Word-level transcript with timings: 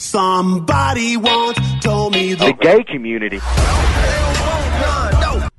Somebody 0.00 1.18
once 1.18 1.58
told 1.82 2.14
me 2.14 2.32
the 2.34 2.54
gay 2.58 2.82
community. 2.84 3.38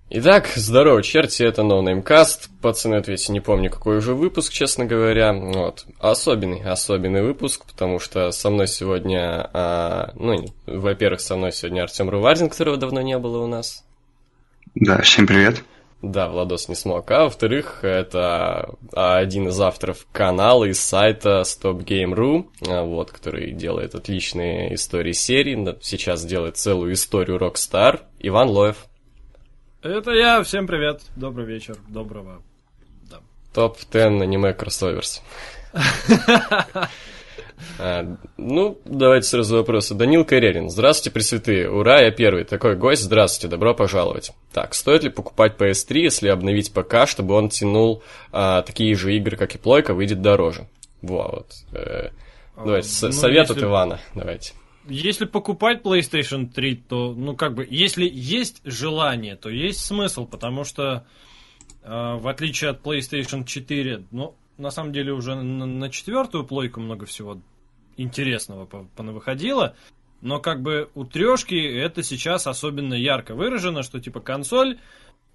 Итак, 0.09 0.49
здорово, 0.55 1.03
черти, 1.03 1.43
это 1.43 1.61
NoNameCast. 1.61 2.49
Пацаны, 2.59 2.95
ответьте, 2.95 3.33
не 3.33 3.39
помню, 3.39 3.69
какой 3.69 3.97
уже 3.97 4.15
выпуск, 4.15 4.51
честно 4.51 4.85
говоря. 4.85 5.31
Вот. 5.31 5.85
Особенный, 5.99 6.63
особенный 6.63 7.21
выпуск, 7.21 7.65
потому 7.67 7.99
что 7.99 8.31
со 8.31 8.49
мной 8.49 8.67
сегодня... 8.67 9.47
А, 9.53 10.11
ну, 10.15 10.43
во-первых, 10.65 11.21
со 11.21 11.35
мной 11.35 11.51
сегодня 11.51 11.83
Артем 11.83 12.09
Рувардин, 12.09 12.49
которого 12.49 12.77
давно 12.77 13.01
не 13.01 13.19
было 13.19 13.43
у 13.43 13.47
нас. 13.47 13.85
Да, 14.73 15.03
всем 15.03 15.27
привет. 15.27 15.63
Да, 16.01 16.29
Владос 16.29 16.67
не 16.67 16.75
смог. 16.75 17.09
А 17.11 17.25
во-вторых, 17.25 17.83
это 17.83 18.73
один 18.93 19.49
из 19.49 19.59
авторов 19.61 20.07
канала 20.11 20.65
и 20.65 20.73
сайта 20.73 21.43
StopGame.ru, 21.45 22.49
а, 22.67 22.83
вот, 22.83 23.11
который 23.11 23.51
делает 23.51 23.93
отличные 23.93 24.73
истории 24.73 25.11
серии. 25.11 25.77
Сейчас 25.81 26.25
делает 26.25 26.57
целую 26.57 26.93
историю 26.93 27.37
Rockstar. 27.37 28.01
Иван 28.19 28.49
Лоев. 28.49 28.77
Это 29.83 30.11
я, 30.11 30.41
всем 30.43 30.67
привет, 30.67 31.01
добрый 31.15 31.45
вечер, 31.45 31.75
доброго. 31.87 32.41
Да. 33.09 33.19
Топ-10 33.53 34.21
аниме 34.21 34.53
кроссоверс. 34.53 35.21
А, 37.79 38.17
ну, 38.37 38.79
давайте 38.85 39.27
сразу 39.27 39.57
вопросы. 39.57 39.95
Данил 39.95 40.25
Карелин. 40.25 40.69
Здравствуйте, 40.69 41.13
Пресвятые. 41.13 41.69
Ура, 41.69 42.01
я 42.01 42.11
первый. 42.11 42.43
Такой 42.43 42.75
гость. 42.75 43.03
Здравствуйте, 43.03 43.49
добро 43.49 43.73
пожаловать. 43.73 44.31
Так, 44.53 44.73
стоит 44.73 45.03
ли 45.03 45.09
покупать 45.09 45.55
PS3, 45.57 45.99
если 45.99 46.27
обновить 46.29 46.73
ПК, 46.73 47.07
чтобы 47.07 47.35
он 47.35 47.49
тянул 47.49 48.03
а, 48.31 48.61
такие 48.61 48.95
же 48.95 49.15
игры, 49.15 49.37
как 49.37 49.55
и 49.55 49.57
Плойка, 49.57 49.93
выйдет 49.93 50.21
дороже? 50.21 50.67
Во, 51.01 51.27
вот. 51.27 51.47
Э, 51.73 52.09
давайте, 52.55 52.89
а, 53.01 53.05
ну, 53.07 53.11
совет 53.11 53.49
если... 53.49 53.53
от 53.53 53.63
Ивана, 53.63 53.99
давайте. 54.13 54.53
Если 54.87 55.25
покупать 55.25 55.81
PlayStation 55.81 56.47
3, 56.47 56.75
то, 56.75 57.13
ну, 57.13 57.35
как 57.35 57.53
бы, 57.53 57.67
если 57.69 58.09
есть 58.11 58.61
желание, 58.65 59.35
то 59.35 59.49
есть 59.49 59.79
смысл, 59.79 60.25
потому 60.25 60.63
что, 60.63 61.05
э, 61.83 62.17
в 62.19 62.27
отличие 62.27 62.71
от 62.71 62.81
PlayStation 62.81 63.45
4, 63.45 64.05
ну, 64.11 64.35
на 64.57 64.71
самом 64.71 64.91
деле 64.91 65.13
уже 65.13 65.35
на, 65.35 65.65
на 65.65 65.89
четвертую 65.89 66.45
плойку 66.45 66.79
много 66.79 67.05
всего 67.05 67.39
интересного 67.97 68.65
понавыходило. 68.65 69.75
Но 70.21 70.39
как 70.39 70.61
бы 70.61 70.89
у 70.93 71.03
трешки 71.03 71.55
это 71.55 72.03
сейчас 72.03 72.47
особенно 72.47 72.93
ярко 72.93 73.33
выражено, 73.33 73.81
что 73.81 73.99
типа 73.99 74.19
консоль, 74.19 74.77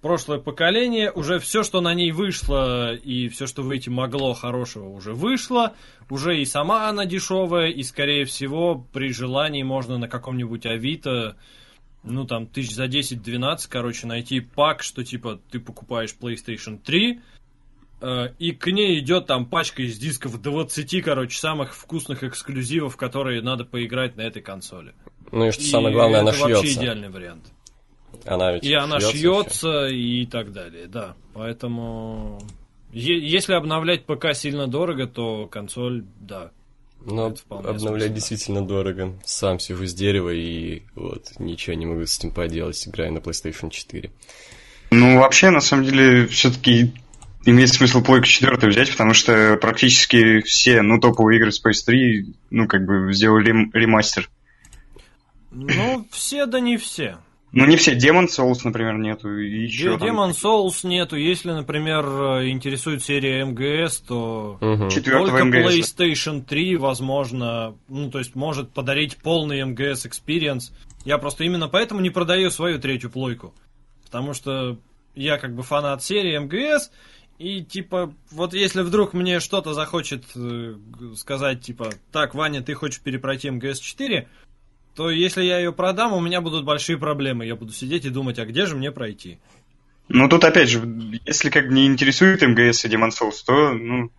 прошлое 0.01 0.39
поколение, 0.39 1.11
уже 1.11 1.39
все, 1.39 1.63
что 1.63 1.81
на 1.81 1.93
ней 1.93 2.11
вышло 2.11 2.93
и 2.95 3.27
все, 3.27 3.47
что 3.47 3.63
выйти 3.63 3.89
могло 3.89 4.33
хорошего, 4.33 4.87
уже 4.87 5.13
вышло. 5.13 5.73
Уже 6.09 6.39
и 6.39 6.45
сама 6.45 6.87
она 6.87 7.05
дешевая, 7.05 7.69
и 7.69 7.83
скорее 7.83 8.23
всего 8.25 8.85
при 8.93 9.11
желании 9.11 9.63
можно 9.63 9.97
на 9.97 10.07
каком-нибудь 10.07 10.65
Авито 10.65 11.35
ну 12.03 12.25
там 12.25 12.47
тысяч 12.47 12.73
за 12.73 12.85
10-12, 12.85 13.67
короче, 13.69 14.07
найти 14.07 14.39
пак, 14.39 14.81
что 14.81 15.03
типа 15.03 15.41
ты 15.51 15.59
покупаешь 15.59 16.15
PlayStation 16.17 16.79
3, 16.81 17.15
Э, 17.15 17.36
и 18.01 18.51
к 18.51 18.67
ней 18.67 18.99
идет 18.99 19.25
там 19.25 19.45
пачка 19.45 19.81
из 19.81 19.97
дисков 19.97 20.41
20, 20.41 21.03
короче, 21.03 21.37
самых 21.37 21.75
вкусных 21.75 22.23
эксклюзивов, 22.23 22.95
которые 22.95 23.41
надо 23.41 23.65
поиграть 23.65 24.15
на 24.17 24.21
этой 24.21 24.41
консоли. 24.41 24.93
Ну 25.31 25.47
и 25.47 25.51
что 25.51 25.63
и 25.63 25.65
самое 25.65 25.93
главное, 25.93 26.21
она 26.21 26.29
это 26.29 26.37
шьется. 26.37 26.55
вообще 26.55 26.73
идеальный 26.73 27.09
вариант. 27.09 27.45
Она 28.25 28.53
ведь 28.53 28.63
и 28.63 28.73
она 28.73 28.99
шьется 28.99 29.87
и 29.87 30.25
так 30.25 30.51
далее, 30.51 30.87
да. 30.87 31.15
Поэтому 31.33 32.39
если 32.91 33.53
обновлять 33.53 34.05
ПК 34.05 34.33
сильно 34.33 34.67
дорого, 34.67 35.07
то 35.07 35.47
консоль, 35.47 36.05
да. 36.19 36.51
Но 37.05 37.33
обновлять 37.49 38.13
действительно 38.13 38.65
дорого. 38.65 39.17
Сам 39.23 39.59
сижу 39.59 39.85
с 39.85 39.93
дерева 39.93 40.33
и 40.33 40.83
вот 40.95 41.31
ничего 41.39 41.75
не 41.75 41.85
могу 41.85 42.05
с 42.05 42.17
этим 42.17 42.31
поделать, 42.31 42.87
играя 42.87 43.11
на 43.11 43.19
PlayStation 43.19 43.69
4. 43.69 44.11
Ну, 44.91 45.19
вообще, 45.19 45.49
на 45.49 45.61
самом 45.61 45.85
деле, 45.85 46.27
все-таки 46.27 46.93
имеет 47.51 47.69
смысл 47.69 48.01
плойку 48.01 48.25
4 48.25 48.67
взять, 48.67 48.91
потому 48.91 49.13
что 49.13 49.57
практически 49.57 50.41
все, 50.41 50.81
ну, 50.81 50.99
топовые 50.99 51.37
игры 51.37 51.51
с 51.51 51.63
PS3, 51.63 52.33
ну, 52.49 52.67
как 52.67 52.85
бы 52.85 53.13
сделали 53.13 53.69
ремастер. 53.73 54.29
Ну, 55.51 56.05
все, 56.11 56.45
да 56.45 56.59
не 56.59 56.77
все. 56.77 57.17
Ну, 57.53 57.65
не 57.65 57.77
все. 57.77 57.95
Demon 57.95 58.27
Souls, 58.27 58.59
например, 58.63 58.97
нету. 58.97 59.39
И 59.39 59.63
еще 59.63 59.95
Demon 59.95 60.31
Souls 60.31 60.85
нету. 60.85 61.15
Если, 61.15 61.51
например, 61.51 62.05
интересует 62.45 63.03
серия 63.03 63.45
МГС, 63.45 63.99
то 64.01 64.57
угу. 64.59 64.89
только 64.89 65.45
МГС. 65.45 65.73
PlayStation 65.73 66.43
3, 66.43 66.75
возможно, 66.75 67.75
ну, 67.87 68.11
то 68.11 68.19
есть 68.19 68.35
может 68.35 68.71
подарить 68.71 69.17
полный 69.17 69.63
МГС 69.63 70.05
experience. 70.05 70.71
Я 71.05 71.17
просто 71.17 71.45
именно 71.45 71.69
поэтому 71.69 72.01
не 72.01 72.09
продаю 72.09 72.51
свою 72.51 72.79
третью 72.79 73.09
плойку. 73.09 73.53
Потому 74.03 74.33
что 74.33 74.77
я 75.15 75.37
как 75.37 75.55
бы 75.55 75.63
фанат 75.63 76.03
серии 76.03 76.37
МГС, 76.37 76.91
и 77.39 77.63
типа, 77.63 78.13
вот 78.31 78.53
если 78.53 78.81
вдруг 78.81 79.13
мне 79.13 79.39
что-то 79.39 79.73
захочет 79.73 80.23
э, 80.35 80.75
сказать, 81.15 81.61
типа, 81.61 81.91
так, 82.11 82.33
Ваня, 82.33 82.63
ты 82.63 82.73
хочешь 82.73 82.99
перепройти 82.99 83.49
МГС-4, 83.49 84.27
то 84.95 85.11
если 85.11 85.43
я 85.43 85.59
ее 85.59 85.71
продам, 85.71 86.13
у 86.13 86.19
меня 86.19 86.41
будут 86.41 86.65
большие 86.65 86.97
проблемы. 86.97 87.45
Я 87.45 87.55
буду 87.55 87.71
сидеть 87.71 88.05
и 88.05 88.09
думать, 88.09 88.39
а 88.39 88.45
где 88.45 88.65
же 88.65 88.75
мне 88.75 88.91
пройти? 88.91 89.37
Ну, 90.09 90.27
тут 90.29 90.43
опять 90.43 90.69
же, 90.69 90.81
если 91.25 91.49
как 91.51 91.69
не 91.69 91.85
интересует 91.85 92.41
МГС 92.41 92.85
и 92.85 92.87
Demon 92.87 93.09
Souls, 93.09 93.43
то, 93.45 93.73
ну, 93.73 94.09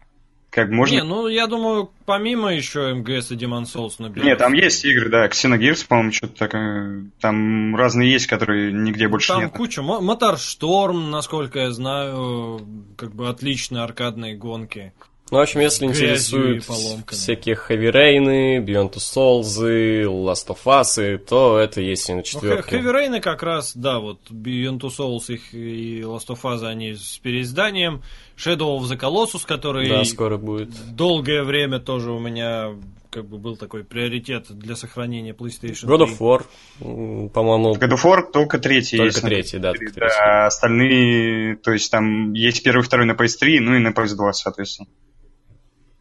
как 0.51 0.71
можно... 0.71 0.95
Не, 0.95 1.03
ну, 1.03 1.29
я 1.29 1.47
думаю, 1.47 1.91
помимо 2.07 2.55
еще 2.55 2.95
МГС 2.95 3.33
и 3.33 3.37
Demon 3.37 3.65
Souls 3.65 3.95
наберется. 3.99 4.29
Нет, 4.29 4.39
там 4.39 4.55
есть 4.55 4.85
игры, 4.85 5.11
да, 5.11 5.27
Xenogears, 5.27 5.87
по-моему, 5.87 6.13
что-то 6.13 6.39
такое... 6.39 7.11
Там 7.21 7.77
разные 7.77 8.11
есть, 8.11 8.27
которые 8.27 8.73
нигде 8.73 9.09
больше 9.09 9.29
там 9.29 9.43
нет. 9.43 9.51
Там 9.51 9.59
куча. 9.59 9.83
Моторшторм, 9.83 11.11
насколько 11.11 11.59
я 11.59 11.71
знаю, 11.71 12.67
как 12.97 13.15
бы 13.15 13.29
отличные 13.29 13.83
аркадные 13.83 14.37
гонки. 14.37 14.93
Ну, 15.31 15.37
в 15.37 15.41
общем, 15.43 15.61
если 15.61 15.85
интересуют 15.85 16.65
всякие 17.09 17.55
Heavy 17.55 17.93
Rain, 17.93 18.65
Beyond 18.65 18.95
Two 18.95 18.97
Souls, 18.97 20.07
Last 20.07 20.47
of 20.49 20.61
Us, 20.65 21.19
то 21.19 21.59
это 21.59 21.83
есть 21.83 22.09
и 22.09 22.15
на 22.15 22.23
четверке. 22.23 22.79
Ну, 22.79 22.91
Heavy 22.91 22.95
Rain 22.95 23.21
как 23.21 23.43
раз, 23.43 23.77
да, 23.77 23.99
вот 23.99 24.21
Beyond 24.31 24.81
Two 24.81 24.89
Souls 24.89 25.31
их 25.31 25.53
и 25.53 26.01
Last 26.01 26.29
of 26.29 26.41
Us, 26.45 26.67
они 26.67 26.95
с 26.95 27.19
переизданием. 27.19 28.03
Shadow 28.39 28.79
of 28.79 28.83
the 28.83 28.97
Colossus, 28.99 29.45
который 29.47 29.89
да, 29.89 30.05
скоро 30.05 30.37
будет. 30.37 30.71
долгое 30.95 31.43
время 31.43 31.81
тоже 31.81 32.13
у 32.13 32.19
меня 32.21 32.75
как 33.11 33.27
бы 33.27 33.39
был 33.39 33.57
такой 33.57 33.85
приоритет 33.85 34.47
для 34.51 34.77
сохранения 34.77 35.33
PlayStation 35.33 35.87
3. 35.87 35.89
God 35.89 36.07
of 36.07 36.19
War, 36.19 37.29
по-моему... 37.31 37.75
God 37.75 37.93
of 37.93 38.05
War 38.05 38.31
только 38.31 38.59
третий 38.59 38.97
только 38.99 39.09
есть. 39.15 39.23
третий, 39.23 39.59
да. 39.59 39.73
Только 39.73 39.93
третий. 39.93 40.17
Да, 40.17 40.47
остальные, 40.47 41.57
то 41.57 41.73
есть 41.73 41.91
там 41.91 42.33
есть 42.35 42.63
первый, 42.63 42.83
второй 42.83 43.07
на 43.07 43.13
PS3, 43.13 43.61
ну 43.61 43.75
и 43.75 43.79
на 43.79 43.89
PS2, 43.89 44.33
соответственно. 44.33 44.89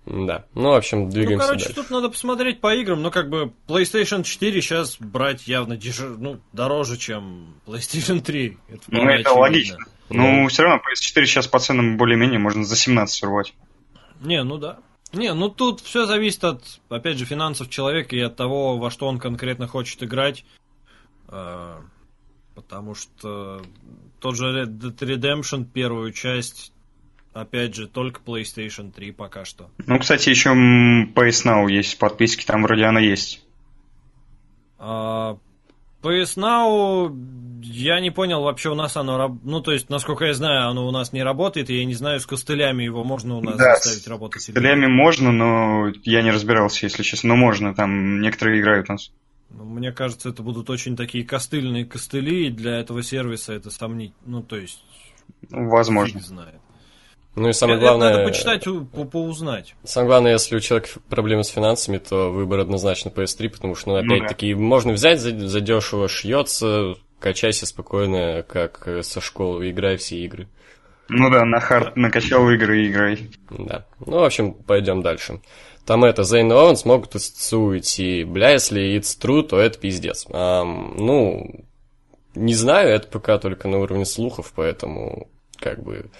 Да. 0.05 0.45
Ну, 0.53 0.69
в 0.71 0.75
общем, 0.75 1.09
двигаемся 1.09 1.35
Ну, 1.35 1.47
короче, 1.47 1.65
дальше. 1.65 1.81
тут 1.81 1.89
надо 1.89 2.09
посмотреть 2.09 2.61
по 2.61 2.73
играм. 2.73 3.01
Ну, 3.01 3.11
как 3.11 3.29
бы 3.29 3.51
PlayStation 3.67 4.23
4 4.23 4.61
сейчас 4.61 4.97
брать 4.99 5.47
явно 5.47 5.75
дешев... 5.75 6.17
ну, 6.17 6.39
дороже, 6.53 6.97
чем 6.97 7.55
PlayStation 7.65 8.21
3. 8.21 8.57
Это 8.69 8.81
ну, 8.87 9.01
это 9.03 9.13
очевидно. 9.15 9.33
логично. 9.39 9.77
Ну, 10.09 10.41
ну, 10.43 10.47
все 10.47 10.63
равно 10.63 10.77
PS4 10.77 11.25
сейчас 11.25 11.47
по 11.47 11.59
ценам 11.59 11.97
более-менее 11.97 12.39
можно 12.39 12.63
за 12.63 12.75
17 12.75 13.23
урвать. 13.23 13.53
Не, 14.21 14.43
ну 14.43 14.57
да. 14.57 14.79
Не, 15.13 15.33
ну 15.33 15.49
тут 15.49 15.81
все 15.81 16.05
зависит 16.05 16.43
от, 16.43 16.63
опять 16.89 17.17
же, 17.17 17.25
финансов 17.25 17.69
человека 17.69 18.15
и 18.15 18.19
от 18.19 18.35
того, 18.35 18.77
во 18.77 18.91
что 18.91 19.07
он 19.07 19.19
конкретно 19.19 19.67
хочет 19.67 20.03
играть. 20.03 20.45
Э, 21.29 21.77
потому 22.55 22.95
что 22.95 23.61
тот 24.19 24.35
же 24.35 24.45
Red 24.45 24.79
Dead 24.79 24.97
Redemption, 24.97 25.65
первую 25.65 26.11
часть, 26.11 26.71
Опять 27.37 27.75
же, 27.75 27.87
только 27.87 28.19
PlayStation 28.19 28.91
3 28.91 29.11
пока 29.11 29.45
что. 29.45 29.69
Ну, 29.85 29.99
кстати, 29.99 30.29
еще 30.29 30.49
PS 30.49 31.45
Now 31.45 31.69
есть 31.69 31.99
подписки, 31.99 32.43
там 32.43 32.63
вроде 32.63 32.85
она 32.85 32.99
есть. 32.99 33.45
А, 34.79 35.37
PS 36.01 36.35
Now, 36.35 37.09
я 37.61 37.99
не 37.99 38.11
понял, 38.11 38.41
вообще 38.41 38.69
у 38.69 38.75
нас 38.75 38.97
оно, 38.97 39.39
ну, 39.43 39.61
то 39.61 39.71
есть, 39.71 39.89
насколько 39.89 40.25
я 40.25 40.33
знаю, 40.33 40.69
оно 40.69 40.87
у 40.87 40.91
нас 40.91 41.13
не 41.13 41.23
работает, 41.23 41.69
и 41.69 41.77
я 41.77 41.85
не 41.85 41.93
знаю, 41.93 42.19
с 42.19 42.25
костылями 42.25 42.83
его 42.83 43.03
можно 43.03 43.37
у 43.37 43.41
нас 43.41 43.57
да, 43.57 43.75
заставить 43.75 44.07
работать. 44.07 44.41
с 44.41 44.45
костылями 44.47 44.87
можно, 44.87 45.31
но 45.31 45.91
я 46.03 46.21
не 46.21 46.31
разбирался, 46.31 46.85
если 46.85 47.03
честно, 47.03 47.29
но 47.29 47.35
можно, 47.35 47.73
там 47.73 48.21
некоторые 48.21 48.61
играют 48.61 48.89
у 48.89 48.93
нас. 48.93 49.11
Ну, 49.49 49.63
мне 49.63 49.91
кажется, 49.91 50.29
это 50.29 50.43
будут 50.43 50.69
очень 50.69 50.95
такие 50.95 51.23
костыльные 51.23 51.85
костыли, 51.85 52.47
и 52.47 52.51
для 52.51 52.79
этого 52.79 53.01
сервиса 53.01 53.53
это 53.53 53.69
сомнительно, 53.69 54.19
ну, 54.25 54.43
то 54.43 54.57
есть... 54.57 54.83
Возможно. 55.49 56.19
знает. 56.19 56.59
Ну 57.37 57.49
и 57.49 57.53
самое 57.53 57.79
главное... 57.79 58.13
надо 58.13 58.23
почитать, 58.23 58.63
по 58.63 59.05
поузнать. 59.05 59.75
Самое 59.83 60.07
главное, 60.07 60.31
если 60.31 60.55
у 60.55 60.59
человека 60.59 60.89
проблемы 61.07 61.43
с 61.43 61.49
финансами, 61.49 61.99
то 61.99 62.31
выбор 62.31 62.61
однозначно 62.61 63.09
PS3, 63.09 63.49
потому 63.49 63.75
что, 63.75 63.89
ну, 63.91 63.95
опять-таки, 63.97 64.55
ну, 64.55 64.61
да. 64.61 64.65
можно 64.65 64.93
взять 64.93 65.19
за, 65.19 65.37
за 65.47 65.61
дешево, 65.61 66.07
шьется, 66.07 66.95
качайся 67.19 67.65
спокойно, 67.65 68.43
как 68.47 68.87
со 69.01 69.21
школы, 69.21 69.69
играй 69.69 69.97
все 69.97 70.17
игры. 70.17 70.47
Ну 71.09 71.29
да, 71.29 71.45
на 71.45 71.59
хард 71.59 71.95
накачал 71.95 72.49
игры 72.49 72.83
и 72.83 72.89
играй. 72.89 73.29
Да. 73.49 73.85
Ну, 74.05 74.19
в 74.19 74.23
общем, 74.23 74.53
пойдем 74.53 75.01
дальше. 75.01 75.39
там 75.85 76.03
это, 76.03 76.23
Зейн 76.23 76.51
и 76.51 76.85
могут 76.85 77.15
из 77.15 77.29
ЦЦУ 77.29 77.59
уйти. 77.59 78.23
Бля, 78.25 78.51
если 78.51 78.97
it's 78.97 79.17
true, 79.19 79.41
то 79.41 79.57
это 79.57 79.79
пиздец. 79.79 80.25
Ам, 80.31 80.95
ну, 80.97 81.65
не 82.35 82.53
знаю, 82.53 82.89
это 82.89 83.07
пока 83.07 83.37
только 83.37 83.67
на 83.67 83.79
уровне 83.79 84.05
слухов, 84.05 84.51
поэтому 84.55 85.29
как 85.59 85.81
бы 85.81 86.11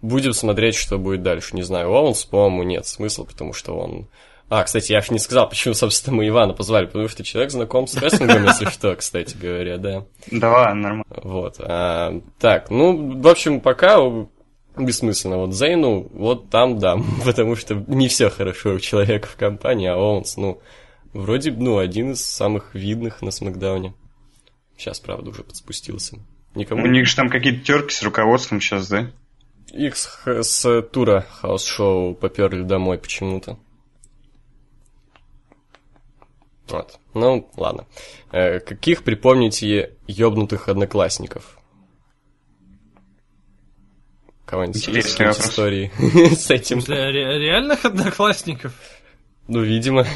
будем 0.00 0.32
смотреть, 0.32 0.76
что 0.76 0.98
будет 0.98 1.22
дальше. 1.22 1.56
Не 1.56 1.62
знаю, 1.62 1.90
Оуэнс, 1.90 2.24
по-моему, 2.24 2.62
нет 2.62 2.86
смысла, 2.86 3.24
потому 3.24 3.52
что 3.52 3.76
он... 3.76 4.06
А, 4.48 4.62
кстати, 4.62 4.92
я 4.92 5.02
не 5.10 5.18
сказал, 5.18 5.48
почему, 5.48 5.74
собственно, 5.74 6.16
мы 6.16 6.28
Ивана 6.28 6.52
позвали, 6.52 6.86
потому 6.86 7.08
что 7.08 7.24
человек 7.24 7.50
знаком 7.50 7.88
с 7.88 7.96
рестлингом, 7.96 8.44
если 8.44 8.66
что, 8.66 8.94
кстати 8.94 9.36
говоря, 9.36 9.76
да. 9.76 10.04
Да, 10.30 10.72
нормально. 10.72 11.04
Вот. 11.08 11.56
А, 11.58 12.20
так, 12.38 12.70
ну, 12.70 13.20
в 13.20 13.26
общем, 13.26 13.60
пока 13.60 13.98
бессмысленно. 14.76 15.38
Вот 15.38 15.54
Зейну, 15.54 16.08
вот 16.12 16.50
там 16.50 16.78
да, 16.78 16.96
потому 17.24 17.56
что 17.56 17.74
не 17.88 18.08
все 18.08 18.30
хорошо 18.30 18.74
у 18.74 18.78
человека 18.78 19.26
в 19.26 19.36
компании, 19.36 19.88
а 19.88 19.96
Оуэнс, 19.96 20.36
ну, 20.36 20.60
вроде, 21.12 21.50
ну, 21.50 21.78
один 21.78 22.12
из 22.12 22.24
самых 22.24 22.74
видных 22.74 23.22
на 23.22 23.30
SmackDown 23.30 23.82
е. 23.82 23.94
Сейчас, 24.76 25.00
правда, 25.00 25.30
уже 25.30 25.42
подспустился. 25.42 26.18
Никому... 26.54 26.84
У 26.84 26.86
них 26.86 27.06
же 27.06 27.16
там 27.16 27.28
какие-то 27.28 27.64
терки 27.64 27.94
с 27.94 28.02
руководством 28.02 28.60
сейчас, 28.60 28.88
да? 28.88 29.10
Их 29.72 29.96
с, 29.96 30.22
с 30.26 30.82
тура 30.82 31.26
house 31.40 31.81
show 31.81 32.14
поперли 32.14 32.62
домой 32.62 32.98
почему-то. 32.98 33.58
Вот. 36.68 36.98
Ну, 37.14 37.48
ладно. 37.56 37.86
Э, 38.32 38.60
каких 38.60 39.02
припомните 39.04 39.94
ёбнутых 40.06 40.68
одноклассников? 40.68 41.58
Кого-нибудь 44.44 44.86
есть 44.88 45.18
вопрос. 45.18 45.40
истории 45.40 45.90
с 46.34 46.50
этим? 46.50 46.80
Для 46.80 47.06
ре- 47.10 47.38
реальных 47.38 47.84
одноклассников? 47.84 48.72
Ну, 49.48 49.62
видимо. 49.62 50.06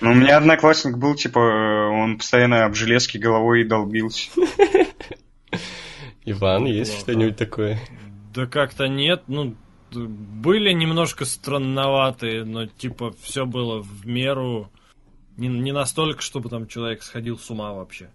Ну, 0.00 0.12
у 0.12 0.14
меня 0.14 0.36
одноклассник 0.36 0.96
был, 0.98 1.14
типа, 1.14 1.38
он 1.38 2.18
постоянно 2.18 2.64
об 2.64 2.74
железке 2.74 3.18
головой 3.18 3.64
долбился. 3.64 4.30
Иван, 6.24 6.66
есть 6.66 6.92
Плохо. 6.92 7.02
что-нибудь 7.02 7.36
такое? 7.36 7.80
Да 8.34 8.46
как-то 8.46 8.86
нет, 8.86 9.22
ну, 9.28 9.54
были 9.90 10.72
немножко 10.72 11.24
странноватые, 11.24 12.44
но 12.44 12.66
типа 12.66 13.14
все 13.22 13.46
было 13.46 13.80
в 13.80 14.06
меру, 14.06 14.70
не, 15.38 15.48
не 15.48 15.72
настолько, 15.72 16.20
чтобы 16.20 16.50
там 16.50 16.66
человек 16.66 17.02
сходил 17.02 17.38
с 17.38 17.48
ума 17.50 17.72
вообще. 17.72 18.10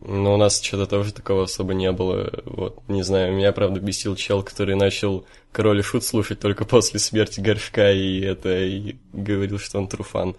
Ну, 0.00 0.34
у 0.34 0.36
нас 0.36 0.60
что-то 0.60 0.86
тоже 0.86 1.12
такого 1.12 1.44
особо 1.44 1.74
не 1.74 1.92
было. 1.92 2.32
Вот, 2.44 2.82
не 2.88 3.02
знаю, 3.02 3.34
меня, 3.34 3.52
правда, 3.52 3.78
бесил 3.78 4.16
чел, 4.16 4.42
который 4.42 4.74
начал 4.74 5.24
Король 5.52 5.78
и 5.78 5.82
Шут 5.82 6.02
слушать 6.04 6.40
только 6.40 6.64
после 6.64 6.98
смерти 6.98 7.40
Горшка, 7.40 7.92
и 7.92 8.20
это, 8.20 8.64
и 8.64 8.96
говорил, 9.12 9.60
что 9.60 9.78
он 9.78 9.86
труфан. 9.86 10.34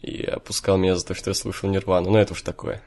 И 0.00 0.22
опускал 0.22 0.78
меня 0.78 0.96
за 0.96 1.04
то, 1.04 1.14
что 1.14 1.30
я 1.30 1.34
слушал 1.34 1.68
Нирвану. 1.68 2.10
Ну, 2.10 2.18
это 2.18 2.32
уж 2.32 2.42
такое. 2.42 2.82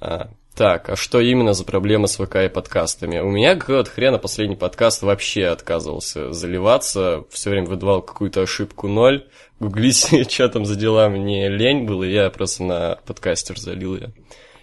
А, 0.00 0.30
так, 0.54 0.88
а 0.88 0.96
что 0.96 1.20
именно 1.20 1.52
за 1.52 1.64
проблема 1.64 2.06
с 2.06 2.16
ВК 2.16 2.36
и 2.36 2.48
подкастами? 2.48 3.18
У 3.18 3.30
меня 3.30 3.56
какого-то 3.56 3.90
хрена 3.90 4.18
последний 4.18 4.56
подкаст 4.56 5.02
вообще 5.02 5.46
отказывался 5.46 6.32
заливаться, 6.32 7.24
все 7.30 7.50
время 7.50 7.66
выдавал 7.66 8.02
какую-то 8.02 8.42
ошибку 8.42 8.86
ноль. 8.88 9.26
Гуглить, 9.58 10.08
что 10.30 10.48
там 10.48 10.64
за 10.64 10.76
дела, 10.76 11.08
мне 11.08 11.48
лень 11.48 11.84
было, 11.84 12.04
я 12.04 12.30
просто 12.30 12.62
на 12.64 12.98
подкастер 13.06 13.58
залил 13.58 13.96
ее. 13.96 14.12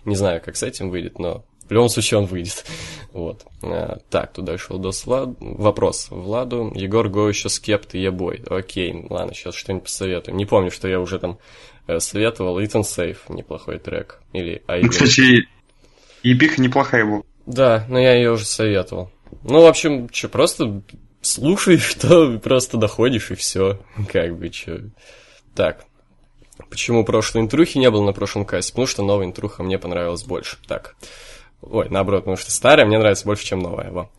Не 0.06 0.16
знаю, 0.16 0.42
как 0.44 0.56
с 0.56 0.64
этим 0.64 0.90
выйдет, 0.90 1.20
но 1.20 1.44
в 1.68 1.72
любом 1.74 1.90
случае 1.90 2.20
он 2.20 2.26
выйдет. 2.26 2.66
Вот. 3.14 3.44
А, 3.62 3.98
так, 4.10 4.32
туда 4.32 4.58
шел 4.58 4.78
до 4.78 4.92
Влад. 5.04 5.32
Вопрос. 5.42 6.08
Владу. 6.12 6.72
Егор 6.74 7.10
Го 7.10 7.28
еще 7.28 7.50
скепт 7.50 7.94
и 7.94 8.00
ебой. 8.00 8.42
Окей, 8.50 9.06
ладно, 9.10 9.34
сейчас 9.34 9.54
что-нибудь 9.56 9.84
посоветую. 9.84 10.36
Не 10.36 10.46
помню, 10.46 10.72
что 10.72 10.88
я 10.88 10.98
уже 10.98 11.20
там 11.20 11.38
э, 11.88 12.00
советовал. 12.00 12.64
Итан 12.64 12.86
Сейф, 12.86 13.28
неплохой 13.28 13.80
трек. 13.80 14.22
Или 14.32 14.64
Ну, 14.66 14.74
Айден. 14.74 14.90
кстати, 14.90 15.46
епиха 16.24 16.62
неплохая 16.62 17.06
была. 17.06 17.22
Да, 17.46 17.86
но 17.90 18.00
я 18.00 18.14
ее 18.14 18.32
уже 18.32 18.46
советовал. 18.46 19.12
Ну, 19.44 19.62
в 19.62 19.66
общем, 19.66 20.10
что, 20.12 20.30
просто 20.30 20.82
слушай, 21.22 21.78
что 21.80 22.38
просто 22.40 22.78
доходишь 22.78 23.32
и 23.32 23.36
все. 23.36 23.80
Как 24.12 24.38
бы, 24.38 24.52
что. 24.52 24.82
Так. 25.56 25.86
Почему 26.70 27.04
прошлой 27.04 27.42
интрухи 27.42 27.78
не 27.78 27.90
было 27.90 28.06
на 28.06 28.14
прошлом 28.14 28.46
кассе? 28.46 28.72
Потому 28.72 28.88
что 28.88 29.04
новая 29.04 29.26
интруха 29.26 29.64
мне 29.64 29.78
понравилась 29.80 30.24
больше. 30.24 30.58
Так. 30.68 30.96
Ой, 31.62 31.88
наоборот, 31.90 32.22
потому 32.22 32.38
что 32.38 32.52
старая 32.52 32.86
мне 32.86 32.98
нравится 32.98 33.26
больше, 33.26 33.46
чем 33.46 33.60
новая. 33.60 33.92
Во. 33.92 34.10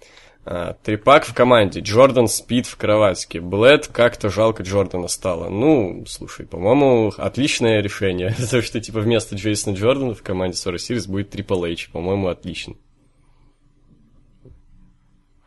А, 0.44 0.74
трипак 0.82 1.24
в 1.24 1.34
команде. 1.34 1.80
Джордан 1.80 2.26
спит 2.26 2.66
в 2.66 2.76
кроватке. 2.76 3.40
Блэд 3.40 3.86
как-то 3.86 4.28
жалко 4.28 4.64
Джордана 4.64 5.06
стало. 5.06 5.48
Ну, 5.48 6.04
слушай, 6.08 6.46
по-моему, 6.46 7.12
отличное 7.16 7.80
решение. 7.80 8.34
То, 8.50 8.60
что 8.60 8.80
типа 8.80 9.00
вместо 9.00 9.36
Джейсона 9.36 9.74
Джордана 9.74 10.14
в 10.14 10.22
команде 10.22 10.56
Сора 10.56 10.78
Сирис 10.78 11.06
будет 11.06 11.30
Трипл 11.30 11.64
Эйч. 11.64 11.90
По-моему, 11.90 12.28
отлично. 12.28 12.74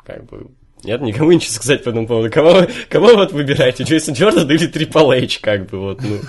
Как 0.06 0.26
бы... 0.26 0.52
Нет, 0.84 1.02
никому 1.02 1.32
ничего 1.32 1.52
сказать 1.52 1.84
по 1.84 1.90
этому 1.90 2.08
поводу. 2.08 2.32
Кого, 2.32 2.68
кого 2.90 3.16
вот 3.16 3.34
выбираете, 3.34 3.84
Джейсон 3.84 4.14
Джордан 4.14 4.50
или 4.50 4.68
Трипл 4.68 5.12
Эйч, 5.12 5.40
как 5.40 5.66
бы 5.66 5.80
вот, 5.80 6.02
ну. 6.02 6.20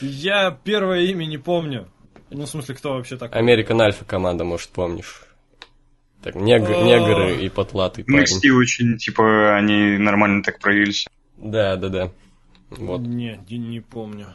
Я 0.00 0.56
первое 0.64 1.00
имя 1.00 1.26
не 1.26 1.38
помню. 1.38 1.88
Ну, 2.30 2.44
в 2.44 2.48
смысле, 2.48 2.76
кто 2.76 2.94
вообще 2.94 3.16
такой? 3.16 3.36
Американ 3.36 3.80
Альфа 3.80 4.04
команда, 4.04 4.44
может, 4.44 4.68
помнишь. 4.68 5.22
Так, 6.22 6.34
нег- 6.36 6.66
О. 6.66 6.84
негры 6.84 7.42
и 7.44 7.48
потлатый 7.48 8.04
парень. 8.04 8.24
NXT 8.24 8.50
очень, 8.50 8.98
типа, 8.98 9.56
они 9.56 9.96
нормально 9.98 10.42
так 10.42 10.58
проявились. 10.58 11.06
Да, 11.38 11.76
да, 11.76 11.88
да. 11.88 12.12
Вот. 12.70 13.00
Не, 13.00 13.40
не, 13.48 13.58
не 13.58 13.80
помню. 13.80 14.26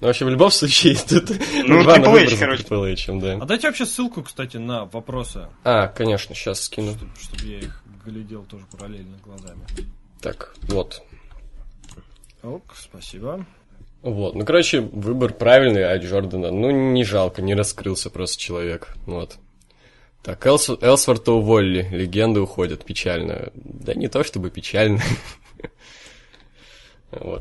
Ну, 0.00 0.06
в 0.06 0.10
общем, 0.10 0.26
в 0.26 0.30
любом 0.30 0.50
случае, 0.50 0.94
тут 1.08 1.30
Ну, 1.66 1.82
два 1.82 1.98
Triple 1.98 2.24
H, 2.26 2.38
короче. 2.38 2.62
Triple 2.64 2.92
H, 2.92 3.20
да. 3.20 3.38
А 3.40 3.46
дайте 3.46 3.66
вообще 3.68 3.86
ссылку, 3.86 4.22
кстати, 4.22 4.56
на 4.56 4.84
вопросы, 4.86 5.48
А, 5.64 5.88
конечно, 5.88 6.34
сейчас 6.34 6.62
скину. 6.62 6.94
чтобы 7.20 7.44
я 7.44 7.58
их 7.58 7.82
глядел 8.04 8.44
тоже 8.44 8.64
параллельно 8.70 9.16
глазами. 9.24 9.60
Так, 10.20 10.54
вот. 10.62 11.02
Ок, 12.42 12.62
спасибо. 12.76 13.44
Вот, 14.02 14.34
ну, 14.36 14.44
короче, 14.44 14.80
выбор 14.80 15.32
правильный 15.32 15.84
от 15.92 16.02
Джордана. 16.04 16.50
Ну, 16.52 16.70
не 16.92 17.02
жалко, 17.04 17.42
не 17.42 17.54
раскрылся 17.54 18.10
просто 18.10 18.40
человек. 18.40 18.94
Вот. 19.06 19.36
Так, 20.22 20.44
Элс... 20.46 20.68
Элсворта 20.68 21.32
уволили, 21.32 21.88
легенды 21.90 22.40
уходят, 22.40 22.84
печально. 22.84 23.50
Да 23.54 23.94
не 23.94 24.08
то 24.08 24.24
чтобы 24.24 24.50
печально. 24.50 25.02
Вот. 27.10 27.40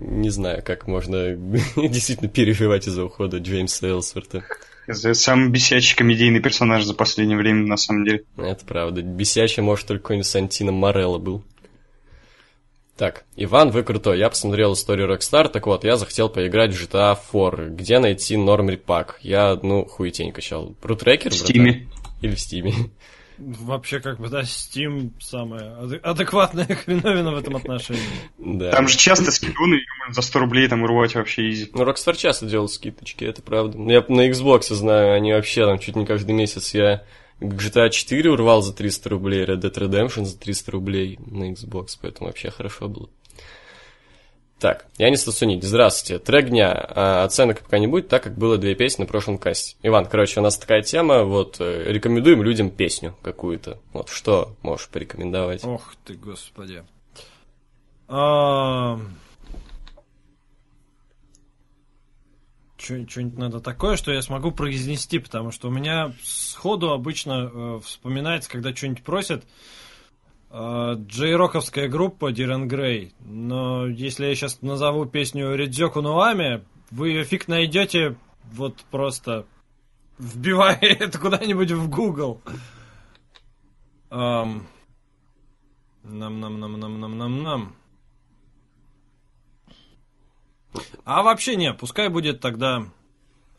Не 0.00 0.30
знаю, 0.30 0.62
как 0.64 0.86
можно 0.86 1.32
действительно 1.76 2.30
переживать 2.30 2.88
из-за 2.88 3.04
ухода 3.04 3.36
Джеймса 3.36 3.86
Элсворта. 3.86 4.42
Это 4.86 5.14
самый 5.14 5.50
бесячий 5.50 5.96
комедийный 5.96 6.40
персонаж 6.40 6.84
за 6.84 6.94
последнее 6.94 7.36
время, 7.36 7.66
на 7.66 7.76
самом 7.76 8.04
деле. 8.04 8.24
Это 8.36 8.64
правда. 8.64 9.02
Бесячий, 9.02 9.62
может, 9.62 9.86
только 9.86 10.02
какой-нибудь 10.02 10.26
Сантино 10.26 10.72
Морелло 10.72 11.18
был. 11.18 11.44
Так, 12.96 13.24
Иван, 13.36 13.70
вы 13.70 13.82
крутой. 13.82 14.18
Я 14.18 14.30
посмотрел 14.30 14.72
историю 14.72 15.12
Rockstar, 15.12 15.48
так 15.48 15.66
вот, 15.66 15.84
я 15.84 15.96
захотел 15.96 16.30
поиграть 16.30 16.72
в 16.72 16.82
GTA 16.82 17.16
4. 17.30 17.70
Где 17.70 17.98
найти 17.98 18.36
Нормри 18.38 18.76
Пак? 18.76 19.18
Я 19.22 19.50
одну 19.50 19.84
хуетень 19.84 20.32
качал. 20.32 20.74
Рутрекер, 20.82 21.30
В? 21.30 21.34
Стиме. 21.34 21.88
Или 22.20 22.34
в 22.34 22.40
Стиме? 22.40 22.72
Вообще, 23.38 24.00
как 24.00 24.18
бы, 24.18 24.28
да, 24.28 24.42
Steam 24.42 25.12
самая 25.20 25.76
ад- 25.78 26.00
адекватная 26.02 26.66
хреновина 26.84 27.32
в 27.32 27.36
этом 27.36 27.56
отношении. 27.56 28.00
Да. 28.38 28.70
Там 28.72 28.88
же 28.88 28.96
часто 28.96 29.30
можно 29.58 29.76
за 30.10 30.22
100 30.22 30.38
рублей 30.38 30.68
там 30.68 30.82
урвать 30.82 31.14
вообще 31.14 31.50
изи. 31.50 31.70
Ну, 31.74 31.84
Rockstar 31.84 32.16
часто 32.16 32.46
делал 32.46 32.68
скидочки, 32.68 33.24
это 33.24 33.42
правда. 33.42 33.76
Ну, 33.76 33.90
Я 33.90 34.02
на 34.08 34.28
Xbox 34.30 34.72
знаю, 34.74 35.14
они 35.14 35.32
вообще 35.32 35.66
там 35.66 35.78
чуть 35.78 35.96
не 35.96 36.06
каждый 36.06 36.32
месяц 36.32 36.72
я 36.72 37.04
GTA 37.40 37.90
4 37.90 38.30
урвал 38.30 38.62
за 38.62 38.72
300 38.72 39.10
рублей, 39.10 39.44
Red 39.44 39.60
Dead 39.60 39.74
Redemption 39.74 40.24
за 40.24 40.38
300 40.38 40.72
рублей 40.72 41.18
на 41.26 41.50
Xbox, 41.52 41.88
поэтому 42.00 42.28
вообще 42.28 42.50
хорошо 42.50 42.88
было. 42.88 43.10
Так, 44.58 44.86
я 44.96 45.10
не 45.10 45.16
Сунить. 45.16 45.64
Здравствуйте. 45.64 46.22
Трек 46.22 46.48
дня. 46.48 46.72
А, 46.72 47.24
оценок 47.24 47.60
пока 47.60 47.78
не 47.78 47.86
будет, 47.86 48.08
так 48.08 48.22
как 48.22 48.38
было 48.38 48.56
две 48.56 48.74
песни 48.74 49.02
на 49.02 49.06
прошлом 49.06 49.36
касте. 49.36 49.76
Иван, 49.82 50.06
короче, 50.06 50.40
у 50.40 50.42
нас 50.42 50.56
такая 50.56 50.82
тема, 50.82 51.24
вот, 51.24 51.56
э, 51.60 51.92
рекомендуем 51.92 52.42
людям 52.42 52.70
песню 52.70 53.14
какую-то. 53.22 53.78
Вот, 53.92 54.08
что 54.08 54.56
можешь 54.62 54.88
порекомендовать? 54.88 55.62
Ох 55.64 55.94
ты, 56.04 56.14
господи. 56.14 56.84
А... 58.08 58.98
Что-нибудь 62.78 63.36
надо 63.36 63.60
такое, 63.60 63.96
что 63.96 64.12
я 64.12 64.22
смогу 64.22 64.52
произнести, 64.52 65.18
потому 65.18 65.50
что 65.50 65.68
у 65.68 65.70
меня 65.70 66.14
сходу 66.22 66.92
обычно 66.92 67.50
э, 67.52 67.80
вспоминается, 67.84 68.48
когда 68.48 68.74
что-нибудь 68.74 69.02
просят, 69.02 69.44
джей-роковская 70.56 71.88
группа 71.88 72.32
Дирен 72.32 72.66
Грей. 72.66 73.12
Но 73.20 73.86
если 73.86 74.26
я 74.26 74.34
сейчас 74.34 74.62
назову 74.62 75.04
песню 75.04 75.54
Ридзёку 75.54 76.00
Нуами, 76.00 76.64
вы 76.90 77.10
ее 77.10 77.24
фиг 77.24 77.48
найдете 77.48 78.16
вот 78.44 78.84
просто 78.90 79.46
вбивая 80.18 80.78
это 80.80 81.18
куда-нибудь 81.18 81.72
в 81.72 81.90
Google. 81.90 82.40
Ам, 84.10 84.66
Нам-нам-нам-нам-нам-нам-нам. 86.04 87.74
А 91.04 91.22
вообще 91.22 91.56
не, 91.56 91.72
пускай 91.72 92.08
будет 92.08 92.40
тогда 92.40 92.84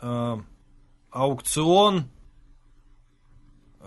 э, 0.01 0.37
аукцион, 1.11 2.05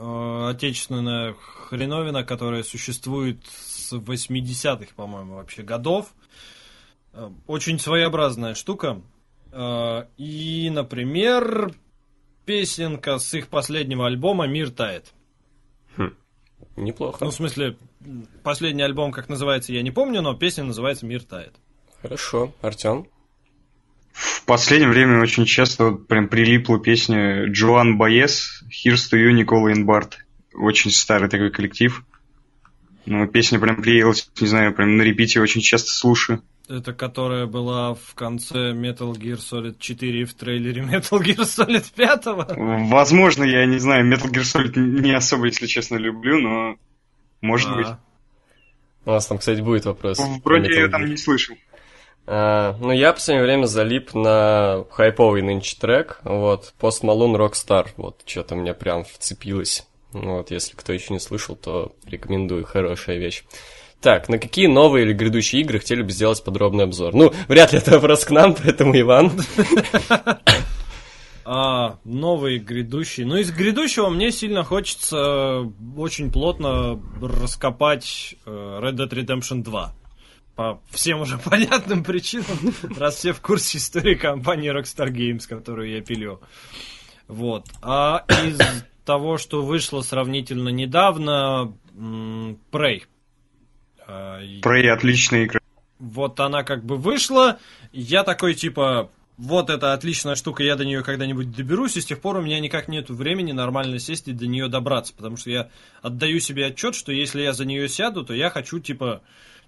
отечественная 0.01 1.35
хреновина, 1.69 2.25
которая 2.25 2.63
существует 2.63 3.45
с 3.47 3.93
80-х, 3.93 4.93
по-моему, 4.97 5.35
вообще 5.35 5.63
годов. 5.63 6.15
Э, 7.13 7.31
очень 7.47 7.79
своеобразная 7.79 8.55
штука. 8.55 9.03
Э, 9.53 10.07
и, 10.17 10.71
например, 10.73 11.75
песенка 12.45 13.19
с 13.19 13.35
их 13.35 13.49
последнего 13.49 14.07
альбома 14.07 14.47
«Мир 14.47 14.71
тает». 14.71 15.13
Неплохо. 16.77 17.25
Ну, 17.25 17.31
в 17.31 17.35
смысле, 17.35 17.77
последний 18.43 18.83
альбом, 18.83 19.13
как 19.13 19.29
называется, 19.29 19.73
я 19.73 19.83
не 19.83 19.91
помню, 19.91 20.23
но 20.23 20.35
песня 20.35 20.65
называется 20.65 21.05
«Мир 21.05 21.23
тает». 21.23 21.55
Хорошо. 22.01 22.55
Артем? 22.63 23.07
В 24.13 24.45
последнее 24.45 24.91
время 24.91 25.21
очень 25.21 25.45
часто 25.45 25.85
вот 25.91 26.09
прям 26.09 26.29
прилипла 26.29 26.79
песня 26.81 27.47
Джоан 27.47 27.97
Баес 27.97 28.65
«Here's 28.69 29.11
to 29.13 29.19
you, 29.19 29.33
Никола 29.33 29.73
Инбарт». 29.73 30.19
Очень 30.55 30.91
старый 30.91 31.29
такой 31.29 31.51
коллектив. 31.51 32.05
Ну, 33.07 33.27
песня 33.27 33.59
прям 33.59 33.81
приелась, 33.81 34.31
не 34.41 34.47
знаю, 34.47 34.75
прям 34.75 34.97
на 34.97 35.03
репите 35.03 35.41
очень 35.41 35.61
часто 35.61 35.93
слушаю. 35.93 36.43
Это 36.69 36.93
которая 36.93 37.47
была 37.47 37.95
в 37.95 38.15
конце 38.15 38.73
Metal 38.73 39.13
Gear 39.13 39.39
Solid 39.39 39.77
4 39.81 40.25
в 40.25 40.35
трейлере 40.35 40.83
Metal 40.83 41.21
Gear 41.21 41.41
Solid 41.41 41.85
5. 41.97 42.25
Возможно, 42.89 43.43
я 43.43 43.67
не 43.67 43.79
знаю, 43.79 44.07
Metal 44.07 44.31
Gear 44.31 44.43
Solid 44.43 44.79
не 44.79 45.13
особо, 45.13 45.47
если 45.47 45.67
честно, 45.67 45.97
люблю, 45.97 46.39
но 46.39 46.77
может 47.41 47.69
А, 47.71 47.75
быть. 47.75 47.89
У 49.05 49.11
нас 49.11 49.27
там, 49.27 49.39
кстати, 49.39 49.61
будет 49.61 49.87
вопрос. 49.87 50.21
Вроде 50.45 50.69
Metal 50.69 50.81
я 50.83 50.89
там 50.89 51.07
не 51.07 51.17
слышал. 51.17 51.57
А, 52.27 52.77
ну, 52.81 52.93
я 52.93 53.13
в 53.13 53.17
последнее 53.17 53.45
время 53.45 53.67
залип 53.67 54.15
на 54.15 54.85
хайповый 54.91 55.43
нынче 55.43 55.77
трек, 55.81 56.21
вот, 56.25 56.75
Post 56.81 57.03
Malone 57.03 57.37
Rockstar, 57.37 57.89
вот, 57.97 58.23
что-то 58.25 58.55
мне 58.55 58.75
прям 58.75 59.05
вцепилось. 59.05 59.87
Ну, 60.13 60.39
Вот, 60.39 60.51
если 60.51 60.75
кто 60.77 60.93
еще 60.93 61.13
не 61.13 61.21
слышал, 61.21 61.57
то 61.57 61.93
рекомендую, 62.07 62.65
хорошая 62.65 63.19
вещь. 63.19 63.45
Так, 64.01 64.29
на 64.29 64.39
какие 64.39 64.67
новые 64.67 65.05
или 65.05 65.13
грядущие 65.13 65.61
игры 65.61 65.79
хотели 65.79 66.03
бы 66.03 66.11
сделать 66.11 66.43
подробный 66.43 66.85
обзор? 66.85 67.15
Ну, 67.15 67.33
вряд 67.49 67.73
ли 67.73 67.79
это 67.79 67.93
вопрос 67.93 68.25
к 68.25 68.31
нам, 68.31 68.55
поэтому 68.63 68.99
Иван. 68.99 69.33
А, 71.53 71.99
новый 72.05 72.59
грядущий. 72.59 73.25
Ну, 73.25 73.37
из 73.37 73.51
грядущего 73.51 74.09
мне 74.09 74.31
сильно 74.31 74.63
хочется 74.63 75.17
э, 75.17 75.65
очень 75.97 76.31
плотно 76.31 77.01
раскопать 77.21 78.37
э, 78.47 78.51
Red 78.81 78.93
Dead 78.93 79.09
Redemption 79.09 79.65
2. 79.65 79.95
По 80.61 80.79
всем 80.91 81.23
уже 81.23 81.39
понятным 81.43 82.05
причинам, 82.05 82.75
раз 82.99 83.15
все 83.17 83.33
в 83.33 83.41
курсе 83.41 83.79
истории 83.79 84.15
компании 84.15 84.71
Rockstar 84.71 85.09
Games, 85.09 85.49
которую 85.49 85.89
я 85.89 86.03
пилю. 86.03 86.43
Вот. 87.29 87.65
А 87.81 88.27
из 88.45 88.59
того, 89.07 89.39
что 89.39 89.63
вышло 89.63 90.03
сравнительно 90.03 90.69
недавно, 90.69 91.73
Prey. 91.95 93.05
А, 94.07 94.43
Prey 94.43 94.89
отличная 94.89 95.47
игра. 95.47 95.61
вот 95.99 96.39
она 96.41 96.63
как 96.63 96.85
бы 96.85 96.99
вышла, 96.99 97.59
я 97.93 98.23
такой 98.23 98.53
типа, 98.53 99.11
вот 99.39 99.71
это 99.71 99.95
отличная 99.95 100.35
штука, 100.35 100.63
я 100.63 100.77
до 100.77 100.85
нее 100.85 101.03
когда-нибудь 101.03 101.57
доберусь, 101.57 101.97
и 101.97 102.03
с 102.03 102.05
тех 102.05 102.21
пор 102.21 102.37
у 102.37 102.43
меня 102.43 102.61
никак 102.61 102.87
нет 102.87 103.09
времени 103.09 103.53
нормально 103.53 103.99
сесть 103.99 104.29
и 104.29 104.33
до 104.33 104.47
нее 104.47 104.69
добраться, 104.69 105.15
потому 105.17 105.39
что 105.39 105.49
я 105.49 105.71
отдаю 106.03 106.39
себе 106.39 106.67
отчет, 106.67 106.95
что 106.95 107.13
если 107.13 107.41
я 107.41 107.55
за 107.55 107.65
нее 107.65 107.89
сяду, 107.89 108.27
то 108.27 108.35
я 108.35 108.51
хочу 108.51 108.79
типа 108.79 109.23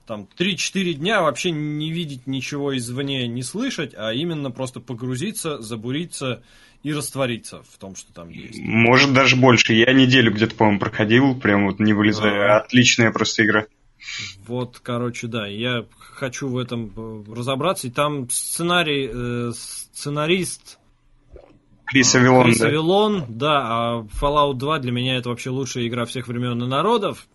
там 0.06 0.28
3-4 0.38 0.94
дня 0.94 1.22
вообще 1.22 1.50
не 1.50 1.90
видеть 1.90 2.26
ничего 2.26 2.76
извне, 2.76 3.28
не 3.28 3.42
слышать, 3.42 3.94
а 3.96 4.12
именно 4.12 4.50
просто 4.50 4.80
погрузиться, 4.80 5.60
забуриться 5.60 6.42
и 6.82 6.92
раствориться 6.92 7.62
в 7.62 7.78
том, 7.78 7.94
что 7.94 8.12
там 8.12 8.28
есть. 8.28 8.60
Может, 8.60 9.12
даже 9.12 9.36
больше. 9.36 9.74
Я 9.74 9.92
неделю 9.92 10.32
где-то, 10.32 10.54
по-моему, 10.54 10.80
проходил, 10.80 11.34
прям 11.38 11.66
вот 11.66 11.78
не 11.78 11.92
вылезая. 11.92 12.56
А. 12.56 12.60
Отличная 12.60 13.12
просто 13.12 13.44
игра. 13.44 13.66
Вот, 14.46 14.80
короче, 14.80 15.28
да, 15.28 15.46
я 15.46 15.86
хочу 15.98 16.48
в 16.48 16.58
этом 16.58 16.92
э, 16.96 17.32
разобраться. 17.32 17.86
И 17.86 17.90
там 17.90 18.28
сценарий, 18.30 19.08
э, 19.12 19.52
сценарист 19.54 20.78
Крис 21.92 22.14
Авилон, 22.14 22.44
Крис 22.46 22.58
да. 22.58 22.66
Авилон, 22.68 23.24
да, 23.28 23.60
а 23.62 24.06
Fallout 24.20 24.54
2 24.54 24.78
для 24.78 24.92
меня 24.92 25.18
это 25.18 25.28
вообще 25.28 25.50
лучшая 25.50 25.86
игра 25.86 26.06
всех 26.06 26.26
времен 26.26 26.62
и 26.62 26.66
народов. 26.66 27.28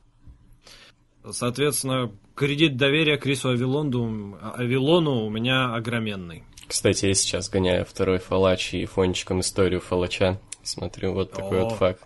Соответственно, 1.31 2.11
кредит 2.35 2.77
доверия 2.77 3.17
Крису 3.17 3.49
Авилонду, 3.49 4.37
Авилону 4.55 5.25
у 5.25 5.29
меня 5.29 5.73
огроменный. 5.73 6.43
Кстати, 6.67 7.05
я 7.05 7.13
сейчас 7.13 7.49
гоняю 7.49 7.85
второй 7.85 8.19
фалач 8.19 8.73
и 8.73 8.85
фончиком 8.85 9.39
историю 9.39 9.79
фалача. 9.79 10.39
Смотрю, 10.63 11.13
вот 11.13 11.31
такой 11.31 11.61
О. 11.61 11.63
вот 11.65 11.73
факт. 11.73 12.03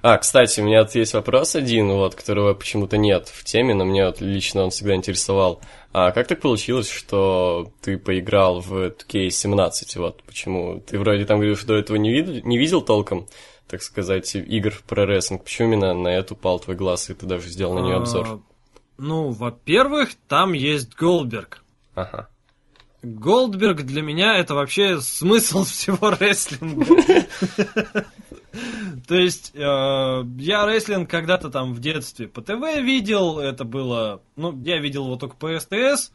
А, 0.00 0.16
кстати, 0.18 0.60
у 0.60 0.64
меня 0.64 0.84
тут 0.84 0.94
есть 0.94 1.14
вопрос 1.14 1.56
один, 1.56 1.88
вот, 1.88 2.14
которого 2.14 2.54
почему-то 2.54 2.96
нет 2.96 3.28
в 3.28 3.42
теме, 3.44 3.74
но 3.74 3.84
мне 3.84 4.06
вот 4.06 4.20
лично 4.20 4.62
он 4.62 4.70
всегда 4.70 4.94
интересовал. 4.94 5.60
А 5.92 6.12
как 6.12 6.28
так 6.28 6.40
получилось, 6.40 6.88
что 6.88 7.72
ты 7.82 7.98
поиграл 7.98 8.60
в 8.60 8.72
2K17? 8.72 9.98
Вот 9.98 10.22
почему? 10.22 10.80
Ты 10.80 10.98
вроде 11.00 11.24
там 11.24 11.38
говорил, 11.38 11.56
что 11.56 11.68
до 11.68 11.74
этого 11.74 11.96
не, 11.96 12.12
вид- 12.12 12.44
не 12.44 12.58
видел 12.58 12.80
толком, 12.80 13.26
так 13.66 13.82
сказать, 13.82 14.36
игр 14.36 14.72
про 14.86 15.04
рестлинг. 15.04 15.42
Почему 15.42 15.72
именно 15.72 15.94
на 15.94 16.08
эту 16.08 16.36
пал 16.36 16.60
твой 16.60 16.76
глаз, 16.76 17.10
и 17.10 17.14
ты 17.14 17.26
даже 17.26 17.48
сделал 17.48 17.74
на 17.74 17.80
нее 17.80 17.96
обзор? 17.96 18.40
Ну, 18.98 19.30
во-первых, 19.30 20.10
там 20.28 20.52
есть 20.52 20.94
Голдберг. 20.94 21.62
Ага. 21.94 22.28
Голдберг 23.02 23.82
для 23.82 24.02
меня 24.02 24.36
это 24.36 24.54
вообще 24.54 25.00
смысл 25.00 25.64
всего 25.64 26.10
рестлинга. 26.10 27.24
То 29.06 29.14
есть, 29.14 29.52
э, 29.54 29.58
я 30.38 30.66
рестлинг 30.66 31.10
когда-то 31.10 31.50
там 31.50 31.74
в 31.74 31.80
детстве 31.80 32.26
по 32.26 32.40
ТВ 32.40 32.80
видел, 32.80 33.38
это 33.38 33.64
было, 33.64 34.22
ну, 34.34 34.58
я 34.62 34.78
видел 34.78 35.04
его 35.04 35.16
только 35.16 35.36
по 35.36 35.58
СТС, 35.58 36.10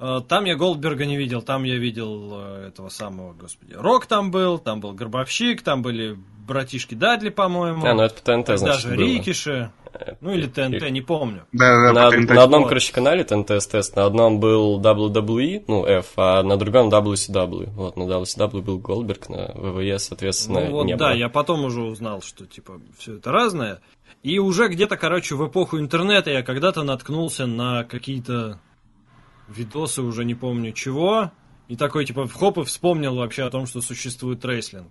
Э, 0.00 0.20
там 0.26 0.46
я 0.46 0.56
Голдберга 0.56 1.04
не 1.04 1.18
видел, 1.18 1.42
там 1.42 1.64
я 1.64 1.76
видел 1.76 2.30
э, 2.32 2.68
этого 2.68 2.88
самого, 2.88 3.34
господи, 3.34 3.74
Рок 3.74 4.06
там 4.06 4.30
был, 4.30 4.58
там 4.58 4.80
был 4.80 4.92
Гробовщик, 4.94 5.60
там 5.60 5.82
были 5.82 6.16
братишки 6.48 6.94
Дадли, 6.94 7.28
по-моему, 7.28 7.84
А, 7.86 7.92
ну 7.92 8.02
это 8.02 8.14
по 8.14 8.22
ТНТ, 8.22 8.58
значит, 8.58 8.64
даже 8.64 8.88
было. 8.88 8.96
Рикиши, 8.96 9.70
ну 10.20 10.32
или 10.32 10.46
ТНТ, 10.46 10.90
не 10.90 11.00
помню. 11.00 11.46
Да, 11.52 11.92
да, 11.92 12.10
На, 12.10 12.34
на 12.34 12.42
одном, 12.42 12.66
короче, 12.66 12.92
канале 12.92 13.24
ТНТ 13.24 13.62
СТС, 13.62 13.94
на 13.94 14.06
одном 14.06 14.40
был 14.40 14.80
WWE, 14.80 15.64
ну, 15.66 15.84
F, 15.86 16.12
а 16.16 16.42
на 16.42 16.56
другом 16.56 16.88
WCW. 16.88 17.70
Вот, 17.70 17.96
на 17.96 18.02
WCW 18.04 18.62
был 18.62 18.78
Голдберг, 18.78 19.28
на 19.28 19.52
ВВЕ, 19.54 19.98
соответственно, 19.98 20.60
Ну 20.66 20.70
вот 20.72 20.84
не 20.84 20.96
да, 20.96 21.08
было. 21.08 21.16
я 21.16 21.28
потом 21.28 21.64
уже 21.64 21.82
узнал, 21.82 22.22
что 22.22 22.46
типа 22.46 22.80
все 22.98 23.16
это 23.16 23.32
разное. 23.32 23.80
И 24.22 24.38
уже 24.38 24.68
где-то, 24.68 24.96
короче, 24.96 25.34
в 25.34 25.46
эпоху 25.46 25.78
интернета 25.78 26.30
я 26.30 26.42
когда-то 26.42 26.82
наткнулся 26.82 27.46
на 27.46 27.84
какие-то 27.84 28.60
видосы, 29.48 30.02
уже 30.02 30.24
не 30.24 30.34
помню 30.34 30.72
чего. 30.72 31.30
И 31.68 31.76
такой, 31.76 32.04
типа, 32.04 32.26
хоп, 32.28 32.58
и 32.58 32.64
вспомнил 32.64 33.14
вообще 33.14 33.44
о 33.44 33.50
том, 33.50 33.66
что 33.66 33.80
существует 33.80 34.44
рейслинг. 34.44 34.88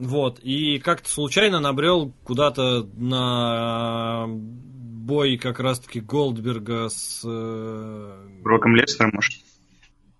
Вот, 0.00 0.38
и 0.40 0.78
как-то 0.78 1.10
случайно 1.10 1.60
набрел 1.60 2.12
куда-то 2.24 2.88
на 2.96 4.26
бой 4.28 5.36
как 5.36 5.60
раз-таки 5.60 6.00
Голдберга 6.00 6.88
с... 6.88 7.20
э, 7.24 8.28
Броком 8.42 8.74
Лестером, 8.76 9.10
может. 9.14 9.32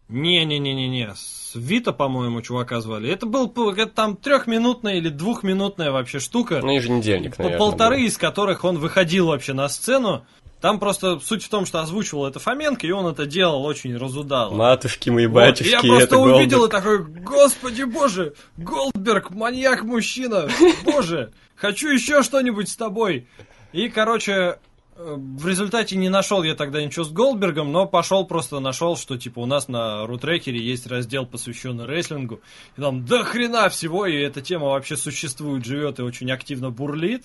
не-не-не-не-не, 0.08 1.14
с 1.14 1.52
Вита, 1.54 1.92
по-моему, 1.92 2.42
чувака 2.42 2.80
звали. 2.80 3.08
Это 3.10 3.26
был 3.26 3.48
это 3.78 3.86
там 3.86 4.16
трехминутная 4.16 4.96
или 4.96 5.08
двухминутная 5.08 5.90
вообще 5.90 6.18
штука, 6.18 6.60
Ну, 6.62 6.72
еженедельник, 6.74 7.36
по 7.36 7.42
наверное. 7.44 7.58
полторы 7.58 7.96
был. 7.98 8.04
из 8.04 8.18
которых 8.18 8.64
он 8.64 8.78
выходил 8.78 9.26
вообще 9.28 9.52
на 9.52 9.68
сцену. 9.68 10.26
Там 10.60 10.78
просто 10.78 11.18
суть 11.20 11.42
в 11.42 11.48
том, 11.48 11.64
что 11.64 11.80
озвучивал 11.80 12.26
это 12.26 12.38
Фоменко, 12.38 12.86
и 12.86 12.90
он 12.90 13.06
это 13.06 13.24
делал 13.24 13.64
очень 13.64 13.96
разудало. 13.96 14.54
Матушки 14.54 15.08
мои, 15.08 15.26
Вот, 15.26 15.34
батюшки, 15.34 15.70
я 15.70 15.80
просто 15.80 16.04
это 16.04 16.18
увидел 16.18 16.66
и 16.66 16.68
Голдберг. 16.68 16.70
такой, 16.70 17.22
господи 17.24 17.82
боже, 17.84 18.34
Голдберг, 18.58 19.30
маньяк-мужчина, 19.30 20.48
боже, 20.84 21.32
хочу 21.56 21.88
еще 21.88 22.22
что-нибудь 22.22 22.68
с 22.68 22.76
тобой. 22.76 23.26
И, 23.72 23.88
короче, 23.88 24.32
э, 24.32 24.56
в 24.96 25.46
результате 25.46 25.96
не 25.96 26.10
нашел 26.10 26.42
я 26.42 26.54
тогда 26.54 26.82
ничего 26.82 27.04
с 27.04 27.10
Голдбергом, 27.10 27.72
но 27.72 27.86
пошел 27.86 28.26
просто 28.26 28.60
нашел, 28.60 28.98
что 28.98 29.16
типа 29.16 29.38
у 29.38 29.46
нас 29.46 29.68
на 29.68 30.06
рутрекере 30.06 30.60
есть 30.60 30.86
раздел, 30.86 31.24
посвященный 31.24 31.86
рестлингу. 31.86 32.40
И 32.76 32.82
там 32.82 33.06
до 33.06 33.24
хрена 33.24 33.70
всего, 33.70 34.04
и 34.04 34.14
эта 34.14 34.42
тема 34.42 34.66
вообще 34.66 34.98
существует, 34.98 35.64
живет 35.64 36.00
и 36.00 36.02
очень 36.02 36.30
активно 36.30 36.70
бурлит. 36.70 37.24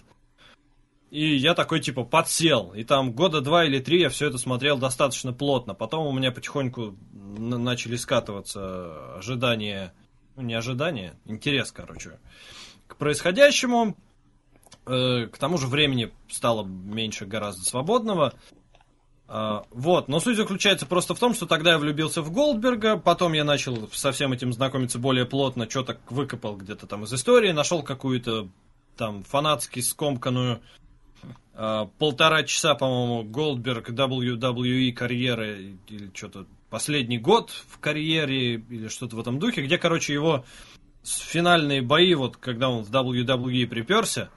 И 1.15 1.37
я 1.37 1.53
такой, 1.53 1.79
типа, 1.79 2.03
подсел. 2.03 2.73
И 2.73 2.83
там 2.83 3.13
года 3.13 3.39
два 3.39 3.63
или 3.63 3.79
три 3.79 4.01
я 4.01 4.09
все 4.09 4.27
это 4.27 4.37
смотрел 4.37 4.77
достаточно 4.77 5.31
плотно. 5.31 5.73
Потом 5.73 6.05
у 6.07 6.11
меня 6.11 6.29
потихоньку 6.29 6.97
начали 7.37 7.95
скатываться 7.95 9.15
ожидания... 9.15 9.93
Ну, 10.35 10.41
не 10.41 10.53
ожидания, 10.53 11.17
интерес, 11.23 11.71
короче, 11.71 12.19
к 12.87 12.97
происходящему. 12.97 13.95
Э, 14.85 15.27
к 15.27 15.37
тому 15.37 15.57
же 15.57 15.67
времени 15.67 16.11
стало 16.29 16.65
меньше 16.65 17.25
гораздо 17.25 17.63
свободного. 17.63 18.33
А, 19.29 19.63
вот, 19.71 20.09
но 20.09 20.19
суть 20.19 20.35
заключается 20.35 20.85
просто 20.85 21.15
в 21.15 21.19
том, 21.19 21.33
что 21.33 21.45
тогда 21.45 21.71
я 21.71 21.77
влюбился 21.77 22.21
в 22.21 22.29
Голдберга, 22.29 22.97
потом 22.97 23.31
я 23.31 23.45
начал 23.45 23.89
со 23.93 24.11
всем 24.11 24.33
этим 24.33 24.51
знакомиться 24.51 24.99
более 24.99 25.25
плотно, 25.25 25.69
что-то 25.69 25.97
выкопал 26.09 26.57
где-то 26.57 26.85
там 26.87 27.05
из 27.05 27.13
истории, 27.13 27.53
нашел 27.53 27.81
какую-то 27.83 28.49
там 28.97 29.23
фанатски 29.23 29.79
скомканную 29.79 30.55
а, 30.57 30.84
полтора 31.53 32.43
часа, 32.43 32.75
по-моему, 32.75 33.23
Голдберг 33.23 33.89
WWE 33.89 34.91
карьеры 34.91 35.77
или 35.87 36.11
что-то 36.13 36.45
последний 36.69 37.17
год 37.17 37.51
в 37.51 37.79
карьере 37.79 38.55
или 38.55 38.89
что-то 38.89 39.15
в 39.15 39.19
этом 39.19 39.39
духе, 39.39 39.61
где, 39.61 39.77
короче, 39.77 40.11
его 40.11 40.43
финальные 41.03 41.81
бои, 41.81 42.13
вот 42.15 42.37
когда 42.37 42.69
он 42.69 42.83
в 42.83 42.91
WWE 42.91 43.67
приперся, 43.67 44.29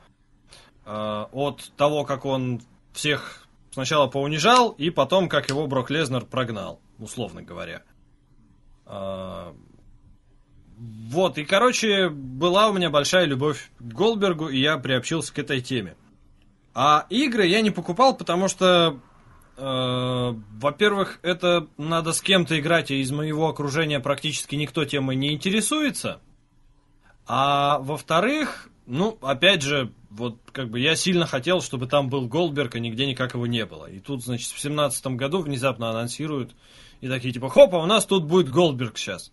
э, 0.85 1.25
от 1.33 1.73
того, 1.77 2.05
как 2.05 2.25
он 2.25 2.61
всех 2.93 3.49
сначала 3.73 4.07
поунижал, 4.07 4.71
и 4.71 4.91
потом, 4.91 5.29
как 5.29 5.49
его 5.49 5.67
Брок 5.67 5.91
Лезнер 5.91 6.25
прогнал, 6.27 6.81
условно 6.99 7.43
говоря. 7.43 7.83
Э, 8.87 9.53
вот, 10.77 11.39
и, 11.39 11.45
короче, 11.45 12.09
была 12.09 12.69
у 12.69 12.73
меня 12.73 12.91
большая 12.91 13.25
любовь 13.25 13.71
к 13.79 13.83
Голдбергу, 13.83 14.49
и 14.49 14.61
я 14.61 14.79
приобщился 14.79 15.35
к 15.35 15.39
этой 15.39 15.61
теме. 15.61 15.97
А 16.81 17.07
игры 17.11 17.47
я 17.47 17.61
не 17.61 17.71
покупал, 17.71 18.17
потому 18.17 18.47
что 18.47 19.01
Э, 19.61 20.35
во-первых, 20.61 21.19
это 21.23 21.67
надо 21.77 22.13
с 22.13 22.23
кем-то 22.23 22.59
играть, 22.61 22.93
и 22.93 23.01
из 23.01 23.11
моего 23.11 23.49
окружения 23.49 23.99
практически 23.99 24.55
никто 24.55 24.85
темой 24.85 25.17
не 25.17 25.33
интересуется. 25.33 26.21
А 27.27 27.81
во-вторых, 27.81 28.69
ну, 28.87 29.19
опять 29.21 29.63
же, 29.63 29.93
вот 30.11 30.39
как 30.53 30.71
бы 30.71 30.79
я 30.79 30.95
сильно 30.95 31.27
хотел, 31.27 31.61
чтобы 31.61 31.89
там 31.89 32.09
был 32.09 32.29
Голдберг, 32.29 32.77
а 32.77 32.79
нигде 32.79 33.05
никак 33.05 33.35
его 33.35 33.49
не 33.49 33.67
было. 33.67 33.87
И 33.87 33.99
тут, 33.99 34.23
значит, 34.23 34.53
в 34.53 34.61
семнадцатом 34.61 35.17
году 35.17 35.41
внезапно 35.41 35.91
анонсируют, 35.91 36.55
и 37.01 37.09
такие 37.09 37.35
типа, 37.35 37.49
хоп, 37.49 37.75
а 37.75 37.79
у 37.79 37.87
нас 37.87 38.07
тут 38.07 38.27
будет 38.27 38.51
Голдберг 38.51 38.97
сейчас. 38.97 39.33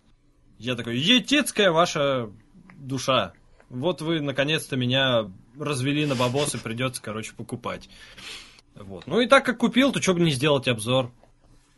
Я 0.58 0.74
такой, 0.74 0.98
етицкая 0.98 1.70
ваша 1.70 2.30
душа. 2.76 3.32
Вот 3.68 4.00
вы 4.00 4.20
наконец-то 4.20 4.76
меня 4.76 5.30
развели 5.58 6.06
на 6.06 6.14
бабос, 6.14 6.54
и 6.54 6.58
придется, 6.58 7.02
короче, 7.02 7.32
покупать. 7.36 7.88
Вот. 8.74 9.06
Ну 9.06 9.20
и 9.20 9.26
так 9.26 9.44
как 9.44 9.58
купил, 9.58 9.92
то 9.92 10.02
что 10.02 10.14
бы 10.14 10.20
не 10.20 10.30
сделать 10.30 10.68
обзор. 10.68 11.10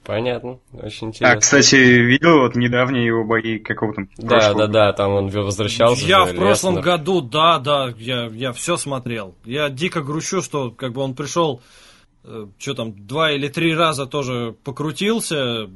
Понятно, 0.04 0.58
очень 0.72 1.08
интересно. 1.08 1.36
А, 1.36 1.40
кстати, 1.40 1.74
видел 1.76 2.40
вот 2.40 2.56
недавние 2.56 3.04
его 3.04 3.24
бои 3.24 3.58
какого 3.58 3.92
там 3.92 4.08
Да, 4.16 4.54
да, 4.54 4.66
да, 4.66 4.92
там 4.92 5.12
он 5.12 5.28
возвращался. 5.28 6.06
Я 6.06 6.24
в 6.24 6.34
прошлом 6.34 6.76
Леснер. 6.76 6.84
году, 6.84 7.20
да, 7.20 7.58
да, 7.58 7.92
я, 7.98 8.26
я 8.26 8.52
все 8.52 8.76
смотрел. 8.78 9.34
Я 9.44 9.68
дико 9.68 10.00
грущу, 10.00 10.40
что 10.40 10.70
как 10.70 10.94
бы 10.94 11.02
он 11.02 11.14
пришел, 11.14 11.60
э, 12.24 12.46
что 12.58 12.74
там, 12.74 13.06
два 13.06 13.32
или 13.32 13.48
три 13.48 13.74
раза 13.74 14.06
тоже 14.06 14.54
покрутился, 14.64 15.68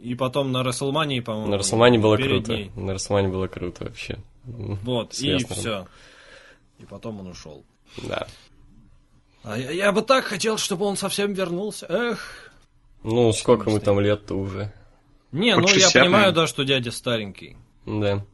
и 0.00 0.14
потом 0.14 0.52
на 0.52 0.62
Расселмании, 0.62 1.20
по-моему. 1.20 1.48
На 1.48 1.58
Расселмане 1.58 1.98
было 1.98 2.16
круто. 2.16 2.52
Ней. 2.52 2.70
На 2.76 2.94
Расселмане 2.94 3.28
было 3.28 3.48
круто 3.48 3.84
вообще. 3.84 4.18
Вот, 4.44 5.14
и 5.14 5.38
все. 5.38 5.86
И 6.82 6.84
потом 6.84 7.20
он 7.20 7.28
ушел. 7.28 7.64
Да. 8.08 8.26
А 9.44 9.56
я, 9.58 9.70
я 9.70 9.92
бы 9.92 10.02
так 10.02 10.24
хотел, 10.24 10.58
чтобы 10.58 10.84
он 10.84 10.96
совсем 10.96 11.32
вернулся. 11.32 11.86
Эх. 11.88 12.52
Ну, 13.02 13.32
сколько 13.32 13.70
ему 13.70 13.80
там 13.80 14.00
лет-то 14.00 14.34
уже? 14.34 14.72
Не, 15.32 15.56
ну 15.56 15.66
60, 15.66 15.94
я 15.94 16.02
понимаю, 16.02 16.32
да, 16.32 16.46
что 16.46 16.64
дядя 16.64 16.90
старенький. 16.90 17.56
Да. 17.86 18.24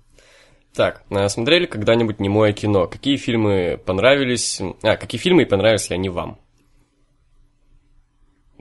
Так, 0.74 1.02
а 1.10 1.28
смотрели 1.28 1.66
когда-нибудь 1.66 2.20
немое 2.20 2.52
кино? 2.52 2.86
Какие 2.86 3.16
фильмы 3.16 3.80
понравились? 3.84 4.60
А, 4.82 4.96
какие 4.96 5.20
фильмы 5.20 5.46
понравились 5.46 5.90
ли 5.90 5.96
они 5.96 6.08
вам? 6.08 6.38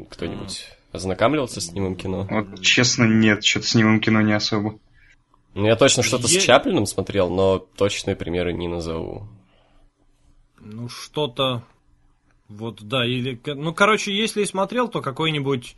Кто-нибудь 0.10 0.70
ознакомливался 0.92 1.60
с 1.62 1.72
немым 1.72 1.96
кино? 1.96 2.28
Вот, 2.30 2.62
честно, 2.62 3.06
нет, 3.06 3.44
что-то 3.44 3.68
с 3.68 3.76
немым 3.76 4.00
кино 4.00 4.22
не 4.22 4.34
особо. 4.34 4.80
Ну, 5.54 5.66
я 5.66 5.76
точно 5.76 6.04
что-то 6.04 6.28
е... 6.28 6.40
с 6.40 6.44
Чаплином 6.44 6.86
смотрел, 6.86 7.30
но 7.30 7.58
точные 7.58 8.16
примеры 8.16 8.54
не 8.54 8.68
назову. 8.68 9.28
Ну, 10.60 10.90
что-то 10.90 11.64
вот, 12.48 12.82
да, 12.82 13.06
или... 13.06 13.40
Ну, 13.46 13.74
короче, 13.74 14.16
если 14.16 14.44
и 14.44 14.46
смотрел, 14.46 14.88
то 14.88 15.02
какой-нибудь... 15.02 15.76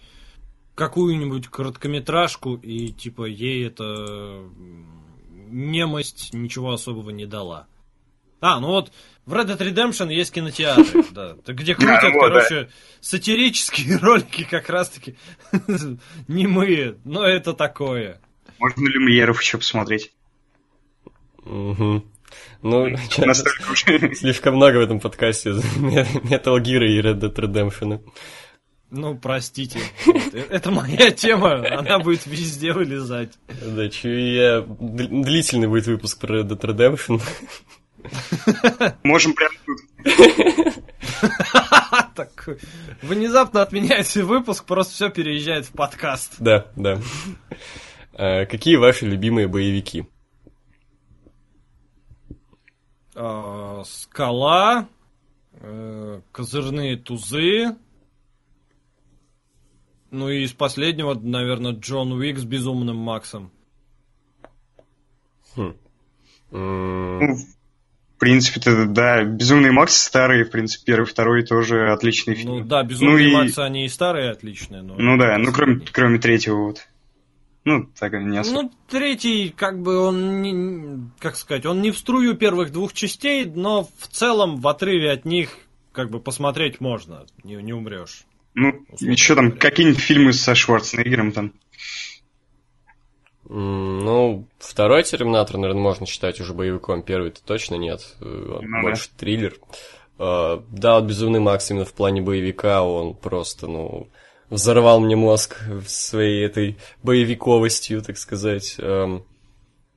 Какую-нибудь 0.76 1.48
короткометражку, 1.48 2.56
и, 2.56 2.90
типа, 2.90 3.26
ей 3.26 3.68
это... 3.68 4.44
Немость 5.52 6.34
ничего 6.34 6.74
особого 6.74 7.10
не 7.10 7.26
дала. 7.26 7.68
А, 8.40 8.60
ну 8.60 8.68
вот, 8.68 8.92
в 9.26 9.34
Red 9.34 9.48
Dead 9.48 9.74
Redemption 9.74 10.14
есть 10.14 10.32
кинотеатры, 10.32 11.04
да, 11.12 11.36
где 11.46 11.76
крутят, 11.76 12.14
короче, 12.14 12.70
сатирические 13.02 13.98
ролики 14.02 14.44
как 14.44 14.70
раз-таки 14.70 15.16
немые, 16.28 16.98
но 17.04 17.26
это 17.26 17.54
такое. 17.54 18.22
Можно 18.60 18.88
Люмьеров 18.88 19.42
еще 19.42 19.58
посмотреть. 19.58 20.14
Угу. 21.44 22.06
Ну, 22.62 22.96
слишком 24.16 24.56
много 24.56 24.78
в 24.78 24.82
этом 24.82 25.00
подкасте 25.00 25.50
Metal 25.78 26.58
Gear 26.58 26.86
и 26.86 27.02
Red 27.02 27.20
Dead 27.20 27.34
Redemption. 27.34 28.02
Ну, 28.92 29.16
простите. 29.16 29.80
Это 30.50 30.72
моя 30.72 31.12
тема, 31.16 31.64
она 31.78 32.00
будет 32.00 32.26
везде 32.26 32.74
вылезать. 32.74 33.34
Да, 33.48 33.88
че 33.90 34.36
я... 34.36 34.62
Длительный 34.62 35.68
будет 35.68 35.86
выпуск 35.88 36.20
про 36.20 36.40
Red 36.40 36.48
Dead 36.48 36.60
Redemption. 36.60 37.22
Можем 39.04 39.34
прямо 39.34 39.54
тут. 39.66 39.80
Так, 42.16 42.50
внезапно 43.02 43.62
отменяется 43.62 44.26
выпуск, 44.26 44.66
просто 44.66 44.94
все 44.94 45.10
переезжает 45.10 45.66
в 45.66 45.72
подкаст. 45.72 46.36
Да, 46.40 46.66
да. 46.76 47.00
А, 48.14 48.46
какие 48.46 48.76
ваши 48.76 49.06
любимые 49.06 49.48
боевики? 49.48 50.06
Э, 53.20 53.84
скала, 53.86 54.88
э, 55.54 56.22
козырные 56.32 56.98
тузы. 56.98 57.76
Ну 60.12 60.30
и 60.30 60.44
из 60.44 60.54
последнего, 60.54 61.14
наверное, 61.14 61.74
Джон 61.74 62.14
Уик 62.14 62.40
с 62.40 62.44
безумным 62.44 62.98
Максом. 62.98 63.52
Хм. 65.56 65.76
Ну, 66.52 67.36
в 67.36 68.20
принципе, 68.20 68.60
то 68.60 68.86
да, 68.86 69.24
Безумный 69.24 69.72
Макс 69.72 69.96
старый, 69.96 70.44
в 70.44 70.52
принципе, 70.52 70.84
первый, 70.86 71.06
второй 71.06 71.46
тоже 71.46 71.92
отличный 71.92 72.36
фильм. 72.36 72.58
Ну 72.58 72.64
да, 72.66 72.84
Безумные 72.84 73.28
ну, 73.28 73.30
и... 73.30 73.34
Макс, 73.34 73.58
они 73.60 73.86
и 73.86 73.90
старые 73.90 74.32
отличные, 74.32 74.82
но... 74.82 74.96
Ну 74.98 75.18
да, 75.18 75.38
ну 75.38 75.52
кроме, 75.54 75.82
кроме 75.92 76.20
третьего 76.20 76.56
вот. 76.66 76.88
Ну, 77.66 77.90
так 77.98 78.14
не 78.14 78.38
особо. 78.38 78.64
Ну, 78.64 78.72
третий, 78.88 79.50
как 79.50 79.82
бы 79.82 80.00
он, 80.00 80.42
не, 80.42 81.12
как 81.20 81.36
сказать, 81.36 81.66
он 81.66 81.82
не 81.82 81.92
в 81.92 81.98
струю 81.98 82.36
первых 82.36 82.72
двух 82.72 82.94
частей, 82.94 83.46
но 83.46 83.90
в 83.98 84.08
целом 84.08 84.58
в 84.58 84.68
отрыве 84.68 85.12
от 85.12 85.26
них 85.26 85.58
как 85.92 86.10
бы 86.10 86.20
посмотреть 86.20 86.80
можно, 86.80 87.26
не, 87.44 87.56
не 87.56 87.74
умрешь. 87.74 88.24
Ну, 88.56 88.86
еще 89.00 89.36
там 89.36 89.52
какие-нибудь 89.52 90.00
фильмы 90.00 90.34
со 90.34 90.56
Шварценеггером 90.56 91.32
там. 91.32 91.54
Ну, 93.50 94.48
второй 94.60 95.04
Терминатор, 95.04 95.58
наверное, 95.58 95.82
можно 95.82 96.06
считать 96.06 96.40
уже 96.40 96.54
боевиком. 96.54 97.02
Первый-то 97.02 97.44
точно 97.44 97.76
нет. 97.76 98.16
Он 98.22 98.62
ну, 98.62 98.82
больше 98.82 99.10
да. 99.10 99.20
триллер. 99.20 99.56
Uh, 100.20 100.64
да, 100.70 101.00
вот 101.00 101.08
Безумный 101.08 101.40
Макс 101.40 101.72
именно 101.72 101.86
в 101.86 101.94
плане 101.94 102.22
боевика, 102.22 102.84
он 102.84 103.16
просто, 103.16 103.68
ну, 103.68 104.10
взорвал 104.50 105.00
мне 105.00 105.16
мозг 105.16 105.58
своей 105.88 106.46
этой 106.46 106.78
боевиковостью, 107.04 108.02
так 108.02 108.18
сказать. 108.18 108.76
Эм, 108.80 109.24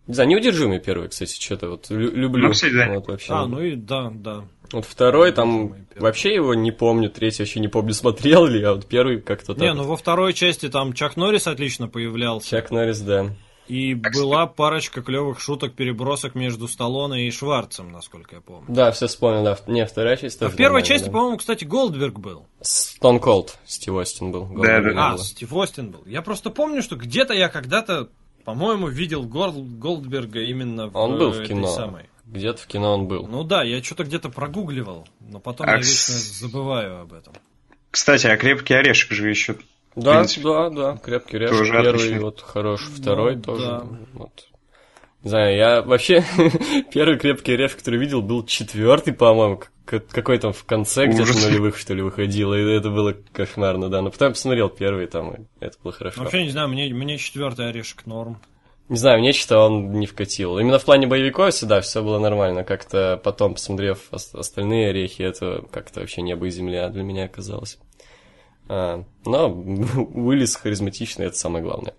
не 0.06 0.14
знаю, 0.14 0.30
неудержимый 0.30 0.80
первый, 0.80 1.08
кстати, 1.08 1.40
что-то 1.40 1.70
вот 1.70 1.86
люблю. 1.90 2.48
Ну, 2.48 2.52
всегда. 2.52 2.88
Вот, 2.88 3.08
вообще. 3.08 3.32
А, 3.32 3.46
ну 3.46 3.60
и 3.60 3.76
да, 3.76 4.10
да. 4.12 4.44
Вот 4.72 4.84
второй 4.84 5.32
там 5.32 5.74
вообще 5.96 6.34
его 6.34 6.54
не 6.54 6.72
помню, 6.72 7.10
третий 7.10 7.42
вообще 7.42 7.60
не 7.60 7.68
помню, 7.68 7.92
смотрел 7.94 8.46
ли, 8.46 8.62
а 8.62 8.74
вот 8.74 8.86
первый 8.86 9.20
как-то 9.20 9.54
так. 9.54 9.62
Не, 9.62 9.74
ну 9.74 9.84
во 9.84 9.96
второй 9.96 10.32
части 10.32 10.68
там 10.68 10.92
Чак 10.92 11.16
Норрис 11.16 11.46
отлично 11.46 11.88
появлялся. 11.88 12.48
Чак 12.48 12.70
Норрис, 12.70 13.00
да. 13.00 13.34
И 13.72 13.94
была 13.94 14.46
парочка 14.46 15.00
клевых 15.00 15.40
шуток, 15.40 15.72
перебросок 15.72 16.34
между 16.34 16.68
Сталлоне 16.68 17.26
и 17.26 17.30
Шварцем, 17.30 17.90
насколько 17.90 18.34
я 18.34 18.42
помню. 18.42 18.66
Да, 18.68 18.92
все 18.92 19.06
вспомнил, 19.06 19.44
да. 19.44 19.56
Не, 19.66 19.86
вторая 19.86 20.18
часть 20.18 20.38
тоже. 20.38 20.50
А 20.50 20.54
в 20.54 20.58
первой 20.58 20.82
части, 20.82 21.06
да. 21.06 21.12
по-моему, 21.12 21.38
кстати, 21.38 21.64
Голдберг 21.64 22.18
был. 22.18 22.44
Стон 22.60 23.18
Колд, 23.18 23.56
Стив 23.64 23.94
Остин 23.94 24.30
был. 24.30 24.46
да, 24.46 24.82
да. 24.82 25.12
А, 25.12 25.18
Стив 25.18 25.50
Остин 25.54 25.90
был. 25.90 26.02
Я 26.04 26.20
просто 26.20 26.50
помню, 26.50 26.82
что 26.82 26.96
где-то 26.96 27.32
я 27.32 27.48
когда-то, 27.48 28.10
по-моему, 28.44 28.88
видел 28.88 29.22
Гол 29.22 29.54
Голдберга 29.54 30.40
именно 30.40 30.88
в 30.88 30.96
Он 30.96 31.18
был 31.18 31.30
в 31.30 31.42
кино. 31.42 31.68
Самой. 31.68 32.10
Где-то 32.26 32.60
в 32.60 32.66
кино 32.66 32.92
он 32.92 33.08
был. 33.08 33.26
Ну 33.26 33.42
да, 33.42 33.62
я 33.62 33.82
что-то 33.82 34.04
где-то 34.04 34.28
прогугливал, 34.28 35.08
но 35.20 35.40
потом 35.40 35.66
а 35.66 35.72
я 35.72 35.76
вечно 35.78 36.12
забываю 36.12 37.00
об 37.00 37.14
этом. 37.14 37.32
Кстати, 37.90 38.26
а 38.26 38.36
крепкий 38.36 38.74
орешек 38.74 39.12
же 39.12 39.30
еще 39.30 39.56
да, 39.94 40.18
принципе, 40.18 40.42
да, 40.42 40.70
да, 40.70 40.96
крепкий 40.96 41.36
орешек. 41.36 41.58
Тоже 41.58 41.72
Первый 41.72 41.94
отличный. 41.94 42.18
вот 42.20 42.40
хорош, 42.40 42.90
второй 42.96 43.36
ну, 43.36 43.42
тоже. 43.42 43.66
Да. 43.66 43.86
Вот. 44.14 44.48
Не 45.22 45.30
знаю, 45.30 45.56
я 45.56 45.82
вообще 45.82 46.24
первый 46.92 47.18
крепкий 47.18 47.52
орешек, 47.52 47.78
который 47.78 48.00
видел, 48.00 48.22
был 48.22 48.44
четвертый, 48.44 49.12
по-моему, 49.12 49.60
какой 49.84 50.38
там 50.38 50.52
в 50.52 50.64
конце 50.64 51.06
где-то 51.06 51.32
нулевых, 51.32 51.76
что 51.76 51.94
ли, 51.94 52.02
выходило, 52.02 52.54
и 52.54 52.76
это 52.76 52.90
было 52.90 53.14
кошмарно, 53.32 53.88
да. 53.88 54.02
Но 54.02 54.10
потом 54.10 54.32
посмотрел 54.32 54.68
первый 54.68 55.06
там, 55.06 55.34
и 55.34 55.40
это 55.60 55.76
было 55.82 55.92
хорошо. 55.92 56.22
Вообще 56.22 56.44
не 56.44 56.50
знаю, 56.50 56.68
мне, 56.68 56.92
мне 56.92 57.18
четвертый 57.18 57.68
орешек 57.68 58.06
норм. 58.06 58.40
Не 58.88 58.96
знаю, 58.96 59.20
мне 59.20 59.32
что 59.32 59.58
он 59.60 59.92
не 59.92 60.06
вкатил. 60.06 60.58
Именно 60.58 60.78
в 60.78 60.84
плане 60.84 61.06
боевиков 61.06 61.54
всегда 61.54 61.80
все 61.80 62.02
было 62.02 62.18
нормально. 62.18 62.64
Как-то 62.64 63.20
потом, 63.22 63.54
посмотрев 63.54 64.08
остальные 64.10 64.90
орехи, 64.90 65.22
это 65.22 65.64
как-то 65.70 66.00
вообще 66.00 66.22
небо 66.22 66.46
и 66.46 66.50
земля 66.50 66.88
для 66.88 67.02
меня 67.02 67.24
оказалось. 67.24 67.78
А, 68.74 69.04
но 69.26 69.50
Уиллис 70.14 70.56
харизматичный, 70.56 71.26
это 71.26 71.36
самое 71.36 71.62
главное. 71.62 71.94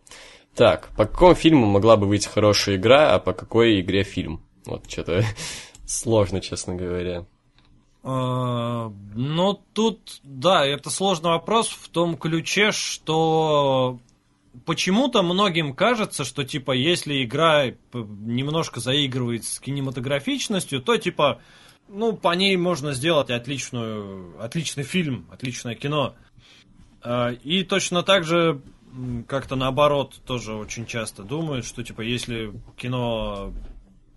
Так, 0.56 0.90
по 0.98 1.06
какому 1.06 1.36
фильму 1.36 1.68
могла 1.68 1.98
бы 1.98 2.08
выйти 2.08 2.28
хорошая 2.28 2.78
игра, 2.78 3.14
а 3.14 3.20
по 3.20 3.34
какой 3.34 3.80
игре 3.80 4.04
фильм? 4.04 4.44
Вот 4.66 4.90
что-то 4.90 5.24
сложно, 5.86 6.42
честно 6.42 6.74
говоря. 6.74 7.26
А, 8.02 8.92
ну, 9.14 9.54
тут, 9.74 10.20
да, 10.24 10.66
это 10.66 10.90
сложный 10.90 11.30
вопрос 11.30 11.70
в 11.70 11.90
том 11.90 12.18
ключе, 12.18 12.72
что 12.72 14.00
почему-то 14.66 15.22
многим 15.22 15.76
кажется, 15.76 16.24
что, 16.24 16.44
типа, 16.44 16.72
если 16.72 17.24
игра 17.24 17.66
немножко 17.94 18.80
заигрывает 18.80 19.46
с 19.46 19.60
кинематографичностью, 19.60 20.82
то, 20.82 20.98
типа, 20.98 21.40
ну, 21.88 22.14
по 22.14 22.34
ней 22.34 22.58
можно 22.58 22.94
сделать 22.94 23.30
отличную, 23.30 24.42
отличный 24.42 24.84
фильм, 24.84 25.28
отличное 25.32 25.76
кино. 25.76 26.16
А, 27.04 27.32
и 27.32 27.64
точно 27.64 28.04
так 28.04 28.24
же 28.24 28.62
как-то 29.28 29.56
наоборот 29.56 30.22
тоже 30.26 30.54
очень 30.54 30.86
часто 30.86 31.24
думают, 31.24 31.66
что 31.66 31.84
типа 31.84 32.02
если 32.02 32.54
кино, 32.78 33.54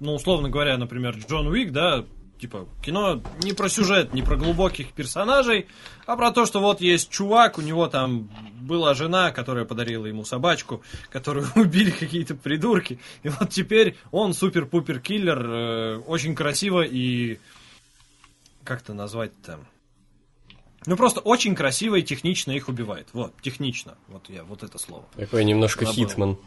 ну 0.00 0.14
условно 0.14 0.48
говоря, 0.50 0.76
например, 0.76 1.16
Джон 1.16 1.48
Уик, 1.48 1.72
да, 1.72 2.04
типа 2.38 2.68
кино 2.84 3.22
не 3.42 3.54
про 3.54 3.68
сюжет, 3.68 4.12
не 4.12 4.22
про 4.22 4.36
глубоких 4.36 4.92
персонажей, 4.92 5.66
а 6.04 6.16
про 6.16 6.30
то, 6.30 6.44
что 6.44 6.60
вот 6.60 6.80
есть 6.80 7.08
чувак, 7.10 7.58
у 7.58 7.62
него 7.62 7.88
там 7.88 8.28
была 8.60 8.94
жена, 8.94 9.30
которая 9.30 9.64
подарила 9.64 10.06
ему 10.06 10.24
собачку, 10.24 10.82
которую 11.10 11.46
убили 11.56 11.90
какие-то 11.90 12.34
придурки, 12.34 13.00
и 13.22 13.28
вот 13.30 13.50
теперь 13.50 13.96
он 14.10 14.34
супер-пупер 14.34 15.00
киллер, 15.00 15.46
э, 15.46 15.96
очень 16.06 16.34
красиво 16.34 16.82
и 16.82 17.38
как 18.64 18.82
то 18.82 18.92
назвать-то? 18.92 19.60
Ну, 20.86 20.96
просто 20.96 21.20
очень 21.20 21.54
красиво 21.54 21.96
и 21.96 22.02
технично 22.02 22.52
их 22.52 22.68
убивает. 22.68 23.08
Вот, 23.12 23.32
технично. 23.42 23.96
Вот 24.08 24.28
я, 24.28 24.44
вот 24.44 24.62
это 24.62 24.78
слово. 24.78 25.04
Такой 25.16 25.44
немножко 25.44 25.84
Забыл. 25.84 25.94
hitman. 25.94 26.38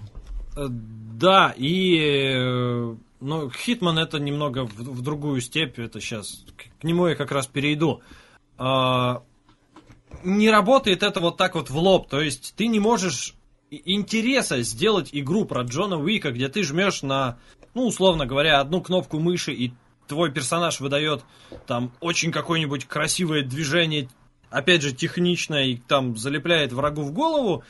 Э, 0.55 0.67
да, 0.69 1.53
и... 1.57 1.97
Э, 1.99 2.95
ну, 3.19 3.51
hitman 3.51 3.99
это 3.99 4.17
немного 4.19 4.65
в, 4.65 4.75
в 4.75 5.01
другую 5.01 5.41
степь. 5.41 5.77
Это 5.77 5.99
сейчас... 5.99 6.45
К 6.79 6.83
нему 6.83 7.07
я 7.07 7.15
как 7.15 7.31
раз 7.31 7.47
перейду. 7.47 8.01
А, 8.57 9.23
не 10.23 10.49
работает 10.49 11.03
это 11.03 11.19
вот 11.19 11.37
так 11.37 11.55
вот 11.55 11.69
в 11.69 11.77
лоб. 11.77 12.09
То 12.09 12.21
есть 12.21 12.53
ты 12.55 12.67
не 12.67 12.79
можешь 12.79 13.35
интереса 13.71 14.61
сделать 14.61 15.09
игру 15.11 15.45
про 15.45 15.63
Джона 15.63 15.97
Уика, 15.97 16.31
где 16.31 16.49
ты 16.49 16.63
жмешь 16.63 17.03
на, 17.03 17.37
ну, 17.73 17.85
условно 17.85 18.25
говоря, 18.25 18.59
одну 18.59 18.81
кнопку 18.81 19.19
мыши, 19.19 19.53
и 19.53 19.73
твой 20.07 20.31
персонаж 20.31 20.79
выдает 20.79 21.23
там 21.67 21.91
очень 21.99 22.31
какое-нибудь 22.31 22.85
красивое 22.85 23.43
движение 23.43 24.09
опять 24.49 24.81
же, 24.81 24.93
технично 24.93 25.55
и 25.65 25.77
там 25.77 26.17
залепляет 26.17 26.73
врагу 26.73 27.03
в 27.03 27.11
голову, 27.11 27.63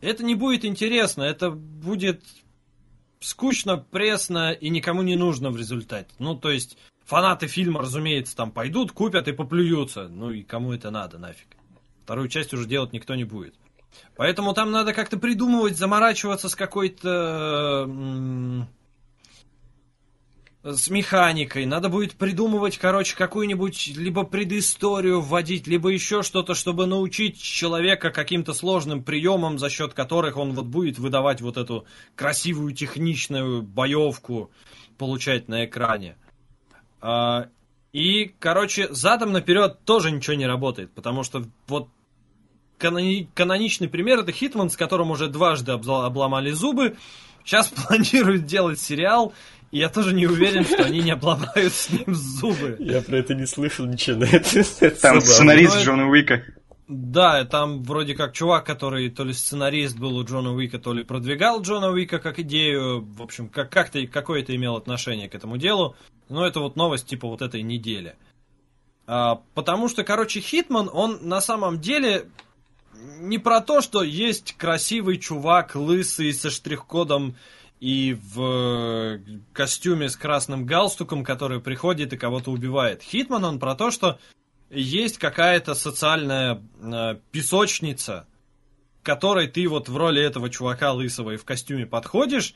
это 0.00 0.24
не 0.24 0.34
будет 0.34 0.64
интересно, 0.64 1.22
это 1.22 1.50
будет 1.50 2.22
скучно, 3.20 3.76
пресно 3.78 4.52
и 4.52 4.68
никому 4.68 5.02
не 5.02 5.16
нужно 5.16 5.50
в 5.50 5.56
результате. 5.56 6.08
Ну, 6.18 6.34
то 6.36 6.50
есть, 6.50 6.76
фанаты 7.04 7.46
фильма, 7.46 7.80
разумеется, 7.80 8.36
там 8.36 8.50
пойдут, 8.50 8.92
купят 8.92 9.28
и 9.28 9.32
поплюются. 9.32 10.08
Ну 10.08 10.30
и 10.30 10.42
кому 10.42 10.72
это 10.72 10.90
надо, 10.90 11.18
нафиг. 11.18 11.48
Вторую 12.04 12.28
часть 12.28 12.52
уже 12.52 12.66
делать 12.66 12.92
никто 12.92 13.14
не 13.14 13.24
будет. 13.24 13.54
Поэтому 14.16 14.54
там 14.54 14.70
надо 14.70 14.92
как-то 14.92 15.18
придумывать, 15.18 15.76
заморачиваться 15.76 16.48
с 16.48 16.56
какой-то 16.56 17.86
с 20.64 20.90
механикой, 20.90 21.66
надо 21.66 21.88
будет 21.88 22.14
придумывать, 22.14 22.78
короче, 22.78 23.16
какую-нибудь 23.16 23.88
либо 23.96 24.22
предысторию 24.22 25.20
вводить, 25.20 25.66
либо 25.66 25.88
еще 25.88 26.22
что-то, 26.22 26.54
чтобы 26.54 26.86
научить 26.86 27.42
человека 27.42 28.10
каким-то 28.10 28.54
сложным 28.54 29.02
приемам, 29.02 29.58
за 29.58 29.68
счет 29.70 29.92
которых 29.92 30.36
он 30.36 30.52
вот 30.52 30.66
будет 30.66 30.98
выдавать 30.98 31.40
вот 31.40 31.56
эту 31.56 31.84
красивую 32.14 32.74
техничную 32.74 33.62
боевку, 33.62 34.52
получать 34.98 35.48
на 35.48 35.64
экране. 35.64 36.16
А, 37.00 37.48
и, 37.92 38.32
короче, 38.38 38.86
задом 38.92 39.32
наперед 39.32 39.80
тоже 39.84 40.12
ничего 40.12 40.34
не 40.34 40.46
работает, 40.46 40.92
потому 40.92 41.24
что 41.24 41.42
вот 41.66 41.88
канони- 42.78 43.26
каноничный 43.34 43.88
пример 43.88 44.20
это 44.20 44.30
Хитман, 44.30 44.70
с 44.70 44.76
которым 44.76 45.10
уже 45.10 45.26
дважды 45.26 45.72
обломали 45.72 46.52
зубы. 46.52 46.96
Сейчас 47.44 47.68
планируют 47.88 48.46
делать 48.46 48.78
сериал, 48.78 49.32
я 49.72 49.88
тоже 49.88 50.12
не 50.14 50.26
уверен, 50.26 50.64
что 50.64 50.84
они 50.84 51.00
не 51.00 51.10
обломают 51.10 51.72
с 51.72 51.90
ним 51.90 52.14
зубы. 52.14 52.76
Я 52.78 53.00
про 53.00 53.16
это 53.16 53.34
не 53.34 53.46
слышал 53.46 53.86
ничего. 53.86 54.18
Но 54.20 54.26
это, 54.26 54.90
Там 55.00 55.20
сценарист 55.20 55.76
ну, 55.76 55.82
Джона 55.82 56.08
Уика. 56.08 56.44
Да, 56.88 57.44
там 57.46 57.82
вроде 57.82 58.14
как 58.14 58.34
чувак, 58.34 58.66
который 58.66 59.08
то 59.08 59.24
ли 59.24 59.32
сценарист 59.32 59.98
был 59.98 60.16
у 60.16 60.24
Джона 60.24 60.52
Уика, 60.52 60.78
то 60.78 60.92
ли 60.92 61.04
продвигал 61.04 61.62
Джона 61.62 61.88
Уика 61.90 62.18
как 62.18 62.38
идею. 62.38 63.00
В 63.00 63.22
общем, 63.22 63.48
как- 63.48 63.70
как-то 63.70 64.06
какое-то 64.06 64.54
имел 64.54 64.76
отношение 64.76 65.30
к 65.30 65.34
этому 65.34 65.56
делу. 65.56 65.96
Но 66.28 66.46
это 66.46 66.60
вот 66.60 66.76
новость 66.76 67.06
типа 67.06 67.26
вот 67.26 67.40
этой 67.40 67.62
недели. 67.62 68.14
А, 69.06 69.40
потому 69.54 69.88
что, 69.88 70.04
короче, 70.04 70.40
Хитман, 70.40 70.90
он 70.92 71.18
на 71.22 71.40
самом 71.40 71.80
деле 71.80 72.26
не 73.20 73.38
про 73.38 73.62
то, 73.62 73.80
что 73.80 74.02
есть 74.02 74.54
красивый 74.58 75.16
чувак, 75.16 75.74
лысый, 75.74 76.32
со 76.34 76.50
штрих-кодом 76.50 77.36
и 77.82 78.14
в 78.14 78.40
э, 78.40 79.18
костюме 79.52 80.08
с 80.08 80.14
красным 80.14 80.66
галстуком, 80.66 81.24
который 81.24 81.60
приходит 81.60 82.12
и 82.12 82.16
кого-то 82.16 82.52
убивает. 82.52 83.02
Хитман, 83.02 83.44
он 83.44 83.58
про 83.58 83.74
то, 83.74 83.90
что 83.90 84.20
есть 84.70 85.18
какая-то 85.18 85.74
социальная 85.74 86.62
э, 86.80 87.16
песочница, 87.32 88.28
которой 89.02 89.48
ты 89.48 89.66
вот 89.66 89.88
в 89.88 89.96
роли 89.96 90.22
этого 90.22 90.48
чувака 90.48 90.92
лысого 90.92 91.32
и 91.32 91.36
в 91.36 91.44
костюме 91.44 91.84
подходишь, 91.84 92.54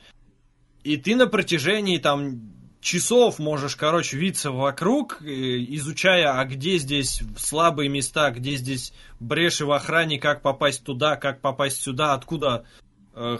и 0.85 0.95
ты 0.95 1.13
на 1.17 1.27
протяжении 1.27 1.97
там 1.97 2.53
часов 2.79 3.37
можешь, 3.37 3.75
короче, 3.75 4.15
виться 4.15 4.51
вокруг, 4.51 5.21
э, 5.21 5.25
изучая, 5.25 6.39
а 6.39 6.45
где 6.45 6.77
здесь 6.77 7.21
слабые 7.37 7.89
места, 7.89 8.31
где 8.31 8.55
здесь 8.55 8.93
бреши 9.19 9.65
в 9.65 9.73
охране, 9.73 10.21
как 10.21 10.41
попасть 10.41 10.85
туда, 10.85 11.17
как 11.17 11.41
попасть 11.41 11.81
сюда, 11.81 12.13
откуда 12.13 12.65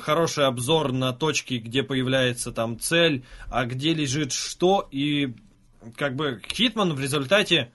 хороший 0.02 0.46
обзор 0.46 0.92
на 0.92 1.14
точки, 1.14 1.56
где 1.56 1.84
появляется 1.84 2.52
там 2.52 2.80
цель, 2.80 3.24
а 3.50 3.66
где 3.66 3.94
лежит 3.94 4.32
что, 4.32 4.88
и 4.92 5.36
как 5.96 6.16
бы 6.16 6.42
Хитман 6.52 6.94
в 6.94 7.00
результате 7.00 7.72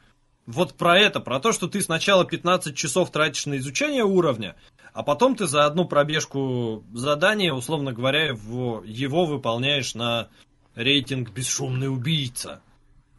вот 0.47 0.75
про 0.75 0.99
это, 0.99 1.21
про 1.21 1.39
то, 1.39 1.53
что 1.53 1.69
ты 1.69 1.81
сначала 1.81 2.25
15 2.25 2.77
часов 2.77 3.11
тратишь 3.11 3.47
на 3.47 3.57
изучение 3.59 4.05
уровня, 4.05 4.57
а 4.93 5.03
потом 5.03 5.37
ты 5.37 5.47
за 5.47 5.65
одну 5.65 5.85
пробежку 5.85 6.85
задания, 6.93 7.53
условно 7.53 7.93
говоря, 7.93 8.27
его, 8.29 8.83
его 8.85 9.25
выполняешь 9.25 9.95
на 9.95 10.29
рейтинг 10.75 11.31
«Бесшумный 11.31 11.89
убийца». 11.89 12.61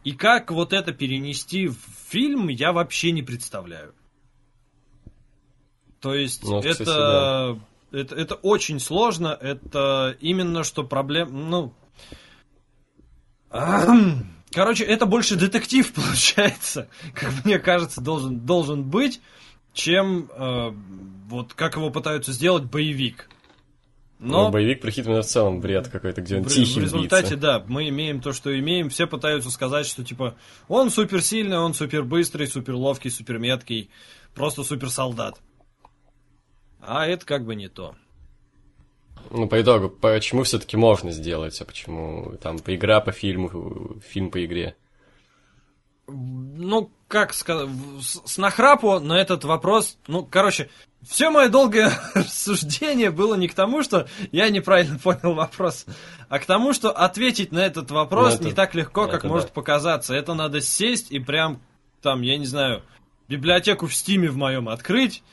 И 0.04 0.12
как 0.12 0.52
вот 0.52 0.74
это 0.74 0.92
перенести 0.92 1.68
в 1.68 1.78
фильм, 2.10 2.50
я 2.50 2.74
вообще 2.74 3.12
не 3.12 3.24
представляю. 3.24 3.96
То 6.02 6.14
есть 6.14 6.44
ну, 6.44 6.60
это... 6.60 6.72
Кстати, 6.72 6.90
да 6.90 7.58
это, 7.94 8.16
это 8.16 8.36
очень 8.36 8.80
сложно. 8.80 9.38
Это 9.40 10.18
именно 10.20 10.64
что 10.64 10.84
проблем... 10.84 11.50
Ну... 11.50 11.74
Короче, 14.52 14.84
это 14.84 15.06
больше 15.06 15.36
детектив 15.36 15.92
получается, 15.96 16.88
как 17.14 17.46
мне 17.46 17.60
кажется, 17.60 18.02
должен, 18.02 18.40
должен 18.40 18.84
быть, 18.84 19.22
чем 19.74 20.30
э, 20.32 20.72
вот 21.28 21.54
как 21.54 21.76
его 21.76 21.90
пытаются 21.90 22.32
сделать 22.32 22.64
боевик. 22.64 23.30
Но, 24.20 24.46
Но 24.46 24.52
боевик 24.52 24.80
про 24.80 24.90
Хитмана 24.90 25.22
в 25.22 25.26
целом 25.26 25.60
бред 25.60 25.90
какой-то, 25.90 26.22
где 26.22 26.38
он 26.38 26.44
в, 26.44 26.48
тихий 26.48 26.80
В 26.80 26.84
результате, 26.84 27.36
убийца. 27.36 27.42
да, 27.42 27.66
мы 27.68 27.90
имеем 27.90 28.22
то, 28.22 28.32
что 28.32 28.58
имеем. 28.58 28.90
Все 28.90 29.06
пытаются 29.06 29.50
сказать, 29.50 29.86
что 29.86 30.04
типа 30.04 30.36
он 30.68 30.92
суперсильный, 30.92 31.58
он 31.58 31.74
супер 31.74 32.04
быстрый, 32.04 32.48
супер 32.48 32.76
ловкий, 32.76 33.10
супер 33.10 33.40
меткий, 33.40 33.90
просто 34.34 34.64
супер 34.64 34.90
солдат. 34.90 35.42
А 36.86 37.08
это 37.08 37.26
как 37.26 37.46
бы 37.46 37.56
не 37.56 37.70
то. 37.70 37.96
Ну, 39.30 39.48
по 39.48 39.62
итогу, 39.62 39.90
почему 39.90 40.44
все-таки 40.44 40.78
можно 40.78 41.12
сделать, 41.12 41.60
а 41.62 41.66
почему 41.66 42.36
там 42.42 42.60
по 42.60 42.76
игра 42.76 43.00
по 43.00 43.12
фильму, 43.12 44.00
фильм 44.02 44.30
по 44.30 44.44
игре? 44.44 44.76
Ну, 46.08 46.92
как 47.08 47.34
сказать, 47.34 47.70
с 48.02 48.38
нахрапу 48.38 49.00
на 49.00 49.14
этот 49.14 49.46
вопрос, 49.46 49.98
ну, 50.08 50.26
короче, 50.26 50.70
все 51.02 51.30
мое 51.30 51.48
долгое 51.48 51.92
рассуждение 52.14 53.12
было 53.12 53.36
не 53.36 53.48
к 53.48 53.54
тому, 53.54 53.84
что 53.84 54.08
я 54.32 54.50
неправильно 54.50 55.00
понял 55.00 55.34
вопрос, 55.34 55.86
а 56.28 56.40
к 56.40 56.46
тому, 56.46 56.74
что 56.74 56.92
ответить 56.92 57.52
на 57.52 57.60
этот 57.60 57.92
вопрос 57.92 58.34
ну, 58.34 58.36
это, 58.36 58.44
не 58.46 58.54
так 58.54 58.76
легко, 58.76 59.08
как 59.08 59.24
да. 59.24 59.30
может 59.30 59.52
показаться. 59.52 60.14
Это 60.14 60.34
надо 60.34 60.60
сесть 60.60 61.12
и 61.12 61.20
прям 61.20 61.62
там, 62.02 62.22
я 62.22 62.38
не 62.38 62.46
знаю, 62.46 62.84
библиотеку 63.30 63.88
в 63.88 63.96
Стиме 63.96 64.30
в 64.30 64.36
моем 64.36 64.68
открыть, 64.68 65.24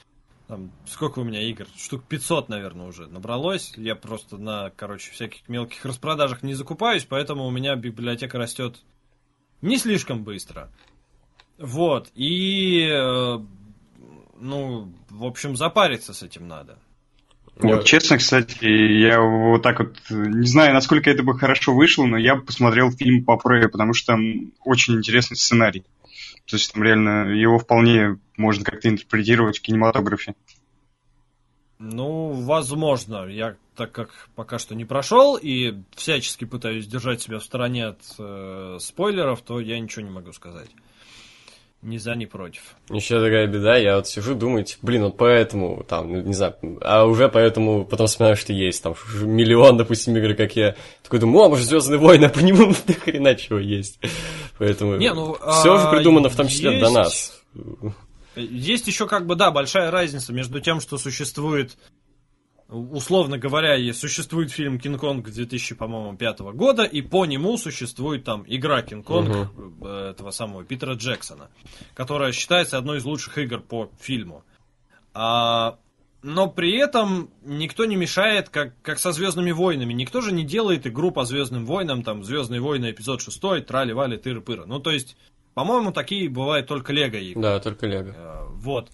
там, 0.51 0.73
сколько 0.85 1.21
у 1.21 1.25
меня 1.25 1.41
игр? 1.43 1.67
Штук 1.77 2.05
500, 2.09 2.49
наверное, 2.49 2.89
уже 2.89 3.07
набралось. 3.07 3.73
Я 3.77 3.95
просто 3.95 4.37
на, 4.37 4.71
короче, 4.71 5.13
всяких 5.13 5.49
мелких 5.49 5.85
распродажах 5.85 6.43
не 6.43 6.55
закупаюсь, 6.55 7.05
поэтому 7.09 7.47
у 7.47 7.51
меня 7.53 7.77
библиотека 7.77 8.37
растет 8.37 8.81
не 9.63 9.79
слишком 9.79 10.25
быстро. 10.25 10.69
Вот, 11.57 12.11
и, 12.17 12.89
э, 12.91 13.39
ну, 14.41 14.93
в 15.09 15.25
общем, 15.25 15.57
запариться 15.57 16.13
с 16.15 16.25
этим 16.25 16.49
надо. 16.49 16.79
Вот, 17.57 17.85
честно, 17.85 18.17
кстати, 18.17 18.65
я 18.65 19.21
вот 19.21 19.63
так 19.63 19.79
вот, 19.79 19.97
не 20.11 20.47
знаю, 20.47 20.75
насколько 20.75 21.11
это 21.11 21.23
бы 21.23 21.39
хорошо 21.39 21.75
вышло, 21.75 22.07
но 22.07 22.17
я 22.17 22.35
бы 22.35 22.43
посмотрел 22.43 22.91
фильм 22.91 23.25
по 23.25 23.37
Прее, 23.37 23.69
потому 23.69 23.93
что 23.93 24.15
там 24.15 24.53
очень 24.65 24.95
интересный 24.95 25.37
сценарий. 25.37 25.85
То 26.51 26.57
есть 26.57 26.73
там 26.73 26.83
реально 26.83 27.29
его 27.29 27.59
вполне 27.59 28.19
можно 28.37 28.65
как-то 28.65 28.89
интерпретировать 28.89 29.59
в 29.59 29.63
кинематографе. 29.63 30.35
Ну, 31.79 32.33
возможно. 32.33 33.27
Я, 33.27 33.57
так 33.77 33.93
как 33.93 34.29
пока 34.35 34.59
что 34.59 34.75
не 34.75 34.85
прошел 34.85 35.37
и 35.37 35.77
всячески 35.95 36.45
пытаюсь 36.45 36.89
держать 36.89 37.23
себя 37.23 37.39
в 37.39 37.45
стороне 37.45 37.87
от 37.87 38.01
э, 38.19 38.79
спойлеров, 38.81 39.43
то 39.43 39.61
я 39.61 39.79
ничего 39.79 40.05
не 40.05 40.11
могу 40.11 40.33
сказать. 40.33 40.69
Ни 41.83 41.97
за, 41.97 42.15
ни 42.15 42.27
против. 42.27 42.61
Еще 42.91 43.15
такая 43.21 43.47
беда, 43.47 43.77
я 43.77 43.97
вот 43.97 44.07
сижу, 44.07 44.35
думаю, 44.35 44.65
типа, 44.65 44.87
блин, 44.87 45.05
вот 45.05 45.17
поэтому, 45.17 45.83
там, 45.89 46.13
ну, 46.13 46.21
не 46.21 46.35
знаю, 46.35 46.55
а 46.83 47.07
уже 47.07 47.31
поэтому 47.31 47.87
потом 47.87 48.07
вспоминаю, 48.07 48.37
что 48.37 48.53
есть, 48.53 48.83
там, 48.83 48.95
миллион, 49.23 49.79
допустим, 49.79 50.15
игр, 50.15 50.35
как 50.35 50.55
я. 50.57 50.77
Такой 51.03 51.21
думаю, 51.21 51.47
о, 51.47 51.49
может, 51.49 51.67
Звездные 51.67 51.99
войны, 51.99 52.27
а 52.27 52.29
по 52.29 52.41
нему 52.41 52.75
до 52.87 52.93
хрена 52.93 53.35
чего 53.35 53.59
есть. 53.59 53.99
Поэтому 54.59 54.97
Не, 54.97 55.15
ну, 55.15 55.35
все 55.35 55.73
а, 55.73 55.77
уже 55.77 55.91
придумано 55.91 56.29
в 56.29 56.37
том 56.37 56.49
числе 56.49 56.73
есть- 56.73 56.85
до 56.85 56.91
нас. 56.91 57.43
Есть 58.37 58.87
еще, 58.87 59.07
как 59.07 59.27
бы, 59.27 59.35
да, 59.35 59.51
большая 59.51 59.91
разница 59.91 60.35
между 60.35 60.61
тем, 60.61 60.81
что 60.81 60.99
существует, 60.99 61.79
условно 62.71 63.39
говоря, 63.39 63.93
существует 63.93 64.51
фильм 64.51 64.79
Кинг-Конг 64.79 65.29
2000, 65.29 65.75
по-моему, 65.75 66.17
пятого 66.17 66.53
года, 66.53 66.85
и 66.85 67.03
по 67.03 67.27
нему 67.27 67.57
существует 67.59 68.25
там 68.25 68.45
игра 68.47 68.83
Кинг-Конг 68.83 69.51
э, 69.83 70.11
этого 70.11 70.31
самого 70.31 70.65
Питера 70.65 70.95
Джексона, 70.95 71.51
которая 71.95 72.33
считается 72.33 72.79
одной 72.79 72.99
из 72.99 73.05
лучших 73.05 73.39
игр 73.39 73.61
по 73.61 73.91
фильму. 74.01 74.45
А, 75.13 75.79
но 76.23 76.49
при 76.49 76.77
этом 76.79 77.31
никто 77.43 77.87
не 77.87 77.97
мешает, 77.97 78.49
как, 78.51 78.81
как 78.83 78.99
со 78.99 79.13
Звездными 79.13 79.51
войнами. 79.51 79.93
Никто 79.93 80.21
же 80.21 80.33
не 80.33 80.45
делает 80.45 80.87
игру 80.87 81.11
по 81.11 81.25
Звездным 81.25 81.67
войнам, 81.67 82.03
там, 82.03 82.23
Звездные 82.25 82.61
войны, 82.61 82.91
эпизод 82.91 83.23
6, 83.23 83.67
трали-вали, 83.67 84.17
тыры-пыры. 84.17 84.67
Ну, 84.67 84.79
то 84.79 84.91
есть, 84.91 85.17
по-моему, 85.55 85.93
такие 85.93 86.29
бывают 86.29 86.67
только 86.69 86.93
Лего 86.93 87.17
игры. 87.17 87.43
Да, 87.43 87.59
только 87.59 87.87
Лего. 87.87 88.15
Э, 88.17 88.47
Вот. 88.53 88.91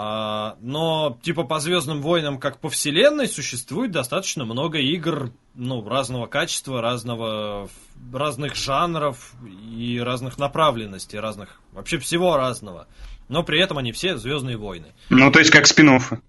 А, 0.00 0.56
но, 0.60 1.18
типа, 1.22 1.42
по 1.42 1.58
Звездным 1.58 2.02
войнам, 2.02 2.38
как 2.38 2.60
по 2.60 2.68
вселенной, 2.68 3.26
существует 3.26 3.90
достаточно 3.90 4.44
много 4.44 4.78
игр, 4.78 5.32
ну, 5.56 5.84
разного 5.88 6.26
качества, 6.26 6.80
разного, 6.80 7.68
разных 8.12 8.54
жанров 8.54 9.32
и 9.44 9.98
разных 9.98 10.38
направленностей, 10.38 11.18
разных, 11.18 11.60
вообще 11.72 11.98
всего 11.98 12.36
разного. 12.36 12.86
Но 13.28 13.42
при 13.42 13.60
этом 13.60 13.78
они 13.78 13.90
все 13.90 14.16
Звездные 14.16 14.56
войны. 14.56 14.94
Ну, 15.10 15.32
то 15.32 15.40
есть 15.40 15.50
как 15.50 15.66
спин 15.66 15.96
-оффы. 15.96 16.20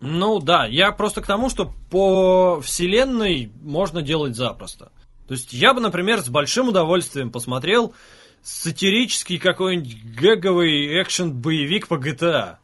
Ну 0.00 0.38
да, 0.38 0.64
я 0.64 0.92
просто 0.92 1.20
к 1.20 1.26
тому, 1.26 1.50
что 1.50 1.74
по 1.90 2.60
вселенной 2.60 3.50
можно 3.60 4.02
делать 4.02 4.36
запросто. 4.36 4.92
То 5.26 5.34
есть 5.34 5.52
я 5.52 5.74
бы, 5.74 5.80
например, 5.80 6.20
с 6.20 6.28
большим 6.28 6.68
удовольствием 6.68 7.32
посмотрел 7.32 7.92
сатирический 8.42 9.38
какой-нибудь 9.38 10.04
гэговый 10.14 11.00
экшен-боевик 11.00 11.88
по 11.88 11.94
GTA. 11.94 12.56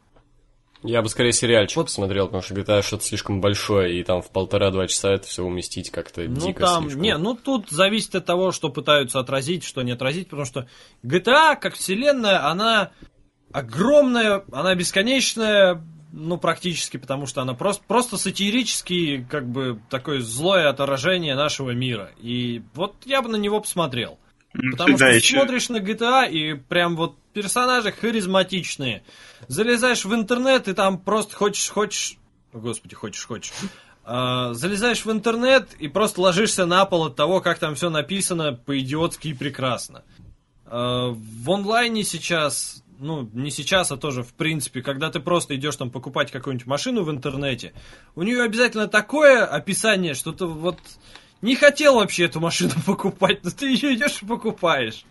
Я 0.81 1.01
бы 1.01 1.09
скорее 1.09 1.33
сериальчик 1.33 1.75
Вот. 1.77 1.87
посмотрел, 1.87 2.27
потому 2.27 2.41
что 2.41 2.53
GTA 2.53 2.81
что-то 2.81 3.03
слишком 3.03 3.41
большое, 3.41 3.99
и 3.99 4.03
там 4.03 4.21
в 4.21 4.29
полтора-два 4.29 4.87
часа 4.87 5.11
это 5.11 5.27
все 5.27 5.43
уместить 5.43 5.89
как-то 5.89 6.21
Ну 6.21 6.47
дико 6.47 6.61
там, 6.61 6.83
слишком. 6.83 7.01
не, 7.01 7.17
ну 7.17 7.35
тут 7.35 7.69
зависит 7.69 8.15
от 8.15 8.25
того, 8.25 8.51
что 8.51 8.69
пытаются 8.69 9.19
отразить, 9.19 9.65
что 9.65 9.81
не 9.81 9.91
отразить, 9.91 10.29
потому 10.29 10.45
что 10.45 10.67
GTA 11.03 11.57
как 11.59 11.73
вселенная, 11.73 12.47
она 12.49 12.91
огромная, 13.51 14.45
она 14.53 14.73
бесконечная, 14.73 15.83
ну 16.13 16.37
практически, 16.37 16.95
потому 16.95 17.25
что 17.25 17.41
она 17.41 17.55
просто, 17.55 17.83
просто 17.85 18.17
сатирический, 18.17 19.25
как 19.25 19.49
бы 19.49 19.81
такое 19.89 20.21
злое 20.21 20.69
отражение 20.69 21.35
нашего 21.35 21.71
мира. 21.71 22.11
И 22.21 22.61
вот 22.73 22.95
я 23.05 23.21
бы 23.21 23.27
на 23.27 23.35
него 23.35 23.59
посмотрел. 23.59 24.17
Потому 24.53 24.97
что 24.97 25.07
еще- 25.07 25.35
смотришь 25.37 25.69
на 25.69 25.77
GTA 25.77 26.29
и 26.29 26.53
прям 26.53 26.95
вот 26.95 27.17
персонажи 27.33 27.91
харизматичные. 27.91 29.03
Залезаешь 29.47 30.05
в 30.05 30.13
интернет 30.13 30.67
и 30.67 30.73
там 30.73 30.97
просто 30.97 31.35
хочешь, 31.35 31.69
хочешь... 31.69 32.17
Господи, 32.51 32.95
хочешь, 32.95 33.25
хочешь. 33.25 33.53
А, 34.03 34.53
залезаешь 34.55 35.05
в 35.05 35.11
интернет 35.11 35.73
и 35.77 35.87
просто 35.87 36.21
ложишься 36.21 36.65
на 36.65 36.83
пол 36.85 37.05
от 37.05 37.15
того, 37.15 37.41
как 37.41 37.59
там 37.59 37.75
все 37.75 37.91
написано 37.91 38.53
по-идиотски 38.53 39.29
и 39.29 39.33
прекрасно. 39.35 40.03
А, 40.65 41.09
в 41.11 41.51
онлайне 41.51 42.03
сейчас, 42.03 42.83
ну, 42.97 43.29
не 43.33 43.51
сейчас, 43.51 43.91
а 43.91 43.97
тоже 43.97 44.23
в 44.23 44.33
принципе, 44.33 44.81
когда 44.81 45.11
ты 45.11 45.19
просто 45.19 45.55
идешь 45.55 45.75
там 45.75 45.91
покупать 45.91 46.31
какую-нибудь 46.31 46.65
машину 46.65 47.03
в 47.03 47.11
интернете, 47.11 47.73
у 48.15 48.23
нее 48.23 48.41
обязательно 48.41 48.87
такое 48.87 49.45
описание, 49.45 50.15
что 50.15 50.31
ты 50.31 50.45
вот 50.45 50.79
не 51.41 51.55
хотел 51.55 51.95
вообще 51.95 52.25
эту 52.25 52.39
машину 52.39 52.71
покупать, 52.85 53.43
но 53.43 53.49
ты 53.51 53.67
ее 53.69 53.95
идешь 53.95 54.21
и 54.21 54.25
покупаешь. 54.25 55.05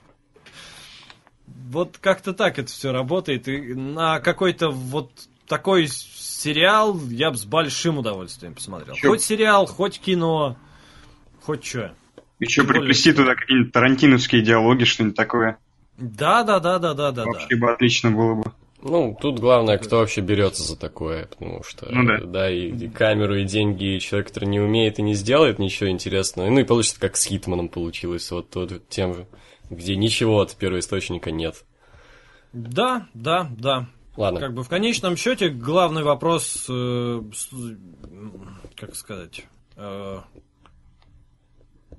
Вот 1.71 1.99
как-то 1.99 2.33
так 2.33 2.59
это 2.59 2.69
все 2.71 2.93
работает. 2.93 3.49
И 3.49 3.75
на 3.75 4.21
какой-то 4.21 4.71
вот 4.71 5.11
такой 5.47 5.89
сериал 5.89 6.99
я 7.09 7.31
бы 7.31 7.37
с 7.37 7.45
большим 7.45 7.99
удовольствием 7.99 8.55
посмотрел. 8.55 8.95
Чё? 8.95 9.09
Хоть 9.11 9.23
сериал, 9.23 9.67
хоть 9.67 9.99
кино, 10.01 10.57
хоть 11.43 11.65
что. 11.65 11.95
Еще 12.39 12.63
более- 12.63 12.81
приплести 12.81 13.13
туда 13.13 13.35
какие-нибудь 13.35 13.73
тарантиновские 13.73 14.43
диалоги, 14.43 14.85
что-нибудь 14.85 15.17
такое. 15.17 15.59
Да, 15.97 16.45
да, 16.45 16.61
да, 16.61 16.79
да, 16.79 16.95
да, 16.95 17.11
да, 17.11 17.25
да. 17.25 17.33
Вообще 17.33 17.57
бы 17.57 17.73
отлично 17.73 18.11
было 18.13 18.35
бы. 18.35 18.53
Ну, 18.81 19.17
тут 19.21 19.41
главное, 19.41 19.77
кто 19.79 19.99
вообще 19.99 20.21
берется 20.21 20.63
за 20.63 20.77
такое, 20.77 21.27
потому 21.27 21.63
что, 21.65 21.89
Ну 21.91 22.27
да. 22.27 22.49
и, 22.51 22.69
и 22.71 22.89
камеру, 22.89 23.37
и 23.37 23.45
деньги, 23.45 23.97
и 23.97 24.01
человек, 24.01 24.29
который 24.29 24.49
не 24.49 24.61
умеет 24.61 24.99
и 24.99 25.03
не 25.03 25.15
сделает 25.15 25.59
ничего 25.59 25.91
интересного. 25.91 26.49
Ну 26.49 26.61
и 26.61 26.65
получится, 26.65 27.01
как 27.01 27.17
с 27.17 27.25
Хитманом 27.25 27.69
получилось, 27.69 28.31
вот 28.31 28.51
тот, 28.51 28.89
тем 28.89 29.15
же, 29.15 29.27
где 29.69 29.97
ничего 29.97 30.41
от 30.41 30.55
первоисточника 30.55 31.31
нет. 31.33 31.65
Да, 32.53 33.09
да, 33.15 33.51
да. 33.59 33.89
Ладно, 34.17 34.41
Как 34.41 34.55
бы 34.55 34.63
в 34.65 34.69
конечном 34.69 35.17
счете 35.17 35.49
главный 35.49 36.03
вопрос, 36.03 36.67
э, 36.69 37.23
как 38.77 38.97
сказать, 38.97 39.45
э, 39.77 40.19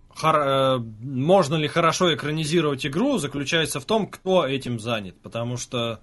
хор- 0.09 0.41
э, 0.41 0.77
можно 1.01 1.55
ли 1.55 1.67
хорошо 1.67 2.13
экранизировать 2.13 2.85
игру, 2.85 3.17
заключается 3.17 3.79
в 3.79 3.85
том, 3.85 4.07
кто 4.07 4.45
этим 4.45 4.79
занят. 4.79 5.21
Потому 5.21 5.55
что 5.57 6.01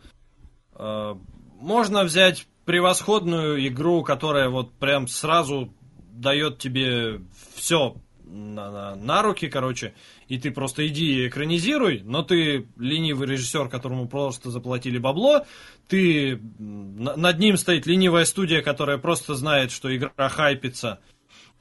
можно 0.78 2.04
взять 2.04 2.46
превосходную 2.64 3.66
игру, 3.68 4.02
которая 4.02 4.48
вот 4.48 4.72
прям 4.74 5.08
сразу 5.08 5.72
дает 6.12 6.58
тебе 6.58 7.20
все 7.54 7.96
на, 8.24 8.70
на- 8.70 8.94
на 8.96 9.22
руки, 9.22 9.48
короче, 9.48 9.94
и 10.28 10.38
ты 10.38 10.50
просто 10.50 10.86
иди 10.86 11.22
и 11.22 11.28
экранизируй, 11.28 12.02
но 12.04 12.22
ты 12.22 12.66
ленивый 12.76 13.28
режиссер, 13.28 13.68
которому 13.68 14.08
просто 14.08 14.50
заплатили 14.50 14.98
бабло, 14.98 15.46
ты 15.88 16.40
над 16.58 17.38
ним 17.38 17.56
стоит 17.56 17.86
ленивая 17.86 18.24
студия, 18.24 18.62
которая 18.62 18.98
просто 18.98 19.34
знает, 19.36 19.70
что 19.70 19.94
игра 19.94 20.28
хайпится, 20.28 20.98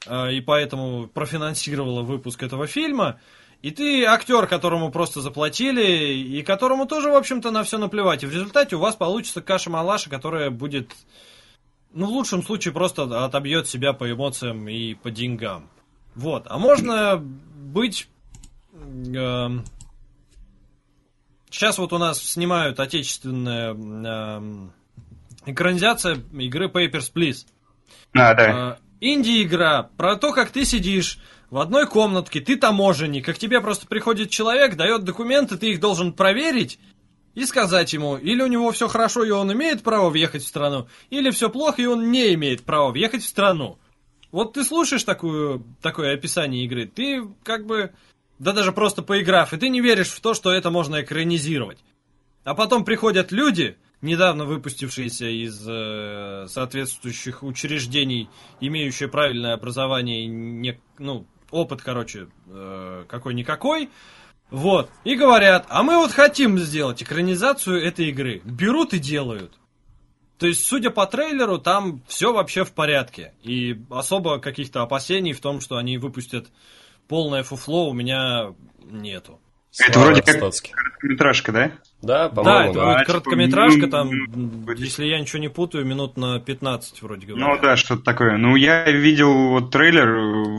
э, 0.07 0.33
и 0.33 0.41
поэтому 0.41 1.07
профинансировала 1.07 2.01
выпуск 2.01 2.41
этого 2.41 2.65
фильма. 2.65 3.19
И 3.65 3.71
ты 3.71 4.05
актер, 4.05 4.45
которому 4.45 4.91
просто 4.91 5.21
заплатили, 5.21 6.13
и 6.13 6.43
которому 6.43 6.85
тоже, 6.85 7.09
в 7.09 7.15
общем-то, 7.15 7.49
на 7.49 7.63
все 7.63 7.79
наплевать. 7.79 8.21
И 8.21 8.27
в 8.27 8.31
результате 8.31 8.75
у 8.75 8.79
вас 8.79 8.95
получится 8.95 9.41
каша-малаша, 9.41 10.07
которая 10.07 10.51
будет, 10.51 10.91
ну, 11.91 12.05
в 12.05 12.09
лучшем 12.09 12.43
случае, 12.43 12.75
просто 12.75 13.25
отобьет 13.25 13.67
себя 13.67 13.93
по 13.93 14.11
эмоциям 14.11 14.69
и 14.69 14.93
по 14.93 15.09
деньгам. 15.09 15.67
Вот. 16.13 16.43
А 16.45 16.59
можно 16.59 17.17
быть... 17.17 18.07
эм, 18.71 19.65
Сейчас 21.49 21.79
вот 21.79 21.91
у 21.91 21.97
нас 21.97 22.21
снимают 22.21 22.79
отечественная 22.79 23.73
эм, 23.73 24.73
экранизация 25.47 26.19
игры 26.33 26.67
Papers, 26.67 27.11
Please. 27.11 27.47
А, 28.13 28.35
да. 28.35 28.51
А, 28.53 28.77
Инди-игра 29.01 29.89
про 29.97 30.17
то, 30.17 30.33
как 30.33 30.51
ты 30.51 30.65
сидишь 30.65 31.17
в 31.55 31.59
одной 31.59 31.87
комнатке, 31.87 32.41
ты 32.41 32.57
таможенник, 32.57 33.23
как 33.23 33.37
тебе 33.37 33.61
просто 33.61 33.87
приходит 33.87 34.29
человек, 34.29 34.75
дает 34.75 35.05
документы, 35.05 35.55
ты 35.55 35.71
их 35.71 35.79
должен 35.79 36.11
проверить 36.11 36.79
и 37.33 37.45
сказать 37.45 37.93
ему, 37.93 38.17
или 38.17 38.41
у 38.41 38.47
него 38.47 38.73
все 38.73 38.89
хорошо 38.89 39.23
и 39.23 39.29
он 39.29 39.53
имеет 39.53 39.81
право 39.81 40.09
въехать 40.09 40.43
в 40.43 40.47
страну, 40.47 40.89
или 41.09 41.29
все 41.29 41.49
плохо 41.49 41.81
и 41.81 41.85
он 41.85 42.11
не 42.11 42.33
имеет 42.33 42.65
права 42.65 42.91
въехать 42.91 43.23
в 43.23 43.29
страну. 43.29 43.79
Вот 44.33 44.51
ты 44.51 44.65
слушаешь 44.65 45.05
такую, 45.05 45.63
такое 45.81 46.15
описание 46.15 46.65
игры, 46.65 46.87
ты 46.87 47.25
как 47.45 47.65
бы 47.65 47.93
да 48.37 48.51
даже 48.51 48.73
просто 48.73 49.01
поиграв, 49.01 49.53
и 49.53 49.57
ты 49.57 49.69
не 49.69 49.79
веришь 49.79 50.09
в 50.09 50.19
то, 50.19 50.33
что 50.33 50.51
это 50.51 50.71
можно 50.71 51.03
экранизировать. 51.03 51.79
А 52.43 52.53
потом 52.53 52.83
приходят 52.83 53.31
люди, 53.31 53.77
недавно 54.01 54.43
выпустившиеся 54.43 55.27
из 55.27 55.65
э, 55.65 56.47
соответствующих 56.49 57.43
учреждений, 57.43 58.27
имеющие 58.59 59.07
правильное 59.07 59.53
образование, 59.53 60.25
не, 60.27 60.81
ну, 60.99 61.25
опыт, 61.51 61.81
короче, 61.81 62.27
э, 62.47 63.05
какой-никакой, 63.07 63.89
вот, 64.51 64.89
и 65.03 65.15
говорят, 65.15 65.65
а 65.69 65.83
мы 65.83 65.97
вот 65.97 66.11
хотим 66.11 66.59
сделать 66.59 67.01
экранизацию 67.01 67.83
этой 67.83 68.09
игры. 68.09 68.41
Берут 68.43 68.93
и 68.93 68.99
делают. 68.99 69.53
То 70.37 70.47
есть, 70.47 70.65
судя 70.65 70.91
по 70.91 71.05
трейлеру, 71.07 71.57
там 71.57 72.01
все 72.07 72.33
вообще 72.33 72.63
в 72.63 72.73
порядке. 72.73 73.33
И 73.41 73.81
особо 73.89 74.39
каких-то 74.39 74.81
опасений 74.81 75.33
в 75.33 75.39
том, 75.39 75.61
что 75.61 75.77
они 75.77 75.97
выпустят 75.97 76.47
полное 77.07 77.43
фуфло, 77.43 77.89
у 77.89 77.93
меня 77.93 78.53
нету. 78.83 79.39
Это 79.77 79.93
Слава 79.93 80.05
вроде 80.07 80.21
как 80.21 80.39
короткометражка, 80.39 81.51
да? 81.51 81.71
Да, 82.05 82.29
Да, 82.29 82.29
по-моему, 82.29 82.71
это 82.71 82.73
да. 82.73 82.85
будет 82.85 82.97
типа, 82.99 83.05
короткометражка, 83.07 83.81
ну, 83.81 83.89
там, 83.89 84.09
ну, 84.11 84.71
если 84.73 85.05
я 85.05 85.19
ничего 85.19 85.39
не 85.39 85.49
путаю, 85.49 85.85
минут 85.85 86.17
на 86.17 86.39
15 86.39 87.01
вроде 87.01 87.25
говоря. 87.25 87.47
Ну 87.47 87.61
да, 87.61 87.75
что-то 87.75 88.03
такое. 88.03 88.37
Ну, 88.37 88.55
я 88.55 88.89
видел 88.91 89.49
вот 89.49 89.71
трейлер, 89.71 90.09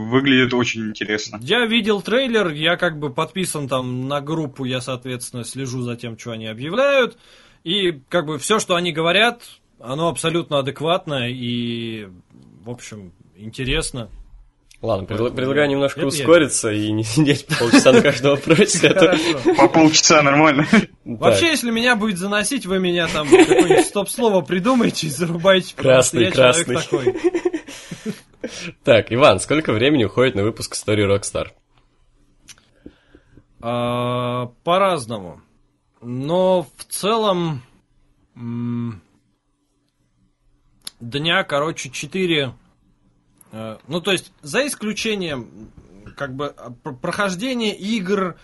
выглядит 0.09 0.53
очень 0.53 0.89
интересно. 0.89 1.39
Я 1.41 1.65
видел 1.65 2.01
трейлер, 2.01 2.49
я 2.49 2.75
как 2.75 2.99
бы 2.99 3.09
подписан 3.09 3.67
там 3.67 4.07
на 4.07 4.21
группу, 4.21 4.65
я, 4.65 4.81
соответственно, 4.81 5.43
слежу 5.43 5.81
за 5.81 5.95
тем, 5.95 6.17
что 6.17 6.31
они 6.31 6.47
объявляют. 6.47 7.17
И 7.63 7.99
как 8.09 8.25
бы 8.25 8.37
все, 8.37 8.59
что 8.59 8.75
они 8.75 8.91
говорят, 8.91 9.41
оно 9.79 10.09
абсолютно 10.09 10.59
адекватно 10.59 11.29
и, 11.29 12.07
в 12.63 12.69
общем, 12.69 13.11
интересно. 13.35 14.09
Ладно, 14.81 15.05
предла- 15.07 15.31
предлагаю 15.31 15.67
немножко 15.69 16.01
я 16.01 16.07
ускориться 16.07 16.71
и 16.71 16.91
не 16.91 17.03
сидеть 17.03 17.47
полчаса 17.59 17.91
на 17.91 18.01
каждом 18.01 18.31
вопросе. 18.35 18.89
а. 18.89 19.55
По 19.55 19.67
полчаса 19.67 20.21
нормально. 20.21 20.67
Вообще, 21.03 21.47
если 21.47 21.71
меня 21.71 21.95
будет 21.95 22.19
заносить, 22.19 22.65
вы 22.67 22.77
меня 22.79 23.07
там 23.07 23.27
какое-нибудь 23.27 23.85
стоп-слово 23.85 24.41
придумаете 24.41 25.07
и 25.07 25.09
зарубаете. 25.09 25.75
Красный, 25.75 26.25
я 26.25 26.31
красный. 26.31 26.77
Так, 28.83 29.11
Иван, 29.11 29.39
сколько 29.41 29.73
времени 29.73 30.05
уходит 30.05 30.35
на 30.35 30.43
выпуск 30.43 30.73
истории 30.75 31.05
Rockstar? 31.05 31.47
А, 33.59 34.45
По-разному. 34.63 35.41
Но 36.01 36.65
в 36.77 36.83
целом 36.85 37.61
дня, 41.01 41.43
короче, 41.43 41.89
4. 41.89 42.53
Ну, 43.51 44.01
то 44.01 44.11
есть, 44.11 44.31
за 44.41 44.65
исключением 44.67 45.71
как 46.17 46.35
бы 46.35 46.47
а, 46.47 46.71
пр- 46.71 46.95
прохождения 46.95 47.75
игр 47.75 48.37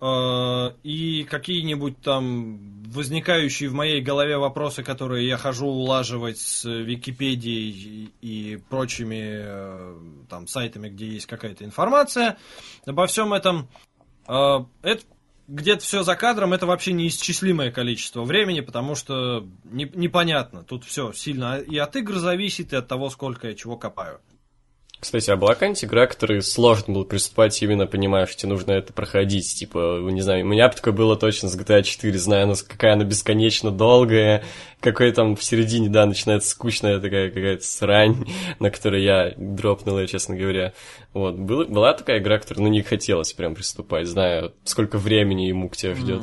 э, 0.00 0.70
и 0.82 1.24
какие-нибудь 1.24 2.00
там 2.00 2.82
возникающие 2.84 3.68
в 3.68 3.74
моей 3.74 4.00
голове 4.00 4.36
вопросы, 4.38 4.82
которые 4.82 5.26
я 5.28 5.36
хожу 5.36 5.66
улаживать 5.66 6.38
с 6.38 6.64
Википедией 6.64 8.12
и 8.20 8.58
прочими 8.68 9.22
э, 9.22 9.96
там 10.28 10.46
сайтами, 10.46 10.88
где 10.88 11.06
есть 11.06 11.26
какая-то 11.26 11.64
информация 11.64 12.38
обо 12.86 13.06
всем 13.06 13.32
этом. 13.32 13.68
Э, 14.26 14.64
это 14.82 15.04
где-то 15.48 15.82
все 15.82 16.02
за 16.02 16.16
кадром, 16.16 16.52
это 16.52 16.66
вообще 16.66 16.92
неисчислимое 16.92 17.70
количество 17.70 18.22
времени, 18.22 18.60
потому 18.60 18.94
что 18.94 19.46
не- 19.64 19.90
непонятно. 19.94 20.62
Тут 20.62 20.84
все 20.84 21.12
сильно 21.12 21.58
и 21.58 21.76
от 21.76 21.94
игр 21.96 22.14
зависит, 22.14 22.72
и 22.72 22.76
от 22.76 22.88
того, 22.88 23.10
сколько 23.10 23.48
я 23.48 23.54
чего 23.54 23.76
копаю. 23.76 24.20
Кстати, 25.02 25.30
а 25.32 25.36
была 25.36 25.54
какая-нибудь 25.54 25.84
игра, 25.84 26.06
которой 26.06 26.42
сложно 26.42 26.94
было 26.94 27.02
приступать, 27.02 27.60
именно 27.60 27.88
понимая, 27.88 28.24
что 28.26 28.36
тебе 28.36 28.52
нужно 28.52 28.70
это 28.70 28.92
проходить? 28.92 29.52
Типа, 29.52 29.98
не 30.00 30.20
знаю, 30.20 30.44
у 30.44 30.48
меня 30.48 30.68
бы 30.68 30.76
такое 30.76 30.94
было 30.94 31.16
точно 31.16 31.48
с 31.48 31.58
GTA 31.58 31.82
4, 31.82 32.16
знаю, 32.18 32.46
нас- 32.46 32.62
какая 32.62 32.92
она 32.92 33.02
бесконечно 33.02 33.72
долгая, 33.72 34.44
какой 34.78 35.10
там 35.10 35.34
в 35.34 35.42
середине, 35.42 35.88
да, 35.88 36.06
начинается 36.06 36.50
скучная 36.50 37.00
такая 37.00 37.30
какая-то 37.30 37.64
срань, 37.64 38.28
на 38.60 38.70
которой 38.70 39.02
я 39.02 39.34
дропнул, 39.36 39.98
я, 39.98 40.06
честно 40.06 40.36
говоря. 40.36 40.72
Вот, 41.14 41.34
был- 41.34 41.66
была 41.66 41.94
такая 41.94 42.20
игра, 42.20 42.38
которой, 42.38 42.60
ну, 42.60 42.68
не 42.68 42.82
хотелось 42.82 43.32
прям 43.32 43.56
приступать, 43.56 44.06
знаю, 44.06 44.52
сколько 44.62 44.98
времени 44.98 45.46
ему 45.46 45.68
к 45.68 45.76
тебе 45.76 45.96
ждет. 45.96 46.22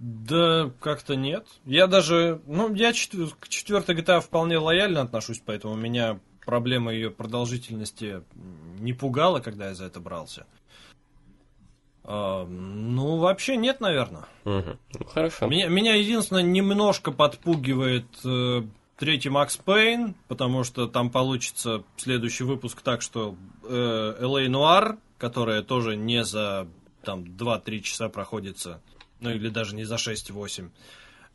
Да, 0.00 0.72
как-то 0.80 1.14
нет. 1.14 1.46
Я 1.66 1.86
даже, 1.86 2.40
ну, 2.48 2.74
я 2.74 2.90
к 2.90 3.48
четвертой 3.48 3.94
GTA 3.94 4.20
вполне 4.20 4.58
лояльно 4.58 5.02
отношусь, 5.02 5.40
поэтому 5.46 5.76
меня 5.76 6.18
проблема 6.44 6.92
ее 6.92 7.10
продолжительности 7.10 8.22
не 8.78 8.92
пугала, 8.92 9.40
когда 9.40 9.68
я 9.68 9.74
за 9.74 9.84
это 9.84 10.00
брался. 10.00 10.46
А, 12.04 12.44
ну, 12.46 13.16
вообще 13.16 13.56
нет, 13.56 13.80
наверное. 13.80 14.24
Ну, 14.44 14.76
хорошо. 15.06 15.46
Меня, 15.46 15.68
меня 15.68 15.94
единственное 15.94 16.42
немножко 16.42 17.12
подпугивает 17.12 18.04
э, 18.24 18.62
третий 18.98 19.30
Макс 19.30 19.56
Пейн, 19.56 20.14
потому 20.28 20.64
что 20.64 20.86
там 20.86 21.10
получится 21.10 21.82
следующий 21.96 22.44
выпуск 22.44 22.82
так, 22.82 23.00
что 23.00 23.36
э, 23.62 24.16
LA 24.20 24.46
Noir, 24.48 24.98
которая 25.16 25.62
тоже 25.62 25.96
не 25.96 26.24
за 26.24 26.68
там 27.02 27.24
2-3 27.24 27.80
часа 27.80 28.08
проходится, 28.10 28.80
ну 29.20 29.30
или 29.30 29.48
даже 29.48 29.74
не 29.74 29.84
за 29.84 29.94
6-8, 29.94 30.68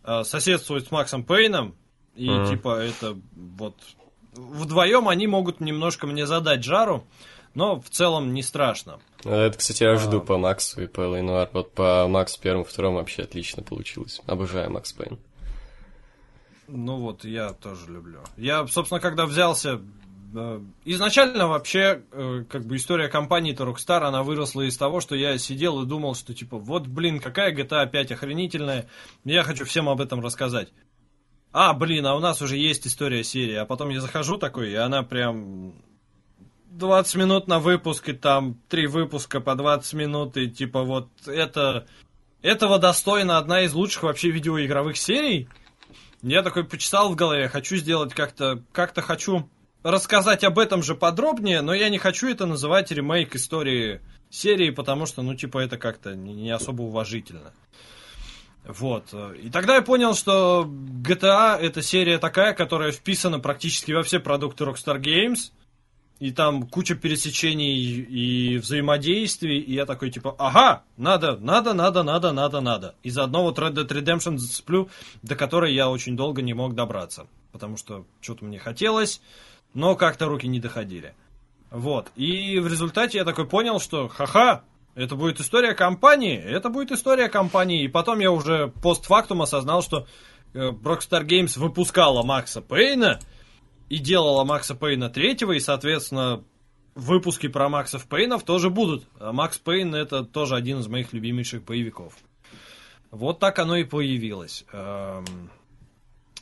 э, 0.04 0.24
соседствует 0.24 0.86
с 0.88 0.92
Максом 0.92 1.24
Пейном, 1.24 1.76
и 2.16 2.30
Мгм. 2.30 2.48
типа 2.48 2.78
это 2.80 3.18
вот 3.36 3.76
вдвоем 4.40 5.08
они 5.08 5.28
могут 5.28 5.60
немножко 5.60 6.08
мне 6.08 6.26
задать 6.26 6.64
жару, 6.64 7.04
но 7.56 7.80
в 7.80 7.90
целом 7.90 8.34
не 8.34 8.44
страшно. 8.44 9.00
Ну, 9.24 9.32
Это, 9.32 9.58
кстати, 9.58 9.84
я 9.84 9.96
жду 9.98 10.18
А. 10.18 10.22
по 10.22 10.38
Максу 10.38 10.82
и 10.84 10.88
по 10.88 11.02
Лейнуар. 11.02 11.50
Вот 11.54 11.74
по 11.74 12.08
Максу 12.08 12.40
первому, 12.40 12.64
второму 12.64 12.98
вообще 12.98 13.24
отлично 13.24 13.64
получилось. 13.64 14.22
Обожаю 14.28 14.72
Макс 14.72 14.94
Пейн. 14.94 15.18
Ну 16.68 16.98
вот, 16.98 17.26
я 17.26 17.54
тоже 17.54 17.92
люблю. 17.92 18.20
Я, 18.38 18.66
собственно, 18.68 19.00
когда 19.02 19.26
взялся... 19.26 19.82
э, 20.36 20.62
Изначально 20.86 21.48
вообще, 21.48 22.04
э, 22.12 22.44
как 22.48 22.66
бы 22.66 22.76
история 22.76 23.08
компании-то 23.08 23.64
Rockstar, 23.64 24.04
она 24.04 24.22
выросла 24.22 24.62
из 24.62 24.78
того, 24.78 25.00
что 25.02 25.16
я 25.16 25.38
сидел 25.40 25.82
и 25.82 25.88
думал, 25.88 26.14
что 26.14 26.36
типа, 26.36 26.58
вот, 26.60 26.86
блин, 26.86 27.20
какая 27.20 27.56
GTA 27.56 27.90
5 27.90 28.12
охренительная, 28.12 28.88
я 29.26 29.42
хочу 29.44 29.66
всем 29.66 29.90
об 29.90 30.00
этом 30.00 30.22
рассказать. 30.22 30.70
А, 31.52 31.74
блин, 31.74 32.06
а 32.06 32.16
у 32.16 32.20
нас 32.20 32.42
уже 32.42 32.58
есть 32.58 32.86
история 32.86 33.24
серии. 33.24 33.56
А 33.56 33.66
потом 33.66 33.90
я 33.90 34.02
захожу 34.02 34.38
такой, 34.38 34.72
и 34.72 34.76
она 34.76 35.04
прям 35.04 35.74
20 36.72 37.16
минут 37.16 37.48
на 37.48 37.60
выпуск, 37.60 38.10
и 38.10 38.14
там 38.14 38.60
три 38.70 38.88
выпуска 38.88 39.40
по 39.40 39.56
20 39.56 39.94
минут, 39.94 40.38
и 40.38 40.50
типа 40.50 40.84
вот 40.84 41.10
это... 41.28 41.88
Этого 42.42 42.80
достойна 42.80 43.38
одна 43.38 43.64
из 43.64 43.74
лучших 43.74 44.04
вообще 44.04 44.30
видеоигровых 44.30 44.96
серий. 44.96 45.50
Я 46.22 46.42
такой 46.42 46.64
почесал 46.64 47.12
в 47.12 47.16
голове, 47.16 47.50
хочу 47.50 47.76
сделать 47.76 48.14
как-то, 48.14 48.64
как-то 48.72 49.02
хочу 49.02 49.50
рассказать 49.84 50.46
об 50.46 50.58
этом 50.58 50.82
же 50.82 50.96
подробнее, 50.96 51.62
но 51.62 51.74
я 51.74 51.90
не 51.90 51.98
хочу 51.98 52.30
это 52.30 52.46
называть 52.46 52.92
ремейк 52.92 53.36
истории 53.36 54.00
серии, 54.30 54.70
потому 54.70 55.06
что, 55.06 55.22
ну, 55.22 55.36
типа, 55.36 55.60
это 55.60 55.78
как-то 55.78 56.16
не 56.16 56.50
особо 56.50 56.84
уважительно. 56.84 57.54
Вот. 58.70 59.16
И 59.42 59.50
тогда 59.50 59.76
я 59.76 59.82
понял, 59.82 60.14
что 60.14 60.70
GTA 61.04 61.58
это 61.58 61.82
серия 61.82 62.20
такая, 62.20 62.54
которая 62.54 62.92
вписана 62.92 63.40
практически 63.40 63.94
во 63.94 64.04
все 64.04 64.20
продукты 64.20 64.64
Rockstar 64.64 65.02
Games. 65.02 65.52
И 66.20 66.32
там 66.32 66.68
куча 66.68 66.96
пересечений 66.96 68.02
и 68.02 68.58
взаимодействий, 68.58 69.58
и 69.58 69.74
я 69.74 69.86
такой, 69.86 70.12
типа, 70.12 70.36
ага, 70.38 70.84
надо, 70.98 71.38
надо, 71.38 71.74
надо, 71.74 72.04
надо, 72.04 72.32
надо, 72.34 72.60
надо. 72.60 72.96
И 73.04 73.10
заодно 73.10 73.44
вот 73.44 73.58
Red 73.58 73.74
Dead 73.74 73.88
Redemption 73.88 74.38
зацеплю, 74.38 74.90
до 75.24 75.36
которой 75.36 75.74
я 75.74 75.90
очень 75.90 76.16
долго 76.18 76.42
не 76.42 76.54
мог 76.54 76.76
добраться. 76.76 77.26
Потому 77.54 77.78
что 77.78 78.06
что-то 78.22 78.46
мне 78.46 78.60
хотелось, 78.60 79.22
но 79.74 79.96
как-то 79.96 80.26
руки 80.26 80.46
не 80.46 80.60
доходили. 80.60 81.16
Вот. 81.72 82.12
И 82.16 82.60
в 82.60 82.68
результате 82.68 83.18
я 83.18 83.26
такой 83.26 83.48
понял, 83.48 83.80
что 83.80 84.10
ха-ха, 84.10 84.64
это 85.00 85.16
будет 85.16 85.40
история 85.40 85.74
компании, 85.74 86.38
это 86.38 86.70
будет 86.70 86.92
история 86.92 87.30
компании. 87.30 87.86
И 87.86 87.88
потом 87.88 88.20
я 88.20 88.32
уже 88.32 88.68
постфактум 88.68 89.42
осознал, 89.42 89.82
что 89.82 90.08
э, 90.54 90.70
Rockstar 90.70 91.26
Games 91.26 91.58
выпускала 91.58 92.24
Макса 92.24 92.62
Пейна 92.62 93.20
и 93.88 93.98
делала 93.98 94.44
Макса 94.44 94.76
Пейна 94.76 95.10
третьего, 95.10 95.54
и, 95.54 95.60
соответственно, 95.62 96.44
выпуски 96.96 97.48
про 97.48 97.70
Максов 97.70 98.08
Пейнов 98.08 98.44
тоже 98.44 98.70
будут. 98.70 99.06
А 99.20 99.32
Макс 99.32 99.58
Пейн 99.58 99.96
это 99.96 100.26
тоже 100.26 100.56
один 100.56 100.80
из 100.80 100.88
моих 100.88 101.14
любимейших 101.14 101.64
боевиков. 101.64 102.14
Вот 103.10 103.40
так 103.40 103.58
оно 103.60 103.78
и 103.78 103.86
появилось. 103.86 104.66
Эм, 104.72 105.50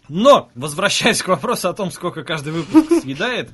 Но, 0.10 0.50
возвращаясь 0.56 1.22
к 1.22 1.28
вопросу 1.28 1.70
о 1.70 1.74
том, 1.74 1.92
сколько 1.92 2.24
каждый 2.24 2.54
выпуск 2.54 3.04
съедает, 3.04 3.52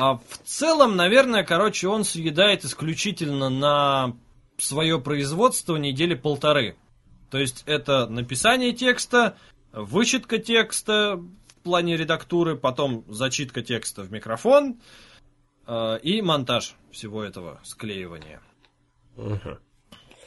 а 0.00 0.14
в 0.16 0.38
целом, 0.44 0.96
наверное, 0.96 1.44
короче, 1.44 1.86
он 1.86 2.04
съедает 2.04 2.64
исключительно 2.64 3.50
на 3.50 4.16
свое 4.56 4.98
производство 4.98 5.76
недели 5.76 6.14
полторы. 6.14 6.78
То 7.30 7.36
есть 7.36 7.64
это 7.66 8.06
написание 8.06 8.72
текста, 8.72 9.36
вычетка 9.74 10.38
текста 10.38 11.16
в 11.16 11.62
плане 11.62 11.98
редактуры, 11.98 12.56
потом 12.56 13.04
зачитка 13.08 13.60
текста 13.60 14.00
в 14.00 14.10
микрофон 14.10 14.80
э, 15.66 15.98
и 16.02 16.22
монтаж 16.22 16.76
всего 16.90 17.22
этого 17.22 17.60
склеивания. 17.62 18.40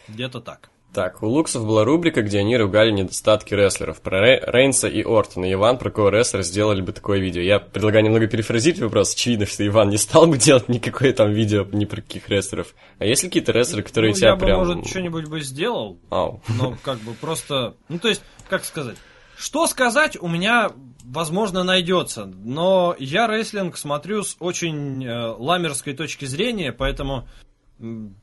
Где-то 0.07 0.39
так. 0.39 0.69
Так, 0.93 1.23
у 1.23 1.27
Луксов 1.27 1.65
была 1.65 1.83
рубрика, 1.85 2.21
где 2.21 2.39
они 2.39 2.55
ругали 2.55 2.91
недостатки 2.91 3.55
рестлеров. 3.55 3.99
Про 3.99 4.21
Рей- 4.21 4.41
Рейнса 4.45 4.87
и 4.87 5.03
Ортона. 5.03 5.51
Иван, 5.51 5.79
про 5.79 5.89
кого 5.89 6.09
рестлер 6.09 6.43
сделали 6.43 6.81
бы 6.81 6.91
такое 6.91 7.19
видео. 7.19 7.41
Я 7.41 7.59
предлагаю 7.59 8.05
немного 8.05 8.27
перефразировать 8.27 8.83
вопрос. 8.83 9.15
Очевидно, 9.15 9.47
что 9.47 9.65
Иван 9.65 9.89
не 9.89 9.97
стал 9.97 10.27
бы 10.27 10.37
делать 10.37 10.69
никакое 10.69 11.11
там 11.11 11.31
видео 11.31 11.65
ни 11.71 11.85
про 11.85 12.01
каких 12.01 12.29
рестлеров. 12.29 12.75
А 12.99 13.05
есть 13.05 13.23
ли 13.23 13.29
какие-то 13.29 13.53
рестлеры, 13.53 13.81
которые 13.81 14.11
ну, 14.11 14.17
тебя 14.17 14.29
я 14.29 14.35
прям... 14.35 14.59
бы, 14.59 14.65
может, 14.67 14.87
что-нибудь 14.87 15.25
бы 15.25 15.41
сделал, 15.41 15.97
Ау. 16.11 16.41
но 16.47 16.77
как 16.83 16.99
бы 16.99 17.13
просто... 17.13 17.73
Ну, 17.89 17.97
то 17.97 18.09
есть, 18.09 18.21
как 18.47 18.63
сказать? 18.63 18.97
Что 19.35 19.65
сказать 19.65 20.15
у 20.21 20.27
меня, 20.27 20.69
возможно, 21.03 21.63
найдется. 21.63 22.25
Но 22.25 22.95
я 22.99 23.25
рестлинг 23.27 23.77
смотрю 23.77 24.21
с 24.21 24.37
очень 24.39 25.03
э, 25.03 25.33
ламерской 25.39 25.93
точки 25.93 26.25
зрения, 26.25 26.71
поэтому, 26.71 27.27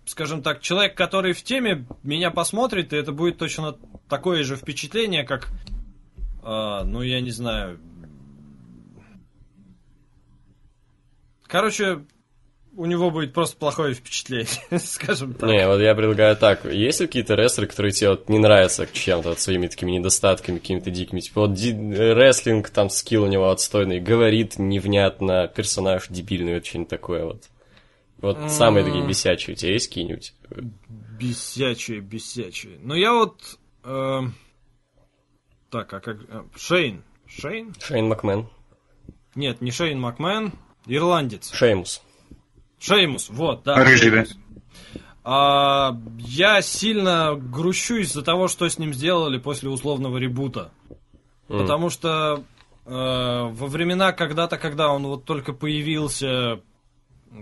скажем 0.07 0.43
так, 0.43 0.61
человек, 0.61 0.97
который 0.97 1.33
в 1.33 1.43
теме, 1.43 1.87
меня 2.03 2.31
посмотрит, 2.31 2.93
и 2.93 2.97
это 2.97 3.13
будет 3.13 3.39
точно 3.39 3.77
такое 4.09 4.43
же 4.43 4.57
впечатление, 4.57 5.25
как, 5.25 5.49
э, 6.43 6.81
ну, 6.85 7.03
я 7.03 7.21
не 7.21 7.31
знаю... 7.31 7.79
Короче, 11.47 12.05
у 12.77 12.87
него 12.87 13.11
будет 13.11 13.35
просто 13.35 13.57
плохое 13.57 13.93
впечатление, 13.95 14.47
скажем 14.79 15.35
так. 15.35 15.49
Не, 15.51 15.67
вот 15.67 15.81
я 15.81 15.95
предлагаю 15.95 16.37
так. 16.37 16.65
Есть 16.65 17.01
ли 17.01 17.07
какие-то 17.07 17.35
рестлеры, 17.35 17.67
которые 17.67 17.93
тебе 17.93 18.11
вот 18.11 18.29
не 18.29 18.39
нравятся 18.39 18.87
чем-то, 18.91 19.31
вот 19.31 19.41
своими 19.41 19.67
такими 19.67 19.91
недостатками, 19.91 20.59
какими-то 20.59 20.91
дикими? 20.91 21.21
Типа 21.21 21.47
вот 21.47 21.59
рестлинг, 21.59 22.71
там 22.71 22.89
скилл 22.89 23.25
у 23.25 23.27
него 23.27 23.51
отстойный, 23.51 24.01
говорит 24.01 24.59
невнятно, 24.59 25.49
персонаж 25.49 26.07
дебильный, 26.09 26.55
вот 26.55 26.67
что-нибудь 26.67 26.89
такое 26.89 27.25
вот. 27.25 27.43
Вот 28.21 28.51
самые 28.51 28.85
такие 28.85 29.07
бесячие 29.07 29.55
у 29.55 29.57
тебя 29.57 29.73
есть 29.73 29.89
какие-нибудь? 29.89 30.35
Бесячие, 31.19 32.01
бесячие. 32.01 32.79
Ну 32.83 32.95
я 32.95 33.13
вот... 33.13 33.59
э, 33.85 34.21
Так, 35.71 35.93
а 35.93 36.01
как... 36.01 36.19
э, 36.29 36.43
Шейн. 36.57 37.03
Шейн? 37.27 37.75
Шейн 37.81 38.09
Макмен. 38.09 38.49
Нет, 39.35 39.61
не 39.61 39.71
Шейн 39.71 40.01
Макмен. 40.01 40.53
Ирландец. 40.87 41.53
Шеймус. 41.53 42.03
Шеймус, 42.79 43.29
вот, 43.31 43.63
да. 43.65 43.85
Рыжий, 43.85 44.11
да? 44.11 44.25
А, 45.23 45.97
я 46.19 46.63
сильно 46.63 47.35
грущу 47.37 47.97
из-за 47.97 48.23
того, 48.23 48.49
что 48.49 48.69
с 48.69 48.79
ним 48.79 48.95
сделали 48.95 49.39
после 49.39 49.69
условного 49.69 50.17
ребута. 50.17 50.73
М. 51.49 51.59
Потому 51.59 51.91
что 51.91 52.43
э, 52.87 52.91
во 52.91 53.67
времена 53.67 54.13
когда-то, 54.13 54.57
когда 54.57 54.89
он 54.91 55.07
вот 55.07 55.25
только 55.27 55.53
появился, 55.53 56.63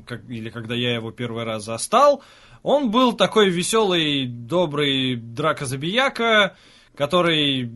как, 0.06 0.28
или 0.28 0.50
когда 0.50 0.74
я 0.74 0.94
его 0.94 1.10
первый 1.10 1.44
раз 1.44 1.64
застал, 1.64 2.22
он 2.62 2.90
был 2.90 3.12
такой 3.12 3.50
веселый, 3.50 4.26
добрый 4.26 5.16
дракозабияка, 5.16 6.56
который, 6.94 7.70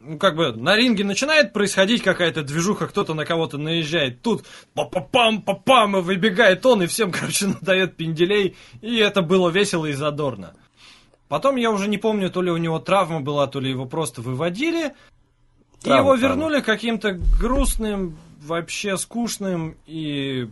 ну, 0.00 0.18
как 0.18 0.36
бы, 0.36 0.52
на 0.52 0.74
ринге 0.76 1.04
начинает 1.04 1.52
происходить 1.52 2.02
какая-то 2.02 2.42
движуха, 2.42 2.86
кто-то 2.86 3.14
на 3.14 3.24
кого-то 3.24 3.58
наезжает, 3.58 4.22
тут 4.22 4.44
па-па-пам, 4.74 5.42
па-пам, 5.42 5.98
и 5.98 6.00
выбегает 6.00 6.64
он, 6.66 6.82
и 6.82 6.86
всем, 6.86 7.12
короче, 7.12 7.46
надает 7.46 7.96
пинделей, 7.96 8.56
и 8.80 8.96
это 8.96 9.22
было 9.22 9.50
весело 9.50 9.86
и 9.86 9.92
задорно. 9.92 10.54
Потом 11.28 11.56
я 11.56 11.70
уже 11.70 11.88
не 11.88 11.98
помню, 11.98 12.30
то 12.30 12.40
ли 12.40 12.50
у 12.50 12.56
него 12.56 12.78
травма 12.78 13.20
была, 13.20 13.46
то 13.48 13.60
ли 13.60 13.70
его 13.70 13.84
просто 13.84 14.22
выводили, 14.22 14.94
и 15.82 15.84
Травма, 15.84 16.12
его 16.12 16.16
травма. 16.16 16.36
вернули 16.36 16.60
каким-то 16.62 17.12
грустным, 17.12 18.16
вообще 18.40 18.96
скучным 18.96 19.76
и... 19.86 20.48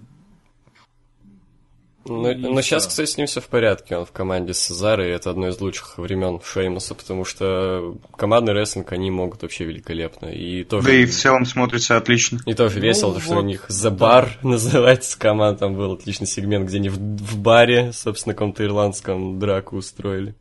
Ну, 2.06 2.30
И 2.30 2.34
но 2.34 2.60
сейчас, 2.60 2.86
кстати, 2.86 3.08
с 3.08 3.16
ним 3.16 3.26
все 3.26 3.40
в 3.40 3.48
порядке. 3.48 3.96
Он 3.96 4.04
в 4.04 4.12
команде 4.12 4.52
с 4.52 4.70
и 4.70 5.02
это 5.08 5.30
одно 5.30 5.48
из 5.48 5.60
лучших 5.60 5.96
времен 5.96 6.38
Шеймуса, 6.44 6.94
потому 6.94 7.24
что 7.24 7.96
командный 8.16 8.52
рестлинг 8.52 8.92
они 8.92 9.10
могут 9.10 9.42
вообще 9.42 9.64
великолепно. 9.64 10.26
И 10.26 10.64
тоже, 10.64 10.88
Да 10.88 10.94
и 10.94 11.06
в 11.06 11.14
целом 11.14 11.46
смотрится 11.46 11.96
отлично. 11.96 12.40
и 12.44 12.54
тоже 12.54 12.76
Ну, 12.76 12.82
весело, 12.82 13.14
то, 13.14 13.20
что 13.20 13.38
у 13.38 13.42
них 13.42 13.66
The 13.70 13.96
Bar 13.96 14.28
называется 14.42 15.18
команда. 15.18 15.60
Там 15.60 15.74
был 15.74 15.92
отличный 15.92 16.26
сегмент, 16.26 16.68
где 16.68 16.76
они 16.76 16.90
в, 16.90 16.98
в 16.98 17.38
баре, 17.38 17.92
собственно, 17.92 18.34
каком-то 18.34 18.64
ирландском 18.64 19.38
драку 19.38 19.76
устроили. 19.76 20.34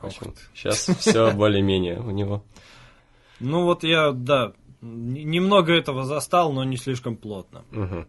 В 0.00 0.06
общем, 0.06 0.34
сейчас 0.54 0.90
все 0.98 1.30
более-менее 1.34 2.00
у 2.00 2.10
него. 2.10 2.44
Ну 3.40 3.64
вот 3.64 3.84
я, 3.84 4.12
да, 4.12 4.52
немного 4.82 5.72
этого 5.72 6.04
застал, 6.04 6.52
но 6.52 6.62
не 6.64 6.76
слишком 6.76 7.16
плотно. 7.16 7.64
Мгм. 7.70 8.06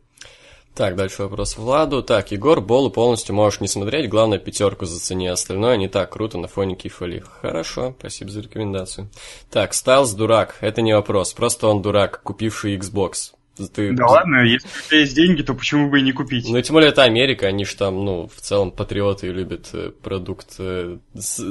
Так, 0.76 0.98
дальше 0.98 1.24
вопрос 1.24 1.56
Владу. 1.56 2.04
Так, 2.04 2.34
Егор, 2.34 2.60
Болу 2.60 2.90
полностью 2.90 3.34
можешь 3.34 3.62
не 3.62 3.68
смотреть, 3.70 4.10
главное 4.10 4.40
пятерку 4.40 4.86
зацени, 4.86 5.28
остальное 5.28 5.78
не 5.78 5.88
так 5.88 6.12
круто 6.12 6.38
на 6.38 6.50
фоне 6.50 6.76
Кифали. 6.76 7.24
Хорошо, 7.42 7.96
спасибо 7.98 8.30
за 8.30 8.42
рекомендацию. 8.42 9.08
Так, 9.50 9.74
Стайлз 9.74 10.12
дурак, 10.12 10.58
это 10.60 10.82
не 10.82 10.94
вопрос, 10.94 11.34
просто 11.34 11.68
он 11.68 11.82
дурак, 11.82 12.22
купивший 12.24 12.78
Xbox. 12.78 13.32
Ты... 13.74 13.94
Да 13.94 14.06
ладно, 14.08 14.44
если 14.44 14.68
у 14.68 14.90
тебя 14.90 15.00
есть 15.00 15.16
деньги, 15.16 15.42
то 15.42 15.54
почему 15.54 15.90
бы 15.90 16.00
и 16.00 16.02
не 16.02 16.12
купить? 16.12 16.46
Ну, 16.50 16.62
тем 16.62 16.74
более, 16.74 16.90
это 16.90 17.04
Америка, 17.04 17.48
они 17.48 17.64
же 17.64 17.78
там, 17.78 18.04
ну, 18.04 18.28
в 18.28 18.42
целом 18.42 18.72
патриоты 18.72 19.28
любят 19.28 19.70
э, 19.72 19.92
продукт 20.04 20.56
э, 20.60 20.98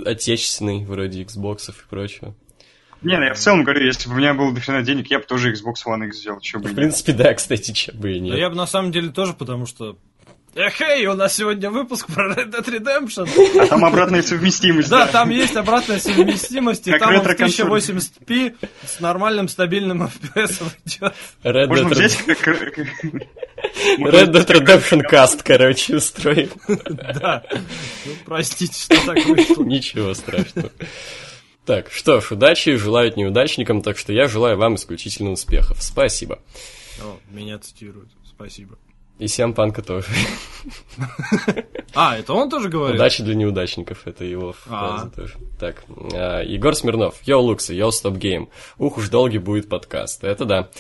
отечественный, 0.05 0.85
вроде 0.85 1.23
Xbox 1.23 1.71
и 1.71 1.89
прочего. 1.89 2.35
Не, 3.05 3.19
ну 3.19 3.25
я 3.25 3.35
в 3.35 3.39
целом 3.39 3.63
говорю, 3.65 3.85
если 3.87 4.09
бы 4.09 4.15
у 4.15 4.19
меня 4.19 4.35
было 4.35 4.53
дофига 4.53 4.83
денег, 4.83 5.11
я 5.11 5.19
бы 5.19 5.25
тоже 5.25 5.53
Xbox 5.53 5.75
One 5.87 6.07
X 6.07 6.19
взял, 6.21 6.41
что 6.43 6.59
бы 6.59 6.69
В 6.71 6.75
принципе, 6.75 7.13
да, 7.13 7.33
кстати, 7.35 7.71
че 7.73 7.93
бы 7.93 8.13
и 8.13 8.19
Да 8.19 8.25
нет. 8.27 8.39
я 8.39 8.49
бы 8.51 8.57
на 8.57 8.67
самом 8.67 8.93
деле 8.93 9.11
тоже, 9.11 9.33
потому 9.35 9.67
что... 9.67 9.97
Эхей, 10.57 11.05
у 11.07 11.15
нас 11.15 11.35
сегодня 11.35 11.69
выпуск 11.69 12.07
про 12.15 12.33
Red 12.33 12.53
Dead 12.53 12.65
Redemption. 12.65 13.29
А 13.61 13.67
там 13.67 13.85
обратная 13.85 14.23
совместимость. 14.23 14.89
Да, 14.89 15.09
там 15.09 15.31
есть 15.31 15.57
обратная 15.57 15.99
совместимость, 15.99 16.87
и 16.87 16.93
Как 16.93 17.01
там 17.01 17.09
он 17.17 17.23
в 17.23 17.27
ретро-консоль. 17.27 17.67
1080p 17.67 18.55
с 18.87 19.01
нормальным 19.01 19.49
стабильным 19.49 20.05
FPS 20.05 20.63
идет. 20.85 21.13
Red 21.43 21.67
Можно 21.67 21.89
Dead 21.89 21.91
взять 21.91 22.19
Red- 22.25 22.35
как... 22.37 22.79
Red 23.99 24.31
Dead 24.31 24.47
Redemption 24.47 25.03
Cast, 25.11 25.41
короче, 25.45 25.97
устроим. 25.97 26.51
Да. 26.69 27.43
Ну, 27.51 28.13
простите, 28.25 28.79
что 28.79 29.07
так 29.07 29.25
вышло. 29.27 29.65
Ничего 29.65 30.15
страшного. 30.15 30.71
Так, 31.65 31.91
что 31.91 32.21
ж, 32.21 32.33
удачи 32.33 32.77
желают 32.77 33.17
неудачникам, 33.17 33.81
так 33.83 33.97
что 33.97 34.13
я 34.13 34.29
желаю 34.29 34.57
вам 34.59 34.75
исключительно 34.75 35.31
успехов. 35.31 35.83
Спасибо. 35.83 36.41
О, 37.03 37.17
меня 37.31 37.59
цитируют. 37.59 38.11
Спасибо. 38.29 38.77
И 39.19 39.27
всем 39.29 39.55
панка 39.55 39.83
тоже. 39.83 40.09
А, 41.97 42.17
это 42.19 42.33
он 42.33 42.51
тоже 42.51 42.69
говорит? 42.69 42.97
Удачи 42.97 43.23
для 43.23 43.37
неудачников, 43.37 44.09
это 44.09 44.25
его 44.25 44.53
фраза 44.53 45.05
А. 45.07 45.11
тоже. 45.11 45.35
Так, 45.61 45.85
а, 46.13 46.43
Егор 46.43 46.75
Смирнов. 46.75 47.21
Йоу, 47.25 47.41
Луксы, 47.43 47.73
йоу, 47.73 47.93
StopGame. 47.93 48.49
Ух 48.79 48.99
уж 48.99 49.09
долгий 49.11 49.39
будет 49.39 49.69
подкаст. 49.69 50.25
Это 50.25 50.45
да. 50.45 50.71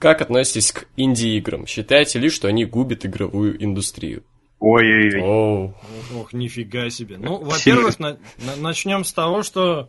Как 0.00 0.20
относитесь 0.20 0.72
к 0.72 0.86
инди-играм? 0.96 1.64
Считаете 1.68 2.18
ли, 2.18 2.28
что 2.28 2.48
они 2.48 2.64
губят 2.64 3.06
игровую 3.06 3.62
индустрию? 3.62 4.24
Ой-ой-ой. 4.58 5.74
Ох, 6.16 6.32
нифига 6.32 6.90
себе. 6.90 7.16
Ну, 7.18 7.38
во-первых, 7.38 8.00
на- 8.00 8.18
на- 8.38 8.56
начнем 8.56 9.04
с 9.04 9.12
того, 9.12 9.44
что 9.44 9.88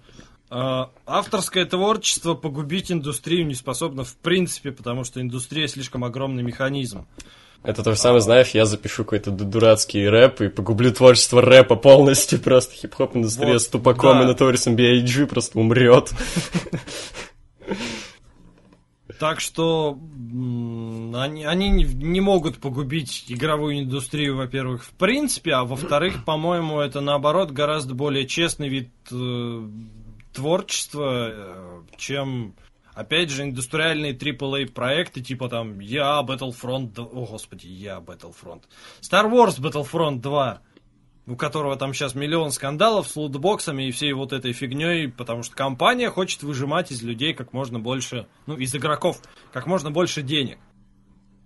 авторское 0.49 1.65
творчество 1.65 2.33
погубить 2.33 2.91
индустрию 2.91 3.45
не 3.45 3.53
способно 3.55 4.03
в 4.03 4.15
принципе, 4.17 4.71
потому 4.71 5.03
что 5.03 5.21
индустрия 5.21 5.67
слишком 5.67 6.03
огромный 6.03 6.43
механизм. 6.43 7.05
Это 7.61 7.83
то 7.83 7.91
же 7.91 7.97
самое, 7.99 8.21
знаешь, 8.21 8.51
я 8.51 8.65
запишу 8.65 9.03
какой-то 9.03 9.31
ду- 9.31 9.43
дурацкий 9.43 10.07
рэп 10.07 10.41
и 10.41 10.47
погублю 10.47 10.93
творчество 10.93 11.41
рэпа 11.41 11.75
полностью, 11.75 12.39
просто 12.43 12.73
хип-хоп 12.73 13.17
индустрия 13.17 13.53
Вот, 13.53 13.61
с 13.61 13.67
тупаком 13.67 14.19
да. 14.19 14.23
и 14.31 14.33
Notorious 14.33 14.73
B.I.G. 14.73 15.27
просто 15.27 15.59
умрет. 15.59 16.09
Так 19.19 19.41
что 19.41 19.99
они, 20.31 21.43
они 21.43 21.69
не- 21.69 21.83
не 21.83 22.21
могут 22.21 22.59
погубить 22.59 23.25
игровую 23.27 23.79
индустрию, 23.79 24.37
во-первых, 24.37 24.85
в 24.85 24.91
принципе, 24.91 25.51
а 25.51 25.65
во-вторых, 25.65 26.23
по-моему, 26.23 26.79
это 26.79 27.01
наоборот 27.01 27.51
гораздо 27.51 27.93
более 27.93 28.25
честный 28.25 28.69
вид 28.69 28.89
творчества, 30.33 31.29
э, 31.31 31.81
чем, 31.97 32.55
опять 32.93 33.29
же, 33.29 33.43
индустриальные 33.43 34.13
AAA 34.13 34.71
проекты, 34.71 35.21
типа 35.21 35.49
там 35.49 35.79
Я 35.79 36.21
Battlefront 36.21 36.93
2, 36.93 37.05
о 37.05 37.25
господи, 37.25 37.67
Я 37.67 37.99
Battlefront, 37.99 38.63
Star 39.01 39.29
Wars 39.31 39.59
Battlefront 39.59 40.19
2, 40.19 40.61
у 41.27 41.35
которого 41.35 41.75
там 41.75 41.93
сейчас 41.93 42.15
миллион 42.15 42.51
скандалов 42.51 43.07
с 43.07 43.15
лутбоксами 43.15 43.87
и 43.87 43.91
всей 43.91 44.13
вот 44.13 44.33
этой 44.33 44.53
фигней, 44.53 45.09
потому 45.09 45.43
что 45.43 45.55
компания 45.55 46.09
хочет 46.09 46.41
выжимать 46.41 46.91
из 46.91 47.03
людей 47.03 47.33
как 47.33 47.53
можно 47.53 47.79
больше, 47.79 48.27
ну, 48.47 48.55
из 48.55 48.73
игроков, 48.75 49.21
как 49.53 49.67
можно 49.67 49.91
больше 49.91 50.23
денег. 50.23 50.57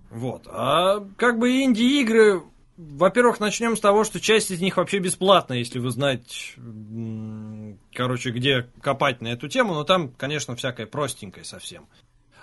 Вот. 0.10 0.48
А 0.48 1.00
как 1.18 1.40
бы 1.40 1.64
инди-игры, 1.64 2.44
во-первых, 2.78 3.40
начнем 3.40 3.76
с 3.76 3.80
того, 3.80 4.04
что 4.04 4.20
часть 4.20 4.52
из 4.52 4.60
них 4.62 4.78
вообще 4.78 5.00
бесплатна, 5.00 5.54
если 5.54 5.80
вы 5.80 5.90
знаете, 5.92 6.54
м, 6.58 7.80
короче, 7.94 8.32
где 8.32 8.68
копать 8.82 9.22
на 9.22 9.28
эту 9.28 9.48
тему, 9.48 9.74
но 9.74 9.84
там, 9.84 10.10
конечно, 10.10 10.56
всякое 10.56 10.88
простенькое 10.88 11.46
совсем. 11.46 11.88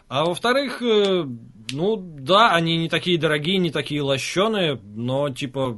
А 0.08 0.24
во-вторых, 0.24 0.82
э, 0.82 1.24
ну 1.70 1.96
да, 1.96 2.52
они 2.52 2.76
не 2.76 2.88
такие 2.88 3.18
дорогие, 3.18 3.58
не 3.58 3.70
такие 3.70 4.02
лощеные, 4.02 4.80
но 4.82 5.30
типа 5.30 5.76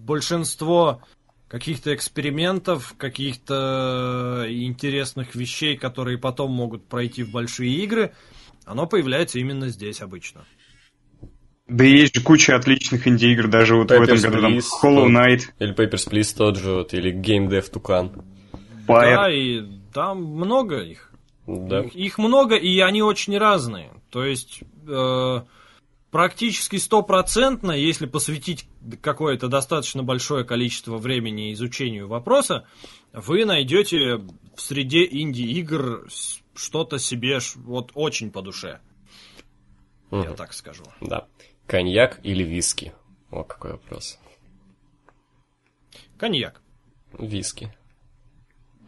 большинство 0.00 1.02
каких-то 1.48 1.94
экспериментов, 1.94 2.94
каких-то 2.98 4.44
интересных 4.48 5.36
вещей, 5.36 5.76
которые 5.76 6.18
потом 6.18 6.50
могут 6.50 6.84
пройти 6.86 7.22
в 7.22 7.30
большие 7.30 7.72
игры, 7.84 8.12
оно 8.64 8.86
появляется 8.86 9.38
именно 9.38 9.68
здесь 9.68 10.00
обычно. 10.00 10.44
Да 11.66 11.84
и 11.84 11.92
есть 11.92 12.14
же 12.14 12.22
куча 12.22 12.56
отличных 12.56 13.08
инди-игр, 13.08 13.48
даже 13.48 13.74
вот 13.76 13.90
в 13.90 13.92
этом 13.92 14.20
году 14.20 14.40
там 14.42 14.52
Please, 14.52 14.68
Hollow 14.82 15.06
Knight, 15.08 15.42
Или 15.58 15.74
Papers, 15.74 16.10
Please 16.10 16.36
тот 16.36 16.58
же, 16.58 16.72
вот, 16.72 16.92
или 16.92 17.12
Game 17.12 17.48
Dev 17.48 17.70
Tucan. 17.72 18.22
Pyre. 18.86 19.14
Да, 19.14 19.32
и 19.32 19.62
там 19.92 20.22
много 20.22 20.80
их. 20.80 21.10
Да. 21.46 21.80
Их, 21.80 21.94
их 21.94 22.18
много, 22.18 22.56
и 22.56 22.80
они 22.80 23.02
очень 23.02 23.38
разные. 23.38 23.92
То 24.10 24.24
есть 24.24 24.60
э, 24.86 25.40
практически 26.10 26.76
стопроцентно, 26.76 27.72
если 27.72 28.06
посвятить 28.06 28.68
какое-то 29.00 29.48
достаточно 29.48 30.02
большое 30.02 30.44
количество 30.44 30.98
времени 30.98 31.52
изучению 31.54 32.08
вопроса, 32.08 32.66
вы 33.12 33.46
найдете 33.46 34.16
в 34.54 34.60
среде 34.60 35.04
инди-игр 35.10 36.08
что-то 36.54 36.98
себе 36.98 37.38
вот 37.56 37.90
очень 37.94 38.30
по 38.30 38.42
душе. 38.42 38.80
Я 40.10 40.34
так 40.34 40.52
скажу. 40.52 40.84
Да. 41.00 41.26
Коньяк 41.66 42.20
или 42.22 42.42
виски? 42.42 42.92
О, 43.30 43.42
какой 43.42 43.72
вопрос. 43.72 44.18
Коньяк. 46.18 46.60
Виски. 47.18 47.72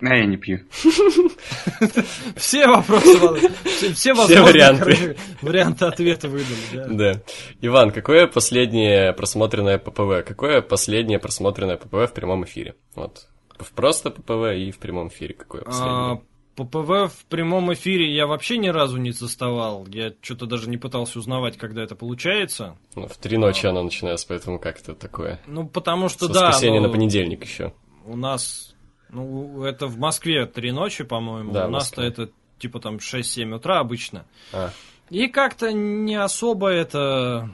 А 0.03 0.15
я 0.15 0.27
не 0.27 0.37
пью. 0.37 0.61
Все 2.37 2.67
вопросы, 2.67 3.49
все, 3.95 4.13
варианты. 4.13 5.17
варианты 5.41 5.87
ответа 5.87 6.29
выдали. 6.29 6.57
Да. 6.75 6.87
Да. 7.15 7.23
Иван, 7.63 7.91
какое 7.93 8.27
последнее 8.27 9.15
просмотренное 9.15 9.79
ППВ? 9.79 10.23
Какое 10.27 10.61
последнее 10.61 11.19
просмотренное 11.19 11.79
ППВ 11.79 12.11
в 12.11 12.13
прямом 12.13 12.45
эфире? 12.45 12.75
Вот. 12.95 13.27
В 13.59 13.73
просто 13.73 14.11
ППВ 14.11 14.55
и 14.59 14.71
в 14.71 14.79
прямом 14.79 15.09
эфире 15.09 15.33
какое 15.33 15.63
А, 15.63 15.65
последнее? 15.65 16.23
ППВ 16.57 17.13
в 17.13 17.25
прямом 17.29 17.73
эфире 17.75 18.15
я 18.15 18.27
вообще 18.27 18.57
ни 18.57 18.69
разу 18.69 18.97
не 18.97 19.11
заставал. 19.11 19.87
Я 19.89 20.13
что-то 20.23 20.47
даже 20.47 20.71
не 20.71 20.79
пытался 20.79 21.19
узнавать, 21.19 21.59
когда 21.59 21.83
это 21.83 21.95
получается. 21.95 22.79
Ну, 22.95 23.07
в 23.07 23.17
три 23.19 23.37
ночи 23.37 23.67
оно 23.67 23.83
начинается, 23.83 24.27
поэтому 24.27 24.59
как 24.59 24.81
это 24.81 24.95
такое? 24.95 25.39
Ну, 25.47 25.69
потому 25.69 26.09
что 26.09 26.27
С 26.27 26.31
да, 26.31 26.49
воскресенья 26.49 26.81
ну, 26.81 26.87
на 26.87 26.93
понедельник 26.93 27.45
еще. 27.45 27.75
у 28.07 28.17
нас, 28.17 28.75
ну, 29.11 29.63
это 29.65 29.87
в 29.87 29.99
Москве 29.99 30.47
три 30.47 30.73
ночи, 30.73 31.05
по-моему. 31.05 31.53
Да, 31.53 31.67
у 31.67 31.71
нас-то 31.71 32.03
это 32.03 32.31
типа 32.59 32.81
там 32.81 32.97
6-7 32.97 33.55
утра 33.55 33.79
обычно. 33.81 34.25
А, 34.53 34.71
И 35.11 35.29
как-то 35.29 35.73
не 35.73 36.17
особо 36.17 36.71
это, 36.71 37.51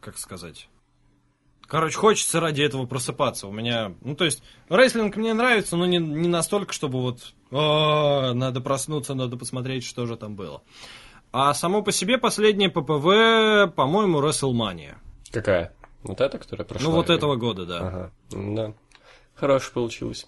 как 0.00 0.16
сказать... 0.18 0.68
Короче, 1.68 1.98
хочется 1.98 2.40
ради 2.40 2.62
этого 2.62 2.86
просыпаться. 2.86 3.46
У 3.46 3.52
меня, 3.52 3.92
ну 4.00 4.16
то 4.16 4.24
есть, 4.24 4.42
рестлинг 4.70 5.16
мне 5.16 5.34
нравится, 5.34 5.76
но 5.76 5.84
не, 5.84 5.98
не 5.98 6.26
настолько, 6.26 6.72
чтобы 6.72 7.00
вот, 7.02 7.34
«А, 7.50 8.32
надо 8.32 8.62
проснуться, 8.62 9.14
надо 9.14 9.36
посмотреть, 9.36 9.84
что 9.84 10.06
же 10.06 10.16
там 10.16 10.34
было. 10.34 10.62
А 11.30 11.52
само 11.52 11.82
по 11.82 11.92
себе 11.92 12.16
последнее 12.16 12.70
ППВ, 12.70 13.74
по-моему, 13.74 14.20
WrestleMania. 14.22 14.94
какая? 15.30 15.74
Вот 16.04 16.20
эта, 16.22 16.38
которая 16.38 16.66
прошла? 16.66 16.88
ну 16.88 16.96
вот 16.96 17.10
или- 17.10 17.16
этого 17.18 17.36
года, 17.36 17.66
да. 17.66 17.78
Ага. 17.78 18.12
Да. 18.30 18.72
Хорошо 19.34 19.70
получилось. 19.74 20.26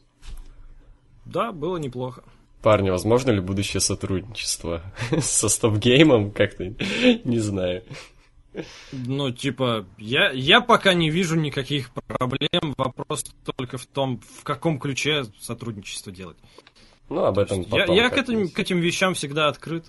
Да, 1.24 1.53
было 1.53 1.78
неплохо. 1.78 2.22
Парни, 2.62 2.91
возможно 2.91 3.30
ли 3.30 3.41
будущее 3.41 3.80
сотрудничество 3.80 4.82
со 5.20 5.49
стоп-геймом? 5.49 6.32
Как-то 6.32 6.64
не 7.24 7.38
знаю. 7.38 7.82
Ну, 8.92 9.30
типа, 9.30 9.86
я, 9.98 10.30
я 10.30 10.61
пока 10.61 10.92
не 10.94 11.11
вижу 11.11 11.36
никаких 11.36 11.90
проблем. 11.92 12.74
Вопрос 12.76 13.24
только 13.44 13.78
в 13.78 13.86
том, 13.86 14.20
в 14.38 14.42
каком 14.42 14.78
ключе 14.78 15.24
сотрудничество 15.38 16.11
делать. 16.11 16.36
Ну, 17.09 17.24
об 17.24 17.38
этом 17.38 17.62
Я, 17.62 17.68
потом. 17.68 17.96
я 17.96 18.09
к, 18.11 18.18
этим, 18.18 18.48
к 18.48 18.59
этим 18.59 18.80
вещам 18.80 19.14
всегда 19.14 19.48
открыт. 19.48 19.86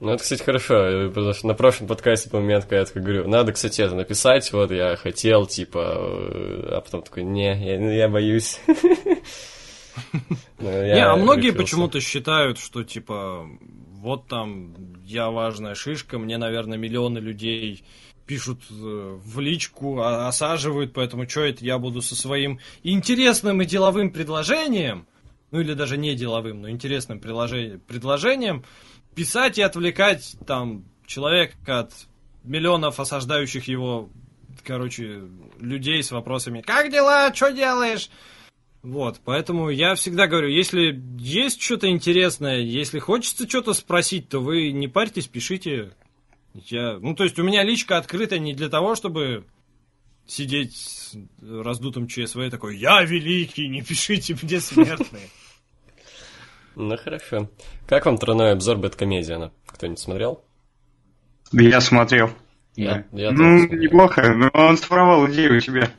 Ну, 0.00 0.12
это, 0.12 0.22
кстати, 0.22 0.42
хорошо, 0.42 1.10
потому 1.10 1.34
что 1.34 1.46
на 1.46 1.54
прошлом 1.54 1.86
подкасте, 1.86 2.30
по 2.30 2.38
момент, 2.40 2.64
когда 2.64 2.78
я 2.78 2.84
такой 2.86 3.02
говорю, 3.02 3.28
надо, 3.28 3.52
кстати, 3.52 3.82
это 3.82 3.94
написать, 3.94 4.50
вот, 4.50 4.70
я 4.70 4.96
хотел, 4.96 5.46
типа, 5.46 5.78
э, 5.78 6.68
а 6.70 6.80
потом 6.80 7.02
такой, 7.02 7.22
не, 7.22 7.52
я, 7.52 7.92
я 7.92 8.08
боюсь. 8.08 8.60
Ну, 10.58 10.70
я 10.70 10.94
не, 10.94 11.04
а 11.04 11.16
многие 11.16 11.50
почему-то 11.50 12.00
считают, 12.00 12.58
что, 12.58 12.84
типа, 12.84 13.46
вот 14.00 14.28
там, 14.28 14.74
я 15.04 15.30
важная 15.30 15.74
шишка, 15.74 16.18
мне, 16.18 16.38
наверное, 16.38 16.78
миллионы 16.78 17.18
людей 17.18 17.84
пишут 18.26 18.62
э, 18.70 18.74
в 18.74 19.40
личку, 19.40 20.00
а- 20.00 20.28
осаживают, 20.28 20.92
поэтому 20.94 21.28
что 21.28 21.42
это 21.42 21.64
я 21.64 21.78
буду 21.78 22.00
со 22.00 22.14
своим 22.14 22.60
интересным 22.82 23.60
и 23.60 23.66
деловым 23.66 24.10
предложением, 24.10 25.06
ну 25.50 25.60
или 25.60 25.74
даже 25.74 25.98
не 25.98 26.14
деловым, 26.14 26.62
но 26.62 26.70
интересным 26.70 27.20
предложением, 27.20 28.64
писать 29.14 29.58
и 29.58 29.62
отвлекать 29.62 30.36
там 30.46 30.84
человека 31.06 31.80
от 31.80 31.92
миллионов 32.42 33.00
осаждающих 33.00 33.68
его, 33.68 34.08
короче, 34.64 35.24
людей 35.58 36.02
с 36.02 36.10
вопросами 36.10 36.62
«Как 36.62 36.90
дела? 36.90 37.34
Что 37.34 37.50
делаешь?» 37.50 38.08
Вот, 38.82 39.20
поэтому 39.24 39.68
я 39.68 39.94
всегда 39.94 40.26
говорю, 40.26 40.48
если 40.48 40.98
есть 41.18 41.60
что-то 41.60 41.90
интересное, 41.90 42.60
если 42.60 42.98
хочется 42.98 43.46
что-то 43.46 43.74
спросить, 43.74 44.28
то 44.30 44.40
вы 44.40 44.72
не 44.72 44.88
парьтесь, 44.88 45.26
пишите. 45.26 45.92
Я, 46.54 46.98
ну, 46.98 47.14
то 47.14 47.24
есть 47.24 47.38
у 47.38 47.42
меня 47.42 47.62
личка 47.62 47.98
открыта 47.98 48.38
не 48.38 48.54
для 48.54 48.70
того, 48.70 48.94
чтобы 48.94 49.44
сидеть 50.26 50.76
с 50.76 51.14
раздутым 51.42 52.06
ЧСВ 52.06 52.38
такой, 52.50 52.78
я 52.78 53.02
великий, 53.02 53.68
не 53.68 53.82
пишите 53.82 54.36
мне 54.42 54.60
смертные. 54.60 55.28
Ну, 56.76 56.96
хорошо. 56.96 57.50
Как 57.86 58.06
вам 58.06 58.16
тройной 58.16 58.52
обзор 58.52 58.78
Бэткомедиана? 58.78 59.52
Кто-нибудь 59.66 59.98
смотрел? 59.98 60.42
Я 61.52 61.80
смотрел. 61.80 62.30
Я- 62.76 63.04
ну, 63.12 63.58
смотрел. 63.58 63.80
неплохо, 63.80 64.32
но 64.34 64.48
он 64.54 64.78
своровал 64.78 65.28
идею 65.30 65.58
у 65.58 65.60
тебя. 65.60 65.90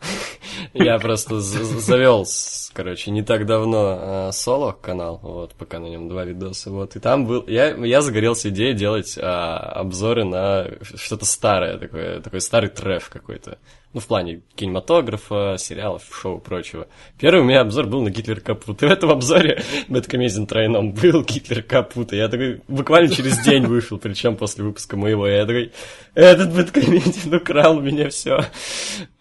Я 0.73 0.99
просто 0.99 1.41
завел, 1.41 2.25
короче, 2.73 3.11
не 3.11 3.23
так 3.23 3.45
давно 3.45 4.29
э, 4.29 4.31
соло 4.31 4.71
канал, 4.71 5.19
вот, 5.21 5.53
пока 5.55 5.79
на 5.79 5.87
нем 5.87 6.07
два 6.07 6.23
видоса, 6.23 6.71
вот, 6.71 6.95
и 6.95 6.99
там 6.99 7.25
был, 7.25 7.43
я, 7.47 7.75
я 7.75 8.01
загорелся 8.01 8.49
идеей 8.49 8.73
делать 8.73 9.17
а, 9.21 9.57
обзоры 9.57 10.23
на 10.23 10.67
что-то 10.81 11.25
старое, 11.25 11.77
такое, 11.77 12.21
такой 12.21 12.39
старый 12.39 12.69
трэш 12.69 13.05
какой-то, 13.09 13.57
ну, 13.93 13.99
в 13.99 14.07
плане 14.07 14.41
кинематографа, 14.55 15.55
сериалов, 15.57 16.03
шоу 16.11 16.37
и 16.37 16.41
прочего. 16.41 16.87
Первый 17.19 17.41
у 17.41 17.43
меня 17.43 17.61
обзор 17.61 17.87
был 17.87 18.01
на 18.01 18.09
Гитлер 18.09 18.39
Капут, 18.39 18.81
и 18.83 18.85
в 18.85 18.91
этом 18.91 19.09
обзоре 19.11 19.63
Бэткомедиан 19.89 20.47
тройном 20.47 20.93
был 20.93 21.23
Гитлер 21.27 21.61
Капут, 21.61 22.13
и 22.13 22.17
я 22.17 22.29
такой, 22.29 22.61
буквально 22.67 23.13
через 23.13 23.39
день 23.39 23.65
вышел, 23.65 23.97
причем 23.97 24.37
после 24.37 24.63
выпуска 24.63 24.95
моего, 24.95 25.27
и 25.27 25.33
я 25.33 25.45
такой, 25.45 25.71
этот 26.13 26.53
Бэткомедиан 26.53 27.33
украл 27.33 27.77
у 27.77 27.81
меня 27.81 28.09
все. 28.09 28.45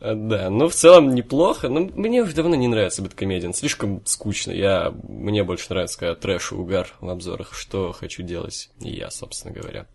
Да, 0.00 0.50
ну, 0.50 0.68
в 0.68 0.74
целом 0.74 1.14
неплохо, 1.14 1.68
но 1.68 1.80
мне 1.80 2.22
уже 2.22 2.34
давно 2.34 2.54
не 2.54 2.68
нравится 2.68 3.02
Бэткомедиан, 3.02 3.54
слишком 3.54 4.02
скучно, 4.04 4.52
я, 4.52 4.92
мне 5.08 5.42
больше 5.42 5.66
нравится, 5.70 5.98
когда 5.98 6.14
трэш 6.14 6.52
и 6.52 6.54
угар 6.54 6.88
в 7.00 7.08
обзорах, 7.08 7.54
что 7.54 7.92
хочу 7.92 8.22
делать 8.22 8.70
и 8.80 8.90
я, 8.90 9.10
собственно 9.10 9.52
говоря. 9.52 9.86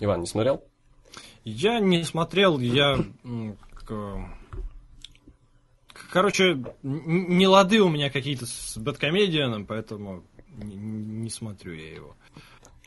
Иван, 0.00 0.20
не 0.20 0.26
смотрел? 0.26 0.64
Я 1.44 1.80
не 1.80 2.04
смотрел, 2.04 2.58
я... 2.58 2.98
Короче, 6.10 6.62
не 6.82 7.46
лады 7.46 7.80
у 7.80 7.88
меня 7.88 8.10
какие-то 8.10 8.46
с 8.46 8.76
Бэткомедианом, 8.76 9.66
поэтому 9.66 10.24
не, 10.48 10.76
не 10.76 11.30
смотрю 11.30 11.72
я 11.72 11.94
его. 11.94 12.16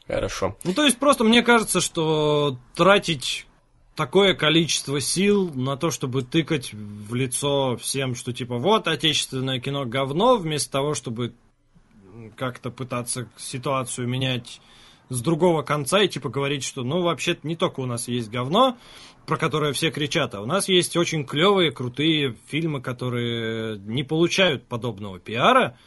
Хорошо. 0.07 0.55
Ну, 0.63 0.73
то 0.73 0.85
есть, 0.85 0.99
просто 0.99 1.23
мне 1.23 1.41
кажется, 1.41 1.81
что 1.81 2.59
тратить 2.75 3.47
такое 3.95 4.35
количество 4.35 4.99
сил 4.99 5.51
на 5.53 5.77
то, 5.77 5.89
чтобы 5.89 6.21
тыкать 6.21 6.73
в 6.73 7.13
лицо 7.15 7.77
всем, 7.77 8.13
что 8.13 8.33
типа 8.33 8.57
вот 8.57 8.87
отечественное 8.87 9.59
кино 9.59 9.85
говно, 9.85 10.37
вместо 10.37 10.71
того, 10.71 10.93
чтобы 10.93 11.33
как-то 12.35 12.69
пытаться 12.71 13.27
ситуацию 13.37 14.07
менять 14.07 14.61
с 15.09 15.21
другого 15.21 15.61
конца 15.61 16.01
и 16.01 16.07
типа 16.07 16.29
говорить, 16.29 16.63
что 16.63 16.83
ну 16.83 17.01
вообще-то 17.01 17.47
не 17.47 17.55
только 17.55 17.79
у 17.79 17.85
нас 17.85 18.07
есть 18.07 18.29
говно, 18.29 18.77
про 19.25 19.37
которое 19.37 19.73
все 19.73 19.91
кричат, 19.91 20.35
а 20.35 20.41
у 20.41 20.45
нас 20.45 20.67
есть 20.67 20.95
очень 20.97 21.25
клевые, 21.25 21.71
крутые 21.71 22.35
фильмы, 22.47 22.81
которые 22.81 23.77
не 23.79 24.03
получают 24.03 24.65
подобного 24.65 25.19
пиара, 25.19 25.77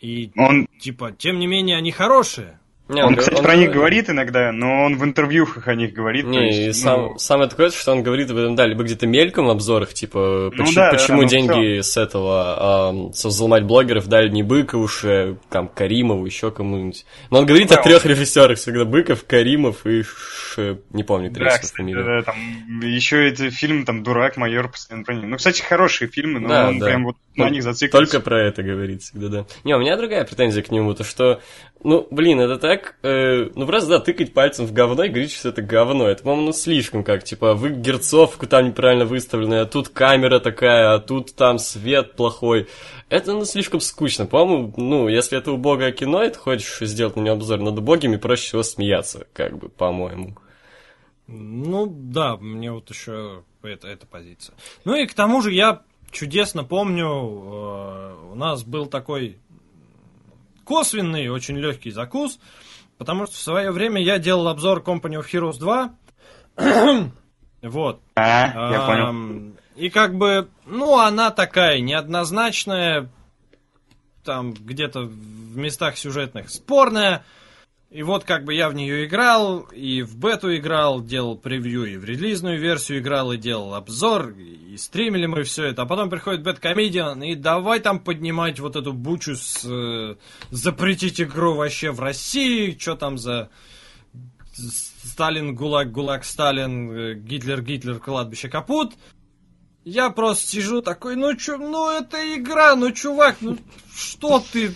и 0.00 0.30
Он, 0.36 0.66
типа, 0.78 1.12
тем 1.12 1.38
не 1.38 1.46
менее, 1.46 1.76
они 1.76 1.90
хорошие. 1.90 2.60
Не, 2.86 3.02
он, 3.02 3.14
г- 3.14 3.20
кстати, 3.20 3.40
про 3.42 3.56
них 3.56 3.72
говорит 3.72 4.10
иногда, 4.10 4.52
но 4.52 4.84
он 4.84 4.96
в 4.98 5.04
интервьюхах 5.04 5.68
о 5.68 5.74
них 5.74 5.94
говорит. 5.94 6.26
Не, 6.26 6.46
есть, 6.48 6.58
и 6.60 6.66
ну, 6.66 6.72
сам, 7.08 7.18
самое 7.18 7.48
такое, 7.48 7.70
что 7.70 7.92
он 7.92 8.02
говорит 8.02 8.30
об 8.30 8.36
этом, 8.36 8.56
да, 8.56 8.66
либо 8.66 8.84
где-то 8.84 9.06
мельком 9.06 9.46
в 9.46 9.50
обзорах, 9.50 9.94
типа, 9.94 10.50
Ну 10.54 10.64
поч- 10.64 10.74
да, 10.74 10.90
да, 10.90 10.98
почему 10.98 11.22
ну 11.22 11.28
деньги 11.28 11.80
с 11.80 11.96
этого, 11.96 13.10
со 13.14 13.28
взломать 13.28 13.64
блогеров 13.64 14.06
дали 14.06 14.28
не 14.28 14.42
Быкову, 14.42 14.86
ше, 14.86 15.38
там, 15.48 15.68
Каримову, 15.68 16.26
еще 16.26 16.50
кому-нибудь. 16.50 17.06
Но 17.30 17.38
он 17.38 17.46
говорит 17.46 17.68
Да, 17.70 17.76
о 17.76 17.82
трех 17.82 18.04
режиссерах 18.04 18.58
всегда, 18.58 18.84
Быков, 18.84 19.24
Каримов 19.24 19.86
и 19.86 20.02
Ше, 20.02 20.80
не 20.90 21.04
помню 21.04 21.30
Да, 21.30 21.36
третью 21.36 21.60
кстати, 21.62 21.76
фамилию. 21.78 22.04
да, 22.04 22.22
там 22.22 22.36
еще 22.82 23.26
эти 23.26 23.48
фильмы, 23.50 23.84
там 23.86 24.02
«Дурак», 24.02 24.36
«Майор», 24.36 24.70
постоянно 24.70 25.04
про 25.04 25.14
них. 25.14 25.24
Ну, 25.24 25.36
кстати, 25.38 25.62
хорошие 25.62 26.08
фильмы, 26.08 26.38
но 26.40 26.48
Да, 26.48 26.68
он 26.68 26.78
да. 26.78 26.86
прям 26.86 27.04
вот 27.04 27.16
на 27.34 27.46
Он 27.46 27.52
них 27.52 27.62
зациклился. 27.62 28.12
Только 28.12 28.24
про 28.24 28.42
это 28.42 28.62
говорит 28.62 29.02
всегда, 29.02 29.28
да. 29.28 29.46
Не, 29.64 29.74
у 29.74 29.80
меня 29.80 29.96
другая 29.96 30.24
претензия 30.24 30.62
к 30.62 30.70
нему, 30.70 30.94
то 30.94 31.02
что, 31.02 31.40
ну, 31.84 32.08
блин, 32.10 32.40
это 32.40 32.58
так, 32.58 32.96
э, 33.02 33.50
ну, 33.54 33.66
просто, 33.66 33.90
да, 33.90 34.00
тыкать 34.00 34.32
пальцем 34.32 34.66
в 34.66 34.72
говно 34.72 35.04
и 35.04 35.08
говорить, 35.08 35.32
что 35.32 35.50
это 35.50 35.60
говно. 35.60 36.08
Это, 36.08 36.22
по-моему, 36.22 36.46
ну, 36.46 36.52
слишком 36.52 37.04
как, 37.04 37.24
типа, 37.24 37.54
вы 37.54 37.70
герцовку 37.70 38.46
там 38.46 38.66
неправильно 38.66 39.04
выставлены, 39.04 39.56
а 39.56 39.66
тут 39.66 39.90
камера 39.90 40.40
такая, 40.40 40.94
а 40.94 40.98
тут 40.98 41.34
там 41.34 41.58
свет 41.58 42.14
плохой. 42.14 42.68
Это, 43.10 43.34
ну, 43.34 43.44
слишком 43.44 43.80
скучно. 43.80 44.24
По-моему, 44.26 44.72
ну, 44.76 45.08
если 45.08 45.36
это 45.36 45.52
убогое 45.52 45.92
кино, 45.92 46.24
и 46.24 46.30
ты 46.30 46.38
хочешь 46.38 46.78
сделать 46.80 47.16
на 47.16 47.20
него 47.20 47.34
обзор 47.34 47.60
над 47.60 47.78
убогими, 47.78 48.16
проще 48.16 48.48
всего 48.48 48.62
смеяться, 48.62 49.26
как 49.34 49.58
бы, 49.58 49.68
по-моему. 49.68 50.36
Ну, 51.26 51.86
да, 51.86 52.36
мне 52.36 52.72
вот 52.72 52.90
еще 52.90 53.44
это, 53.62 53.88
эта 53.88 54.06
позиция. 54.06 54.54
Ну 54.84 54.94
и 54.94 55.06
к 55.06 55.14
тому 55.14 55.40
же 55.40 55.52
я 55.52 55.82
чудесно 56.10 56.64
помню, 56.64 57.06
э, 57.06 58.30
у 58.32 58.34
нас 58.34 58.62
был 58.64 58.86
такой 58.86 59.38
косвенный, 60.64 61.28
очень 61.28 61.56
легкий 61.56 61.90
закус, 61.90 62.38
потому 62.98 63.26
что 63.26 63.36
в 63.36 63.40
свое 63.40 63.70
время 63.70 64.02
я 64.02 64.18
делал 64.18 64.48
обзор 64.48 64.80
Company 64.80 65.20
of 65.20 65.26
Heroes 65.32 65.58
2. 65.58 65.94
вот. 67.62 68.00
А, 68.16 68.72
я 68.72 68.86
понял. 68.86 69.54
И 69.76 69.90
как 69.90 70.14
бы, 70.14 70.48
ну, 70.66 70.98
она 70.98 71.30
такая 71.30 71.80
неоднозначная, 71.80 73.10
там 74.24 74.54
где-то 74.54 75.02
в 75.02 75.56
местах 75.56 75.96
сюжетных 75.96 76.50
спорная. 76.50 77.24
И 77.94 78.02
вот 78.02 78.24
как 78.24 78.42
бы 78.42 78.52
я 78.52 78.68
в 78.68 78.74
нее 78.74 79.06
играл, 79.06 79.68
и 79.70 80.02
в 80.02 80.16
бету 80.16 80.52
играл, 80.56 81.00
делал 81.00 81.38
превью, 81.38 81.84
и 81.84 81.96
в 81.96 82.04
релизную 82.04 82.58
версию 82.58 82.98
играл, 82.98 83.30
и 83.30 83.36
делал 83.36 83.72
обзор, 83.74 84.30
и 84.30 84.76
стримили 84.76 85.26
мы 85.26 85.44
все 85.44 85.66
это. 85.66 85.82
А 85.82 85.86
потом 85.86 86.10
приходит 86.10 86.42
Бэткомедиан, 86.42 87.22
и 87.22 87.36
давай 87.36 87.78
там 87.78 88.00
поднимать 88.00 88.58
вот 88.58 88.74
эту 88.74 88.92
бучу 88.92 89.36
с 89.36 89.64
э, 89.64 90.16
запретить 90.50 91.20
игру 91.20 91.54
вообще 91.54 91.92
в 91.92 92.00
России, 92.00 92.76
что 92.76 92.96
там 92.96 93.16
за 93.16 93.50
Сталин, 95.04 95.54
ГУЛАГ, 95.54 95.92
ГУЛАГ, 95.92 96.24
Сталин, 96.24 96.90
э, 96.90 97.14
Гитлер, 97.14 97.62
Гитлер, 97.62 98.00
кладбище 98.00 98.48
капут. 98.48 98.94
Я 99.84 100.10
просто 100.10 100.48
сижу 100.48 100.82
такой, 100.82 101.14
ну 101.14 101.36
чё, 101.36 101.58
ну 101.58 101.92
это 101.92 102.16
игра, 102.34 102.74
ну 102.74 102.90
чувак, 102.90 103.36
ну 103.40 103.56
что 103.94 104.42
ты, 104.52 104.74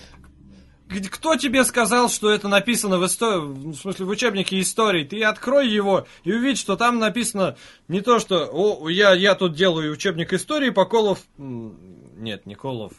кто 0.88 1.36
тебе 1.36 1.64
сказал, 1.64 2.08
что 2.08 2.30
это 2.30 2.48
написано 2.48 2.98
в 2.98 3.06
истории, 3.06 3.72
в 3.72 3.76
смысле 3.76 4.06
в 4.06 4.08
учебнике 4.08 4.60
истории? 4.60 5.04
Ты 5.04 5.22
открой 5.22 5.68
его 5.68 6.06
и 6.24 6.32
увидь, 6.32 6.58
что 6.58 6.76
там 6.76 6.98
написано 6.98 7.56
не 7.88 8.00
то, 8.00 8.18
что 8.18 8.48
о, 8.50 8.88
я, 8.88 9.12
я 9.12 9.34
тут 9.34 9.54
делаю 9.54 9.92
учебник 9.92 10.32
истории 10.32 10.70
по 10.70 10.88
м, 11.36 12.22
Нет, 12.22 12.46
не 12.46 12.54
of... 12.54 12.92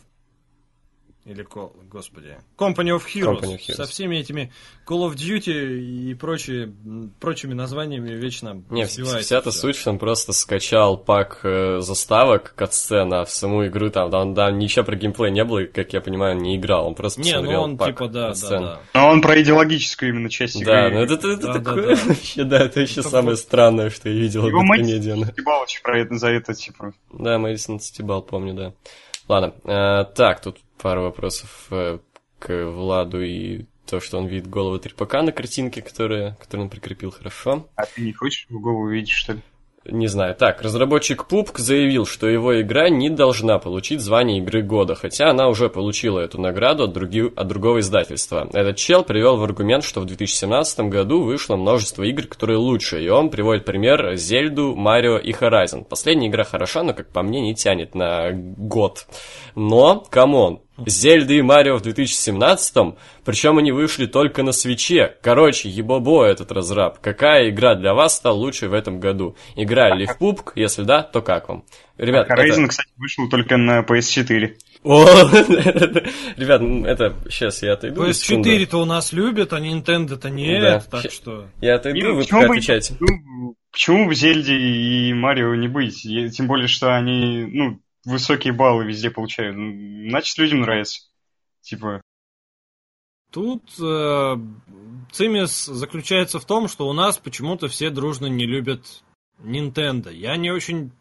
Или 1.30 1.46
Call... 1.46 1.72
Господи. 1.92 2.38
Company 2.58 2.90
of 2.90 3.04
Heroes. 3.06 3.40
Company 3.40 3.56
of 3.56 3.60
Heroes. 3.60 3.76
Со 3.76 3.86
всеми 3.86 4.16
этими 4.16 4.52
Call 4.88 5.08
of 5.08 5.14
Duty 5.14 5.78
и 5.80 6.16
прочие, 6.16 6.74
прочими 7.20 7.54
названиями 7.54 8.10
вечно 8.10 8.64
Не, 8.72 8.86
вся 8.86 9.38
эта 9.38 9.52
суть, 9.52 9.76
что 9.76 9.92
он 9.92 10.00
просто 10.00 10.34
скачал 10.34 10.98
пак 10.98 11.42
э, 11.44 11.82
заставок 11.82 12.56
катсцен, 12.56 13.14
а 13.14 13.26
в 13.26 13.30
саму 13.30 13.68
игру 13.68 13.92
там, 13.92 14.10
там, 14.10 14.34
там 14.34 14.58
ничего 14.58 14.84
про 14.84 14.96
геймплей 14.96 15.30
не 15.32 15.44
было, 15.44 15.60
и, 15.60 15.68
как 15.68 15.94
я 15.94 16.02
понимаю, 16.02 16.36
не 16.36 16.58
играл, 16.58 16.88
он 16.88 16.96
просто 16.96 17.22
Не, 17.22 17.34
ну 17.34 17.38
посмотрел 17.38 17.62
он 17.62 17.78
пак 17.78 17.88
типа, 17.90 18.08
да, 18.08 18.22
да, 18.22 18.28
катсцен. 18.30 18.62
да. 18.64 18.82
Но 18.96 19.10
он 19.10 19.22
про 19.22 19.40
идеологическую 19.40 20.10
именно 20.10 20.32
часть 20.32 20.56
игры. 20.56 20.74
Да, 20.74 20.90
ну 20.90 21.00
это, 21.02 21.14
это, 21.14 21.28
это 21.28 21.42
Да, 21.42 21.54
да, 21.54 21.60
такое 21.60 21.96
да. 21.96 22.02
вообще, 22.08 22.44
да, 22.44 22.60
это 22.60 22.80
еще 22.80 23.02
Это 23.02 23.10
самое 23.10 23.38
странное, 23.38 23.92
что 23.92 24.10
я 24.10 24.16
видел 24.16 24.48
Его 24.48 24.64
мать 24.64 24.82
комедиана. 24.82 25.32
Ебалыч 25.38 25.84
про 25.84 26.00
это, 26.00 26.18
за 26.18 26.30
это, 26.30 26.56
типа. 26.56 26.94
Да, 27.14 27.38
Мэдисон 27.38 27.80
Стебал, 27.80 28.24
помню, 28.24 28.56
да. 28.56 28.74
Ладно, 29.28 29.54
э, 29.64 30.06
так, 30.16 30.42
тут 30.42 30.58
пару 30.82 31.04
вопросов 31.04 31.68
э, 31.72 32.00
к 32.40 32.66
Владу 32.66 33.22
и 33.22 33.66
то, 33.86 34.00
что 34.00 34.18
он 34.18 34.28
видит 34.28 34.50
голову 34.50 34.80
трепака 34.80 35.22
на 35.22 35.32
картинке, 35.32 35.82
которая, 35.82 36.38
которую 36.40 36.66
он 36.66 36.70
прикрепил 36.70 37.12
хорошо. 37.12 37.68
А 37.76 37.86
ты 37.86 38.02
не 38.02 38.14
хочешь 38.14 38.46
в 38.50 38.60
голову 38.60 38.88
видеть, 38.88 39.10
что 39.10 39.34
ли? 39.34 39.40
Не 39.86 40.08
знаю. 40.08 40.36
Так, 40.36 40.62
разработчик 40.62 41.26
PUBG 41.30 41.58
заявил, 41.58 42.06
что 42.06 42.28
его 42.28 42.62
игра 42.62 42.90
не 42.90 43.10
должна 43.10 43.60
получить 43.60 44.02
звание 44.02 44.40
игры 44.40 44.62
года, 44.62 44.94
хотя 44.94 45.30
она 45.30 45.48
уже 45.48 45.70
получила 45.70 46.20
эту 46.20 46.40
награду 46.40 46.84
от, 46.84 46.96
други- 46.96 47.34
от 47.34 47.48
другого 47.48 47.80
издательства. 47.80 48.48
Этот 48.54 48.76
чел 48.76 49.04
привел 49.04 49.38
в 49.38 49.44
аргумент, 49.44 49.84
что 49.84 50.02
в 50.02 50.06
2017 50.06 50.82
году 50.82 51.24
вышло 51.24 51.56
множество 51.56 52.04
игр, 52.04 52.24
которые 52.24 52.58
лучше, 52.58 53.04
и 53.04 53.10
он 53.10 53.30
приводит 53.30 53.66
пример 53.66 54.16
Зельду, 54.16 54.76
Марио 54.76 55.18
и 55.18 55.32
Horizon. 55.32 55.86
Последняя 55.86 56.28
игра 56.28 56.44
хороша, 56.44 56.84
но, 56.84 56.94
как 56.94 57.10
по 57.10 57.24
мне, 57.24 57.42
не 57.42 57.56
тянет 57.56 57.96
на 57.96 58.32
год. 58.34 59.08
Но, 59.56 60.04
come 60.10 60.40
on, 60.40 60.62
Зельда 60.86 61.34
и 61.34 61.42
Марио 61.42 61.78
в 61.78 61.82
2017-м, 61.82 62.98
причем 63.26 63.58
они 63.58 63.72
вышли 63.72 64.06
только 64.06 64.44
на 64.44 64.52
Switch 64.52 65.01
е. 65.01 65.18
Короче, 65.22 65.70
ебобо 65.70 66.26
этот 66.26 66.52
разраб. 66.52 67.00
Какая 67.00 67.50
игра 67.50 67.76
для 67.76 67.94
вас 67.94 68.16
стала 68.16 68.36
лучшей 68.36 68.70
в 68.70 68.74
этом 68.74 69.00
году? 69.00 69.36
Играли 69.56 70.00
ли 70.00 70.06
в 70.06 70.20
PUBG? 70.20 70.52
Если 70.56 70.84
да, 70.84 71.04
то 71.04 71.22
как 71.22 71.50
вам? 71.50 71.64
Ребят, 71.98 72.30
Horizon, 72.30 72.64
это... 72.64 72.68
кстати, 72.68 72.90
вышел 72.98 73.30
только 73.30 73.58
на 73.58 73.82
PS4. 73.82 74.56
О, 74.84 75.06
Ребят, 76.38 76.62
это... 76.88 77.16
Сейчас 77.30 77.62
я 77.62 77.74
отойду. 77.74 78.04
на 78.04 78.14
секунду. 78.14 78.50
PS4-то 78.50 78.78
у 78.78 78.86
нас 78.86 79.12
любят, 79.12 79.52
а 79.52 79.60
Nintendo-то 79.60 80.30
нет, 80.30 80.62
Да. 80.62 80.80
так 81.02 81.12
что... 81.12 81.48
Я 81.60 81.76
отойду, 81.76 82.14
вы 82.16 82.22
почему 82.22 82.42
пока 82.42 82.52
отвечайте. 82.54 82.96
Почему 83.72 84.08
бы 84.08 84.16
Зельде 84.16 84.56
и 84.56 85.14
Марио 85.14 85.54
не 85.56 85.68
быть? 85.68 86.02
Тем 86.02 86.48
более, 86.48 86.68
что 86.68 86.96
они, 86.96 87.46
ну, 87.52 87.80
высокие 88.10 88.54
баллы 88.54 88.86
везде 88.86 89.10
получают. 89.10 89.56
Ну, 89.56 90.10
Значит, 90.10 90.38
людям 90.38 90.62
нравится. 90.62 91.02
Типа, 91.62 92.02
Тут 93.32 93.64
э, 93.80 94.36
цимис 95.12 95.66
заключается 95.66 96.40
в 96.40 96.46
том, 96.46 96.68
что 96.68 96.88
у 96.88 96.94
нас 96.94 97.20
почему-то 97.20 97.68
все 97.68 97.92
дружно 97.92 98.26
не 98.26 98.46
любят 98.46 99.04
Nintendo. 99.40 100.12
Я 100.12 100.36
не 100.36 100.52
очень... 100.52 100.92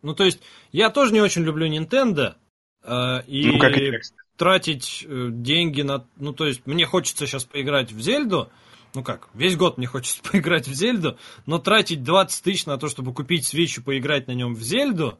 Ну, 0.00 0.14
то 0.14 0.24
есть, 0.24 0.40
я 0.72 0.90
тоже 0.90 1.12
не 1.12 1.20
очень 1.20 1.42
люблю 1.42 1.66
Nintendo. 1.68 2.36
э, 2.82 3.22
и 3.26 3.46
ну, 3.48 3.58
как 3.58 3.76
и 3.76 3.84
я, 3.84 3.98
тратить 4.36 5.04
э, 5.06 5.28
деньги 5.30 5.82
на... 5.82 6.06
Ну, 6.16 6.32
то 6.32 6.46
есть, 6.46 6.66
мне 6.66 6.86
хочется 6.86 7.26
сейчас 7.26 7.44
поиграть 7.44 7.92
в 7.92 8.00
Зельду. 8.00 8.50
Ну 8.94 9.02
как, 9.02 9.28
весь 9.34 9.56
год 9.56 9.76
мне 9.76 9.86
хочется 9.86 10.22
поиграть 10.30 10.68
в 10.68 10.72
Зельду, 10.72 11.18
но 11.46 11.58
тратить 11.58 12.02
20 12.02 12.44
тысяч 12.44 12.64
на 12.64 12.78
то, 12.78 12.88
чтобы 12.88 13.12
купить 13.12 13.44
свечу 13.44 13.80
и 13.80 13.84
поиграть 13.84 14.28
на 14.28 14.32
нем 14.32 14.54
в 14.54 14.62
Зельду, 14.62 15.18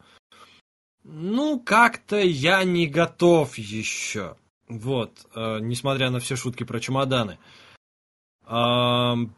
ну, 1.04 1.60
как-то 1.60 2.16
я 2.16 2.64
не 2.64 2.86
готов 2.86 3.56
еще. 3.58 4.36
Вот, 4.68 5.26
э, 5.34 5.58
несмотря 5.60 6.10
на 6.10 6.20
все 6.20 6.36
шутки 6.36 6.64
про 6.64 6.80
чемоданы. 6.80 7.38
Ам, 8.46 9.34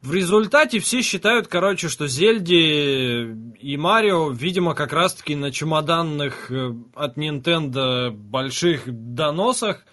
в 0.00 0.12
результате 0.12 0.80
все 0.80 1.02
считают, 1.02 1.48
короче, 1.48 1.88
что 1.88 2.06
Зельди 2.06 3.32
и 3.58 3.76
Марио, 3.76 4.30
видимо, 4.30 4.74
как 4.74 4.92
раз-таки 4.92 5.34
на 5.36 5.52
чемоданных 5.52 6.50
э, 6.50 6.74
от 6.94 7.18
Nintendo 7.18 8.10
больших 8.10 8.82
доносах, 8.86 9.84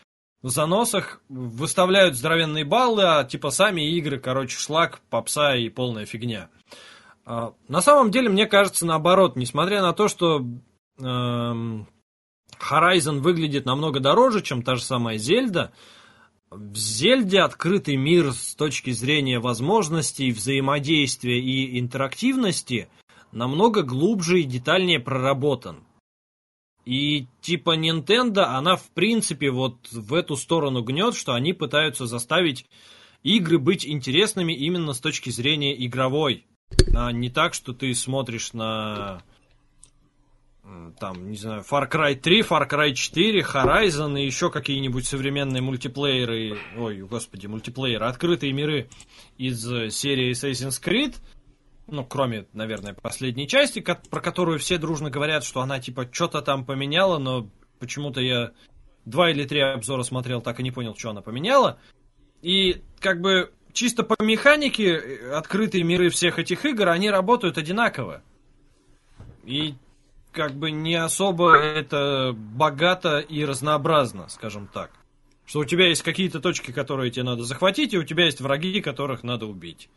заносах 0.42 1.22
выставляют 1.30 2.16
здоровенные 2.16 2.66
баллы, 2.66 3.04
а 3.04 3.24
типа 3.24 3.52
сами 3.52 3.90
игры, 3.98 4.20
короче, 4.20 4.58
шлак, 4.58 5.00
попса 5.10 5.56
и 5.56 5.70
полная 5.70 6.06
фигня. 6.06 6.50
А, 6.50 6.91
на 7.26 7.82
самом 7.82 8.12
деле, 8.12 8.30
мне 8.30 8.48
кажется, 8.48 8.86
наоборот, 8.86 9.36
несмотря 9.36 9.82
на 9.82 9.94
то, 9.94 10.08
что 10.08 10.46
эм, 11.00 11.88
Horizon 12.60 13.20
выглядит 13.20 13.66
намного 13.66 14.00
дороже, 14.00 14.42
чем 14.42 14.64
та 14.64 14.76
же 14.76 14.84
самая 14.84 15.18
Зельда, 15.18 15.72
в 16.50 16.76
Зельде 16.76 17.40
открытый 17.40 17.96
мир 17.96 18.34
с 18.34 18.56
точки 18.56 18.92
зрения 18.92 19.40
возможностей, 19.40 20.32
взаимодействия 20.32 21.40
и 21.40 21.80
интерактивности 21.80 22.90
намного 23.32 23.84
глубже 23.84 24.42
и 24.42 24.44
детальнее 24.44 25.00
проработан. 25.00 25.86
И 26.86 27.28
типа 27.42 27.78
Nintendo, 27.78 28.42
она 28.42 28.76
в 28.76 28.90
принципе 28.90 29.52
вот 29.52 29.88
в 29.92 30.14
эту 30.14 30.36
сторону 30.36 30.84
гнет, 30.84 31.16
что 31.16 31.34
они 31.34 31.54
пытаются 31.54 32.06
заставить 32.06 32.66
игры 33.24 33.60
быть 33.60 33.86
интересными 33.86 34.52
именно 34.54 34.94
с 34.94 35.00
точки 35.00 35.30
зрения 35.30 35.74
игровой. 35.86 36.46
А 36.94 37.12
не 37.12 37.30
так, 37.30 37.54
что 37.54 37.74
ты 37.74 37.94
смотришь 37.94 38.54
на 38.54 39.22
там, 41.00 41.30
не 41.30 41.38
знаю, 41.38 41.64
Far 41.70 41.90
Cry 41.90 42.16
3, 42.16 42.42
Far 42.42 42.70
Cry 42.70 42.94
4, 42.94 43.42
Horizon 43.42 44.20
и 44.20 44.26
еще 44.26 44.52
какие-нибудь 44.52 45.06
современные 45.06 45.62
мультиплееры, 45.62 46.58
ой, 46.78 47.02
господи, 47.02 47.48
мультиплееры, 47.48 48.06
открытые 48.06 48.54
миры 48.54 48.88
из 49.38 49.70
э, 49.72 49.90
серии 49.90 50.32
Assassin's 50.32 50.82
Creed, 50.82 51.16
ну, 51.88 52.06
кроме, 52.06 52.46
наверное, 52.54 52.94
последней 52.94 53.48
части, 53.48 53.80
про 53.82 54.22
которую 54.22 54.60
все 54.60 54.78
дружно 54.78 55.10
говорят, 55.10 55.44
что 55.44 55.62
она, 55.62 55.80
типа, 55.80 56.08
что-то 56.12 56.42
там 56.42 56.64
поменяла, 56.64 57.18
но 57.18 57.50
почему-то 57.80 58.22
я 58.22 58.52
два 59.06 59.32
или 59.32 59.46
три 59.46 59.60
обзора 59.60 60.04
смотрел, 60.04 60.42
так 60.42 60.60
и 60.60 60.64
не 60.64 60.72
понял, 60.72 60.96
что 60.96 61.10
она 61.10 61.22
поменяла. 61.22 61.80
И, 62.42 62.82
как 63.00 63.20
бы, 63.20 63.52
чисто 63.74 64.04
по 64.04 64.22
механике, 64.22 64.96
э, 64.96 65.32
открытые 65.34 65.84
миры 65.84 66.10
всех 66.10 66.40
этих 66.40 66.66
игр, 66.66 66.90
они 66.90 67.10
работают 67.10 67.58
одинаково. 67.58 68.22
И, 69.44 69.76
как 70.32 70.54
бы, 70.54 70.72
не 70.72 70.96
особо 70.96 71.56
это 71.56 72.34
богато 72.36 73.20
и 73.20 73.44
разнообразно, 73.44 74.30
скажем 74.30 74.68
так. 74.68 74.92
Что 75.46 75.60
у 75.60 75.66
тебя 75.66 75.88
есть 75.88 76.04
какие-то 76.04 76.40
точки, 76.40 76.72
которые 76.72 77.12
тебе 77.12 77.24
надо 77.24 77.44
захватить, 77.44 77.94
и 77.94 77.98
у 77.98 78.04
тебя 78.04 78.26
есть 78.26 78.42
враги, 78.42 78.82
которых 78.82 79.24
надо 79.24 79.48
убить. 79.48 79.90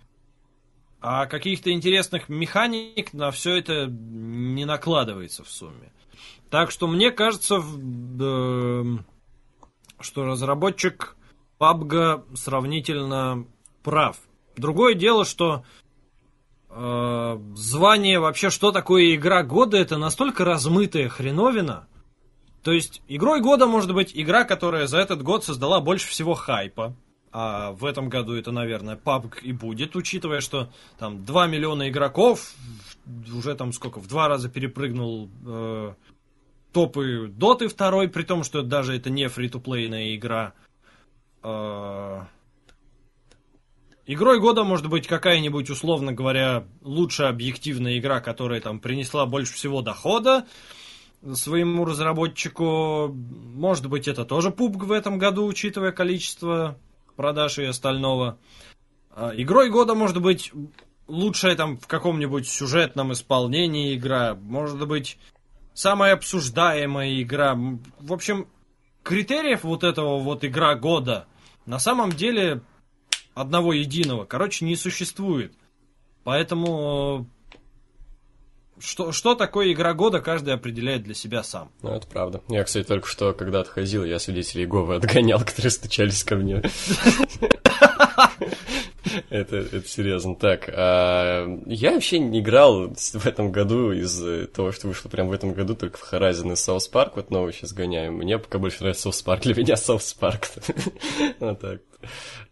А 1.01 1.27
каких-то 1.27 1.71
интересных 1.71 2.29
механик 2.31 3.13
на 3.13 3.31
все 3.31 3.57
это 3.57 3.87
не 3.87 4.65
накладывается 4.65 5.45
в 5.45 5.51
сумме. 5.51 5.93
Так 6.49 6.71
что 6.71 6.87
мне 6.87 7.11
кажется, 7.11 7.57
эм, 7.57 9.05
что 10.01 10.25
разработчик 10.25 11.17
PUBG 11.61 12.37
сравнительно 12.37 13.47
прав. 13.85 14.17
Другое 14.57 14.95
дело, 14.95 15.25
что 15.25 15.65
э, 16.71 17.39
звание 17.55 18.19
вообще, 18.19 18.51
что 18.51 18.73
такое 18.73 19.15
игра 19.15 19.45
года, 19.45 19.77
это 19.77 19.97
настолько 19.97 20.45
размытая 20.45 21.09
хреновина. 21.09 21.87
То 22.65 22.73
есть, 22.73 23.03
игрой 23.09 23.41
года 23.41 23.67
может 23.67 23.93
быть 23.93 24.11
игра, 24.15 24.45
которая 24.45 24.87
за 24.87 24.99
этот 24.99 25.23
год 25.23 25.45
создала 25.45 25.81
больше 25.81 26.09
всего 26.09 26.35
хайпа. 26.35 26.97
А 27.31 27.73
в 27.73 27.85
этом 27.85 28.09
году 28.09 28.35
это, 28.35 28.53
наверное, 28.53 28.97
PUBG 28.97 29.41
и 29.43 29.53
будет, 29.53 29.97
учитывая, 29.97 30.41
что 30.41 30.71
там 30.99 31.25
2 31.25 31.47
миллиона 31.49 31.91
игроков, 31.91 32.55
уже 33.37 33.55
там 33.57 33.73
сколько, 33.73 33.99
в 33.99 34.07
два 34.07 34.29
раза 34.29 34.49
перепрыгнул 34.49 35.29
э, 35.45 35.95
топы 36.73 37.27
Доты 37.29 37.67
второй, 37.67 38.09
при 38.09 38.23
том, 38.23 38.45
что 38.45 38.63
даже 38.63 38.95
это 38.97 39.11
не 39.11 39.29
фри-то-плейная 39.29 40.15
игра. 40.15 40.53
Э, 41.43 42.23
Игрой 44.07 44.39
года 44.39 44.65
может 44.65 44.89
быть 44.89 45.07
какая-нибудь, 45.07 45.71
условно 45.71 46.13
говоря, 46.13 46.65
лучшая 46.83 47.31
объективная 47.31 47.99
игра, 47.99 48.21
которая 48.21 48.61
там 48.61 48.79
принесла 48.79 49.25
больше 49.25 49.55
всего 49.55 49.81
дохода 49.81 50.47
своему 51.33 51.87
разработчику. 51.87 53.09
Может 53.09 53.89
быть, 53.89 54.07
это 54.07 54.27
тоже 54.27 54.51
PUBG 54.51 54.85
в 54.85 54.93
этом 54.93 55.19
году, 55.19 55.47
учитывая 55.47 55.91
количество 55.91 56.79
продаж 57.17 57.59
и 57.59 57.65
остального. 57.65 58.39
А, 59.11 59.33
Игрой 59.35 59.71
года 59.71 59.95
может 59.95 60.21
быть 60.21 60.53
лучшая 61.07 61.57
там 61.57 61.79
в 61.79 61.87
каком-нибудь 61.87 62.47
сюжетном 62.47 63.13
исполнении 63.15 63.95
игра. 63.95 64.35
Может 64.35 64.87
быть, 64.87 65.19
самая 65.73 66.13
обсуждаемая 66.13 67.23
игра. 67.23 67.55
В 67.99 68.13
общем, 68.13 68.49
критериев 69.03 69.65
вот 69.65 69.83
этого 69.83 70.19
вот 70.19 70.45
игра 70.45 70.75
года 70.75 71.27
на 71.65 71.79
самом 71.79 72.13
деле 72.13 72.61
одного 73.35 73.73
единого, 73.73 74.25
короче, 74.25 74.65
не 74.65 74.77
существует. 74.77 75.53
Поэтому 76.23 77.29
э, 77.29 77.35
что, 78.81 79.13
что 79.13 79.35
такое 79.35 79.73
игра 79.73 79.95
года, 79.95 80.21
каждый 80.21 80.55
определяет 80.55 81.03
для 81.03 81.15
себя 81.15 81.43
сам. 81.43 81.71
Ну, 81.83 81.91
это 81.91 82.07
правда. 82.07 82.43
Я, 82.49 82.65
кстати, 82.65 82.87
только 82.87 83.07
что, 83.09 83.33
когда 83.33 83.61
отходил, 83.61 84.05
я 84.05 84.19
свидетелей 84.19 84.65
Иеговы 84.65 84.97
отгонял, 84.97 85.41
которые 85.45 85.71
стучались 85.71 86.25
ко 86.25 86.37
мне. 86.37 86.63
Это, 89.31 89.57
это 89.57 89.87
серьезно. 89.87 90.35
Так, 90.37 90.69
а, 90.73 91.47
я 91.67 91.93
вообще 91.93 92.19
не 92.19 92.41
играл 92.41 92.95
в 92.95 93.27
этом 93.27 93.53
году 93.53 93.93
из 93.93 94.23
того, 94.53 94.73
что 94.73 94.89
вышло 94.89 95.09
прям 95.09 95.29
в 95.29 95.33
этом 95.33 95.53
году, 95.53 95.75
только 95.75 95.99
в 95.99 96.13
Horizon 96.13 96.53
и 96.53 96.55
South 96.55 96.91
Park, 96.93 97.13
вот 97.17 97.31
новый 97.31 97.53
сейчас 97.53 97.73
гоняем. 97.73 98.15
Мне 98.15 98.39
пока 98.39 98.59
больше 98.59 98.81
нравится 98.81 99.09
South 99.09 99.25
Park, 99.25 99.43
для 99.43 99.55
меня 99.55 99.75
South 99.75 100.17
Park. 100.19 100.49
Вот 101.41 101.61
так. 101.61 101.81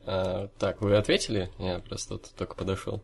А, 0.05 0.49
Так, 0.59 0.81
вы 0.83 0.97
ответили? 0.97 1.51
Я 1.59 1.79
просто 1.79 2.19
тут 2.19 2.35
только 2.37 2.55
подошел. 2.55 3.03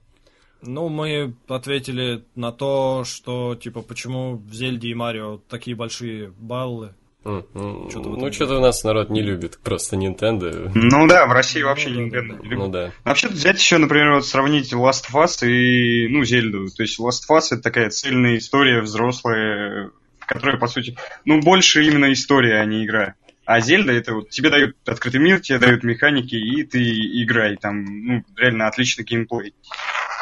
Ну, 0.60 0.88
мы 0.88 1.36
ответили 1.46 2.24
на 2.34 2.50
то, 2.50 3.04
что, 3.04 3.54
типа, 3.54 3.82
почему 3.82 4.36
в 4.36 4.52
Зельде 4.52 4.88
и 4.88 4.94
Марио 4.94 5.38
такие 5.48 5.76
большие 5.76 6.32
баллы. 6.36 6.94
М, 7.24 7.44
м, 7.54 7.88
Чё-то 7.90 8.10
в 8.10 8.16
Ну, 8.18 8.32
что-то 8.32 8.58
у 8.58 8.60
нас 8.60 8.84
народ 8.84 9.10
не 9.10 9.22
любит, 9.22 9.58
просто 9.62 9.96
Nintendo. 9.96 10.70
Ну 10.74 11.06
да, 11.08 11.26
в 11.26 11.32
России 11.32 11.62
вообще 11.62 11.90
Ну, 11.90 12.00
не 12.02 12.10
Nintendo 12.10 12.40
не 12.42 12.48
Ну 12.48 12.50
любят. 12.50 12.70
да. 12.70 12.92
Вообще 13.04 13.28
взять 13.28 13.58
еще, 13.58 13.78
например, 13.78 14.12
вот 14.14 14.26
сравнить 14.26 14.72
Last 14.72 15.06
of 15.12 15.24
Us 15.24 15.46
и, 15.46 16.06
ну, 16.08 16.24
Зельду. 16.24 16.68
То 16.68 16.82
есть 16.84 16.98
Last 17.00 17.28
of 17.28 17.36
Us 17.36 17.46
это 17.50 17.60
такая 17.62 17.90
цельная 17.90 18.38
история 18.38 18.80
взрослая, 18.80 19.90
в 20.20 20.26
которой, 20.26 20.58
по 20.58 20.68
сути, 20.68 20.96
ну, 21.24 21.40
больше 21.40 21.84
именно 21.84 22.12
история, 22.12 22.60
а 22.60 22.64
не 22.64 22.84
игра. 22.84 23.14
А 23.44 23.60
Зельда 23.60 23.92
это 23.92 24.14
вот 24.14 24.30
тебе 24.30 24.50
дают 24.50 24.76
открытый 24.86 25.20
мир, 25.20 25.40
тебе 25.40 25.58
дают 25.58 25.82
механики, 25.82 26.34
и 26.36 26.62
ты 26.64 26.80
играй. 27.22 27.56
Там, 27.56 27.84
ну, 27.84 28.24
реально 28.36 28.68
отличный 28.68 29.04
геймплей. 29.04 29.54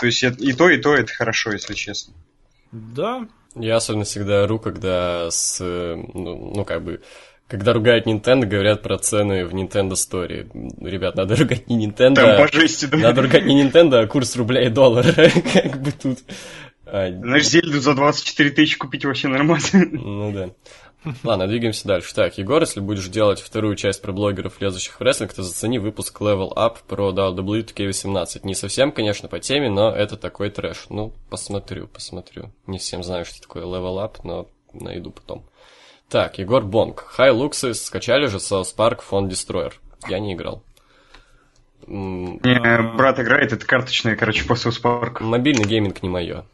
То 0.00 0.06
есть 0.06 0.22
это- 0.22 0.42
и 0.42 0.52
то, 0.52 0.70
и 0.70 0.78
то 0.78 0.94
это 0.94 1.12
хорошо, 1.12 1.52
если 1.52 1.74
честно. 1.74 2.14
Да, 2.72 3.26
Я 3.58 3.76
особенно 3.76 4.04
всегда 4.04 4.44
ору, 4.44 4.58
когда 4.58 5.30
с, 5.30 5.60
ну, 5.60 6.52
ну, 6.54 6.64
как 6.64 6.82
бы, 6.82 7.00
когда 7.48 7.72
ругают 7.72 8.06
Nintendo, 8.06 8.44
говорят 8.44 8.82
про 8.82 8.98
цены 8.98 9.46
в 9.46 9.54
Nintendo 9.54 9.92
Store. 9.92 10.48
Ребят, 10.84 11.16
надо 11.16 11.36
ругать 11.40 11.68
не 11.68 11.86
Nintendo, 11.86 12.14
Там 12.16 12.30
а- 12.30 12.46
по 12.46 12.52
жести, 12.52 12.86
да. 12.86 12.96
надо 12.98 13.22
ругать 13.22 13.44
не 13.46 13.62
Nintendo, 13.62 14.02
а 14.02 14.06
курс 14.06 14.36
рубля 14.36 14.66
и 14.66 14.68
доллара, 14.68 15.12
как 15.52 15.80
бы 15.80 15.92
тут. 15.92 16.18
А, 16.86 17.10
Знаешь, 17.10 17.48
Зельду 17.48 17.80
за 17.80 17.94
24 17.94 18.50
тысячи 18.50 18.78
купить 18.78 19.04
вообще 19.04 19.28
нормально. 19.28 19.64
Ну 19.92 20.32
да. 20.32 20.50
Ладно, 21.24 21.46
двигаемся 21.46 21.86
дальше. 21.86 22.14
Так, 22.14 22.36
Егор, 22.38 22.60
если 22.60 22.80
будешь 22.80 23.08
делать 23.08 23.40
вторую 23.40 23.76
часть 23.76 24.02
про 24.02 24.12
блогеров, 24.12 24.60
лезущих 24.60 24.98
в 24.98 25.02
рестлинг, 25.02 25.32
то 25.32 25.42
зацени 25.42 25.78
выпуск 25.78 26.20
Level 26.20 26.52
Up 26.54 26.78
про 26.88 27.12
WWE 27.12 27.64
2K18. 27.64 28.40
Не 28.42 28.54
совсем, 28.54 28.90
конечно, 28.92 29.28
по 29.28 29.38
теме, 29.38 29.70
но 29.70 29.90
это 29.94 30.16
такой 30.16 30.50
трэш. 30.50 30.86
Ну, 30.88 31.12
посмотрю, 31.30 31.86
посмотрю. 31.86 32.50
Не 32.66 32.78
всем 32.78 33.04
знаю, 33.04 33.24
что 33.24 33.40
такое 33.40 33.64
Level 33.64 34.04
Up, 34.04 34.16
но 34.24 34.48
найду 34.72 35.10
потом. 35.12 35.44
Так, 36.08 36.38
Егор 36.38 36.64
Бонг. 36.64 37.04
Хай 37.08 37.30
Луксы 37.30 37.74
скачали 37.74 38.26
же 38.26 38.38
South 38.38 38.74
Park 38.76 39.00
Phone 39.08 39.28
Destroyer. 39.28 39.72
Я 40.08 40.18
не 40.18 40.34
играл. 40.34 40.62
М, 41.86 42.40
Мне 42.42 42.60
брат 42.96 43.20
играет, 43.20 43.52
это 43.52 43.64
карточная, 43.66 44.16
короче, 44.16 44.44
по 44.44 44.54
South 44.54 44.80
Park. 44.82 45.22
Мобильный 45.22 45.64
гейминг 45.64 46.02
не 46.02 46.08
мое. 46.08 46.44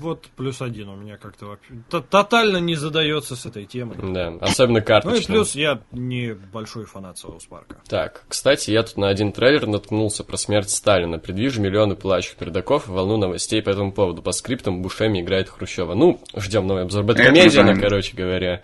Вот 0.00 0.26
плюс 0.36 0.62
один 0.62 0.88
у 0.88 0.96
меня 0.96 1.16
как-то 1.16 1.46
вообще 1.46 1.74
тотально 1.88 2.58
не 2.58 2.74
задается 2.74 3.36
с 3.36 3.46
этой 3.46 3.64
темой. 3.64 3.96
Да, 4.02 4.34
особенно 4.40 4.82
Ну 5.04 5.14
и 5.14 5.24
плюс 5.24 5.54
я 5.54 5.80
не 5.92 6.34
большой 6.34 6.84
фанат 6.84 7.18
South 7.18 7.44
Park 7.46 7.69
а. 7.69 7.80
Так, 7.88 8.24
кстати, 8.28 8.70
я 8.70 8.82
тут 8.82 8.96
на 8.96 9.08
один 9.08 9.32
трейлер 9.32 9.66
наткнулся 9.66 10.24
про 10.24 10.36
смерть 10.36 10.70
Сталина. 10.70 11.18
Предвижу 11.18 11.60
миллионы 11.60 11.96
плачущих 11.96 12.36
пердаков 12.36 12.88
и 12.88 12.90
волну 12.90 13.16
новостей 13.16 13.62
по 13.62 13.70
этому 13.70 13.92
поводу. 13.92 14.22
По 14.22 14.32
скриптам 14.32 14.82
Бушеми 14.82 15.20
играет 15.20 15.48
Хрущева. 15.48 15.94
Ну, 15.94 16.20
ждем 16.36 16.66
новый 16.66 16.84
обзор 16.84 17.04
BadComedian 17.04 17.63
а, 17.63 17.74
да. 17.74 17.80
короче 17.80 18.16
говоря. 18.16 18.62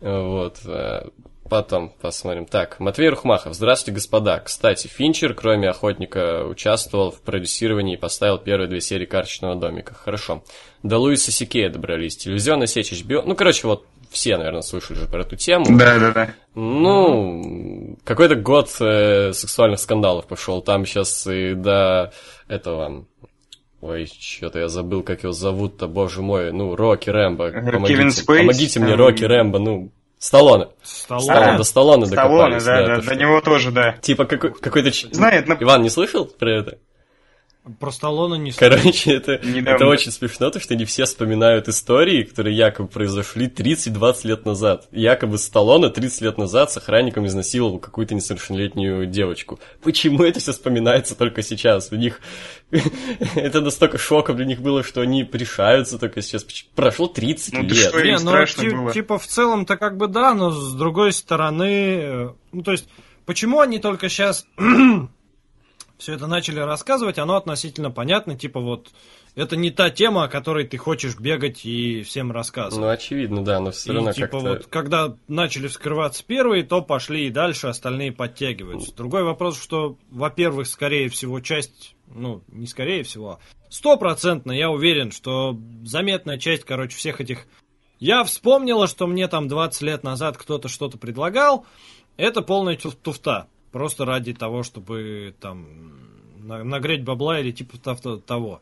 Вот. 0.00 0.60
Э, 1.44 1.48
Потом 1.48 1.92
посмотрим. 2.00 2.46
Так, 2.46 2.80
Матвей 2.80 3.08
Рухмахов. 3.08 3.54
Здравствуйте, 3.54 3.96
господа. 3.96 4.40
Кстати, 4.40 4.86
Финчер, 4.86 5.34
кроме 5.34 5.70
Охотника, 5.70 6.44
участвовал 6.44 7.10
в 7.10 7.20
продюсировании 7.20 7.94
и 7.94 8.00
поставил 8.00 8.38
первые 8.38 8.68
две 8.68 8.80
серии 8.80 9.06
карточного 9.06 9.54
домика. 9.54 9.94
Хорошо. 9.94 10.42
До 10.82 10.98
Луиса 10.98 11.32
Сикея 11.32 11.70
добрались. 11.70 12.16
Телевизионная 12.16 12.66
сеть 12.66 12.92
HBO. 12.92 13.22
Ну, 13.24 13.34
короче, 13.34 13.66
вот 13.66 13.86
все, 14.14 14.36
наверное, 14.36 14.62
слышали 14.62 14.98
же 14.98 15.06
про 15.06 15.22
эту 15.22 15.36
тему. 15.36 15.66
Да, 15.70 15.98
да, 15.98 16.12
да. 16.12 16.34
Ну, 16.54 17.98
какой-то 18.04 18.36
год 18.36 18.70
э, 18.80 19.32
сексуальных 19.32 19.80
скандалов 19.80 20.26
пошел. 20.26 20.62
Там 20.62 20.86
сейчас 20.86 21.26
и 21.26 21.54
до 21.54 22.12
этого... 22.48 23.06
Ой, 23.80 24.06
что-то 24.06 24.60
я 24.60 24.68
забыл, 24.68 25.02
как 25.02 25.24
его 25.24 25.32
зовут-то, 25.32 25.88
боже 25.88 26.22
мой. 26.22 26.52
Ну, 26.52 26.74
Рокки 26.74 27.10
Рэмбо. 27.10 27.50
Помогите, 27.50 27.86
Кевин 27.86 28.10
Спейси, 28.12 28.40
помогите 28.40 28.80
мне, 28.80 28.94
Рокки 28.94 29.24
Рэмбо, 29.24 29.58
ну, 29.58 29.92
Сталлоне. 30.24 30.68
Сталлоне, 30.82 31.30
А, 31.32 31.56
до 31.58 31.64
Сталлоне 31.64 32.06
Сталлоне, 32.06 32.58
да, 32.60 32.86
да, 32.86 33.00
до 33.02 33.14
него 33.14 33.42
тоже, 33.42 33.70
да. 33.72 33.92
Типа 34.00 34.24
какой- 34.24 34.54
какой-то... 34.54 34.90
Знает, 35.14 35.46
на- 35.46 35.58
Иван, 35.60 35.82
не 35.82 35.90
слышал 35.90 36.24
про 36.24 36.50
это? 36.50 36.78
Про 37.80 37.90
Сталлоне 37.92 38.38
не. 38.38 38.52
Короче, 38.52 39.12
это, 39.14 39.38
Недавно. 39.42 39.76
это 39.76 39.86
очень 39.86 40.12
смешно, 40.12 40.50
то, 40.50 40.60
что 40.60 40.74
они 40.74 40.84
все 40.84 41.06
вспоминают 41.06 41.66
истории, 41.66 42.22
которые 42.24 42.54
якобы 42.54 42.88
произошли 42.90 43.46
30-20 43.46 44.26
лет 44.26 44.44
назад. 44.44 44.86
Якобы 44.92 45.38
Сталлоне 45.38 45.88
30 45.88 46.20
лет 46.20 46.36
назад 46.38 46.70
с 46.72 46.76
охранником 46.76 47.26
изнасиловал 47.26 47.78
какую-то 47.78 48.14
несовершеннолетнюю 48.14 49.06
девочку. 49.06 49.60
Почему 49.82 50.22
это 50.24 50.40
все 50.40 50.52
вспоминается 50.52 51.14
только 51.16 51.40
сейчас? 51.42 51.90
У 51.90 51.96
них 51.96 52.20
это 53.34 53.60
настолько 53.62 53.96
шоком 53.96 54.36
для 54.36 54.44
них 54.44 54.60
было, 54.60 54.82
что 54.82 55.00
они 55.00 55.28
решаются 55.32 55.98
только 55.98 56.20
сейчас. 56.20 56.44
Прошло 56.74 57.06
30 57.08 57.54
Ну, 57.54 57.62
лет. 57.62 57.76
что, 57.78 58.02
Не, 58.02 58.18
ну, 58.18 58.44
ти- 58.46 58.68
было. 58.70 58.92
типа, 58.92 59.18
в 59.18 59.26
целом-то 59.26 59.76
как 59.78 59.96
бы 59.96 60.06
да, 60.08 60.34
но 60.34 60.50
с 60.50 60.74
другой 60.74 61.12
стороны, 61.12 61.64
э, 62.02 62.30
ну, 62.52 62.62
то 62.62 62.72
есть, 62.72 62.88
почему 63.24 63.60
они 63.60 63.78
только 63.78 64.08
сейчас 64.10 64.44
все 65.98 66.14
это 66.14 66.26
начали 66.26 66.58
рассказывать, 66.58 67.18
оно 67.18 67.36
относительно 67.36 67.90
понятно, 67.90 68.36
типа, 68.36 68.60
вот, 68.60 68.90
это 69.34 69.56
не 69.56 69.70
та 69.70 69.90
тема, 69.90 70.24
о 70.24 70.28
которой 70.28 70.66
ты 70.66 70.76
хочешь 70.76 71.18
бегать 71.18 71.64
и 71.64 72.02
всем 72.02 72.32
рассказывать. 72.32 72.84
Ну, 72.84 72.88
очевидно, 72.88 73.44
да, 73.44 73.60
но 73.60 73.70
все 73.70 73.92
И, 73.92 73.94
равно 73.96 74.12
типа 74.12 74.28
как-то... 74.28 74.48
вот, 74.48 74.66
когда 74.66 75.16
начали 75.28 75.68
вскрываться 75.68 76.24
первые, 76.24 76.62
то 76.64 76.82
пошли 76.82 77.26
и 77.26 77.30
дальше, 77.30 77.68
остальные 77.68 78.12
подтягиваются. 78.12 78.94
Другой 78.94 79.24
вопрос, 79.24 79.60
что, 79.60 79.96
во-первых, 80.10 80.66
скорее 80.66 81.08
всего, 81.08 81.40
часть, 81.40 81.96
ну, 82.08 82.42
не 82.48 82.66
скорее 82.66 83.02
всего, 83.02 83.32
а 83.32 83.38
стопроцентно 83.70 84.52
я 84.52 84.70
уверен, 84.70 85.10
что 85.10 85.58
заметная 85.84 86.38
часть, 86.38 86.64
короче, 86.64 86.96
всех 86.96 87.20
этих... 87.20 87.46
Я 87.98 88.22
вспомнила, 88.24 88.86
что 88.86 89.06
мне 89.06 89.28
там 89.28 89.48
20 89.48 89.82
лет 89.82 90.02
назад 90.04 90.36
кто-то 90.36 90.68
что-то 90.68 90.98
предлагал. 90.98 91.66
Это 92.16 92.42
полная 92.42 92.76
ту- 92.76 92.92
туфта. 92.92 93.48
Просто 93.74 94.04
ради 94.04 94.32
того, 94.34 94.62
чтобы 94.62 95.34
там 95.40 95.66
на- 96.38 96.62
нагреть 96.62 97.02
бабла 97.02 97.40
или 97.40 97.50
типа 97.50 97.76
того-. 98.24 98.60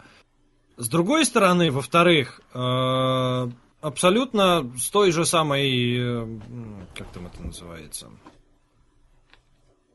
С 0.78 0.88
другой 0.88 1.26
стороны, 1.26 1.70
во-вторых, 1.70 2.40
э, 2.54 3.48
абсолютно 3.82 4.72
с 4.78 4.88
той 4.88 5.12
же 5.12 5.26
самой, 5.26 5.98
э, 5.98 6.40
как 6.94 7.08
там 7.12 7.26
это 7.26 7.42
называется, 7.42 8.08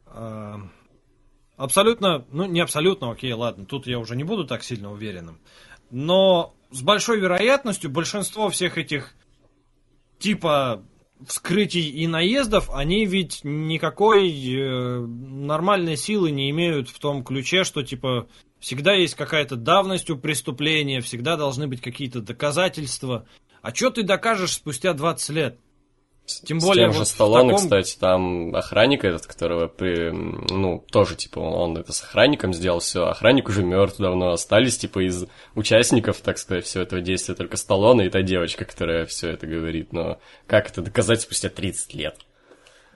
Э, 0.05 0.57
абсолютно, 1.55 2.23
ну 2.31 2.45
не 2.45 2.59
абсолютно, 2.59 3.09
окей, 3.09 3.33
ладно, 3.33 3.65
тут 3.65 3.87
я 3.87 3.97
уже 3.97 4.15
не 4.15 4.23
буду 4.23 4.45
так 4.45 4.63
сильно 4.63 4.91
уверенным, 4.91 5.39
но 5.89 6.53
с 6.69 6.83
большой 6.83 7.19
вероятностью 7.19 7.89
большинство 7.89 8.49
всех 8.49 8.77
этих 8.77 9.15
типа 10.19 10.83
вскрытий 11.25 11.89
и 11.89 12.07
наездов, 12.07 12.69
они 12.71 13.05
ведь 13.05 13.41
никакой 13.43 14.29
э, 14.29 14.99
нормальной 14.99 15.97
силы 15.97 16.31
не 16.31 16.49
имеют 16.51 16.89
в 16.89 16.99
том 16.99 17.23
ключе, 17.23 17.63
что 17.63 17.83
типа 17.83 18.27
всегда 18.59 18.93
есть 18.93 19.15
какая-то 19.15 19.55
давность 19.55 20.09
у 20.09 20.17
преступления, 20.17 21.01
всегда 21.01 21.37
должны 21.37 21.67
быть 21.67 21.81
какие-то 21.81 22.21
доказательства. 22.21 23.27
А 23.61 23.73
что 23.73 23.89
ты 23.89 24.03
докажешь 24.03 24.53
спустя 24.53 24.93
20 24.93 25.29
лет? 25.29 25.59
Тем 26.45 26.59
С 26.59 26.65
более 26.65 26.85
тем 26.87 26.93
же 26.93 26.99
вот 26.99 27.07
Сталлоне, 27.07 27.49
таком- 27.51 27.63
кстати, 27.63 27.97
там 27.97 28.53
охранник 28.53 29.05
этот, 29.05 29.25
которого, 29.25 29.67
при, 29.67 30.11
ну, 30.11 30.83
тоже, 30.91 31.15
типа, 31.15 31.39
он 31.39 31.77
это 31.77 31.93
с 31.93 32.03
охранником 32.03 32.53
сделал 32.53 32.79
все, 32.79 33.05
охранник 33.07 33.47
уже 33.47 33.63
мертв 33.63 33.97
давно, 33.97 34.31
остались, 34.31 34.77
типа, 34.77 35.07
из 35.07 35.25
участников, 35.55 36.17
так 36.17 36.37
сказать, 36.37 36.65
всего 36.65 36.83
этого 36.83 36.99
действия 36.99 37.33
только 37.33 37.55
Сталлоне 37.55 38.07
и 38.07 38.09
та 38.09 38.23
девочка, 38.23 38.65
которая 38.65 39.05
все 39.05 39.29
это 39.29 39.47
говорит, 39.47 39.93
но 39.93 40.19
как 40.47 40.69
это 40.69 40.81
доказать 40.81 41.21
спустя 41.21 41.47
30 41.47 41.93
лет? 41.93 42.15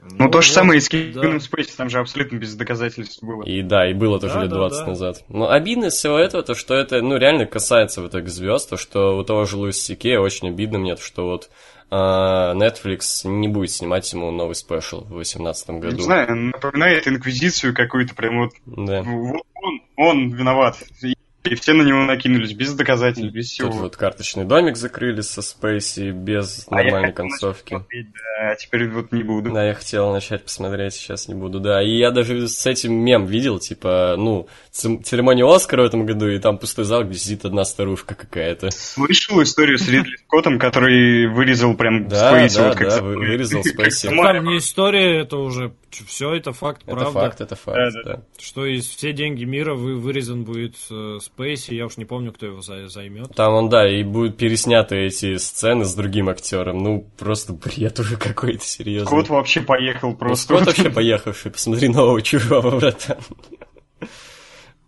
Ну, 0.04 0.30
то 0.30 0.42
же 0.42 0.50
вот, 0.50 0.56
самое 0.56 0.78
и 0.80 0.82
с 0.82 0.90
да. 0.90 0.98
Кевином 0.98 1.40
Спейси, 1.40 1.78
там 1.78 1.88
же 1.90 2.00
абсолютно 2.00 2.38
без 2.38 2.56
доказательств 2.56 3.24
было. 3.24 3.44
И 3.44 3.62
да, 3.62 3.88
и 3.88 3.94
было 3.94 4.20
тоже 4.20 4.34
Да, 4.34 4.42
лет 4.42 4.50
да, 4.50 4.56
20 4.58 4.80
да. 4.80 4.86
назад. 4.88 5.24
Но 5.30 5.50
обидно 5.50 5.86
из 5.86 5.94
всего 5.94 6.18
этого, 6.18 6.42
то, 6.44 6.56
что 6.56 6.74
это, 6.74 7.02
ну, 7.04 7.18
реально 7.18 7.46
касается 7.46 8.02
в 8.02 8.08
итоге 8.08 8.28
звезд, 8.28 8.70
то, 8.72 8.78
что 8.78 9.16
у 9.16 9.24
того 9.24 9.46
же 9.46 9.58
Луис 9.58 9.78
Сике 9.82 10.18
очень 10.18 10.48
обидно 10.50 10.80
мне, 10.80 10.96
то, 10.96 11.04
что 11.04 11.28
вот 11.28 11.52
Netflix 11.96 13.28
не 13.28 13.48
будет 13.50 13.72
снимать 13.72 14.12
ему 14.14 14.32
новый 14.32 14.56
спешл 14.56 15.02
в 15.02 15.10
2018 15.10 15.70
году. 15.72 15.98
Не 15.98 16.04
знаю, 16.04 16.36
напоминает 16.36 17.08
инквизицию 17.08 17.74
какую-то, 17.74 18.16
прям 18.16 18.40
вот, 18.40 18.52
Да. 18.66 19.02
вот 19.04 19.42
он, 19.56 19.82
он 19.98 20.30
виноват. 20.32 20.78
И, 21.04 21.16
и 21.44 21.56
все 21.56 21.74
на 21.74 21.82
него 21.84 22.04
накинулись, 22.06 22.54
без 22.54 22.74
доказательств, 22.74 23.34
без 23.34 23.50
всего. 23.50 23.70
Тут 23.72 23.80
вот 23.82 23.96
карточный 23.98 24.46
домик 24.46 24.78
закрыли 24.78 25.22
со 25.22 25.42
Спейси 25.42 26.12
без 26.12 26.66
А 26.70 26.78
я 26.80 26.84
нормальной 26.84 27.14
концовки. 27.14 27.70
смотреть, 27.70 28.08
да, 28.14 28.52
а 28.52 28.56
теперь 28.56 28.88
вот 28.90 29.12
не 29.12 29.24
буду. 29.24 29.52
Да, 29.52 29.66
я 29.66 29.74
хотел 29.74 30.12
начать 30.12 30.44
посмотреть, 30.44 30.94
сейчас 30.94 31.28
не 31.28 31.34
буду, 31.36 31.60
да. 31.60 31.82
И 31.82 31.98
я 31.98 32.12
даже 32.12 32.48
с 32.48 32.66
этим 32.66 32.94
мем 32.94 33.26
видел, 33.26 33.60
типа, 33.60 34.16
ну, 34.18 34.48
церемонию 34.72 35.50
Оскара 35.50 35.84
в 35.84 35.86
этом 35.86 36.06
году, 36.06 36.28
и 36.28 36.38
там 36.40 36.58
пустой 36.58 36.86
зал, 36.86 37.04
где 37.04 37.18
сидит 37.18 37.46
одна 37.46 37.66
старушка 37.66 38.16
какая-то. 38.16 38.70
Слышал 38.72 39.42
историю 39.42 39.78
с 39.78 39.88
Ридли 39.90 40.18
Скоттом, 40.28 40.60
который 40.60 41.28
вырезал 41.28 41.76
прям 41.76 42.08
Да, 42.08 42.30
Спейси, 42.32 42.58
да, 42.58 42.68
вот 42.70 42.78
как 42.78 42.88
да, 42.90 42.96
за- 42.98 43.04
вы- 43.04 43.16
вырезал 43.18 43.64
Спейси. 43.64 44.08
Там 44.10 44.44
не 44.46 44.58
история, 44.58 45.22
это 45.22 45.38
уже 45.38 45.74
все 46.08 46.34
это 46.34 46.54
факт, 46.54 46.82
Это 46.86 46.96
правда. 46.96 47.12
факт, 47.20 47.42
это 47.42 47.56
факт, 47.56 47.78
Да, 47.78 47.90
да. 47.92 48.14
да. 48.18 48.24
Что 48.40 48.66
из 48.66 48.88
все 48.88 49.14
деньги 49.14 49.44
мира 49.44 49.74
вы, 49.76 49.96
вырезан 49.98 50.44
будет 50.44 50.76
э, 50.90 51.20
Спейси, 51.22 51.74
я 51.74 51.86
уж 51.86 51.98
не 51.98 52.06
помню, 52.06 52.32
кто 52.32 52.46
его 52.46 52.62
за- 52.62 52.88
займет. 52.88 53.36
Там 53.36 53.54
он, 53.54 53.70
да, 53.70 53.88
и 53.90 54.04
будут 54.04 54.38
пересняты 54.38 54.96
эти 54.98 55.38
сцены 55.38 55.86
с 55.86 55.94
другим 55.94 56.30
актером. 56.30 56.80
Ну, 56.84 57.08
просто 57.18 57.54
бред 57.54 58.00
уже 58.00 58.18
какой-то, 58.18 58.64
серьезно. 58.66 59.08
Скотт 59.08 59.30
вообще 59.30 59.62
поехал 59.62 60.12
Ну, 60.12 60.16
просто. 60.18 60.46
Скотт 60.46 60.66
вообще 60.68 60.90
поехавший, 60.90 61.52
посмотри 61.52 61.88
нового 61.90 62.22
чужого, 62.22 62.80
братан. 62.80 63.18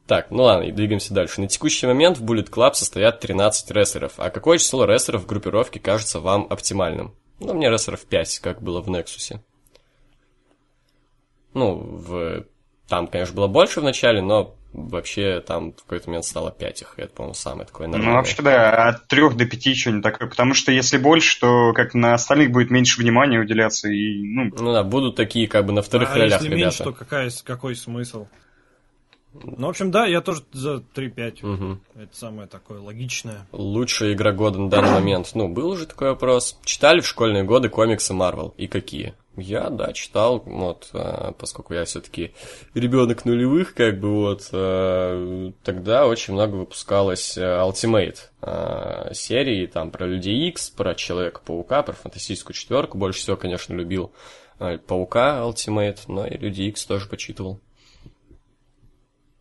Так, 0.05 0.31
ну 0.31 0.43
ладно, 0.43 0.63
и 0.65 0.71
двигаемся 0.71 1.13
дальше. 1.13 1.39
На 1.39 1.47
текущий 1.47 1.87
момент 1.87 2.17
в 2.17 2.23
Bullet 2.25 2.49
Club 2.49 2.73
состоят 2.73 3.21
13 3.21 3.71
рестлеров. 3.71 4.13
А 4.17 4.29
какое 4.29 4.57
число 4.57 4.85
рестлеров 4.85 5.23
в 5.23 5.25
группировке 5.27 5.79
кажется 5.79 6.19
вам 6.19 6.45
оптимальным? 6.49 7.15
Ну, 7.39 7.53
мне 7.53 7.69
рестлеров 7.69 8.01
5, 8.05 8.39
как 8.39 8.61
было 8.61 8.81
в 8.81 8.89
Nexus. 8.89 9.39
Ну, 11.53 11.75
в... 11.75 12.45
там, 12.87 13.07
конечно, 13.07 13.35
было 13.35 13.47
больше 13.47 13.81
в 13.81 13.83
начале, 13.83 14.21
но 14.21 14.55
вообще 14.73 15.39
там 15.39 15.71
в 15.73 15.83
какой-то 15.83 16.09
момент 16.09 16.25
стало 16.25 16.51
5 16.51 16.81
их. 16.81 16.93
Это, 16.97 17.13
по-моему, 17.13 17.35
самое 17.35 17.67
такое 17.67 17.87
Ну, 17.87 17.93
нормальное. 17.93 18.17
вообще, 18.17 18.41
да, 18.41 18.89
от 18.89 19.07
трех 19.07 19.37
до 19.37 19.45
пяти 19.45 19.75
что-нибудь 19.75 20.03
такое. 20.03 20.27
Потому 20.27 20.53
что 20.55 20.71
если 20.71 20.97
больше, 20.97 21.39
то 21.39 21.73
как 21.73 21.93
на 21.93 22.13
остальных 22.15 22.51
будет 22.51 22.71
меньше 22.71 22.99
внимания 22.99 23.39
уделяться. 23.39 23.89
И, 23.89 24.23
ну, 24.23 24.51
Ну 24.57 24.73
да, 24.73 24.83
будут 24.83 25.15
такие 25.15 25.47
как 25.47 25.65
бы 25.65 25.73
на 25.73 25.81
вторых 25.81 26.11
а 26.11 26.15
ролях 26.15 26.41
если 26.41 26.45
ребята. 26.47 26.61
меньше, 26.63 26.83
то 26.83 26.91
какая, 26.93 27.31
какой 27.43 27.75
смысл? 27.75 28.25
Ну, 29.33 29.65
в 29.65 29.69
общем, 29.69 29.89
да, 29.89 30.05
я 30.05 30.21
тоже 30.21 30.43
за 30.51 30.83
3-5. 30.95 31.39
Мгм. 31.41 31.81
Это 31.95 32.15
самое 32.15 32.47
такое 32.47 32.79
логичное. 32.79 33.47
Лучшая 33.51 34.13
игра 34.13 34.31
года 34.31 34.59
на 34.59 34.69
данный 34.69 34.91
момент. 34.91 35.31
Ну, 35.33 35.47
был 35.49 35.69
уже 35.69 35.87
такой 35.87 36.09
вопрос. 36.09 36.59
Читали 36.65 36.99
в 36.99 37.07
школьные 37.07 37.43
годы 37.43 37.69
комиксы 37.69 38.13
Marvel? 38.13 38.53
И 38.57 38.67
какие? 38.67 39.15
Я, 39.35 39.71
да, 39.71 39.93
читал, 39.93 40.43
вот, 40.45 40.91
э, 40.93 41.31
поскольку 41.39 41.73
я 41.73 41.85
все-таки 41.85 42.33
ребенок 42.75 43.25
нулевых, 43.25 43.73
как 43.73 43.99
бы 43.99 44.11
вот, 44.13 44.47
э, 44.51 45.51
тогда 45.63 46.05
очень 46.05 46.33
много 46.33 46.55
выпускалось 46.55 47.37
э, 47.37 47.41
Ultimate 47.41 48.17
серии, 49.13 49.65
там, 49.67 49.89
про 49.89 50.05
Людей 50.05 50.49
Икс, 50.49 50.69
про 50.69 50.93
Человека-паука, 50.95 51.81
про 51.81 51.93
Фантастическую 51.93 52.53
четверку. 52.53 52.97
Больше 52.97 53.21
всего, 53.21 53.37
конечно, 53.37 53.73
любил 53.73 54.11
Паука 54.59 55.39
Ultimate, 55.45 55.99
но 56.09 56.27
и 56.27 56.37
Люди 56.37 56.63
Икс 56.63 56.85
тоже 56.85 57.07
почитывал. 57.07 57.61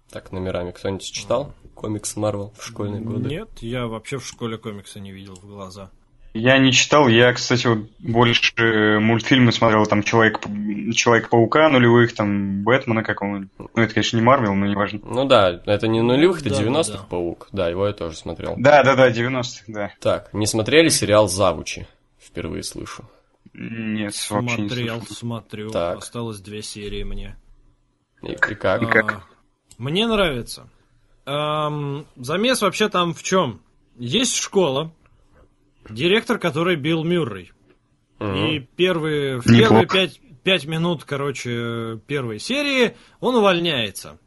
Так, 0.09 0.30
номерами 0.30 0.70
кто-нибудь 0.70 1.03
читал 1.05 1.53
комиксы 1.74 2.20
Marvel 2.20 2.55
в 2.57 2.64
школьные 2.64 3.01
годы? 3.01 3.28
Нет, 3.28 3.49
я 3.61 3.88
вообще 3.88 4.18
в 4.18 4.26
школе 4.26 4.57
комикса 4.57 5.01
не 5.01 5.11
видел 5.11 5.34
в 5.34 5.47
глаза. 5.47 5.90
Я 6.35 6.59
не 6.59 6.72
читал. 6.72 7.09
Я, 7.09 7.33
кстати, 7.33 7.66
вот 7.66 7.89
больше 7.99 8.99
мультфильмы 9.01 9.53
смотрел. 9.53 9.85
Там 9.87 10.03
Человек, 10.03 10.41
Человек-паука 10.95 11.68
нулевых, 11.68 12.14
там 12.14 12.62
Бэтмена 12.62 13.03
какого-нибудь. 13.03 13.51
Ну, 13.59 13.83
это, 13.83 13.93
конечно, 13.95 14.16
не 14.16 14.22
Марвел, 14.22 14.55
но 14.55 14.66
неважно. 14.66 15.01
Ну 15.05 15.24
да, 15.26 15.61
это 15.66 15.89
не 15.89 16.01
нулевых, 16.01 16.41
это 16.41 16.51
Да, 16.51 16.57
да, 16.57 16.62
90-х 16.62 16.93
да. 16.99 17.07
паук. 17.09 17.49
Да, 17.53 17.68
его 17.68 17.87
я 17.87 17.93
тоже 17.93 18.16
смотрел. 18.16 18.55
Да-да-да, 18.57 19.11
90-х, 19.11 19.64
да. 19.68 19.93
Так, 20.01 20.33
не 20.33 20.47
смотрели 20.47 20.89
сериал 20.89 21.28
Завучи? 21.28 21.87
Впервые 22.18 22.62
слышу. 22.62 23.05
Нет, 23.53 24.14
вообще 24.30 24.62
не 24.62 24.68
Смотрел, 24.68 25.03
смотрю. 25.03 25.70
Так. 25.70 25.99
Осталось 25.99 26.41
две 26.41 26.62
серии 26.62 27.03
мне. 27.03 27.37
И, 28.22 28.33
и 28.33 28.37
как? 28.37 28.83
И 28.83 28.87
как? 28.87 29.12
А, 29.12 29.22
Мне 29.78 30.07
нравится. 30.07 30.68
Ам, 31.26 32.07
замес 32.16 32.62
вообще 32.62 32.89
там 32.89 33.12
в 33.12 33.22
чем? 33.22 33.61
Есть 33.99 34.37
школа, 34.37 34.91
директор 35.89 36.39
которой 36.39 36.76
Билл 36.76 37.05
Мюррей. 37.05 37.53
Мгм. 38.18 38.47
И 38.47 38.59
первые, 38.61 39.41
в 39.41 39.45
первые 39.45 39.87
пять, 39.87 40.20
пять 40.43 40.66
минут, 40.66 41.05
короче, 41.05 41.99
первой 42.07 42.39
серии 42.39 42.97
он 43.20 43.37
увольняется. 43.37 44.18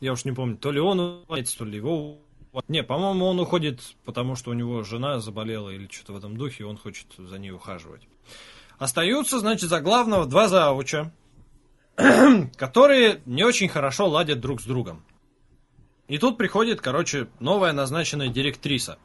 Я 0.00 0.12
уж 0.12 0.24
не 0.24 0.32
помню, 0.32 0.56
то 0.56 0.70
ли 0.70 0.80
он 0.80 1.00
увольняется, 1.00 1.58
то 1.58 1.64
ли 1.64 1.76
его... 1.76 2.18
Не, 2.68 2.84
по-моему, 2.84 3.26
он 3.26 3.40
уходит, 3.40 3.80
потому 4.04 4.36
что 4.36 4.50
у 4.50 4.54
него 4.54 4.84
жена 4.84 5.18
заболела 5.18 5.70
или 5.70 5.88
что-то 5.90 6.12
в 6.12 6.16
этом 6.16 6.36
духе, 6.36 6.62
и 6.62 6.66
он 6.66 6.76
хочет 6.76 7.06
за 7.18 7.38
ней 7.38 7.50
ухаживать. 7.50 8.02
Остаются, 8.78 9.40
значит, 9.40 9.68
за 9.68 9.80
главного 9.80 10.26
два 10.26 10.46
зауча, 10.46 11.12
которые 12.56 13.20
не 13.26 13.44
очень 13.44 13.68
хорошо 13.68 14.08
ладят 14.08 14.40
друг 14.40 14.60
с 14.60 14.64
другом. 14.64 15.04
И 16.06 16.18
тут 16.18 16.36
приходит, 16.36 16.80
короче, 16.80 17.28
новая 17.40 17.72
назначенная 17.72 18.28
директриса. 18.28 18.98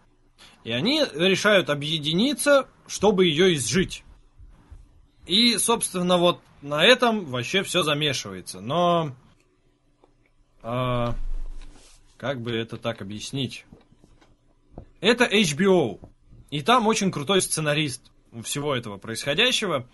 И 0.63 0.71
они 0.71 1.03
решают 1.13 1.69
объединиться, 1.69 2.67
чтобы 2.87 3.25
ее 3.25 3.55
изжить. 3.55 4.03
И, 5.25 5.57
собственно, 5.57 6.17
вот 6.17 6.41
на 6.61 6.83
этом 6.83 7.25
вообще 7.25 7.63
все 7.63 7.83
замешивается. 7.83 8.61
Но... 8.61 9.15
а, 10.61 11.15
как 12.17 12.41
бы 12.41 12.51
это 12.51 12.77
так 12.77 13.01
объяснить? 13.01 13.65
Это 15.01 15.25
HBO. 15.25 15.99
И 16.49 16.61
там 16.61 16.87
очень 16.87 17.11
крутой 17.11 17.41
сценарист 17.41 18.11
всего 18.43 18.75
этого 18.75 18.97
происходящего. 18.97 19.87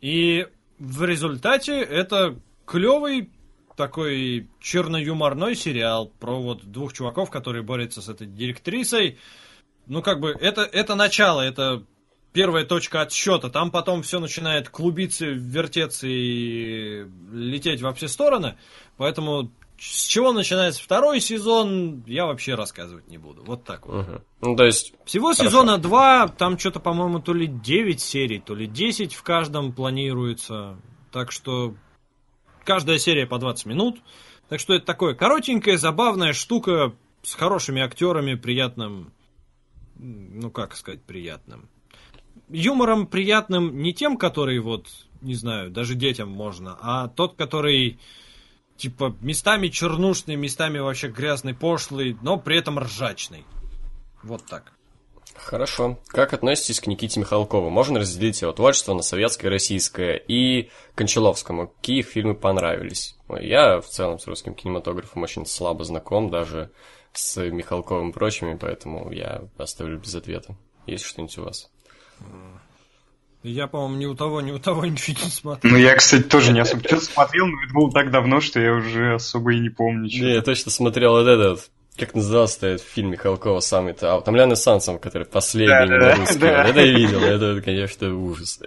И 0.00 0.48
в 0.78 1.04
результате 1.04 1.80
это 1.80 2.38
клевый 2.66 3.30
такой 3.76 4.48
черно-юморной 4.60 5.54
сериал 5.54 6.08
про 6.20 6.40
вот 6.40 6.64
двух 6.64 6.92
чуваков, 6.92 7.30
которые 7.30 7.62
борются 7.62 8.02
с 8.02 8.08
этой 8.08 8.26
директрисой. 8.26 9.18
Ну, 9.90 10.02
как 10.02 10.20
бы, 10.20 10.30
это, 10.30 10.62
это 10.62 10.94
начало, 10.94 11.40
это 11.40 11.82
первая 12.32 12.64
точка 12.64 13.00
отсчета. 13.00 13.50
Там 13.50 13.72
потом 13.72 14.02
все 14.02 14.20
начинает 14.20 14.68
клубиться, 14.68 15.26
вертеться 15.26 16.06
и 16.06 17.06
лететь 17.32 17.82
во 17.82 17.92
все 17.92 18.06
стороны. 18.06 18.56
Поэтому 18.96 19.50
с 19.80 20.06
чего 20.06 20.32
начинается 20.32 20.80
второй 20.80 21.18
сезон, 21.20 22.04
я 22.06 22.26
вообще 22.26 22.54
рассказывать 22.54 23.08
не 23.08 23.18
буду. 23.18 23.42
Вот 23.42 23.64
так 23.64 23.88
вот. 23.88 24.06
Мгм. 24.06 24.22
Ну, 24.42 24.54
то 24.54 24.64
есть, 24.64 24.94
Всего 25.06 25.32
Хорошо. 25.32 25.44
сезона 25.44 25.76
2, 25.76 26.28
там 26.28 26.56
что-то, 26.56 26.78
по-моему, 26.78 27.18
то 27.18 27.34
ли 27.34 27.48
9 27.48 28.00
серий, 28.00 28.38
то 28.38 28.54
ли 28.54 28.68
10 28.68 29.14
в 29.14 29.24
каждом 29.24 29.72
планируется. 29.72 30.76
Так 31.10 31.32
что 31.32 31.74
каждая 32.62 32.98
серия 32.98 33.26
по 33.26 33.38
20 33.38 33.66
минут. 33.66 33.98
Так 34.48 34.60
что 34.60 34.72
это 34.72 34.86
такое 34.86 35.14
коротенькая, 35.14 35.78
забавная 35.78 36.32
штука 36.32 36.92
с 37.22 37.34
хорошими 37.34 37.82
актерами, 37.82 38.36
приятным... 38.36 39.12
Ну, 40.02 40.50
как 40.50 40.76
сказать, 40.76 41.02
приятным. 41.02 41.68
Юмором 42.48 43.06
приятным 43.06 43.82
не 43.82 43.92
тем, 43.92 44.16
который 44.16 44.58
вот, 44.58 44.86
не 45.20 45.34
знаю, 45.34 45.70
даже 45.70 45.94
детям 45.94 46.30
можно, 46.30 46.78
а 46.80 47.08
тот, 47.08 47.36
который 47.36 48.00
типа 48.78 49.14
местами 49.20 49.68
чернушный, 49.68 50.36
местами 50.36 50.78
вообще 50.78 51.08
грязный, 51.08 51.54
пошлый, 51.54 52.16
но 52.22 52.38
при 52.38 52.56
этом 52.56 52.78
ржачный. 52.78 53.44
Вот 54.22 54.46
так. 54.46 54.72
Хорошо. 55.34 55.98
Как 56.08 56.32
относитесь 56.32 56.80
к 56.80 56.86
Никите 56.86 57.20
Михалкову? 57.20 57.68
Можно 57.68 58.00
разделить 58.00 58.40
его 58.40 58.52
творчество 58.52 58.94
на 58.94 59.02
советское 59.02 59.48
российское 59.48 60.16
и 60.16 60.70
Кончаловскому. 60.94 61.68
Какие 61.68 62.02
фильмы 62.02 62.34
понравились? 62.34 63.16
Я 63.38 63.80
в 63.80 63.86
целом 63.86 64.18
с 64.18 64.26
русским 64.26 64.54
кинематографом 64.54 65.22
очень 65.22 65.46
слабо 65.46 65.84
знаком, 65.84 66.30
даже 66.30 66.70
с 67.12 67.36
Михалковым 67.50 68.10
и 68.10 68.12
прочими, 68.12 68.56
поэтому 68.60 69.10
я 69.12 69.42
оставлю 69.58 69.98
без 69.98 70.14
ответа. 70.14 70.56
Есть 70.86 71.04
что-нибудь 71.04 71.38
у 71.38 71.42
вас? 71.44 71.70
Я, 73.42 73.66
по-моему, 73.68 73.96
ни 73.96 74.06
у 74.06 74.14
того, 74.14 74.40
ни 74.42 74.52
у 74.52 74.58
того 74.58 74.84
ничего 74.86 75.16
не 75.24 75.30
смотрел. 75.30 75.72
Ну, 75.72 75.78
я, 75.78 75.94
кстати, 75.94 76.22
тоже 76.22 76.52
не 76.52 76.60
особо 76.60 76.82
что-то 76.84 77.04
смотрел, 77.04 77.46
но 77.46 77.62
это 77.64 77.72
было 77.72 77.90
так 77.90 78.10
давно, 78.10 78.40
что 78.40 78.60
я 78.60 78.74
уже 78.74 79.14
особо 79.14 79.54
и 79.54 79.60
не 79.60 79.70
помню. 79.70 80.04
Не, 80.04 80.10
чё. 80.10 80.28
я 80.28 80.42
точно 80.42 80.70
смотрел 80.70 81.12
вот 81.12 81.26
этот, 81.26 81.70
как 81.96 82.14
назывался 82.14 82.66
этот 82.66 82.86
фильм 82.86 83.10
Михалкова 83.10 83.60
самый-то, 83.60 84.12
а, 84.12 84.18
«Утомленный 84.18 84.56
солнцем», 84.56 84.98
который 84.98 85.26
последний 85.26 85.68
Да, 85.68 85.86
да, 85.86 86.16
русский. 86.16 86.38
да. 86.38 86.64
Это 86.68 86.80
я 86.80 86.92
видел, 86.92 87.20
это, 87.22 87.62
конечно, 87.62 88.14
ужас. 88.14 88.60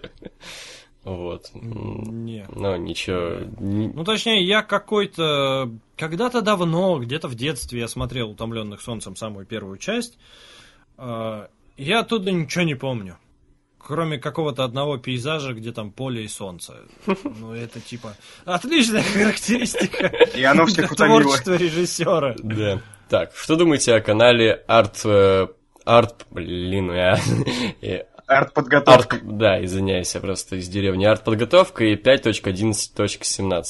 Вот. 1.03 1.49
Не. 1.53 2.45
Ну, 2.55 2.75
ничего. 2.77 3.45
не- 3.59 3.89
Ну, 3.89 4.03
точнее, 4.03 4.43
я 4.45 4.61
какой-то... 4.61 5.69
Когда-то 5.97 6.41
давно, 6.41 6.97
где-то 6.99 7.27
в 7.27 7.35
детстве 7.35 7.81
я 7.81 7.87
смотрел 7.87 8.31
«Утомленных 8.31 8.81
солнцем» 8.81 9.15
самую 9.15 9.45
первую 9.45 9.77
часть. 9.77 10.17
А, 10.97 11.49
Я 11.77 11.99
оттуда 11.99 12.31
ничего 12.31 12.63
не 12.63 12.75
помню. 12.75 13.17
Кроме 13.85 14.17
какого-то 14.17 14.63
одного 14.63 14.97
пейзажа, 14.97 15.53
где 15.53 15.73
там 15.73 15.91
поле 15.91 16.23
и 16.23 16.27
солнце. 16.29 16.75
Ну, 17.05 17.53
это 17.53 17.81
типа... 17.81 18.15
Отличная 18.45 19.03
характеристика 19.03 20.07
И 20.37 20.43
оно 20.43 20.65
всех 20.67 20.89
утомило. 20.89 21.21
творчества 21.21 21.55
режиссера. 21.55 22.33
Да. 22.41 22.81
Так, 23.09 23.35
что 23.35 23.57
думаете 23.57 23.93
о 23.95 23.99
канале 24.01 24.53
Арт... 24.67 25.01
э, 25.03 25.47
Арт... 25.83 26.25
Блин, 26.31 26.93
я... 26.93 27.19
Арт-подготовка. 28.27 29.17
Арт... 29.17 29.37
Да, 29.37 29.63
извиняюсь, 29.63 30.13
я 30.15 30.21
просто 30.21 30.55
из 30.57 30.67
деревни. 30.67 31.05
Арт-подготовка 31.05 31.83
и 31.85 31.95
5.11.17. 31.95 33.63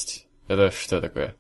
Это 0.48 0.72
что 0.72 1.02
такое? 1.02 1.36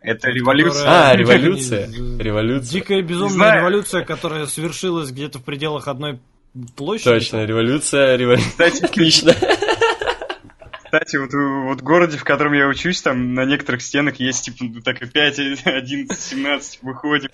Это 0.00 0.28
революция. 0.30 0.84
А, 0.86 1.16
революция. 1.16 1.88
Революция. 2.18 2.72
Дикая 2.72 3.02
безумная 3.02 3.30
знаю. 3.30 3.60
революция, 3.60 4.04
которая 4.04 4.46
совершилась 4.46 5.10
где-то 5.10 5.38
в 5.38 5.44
пределах 5.44 5.86
одной 5.86 6.18
площади. 6.76 7.04
Точно, 7.04 7.44
революция, 7.44 8.16
революция. 8.16 8.50
Кстати, 8.50 8.84
Отлично. 8.84 9.34
Кстати, 10.92 11.16
вот, 11.16 11.32
в- 11.32 11.62
вот 11.68 11.80
в 11.80 11.82
городе, 11.84 12.18
в 12.18 12.24
котором 12.24 12.52
я 12.52 12.68
учусь, 12.68 13.00
там 13.00 13.32
на 13.32 13.46
некоторых 13.46 13.80
стенах 13.80 14.16
есть, 14.16 14.44
типа, 14.44 14.58
ну, 14.60 14.82
так 14.82 15.00
и 15.00 15.06
5, 15.06 15.38
11, 15.64 16.18
17, 16.20 16.80
выходим. 16.82 17.30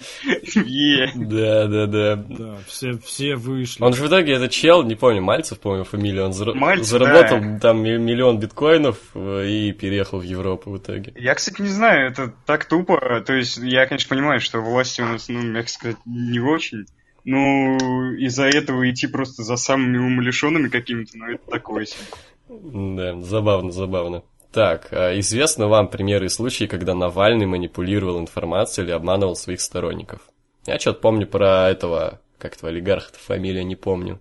Е. 0.64 1.10
Да, 1.16 1.66
да, 1.66 1.86
да. 1.86 2.14
Да, 2.16 2.58
все, 2.68 2.96
все 3.04 3.34
вышли. 3.34 3.82
Он 3.82 3.92
же 3.94 4.04
в 4.04 4.06
итоге, 4.06 4.34
этот 4.34 4.52
чел, 4.52 4.84
не 4.84 4.94
помню, 4.94 5.22
Мальцев, 5.22 5.58
по-моему, 5.58 5.84
фамилия, 5.84 6.22
он 6.22 6.30
зара- 6.30 6.54
Мальцев, 6.54 6.86
заработал 6.86 7.40
да. 7.40 7.58
там 7.58 7.82
ми- 7.82 7.98
миллион 7.98 8.38
биткоинов 8.38 8.96
э, 9.16 9.48
и 9.48 9.72
переехал 9.72 10.20
в 10.20 10.22
Европу 10.22 10.70
в 10.70 10.78
итоге. 10.78 11.12
Я, 11.16 11.34
кстати, 11.34 11.60
не 11.60 11.68
знаю, 11.68 12.12
это 12.12 12.32
так 12.46 12.64
тупо. 12.66 13.20
То 13.26 13.32
есть, 13.34 13.56
я, 13.56 13.86
конечно, 13.86 14.08
понимаю, 14.08 14.38
что 14.38 14.60
власти 14.60 15.00
у 15.00 15.06
нас, 15.06 15.28
ну, 15.28 15.42
мягко 15.42 15.68
сказать, 15.70 15.96
не 16.06 16.38
очень. 16.38 16.86
Ну, 17.24 17.76
из-за 18.14 18.44
этого 18.46 18.88
идти 18.88 19.08
просто 19.08 19.42
за 19.42 19.56
самыми 19.56 19.98
умалишенными 19.98 20.68
какими-то, 20.68 21.18
ну, 21.18 21.26
это 21.26 21.50
такое 21.50 21.86
себе. 21.86 22.04
Да, 22.48 23.20
забавно, 23.22 23.70
забавно. 23.72 24.22
Так, 24.52 24.88
а 24.92 25.18
известны 25.18 25.66
вам 25.66 25.88
примеры 25.88 26.26
и 26.26 26.30
случаи, 26.30 26.64
когда 26.64 26.94
Навальный 26.94 27.46
манипулировал 27.46 28.18
информацией 28.18 28.86
или 28.86 28.92
обманывал 28.92 29.36
своих 29.36 29.60
сторонников? 29.60 30.20
Я 30.66 30.78
что-то 30.78 31.00
помню 31.00 31.26
про 31.26 31.68
этого, 31.68 32.20
как 32.38 32.54
этого 32.56 32.70
олигарха, 32.70 33.12
фамилия 33.18 33.64
не 33.64 33.76
помню. 33.76 34.20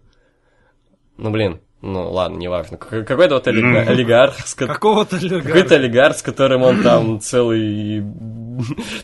Ну, 1.17 1.29
блин, 1.31 1.61
ну 1.81 2.11
ладно, 2.11 2.37
неважно. 2.37 2.77
Какой-то 2.77 3.35
вот 3.35 3.47
олига- 3.47 3.87
олигарх, 3.87 4.45
с 4.45 4.53
ко- 4.53 4.67
Какого-то 4.67 5.15
олигарха. 5.15 5.47
какой-то 5.47 5.75
олигарх, 5.75 6.17
с 6.17 6.21
которым 6.21 6.63
он 6.63 6.83
там 6.83 7.19
целый 7.21 8.03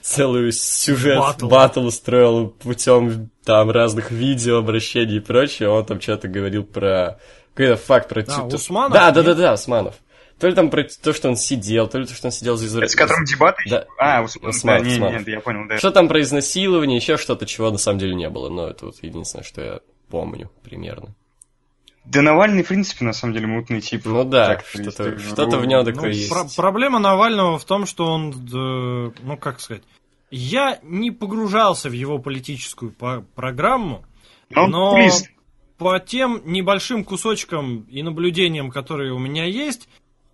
целую 0.01 0.51
сюжет 0.51 1.17
Батл. 1.19 1.47
батл 1.47 1.85
устроил 1.85 2.49
путем 2.49 3.29
там 3.45 3.71
разных 3.71 4.11
видео, 4.11 4.57
обращений 4.57 5.17
и 5.17 5.21
прочее. 5.21 5.69
Он 5.69 5.85
там 5.85 6.01
что-то 6.01 6.27
говорил 6.27 6.63
про 6.63 7.19
какой-то 7.55 7.75
факт 7.77 8.09
про... 8.09 8.21
А, 8.21 8.23
тю- 8.23 8.49
ту- 8.49 8.55
Усманов, 8.55 8.93
Да, 8.93 9.11
да, 9.11 9.23
да, 9.23 9.33
да, 9.33 9.53
Усманов. 9.53 9.95
То 10.39 10.47
ли 10.47 10.55
там 10.55 10.69
про 10.69 10.83
то, 10.83 11.13
что 11.13 11.29
он 11.29 11.35
сидел, 11.37 11.87
то 11.87 11.99
ли 11.99 12.05
то, 12.05 12.13
что 12.13 12.27
он 12.27 12.31
сидел 12.31 12.57
за 12.57 12.79
Это 12.79 12.87
с 12.91 12.95
которым 12.95 13.23
дебаты? 13.23 13.63
Да. 13.69 13.85
А, 13.97 14.21
Усман, 14.23 14.49
Усманов, 14.49 14.81
да, 14.83 14.87
не, 14.89 14.93
Усманов. 14.95 15.19
нет, 15.19 15.27
я 15.27 15.39
понял, 15.39 15.67
да. 15.69 15.77
Что 15.77 15.91
там 15.91 16.07
про 16.07 16.19
изнасилование, 16.21 16.97
еще 16.97 17.17
что-то, 17.17 17.45
чего 17.45 17.69
на 17.71 17.77
самом 17.77 17.99
деле 17.99 18.15
не 18.15 18.29
было. 18.29 18.49
Но 18.49 18.67
это 18.67 18.87
вот 18.87 18.95
единственное, 19.01 19.43
что 19.43 19.61
я 19.61 19.79
помню 20.09 20.49
примерно. 20.63 21.15
Да 22.05 22.21
Навальный, 22.21 22.63
в 22.63 22.67
принципе, 22.67 23.05
на 23.05 23.13
самом 23.13 23.33
деле, 23.35 23.47
мутный 23.47 23.79
тип. 23.79 24.01
Ну 24.05 24.25
да, 24.25 24.59
что-то, 24.67 24.91
то 24.91 25.09
есть, 25.11 25.25
что-то 25.25 25.57
в 25.57 25.61
ну, 25.61 25.67
нем 25.69 25.85
Ну, 25.85 25.93
такое 25.93 26.09
есть. 26.11 26.29
про- 26.29 26.45
проблема 26.53 26.99
Навального 26.99 27.57
в 27.57 27.63
том, 27.63 27.85
что 27.85 28.07
он, 28.07 28.31
э, 28.31 29.11
ну 29.21 29.37
как 29.37 29.61
сказать, 29.61 29.83
я 30.29 30.79
не 30.83 31.11
погружался 31.11 31.87
в 31.89 31.93
его 31.93 32.19
политическую 32.19 32.91
по- 32.91 33.23
программу, 33.35 34.03
Но 34.49 34.67
но 34.67 34.89
популист. 34.91 35.29
По 35.83 35.99
тем 35.99 36.41
небольшим 36.45 37.03
кусочкам 37.03 37.81
и 37.89 38.01
наблюдениям, 38.01 38.71
которые 38.71 39.13
у 39.13 39.19
меня 39.19 39.45
есть, 39.45 39.89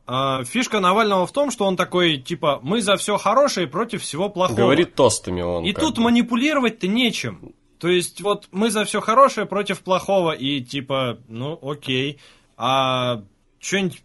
а, 0.05 0.43
фишка 0.43 0.79
Навального 0.79 1.27
в 1.27 1.31
том, 1.31 1.51
что 1.51 1.65
он 1.65 1.75
такой, 1.75 2.17
типа, 2.17 2.59
мы 2.63 2.81
за 2.81 2.97
все 2.97 3.17
хорошее 3.17 3.67
против 3.67 4.01
всего 4.01 4.29
плохого. 4.29 4.57
Говорит 4.57 4.95
тостами 4.95 5.41
он. 5.41 5.65
И 5.65 5.73
тут 5.73 5.97
бы. 5.97 6.03
манипулировать-то 6.03 6.87
нечем. 6.87 7.53
То 7.79 7.87
есть, 7.87 8.21
вот 8.21 8.47
мы 8.51 8.71
за 8.71 8.85
все 8.85 9.01
хорошее 9.01 9.45
против 9.45 9.81
плохого, 9.81 10.31
и 10.31 10.61
типа, 10.61 11.19
ну 11.27 11.59
окей. 11.61 12.19
А 12.57 13.23
что-нибудь 13.59 14.03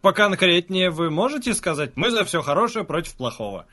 поконкретнее 0.00 0.90
вы 0.90 1.10
можете 1.10 1.54
сказать? 1.54 1.92
Мы 1.96 2.10
за 2.10 2.24
все 2.24 2.42
хорошее 2.42 2.84
против 2.84 3.16
плохого. 3.16 3.66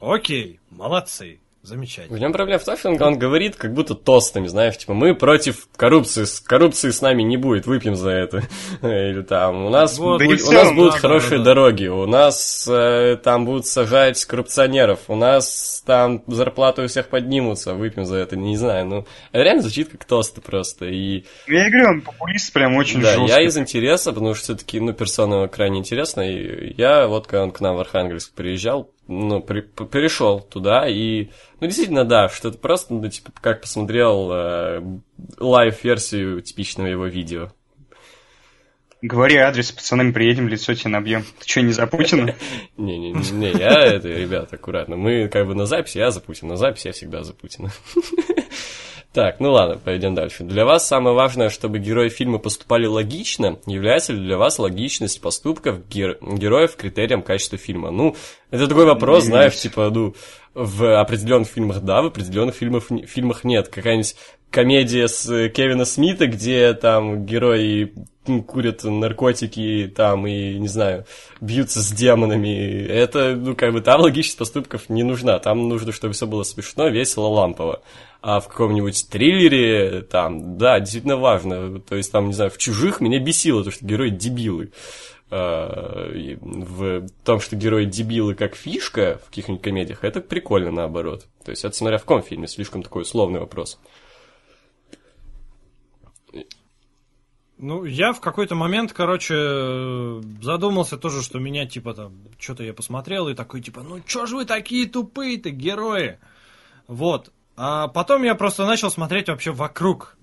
Окей, 0.00 0.60
молодцы, 0.70 1.40
В 1.62 1.66
замечательно. 1.66 2.16
нем 2.16 2.32
проблема 2.32 2.60
в 2.60 2.64
том, 2.64 2.76
что 2.76 2.88
он, 2.90 3.02
он 3.02 3.18
говорит 3.18 3.56
как 3.56 3.74
будто 3.74 3.94
тостами, 3.94 4.46
знаешь, 4.46 4.78
типа, 4.78 4.94
мы 4.94 5.14
против 5.14 5.68
коррупции, 5.76 6.24
с 6.24 6.40
коррупции 6.40 6.90
с 6.90 7.02
нами 7.02 7.22
не 7.22 7.36
будет, 7.36 7.66
выпьем 7.66 7.96
за 7.96 8.10
это. 8.10 8.42
Или 8.82 9.22
там, 9.22 9.66
у 9.66 9.68
нас, 9.68 9.98
Вот. 9.98 10.18
Да 10.18 10.24
и 10.24 10.28
бу- 10.28 10.36
в 10.36 10.48
у 10.48 10.52
нас 10.52 10.72
будут 10.72 10.92
да, 10.94 10.98
хорошие 11.00 11.38
да, 11.38 11.44
да. 11.44 11.44
дороги, 11.44 11.86
у 11.88 12.06
нас 12.06 12.66
э, 12.70 13.16
там 13.22 13.44
будут 13.44 13.66
сажать 13.66 14.24
коррупционеров, 14.24 15.00
у 15.08 15.16
нас 15.16 15.82
там 15.84 16.22
зарплаты 16.26 16.82
у 16.82 16.86
всех 16.86 17.08
поднимутся, 17.08 17.74
выпьем 17.74 18.04
за 18.04 18.16
это, 18.16 18.36
не 18.36 18.56
знаю, 18.56 18.86
ну, 18.86 19.06
это 19.32 19.42
реально 19.42 19.62
звучит 19.62 19.88
как 19.90 20.04
тосты 20.04 20.40
просто, 20.40 20.86
и 20.86 21.24
Я 21.48 21.68
говорю, 21.70 21.88
он 21.90 22.00
популист 22.02 22.52
прям 22.52 22.76
очень 22.76 23.00
да, 23.02 23.12
жесткий. 23.14 23.28
я 23.28 23.42
из 23.42 23.58
интереса, 23.58 24.12
потому 24.12 24.34
что 24.34 24.44
все-таки, 24.44 24.80
ну, 24.80 24.92
персона 24.92 25.48
крайне 25.48 25.80
интересная. 25.80 26.30
И 26.30 26.74
я 26.76 27.06
вот, 27.08 27.26
когда 27.26 27.42
он 27.44 27.50
к 27.50 27.60
нам 27.60 27.76
в 27.76 27.80
Архангельск 27.80 28.32
приезжал, 28.32 28.90
ну, 29.08 29.40
при, 29.40 29.62
перешел 29.62 30.40
туда, 30.40 30.86
и, 30.86 31.30
ну, 31.60 31.66
действительно, 31.66 32.04
да, 32.04 32.28
что 32.28 32.48
это 32.48 32.58
просто, 32.58 32.94
ну, 32.94 33.08
типа, 33.08 33.32
как 33.40 33.62
посмотрел 33.62 34.30
э, 34.30 34.82
live-версию 35.38 36.42
типичного 36.42 36.88
его 36.88 37.06
видео. 37.06 37.50
Говори 39.00 39.36
адрес, 39.36 39.72
пацанам 39.72 40.12
приедем, 40.12 40.48
лицо 40.48 40.74
тебе 40.74 40.90
набьем. 40.90 41.24
Ты 41.38 41.48
что, 41.48 41.62
не 41.62 41.72
за 41.72 41.86
Путина? 41.86 42.34
Не-не-не, 42.76 43.52
я 43.52 43.84
это, 43.84 44.08
ребят, 44.08 44.52
аккуратно. 44.52 44.96
Мы 44.96 45.28
как 45.28 45.46
бы 45.46 45.54
на 45.54 45.66
записи, 45.66 45.98
я 45.98 46.10
за 46.10 46.20
Путина. 46.20 46.50
На 46.50 46.56
записи 46.56 46.88
я 46.88 46.92
всегда 46.92 47.22
за 47.22 47.32
Путина. 47.32 47.70
Так, 49.18 49.40
ну 49.40 49.50
ладно, 49.50 49.80
пойдем 49.84 50.14
дальше. 50.14 50.44
Для 50.44 50.64
вас 50.64 50.86
самое 50.86 51.12
важное, 51.12 51.50
чтобы 51.50 51.80
герои 51.80 52.08
фильма 52.08 52.38
поступали 52.38 52.86
логично. 52.86 53.58
Является 53.66 54.12
ли 54.12 54.20
для 54.20 54.38
вас 54.38 54.60
логичность 54.60 55.20
поступков 55.20 55.88
гер... 55.88 56.18
героев 56.22 56.76
критерием 56.76 57.22
качества 57.22 57.58
фильма? 57.58 57.90
Ну, 57.90 58.14
это 58.52 58.68
такой 58.68 58.84
вопрос, 58.84 59.24
знаешь, 59.24 59.56
типа, 59.56 59.90
ну, 59.90 60.14
в 60.54 61.00
определенных 61.00 61.48
фильмах 61.48 61.80
да, 61.80 62.00
в 62.00 62.06
определенных 62.06 62.54
фильмах, 62.54 62.84
фильмах 63.08 63.42
нет. 63.42 63.66
Какая-нибудь 63.66 64.14
комедия 64.50 65.08
с 65.08 65.48
Кевина 65.50 65.84
Смита, 65.84 66.26
где 66.26 66.72
там 66.74 67.24
герои 67.26 67.92
курят 68.46 68.84
наркотики 68.84 69.90
там 69.94 70.26
и, 70.26 70.58
не 70.58 70.68
знаю, 70.68 71.06
бьются 71.40 71.80
с 71.80 71.90
демонами. 71.90 72.86
Это, 72.86 73.34
ну, 73.34 73.56
как 73.56 73.72
бы 73.72 73.80
там 73.80 74.00
логичность 74.02 74.38
поступков 74.38 74.90
не 74.90 75.02
нужна. 75.02 75.38
Там 75.38 75.68
нужно, 75.68 75.92
чтобы 75.92 76.12
все 76.12 76.26
было 76.26 76.42
смешно, 76.42 76.88
весело, 76.88 77.26
лампово 77.26 77.80
а 78.20 78.40
в 78.40 78.48
каком-нибудь 78.48 79.08
триллере, 79.08 80.02
там, 80.02 80.58
да, 80.58 80.80
действительно 80.80 81.16
важно. 81.16 81.80
То 81.80 81.96
есть, 81.96 82.10
там, 82.10 82.28
не 82.28 82.34
знаю, 82.34 82.50
в 82.50 82.58
«Чужих» 82.58 83.00
меня 83.00 83.20
бесило, 83.20 83.62
то, 83.62 83.70
что 83.70 83.84
герои 83.84 84.10
дебилы. 84.10 84.70
А, 85.30 86.10
в 86.40 87.06
том, 87.24 87.40
что 87.40 87.54
герои 87.54 87.84
дебилы 87.84 88.34
как 88.34 88.56
фишка 88.56 89.20
в 89.24 89.28
каких-нибудь 89.28 89.62
комедиях, 89.62 90.02
это 90.02 90.20
прикольно 90.20 90.70
наоборот. 90.70 91.26
То 91.44 91.50
есть, 91.50 91.64
это 91.64 91.76
смотря 91.76 91.98
в 91.98 92.02
каком 92.02 92.22
фильме, 92.22 92.48
слишком 92.48 92.82
такой 92.82 93.02
условный 93.02 93.40
вопрос. 93.40 93.78
Ну, 97.58 97.84
я 97.84 98.12
в 98.12 98.20
какой-то 98.20 98.54
момент, 98.54 98.92
короче, 98.92 99.34
задумался 100.40 100.96
тоже, 100.96 101.22
что 101.22 101.40
меня, 101.40 101.66
типа, 101.66 101.92
там, 101.92 102.12
что-то 102.38 102.62
я 102.62 102.72
посмотрел 102.72 103.28
и 103.28 103.34
такой, 103.34 103.60
типа, 103.60 103.82
ну, 103.82 104.00
чё 104.00 104.26
ж 104.26 104.32
вы 104.32 104.44
такие 104.44 104.86
тупые-то, 104.86 105.50
герои? 105.50 106.18
Вот. 106.86 107.32
А 107.56 107.88
потом 107.88 108.22
я 108.22 108.36
просто 108.36 108.64
начал 108.64 108.90
смотреть 108.90 109.28
вообще 109.28 109.50
вокруг 109.50 110.17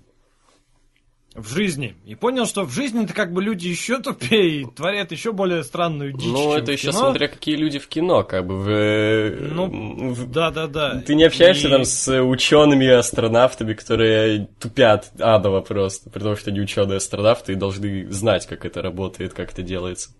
в 1.36 1.48
жизни. 1.52 1.94
И 2.04 2.14
понял, 2.14 2.46
что 2.46 2.64
в 2.64 2.72
жизни 2.72 3.04
это 3.04 3.12
как 3.12 3.32
бы 3.32 3.42
люди 3.42 3.68
еще 3.68 3.98
тупее 3.98 4.62
и 4.62 4.64
творят 4.64 5.12
еще 5.12 5.32
более 5.32 5.62
странную 5.62 6.12
дичь. 6.12 6.32
Ну, 6.32 6.54
это 6.54 6.72
еще 6.72 6.88
кино. 6.88 7.00
смотря 7.00 7.28
какие 7.28 7.56
люди 7.56 7.78
в 7.78 7.88
кино, 7.88 8.24
как 8.24 8.46
бы 8.46 8.56
в. 8.56 9.52
Ну, 9.52 10.14
в... 10.14 10.30
да, 10.30 10.50
да, 10.50 10.66
да. 10.66 11.02
Ты 11.02 11.14
не 11.14 11.24
общаешься 11.24 11.68
и... 11.68 11.70
там 11.70 11.84
с 11.84 12.22
учеными 12.22 12.88
астронавтами, 12.88 13.74
которые 13.74 14.48
тупят 14.58 15.10
адово 15.18 15.60
просто, 15.60 16.10
при 16.10 16.20
том, 16.20 16.36
что 16.36 16.50
они 16.50 16.60
ученые 16.60 16.96
астронавты 16.96 17.52
и 17.52 17.56
должны 17.56 18.10
знать, 18.10 18.46
как 18.46 18.64
это 18.64 18.80
работает, 18.80 19.34
как 19.34 19.52
это 19.52 19.62
делается. 19.62 20.10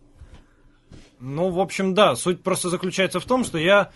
Ну, 1.19 1.49
в 1.51 1.61
общем, 1.61 1.95
да. 1.95 2.14
Суть 2.14 2.43
просто 2.43 2.69
заключается 2.69 3.21
в 3.21 3.25
том, 3.25 3.45
что 3.45 3.59
я 3.59 3.91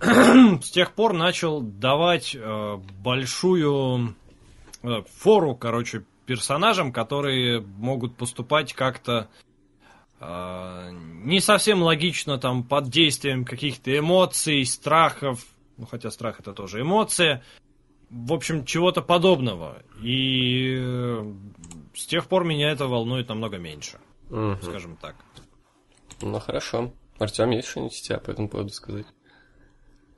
с 0.00 0.70
тех 0.70 0.92
пор 0.92 1.14
начал 1.14 1.60
давать 1.60 2.36
э, 2.38 2.76
большую 3.02 4.14
э, 4.82 5.02
фору, 5.18 5.56
короче, 5.56 6.04
персонажам, 6.30 6.92
которые 6.92 7.60
могут 7.60 8.16
поступать 8.16 8.72
как-то 8.72 9.28
э, 10.20 10.90
не 10.92 11.40
совсем 11.40 11.82
логично 11.82 12.38
там 12.38 12.62
под 12.62 12.88
действием 12.88 13.44
каких-то 13.44 13.98
эмоций, 13.98 14.64
страхов, 14.64 15.44
ну 15.76 15.86
хотя 15.86 16.08
страх 16.12 16.38
это 16.38 16.52
тоже 16.52 16.82
эмоция, 16.82 17.42
в 18.10 18.32
общем, 18.32 18.64
чего-то 18.64 19.02
подобного. 19.02 19.82
И 20.00 20.76
э, 20.78 21.34
с 21.96 22.06
тех 22.06 22.28
пор 22.28 22.44
меня 22.44 22.70
это 22.70 22.86
волнует 22.86 23.28
намного 23.28 23.58
меньше, 23.58 23.98
угу. 24.28 24.56
скажем 24.62 24.96
так. 24.98 25.16
Ну 26.22 26.38
хорошо. 26.38 26.92
Артем, 27.18 27.50
есть 27.50 27.66
что-нибудь 27.66 28.00
тебя 28.00 28.18
по 28.18 28.30
этому 28.30 28.48
поводу 28.48 28.70
сказать? 28.70 29.06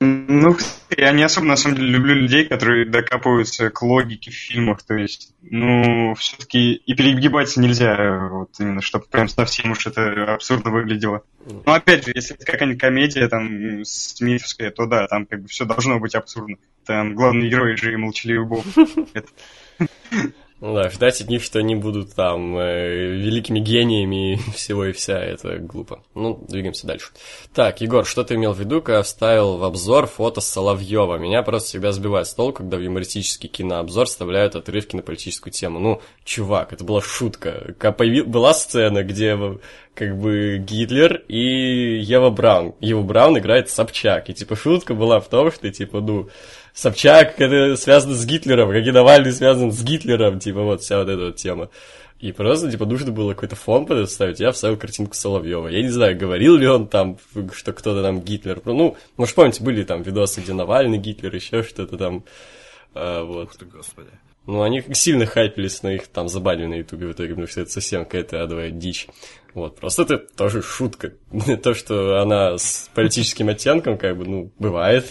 Ну, 0.05 0.57
я 0.97 1.13
не 1.13 1.23
особо, 1.23 1.47
на 1.47 1.55
самом 1.55 1.77
деле, 1.77 1.91
люблю 1.91 2.13
людей, 2.13 2.45
которые 2.45 2.85
докапываются 2.85 3.69
к 3.69 3.81
логике 3.81 4.31
в 4.31 4.33
фильмах. 4.33 4.83
То 4.83 4.95
есть, 4.95 5.33
ну, 5.41 6.13
все-таки 6.15 6.73
и 6.73 6.93
перегибаться 6.93 7.61
нельзя, 7.61 8.27
вот 8.29 8.49
именно, 8.59 8.81
чтобы 8.81 9.05
прям 9.05 9.29
совсем 9.29 9.71
уж 9.71 9.87
это 9.87 10.33
абсурдно 10.33 10.71
выглядело. 10.71 11.23
Но 11.45 11.73
опять 11.73 12.05
же, 12.05 12.11
если 12.13 12.35
это 12.35 12.45
какая-нибудь 12.45 12.81
комедия 12.81 13.29
там 13.29 13.85
смитовская, 13.85 14.71
то 14.71 14.87
да, 14.87 15.07
там 15.07 15.25
как 15.25 15.41
бы 15.41 15.47
все 15.47 15.63
должно 15.63 15.99
быть 15.99 16.15
абсурдно. 16.15 16.57
Там 16.85 17.15
главный 17.15 17.47
герой 17.47 17.77
же 17.77 17.93
и 17.93 17.95
молчаливый 17.95 18.45
бог. 18.45 18.65
Ну 20.63 20.73
да, 20.73 20.89
ждать 20.89 21.19
от 21.19 21.27
них, 21.27 21.43
что 21.43 21.59
они 21.59 21.75
будут 21.75 22.15
там 22.15 22.57
э, 22.57 23.17
великими 23.17 23.59
гениями 23.59 24.39
всего 24.55 24.85
и 24.85 24.93
вся, 24.93 25.19
это 25.19 25.57
глупо. 25.57 26.01
Ну, 26.15 26.41
двигаемся 26.47 26.87
дальше. 26.87 27.07
Так, 27.53 27.81
Егор, 27.81 28.05
что 28.05 28.23
ты 28.23 28.35
имел 28.35 28.53
в 28.53 28.59
виду, 28.61 28.81
когда 28.81 29.03
вставил 29.03 29.57
в 29.57 29.65
обзор 29.65 30.07
фото 30.07 30.39
Соловьева? 30.39 31.17
Меня 31.17 31.43
просто 31.43 31.67
всегда 31.67 31.91
сбивает 31.91 32.27
с 32.27 32.33
толку, 32.33 32.59
когда 32.59 32.77
в 32.77 32.79
юмористический 32.79 33.49
кинообзор 33.49 34.05
вставляют 34.05 34.55
отрывки 34.55 34.95
на 34.95 35.01
политическую 35.01 35.51
тему. 35.51 35.79
Ну, 35.79 36.01
чувак, 36.23 36.71
это 36.71 36.85
была 36.85 37.01
шутка. 37.01 37.75
Появи... 37.97 38.21
Была 38.21 38.53
сцена, 38.53 39.03
где 39.03 39.37
как 39.95 40.17
бы 40.17 40.59
Гитлер 40.59 41.23
и 41.27 41.99
Ева 41.99 42.29
Браун. 42.29 42.73
Ева 42.79 43.01
Браун 43.01 43.37
играет 43.37 43.69
Собчак. 43.69 44.29
И 44.29 44.33
типа 44.33 44.55
шутка 44.55 44.93
была 44.93 45.19
в 45.19 45.27
том, 45.27 45.51
что 45.51 45.69
типа, 45.69 45.99
ну, 45.99 46.29
Собчак 46.73 47.39
это 47.39 47.75
связано 47.75 48.15
с 48.15 48.25
Гитлером, 48.25 48.71
как 48.71 48.85
и 48.85 48.91
Навальный 48.91 49.31
связан 49.31 49.71
с 49.71 49.83
Гитлером, 49.83 50.39
типа 50.39 50.63
вот 50.63 50.81
вся 50.81 50.99
вот 50.99 51.09
эта 51.09 51.25
вот 51.25 51.35
тема. 51.35 51.69
И 52.19 52.31
просто, 52.31 52.71
типа, 52.71 52.85
нужно 52.85 53.11
было 53.11 53.33
какой-то 53.33 53.57
фон 53.57 53.85
подставить, 53.85 54.39
я 54.39 54.53
вставил 54.53 54.77
картинку 54.77 55.13
Соловьева. 55.13 55.67
Я 55.67 55.81
не 55.81 55.89
знаю, 55.89 56.17
говорил 56.17 56.55
ли 56.55 56.65
он 56.65 56.87
там, 56.87 57.17
что 57.53 57.73
кто-то 57.73 58.01
там 58.01 58.21
Гитлер. 58.21 58.61
Ну, 58.63 58.95
может, 59.17 59.35
помните, 59.35 59.61
были 59.61 59.83
там 59.83 60.03
видосы, 60.03 60.39
где 60.39 60.53
Навальный 60.53 60.97
Гитлер, 60.97 61.35
еще 61.35 61.63
что-то 61.63 61.97
там. 61.97 62.23
А, 62.93 63.25
вот. 63.25 63.49
Ух 63.49 63.55
ты, 63.57 63.65
господи. 63.65 64.11
Ну, 64.45 64.61
они 64.61 64.83
сильно 64.93 65.25
хайпились 65.25 65.83
на 65.83 65.95
их 65.95 66.07
там 66.07 66.29
забанили 66.29 66.67
на 66.67 66.73
Ютубе 66.75 67.07
в 67.07 67.11
итоге, 67.11 67.29
потому 67.29 67.47
что 67.47 67.59
это 67.59 67.71
совсем 67.71 68.05
какая-то 68.05 68.41
адовая 68.41 68.71
дичь. 68.71 69.07
Вот, 69.53 69.75
просто 69.77 70.03
это 70.03 70.17
тоже 70.17 70.61
шутка. 70.61 71.13
То, 71.63 71.73
что 71.73 72.21
она 72.21 72.57
с 72.57 72.89
политическим 72.93 73.49
оттенком, 73.49 73.97
как 73.97 74.17
бы, 74.17 74.25
ну, 74.25 74.51
бывает. 74.59 75.07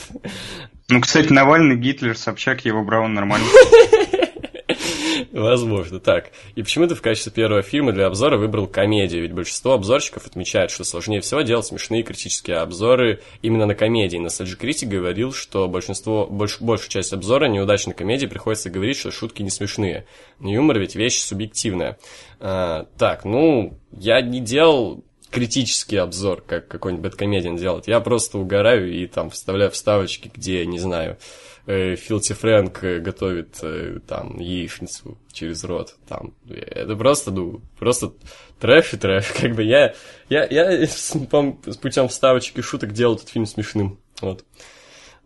Ну, 0.93 1.01
кстати, 1.01 1.33
Навальный, 1.33 1.77
Гитлер, 1.77 2.19
Собчак, 2.19 2.67
его 2.67 2.85
Браун 2.85 3.15
нормально. 3.15 3.47
Возможно, 5.33 6.01
так. 6.01 6.33
И 6.55 6.63
почему 6.63 6.87
ты 6.87 6.95
в 6.95 7.01
качестве 7.01 7.33
первого 7.33 7.63
фильма 7.63 7.93
для 7.93 8.05
обзора 8.05 8.37
выбрал 8.37 8.67
комедию? 8.67 9.23
Ведь 9.23 9.33
большинство 9.33 9.73
обзорщиков 9.73 10.27
отмечают, 10.27 10.71
что 10.71 10.85
сложнее 10.85 11.23
всего 11.23 11.41
делать 11.41 11.65
смешные 11.65 12.03
критические 12.03 12.59
обзоры 12.59 13.23
именно 13.41 13.65
на 13.65 13.75
комедии. 13.75 14.23
Nostalgia 14.23 14.61
Critic 14.61 14.89
говорил, 14.89 15.33
что 15.33 15.67
большинство, 15.67 16.27
больш, 16.27 16.61
большую 16.61 16.91
часть 16.91 17.15
обзора 17.15 17.47
неудачной 17.47 17.95
комедии 17.95 18.27
приходится 18.27 18.69
говорить, 18.69 18.99
что 18.99 19.11
шутки 19.11 19.41
не 19.41 19.49
смешные. 19.51 20.05
Но 20.41 20.53
юмор 20.53 20.79
ведь 20.79 20.95
вещь 20.95 21.23
субъективная. 21.23 21.99
А, 22.39 22.87
так, 22.99 23.25
ну, 23.25 23.79
я 23.93 24.21
не 24.21 24.41
делал 24.41 25.03
критический 25.33 25.97
обзор, 25.97 26.43
как 26.43 26.69
какой-нибудь 26.69 27.05
бэткомедиан 27.05 27.57
делает. 27.57 27.89
Я 27.89 28.01
просто 28.01 28.39
угораю 28.39 28.93
и 28.93 29.07
там 29.07 29.31
вставляю 29.31 29.71
вставочки, 29.71 30.31
где, 30.33 30.65
не 30.67 30.79
знаю, 30.79 31.19
Филти 31.67 32.33
Фрэнк 32.33 32.83
э, 32.83 32.99
готовит 32.99 33.59
э, 33.63 34.01
там 34.07 34.39
яичницу 34.41 35.17
через 35.33 35.63
рот. 35.63 35.95
Там. 36.09 36.35
Это 36.49 36.97
просто, 36.97 37.31
ну, 37.31 37.61
просто 37.79 38.13
трэш 38.59 38.95
и 38.95 38.97
трэш. 38.97 39.27
Как 39.41 39.55
бы 39.55 39.63
я, 39.63 39.95
я, 40.29 40.45
я 40.47 40.87
с, 40.87 41.13
с 41.13 41.77
путем 41.77 42.09
вставочек 42.09 42.59
и 42.59 42.63
шуток 42.63 42.93
делал 42.93 43.15
этот 43.15 43.29
фильм 43.29 43.47
смешным. 43.47 44.01
Вот. 44.21 44.45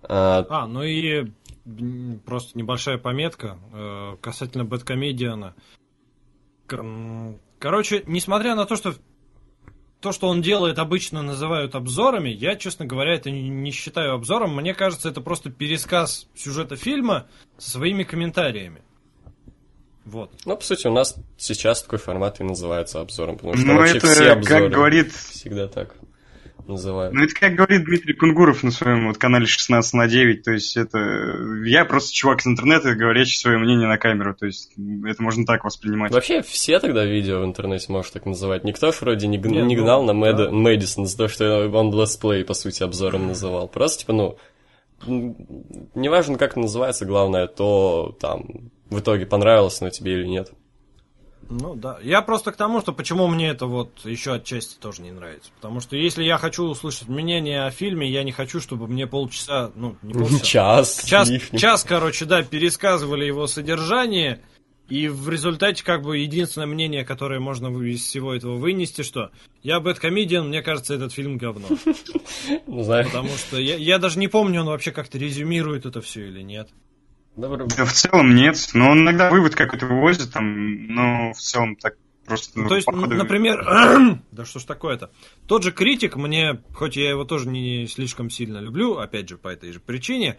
А, 0.03 0.47
а 0.51 0.67
ну 0.67 0.83
и 0.83 1.25
просто 2.27 2.57
небольшая 2.59 2.99
пометка 2.99 3.59
э, 3.73 4.17
касательно 4.21 4.67
Бэткомедиана. 4.67 5.55
Короче, 6.67 8.03
несмотря 8.07 8.55
на 8.55 8.67
то, 8.67 8.77
что 8.77 8.95
то, 10.07 10.13
что 10.13 10.29
он 10.29 10.41
делает, 10.41 10.79
обычно 10.79 11.21
называют 11.21 11.75
обзорами. 11.75 12.29
Я, 12.29 12.55
честно 12.55 12.87
говоря, 12.87 13.15
это 13.15 13.29
не 13.29 13.73
считаю 13.73 14.15
обзором. 14.15 14.55
Мне 14.55 14.73
кажется, 14.73 15.09
это 15.09 15.21
просто 15.21 15.51
пересказ 15.51 16.29
сюжета 16.37 16.77
фильма 16.77 17.27
со 17.59 17.71
своими 17.73 18.05
комментариями. 18.05 18.83
Вот. 20.05 20.31
Ну, 20.45 20.57
по 20.57 20.63
сути, 20.63 20.87
у 20.87 20.93
нас 20.93 21.17
сейчас 21.37 21.83
такой 21.83 21.99
формат 21.99 22.39
и 22.39 22.45
называется 22.45 23.01
обзором, 23.01 23.35
потому 23.35 23.57
что 23.57 23.67
ну, 23.67 23.75
вообще 23.75 23.97
это, 23.97 24.07
все 24.07 24.31
обзоры 24.31 24.63
как 24.67 24.73
говорит, 24.73 25.13
всегда 25.13 25.67
так. 25.67 25.97
Называют. 26.69 27.15
Ну, 27.15 27.23
это 27.23 27.35
как 27.35 27.55
говорит 27.55 27.85
Дмитрий 27.85 28.15
Кунгуров 28.15 28.63
на 28.63 28.71
своем 28.71 29.09
вот 29.09 29.19
канале 29.19 29.47
16 29.47 29.93
на 29.95 30.09
9, 30.09 30.43
то 30.43 30.53
есть 30.53 30.77
это... 30.77 30.99
Я 31.65 31.85
просто 31.85 32.13
чувак 32.15 32.41
из 32.41 32.47
интернета, 32.47 32.95
говорящий 32.95 33.39
свое 33.39 33.59
мнение 33.59 33.89
на 33.89 33.99
камеру, 33.99 34.35
то 34.35 34.47
есть 34.47 34.73
это 35.07 35.23
можно 35.23 35.45
так 35.47 35.65
воспринимать. 35.65 36.13
Вообще 36.13 36.43
все 36.43 36.79
тогда 36.79 37.05
видео 37.05 37.41
в 37.41 37.45
интернете 37.45 37.91
можешь 37.93 38.11
так 38.11 38.27
называть. 38.27 38.65
Никто 38.65 38.93
ж 38.93 39.01
вроде 39.01 39.27
не, 39.27 39.39
г- 39.39 39.49
Не, 39.49 39.63
ну, 39.63 39.75
гнал 39.83 40.05
на 40.05 40.13
Мэд- 40.13 40.37
да. 40.37 40.51
Мэдисон 40.51 41.07
за 41.07 41.17
то, 41.17 41.29
что 41.29 41.69
он 41.69 41.93
let's 41.93 42.19
play, 42.19 42.45
по 42.45 42.55
сути, 42.55 42.83
обзором 42.83 43.27
называл. 43.29 43.69
Просто, 43.69 44.01
типа, 44.01 44.13
ну, 44.13 44.37
неважно, 45.95 46.39
как 46.39 46.53
это 46.53 46.61
называется, 46.61 47.05
главное, 47.05 47.47
то 47.47 48.17
там 48.21 48.71
в 48.91 49.01
итоге 49.01 49.27
понравилось 49.27 49.81
оно 49.81 49.91
тебе 49.91 50.15
или 50.21 50.27
нет. 50.27 50.53
Ну 51.49 51.75
да. 51.75 51.99
Я 52.03 52.23
просто 52.23 52.53
к 52.53 52.57
тому, 52.57 52.81
что 52.81 52.93
почему 52.93 53.27
мне 53.29 53.49
это 53.49 53.67
вот 53.67 54.05
еще 54.05 54.35
отчасти 54.35 54.79
тоже 54.79 55.03
не 55.03 55.13
нравится. 55.13 55.51
Потому 55.57 55.81
что 55.81 55.97
если 55.97 56.25
я 56.25 56.39
хочу 56.39 56.65
услышать 56.65 57.09
мнение 57.09 57.65
о 57.65 57.71
фильме, 57.71 58.11
я 58.11 58.23
не 58.23 58.33
хочу, 58.33 58.61
чтобы 58.61 58.89
мне 58.89 59.07
полчаса, 59.07 59.71
ну, 59.75 59.97
не 60.03 60.13
полчаса. 60.15 60.45
Час. 60.45 61.05
Час, 61.05 61.31
час, 61.57 61.85
короче, 61.85 62.25
да, 62.25 62.43
пересказывали 62.43 63.25
его 63.25 63.47
содержание, 63.47 64.43
и 64.89 65.09
в 65.09 65.29
результате, 65.29 65.83
как 65.83 66.03
бы, 66.03 66.19
единственное 66.19 66.69
мнение, 66.69 67.05
которое 67.05 67.41
можно 67.41 67.69
из 67.83 68.03
всего 68.03 68.35
этого 68.35 68.57
вынести, 68.57 69.03
что 69.03 69.31
я 69.63 69.81
Бэткомедиан, 69.81 70.49
мне 70.49 70.63
кажется, 70.63 70.95
этот 70.95 71.13
фильм 71.13 71.39
говно. 71.39 71.67
Ну, 72.67 72.85
Потому 72.85 73.29
что 73.31 73.59
я 73.59 73.99
даже 73.99 74.19
не 74.21 74.29
помню, 74.29 74.61
он 74.61 74.69
вообще 74.69 74.93
как-то 74.93 75.19
резюмирует 75.19 75.87
это 75.87 76.01
все 76.01 76.29
или 76.29 76.43
нет. 76.43 76.69
Добро- 77.37 77.67
Да 77.77 77.85
в 77.85 77.93
целом 77.93 78.35
нет, 78.35 78.57
но 78.75 78.91
он 78.91 79.01
иногда 79.01 79.31
вывод 79.31 79.55
какой-то 79.55 79.87
вывозит, 79.87 80.33
там, 80.33 80.87
но 80.87 81.33
в 81.33 81.39
целом 81.39 81.77
так 81.77 81.95
просто... 82.25 82.59
Ну, 82.59 82.69
то 82.69 82.77
есть, 82.77 82.87
походу- 82.87 83.15
например, 83.17 83.63
да 84.33 84.45
что 84.45 84.59
ж 84.59 84.65
такое-то? 84.65 85.11
Тот 85.47 85.63
же 85.63 85.73
критик, 85.73 86.17
мне, 86.17 86.61
хоть 86.75 86.97
я 86.97 87.11
его 87.11 87.25
тоже 87.25 87.49
не 87.49 87.87
слишком 87.87 88.31
сильно 88.31 88.59
люблю, 88.59 88.99
опять 88.99 89.29
же, 89.29 89.37
по 89.37 89.49
этой 89.49 89.73
же 89.73 89.81
причине, 89.81 90.39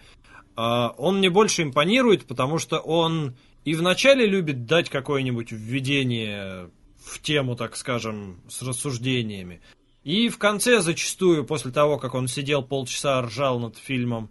а, 0.55 0.89
он 0.97 1.19
мне 1.19 1.29
больше 1.29 1.63
импонирует, 1.63 2.25
потому 2.25 2.57
что 2.57 2.79
он 2.79 3.35
и 3.63 3.73
вначале 3.75 4.25
любит 4.25 4.65
дать 4.65 4.89
какое-нибудь 4.89 5.51
введение 5.51 6.69
в 7.03 7.19
тему, 7.21 7.55
так 7.55 7.75
скажем, 7.75 8.41
с 8.49 8.61
рассуждениями. 8.61 9.61
И 10.03 10.29
в 10.29 10.37
конце 10.37 10.79
зачастую, 10.79 11.45
после 11.45 11.71
того, 11.71 11.97
как 11.97 12.15
он 12.15 12.27
сидел 12.27 12.63
полчаса, 12.63 13.21
ржал 13.21 13.59
над 13.59 13.77
фильмом 13.77 14.29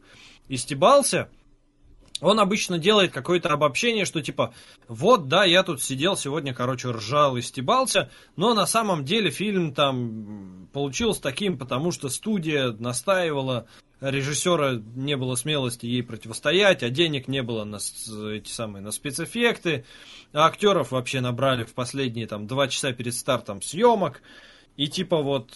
и 0.48 0.56
стебался, 0.56 1.28
он 2.20 2.40
обычно 2.40 2.78
делает 2.78 3.12
какое-то 3.12 3.50
обобщение, 3.50 4.04
что 4.04 4.22
типа, 4.22 4.54
вот, 4.88 5.28
да, 5.28 5.44
я 5.44 5.62
тут 5.62 5.82
сидел 5.82 6.16
сегодня, 6.16 6.54
короче, 6.54 6.90
ржал 6.90 7.36
и 7.36 7.42
стебался, 7.42 8.10
но 8.36 8.54
на 8.54 8.66
самом 8.66 9.04
деле 9.04 9.30
фильм 9.30 9.74
там 9.74 10.68
получился 10.72 11.22
таким, 11.22 11.58
потому 11.58 11.92
что 11.92 12.08
студия 12.08 12.70
настаивала, 12.72 13.66
режиссера 14.00 14.80
не 14.94 15.16
было 15.16 15.34
смелости 15.34 15.86
ей 15.86 16.02
противостоять, 16.02 16.82
а 16.82 16.90
денег 16.90 17.28
не 17.28 17.42
было 17.42 17.64
на 17.64 17.78
эти 18.30 18.50
самые 18.50 18.82
на 18.82 18.92
спецэффекты, 18.92 19.84
а 20.32 20.46
актеров 20.46 20.92
вообще 20.92 21.20
набрали 21.20 21.64
в 21.64 21.74
последние 21.74 22.26
там 22.26 22.46
два 22.46 22.68
часа 22.68 22.92
перед 22.92 23.14
стартом 23.14 23.60
съемок, 23.60 24.22
и 24.76 24.88
типа 24.88 25.22
вот 25.22 25.50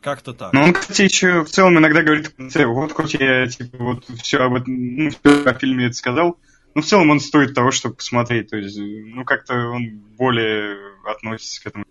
как-то 0.00 0.32
так. 0.32 0.52
Но 0.52 0.64
он, 0.64 0.72
кстати, 0.72 1.02
еще 1.02 1.44
в 1.44 1.50
целом 1.50 1.78
иногда 1.78 2.02
говорит 2.02 2.28
в 2.28 2.36
конце, 2.36 2.66
вот 2.66 2.92
хоть 2.92 3.14
я, 3.14 3.46
типа, 3.46 3.76
вот 3.78 4.04
все 4.22 4.38
об 4.38 4.54
этом, 4.54 4.96
ну, 4.96 5.10
всё 5.10 5.48
о 5.48 5.54
фильме 5.54 5.86
это 5.86 5.94
сказал, 5.94 6.38
но 6.74 6.82
в 6.82 6.84
целом 6.86 7.10
он 7.10 7.20
стоит 7.20 7.54
того, 7.54 7.70
чтобы 7.70 7.96
посмотреть, 7.96 8.50
то 8.50 8.56
есть, 8.56 8.78
ну, 8.78 9.24
как-то 9.24 9.54
он 9.54 10.00
более 10.16 10.76
относится 11.04 11.62
к 11.62 11.66
этому. 11.66 11.84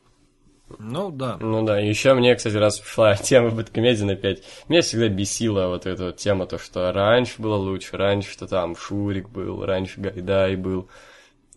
Ну 0.77 1.09
да. 1.09 1.37
Ну 1.39 1.63
да, 1.65 1.81
и 1.81 1.89
еще 1.89 2.13
мне, 2.13 2.35
кстати, 2.35 2.55
раз 2.55 2.79
пошла 2.79 3.15
тема 3.17 3.49
Бэткомедиан 3.49 4.11
опять, 4.11 4.43
меня 4.67 4.81
всегда 4.81 5.07
бесила 5.07 5.67
вот 5.67 5.85
эта 5.85 6.05
вот 6.05 6.17
тема, 6.17 6.45
то, 6.45 6.57
что 6.57 6.91
раньше 6.91 7.41
было 7.41 7.55
лучше, 7.55 7.97
раньше 7.97 8.31
что 8.31 8.47
там 8.47 8.75
Шурик 8.75 9.29
был, 9.29 9.65
раньше 9.65 9.99
Гайдай 9.99 10.55
был. 10.55 10.89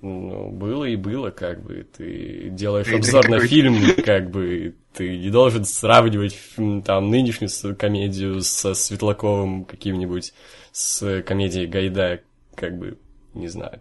Ну, 0.02 0.50
было 0.50 0.84
и 0.84 0.96
было, 0.96 1.30
как 1.30 1.62
бы, 1.62 1.86
ты 1.96 2.48
делаешь 2.50 2.88
И 2.88 2.96
обзор 2.96 3.28
на 3.28 3.38
фильм, 3.38 3.76
как 4.04 4.30
бы, 4.30 4.74
ты 4.92 5.16
не 5.16 5.30
должен 5.30 5.64
сравнивать 5.64 6.36
там 6.84 7.08
нынешнюю 7.08 7.76
комедию 7.76 8.40
со 8.42 8.74
Светлаковым 8.74 9.64
каким-нибудь, 9.64 10.34
с 10.72 11.22
комедией 11.22 11.68
Гайдая, 11.68 12.20
как 12.56 12.76
бы, 12.78 12.98
не 13.32 13.46
знаю. 13.46 13.80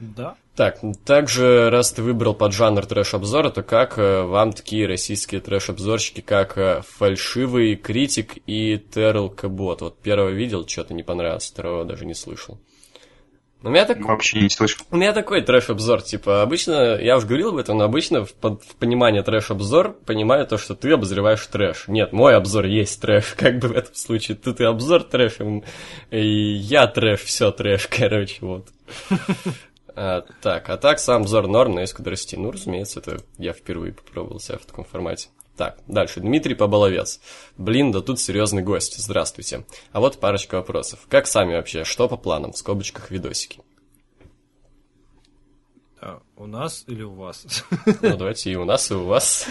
Да. 0.00 0.36
Так, 0.56 0.80
также, 1.04 1.68
раз 1.68 1.92
ты 1.92 2.02
выбрал 2.02 2.34
поджанр 2.34 2.86
трэш-обзора, 2.86 3.50
то 3.50 3.62
как 3.62 3.98
э, 3.98 4.22
вам 4.22 4.52
такие 4.52 4.86
российские 4.86 5.40
трэш-обзорщики, 5.40 6.20
как 6.20 6.56
э, 6.56 6.82
Фальшивый 6.96 7.76
Критик 7.76 8.38
и 8.46 8.78
Терл 8.78 9.28
Кабот? 9.28 9.82
Вот 9.82 9.98
первого 9.98 10.30
видел, 10.30 10.66
что-то 10.66 10.94
не 10.94 11.02
понравилось, 11.02 11.50
второго 11.50 11.84
даже 11.84 12.06
не 12.06 12.14
слышал. 12.14 12.58
У 13.64 13.70
меня, 13.70 13.86
так, 13.86 13.98
Вообще 14.04 14.40
не 14.40 14.50
слышал. 14.50 14.84
у 14.90 14.96
меня 14.96 15.12
такой 15.14 15.40
трэш-обзор, 15.40 16.02
типа, 16.02 16.42
обычно, 16.42 16.96
я 17.00 17.16
уже 17.16 17.26
говорил 17.26 17.48
об 17.48 17.56
этом, 17.56 17.78
но 17.78 17.84
обычно 17.84 18.24
в, 18.26 18.34
под- 18.34 18.62
в 18.62 18.76
понимание 18.76 19.22
трэш-обзор 19.22 19.94
понимаю 20.04 20.46
то, 20.46 20.58
что 20.58 20.74
ты 20.74 20.92
обозреваешь 20.92 21.46
трэш. 21.46 21.88
Нет, 21.88 22.12
мой 22.12 22.36
обзор 22.36 22.66
есть 22.66 23.00
трэш, 23.00 23.34
как 23.38 23.58
бы 23.60 23.68
в 23.68 23.72
этом 23.72 23.94
случае. 23.94 24.36
Тут 24.36 24.60
и 24.60 24.64
обзор 24.64 25.04
трэш, 25.04 25.38
и 26.10 26.26
я 26.26 26.86
трэш, 26.86 27.20
все 27.22 27.50
трэш, 27.52 27.86
короче, 27.90 28.36
вот. 28.42 28.68
А, 29.96 30.24
так, 30.42 30.68
а 30.70 30.76
так 30.76 30.98
сам 30.98 31.22
обзор 31.22 31.46
норм, 31.46 31.74
но 31.76 31.80
есть 31.80 31.92
куда 31.92 32.10
расти. 32.10 32.36
Ну, 32.36 32.50
разумеется, 32.50 32.98
это 32.98 33.18
я 33.38 33.52
впервые 33.52 33.92
попробовал 33.92 34.40
себя 34.40 34.58
в 34.58 34.66
таком 34.66 34.84
формате. 34.84 35.28
Так, 35.56 35.78
дальше. 35.86 36.20
Дмитрий 36.20 36.54
Поболовец. 36.54 37.20
Блин, 37.56 37.92
да 37.92 38.00
тут 38.00 38.18
серьезный 38.18 38.62
гость. 38.62 38.98
Здравствуйте. 38.98 39.64
А 39.92 40.00
вот 40.00 40.18
парочка 40.18 40.56
вопросов. 40.56 41.06
Как 41.08 41.26
сами 41.28 41.54
вообще? 41.54 41.84
Что 41.84 42.08
по 42.08 42.16
планам? 42.16 42.52
В 42.52 42.58
скобочках 42.58 43.10
видосики. 43.10 43.60
А, 46.00 46.20
у 46.36 46.46
нас 46.46 46.84
или 46.88 47.02
у 47.02 47.14
вас? 47.14 47.64
Ну, 47.86 48.16
давайте 48.16 48.50
и 48.50 48.56
у 48.56 48.64
нас, 48.64 48.90
и 48.90 48.94
у 48.94 49.04
вас. 49.04 49.46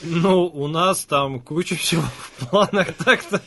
Ну, 0.00 0.46
у 0.46 0.68
нас 0.68 1.04
там 1.04 1.40
куча 1.40 1.76
всего 1.76 2.02
в 2.02 2.48
планах 2.48 2.94
так-то. 2.94 3.42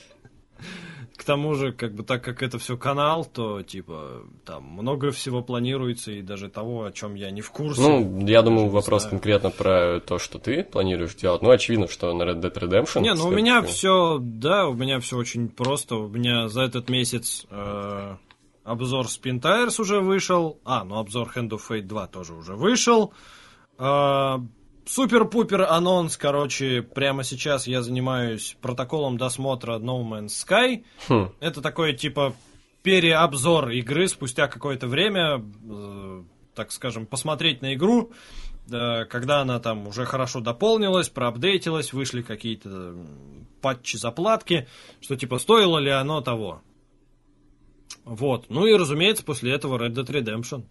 К 1.21 1.23
тому 1.23 1.53
же, 1.53 1.71
как 1.71 1.93
бы 1.93 2.01
так 2.01 2.23
как 2.23 2.41
это 2.41 2.57
все 2.57 2.77
канал, 2.77 3.25
то 3.25 3.61
типа 3.61 4.23
там 4.43 4.63
много 4.63 5.11
всего 5.11 5.43
планируется 5.43 6.11
и 6.11 6.23
даже 6.23 6.49
того, 6.49 6.85
о 6.85 6.91
чем 6.91 7.13
я 7.13 7.29
не 7.29 7.41
в 7.41 7.51
курсе. 7.51 7.79
Ну, 7.79 8.25
я 8.25 8.41
думаю, 8.41 8.69
вопрос 8.69 9.03
знаю. 9.03 9.11
конкретно 9.11 9.51
про 9.51 9.99
то, 9.99 10.17
что 10.17 10.39
ты 10.39 10.63
планируешь 10.63 11.13
делать. 11.13 11.43
Ну, 11.43 11.51
очевидно, 11.51 11.87
что 11.87 12.11
на 12.15 12.23
Red 12.23 12.41
Dead 12.41 12.51
Redemption. 12.51 13.01
Не, 13.01 13.13
ну 13.13 13.27
у 13.27 13.31
меня 13.31 13.61
все, 13.61 14.17
да, 14.19 14.67
у 14.67 14.73
меня 14.73 14.99
все 14.99 15.15
очень 15.15 15.47
просто. 15.47 15.97
У 15.97 16.07
меня 16.07 16.47
за 16.47 16.63
этот 16.63 16.89
месяц 16.89 17.45
э, 17.51 18.15
обзор 18.63 19.05
Spin 19.05 19.39
Tires 19.39 19.79
уже 19.79 19.99
вышел. 19.99 20.59
А, 20.65 20.83
ну 20.83 20.97
обзор 20.97 21.31
Hand 21.35 21.49
of 21.49 21.61
Fate 21.69 21.83
2 21.83 22.07
тоже 22.07 22.33
уже 22.33 22.55
вышел. 22.55 23.13
Э, 23.77 24.39
Супер-пупер 24.85 25.61
анонс, 25.61 26.17
короче, 26.17 26.81
прямо 26.81 27.23
сейчас 27.23 27.67
я 27.67 27.81
занимаюсь 27.81 28.57
протоколом 28.61 29.17
досмотра 29.17 29.77
No 29.77 30.03
Man's 30.03 30.29
Sky. 30.29 30.83
Хм. 31.07 31.31
Это 31.39 31.61
такой 31.61 31.93
типа 31.93 32.33
переобзор 32.83 33.69
игры 33.69 34.07
спустя 34.07 34.47
какое-то 34.47 34.87
время, 34.87 35.43
э, 35.69 36.23
так 36.55 36.71
скажем, 36.71 37.05
посмотреть 37.05 37.61
на 37.61 37.75
игру, 37.75 38.11
э, 38.71 39.05
когда 39.05 39.41
она 39.41 39.59
там 39.59 39.87
уже 39.87 40.05
хорошо 40.05 40.39
дополнилась, 40.39 41.09
проапдейтилась, 41.09 41.93
вышли 41.93 42.23
какие-то 42.23 42.69
м, 42.69 43.47
патчи, 43.61 43.97
заплатки, 43.97 44.67
что 44.99 45.15
типа 45.15 45.37
стоило 45.37 45.77
ли 45.77 45.91
оно 45.91 46.21
того. 46.21 46.61
Вот. 48.03 48.45
Ну 48.49 48.65
и, 48.65 48.73
разумеется, 48.73 49.23
после 49.23 49.53
этого 49.53 49.77
Red 49.77 49.93
Dead 49.93 50.07
Redemption. 50.07 50.63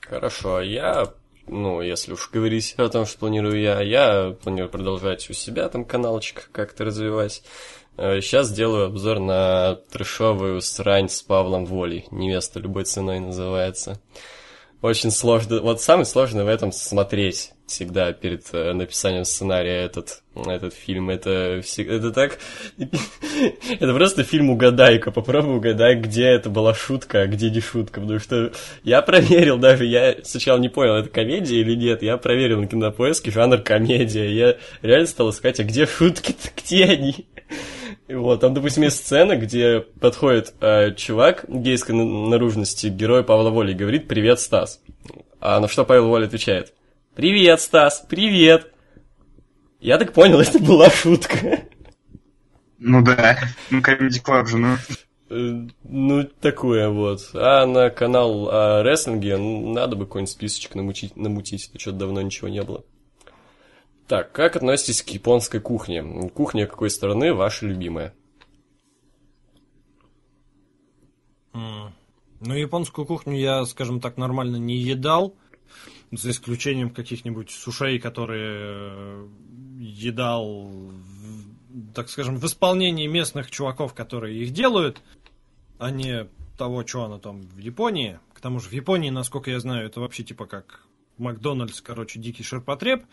Хорошо, 0.00 0.56
а 0.56 0.64
я, 0.64 1.12
ну, 1.46 1.80
если 1.80 2.12
уж 2.12 2.30
говорить 2.30 2.74
о 2.78 2.88
том, 2.88 3.06
что 3.06 3.18
планирую 3.18 3.60
я, 3.60 3.80
я 3.80 4.36
планирую 4.42 4.70
продолжать 4.70 5.28
у 5.30 5.32
себя 5.32 5.68
там 5.68 5.84
каналчик 5.84 6.48
как-то 6.52 6.84
развивать. 6.84 7.42
Сейчас 7.96 8.50
делаю 8.50 8.86
обзор 8.86 9.20
на 9.20 9.76
трешовую 9.92 10.60
срань 10.60 11.08
с 11.08 11.22
Павлом 11.22 11.64
Волей. 11.64 12.06
Невеста 12.10 12.58
любой 12.58 12.84
ценой 12.84 13.20
называется. 13.20 14.00
Очень 14.84 15.12
сложно. 15.12 15.62
Вот 15.62 15.80
самое 15.80 16.04
сложное 16.04 16.44
в 16.44 16.46
этом 16.46 16.70
смотреть 16.70 17.52
всегда 17.66 18.12
перед 18.12 18.42
э, 18.52 18.74
написанием 18.74 19.24
сценария 19.24 19.82
этот, 19.82 20.22
этот 20.34 20.74
фильм. 20.74 21.08
Это, 21.08 21.60
всег- 21.62 21.90
это 21.90 22.12
так... 22.12 22.38
это 22.76 23.94
просто 23.94 24.24
фильм 24.24 24.50
«Угадайка». 24.50 25.10
Попробуй 25.10 25.56
угадай, 25.56 25.94
где 25.94 26.24
это 26.24 26.50
была 26.50 26.74
шутка, 26.74 27.22
а 27.22 27.26
где 27.26 27.48
не 27.48 27.60
шутка. 27.60 28.02
Потому 28.02 28.20
что 28.20 28.52
я 28.82 29.00
проверил 29.00 29.56
даже, 29.56 29.86
я 29.86 30.16
сначала 30.22 30.58
не 30.58 30.68
понял, 30.68 30.96
это 30.96 31.08
комедия 31.08 31.62
или 31.62 31.74
нет. 31.74 32.02
Я 32.02 32.18
проверил 32.18 32.60
на 32.60 32.66
кинопоиске 32.66 33.30
жанр 33.30 33.62
комедия. 33.62 34.30
Я 34.30 34.58
реально 34.82 35.06
стал 35.06 35.30
искать, 35.30 35.60
а 35.60 35.64
где 35.64 35.86
шутки-то, 35.86 36.50
где 36.62 36.84
они? 36.84 37.26
Вот, 38.08 38.40
там, 38.40 38.52
допустим, 38.52 38.82
есть 38.82 38.98
сцена, 38.98 39.36
где 39.36 39.80
подходит 39.80 40.54
э, 40.60 40.94
чувак 40.94 41.46
гейской 41.48 41.94
на- 41.94 42.28
наружности, 42.28 42.88
герой 42.88 43.24
Павла 43.24 43.48
Воли, 43.50 43.72
и 43.72 43.74
говорит 43.74 44.08
«Привет, 44.08 44.40
Стас». 44.40 44.80
А 45.40 45.58
на 45.60 45.68
что 45.68 45.84
Павел 45.84 46.08
Воля 46.08 46.26
отвечает 46.26 46.74
«Привет, 47.14 47.60
Стас, 47.62 48.04
привет». 48.06 48.72
Я 49.80 49.96
так 49.98 50.12
понял, 50.12 50.40
это 50.40 50.58
была 50.58 50.90
шутка. 50.90 51.60
Ну 52.78 53.02
да, 53.02 53.38
ну 53.70 53.80
Comedy 53.80 54.22
Club 54.22 54.46
же, 54.46 54.58
ну... 54.58 54.76
Э, 55.30 55.66
Ну, 55.84 56.24
такое 56.24 56.90
вот. 56.90 57.30
А 57.32 57.64
на 57.64 57.88
канал 57.88 58.50
о 58.50 58.82
рестлинге 58.82 59.38
надо 59.38 59.96
бы 59.96 60.04
какой-нибудь 60.04 60.30
списочек 60.30 60.74
намутить, 60.74 61.16
намутить. 61.16 61.68
Это 61.70 61.78
что-то 61.80 61.98
давно 61.98 62.20
ничего 62.20 62.48
не 62.48 62.62
было. 62.62 62.84
Так, 64.06 64.32
как 64.32 64.56
относитесь 64.56 65.02
к 65.02 65.08
японской 65.08 65.60
кухне? 65.60 66.02
Кухня 66.34 66.66
какой 66.66 66.90
страны 66.90 67.32
ваша 67.32 67.66
любимая? 67.66 68.14
М. 71.54 71.94
Ну, 72.40 72.54
японскую 72.54 73.06
кухню 73.06 73.38
я, 73.38 73.64
скажем 73.64 74.00
так, 74.00 74.18
нормально 74.18 74.56
не 74.56 74.76
едал. 74.76 75.34
За 76.12 76.30
исключением 76.30 76.90
каких-нибудь 76.90 77.50
сушей, 77.50 77.98
которые 77.98 78.92
э, 78.92 79.28
едал, 79.78 80.70
так 81.94 82.10
скажем, 82.10 82.36
в 82.36 82.44
исполнении 82.44 83.06
местных 83.06 83.50
чуваков, 83.50 83.94
которые 83.94 84.38
их 84.38 84.52
делают, 84.52 85.00
а 85.78 85.90
не 85.90 86.28
того, 86.58 86.86
что 86.86 87.04
оно 87.04 87.18
там 87.18 87.40
в 87.40 87.58
Японии. 87.58 88.20
К 88.34 88.40
тому 88.40 88.60
же 88.60 88.68
в 88.68 88.72
Японии, 88.72 89.10
насколько 89.10 89.50
я 89.50 89.58
знаю, 89.58 89.86
это 89.86 90.00
вообще 90.00 90.22
типа 90.22 90.46
как 90.46 90.86
Макдональдс, 91.16 91.80
короче, 91.80 92.20
дикий 92.20 92.42
ширпотреб. 92.42 93.04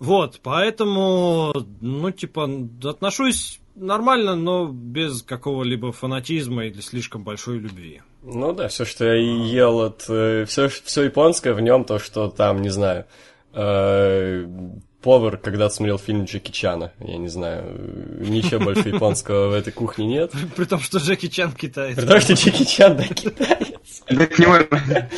Вот, 0.00 0.40
поэтому, 0.42 1.52
ну, 1.82 2.10
типа, 2.10 2.48
отношусь 2.84 3.60
нормально, 3.76 4.34
но 4.34 4.66
без 4.66 5.22
какого-либо 5.22 5.92
фанатизма 5.92 6.64
или 6.64 6.80
слишком 6.80 7.22
большой 7.22 7.58
любви. 7.58 8.00
Ну 8.22 8.52
да, 8.54 8.68
все, 8.68 8.86
что 8.86 9.04
я 9.04 9.14
ел 9.14 9.80
от... 9.80 10.02
Все, 10.02 10.68
все 10.68 11.02
японское 11.02 11.52
в 11.52 11.60
нем, 11.60 11.84
то, 11.84 11.98
что 11.98 12.28
там, 12.30 12.62
не 12.62 12.70
знаю, 12.70 13.04
э, 13.52 14.46
повар 15.02 15.36
когда-то 15.36 15.74
смотрел 15.74 15.98
фильм 15.98 16.24
Джеки 16.24 16.50
Чана, 16.50 16.92
я 17.00 17.16
не 17.16 17.28
знаю, 17.28 18.18
ничего 18.20 18.60
больше 18.64 18.88
японского 18.90 19.48
в 19.48 19.52
этой 19.54 19.72
кухне 19.72 20.06
нет. 20.06 20.32
При 20.56 20.64
том, 20.64 20.80
что 20.80 20.98
Джеки 20.98 21.28
Чан 21.28 21.52
китаец. 21.52 21.96
При 21.96 22.06
том, 22.06 22.20
что 22.20 22.34
Джеки 22.34 22.64
Чан, 22.64 22.96
да, 22.96 23.04
китаец. 23.04 23.68
Да 24.10 24.24
это 24.24 24.40
не 24.40 24.46
важно. 24.46 25.08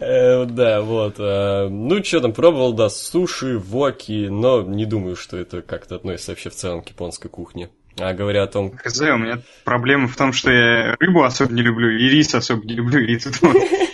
Э, 0.00 0.44
Да, 0.46 0.80
вот. 0.82 1.16
э, 1.18 1.68
Ну, 1.68 2.02
что 2.04 2.20
там, 2.20 2.32
пробовал, 2.32 2.72
да, 2.72 2.88
суши, 2.88 3.58
воки, 3.58 4.28
но 4.30 4.62
не 4.62 4.84
думаю, 4.86 5.16
что 5.16 5.36
это 5.36 5.62
как-то 5.62 5.96
относится 5.96 6.32
вообще 6.32 6.50
в 6.50 6.54
целом 6.54 6.82
к 6.82 6.88
японской 6.88 7.28
кухне. 7.28 7.70
А 7.98 8.12
говоря 8.12 8.42
о 8.42 8.46
том, 8.48 8.72
Хз, 8.76 9.00
у 9.00 9.16
меня 9.18 9.40
проблема 9.64 10.08
в 10.08 10.16
том, 10.16 10.32
что 10.32 10.50
я 10.50 10.96
рыбу 10.98 11.22
особо 11.22 11.52
не 11.52 11.62
люблю, 11.62 11.90
и 11.96 12.08
рис 12.08 12.34
особо 12.34 12.64
не 12.64 12.74
люблю, 12.74 13.00
и 13.00 13.16
тут 13.18 13.40
вот 13.40 13.56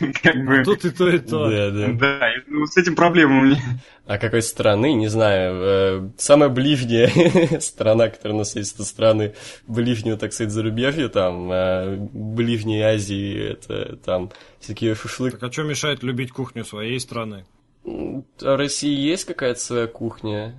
как 0.22 0.44
бы... 0.44 0.62
Тут 0.64 0.84
и 0.84 0.90
то, 0.90 1.08
и 1.08 1.18
то. 1.18 1.48
да, 1.50 1.70
да. 1.70 1.88
Да, 1.92 2.30
ну, 2.46 2.66
с 2.66 2.76
этим 2.76 2.94
проблема 2.94 3.38
у 3.40 3.42
меня. 3.42 3.60
А 4.06 4.18
какой 4.18 4.42
страны, 4.42 4.94
не 4.94 5.08
знаю. 5.08 5.54
э, 5.62 6.08
Самая 6.18 6.48
ближняя 6.48 7.10
страна, 7.60 8.08
которая 8.08 8.34
у 8.34 8.38
нас 8.38 8.56
есть, 8.56 8.74
это 8.74 8.84
страны 8.84 9.34
ближнего, 9.66 10.16
так 10.16 10.32
сказать, 10.32 10.52
зарубежья, 10.52 11.08
там, 11.08 11.50
э, 11.52 11.96
ближней 12.12 12.82
Азии, 12.82 13.52
это 13.52 13.96
там 13.96 14.30
всякие 14.58 14.94
шашлыки. 14.94 15.36
Так 15.36 15.48
а 15.48 15.52
что 15.52 15.62
мешает 15.62 16.02
любить 16.02 16.32
кухню 16.32 16.64
своей 16.64 16.98
страны? 16.98 17.44
А 17.84 18.22
в 18.54 18.56
России 18.56 18.94
есть 18.94 19.24
какая-то 19.24 19.60
своя 19.60 19.86
кухня? 19.86 20.54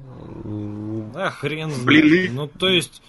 А, 1.15 1.29
хрен 1.31 1.69
знает. 1.71 1.85
Блины. 1.85 2.29
Ну, 2.31 2.47
то 2.47 2.69
есть... 2.69 3.01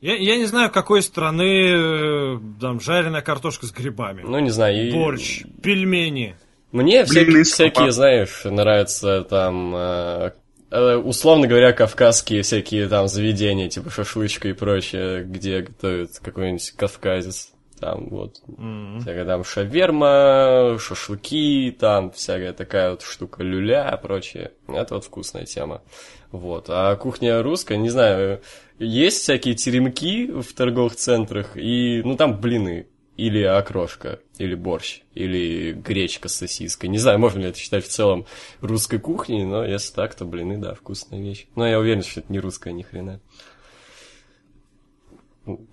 Я, 0.00 0.16
я 0.16 0.36
не 0.36 0.46
знаю, 0.46 0.70
какой 0.70 1.02
страны 1.02 1.42
э, 1.68 2.38
там 2.60 2.80
жареная 2.80 3.20
картошка 3.20 3.66
с 3.66 3.70
грибами. 3.72 4.22
Ну, 4.24 4.38
не 4.38 4.50
знаю. 4.50 4.88
и- 4.88 4.92
Борщ, 4.92 5.42
пельмени. 5.62 6.36
Мне 6.72 7.04
всякие, 7.04 7.42
всякие, 7.44 7.74
слопа. 7.74 7.90
знаешь, 7.90 8.40
нравятся 8.44 9.22
там, 9.24 9.74
э, 9.76 10.30
э, 10.70 10.94
условно 10.96 11.46
говоря, 11.48 11.72
кавказские 11.72 12.42
всякие 12.42 12.88
там 12.88 13.08
заведения, 13.08 13.68
типа 13.68 13.90
шашлычка 13.90 14.48
и 14.48 14.52
прочее, 14.52 15.24
где 15.24 15.60
готовят 15.62 16.10
какой-нибудь 16.22 16.70
кавказец. 16.76 17.52
Там 17.80 18.08
вот 18.10 18.36
М. 18.58 19.00
всякая 19.00 19.24
там 19.24 19.42
шаверма, 19.42 20.76
шашлыки, 20.78 21.74
там 21.78 22.10
всякая 22.12 22.52
такая 22.52 22.90
вот 22.90 23.02
штука 23.02 23.42
люля, 23.42 23.98
прочее. 24.02 24.52
Это 24.68 24.94
вот 24.94 25.04
вкусная 25.04 25.44
тема. 25.46 25.82
Вот. 26.30 26.66
А 26.68 26.94
кухня 26.96 27.42
русская, 27.42 27.76
не 27.78 27.88
знаю, 27.88 28.40
есть 28.80 29.22
всякие 29.22 29.54
теремки 29.54 30.26
в 30.26 30.52
торговых 30.54 30.96
центрах, 30.96 31.56
и, 31.56 32.02
ну, 32.04 32.16
там 32.16 32.40
блины, 32.40 32.86
или 33.16 33.42
окрошка, 33.42 34.20
или 34.38 34.54
борщ, 34.54 35.02
или 35.14 35.72
гречка 35.72 36.28
с 36.28 36.36
сосиской. 36.36 36.88
Не 36.88 36.96
знаю, 36.98 37.18
можно 37.18 37.40
ли 37.40 37.48
это 37.48 37.58
считать 37.58 37.84
в 37.84 37.88
целом 37.88 38.24
русской 38.62 38.98
кухней, 38.98 39.44
но 39.44 39.64
если 39.64 39.92
так, 39.94 40.14
то 40.14 40.24
блины, 40.24 40.56
да, 40.58 40.74
вкусная 40.74 41.20
вещь. 41.20 41.46
Но 41.54 41.66
я 41.68 41.78
уверен, 41.78 42.02
что 42.02 42.20
это 42.20 42.32
не 42.32 42.40
русская 42.40 42.72
ни 42.72 42.82
хрена. 42.82 43.20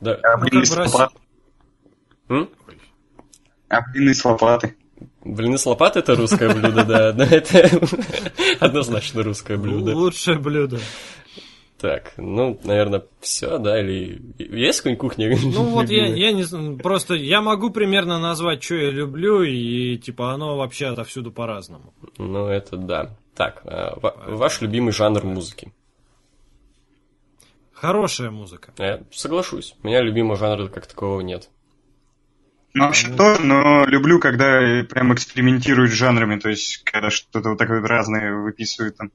Да. 0.02 0.20
А 0.24 0.38
Ну, 0.38 0.44
блины 0.44 0.62
как 0.62 0.66
с 0.66 0.70
бы 0.72 0.76
Россия- 0.84 0.98
лопат- 1.00 1.14
М? 2.30 2.50
а 3.70 3.82
блины 3.92 4.14
с 4.14 4.26
лопаты. 4.26 4.76
Блины 5.24 5.58
с 5.58 5.66
лопаты 5.66 6.00
это 6.00 6.16
русское 6.16 6.54
блюдо, 6.54 6.84
да. 6.84 7.14
Но 7.18 7.24
это 7.24 7.70
однозначно 8.60 9.24
русское 9.24 9.58
блюдо. 9.58 9.96
Лучшее 9.96 10.40
блюдо. 10.40 10.80
Так, 11.80 12.14
ну, 12.18 12.60
наверное, 12.64 13.04
все, 13.22 13.60
да, 13.60 13.80
или 13.80 14.20
есть 14.40 14.80
какая-нибудь 14.82 14.99
кухня? 14.99 15.38
Ну 15.44 15.64
вот 15.66 15.90
я, 15.90 16.08
я 16.08 16.32
не 16.32 16.41
знаю, 16.44 16.78
просто 16.78 17.14
я 17.14 17.41
могу 17.41 17.70
примерно 17.70 18.20
назвать, 18.20 18.64
что 18.64 18.76
я 18.76 18.90
люблю, 18.90 19.44
и 19.44 19.98
типа 19.98 20.34
оно 20.34 20.58
вообще 20.58 20.88
отовсюду 20.88 21.32
по-разному. 21.32 21.94
Ну, 22.18 22.48
это 22.48 22.78
да. 22.78 23.16
Так, 23.36 23.62
а, 23.66 23.98
ва- 24.02 24.16
ваш 24.26 24.62
любимый 24.62 24.91
жанр 24.91 25.24
музыки? 25.24 25.72
Хорошая 27.74 28.32
музыка. 28.32 28.74
Я 28.80 29.02
соглашусь. 29.12 29.76
У 29.84 29.88
меня 29.88 30.02
любимого 30.02 30.36
жанра 30.36 30.68
как 30.70 30.88
такового 30.88 31.22
нет. 31.22 31.49
Ну, 32.74 32.86
вообще 32.86 33.10
тоже, 33.10 33.44
но 33.44 33.86
люблю, 33.86 34.20
когда 34.20 34.84
прям 34.90 35.14
экспериментируют 35.14 35.91
с 35.91 35.95
жанрами, 35.95 36.40
то 36.40 36.49
есть, 36.49 36.84
когда 36.84 37.12
что-то 37.12 37.49
вот 37.49 37.60
такое 37.60 37.82
вот 37.82 37.88
разное 37.88 38.34
выписывают 38.34 38.98
там. 38.98 39.12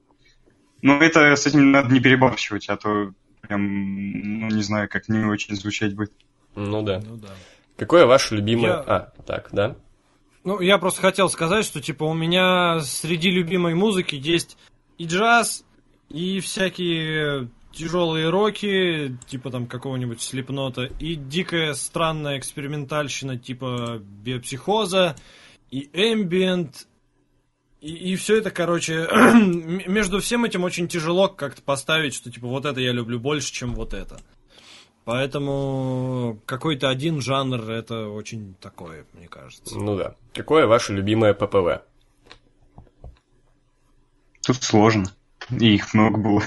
Но 0.82 0.98
это 0.98 1.34
с 1.36 1.46
этим 1.46 1.70
надо 1.70 1.92
не 1.92 2.00
перебарщивать, 2.00 2.68
а 2.68 2.76
то 2.76 3.12
прям, 3.40 4.40
ну, 4.40 4.48
не 4.48 4.62
знаю, 4.62 4.88
как 4.88 5.09
не 5.09 5.24
очень 5.24 5.54
звучать 5.56 5.94
будет. 5.94 6.12
Ну 6.54 6.82
да. 6.82 7.00
Ну 7.04 7.16
да. 7.16 7.28
Какое 7.76 8.04
ваше 8.06 8.36
любимое... 8.36 8.70
Я- 8.72 8.80
А, 8.80 9.12
так, 9.26 9.48
да? 9.52 9.76
Ну, 10.44 10.60
я 10.60 10.78
просто 10.78 11.00
хотел 11.00 11.28
сказать, 11.30 11.64
что 11.64 11.80
типа 11.80 12.04
у 12.04 12.14
меня 12.14 12.80
среди 12.80 13.30
любимой 13.30 13.74
музыки 13.74 14.16
есть 14.16 14.59
и 14.98 15.06
джаз, 15.06 15.64
и 16.09 16.40
всякие 16.40 17.48
тяжелые 17.72 18.28
роки, 18.28 19.16
типа 19.28 19.50
там 19.50 19.66
какого-нибудь 19.66 20.20
слепнота, 20.20 20.84
и 20.98 21.14
дикая 21.14 21.74
странная 21.74 22.38
экспериментальщина 22.38 23.38
типа 23.38 24.00
биопсихоза, 24.02 25.16
и 25.70 25.88
эмбиент, 25.94 26.86
и, 27.82 28.16
все 28.16 28.38
это, 28.38 28.52
короче, 28.52 29.09
между 29.88 30.20
всем 30.20 30.44
этим 30.44 30.62
очень 30.62 30.86
тяжело 30.86 31.28
как-то 31.28 31.62
поставить, 31.62 32.14
что 32.14 32.30
типа 32.30 32.46
вот 32.46 32.64
это 32.64 32.80
я 32.80 32.92
люблю 32.92 33.18
больше, 33.18 33.52
чем 33.52 33.74
вот 33.74 33.92
это. 33.92 34.20
Поэтому 35.04 36.40
какой-то 36.46 36.88
один 36.88 37.20
жанр 37.20 37.68
это 37.70 38.06
очень 38.06 38.54
такое, 38.60 39.04
мне 39.14 39.26
кажется. 39.26 39.76
Ну 39.76 39.96
да. 39.96 40.14
Какое 40.32 40.68
ваше 40.68 40.92
любимое 40.92 41.34
ППВ? 41.34 41.82
Тут 44.46 44.62
сложно. 44.62 45.12
И 45.50 45.74
их 45.74 45.92
много 45.92 46.18
было. 46.18 46.42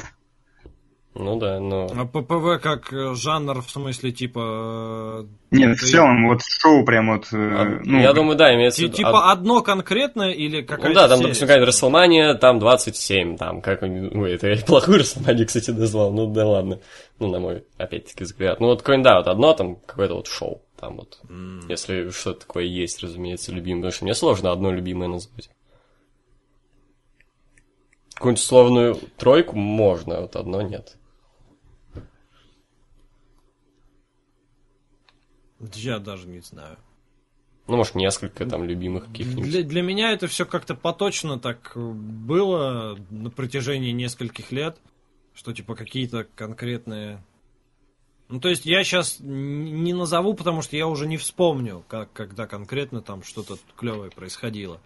Ну 1.18 1.38
да, 1.40 1.62
но... 1.62 1.88
А 1.96 2.06
ППВ 2.06 2.62
как 2.62 2.92
э, 2.92 3.16
жанр, 3.16 3.62
в 3.62 3.72
смысле, 3.72 4.12
типа... 4.12 5.26
Нет, 5.50 5.78
в 5.78 5.80
ты- 5.80 5.88
целом, 5.88 6.28
вот 6.28 6.42
шоу 6.44 6.84
прям 6.84 7.08
вот... 7.14 7.28
э, 7.32 7.38
А, 7.38 7.82
ну, 7.86 8.02
я 8.02 8.12
думаю, 8.12 8.38
да, 8.38 8.54
имеется 8.54 8.82
в 8.82 8.84
виду... 8.84 8.98
Типа 8.98 9.30
а- 9.30 9.32
одно 9.32 9.62
конкретное 9.62 10.32
или 10.32 10.62
какая-то 10.62 10.90
Ну 10.90 10.94
да, 10.94 11.08
там, 11.08 11.18
серия? 11.18 11.28
допустим, 11.28 11.48
какая-то 11.48 11.66
Расселмания, 11.68 12.34
там 12.34 12.60
27, 12.60 13.38
там, 13.38 13.62
как... 13.62 13.82
Ой, 13.84 14.34
это 14.34 14.50
я 14.50 14.58
плохую 14.68 15.00
Расселманию, 15.00 15.48
кстати, 15.48 15.72
назвал, 15.72 16.12
ну 16.12 16.28
да 16.28 16.46
ладно. 16.46 16.80
Ну, 17.20 17.30
на 17.30 17.40
мой, 17.40 17.64
опять-таки, 17.78 18.26
взгляд. 18.26 18.60
Ну, 18.60 18.68
вот 18.68 18.82
какое-нибудь, 18.82 19.06
да, 19.06 19.16
вот 19.16 19.28
одно, 19.28 19.54
там, 19.54 19.78
какое-то 19.86 20.16
вот 20.16 20.28
шоу, 20.28 20.62
там 20.78 20.98
вот. 20.98 21.20
М. 21.30 21.62
Если 21.70 22.10
что-то 22.10 22.42
такое 22.42 22.66
есть, 22.66 23.02
разумеется, 23.02 23.54
любимое. 23.54 23.84
Потому 23.84 23.94
что 23.94 24.04
мне 24.04 24.16
сложно 24.16 24.52
одно 24.52 24.70
любимое 24.70 25.08
назвать. 25.08 25.50
Какую-нибудь 28.16 28.44
условную 28.44 28.96
тройку 29.18 29.56
можно, 29.56 30.18
а 30.18 30.22
вот 30.22 30.36
одно 30.36 30.62
нет. 30.62 30.98
Я 35.60 36.00
даже 36.00 36.28
не 36.28 36.42
знаю. 36.42 36.78
Ну, 37.68 37.78
может, 37.78 37.96
несколько 37.96 38.46
там 38.46 38.64
любимых 38.64 39.08
каких-нибудь. 39.08 39.50
Для, 39.50 39.64
для 39.64 39.82
меня 39.82 40.12
это 40.12 40.28
все 40.28 40.46
как-то 40.46 40.76
поточно 40.76 41.40
так 41.40 41.72
э, 41.76 41.80
было 41.80 42.98
на 43.10 43.32
протяжении 43.32 43.92
нескольких 43.92 44.52
лет, 44.52 44.78
что 45.34 45.52
типа 45.52 45.76
какие-то 45.76 46.28
конкретные... 46.36 47.24
Ну, 48.28 48.40
то 48.40 48.50
есть 48.50 48.66
я 48.66 48.84
сейчас 48.84 49.18
не 49.20 49.94
назову, 49.94 50.34
потому 50.34 50.62
что 50.62 50.76
я 50.78 50.88
уже 50.88 51.08
не 51.08 51.18
вспомню, 51.18 51.84
как, 51.88 52.12
когда 52.14 52.48
конкретно 52.48 53.02
там 53.02 53.24
что-то 53.24 53.58
клевое 53.76 54.12
происходило. 54.12 54.80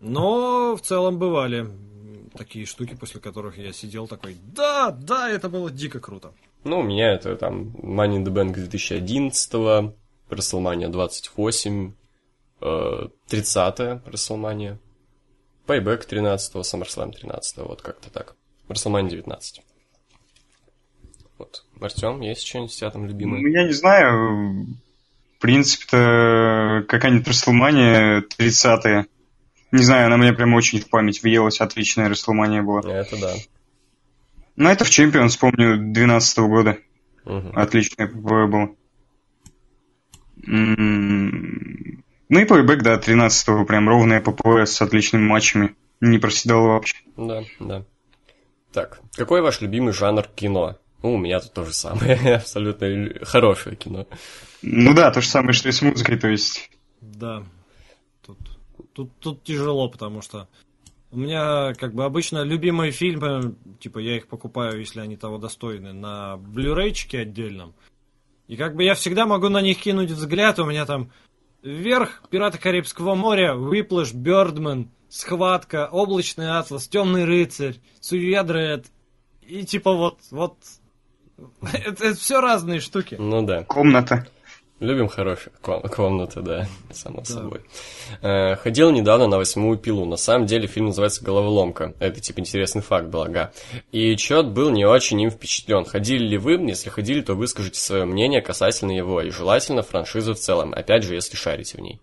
Но 0.00 0.76
в 0.76 0.82
целом 0.82 1.18
бывали 1.18 1.66
такие 2.36 2.66
штуки, 2.66 2.94
после 2.94 3.20
которых 3.20 3.56
я 3.58 3.72
сидел 3.72 4.06
такой, 4.06 4.36
да, 4.54 4.90
да, 4.90 5.30
это 5.30 5.48
было 5.48 5.70
дико 5.70 6.00
круто. 6.00 6.32
Ну, 6.64 6.80
у 6.80 6.82
меня 6.82 7.12
это 7.12 7.36
там 7.36 7.74
Money 7.76 8.16
in 8.16 8.24
the 8.24 8.32
Bank 8.32 8.54
2011, 8.54 9.52
WrestleMania 10.30 10.88
28, 10.88 11.92
э, 12.60 13.08
30-я 13.28 14.02
WrestleMania, 14.06 14.78
Payback 15.66 16.08
13-го, 16.08 16.60
SummerSlam 16.60 17.12
13-го, 17.12 17.64
вот 17.68 17.82
как-то 17.82 18.10
так. 18.10 18.34
WrestleMania 18.68 19.10
19. 19.10 19.62
Вот. 21.38 21.64
Артем, 21.80 22.20
есть 22.20 22.46
что-нибудь 22.46 22.72
у 22.72 22.76
тебя 22.76 22.90
там 22.90 23.06
любимое? 23.06 23.40
Ну, 23.40 23.48
я 23.48 23.64
не 23.64 23.72
знаю. 23.72 24.66
В 25.36 25.40
принципе-то 25.40 26.84
какая-нибудь 26.88 27.26
WrestleMania 27.26 28.22
30-я. 28.38 29.06
Не 29.72 29.82
знаю, 29.82 30.06
она 30.06 30.16
мне 30.16 30.32
прям 30.32 30.54
очень 30.54 30.80
в 30.80 30.88
память 30.88 31.22
въелась. 31.22 31.60
Отличная 31.60 32.08
WrestleMania 32.08 32.62
была. 32.62 32.80
Это 32.90 33.20
да. 33.20 33.34
Ну, 34.56 34.68
это 34.68 34.84
в 34.84 34.88
Champions, 34.88 35.38
помню, 35.38 35.76
12 35.92 36.38
года. 36.38 36.78
Мгм. 37.24 37.52
Отличное 37.54 38.06
ППВ 38.06 38.50
было. 38.50 38.76
М, 40.46 42.02
Ну 42.28 42.40
и 42.40 42.44
Payback, 42.44 42.78
да, 42.82 42.98
13-го, 42.98 43.64
прям 43.64 43.88
ровное 43.88 44.20
ППВ 44.20 44.66
с 44.66 44.80
отличными 44.82 45.22
матчами. 45.26 45.74
Не 46.00 46.18
проседало 46.18 46.68
вообще. 46.68 46.96
Да, 47.16 47.42
да. 47.60 47.84
Так, 48.72 49.00
какой 49.12 49.40
ваш 49.40 49.60
любимый 49.60 49.92
жанр 49.92 50.26
кино? 50.34 50.76
Ну, 51.02 51.14
у 51.14 51.18
меня 51.18 51.40
тут 51.40 51.52
то 51.52 51.64
же 51.64 51.72
самое. 51.72 52.14
Абсолютно 52.36 52.86
лю- 52.86 53.24
хорошее 53.24 53.76
кино. 53.76 54.06
Ну 54.62 54.94
да, 54.94 55.10
то 55.10 55.20
же 55.20 55.28
самое, 55.28 55.52
что 55.52 55.68
и 55.68 55.72
с 55.72 55.82
музыкой, 55.82 56.18
то 56.18 56.28
есть... 56.28 56.70
Да. 57.00 57.44
Тут, 58.26 58.38
тут, 58.94 59.12
тут 59.20 59.44
тяжело, 59.44 59.88
потому 59.88 60.22
что 60.22 60.48
у 61.14 61.18
меня 61.18 61.72
как 61.74 61.94
бы 61.94 62.04
обычно 62.04 62.42
любимые 62.42 62.90
фильмы, 62.90 63.54
типа 63.78 63.98
я 63.98 64.16
их 64.16 64.26
покупаю, 64.26 64.80
если 64.80 65.00
они 65.00 65.16
того 65.16 65.38
достойны, 65.38 65.92
на 65.92 66.36
блюрейчике 66.36 67.20
отдельном. 67.20 67.74
И 68.48 68.56
как 68.56 68.74
бы 68.74 68.84
я 68.84 68.94
всегда 68.94 69.24
могу 69.24 69.48
на 69.48 69.62
них 69.62 69.78
кинуть 69.78 70.10
взгляд, 70.10 70.58
у 70.58 70.66
меня 70.66 70.84
там 70.84 71.10
вверх 71.62 72.22
Пираты 72.30 72.58
Карибского 72.58 73.14
моря, 73.14 73.54
Whiplash, 73.54 74.14
Бёрдман, 74.14 74.90
Схватка, 75.08 75.88
Облачный 75.90 76.50
Атлас, 76.50 76.88
Темный 76.88 77.24
рыцарь, 77.24 77.76
Судья 78.00 78.42
Дред. 78.42 78.86
И 79.42 79.64
типа 79.64 79.92
вот, 79.94 80.18
вот... 80.30 80.56
Это, 81.72 82.14
все 82.14 82.40
разные 82.40 82.80
штуки. 82.80 83.16
Ну 83.18 83.42
да. 83.42 83.64
Комната. 83.64 84.26
Любим 84.80 85.06
хорошие 85.06 85.52
ком- 85.62 85.82
комнаты, 85.82 86.42
да, 86.42 86.66
само 86.92 87.24
собой. 87.24 87.60
Э, 88.22 88.56
Ходил 88.56 88.90
недавно 88.90 89.28
на 89.28 89.38
восьмую 89.38 89.78
пилу. 89.78 90.04
На 90.04 90.16
самом 90.16 90.46
деле 90.46 90.66
фильм 90.66 90.86
называется 90.86 91.24
«Головоломка». 91.24 91.94
Это 92.00 92.20
типа 92.20 92.40
интересный 92.40 92.82
факт 92.82 93.06
был, 93.06 93.22
ага. 93.22 93.52
И 93.92 94.16
чет 94.16 94.48
был 94.48 94.70
не 94.70 94.84
очень 94.84 95.20
им 95.22 95.30
впечатлен. 95.30 95.84
Ходили 95.84 96.26
ли 96.26 96.38
вы? 96.38 96.54
Если 96.54 96.90
ходили, 96.90 97.20
то 97.20 97.34
выскажите 97.34 97.78
свое 97.78 98.04
мнение 98.04 98.42
касательно 98.42 98.90
его. 98.90 99.22
И 99.22 99.30
желательно 99.30 99.82
франшизы 99.82 100.34
в 100.34 100.38
целом. 100.38 100.74
Опять 100.74 101.04
же, 101.04 101.14
если 101.14 101.36
шарите 101.36 101.78
в 101.78 101.80
ней. 101.80 102.00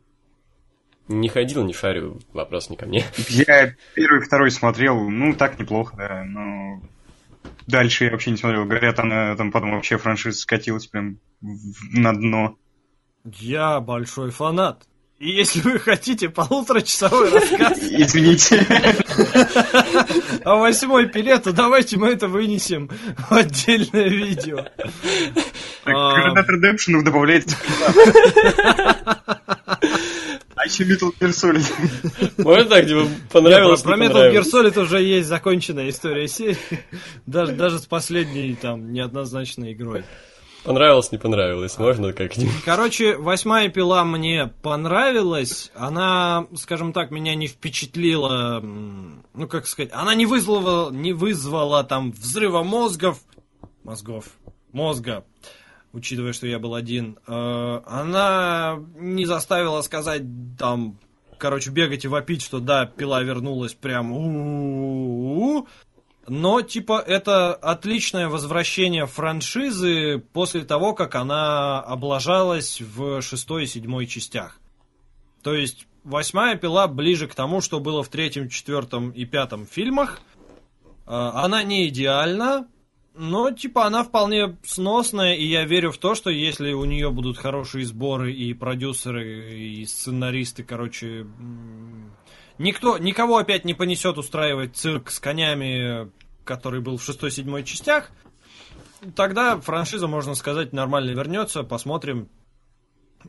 Не 1.09 1.27
ходил, 1.27 1.63
не 1.63 1.73
шарю, 1.73 2.19
вопрос 2.31 2.69
не 2.69 2.77
ко 2.77 2.85
мне. 2.85 3.03
Я 3.27 3.75
первый, 3.95 4.21
второй 4.21 4.49
смотрел, 4.49 4.97
ну, 5.09 5.35
так 5.35 5.59
неплохо, 5.59 5.95
да, 5.97 6.23
но... 6.23 6.81
Дальше 7.67 8.05
я 8.05 8.11
вообще 8.11 8.31
не 8.31 8.37
смотрел. 8.37 8.65
Говорят, 8.65 8.99
она 8.99 9.35
там 9.35 9.51
потом 9.51 9.71
вообще 9.71 9.97
франшиза 9.97 10.39
скатилась 10.39 10.87
прям 10.87 11.19
на 11.41 12.13
дно. 12.13 12.57
Я 13.23 13.79
большой 13.79 14.31
фанат. 14.31 14.83
И 15.21 15.29
если 15.29 15.61
вы 15.61 15.77
хотите 15.77 16.29
полуторачасовой 16.29 17.29
рассказ 17.33 17.77
Извините. 17.77 18.65
о 20.43 20.55
восьмой 20.55 21.07
пиле, 21.09 21.37
то 21.37 21.53
давайте 21.53 21.97
мы 21.97 22.09
это 22.09 22.27
вынесем 22.27 22.89
в 23.29 23.31
отдельное 23.31 24.09
видео. 24.09 24.65
А. 25.85 26.33
Dead 26.33 26.47
Redemption 26.47 27.03
добавляется. 27.03 27.55
А 30.61 30.65
еще 30.65 30.83
Metal 30.83 31.11
Gear 31.19 31.31
Solid. 31.31 32.33
Может 32.43 32.69
так, 32.69 32.85
типа, 32.85 32.99
Нет, 32.99 33.29
понравилось, 33.31 33.81
про 33.81 33.97
Metal 33.97 34.31
Gear? 34.31 34.43
Solid 34.43 34.79
уже 34.79 35.01
есть 35.01 35.27
законченная 35.27 35.89
история 35.89 36.27
серии. 36.27 36.57
Даже, 37.25 37.53
даже 37.53 37.79
с 37.79 37.87
последней 37.87 38.53
там 38.53 38.93
неоднозначной 38.93 39.73
игрой. 39.73 40.03
Понравилось, 40.63 41.11
не 41.11 41.17
понравилось, 41.17 41.79
можно 41.79 42.13
как-нибудь. 42.13 42.53
Короче, 42.63 43.17
восьмая 43.17 43.69
пила 43.69 44.03
мне 44.03 44.51
понравилась. 44.61 45.71
Она, 45.73 46.45
скажем 46.55 46.93
так, 46.93 47.09
меня 47.09 47.33
не 47.33 47.47
впечатлила. 47.47 48.59
Ну, 48.61 49.47
как 49.47 49.65
сказать, 49.65 49.89
она 49.93 50.13
не 50.13 50.27
вызвала, 50.27 50.91
не 50.91 51.13
вызвала 51.13 51.83
там 51.83 52.11
взрыва 52.11 52.61
мозгов. 52.61 53.17
Мозгов. 53.83 54.25
Мозга. 54.71 55.25
Учитывая, 55.93 56.33
что 56.33 56.47
я 56.47 56.59
был 56.59 56.75
один. 56.75 57.17
Э, 57.27 57.81
Она 57.85 58.79
не 58.95 59.25
заставила 59.25 59.81
сказать 59.81 60.23
там. 60.57 60.97
Короче, 61.37 61.71
бегать 61.71 62.05
и 62.05 62.07
вопить, 62.07 62.43
что 62.43 62.59
да, 62.59 62.85
пила 62.85 63.21
вернулась 63.21 63.73
прям. 63.73 64.11
у-у-у. 64.11 65.67
Но, 66.27 66.61
типа, 66.61 67.03
это 67.05 67.53
отличное 67.55 68.29
возвращение 68.29 69.07
франшизы 69.07 70.23
после 70.33 70.63
того, 70.63 70.93
как 70.93 71.15
она 71.15 71.81
облажалась 71.81 72.79
в 72.79 73.21
шестой 73.21 73.63
и 73.63 73.67
седьмой 73.67 74.05
частях. 74.05 74.59
То 75.41 75.53
есть, 75.55 75.87
восьмая 76.03 76.55
пила 76.55 76.87
ближе 76.87 77.27
к 77.27 77.35
тому, 77.35 77.59
что 77.59 77.79
было 77.79 78.03
в 78.03 78.09
третьем, 78.09 78.49
четвертом 78.49 79.09
и 79.09 79.25
пятом 79.25 79.65
фильмах. 79.65 80.21
А, 81.07 81.43
Она 81.43 81.63
не 81.63 81.87
идеальна, 81.87 82.67
но, 83.21 83.51
типа, 83.51 83.85
она 83.85 84.03
вполне 84.03 84.57
сносная, 84.63 85.35
и 85.35 85.45
я 85.45 85.63
верю 85.63 85.91
в 85.91 85.99
то, 85.99 86.15
что 86.15 86.31
если 86.31 86.73
у 86.73 86.85
нее 86.85 87.11
будут 87.11 87.37
хорошие 87.37 87.85
сборы 87.85 88.33
и 88.33 88.51
продюсеры, 88.55 89.53
и 89.53 89.85
сценаристы, 89.85 90.63
короче, 90.63 91.27
никто, 92.57 92.97
никого 92.97 93.37
опять 93.37 93.63
не 93.63 93.75
понесет 93.75 94.17
устраивать 94.17 94.75
цирк 94.75 95.11
с 95.11 95.19
конями, 95.19 96.09
который 96.45 96.81
был 96.81 96.97
в 96.97 97.03
шестой-седьмой 97.03 97.63
частях, 97.63 98.09
тогда 99.15 99.59
франшиза, 99.59 100.07
можно 100.07 100.33
сказать, 100.33 100.73
нормально 100.73 101.11
вернется, 101.11 101.61
посмотрим. 101.61 102.27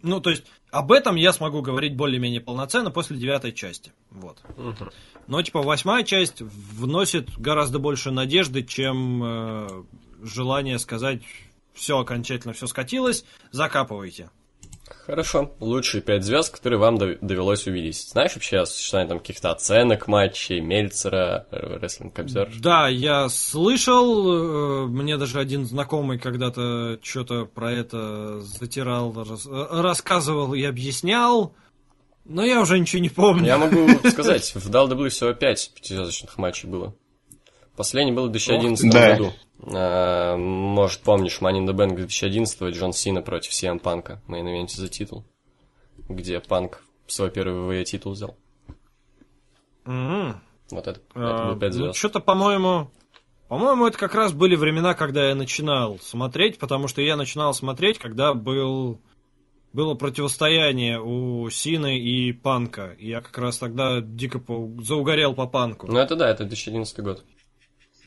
Ну, 0.00 0.20
то 0.20 0.30
есть, 0.30 0.44
об 0.70 0.92
этом 0.92 1.16
я 1.16 1.32
смогу 1.32 1.60
говорить 1.60 1.96
более-менее 1.96 2.40
полноценно 2.40 2.90
после 2.90 3.16
девятой 3.16 3.52
части. 3.52 3.92
Вот. 4.10 4.40
Но, 5.26 5.42
типа, 5.42 5.62
восьмая 5.62 6.04
часть 6.04 6.40
вносит 6.40 7.38
гораздо 7.38 7.78
больше 7.78 8.10
надежды, 8.10 8.62
чем 8.62 9.22
э, 9.22 9.84
желание 10.22 10.78
сказать, 10.78 11.22
все 11.74 11.98
окончательно, 11.98 12.52
все 12.54 12.66
скатилось, 12.66 13.24
закапывайте. 13.50 14.30
Хорошо. 15.06 15.54
Лучшие 15.60 16.02
пять 16.02 16.24
звезд, 16.24 16.54
которые 16.54 16.78
вам 16.78 16.96
дов- 16.96 17.18
довелось 17.20 17.66
увидеть. 17.66 17.96
Знаешь 18.10 18.34
вообще 18.34 18.58
о 18.58 18.66
существовании 18.66 19.08
там 19.10 19.18
каких-то 19.18 19.50
оценок 19.50 20.06
матчей, 20.06 20.60
Мельцера, 20.60 21.46
Wrestling 21.50 22.12
Observer? 22.14 22.54
Да, 22.60 22.88
я 22.88 23.28
слышал, 23.28 24.84
э, 24.84 24.86
мне 24.86 25.16
даже 25.16 25.38
один 25.38 25.66
знакомый 25.66 26.18
когда-то 26.18 26.98
что-то 27.02 27.46
про 27.46 27.72
это 27.72 28.40
затирал, 28.40 29.14
э, 29.16 29.82
рассказывал 29.82 30.54
и 30.54 30.62
объяснял, 30.62 31.54
но 32.24 32.44
я 32.44 32.60
уже 32.60 32.78
ничего 32.78 33.02
не 33.02 33.08
помню. 33.08 33.46
Я 33.46 33.58
могу 33.58 33.88
сказать, 34.08 34.54
в 34.54 34.70
WWE 34.70 35.08
всего 35.08 35.32
пять 35.32 35.72
пятизвездочных 35.74 36.38
матчей 36.38 36.68
было. 36.68 36.94
Последний 37.76 38.12
был 38.12 38.28
в 38.28 38.32
2011 38.32 38.84
Ох 38.84 38.92
ты. 38.92 38.98
Да. 38.98 39.10
году. 39.16 39.32
А, 39.74 40.36
может, 40.36 41.00
помнишь, 41.00 41.38
Money 41.40 41.64
in 41.64 41.66
the 41.66 41.74
Bank 41.74 41.94
2011 41.96 42.60
Джон 42.74 42.92
Сина 42.92 43.22
против 43.22 43.52
CM 43.52 43.78
Punk 43.78 44.12
а 44.12 44.20
в 44.26 44.30
main 44.30 44.49
event 44.49 44.72
е 44.72 44.76
за 44.76 44.88
титул, 44.88 45.24
где 46.08 46.40
Панк 46.40 46.82
свой 47.06 47.30
первый 47.30 47.68
ВВЕ 47.68 47.84
титул 47.84 48.12
взял. 48.12 48.36
Мгм. 49.84 50.40
Вот 50.70 50.86
это, 50.86 51.00
это 51.00 51.00
А, 51.14 51.52
был 51.52 51.60
5 51.60 51.74
ну, 51.76 51.92
что-то, 51.92 52.20
по-моему... 52.20 52.90
По-моему, 53.48 53.86
это 53.86 53.98
как 53.98 54.14
раз 54.14 54.32
были 54.32 54.56
времена, 54.56 54.94
когда 54.94 55.28
я 55.28 55.34
начинал 55.34 55.98
смотреть, 55.98 56.58
потому 56.58 56.88
что 56.88 57.02
я 57.02 57.16
начинал 57.16 57.52
смотреть, 57.54 57.98
когда 57.98 58.32
был... 58.34 59.00
Было 59.74 59.94
противостояние 59.94 61.00
у 61.00 61.48
Сины 61.48 61.98
и 61.98 62.32
Панка. 62.32 62.94
И 62.98 63.08
я 63.08 63.22
как 63.22 63.36
раз 63.38 63.56
тогда 63.58 64.02
дико 64.02 64.38
по- 64.38 64.70
заугорел 64.82 65.34
по 65.34 65.46
Панку. 65.46 65.86
Ну 65.86 65.98
это 65.98 66.14
да, 66.14 66.28
это 66.30 66.44
2011 66.44 67.00
год. 67.00 67.24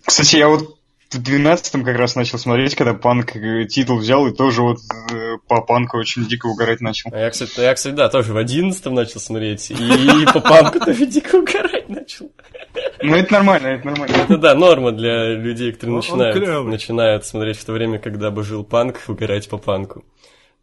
Кстати, 0.05 0.37
я 0.37 0.47
вот 0.47 0.77
в 1.11 1.19
12-м 1.19 1.83
как 1.83 1.97
раз 1.97 2.15
начал 2.15 2.37
смотреть, 2.37 2.75
когда 2.75 2.93
Панк 2.93 3.35
э, 3.35 3.65
титул 3.65 3.97
взял, 3.97 4.27
и 4.27 4.35
тоже 4.35 4.61
вот 4.61 4.79
э, 5.11 5.37
по 5.47 5.61
Панку 5.61 5.97
очень 5.97 6.25
дико 6.25 6.47
угорать 6.47 6.81
начал. 6.81 7.09
А 7.13 7.19
я, 7.19 7.29
кстати, 7.29 7.59
я, 7.59 7.73
кстати, 7.73 7.93
да, 7.93 8.09
тоже 8.09 8.33
в 8.33 8.37
11 8.37 8.85
начал 8.87 9.19
смотреть, 9.19 9.71
и 9.71 10.25
по 10.33 10.41
панку 10.41 10.79
тоже 10.79 11.05
дико 11.05 11.35
угорать 11.37 11.89
начал. 11.89 12.31
Ну, 13.01 13.15
это 13.15 13.31
нормально, 13.31 13.67
это 13.67 13.85
нормально. 13.85 14.15
Это 14.15 14.37
да, 14.37 14.55
норма 14.55 14.91
для 14.91 15.35
людей, 15.35 15.71
которые 15.71 15.97
начинают, 15.97 16.65
начинают 16.67 17.25
смотреть 17.25 17.57
в 17.57 17.65
то 17.65 17.73
время, 17.73 17.99
когда 17.99 18.31
бы 18.31 18.43
жил 18.43 18.63
панк, 18.63 19.01
угорать 19.07 19.47
по 19.47 19.57
панку. 19.57 20.03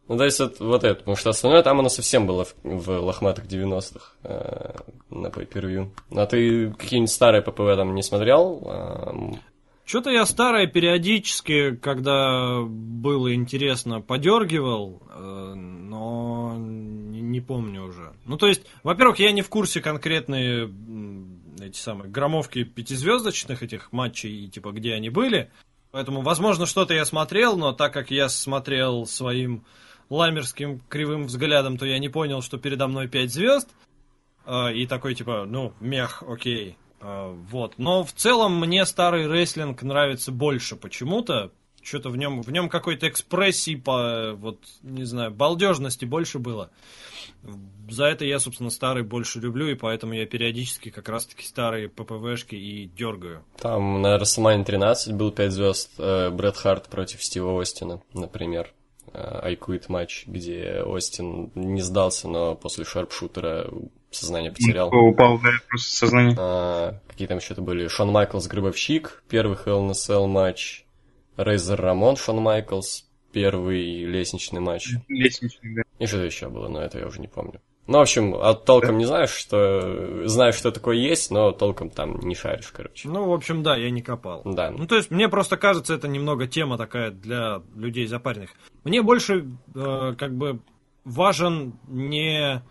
Ну, 0.07 0.17
то 0.17 0.25
есть 0.25 0.39
вот, 0.39 0.59
вот 0.59 0.83
это, 0.83 0.95
потому 0.95 1.15
что 1.15 1.29
остальное 1.29 1.63
там 1.63 1.79
оно 1.79 1.87
совсем 1.87 2.27
было 2.27 2.43
в, 2.43 2.55
в 2.63 2.89
лохматых 2.89 3.45
90-х 3.45 4.11
э, 4.23 4.75
на 5.09 5.27
pay 5.27 5.89
А 6.11 6.25
ты 6.25 6.71
какие-нибудь 6.71 7.11
старые 7.11 7.41
ППВ 7.41 7.75
там 7.77 7.95
не 7.95 8.03
смотрел? 8.03 8.61
Э, 8.65 9.13
Что-то 9.85 10.09
я 10.09 10.25
старое 10.25 10.67
периодически, 10.67 11.75
когда 11.77 12.61
было 12.63 13.33
интересно, 13.33 14.01
подергивал, 14.01 15.01
э, 15.09 15.53
но 15.55 16.55
не, 16.57 17.39
помню 17.39 17.85
уже. 17.85 18.11
Ну, 18.25 18.37
то 18.37 18.47
есть, 18.47 18.63
во-первых, 18.83 19.19
я 19.19 19.31
не 19.31 19.41
в 19.41 19.49
курсе 19.49 19.79
конкретные 19.79 20.69
эти 21.61 21.77
самые 21.77 22.09
громовки 22.09 22.63
пятизвездочных 22.63 23.63
этих 23.63 23.93
матчей, 23.93 24.49
типа, 24.49 24.71
где 24.71 24.93
они 24.93 25.09
были. 25.09 25.49
Поэтому, 25.91 26.21
возможно, 26.21 26.65
что-то 26.65 26.93
я 26.93 27.05
смотрел, 27.05 27.55
но 27.55 27.71
так 27.71 27.93
как 27.93 28.11
я 28.11 28.27
смотрел 28.27 29.05
своим 29.05 29.63
ламерским 30.15 30.81
кривым 30.89 31.25
взглядом, 31.25 31.77
то 31.77 31.85
я 31.85 31.99
не 31.99 32.09
понял, 32.09 32.41
что 32.41 32.57
передо 32.57 32.87
мной 32.87 33.07
5 33.07 33.31
звезд. 33.31 33.69
Э, 34.45 34.73
и 34.73 34.85
такой, 34.85 35.15
типа, 35.15 35.45
ну, 35.47 35.73
мех, 35.79 36.23
окей. 36.27 36.77
Э, 37.01 37.33
вот. 37.49 37.75
Но 37.77 38.03
в 38.03 38.13
целом 38.13 38.59
мне 38.59 38.85
старый 38.85 39.27
рестлинг 39.27 39.81
нравится 39.83 40.31
больше 40.31 40.75
почему-то. 40.75 41.51
Что-то 41.81 42.09
в 42.09 42.15
нем, 42.15 42.41
в 42.41 42.49
нем 42.49 42.69
какой-то 42.69 43.09
экспрессии 43.09 43.75
по, 43.75 44.33
вот, 44.35 44.59
не 44.83 45.03
знаю, 45.03 45.31
балдежности 45.31 46.05
больше 46.05 46.39
было. 46.39 46.69
За 47.89 48.05
это 48.05 48.23
я, 48.23 48.39
собственно, 48.39 48.69
старый 48.69 49.03
больше 49.03 49.41
люблю, 49.41 49.67
и 49.67 49.75
поэтому 49.75 50.13
я 50.13 50.25
периодически 50.25 50.89
как 50.89 51.09
раз-таки 51.09 51.45
старые 51.45 51.89
ППВшки 51.89 52.55
и 52.55 52.85
дергаю. 52.85 53.43
Там 53.57 54.01
на 54.01 54.15
WrestleMania 54.15 54.63
13 54.63 55.13
был 55.13 55.31
5 55.31 55.51
звезд 55.51 55.91
э, 55.97 56.29
Брэд 56.29 56.55
Харт 56.55 56.87
против 56.87 57.21
Стива 57.21 57.59
Остина, 57.61 58.01
например. 58.13 58.73
Э, 59.13 59.39
I 59.43 59.55
Quit 59.55 59.85
матч, 59.89 60.25
где 60.27 60.81
Остин 60.85 61.51
не 61.55 61.81
сдался, 61.81 62.27
но 62.27 62.55
после 62.55 62.85
шарпшутера 62.85 63.69
сознание 64.11 64.51
потерял. 64.51 64.89
Упал, 64.93 65.39
да, 65.39 65.51
просто 65.67 65.95
сознание. 65.95 66.35
А, 66.39 66.99
какие 67.07 67.27
там 67.27 67.37
еще-то 67.37 67.61
были? 67.61 67.87
Шон 67.87 68.11
Майклс, 68.11 68.47
Гробовщик, 68.47 69.23
первый 69.29 69.57
Hell 69.57 69.87
in 69.87 69.89
a 69.89 69.91
Cell 69.91 70.27
матч. 70.27 70.85
Рейзер 71.35 71.81
Рамон, 71.81 72.15
Шон 72.15 72.37
Майклс, 72.41 73.09
первый 73.31 74.03
лестничный 74.05 74.59
матч. 74.59 74.89
Лестничный, 75.07 75.75
да. 75.75 75.81
И 75.97 76.05
что-то 76.05 76.25
еще 76.25 76.49
было, 76.49 76.67
но 76.67 76.81
это 76.81 76.99
я 76.99 77.07
уже 77.07 77.19
не 77.19 77.27
помню. 77.27 77.59
Ну, 77.85 77.97
в 77.97 78.01
общем, 78.01 78.35
а 78.35 78.53
толком 78.53 78.97
не 78.97 79.05
знаешь, 79.05 79.31
что... 79.31 80.25
Знаешь, 80.27 80.55
что 80.55 80.71
такое 80.71 80.95
есть, 80.95 81.31
но 81.31 81.51
толком 81.51 81.89
там 81.89 82.19
не 82.19 82.33
шаришь, 82.33 82.71
короче. 82.71 83.09
Ну, 83.09 83.27
в 83.27 83.33
общем, 83.33 83.61
да, 83.61 83.75
я 83.75 83.89
не 83.89 84.01
копал. 84.01 84.41
Да. 84.45 84.71
Ну, 84.71 84.87
то 84.87 84.95
есть, 84.95 85.11
мне 85.11 85.27
просто 85.27 85.57
кажется, 85.57 85.93
это 85.93 86.07
немного 86.07 86.47
тема 86.47 86.77
такая 86.77 87.11
для 87.11 87.61
людей 87.75 88.07
запаренных. 88.07 88.51
Мне 88.85 89.01
больше, 89.01 89.47
э, 89.75 90.15
как 90.17 90.33
бы, 90.35 90.61
важен 91.03 91.77
не 91.87 92.63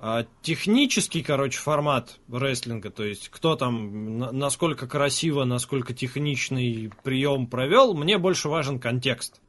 а, 0.00 0.26
технический, 0.42 1.22
короче, 1.22 1.58
формат 1.58 2.20
рестлинга, 2.30 2.90
то 2.90 3.04
есть 3.04 3.30
кто 3.30 3.56
там, 3.56 4.18
на- 4.18 4.30
насколько 4.30 4.86
красиво, 4.86 5.44
насколько 5.44 5.92
техничный 5.92 6.92
прием 7.02 7.48
провел, 7.48 7.94
мне 7.94 8.16
больше 8.16 8.48
важен 8.48 8.78
контекст. 8.78 9.40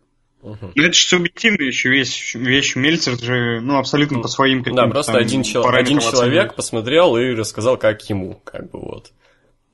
Ну, 0.42 0.56
это 0.76 0.94
же 0.94 1.04
субъективная 1.04 1.68
еще 1.68 1.90
вещь, 1.90 2.34
вещь. 2.36 2.76
Мельцер 2.76 3.20
же, 3.20 3.60
ну, 3.62 3.78
абсолютно 3.78 4.20
по 4.20 4.28
своим 4.28 4.60
каким-то 4.64 4.84
Да, 4.84 4.90
просто 4.90 5.12
там 5.14 5.22
один, 5.22 5.44
чел- 5.44 5.68
один 5.68 6.00
человек 6.00 6.14
оценивает. 6.14 6.56
посмотрел 6.56 7.18
и 7.18 7.32
рассказал, 7.32 7.78
как 7.78 8.02
ему, 8.10 8.36
как 8.46 8.72
бы 8.72 8.80
вот. 8.80 9.12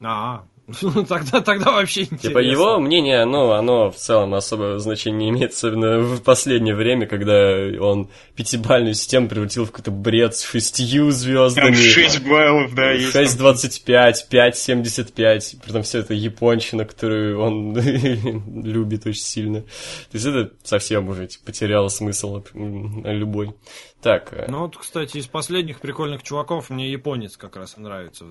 А, 0.01 0.45
ну, 0.81 1.05
тогда, 1.05 1.41
тогда 1.41 1.71
вообще 1.71 2.01
интересно. 2.01 2.29
Типа 2.29 2.39
его 2.39 2.79
мнение, 2.79 3.23
ну, 3.25 3.51
оно 3.51 3.91
в 3.91 3.95
целом 3.95 4.33
особого 4.33 4.79
значения 4.79 5.17
не 5.17 5.29
имеет, 5.29 5.51
особенно 5.51 5.99
в 5.99 6.23
последнее 6.23 6.73
время, 6.73 7.05
когда 7.05 7.55
он 7.79 8.09
пятибальную 8.35 8.95
систему 8.95 9.27
превратил 9.27 9.65
в 9.65 9.71
какой-то 9.71 9.91
бред 9.91 10.35
с 10.35 10.43
шестью 10.43 11.05
Там 11.05 11.11
звездами. 11.11 11.75
6 11.75 12.27
баллов, 12.27 12.73
да, 12.73 12.91
есть. 12.91 13.13
там. 13.13 13.23
6.25, 13.23 14.13
5.75, 14.31 15.61
при 15.61 15.69
этом 15.69 15.83
все 15.83 15.99
это 15.99 16.15
японщина, 16.15 16.85
которую 16.85 17.39
он 17.39 17.77
любит 18.63 19.05
очень 19.05 19.21
сильно. 19.21 19.61
То 19.61 20.13
есть 20.13 20.25
это 20.25 20.51
совсем 20.63 21.07
уже 21.09 21.27
типа, 21.27 21.45
потеряло 21.45 21.89
смысл 21.89 22.43
любой. 22.53 23.53
Так, 24.01 24.33
э, 24.33 24.45
Ну, 24.49 24.61
вот, 24.61 24.77
кстати, 24.77 25.17
из 25.17 25.27
последних 25.27 25.79
прикольных 25.79 26.23
чуваков 26.23 26.69
мне 26.69 26.91
японец 26.91 27.37
как 27.37 27.55
раз 27.55 27.77
нравится. 27.77 28.25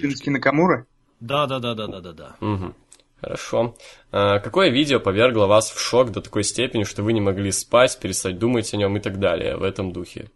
Шински 0.00 0.30
Накамура? 0.30 0.86
Да, 1.20 1.46
да, 1.46 1.58
да, 1.58 1.74
да, 1.74 1.86
да, 1.86 2.00
да, 2.00 2.12
да. 2.12 2.36
Мгм. 2.40 2.74
Хорошо. 3.20 3.74
А, 4.12 4.38
какое 4.38 4.68
видео 4.70 5.00
повергло 5.00 5.46
вас 5.46 5.70
в 5.70 5.80
шок 5.80 6.12
до 6.12 6.20
такой 6.20 6.44
степени, 6.44 6.84
что 6.84 7.02
вы 7.02 7.12
не 7.12 7.20
могли 7.20 7.50
спать, 7.50 7.98
перестать 8.00 8.38
думать 8.38 8.72
о 8.72 8.76
нем 8.76 8.96
и 8.96 9.00
так 9.00 9.18
далее 9.18 9.56
в 9.56 9.64
этом 9.64 9.92
духе? 9.92 10.30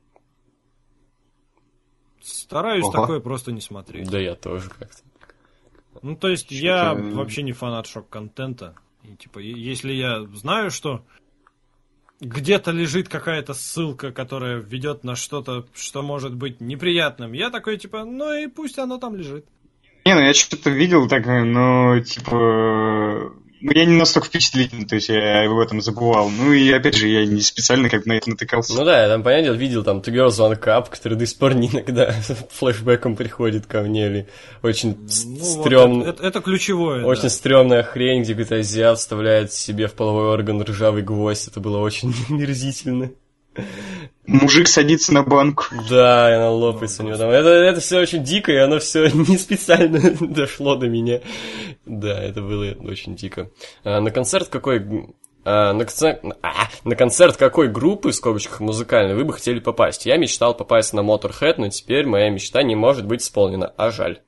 Стараюсь 2.20 2.84
Ага. 2.88 3.00
такое 3.02 3.20
просто 3.20 3.52
не 3.52 3.60
смотреть. 3.60 4.08
Да 4.10 4.18
я 4.18 4.34
тоже 4.34 4.68
как-то. 4.70 5.02
Ну, 6.02 6.16
то 6.16 6.28
есть, 6.28 6.50
я 6.50 6.92
Что-то- 6.94 7.16
вообще 7.16 7.42
не 7.42 7.52
фанат 7.52 7.86
шок-контента. 7.86 8.74
И, 9.04 9.14
типа, 9.16 9.38
если 9.38 9.92
я 9.92 10.22
знаю, 10.34 10.70
что 10.70 11.04
где-то 12.20 12.70
лежит 12.70 13.08
какая-то 13.08 13.54
ссылка, 13.54 14.12
которая 14.12 14.58
ведет 14.58 15.04
на 15.04 15.16
что-то, 15.16 15.66
что 15.74 16.02
может 16.02 16.34
быть 16.34 16.60
неприятным, 16.60 17.32
я 17.32 17.50
такой, 17.50 17.76
типа, 17.78 18.04
ну 18.04 18.32
и 18.32 18.46
пусть 18.46 18.78
оно 18.78 18.98
там 18.98 19.16
лежит. 19.16 19.46
Не, 20.04 20.14
ну 20.14 20.20
я 20.20 20.34
что-то 20.34 20.70
видел 20.70 21.08
так, 21.08 21.26
но 21.26 22.00
типа... 22.00 23.32
Ну, 23.64 23.70
я 23.72 23.84
не 23.84 23.96
настолько 23.96 24.26
впечатлительный, 24.26 24.86
то 24.86 24.96
есть 24.96 25.08
я 25.08 25.44
об 25.48 25.56
этом 25.56 25.80
забывал. 25.80 26.28
Ну 26.30 26.52
и 26.52 26.72
опять 26.72 26.96
же, 26.96 27.06
я 27.06 27.24
не 27.24 27.40
специально 27.40 27.88
как 27.88 28.02
бы 28.02 28.08
на 28.08 28.12
это 28.14 28.28
натыкался. 28.28 28.74
Ну 28.74 28.84
да, 28.84 29.02
я 29.04 29.08
там, 29.08 29.22
понятно, 29.22 29.52
видел 29.56 29.84
там 29.84 29.98
Two 29.98 30.12
Girls 30.12 30.30
One 30.30 30.60
Cup, 30.60 30.90
который 30.90 31.16
до 31.16 31.24
сих 31.26 31.38
пор 31.38 31.54
не 31.54 31.68
иногда 31.68 32.10
флешбеком 32.50 33.14
приходит 33.14 33.66
ко 33.66 33.82
мне, 33.82 34.06
или 34.06 34.28
очень 34.64 34.96
Ну, 34.96 35.38
вот 35.38 35.66
стрём- 35.66 36.00
это, 36.02 36.10
это- 36.10 36.26
это 36.26 36.40
ключевое. 36.40 37.04
Очень 37.04 37.22
да. 37.22 37.28
стрёмная 37.30 37.82
хрень, 37.84 38.22
где 38.22 38.32
какой-то 38.34 38.56
азиат 38.56 38.98
вставляет 38.98 39.52
себе 39.52 39.86
в 39.86 39.92
половой 39.94 40.30
орган 40.30 40.60
ржавый 40.60 41.02
гвоздь. 41.04 41.46
Это 41.46 41.60
было 41.60 41.78
очень 41.78 42.12
мерзительно. 42.30 43.12
Мужик 44.26 44.68
садится 44.68 45.12
на 45.12 45.24
банку. 45.24 45.66
Да, 45.90 46.30
и 46.30 46.34
она 46.34 46.50
лопается 46.50 47.02
у 47.02 47.06
него 47.06 47.16
там. 47.16 47.30
Это, 47.30 47.48
это 47.48 47.80
все 47.80 47.98
очень 47.98 48.22
дико, 48.22 48.52
и 48.52 48.56
оно 48.56 48.78
все 48.78 49.08
не 49.12 49.36
специально 49.36 50.00
дошло 50.20 50.76
до 50.76 50.88
меня. 50.88 51.20
Да, 51.84 52.22
это 52.22 52.40
было 52.40 52.72
очень 52.80 53.16
дико. 53.16 53.50
А, 53.82 54.00
на 54.00 54.10
концерт 54.10 54.48
какой... 54.48 55.14
а, 55.44 55.72
на, 55.72 55.84
концерт, 55.84 56.20
а, 56.42 56.68
на 56.84 56.94
концерт 56.94 57.36
какой 57.36 57.68
группы, 57.68 58.10
в 58.10 58.14
скобочках 58.14 58.60
музыкальной, 58.60 59.16
вы 59.16 59.24
бы 59.24 59.32
хотели 59.32 59.58
попасть? 59.58 60.06
Я 60.06 60.16
мечтал 60.16 60.56
попасть 60.56 60.92
на 60.92 61.00
Motorhead, 61.00 61.54
но 61.58 61.68
теперь 61.68 62.06
моя 62.06 62.30
мечта 62.30 62.62
не 62.62 62.76
может 62.76 63.06
быть 63.06 63.22
исполнена, 63.22 63.72
а 63.76 63.90
жаль. 63.90 64.20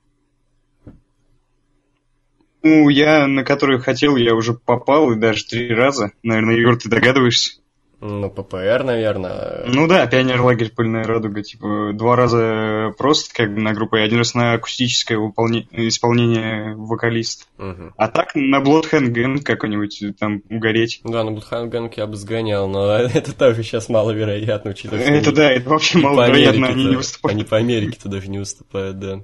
Ну, 2.64 2.88
я 2.88 3.26
на 3.26 3.44
которую 3.44 3.80
хотел, 3.80 4.16
я 4.16 4.34
уже 4.34 4.54
попал, 4.54 5.12
и 5.12 5.16
даже 5.16 5.44
три 5.44 5.72
раза. 5.72 6.12
Наверное, 6.22 6.56
Юр, 6.56 6.78
ты 6.78 6.88
догадываешься? 6.88 7.60
Ну, 8.06 8.28
ППР, 8.28 8.84
наверное. 8.84 9.64
Ну 9.66 9.88
да, 9.88 10.06
пионер-лагерь 10.06 10.70
«Пыльная 10.70 11.04
радуга». 11.04 11.42
Типа, 11.42 11.92
два 11.94 12.16
раза 12.16 12.92
просто 12.98 13.34
как 13.34 13.54
бы 13.54 13.62
на 13.62 13.72
группу, 13.72 13.96
и 13.96 14.00
один 14.00 14.18
раз 14.18 14.34
на 14.34 14.52
акустическое 14.52 15.16
выполне- 15.16 15.66
исполнение 15.72 16.74
вокалиста. 16.76 17.46
Мгм. 17.56 17.94
А 17.96 18.08
так 18.08 18.34
на 18.34 18.60
Bloodhound 18.60 19.08
Gang 19.14 19.40
какой-нибудь 19.40 20.18
там 20.18 20.42
угореть. 20.50 21.00
Да, 21.04 21.24
на 21.24 21.32
Будханганг 21.32 21.96
я 21.96 22.06
бы 22.06 22.16
сгонял, 22.16 22.68
но 22.68 22.92
это 22.92 23.34
тоже 23.34 23.62
сейчас 23.62 23.88
маловероятно, 23.88 24.72
учитывая, 24.72 25.02
Это 25.02 25.32
да, 25.32 25.50
это 25.50 25.70
вообще 25.70 25.96
маловероятно, 25.96 26.68
они 26.68 26.84
не 26.84 26.96
выступают. 26.96 27.34
Они 27.34 27.44
по 27.44 27.56
Америке-то 27.56 28.10
даже 28.10 28.28
не 28.28 28.38
выступают, 28.38 28.98
да. 28.98 29.20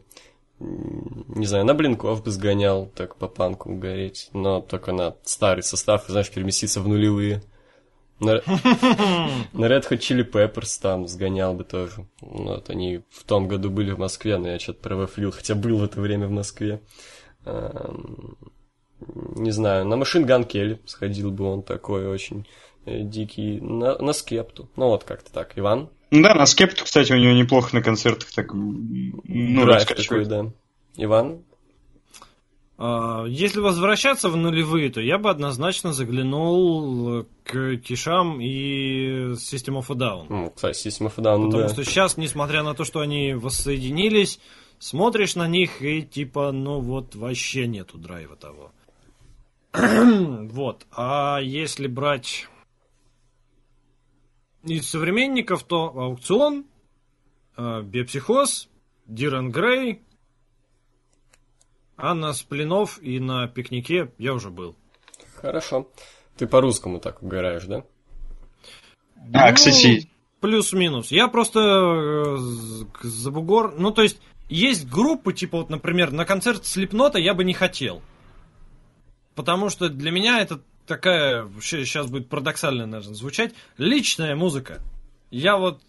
Не 0.59 1.44
знаю, 1.44 1.66
на 1.66 1.74
Блинков 1.74 2.24
бы 2.24 2.31
сгонял, 2.31 2.86
так 2.86 3.16
по 3.16 3.28
панку 3.28 3.74
гореть, 3.74 4.31
но 4.32 4.62
только 4.62 4.93
на 4.93 5.16
старый 5.23 5.62
состав, 5.62 6.05
знаешь, 6.09 6.31
переместиться 6.31 6.81
в 6.81 6.89
нулевые. 6.89 7.43
На, 8.20 8.34
на 9.52 9.66
Red 9.66 9.88
Hot 9.90 9.98
Chili 9.98 10.30
Peppers 10.30 10.80
там 10.80 11.09
сгонял 11.09 11.55
бы 11.55 11.64
тоже. 11.64 12.06
Вот 12.20 12.68
они 12.70 13.01
в 13.10 13.24
том 13.24 13.48
году 13.48 13.70
были 13.70 13.92
в 13.92 13.98
Москве, 13.98 14.36
но 14.36 14.48
я 14.48 14.59
что-то 14.59 14.80
провафлил, 14.82 15.32
хотя 15.32 15.55
был 15.55 15.78
в 15.78 15.84
это 15.84 16.01
время 16.01 16.26
в 16.26 16.30
Москве. 16.30 16.82
Эм, 17.47 18.36
Не 19.36 19.51
знаю, 19.51 19.86
на 19.86 19.97
Машин 19.97 20.24
Ган 20.24 20.44
Келли 20.44 20.80
сходил 20.84 21.30
бы 21.30 21.47
он 21.47 21.62
такой 21.62 22.06
очень 22.06 22.47
э, 22.84 23.01
дикий. 23.01 23.60
На, 23.60 23.97
на 23.98 24.12
Скепту. 24.12 24.68
Ну 24.76 24.88
вот 24.88 25.05
как-то 25.05 25.32
так. 25.32 25.59
Иван? 25.59 25.88
Да, 26.10 26.34
на 26.34 26.44
Скепту, 26.44 26.84
кстати, 26.84 27.12
у 27.12 27.16
него 27.16 27.32
неплохо 27.32 27.74
на 27.74 27.82
концертах 27.82 28.30
так, 28.32 28.52
ну, 28.52 29.64
Драйв 29.64 29.86
такой, 29.86 30.24
да. 30.26 30.52
Иван? 30.97 31.44
А, 32.82 33.27
Если 33.27 33.61
возвращаться 33.61 34.31
в 34.31 34.36
нулевые, 34.36 34.90
то 34.90 35.02
я 35.02 35.19
бы 35.19 35.28
однозначно 35.28 35.93
заглянул 35.93 37.27
к 37.44 37.77
Кишам 37.77 38.40
и 38.40 39.32
System 39.35 39.78
of 39.78 39.85
a 39.90 39.94
Down. 39.94 40.27
Ну, 40.31 40.51
кстати, 40.51 40.89
System 40.89 41.09
of 41.09 41.12
a 41.19 41.23
Down, 41.23 41.44
Потому 41.44 41.65
да. 41.65 41.69
что 41.69 41.85
сейчас, 41.85 42.16
несмотря 42.16 42.62
на 42.62 42.73
то, 42.73 42.85
что 42.85 43.01
они 43.01 43.35
воссоединились, 43.35 44.40
смотришь 44.78 45.35
на 45.36 45.47
них 45.47 45.82
и 45.82 46.01
типа, 46.01 46.52
ну 46.52 46.81
вот 46.81 47.15
вообще 47.15 47.66
нету 47.66 47.98
драйва 47.98 48.36
того. 48.36 48.73
вот. 49.74 50.86
А 50.90 51.39
если 51.43 51.86
брать 51.86 52.48
из 54.65 54.89
современников 54.89 55.65
то 55.65 55.93
Аукцион, 55.94 56.65
э, 57.59 57.82
Биопсихоз, 57.82 58.70
Диран 59.07 59.51
Грей, 59.51 60.01
а 62.02 62.14
на 62.14 62.32
Сплинов 62.32 63.02
и 63.02 63.18
на 63.18 63.48
пикнике 63.48 64.12
я 64.18 64.35
уже 64.35 64.51
был. 64.51 64.77
Хорошо. 65.36 65.89
Ты 66.36 66.47
по-русскому 66.47 67.01
так 67.01 67.22
угораешь, 67.22 67.64
да? 67.64 67.85
А, 69.32 69.51
Ну, 69.51 69.55
кстати, 69.55 70.09
Плюс-минус. 70.40 71.10
Я 71.10 71.28
просто 71.28 71.60
э, 71.60 72.36
за 73.02 73.31
бугор... 73.31 73.74
Ну, 73.77 73.90
то 73.90 74.02
есть, 74.02 74.20
есть 74.48 74.89
группы, 74.89 75.35
типа, 75.35 75.59
вот, 75.59 75.68
например, 75.70 76.12
на 76.12 76.24
концерт 76.24 76.64
Слепнота 76.64 77.18
я 77.18 77.35
бы 77.35 77.44
не 77.44 77.52
хотел. 77.52 78.02
Потому 79.35 79.68
что 79.68 79.90
для 79.90 80.10
меня 80.10 80.40
это 80.40 80.60
такая, 80.86 81.47
сейчас 81.60 82.06
будет 82.06 82.28
парадоксально, 82.28 82.86
наверное, 82.86 83.14
звучать, 83.14 83.55
личная 83.77 84.35
музыка. 84.35 84.81
Я 85.31 85.59
вот, 85.59 85.82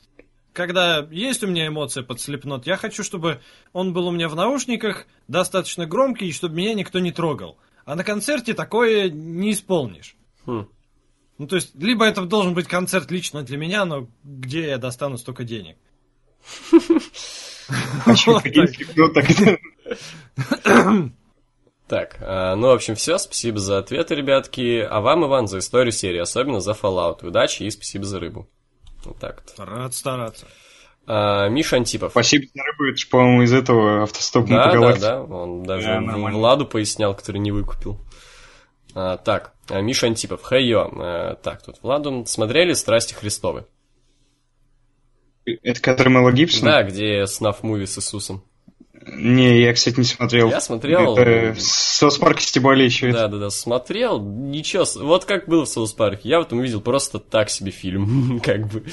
когда 0.54 1.08
есть 1.12 1.44
у 1.44 1.48
меня 1.48 1.68
эмоция 1.68 2.04
под 2.04 2.20
Слепнот, 2.20 2.66
я 2.68 2.78
хочу, 2.78 3.04
чтобы 3.04 3.42
он 3.74 3.94
был 3.94 4.08
у 4.08 4.12
меня 4.12 4.28
в 4.30 4.36
наушниках, 4.36 5.06
достаточно 5.28 5.86
громкий, 5.86 6.28
и 6.28 6.34
чтобы 6.34 6.56
меня 6.56 6.74
никто 6.74 7.00
не 7.00 7.12
трогал. 7.12 7.58
А 7.86 7.96
на 7.96 8.04
концерте 8.04 8.54
такое 8.54 9.10
не 9.10 9.52
исполнишь. 9.52 10.16
Хм. 10.46 10.68
Ну, 11.38 11.48
то 11.48 11.56
есть, 11.56 11.74
либо 11.76 12.06
это 12.06 12.22
должен 12.26 12.54
быть 12.54 12.68
концерт 12.68 13.10
лично 13.10 13.42
для 13.44 13.58
меня, 13.58 13.86
но 13.86 14.08
где 14.24 14.68
я 14.68 14.78
достану 14.78 15.18
столько 15.18 15.44
денег? 15.44 15.78
Так. 18.06 18.18
ну, 18.96 19.14
так- 19.14 19.28
Так, 21.88 22.18
а, 22.22 22.56
ну, 22.56 22.68
в 22.68 22.72
общем, 22.72 22.96
все. 22.96 23.18
Спасибо 23.18 23.60
за 23.60 23.80
ответы, 23.80 24.16
ребятки. 24.16 24.80
А 24.80 25.02
вам, 25.02 25.26
Иван, 25.26 25.48
за 25.48 25.60
историю 25.60 25.92
серии, 25.92 26.20
особенно 26.20 26.62
за 26.62 26.72
Fallout. 26.72 27.26
Удачи 27.26 27.64
и 27.64 27.70
спасибо 27.70 28.06
за 28.06 28.20
рыбу. 28.20 28.48
Вот 29.06 29.18
так 29.18 29.44
вот. 29.58 29.68
Рад 29.68 29.94
стараться. 29.94 30.48
А, 31.08 31.50
Миша 31.50 31.78
Антипов. 31.78 32.12
Спасибо 32.12 32.46
за 32.54 32.64
рыбу, 32.64 32.86
это 32.86 32.98
же, 32.98 33.08
по-моему, 33.08 33.42
из 33.44 33.54
этого 33.54 34.04
автостоп 34.04 34.48
Да, 34.48 34.72
да, 34.72 34.96
да, 34.98 35.24
он 35.24 35.64
даже 35.64 35.88
Да, 35.88 36.00
нормально. 36.00 36.38
Владу 36.38 36.66
пояснял, 36.66 37.16
который 37.16 37.40
не 37.40 37.52
выкупил. 37.52 38.00
А, 38.94 39.18
так, 39.18 39.54
а, 39.70 39.82
Миша 39.82 40.08
Антипов, 40.08 40.42
хайо. 40.44 40.90
А, 40.94 41.36
так, 41.36 41.64
тут 41.64 41.82
Владу. 41.82 42.26
Смотрели 42.28 42.74
«Страсти 42.74 43.14
Христовы»? 43.14 43.66
Это 45.46 45.82
который 45.82 46.10
Мела 46.10 46.32
Гибсон? 46.32 46.66
Да, 46.66 46.84
где 46.84 47.26
snuff 47.26 47.64
movie 47.64 47.88
с 47.88 47.98
Иисусом. 47.98 48.44
Не, 49.12 49.62
я, 49.62 49.74
кстати, 49.74 50.00
не 50.00 50.06
смотрел. 50.06 50.50
Я 50.50 50.62
смотрел. 50.62 51.18
Это 51.18 51.60
South 51.60 52.18
Park 52.18 52.40
стебали 52.40 52.86
еще 52.86 53.12
Да, 53.12 53.28
да, 53.28 53.38
да, 53.38 53.50
смотрел. 53.50 54.22
Ничего, 54.22 54.86
вот 55.06 55.26
как 55.26 55.48
было 55.48 55.66
в 55.66 55.70
South 55.70 55.94
Park 55.94 56.18
е. 56.18 56.30
Я 56.30 56.40
в 56.40 56.44
этом 56.44 56.60
увидел 56.60 56.82
просто 56.82 57.20
так 57.20 57.50
себе 57.50 57.72
фильм, 57.72 58.40
как 58.44 58.68
бы. 58.68 58.84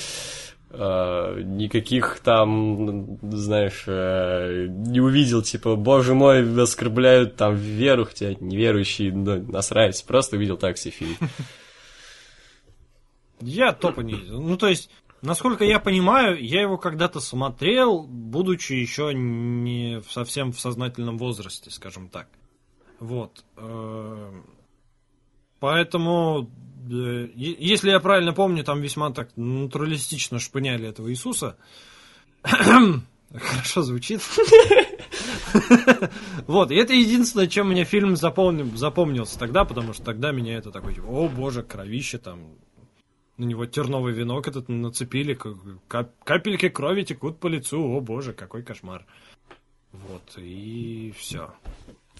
А, 0.71 1.41
никаких 1.41 2.21
там, 2.23 3.19
знаешь, 3.23 3.85
э, 3.87 4.67
не 4.69 5.01
увидел, 5.01 5.43
типа, 5.43 5.77
боже 5.77 6.15
мой, 6.15 6.63
оскорбляют 6.63 7.37
там 7.37 7.55
веру, 7.55 8.05
хотя 8.05 8.35
неверующие, 8.35 9.13
ну, 9.13 9.41
насрать. 9.51 10.05
Просто 10.07 10.37
увидел 10.37 10.57
так 10.57 10.79
себе 10.79 10.93
фильм. 10.93 11.17
Я 13.41 13.73
топа 13.73 14.01
не 14.01 14.15
видел. 14.15 14.43
Ну, 14.43 14.57
то 14.57 14.67
есть, 14.67 14.91
насколько 15.23 15.65
я 15.65 15.79
понимаю, 15.81 16.43
я 16.43 16.63
его 16.63 16.79
когда-то 16.79 17.21
смотрел, 17.21 18.03
будучи 18.03 18.73
еще 18.73 19.13
не 19.15 20.03
совсем 20.09 20.53
в 20.53 20.61
сознательном 20.61 21.19
возрасте, 21.19 21.71
скажем 21.71 22.09
так. 22.09 22.29
Вот. 23.01 23.45
Э, 23.57 24.43
Поэтому, 25.61 26.51
э, 26.91 27.29
если 27.35 27.91
я 27.91 28.01
правильно 28.01 28.33
помню, 28.33 28.63
там 28.65 28.81
весьма 28.81 29.11
так 29.11 29.31
натуралистично 29.37 30.39
шпыняли 30.39 30.89
этого 30.89 31.11
Иисуса. 31.11 31.57
Хорошо 32.43 33.83
звучит. 33.83 34.23
Вот, 36.47 36.71
и 36.71 36.75
это 36.75 36.93
единственное, 36.93 37.47
чем 37.47 37.69
мне 37.69 37.85
фильм 37.85 38.17
запомнил, 38.17 38.77
запомнился 38.77 39.39
тогда, 39.39 39.65
потому 39.65 39.95
что 39.95 40.03
тогда 40.05 40.31
меня 40.31 40.57
это 40.59 40.71
такой, 40.71 40.95
типа, 40.95 41.07
о 41.07 41.29
боже, 41.29 41.63
кровище 41.63 42.19
там, 42.19 42.41
на 43.39 43.45
него 43.45 43.67
терновый 43.67 44.13
венок 44.13 44.49
этот 44.49 44.69
нацепили, 44.69 45.39
капельки 46.25 46.69
крови 46.69 47.03
текут 47.03 47.39
по 47.39 47.47
лицу, 47.47 47.81
о 47.81 48.01
боже, 48.01 48.33
какой 48.33 48.63
кошмар. 48.63 49.07
Вот, 49.93 50.37
и 50.37 51.15
все. 51.17 51.51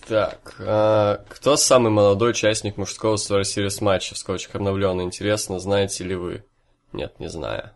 Так, 0.07 0.57
а, 0.61 1.25
кто 1.29 1.57
самый 1.57 1.91
молодой 1.91 2.31
участник 2.31 2.77
мужского 2.77 3.17
Survivor 3.17 3.43
Series 3.43 3.83
матча 3.83 4.15
в 4.15 4.19
скобочках 4.19 4.57
обновленный? 4.57 5.05
Интересно, 5.05 5.59
знаете 5.59 6.05
ли 6.05 6.15
вы? 6.15 6.45
Нет, 6.93 7.19
не 7.19 7.29
знаю. 7.29 7.73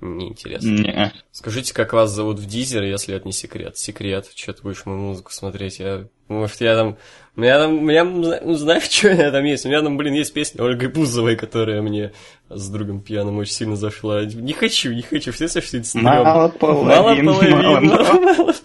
Неинтересно. 0.00 0.68
Не. 0.68 1.12
Скажите, 1.32 1.74
как 1.74 1.92
вас 1.92 2.10
зовут 2.10 2.38
в 2.38 2.46
Дизер, 2.46 2.84
если 2.84 3.16
это 3.16 3.26
не 3.26 3.32
секрет. 3.32 3.76
Секрет. 3.76 4.30
Че 4.32 4.52
ты 4.52 4.62
будешь 4.62 4.86
мою 4.86 4.98
музыку 5.00 5.32
смотреть? 5.32 5.80
Я, 5.80 6.06
может, 6.28 6.60
я 6.60 6.76
там... 6.76 6.96
У 7.34 7.40
меня 7.40 7.58
там... 7.58 7.78
У 7.78 7.80
меня, 7.80 8.04
ну, 8.04 8.54
знаешь, 8.54 8.84
что 8.84 9.08
у 9.08 9.12
меня 9.12 9.32
там 9.32 9.44
есть? 9.44 9.66
У 9.66 9.68
меня 9.68 9.82
там, 9.82 9.96
блин, 9.96 10.14
есть 10.14 10.32
песня 10.32 10.64
Ольги 10.64 10.86
Бузовой, 10.86 11.34
которая 11.34 11.82
мне 11.82 12.12
с 12.48 12.68
другом 12.68 13.00
пьяным 13.00 13.38
очень 13.38 13.52
сильно 13.54 13.74
зашла. 13.74 14.24
Не 14.24 14.52
хочу, 14.52 14.92
не 14.92 15.02
хочу. 15.02 15.32
Все, 15.32 15.48
что 15.48 15.58
это 15.58 15.82
стрёмно. 15.82 16.22
Мало 16.24 16.48
половин, 16.48 17.24
Мало 17.24 17.34
половин. 17.34 17.86
мало-. 17.88 18.54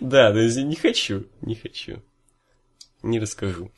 Да, 0.00 0.32
то 0.32 0.38
есть 0.38 0.56
не 0.56 0.76
хочу, 0.76 1.24
не 1.42 1.54
хочу. 1.54 2.02
Не 3.02 3.18
расскажу. 3.20 3.70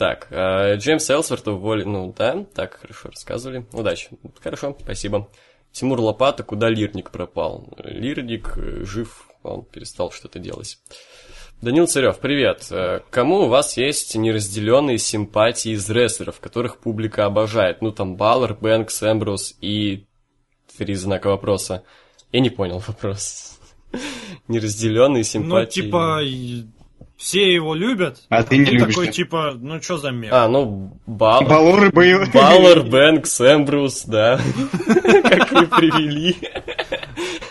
Так, 0.00 0.28
э, 0.30 0.76
Джеймс 0.76 1.10
Элсворт 1.10 1.46
уволили... 1.48 1.84
Ну, 1.84 2.14
да, 2.16 2.46
так, 2.54 2.80
хорошо, 2.80 3.10
рассказывали. 3.10 3.66
Удачи. 3.74 4.08
Хорошо, 4.42 4.74
спасибо. 4.80 5.28
Тимур 5.72 6.00
Лопата, 6.00 6.42
куда 6.42 6.70
Лирник 6.70 7.10
пропал? 7.10 7.68
Лирник 7.84 8.54
э, 8.56 8.82
жив, 8.86 9.28
он 9.42 9.62
перестал 9.66 10.10
что-то 10.10 10.38
делать. 10.38 10.78
Данил 11.60 11.86
Царев, 11.86 12.18
привет. 12.18 12.66
Э, 12.70 13.00
Кому 13.10 13.40
у 13.40 13.48
вас 13.48 13.76
есть 13.76 14.14
неразделенные 14.16 14.96
симпатии 14.96 15.72
из 15.72 15.90
рестлеров, 15.90 16.40
которых 16.40 16.78
публика 16.78 17.26
обожает? 17.26 17.82
Ну, 17.82 17.92
там, 17.92 18.16
Баллар, 18.16 18.54
Бэнкс, 18.54 19.02
Эмбрус 19.02 19.54
и... 19.60 20.06
Три 20.78 20.94
знака 20.94 21.26
вопроса. 21.28 21.84
Я 22.32 22.40
не 22.40 22.48
понял 22.48 22.78
вопрос. 22.78 23.60
Неразделенные 24.48 25.20
Ну, 25.20 25.24
симпатии. 25.24 25.82
типа, 25.82 26.20
и 26.22 26.64
все 27.20 27.52
его 27.52 27.74
любят. 27.74 28.22
А 28.30 28.42
ты 28.42 28.56
не 28.56 28.64
ты 28.64 28.70
любишь, 28.72 28.94
такой, 28.94 29.06
да? 29.06 29.12
типа, 29.12 29.52
ну 29.60 29.82
что 29.82 29.98
за 29.98 30.10
мем? 30.10 30.30
А, 30.32 30.48
ну, 30.48 30.98
Баллар. 31.06 31.46
Балоры 31.46 31.92
боевые. 31.92 32.30
Баллар, 32.32 32.82
Бэнкс, 32.88 33.42
Эмбрус, 33.42 34.04
да. 34.06 34.40
Как 35.22 35.52
вы 35.52 35.66
привели. 35.66 36.34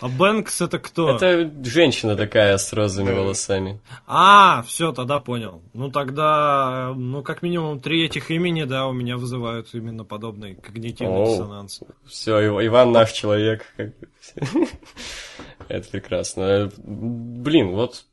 А 0.02 0.08
Бэнкс 0.08 0.62
это 0.62 0.80
кто? 0.80 1.16
Это 1.16 1.52
женщина 1.64 2.16
такая 2.16 2.58
с 2.58 2.74
розовыми 2.74 3.14
волосами. 3.14 3.80
А, 4.08 4.64
все, 4.64 4.92
тогда 4.92 5.20
понял. 5.20 5.62
Ну 5.74 5.92
тогда, 5.92 6.94
ну 6.96 7.22
как 7.22 7.44
минимум 7.44 7.80
три 7.80 8.06
этих 8.06 8.32
имени, 8.32 8.64
да, 8.64 8.88
у 8.88 8.94
меня 8.94 9.18
вызывают 9.18 9.68
именно 9.74 10.04
подобный 10.04 10.56
когнитивный 10.56 11.26
диссонанс. 11.26 11.82
Все, 12.08 12.40
Иван 12.66 12.92
наш 12.92 13.12
человек. 13.12 13.66
Это 15.68 15.90
прекрасно. 15.92 16.72
Блин, 16.78 17.76
вот... 17.76 18.06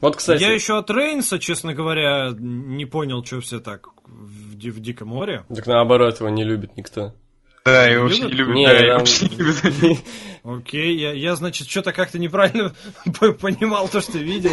Вот, 0.00 0.16
кстати... 0.16 0.42
Я 0.42 0.52
еще 0.52 0.78
от 0.78 0.90
Рейнса, 0.90 1.38
честно 1.38 1.72
говоря, 1.74 2.32
не 2.38 2.84
понял, 2.84 3.24
что 3.24 3.40
все 3.40 3.60
так 3.60 3.88
в, 4.04 4.54
Ди- 4.56 4.70
в 4.70 4.80
Диком 4.80 5.08
море. 5.08 5.44
Так 5.54 5.66
наоборот, 5.66 6.20
его 6.20 6.28
не 6.28 6.44
любит 6.44 6.76
никто. 6.76 7.14
Да, 7.64 7.86
его 7.86 8.04
вообще 8.04 8.22
не 8.26 8.32
любят. 8.32 8.54
Не, 8.54 8.66
да, 8.66 8.72
его 8.78 8.98
вообще 8.98 9.28
не 9.28 9.36
любят. 9.36 9.98
Окей, 10.44 10.96
я, 10.98 11.12
я 11.12 11.34
значит, 11.34 11.68
что-то 11.68 11.92
как-то 11.92 12.18
неправильно 12.18 12.72
по- 13.18 13.32
понимал 13.32 13.88
то, 13.88 14.00
что 14.00 14.18
видел. 14.18 14.52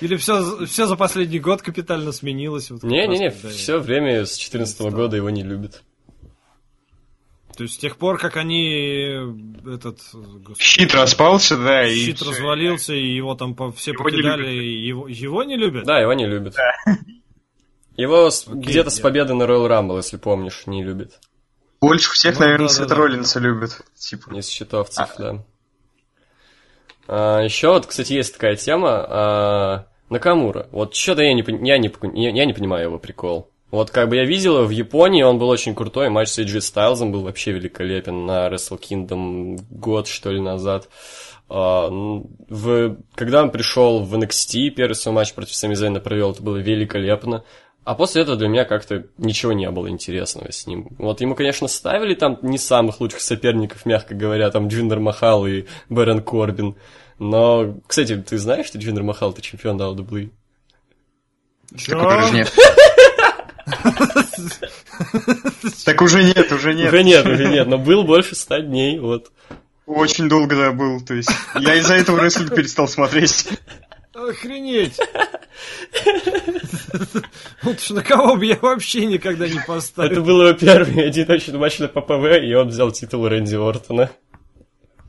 Или 0.00 0.14
все, 0.16 0.64
все 0.66 0.86
за 0.86 0.94
последний 0.94 1.40
год 1.40 1.62
капитально 1.62 2.12
сменилось. 2.12 2.70
вот 2.70 2.84
Не-не-не, 2.84 3.24
я- 3.42 3.50
все 3.50 3.78
время 3.80 4.24
с 4.24 4.36
2014 4.36 4.80
года 4.92 5.16
его 5.16 5.30
не 5.30 5.42
любят. 5.42 5.82
То 7.56 7.62
есть 7.64 7.74
с 7.74 7.78
тех 7.78 7.96
пор, 7.96 8.18
как 8.18 8.36
они 8.36 9.12
этот 9.66 10.00
господи, 10.12 10.60
Щит 10.60 10.94
распался, 10.94 11.56
да, 11.56 11.86
и 11.86 11.94
щит 11.94 12.20
развалился, 12.22 12.94
и 12.94 13.06
его 13.14 13.34
там 13.34 13.54
по- 13.54 13.72
все 13.72 13.92
Его 13.92 14.04
не 14.08 14.10
покидали, 14.16 14.52
и 14.54 14.86
его, 14.86 15.06
его 15.08 15.42
не 15.44 15.56
любят? 15.56 15.84
Да, 15.84 15.98
его 16.00 16.12
не 16.12 16.26
любят. 16.26 16.56
Его 17.96 18.28
с- 18.30 18.46
Окей, 18.48 18.60
где-то 18.60 18.90
с 18.90 18.98
победы 19.00 19.34
на 19.34 19.44
Royal 19.44 19.68
Rumble, 19.68 19.96
если 19.98 20.16
помнишь, 20.16 20.64
не 20.66 20.82
любит. 20.82 21.20
Больше 21.80 22.10
всех, 22.12 22.34
Ну, 22.38 22.40
наверное, 22.46 22.68
да-да-да. 22.68 22.84
Сет 22.88 22.92
Роллинса 22.98 23.40
любят. 23.40 23.82
Типа. 23.96 24.34
Из 24.36 24.48
счетовцев, 24.48 25.08
да. 25.18 25.44
А, 27.06 27.40
еще 27.42 27.68
вот, 27.68 27.86
кстати, 27.86 28.14
есть 28.14 28.32
такая 28.34 28.56
тема. 28.56 29.06
А, 29.08 29.86
Накамура. 30.10 30.68
Вот 30.72 30.94
что-то 30.94 31.22
я 31.22 31.32
не, 31.34 31.42
я, 31.66 31.78
не, 31.78 31.90
я 32.36 32.44
не 32.46 32.52
понимаю 32.52 32.84
его 32.84 32.98
прикол. 32.98 33.50
Вот 33.74 33.90
как 33.90 34.08
бы 34.08 34.14
я 34.14 34.24
видел 34.24 34.58
его 34.58 34.66
в 34.66 34.70
Японии, 34.70 35.24
он 35.24 35.36
был 35.40 35.48
очень 35.48 35.74
крутой, 35.74 36.08
матч 36.08 36.28
с 36.28 36.38
AJ 36.38 36.58
Styles 36.58 37.10
был 37.10 37.22
вообще 37.22 37.50
великолепен 37.50 38.24
на 38.24 38.46
Wrestle 38.46 38.78
Kingdom 38.78 39.58
год, 39.68 40.06
что 40.06 40.30
ли, 40.30 40.40
назад. 40.40 40.88
А, 41.48 41.88
в, 41.90 42.96
когда 43.16 43.42
он 43.42 43.50
пришел 43.50 44.04
в 44.04 44.14
NXT, 44.14 44.70
первый 44.70 44.94
свой 44.94 45.12
матч 45.12 45.34
против 45.34 45.56
Сами 45.56 45.74
Зейна 45.74 45.98
провел, 45.98 46.30
это 46.30 46.40
было 46.40 46.58
великолепно. 46.58 47.42
А 47.82 47.96
после 47.96 48.22
этого 48.22 48.36
для 48.36 48.46
меня 48.46 48.64
как-то 48.64 49.06
ничего 49.18 49.52
не 49.52 49.68
было 49.72 49.90
интересного 49.90 50.52
с 50.52 50.68
ним. 50.68 50.94
Вот 50.96 51.20
ему, 51.20 51.34
конечно, 51.34 51.66
ставили 51.66 52.14
там 52.14 52.38
не 52.42 52.58
самых 52.58 53.00
лучших 53.00 53.22
соперников, 53.22 53.86
мягко 53.86 54.14
говоря, 54.14 54.52
там 54.52 54.68
Джиндер 54.68 55.00
Махал 55.00 55.48
и 55.48 55.64
Бэрон 55.88 56.22
Корбин. 56.22 56.76
Но, 57.18 57.74
кстати, 57.88 58.14
ты 58.24 58.38
знаешь, 58.38 58.66
что 58.66 58.78
Джиндер 58.78 59.02
Махал 59.02 59.32
это 59.32 59.42
чемпион 59.42 59.80
WWE? 59.80 60.30
Так 61.88 62.22
уже 62.22 62.34
нет. 62.34 62.52
Так 65.84 66.02
уже 66.02 66.22
нет, 66.22 66.52
уже 66.52 66.74
нет. 66.74 66.88
Уже 66.88 67.04
нет, 67.04 67.26
уже 67.26 67.48
нет, 67.48 67.66
но 67.66 67.78
был 67.78 68.04
больше 68.04 68.34
ста 68.34 68.60
дней, 68.60 68.98
вот. 68.98 69.30
Очень 69.86 70.28
долго 70.28 70.56
да, 70.56 70.72
был, 70.72 71.00
то 71.00 71.14
есть 71.14 71.30
я 71.58 71.74
из-за 71.76 71.94
этого 71.94 72.20
рестлинг 72.20 72.54
перестал 72.54 72.88
смотреть. 72.88 73.46
Охренеть! 74.14 74.98
Ж 77.64 77.90
на 77.90 78.02
кого 78.02 78.36
бы 78.36 78.46
я 78.46 78.56
вообще 78.60 79.06
никогда 79.06 79.46
не 79.46 79.56
Это 79.56 79.66
поставил. 79.66 80.24
был 80.24 80.42
его 80.42 80.52
первый 80.52 81.08
одиночный 81.08 81.58
матч 81.58 81.80
на 81.80 81.88
ППВ, 81.88 82.42
и 82.42 82.54
он 82.54 82.68
взял 82.68 82.92
титул 82.92 83.26
Рэнди 83.28 83.56
Ортона. 83.56 84.10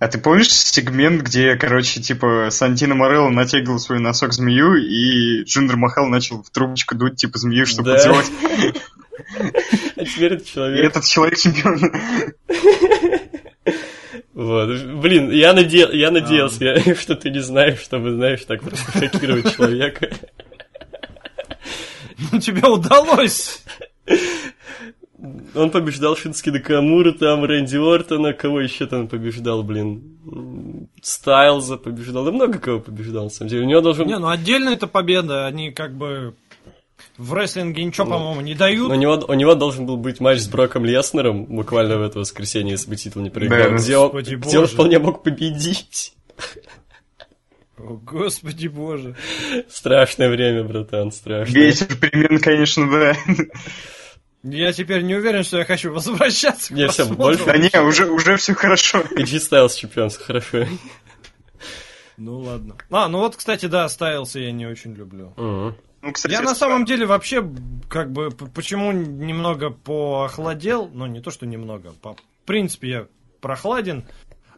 А 0.05 0.07
ты 0.07 0.19
помнишь 0.19 0.51
сегмент, 0.51 1.23
где, 1.23 1.55
короче, 1.55 1.99
типа, 1.99 2.49
Сантино 2.51 2.93
Морелло 2.93 3.29
натягивал 3.29 3.79
свой 3.79 3.99
носок 3.99 4.33
змею, 4.33 4.75
и 4.75 5.43
Джиндер 5.45 5.77
Махал 5.77 6.05
начал 6.05 6.43
в 6.43 6.51
трубочку 6.51 6.93
дуть, 6.93 7.15
типа, 7.15 7.39
змею, 7.39 7.65
чтобы 7.65 7.89
Да. 7.89 7.95
поцеловать. 7.95 8.31
А 9.97 10.05
теперь 10.05 10.33
этот 10.33 10.47
И 10.47 10.51
человек... 10.51 10.85
этот 10.85 11.05
человек 11.05 11.39
чемпион. 11.39 11.91
Вот. 14.35 14.79
Блин, 15.01 15.31
я, 15.31 15.53
наде... 15.53 15.89
я 15.93 16.11
надеялся, 16.11 16.63
я- 16.63 16.95
что 17.01 17.15
ты 17.15 17.31
не 17.31 17.39
знаешь, 17.39 17.79
чтобы, 17.79 18.11
знаешь, 18.11 18.45
так 18.45 18.61
просто 18.61 18.91
шокировать 18.99 19.55
человека. 19.55 20.11
Ну, 22.31 22.39
тебе 22.39 22.67
удалось. 22.67 23.63
Он 25.55 25.71
побеждал 25.71 26.15
Шински 26.15 26.49
Накамуру, 26.49 27.13
там 27.13 27.43
Рэнди 27.45 27.77
Ортона, 27.77 28.33
кого 28.33 28.61
еще 28.61 28.85
там 28.85 29.07
побеждал, 29.07 29.63
блин? 29.63 30.89
Стайлза 31.01 31.77
побеждал, 31.77 32.25
да 32.25 32.31
много 32.31 32.59
кого 32.59 32.79
побеждал, 32.79 33.25
на 33.25 33.29
самом 33.29 33.49
деле. 33.49 33.63
У 33.63 33.67
него 33.67 33.81
должен... 33.81 34.07
Не, 34.07 34.17
ну 34.17 34.27
отдельно 34.29 34.69
это 34.69 34.87
победа. 34.87 35.45
Они 35.45 35.71
как 35.71 35.95
бы 35.95 36.35
в 37.17 37.33
рестлинге 37.33 37.83
ничего, 37.83 38.07
по-моему, 38.07 38.41
не 38.41 38.55
дают. 38.55 38.91
У 38.91 38.95
него, 38.95 39.23
у 39.27 39.33
него 39.33 39.55
должен 39.55 39.85
был 39.85 39.97
быть 39.97 40.19
матч 40.19 40.39
с 40.39 40.47
Броком 40.47 40.85
Леснером 40.85 41.45
буквально 41.45 41.97
в 41.97 42.01
это 42.01 42.19
воскресенье, 42.19 42.71
если 42.71 42.89
бы 42.89 42.95
титул 42.95 43.21
не 43.21 43.29
проиграл, 43.29 43.69
Да, 43.71 43.75
где, 43.77 43.97
он, 43.97 44.07
Господи 44.09 44.35
где 44.35 44.57
он 44.57 44.63
боже. 44.63 44.73
вполне 44.73 44.99
мог 44.99 45.23
победить. 45.23 46.13
О, 47.77 47.99
господи 48.03 48.67
боже. 48.67 49.15
Страшное 49.69 50.29
время, 50.29 50.63
братан, 50.63 51.11
страшное. 51.11 51.53
Ветер 51.61 51.95
перемен, 51.97 52.39
конечно, 52.39 52.89
да. 52.89 53.15
Я 54.47 54.71
теперь 54.73 55.01
не 55.01 55.15
уверен, 55.15 55.43
что 55.43 55.57
я 55.57 55.65
хочу 55.65 55.91
возвращаться 55.93 56.71
к 56.73 56.75
Не, 56.77 56.85
просмотру. 56.85 57.15
больше- 57.15 57.45
Да 57.45 57.57
не, 57.57 57.81
уже, 57.81 58.05
уже 58.11 58.35
все 58.37 58.53
хорошо. 58.53 58.99
AJ 58.99 59.49
Styles 59.49 59.75
чемпион, 59.75 60.09
всё 60.09 60.23
хорошо. 60.23 60.65
Ну 62.17 62.39
ладно. 62.39 62.75
А, 62.91 63.07
ну 63.09 63.19
вот, 63.19 63.35
кстати, 63.35 63.65
да, 63.65 63.89
Стайлса 63.89 64.39
я 64.39 64.51
не 64.51 64.65
очень 64.65 64.93
люблю. 64.93 65.33
Мгм. 65.35 65.75
Ну, 66.01 66.11
кстати, 66.13 66.31
Я 66.33 66.41
на 66.41 66.53
самом 66.55 66.85
деле 66.85 67.05
вообще, 67.07 67.43
как 67.89 68.11
бы, 68.11 68.29
почему 68.29 68.91
немного 68.91 69.71
поохладел, 69.71 70.87
ну 70.93 71.07
не 71.07 71.19
то, 71.19 71.31
что 71.31 71.45
немного, 71.45 71.91
по 72.01 72.13
в 72.13 72.17
принципе 72.45 72.87
я 72.89 73.07
прохладен, 73.41 74.05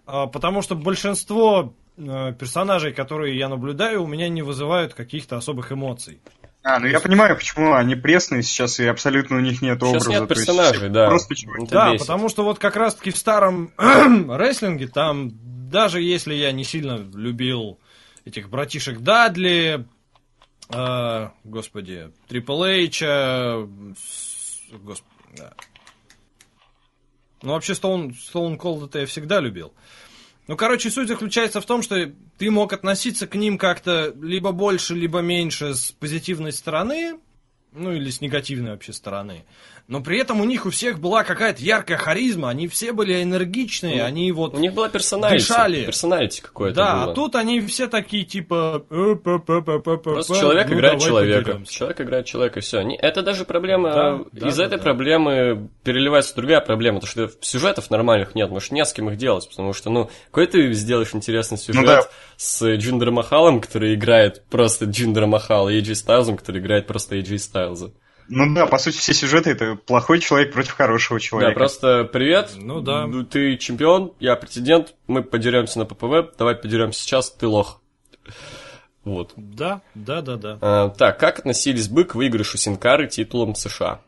а, 0.05 0.27
потому 0.27 0.61
что 0.61 0.75
большинство 0.75 1.73
э, 1.97 2.33
персонажей, 2.37 2.91
которые 2.93 3.37
я 3.37 3.47
наблюдаю, 3.49 4.03
у 4.03 4.07
меня 4.07 4.27
не 4.29 4.41
вызывают 4.41 4.93
каких-то 4.93 5.37
особых 5.37 5.71
эмоций. 5.71 6.19
А, 6.69 6.79
ну 6.79 6.87
я 6.87 6.99
понимаю, 6.99 7.35
почему 7.37 7.73
они 7.75 7.95
пресные 7.95 8.43
сейчас, 8.43 8.79
и 8.81 8.85
абсолютно 8.85 9.37
у 9.37 9.39
них 9.39 9.61
нет 9.61 9.79
Сейчас 9.79 9.89
образа. 9.89 10.09
нет 10.09 10.27
то 10.27 10.33
есть 10.33 10.45
персонажей, 10.45 10.89
да. 10.89 11.07
Просто. 11.07 11.33
Это 11.33 11.71
да, 11.71 11.93
бесит. 11.93 12.05
потому 12.05 12.27
что 12.27 12.43
вот 12.43 12.59
как 12.59 12.75
раз-таки 12.75 13.11
в 13.11 13.17
старом 13.17 13.71
рестлинге 13.77 14.87
там, 14.87 15.31
даже 15.69 16.01
если 16.01 16.33
я 16.33 16.51
не 16.51 16.65
сильно 16.65 16.97
любил 17.13 17.79
этих 18.25 18.49
братишек 18.49 18.99
Дадли, 18.99 19.85
э, 20.69 21.29
господи, 21.45 22.11
Трипл 22.27 22.63
Эйча, 22.65 23.65
с- 23.97 24.59
господи, 24.73 25.07
да. 25.37 25.53
Ну, 27.43 27.53
вообще, 27.53 27.75
Стоун, 27.75 28.13
Стоун 28.13 28.57
Колда-то 28.57 28.99
я 28.99 29.05
всегда 29.05 29.39
любил. 29.39 29.73
Ну, 30.47 30.55
короче, 30.55 30.89
суть 30.89 31.09
заключается 31.09 31.59
в 31.59 31.65
том, 31.65 31.81
что 31.81 32.11
ты 32.37 32.49
мог 32.51 32.71
относиться 32.71 33.27
к 33.27 33.35
ним 33.35 33.57
как-то 33.57 34.13
либо 34.21 34.53
больше, 34.53 34.95
либо 34.95 35.19
меньше 35.19 35.73
с 35.73 35.91
позитивной 35.91 36.53
стороны, 36.53 37.19
ну 37.73 37.91
или 37.91 38.09
с 38.09 38.21
негативной 38.21 38.71
вообще 38.71 38.93
стороны. 38.93 39.45
Но 39.87 40.01
при 40.01 40.19
этом 40.19 40.41
у 40.41 40.43
них 40.43 40.65
у 40.65 40.69
всех 40.69 40.99
была 40.99 41.23
какая-то 41.23 41.61
яркая 41.61 41.97
харизма, 41.97 42.49
они 42.49 42.67
все 42.67 42.91
были 42.91 43.23
энергичные, 43.23 44.01
Ну, 44.01 44.05
они 44.05 44.31
вот... 44.33 44.53
У 44.53 44.59
них 44.59 44.73
была 44.73 44.89
персоналити. 44.89 45.47
Дышали. 45.47 45.85
Персоналити 45.85 46.41
какое-то 46.41 46.75
да, 46.75 47.03
было. 47.03 47.11
а 47.11 47.15
тут 47.15 47.35
они 47.35 47.61
все 47.61 47.87
такие 47.87 48.25
типа... 48.25 48.85
э, 48.89 49.15
Просто 49.15 50.35
человек 50.35 50.67
ну, 50.67 50.75
играет 50.75 50.99
человека. 50.99 51.39
подеремся. 51.39 51.73
Человек 51.73 52.01
играет 52.01 52.25
человека, 52.25 52.59
и 52.59 52.61
все. 52.61 52.81
Это 52.99 53.21
даже 53.21 53.45
проблема. 53.45 53.93
Да, 53.93 54.19
да, 54.33 54.47
из 54.49 54.57
да, 54.57 54.65
этой 54.65 54.77
да. 54.77 54.83
проблемы 54.83 55.69
переливается 55.83 56.35
другая 56.35 56.59
проблема. 56.59 56.99
То, 56.99 57.07
что 57.07 57.31
сюжетов 57.39 57.89
нормальных 57.89 58.35
нет, 58.35 58.49
может, 58.49 58.71
не 58.71 58.83
с 58.83 58.91
кем 58.91 59.09
их 59.09 59.15
делать. 59.15 59.47
Потому 59.47 59.71
что, 59.71 59.89
ну, 59.89 60.09
какой 60.31 60.47
ты 60.47 60.73
сделаешь 60.73 61.15
интересный 61.15 61.57
сюжет 61.57 61.85
да. 61.85 62.03
с 62.35 62.75
Джиндером 62.75 63.13
Махалом, 63.13 63.61
который 63.61 63.95
играет 63.95 64.43
просто 64.49 64.83
Джиндера 64.83 65.27
Махала, 65.27 65.69
и 65.69 65.79
AJ 65.81 65.95
Стайлзом, 65.95 66.35
который 66.35 66.59
играет 66.59 66.87
просто 66.87 67.15
AJ 67.15 67.37
Стайлза. 67.37 67.93
Ну 68.29 68.53
да, 68.53 68.65
по 68.65 68.77
сути, 68.77 68.97
все 68.97 69.13
сюжеты 69.13 69.51
это 69.51 69.75
плохой 69.75 70.19
человек 70.19 70.51
против 70.53 70.73
хорошего 70.73 71.19
Да, 71.19 71.25
человека. 71.25 71.57
просто 71.59 72.03
привет. 72.11 72.51
Ну 72.57 72.81
да. 72.81 73.07
Ты 73.29 73.57
чемпион, 73.57 74.13
я 74.19 74.35
претендент, 74.35 74.95
мы 75.07 75.23
подеремся 75.23 75.79
на 75.79 75.85
ППВ, 75.85 76.35
давай 76.37 76.55
подеремся 76.55 77.01
сейчас, 77.01 77.31
ты 77.31 77.47
лох. 77.47 77.81
Вот. 79.05 79.31
Да, 79.37 79.81
да, 79.95 80.21
да, 80.21 80.35
да. 80.35 80.57
А, 80.61 80.89
так, 80.89 81.17
как 81.19 81.39
относились 81.39 81.87
бы 81.87 82.03
к 82.03 82.15
выигрышу 82.15 82.57
Синкары 82.57 83.07
титулом 83.07 83.55
США? 83.55 84.01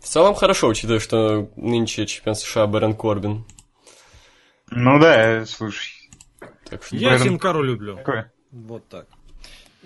В 0.00 0.06
целом 0.06 0.34
хорошо, 0.34 0.68
учитывая, 0.68 1.00
что 1.00 1.50
нынче 1.56 2.06
чемпион 2.06 2.36
США 2.36 2.66
Бэрон 2.68 2.94
Корбин. 2.94 3.44
Ну 4.70 5.00
да, 5.00 5.44
слушай. 5.46 6.10
Так 6.70 6.84
что 6.84 6.94
Я 6.96 7.10
Брэдон- 7.10 7.22
Синкару 7.24 7.62
люблю. 7.62 7.96
Такое. 7.96 8.32
Вот 8.52 8.88
так. 8.88 9.06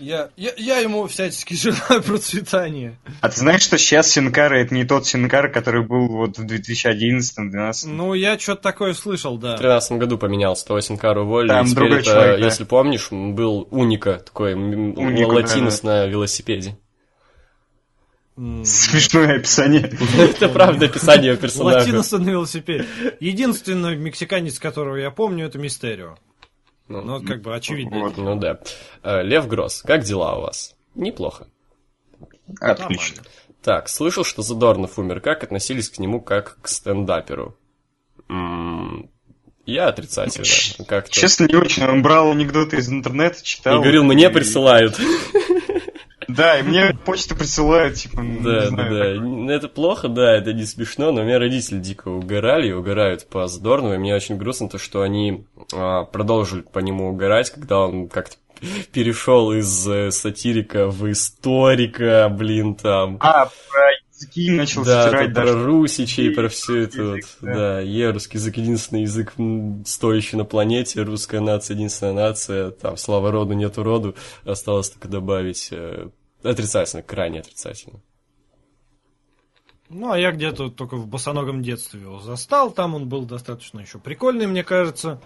Я, 0.03 0.31
я, 0.37 0.51
я 0.57 0.79
ему 0.79 1.07
всячески 1.07 1.55
желаю 1.55 2.03
процветания. 2.03 2.99
А 3.21 3.29
ты 3.29 3.39
знаешь, 3.39 3.63
что 3.63 3.79
сейчас 3.79 4.11
Синкара 4.11 4.57
это 4.57 4.75
не 4.75 4.85
тот 4.85 5.07
Синкара, 5.07 5.49
который 5.49 5.87
был 5.87 6.09
вот 6.09 6.39
в 6.39 6.45
2011-2012? 6.45 7.87
Ну, 7.87 8.15
я 8.15 8.37
что-то 8.37 8.63
такое 8.63 8.95
слышал, 8.95 9.37
в 9.37 9.41
да. 9.41 9.51
2013 9.51 9.93
году 9.93 10.19
поменялся, 10.19 10.67
того 10.67 10.81
Синкару 10.81 11.23
уволили, 11.23 11.51
Там 11.51 11.73
другой 11.73 11.99
это, 11.99 12.07
человек, 12.07 12.41
да. 12.41 12.47
если 12.47 12.65
помнишь, 12.65 13.09
был 13.11 13.69
Уника, 13.71 14.19
такой 14.19 14.53
м, 14.55 14.99
Унико, 14.99 15.35
латинос 15.35 15.85
на 15.85 16.07
велосипеде. 16.07 16.77
Смешное 18.65 19.37
описание. 19.37 19.93
Это 20.19 20.49
правда 20.49 20.87
описание 20.87 21.37
персонажа. 21.37 21.81
Латиноса 21.81 22.19
на 22.19 22.31
велосипеде. 22.31 22.87
Единственный 23.21 23.95
мексиканец, 23.95 24.59
которого 24.59 24.97
я 24.97 25.11
помню, 25.11 25.47
это 25.47 25.59
Мистерио. 25.59 26.17
Ну, 26.93 27.03
Ну, 27.03 27.13
вот 27.19 27.27
как 27.27 27.41
бы 27.43 27.55
очевидно. 27.55 27.99
Вот. 28.01 28.17
Ну 28.17 28.37
да. 28.37 28.59
Э, 29.03 29.23
Лев 29.23 29.47
Гросс, 29.49 29.83
как 29.83 30.03
дела 30.05 30.37
у 30.37 30.43
вас? 30.43 30.75
Неплохо. 30.95 31.47
Отлично. 32.61 33.23
Так, 33.63 33.89
слышал, 33.89 34.25
что 34.25 34.43
Задорнов 34.43 34.99
умер. 34.99 35.21
Как 35.21 35.43
относились 35.45 35.89
к 35.89 35.99
нему 35.99 36.21
как 36.21 36.59
к 36.61 36.69
стендаперу? 36.69 37.57
Я 39.65 39.87
отрицательно. 39.89 40.45
Как-то. 40.87 41.13
Честно, 41.13 41.45
не 41.47 41.55
очень. 41.55 41.85
Он 41.85 42.03
брал 42.03 42.33
анекдоты 42.33 42.79
из 42.79 42.89
интернета, 42.91 43.39
И 43.41 43.45
читал. 43.45 43.81
говорил, 43.81 44.03
мне 44.05 44.27
И- 44.27 44.33
присылают. 44.33 44.99
Да, 46.37 46.59
и 46.59 46.63
мне 46.63 46.95
почту 47.05 47.37
присылают, 47.37 47.97
типа, 47.97 48.23
Да, 48.41 48.71
да, 48.71 49.55
Это 49.55 49.69
плохо, 49.69 50.09
да, 50.09 50.37
это 50.37 50.53
не 50.53 50.65
смешно, 50.65 51.13
но 51.13 51.23
у 51.23 51.25
меня 51.25 51.39
родители 51.39 51.79
дико 51.79 52.09
угорали 52.09 52.69
и 52.69 52.73
угорают 52.73 53.27
по 53.29 53.47
Задорнову, 53.47 53.95
и 53.95 53.99
мне 53.99 54.15
очень 54.15 54.37
грустно 54.37 54.69
то, 54.69 54.79
что 54.79 55.03
они 55.03 55.45
а, 55.73 56.05
продолжили 56.05 56.63
по 56.63 56.79
нему 56.79 57.09
угорать, 57.11 57.51
когда 57.51 57.81
он 57.81 58.09
как-то 58.09 58.37
перешел 58.93 59.53
из 59.53 59.89
э, 59.89 60.11
сатирика 60.11 60.87
в 60.89 61.11
историка, 61.11 62.29
блин, 62.31 62.75
там. 62.77 63.17
А, 63.21 63.47
про 63.47 63.91
языки 64.15 64.51
начал 64.51 64.85
Да, 64.85 65.09
стирать 65.09 65.27
тут 65.27 65.35
про 65.35 65.45
даже. 65.47 65.65
русичей, 65.65 66.31
про 66.31 66.49
все 66.49 66.83
это 66.83 67.05
вот. 67.05 67.21
да. 67.41 67.55
Да, 67.55 67.81
е, 67.81 68.11
русский 68.11 68.39
язык 68.39 68.57
единственный 68.57 69.03
язык 69.03 69.35
стоящий 69.85 70.37
на 70.37 70.45
планете, 70.45 71.03
русская 71.03 71.41
нация 71.41 71.75
единственная 71.75 72.13
нация, 72.13 72.71
там, 72.71 72.97
слава 72.97 73.31
роду, 73.33 73.55
нету 73.55 73.83
роду, 73.83 74.15
осталось 74.45 74.91
только 74.91 75.09
добавить 75.09 75.69
э, 75.73 76.09
отрицательно, 76.43 77.03
крайне 77.03 77.41
отрицательно. 77.41 78.01
Ну, 79.89 80.11
а 80.11 80.19
я 80.19 80.33
где-то 80.33 80.71
только 80.71 80.97
в 80.97 81.07
босоногом 81.07 81.63
детстве 81.63 82.01
его 82.01 82.19
застал. 82.19 82.71
Там 82.71 82.95
он 82.95 83.09
был 83.09 83.27
достаточно 83.27 83.81
еще 83.81 83.99
прикольный, 83.99 84.47
мне 84.47 84.65
кажется. 84.65 85.21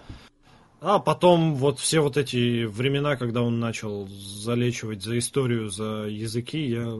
А 0.81 0.99
потом 0.99 1.55
вот 1.55 1.79
все 1.79 2.01
вот 2.01 2.17
эти 2.17 2.65
времена, 2.65 3.15
когда 3.15 3.41
он 3.41 3.59
начал 3.59 4.07
залечивать 4.07 5.01
за 5.01 5.17
историю, 5.17 5.69
за 5.69 6.05
языки, 6.07 6.67
я 6.67 6.93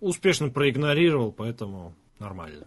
успешно 0.00 0.48
проигнорировал, 0.48 1.30
поэтому 1.30 1.94
нормально. 2.18 2.66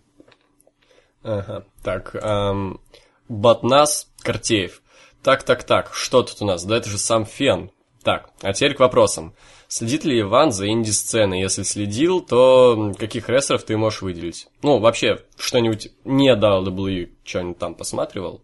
Ага. 1.23 1.65
Так, 1.83 2.15
эм, 2.15 2.79
Батнас 3.27 4.09
Картеев. 4.21 4.81
Так, 5.23 5.43
так, 5.43 5.63
так, 5.63 5.93
что 5.93 6.23
тут 6.23 6.41
у 6.41 6.45
нас? 6.45 6.63
Да 6.63 6.77
это 6.77 6.89
же 6.89 6.97
сам 6.97 7.25
Фен. 7.25 7.71
Так, 8.03 8.31
а 8.41 8.53
теперь 8.53 8.73
к 8.73 8.79
вопросам. 8.79 9.33
Следит 9.71 10.03
ли 10.03 10.19
Иван 10.19 10.51
за 10.51 10.67
инди-сценой? 10.67 11.39
Если 11.39 11.63
следил, 11.63 12.19
то 12.19 12.91
каких 12.99 13.29
рестлеров 13.29 13.63
ты 13.63 13.77
можешь 13.77 14.01
выделить? 14.01 14.49
Ну, 14.61 14.79
вообще, 14.79 15.23
что-нибудь 15.37 15.93
не 16.03 16.35
WWE, 16.35 17.13
что-нибудь 17.23 17.57
там 17.57 17.75
посматривал? 17.75 18.41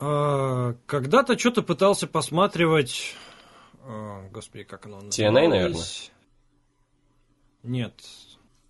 А, 0.00 0.74
Когда-то 0.86 1.38
что-то 1.38 1.62
пытался 1.62 2.08
посматривать... 2.08 3.14
а, 3.84 4.28
Господи, 4.32 4.64
как 4.64 4.86
оно 4.86 4.98
TNA, 4.98 5.30
называлось? 5.30 5.48
наверное? 5.48 5.82
Нет. 7.62 7.94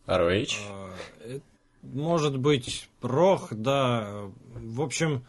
ROH? 0.06 0.56
а, 0.68 0.90
э, 1.20 1.40
Может 1.84 2.36
быть, 2.36 2.86
Прох, 3.00 3.48
да. 3.54 4.26
В 4.56 4.82
общем, 4.82 5.24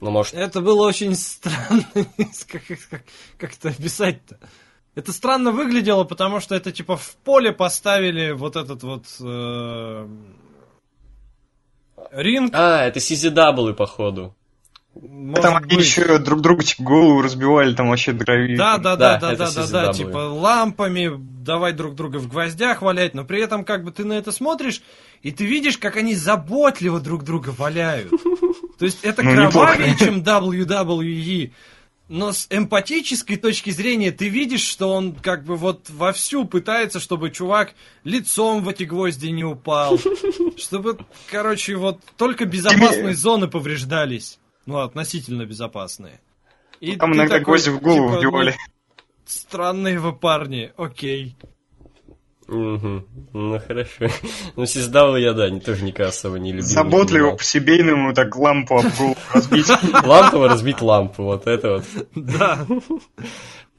Ну, 0.00 0.10
может, 0.10 0.34
это 0.34 0.60
было 0.60 0.86
очень 0.86 1.14
странно. 1.14 1.84
Как, 2.48 2.62
как- 2.90 3.04
как 3.38 3.52
это 3.54 3.68
описать-то? 3.70 4.38
Это 4.94 5.12
странно 5.12 5.52
выглядело, 5.52 6.04
потому 6.04 6.40
что 6.40 6.54
это 6.54 6.72
типа 6.72 6.96
в 6.96 7.16
поле 7.16 7.52
поставили 7.52 8.32
вот 8.32 8.56
этот 8.56 8.82
вот 8.82 9.04
э, 9.20 10.08
ринг. 12.12 12.50
А, 12.54 12.84
это 12.84 12.98
CZW, 12.98 13.74
походу. 13.74 14.34
может 14.94 15.42
там 15.42 15.56
они 15.56 15.76
быть. 15.76 15.84
еще 15.84 16.18
друг 16.18 16.40
другу 16.40 16.62
типа 16.62 16.82
голову 16.82 17.20
разбивали, 17.22 17.74
там 17.74 17.90
вообще 17.90 18.12
до 18.12 18.24
крови. 18.24 18.56
Да, 18.56 18.78
да, 18.78 18.96
Да, 18.96 19.18
да, 19.18 19.34
да, 19.36 19.50
да, 19.50 19.66
да, 19.66 19.92
типа 19.92 20.16
лампами 20.16 21.10
давай 21.44 21.72
друг 21.72 21.94
друга 21.94 22.16
в 22.18 22.28
гвоздях 22.28 22.80
валять, 22.82 23.14
но 23.14 23.24
при 23.24 23.40
этом 23.42 23.64
как 23.64 23.84
бы 23.84 23.92
ты 23.92 24.04
на 24.04 24.14
это 24.14 24.32
смотришь, 24.32 24.82
и 25.22 25.32
ты 25.32 25.44
видишь, 25.44 25.78
как 25.78 25.96
они 25.96 26.14
заботливо 26.14 27.00
друг 27.00 27.24
друга 27.24 27.50
валяют. 27.50 28.10
То 28.78 28.84
есть 28.84 28.98
это 29.02 29.22
Ну, 29.22 29.32
кровавее, 29.32 29.92
неплохо. 29.92 30.04
чем 30.04 30.22
WWE. 30.22 31.52
Но 32.08 32.32
с 32.32 32.46
эмпатической 32.50 33.36
точки 33.36 33.70
зрения 33.70 34.12
ты 34.12 34.28
видишь, 34.28 34.60
что 34.62 34.92
он 34.92 35.12
как 35.12 35.42
бы 35.44 35.56
вот 35.56 35.90
вовсю 35.90 36.44
пытается, 36.44 37.00
чтобы 37.00 37.30
чувак 37.30 37.74
лицом 38.04 38.62
в 38.62 38.68
эти 38.68 38.84
гвозди 38.84 39.26
не 39.28 39.42
упал. 39.42 39.98
Чтобы, 40.56 40.98
короче, 41.30 41.74
вот 41.74 41.98
только 42.16 42.44
безопасные 42.44 43.14
зоны 43.14 43.48
повреждались. 43.48 44.38
Ну, 44.66 44.78
относительно 44.78 45.46
безопасные. 45.46 46.20
И 46.80 46.94
Там 46.94 47.12
иногда 47.14 47.38
такой, 47.38 47.54
гвозди 47.54 47.70
в 47.70 47.80
голову 47.80 48.08
типа, 48.08 48.14
ну, 48.14 48.20
вбивали. 48.20 48.56
Странные 49.24 49.98
вы 49.98 50.12
парни, 50.14 50.72
окей. 50.76 51.36
Угу. 52.48 53.04
Ну, 53.32 53.58
хорошо. 53.58 54.06
Ну, 54.54 54.62
CZW 54.62 55.20
я, 55.20 55.32
да, 55.32 55.50
не, 55.50 55.60
тоже 55.60 55.84
никогда 55.84 56.10
особо 56.10 56.38
не 56.38 56.52
любил. 56.52 56.66
не 56.66 56.72
Заботливо 56.74 57.22
понимал. 57.22 57.36
по-семейному 57.38 58.14
так 58.14 58.36
лампу 58.36 58.78
об 58.78 58.96
голову 58.96 59.16
разбить. 59.32 59.68
Лампово 60.04 60.48
разбить 60.48 60.80
лампу, 60.80 61.24
вот 61.24 61.46
это 61.46 61.72
вот. 61.74 61.84
Да. 62.14 62.66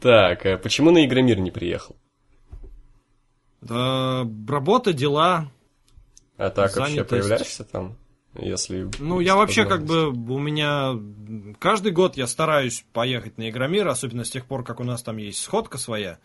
Так, 0.01 0.45
а 0.45 0.57
почему 0.57 0.91
на 0.91 1.05
Игромир 1.05 1.39
не 1.39 1.49
приехал? 1.51 1.95
Да, 3.61 4.27
работа, 4.47 4.93
дела. 4.93 5.49
А 6.37 6.49
так 6.49 6.75
вообще 6.75 7.03
появляешься 7.03 7.63
там? 7.63 7.97
Если... 8.35 8.89
Ну, 8.99 9.19
я 9.19 9.35
вообще 9.35 9.65
как 9.65 9.83
бы, 9.85 10.09
у 10.09 10.37
меня 10.37 10.93
каждый 11.57 11.91
год 11.91 12.17
я 12.17 12.27
стараюсь 12.27 12.85
поехать 12.93 13.37
на 13.37 13.49
Игромир, 13.49 13.87
особенно 13.87 14.23
с 14.23 14.29
тех 14.29 14.45
пор, 14.45 14.63
как 14.63 14.79
у 14.79 14.83
нас 14.83 15.01
там 15.01 15.17
есть 15.17 15.41
сходка 15.41 15.79
своя, 15.79 16.19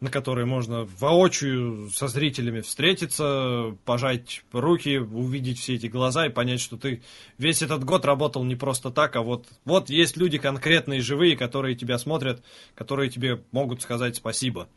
на 0.00 0.10
которой 0.10 0.44
можно 0.44 0.86
воочию 0.98 1.90
со 1.90 2.08
зрителями 2.08 2.60
встретиться, 2.60 3.76
пожать 3.84 4.42
руки, 4.52 4.98
увидеть 4.98 5.58
все 5.58 5.76
эти 5.76 5.86
глаза 5.86 6.26
и 6.26 6.30
понять, 6.30 6.60
что 6.60 6.76
ты 6.76 7.02
весь 7.38 7.62
этот 7.62 7.84
год 7.84 8.04
работал 8.04 8.44
не 8.44 8.56
просто 8.56 8.90
так, 8.90 9.16
а 9.16 9.22
вот, 9.22 9.46
вот 9.64 9.88
есть 9.88 10.16
люди 10.16 10.38
конкретные, 10.38 11.00
живые, 11.00 11.36
которые 11.36 11.76
тебя 11.76 11.98
смотрят, 11.98 12.42
которые 12.74 13.10
тебе 13.10 13.42
могут 13.52 13.80
сказать 13.80 14.16
спасибо. 14.16 14.68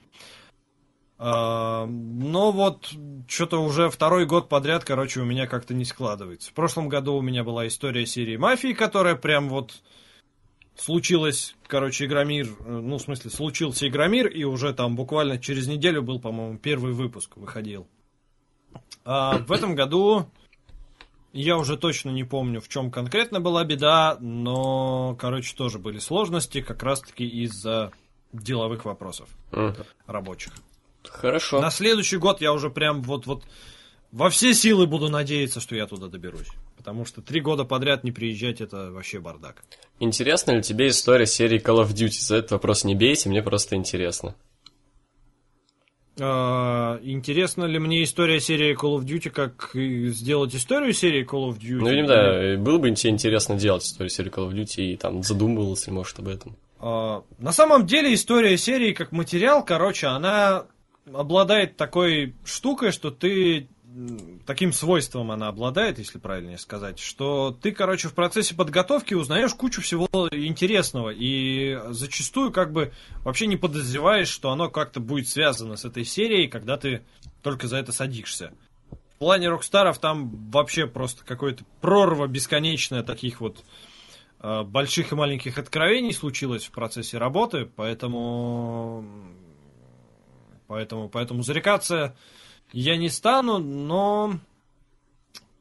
А, 1.17 1.85
Но 1.85 2.53
вот 2.53 2.93
что-то 3.27 3.61
уже 3.61 3.89
второй 3.89 4.25
год 4.25 4.47
подряд, 4.47 4.85
короче, 4.85 5.19
у 5.19 5.25
меня 5.25 5.47
как-то 5.47 5.73
не 5.73 5.83
складывается. 5.83 6.49
В 6.49 6.53
прошлом 6.53 6.87
году 6.87 7.15
у 7.15 7.21
меня 7.21 7.43
была 7.43 7.67
история 7.67 8.05
серии 8.05 8.37
Мафии, 8.37 8.71
которая 8.71 9.15
прям 9.15 9.49
вот 9.49 9.81
случилась, 10.79 11.55
короче, 11.67 12.05
Игромир, 12.05 12.47
э, 12.47 12.69
ну, 12.69 12.97
в 12.97 13.01
смысле, 13.01 13.29
случился 13.31 13.87
Игромир, 13.87 14.27
и 14.27 14.43
уже 14.43 14.73
там 14.73 14.95
буквально 14.95 15.37
через 15.37 15.67
неделю 15.67 16.01
был, 16.01 16.19
по-моему, 16.19 16.57
первый 16.57 16.93
выпуск 16.93 17.37
выходил. 17.37 17.87
А 19.05 19.39
в 19.39 19.51
этом 19.51 19.75
году 19.75 20.29
я 21.33 21.57
уже 21.57 21.77
точно 21.77 22.09
не 22.09 22.23
помню, 22.23 22.61
в 22.61 22.67
чем 22.69 22.91
конкретно 22.91 23.39
была 23.39 23.63
беда, 23.63 24.17
но, 24.19 25.15
короче, 25.19 25.55
тоже 25.55 25.79
были 25.79 25.99
сложности, 25.99 26.61
как 26.61 26.83
раз-таки 26.83 27.27
из-за 27.27 27.91
деловых 28.33 28.85
вопросов 28.85 29.29
Мгм. 29.51 29.75
рабочих. 30.07 30.53
Хорошо. 31.03 31.61
На 31.61 31.71
следующий 31.71 32.17
год 32.17 32.41
я 32.41 32.53
уже 32.53 32.69
прям 32.69 33.01
вот 33.01 33.25
вот 33.25 33.43
во 34.11 34.29
все 34.29 34.53
силы 34.53 34.85
буду 34.87 35.09
надеяться, 35.09 35.59
что 35.59 35.75
я 35.75 35.87
туда 35.87 36.07
доберусь. 36.07 36.49
Потому 36.79 37.03
что 37.03 37.21
три 37.21 37.41
года 37.41 37.65
подряд 37.65 38.05
не 38.05 38.13
приезжать 38.13 38.61
это 38.61 38.89
вообще 38.89 39.19
бардак. 39.19 39.65
Интересна 39.99 40.51
ли 40.51 40.61
тебе 40.61 40.87
история 40.87 41.25
серии 41.25 41.61
Call 41.61 41.83
of 41.83 41.93
Duty? 41.93 42.21
За 42.21 42.37
этот 42.37 42.51
вопрос 42.51 42.85
не 42.85 42.95
бейте, 42.95 43.27
мне 43.27 43.43
просто 43.43 43.75
интересно. 43.75 44.33
А, 46.21 46.97
интересна 47.03 47.65
ли 47.65 47.79
мне 47.79 48.01
история 48.03 48.39
серии 48.39 48.77
Call 48.81 48.97
of 48.97 49.03
Duty, 49.03 49.29
как 49.29 49.71
сделать 49.73 50.55
историю 50.55 50.93
серии 50.93 51.29
Call 51.29 51.49
of 51.49 51.59
Duty? 51.59 51.81
Ну, 51.81 51.89
видимо, 51.89 52.07
да, 52.07 52.55
было 52.57 52.77
бы 52.77 52.91
тебе 52.91 53.11
интересно 53.11 53.57
делать 53.57 53.83
историю 53.83 54.09
серии 54.09 54.31
Call 54.31 54.49
of 54.49 54.53
Duty 54.53 54.93
и 54.93 54.95
там 54.95 55.21
задумывался 55.21 55.87
ли, 55.87 55.97
может, 55.97 56.17
об 56.19 56.29
этом. 56.29 56.55
А, 56.79 57.23
на 57.39 57.51
самом 57.51 57.85
деле 57.85 58.13
история 58.13 58.57
серии 58.57 58.93
как 58.93 59.11
материал, 59.11 59.65
короче, 59.65 60.07
она 60.07 60.63
обладает 61.13 61.75
такой 61.75 62.35
штукой, 62.45 62.93
что 62.93 63.11
ты 63.11 63.67
таким 64.45 64.71
свойством 64.71 65.31
она 65.31 65.47
обладает, 65.47 65.99
если 65.99 66.19
правильнее 66.19 66.57
сказать, 66.57 66.99
что 66.99 67.51
ты, 67.51 67.71
короче, 67.71 68.07
в 68.07 68.13
процессе 68.13 68.55
подготовки 68.55 69.13
узнаешь 69.13 69.53
кучу 69.53 69.81
всего 69.81 70.07
интересного 70.31 71.09
и 71.09 71.79
зачастую 71.89 72.51
как 72.51 72.71
бы 72.71 72.93
вообще 73.23 73.47
не 73.47 73.57
подозреваешь, 73.57 74.27
что 74.27 74.51
оно 74.51 74.69
как-то 74.69 74.99
будет 74.99 75.27
связано 75.27 75.75
с 75.75 75.85
этой 75.85 76.05
серией, 76.05 76.47
когда 76.47 76.77
ты 76.77 77.03
только 77.41 77.67
за 77.67 77.77
это 77.77 77.91
садишься. 77.91 78.53
В 78.91 79.19
плане 79.19 79.49
Рокстаров 79.49 79.99
там 79.99 80.49
вообще 80.49 80.87
просто 80.87 81.25
какое-то 81.25 81.65
прорва 81.81 82.27
бесконечная 82.27 83.03
таких 83.03 83.41
вот 83.41 83.63
э, 84.41 84.63
больших 84.63 85.11
и 85.11 85.15
маленьких 85.15 85.57
откровений 85.57 86.13
случилось 86.13 86.65
в 86.65 86.71
процессе 86.71 87.17
работы, 87.17 87.69
поэтому 87.75 89.03
поэтому 90.67 91.09
поэтому 91.09 91.41
зарекаться 91.41 92.15
я 92.71 92.97
не 92.97 93.09
стану, 93.09 93.57
но 93.59 94.39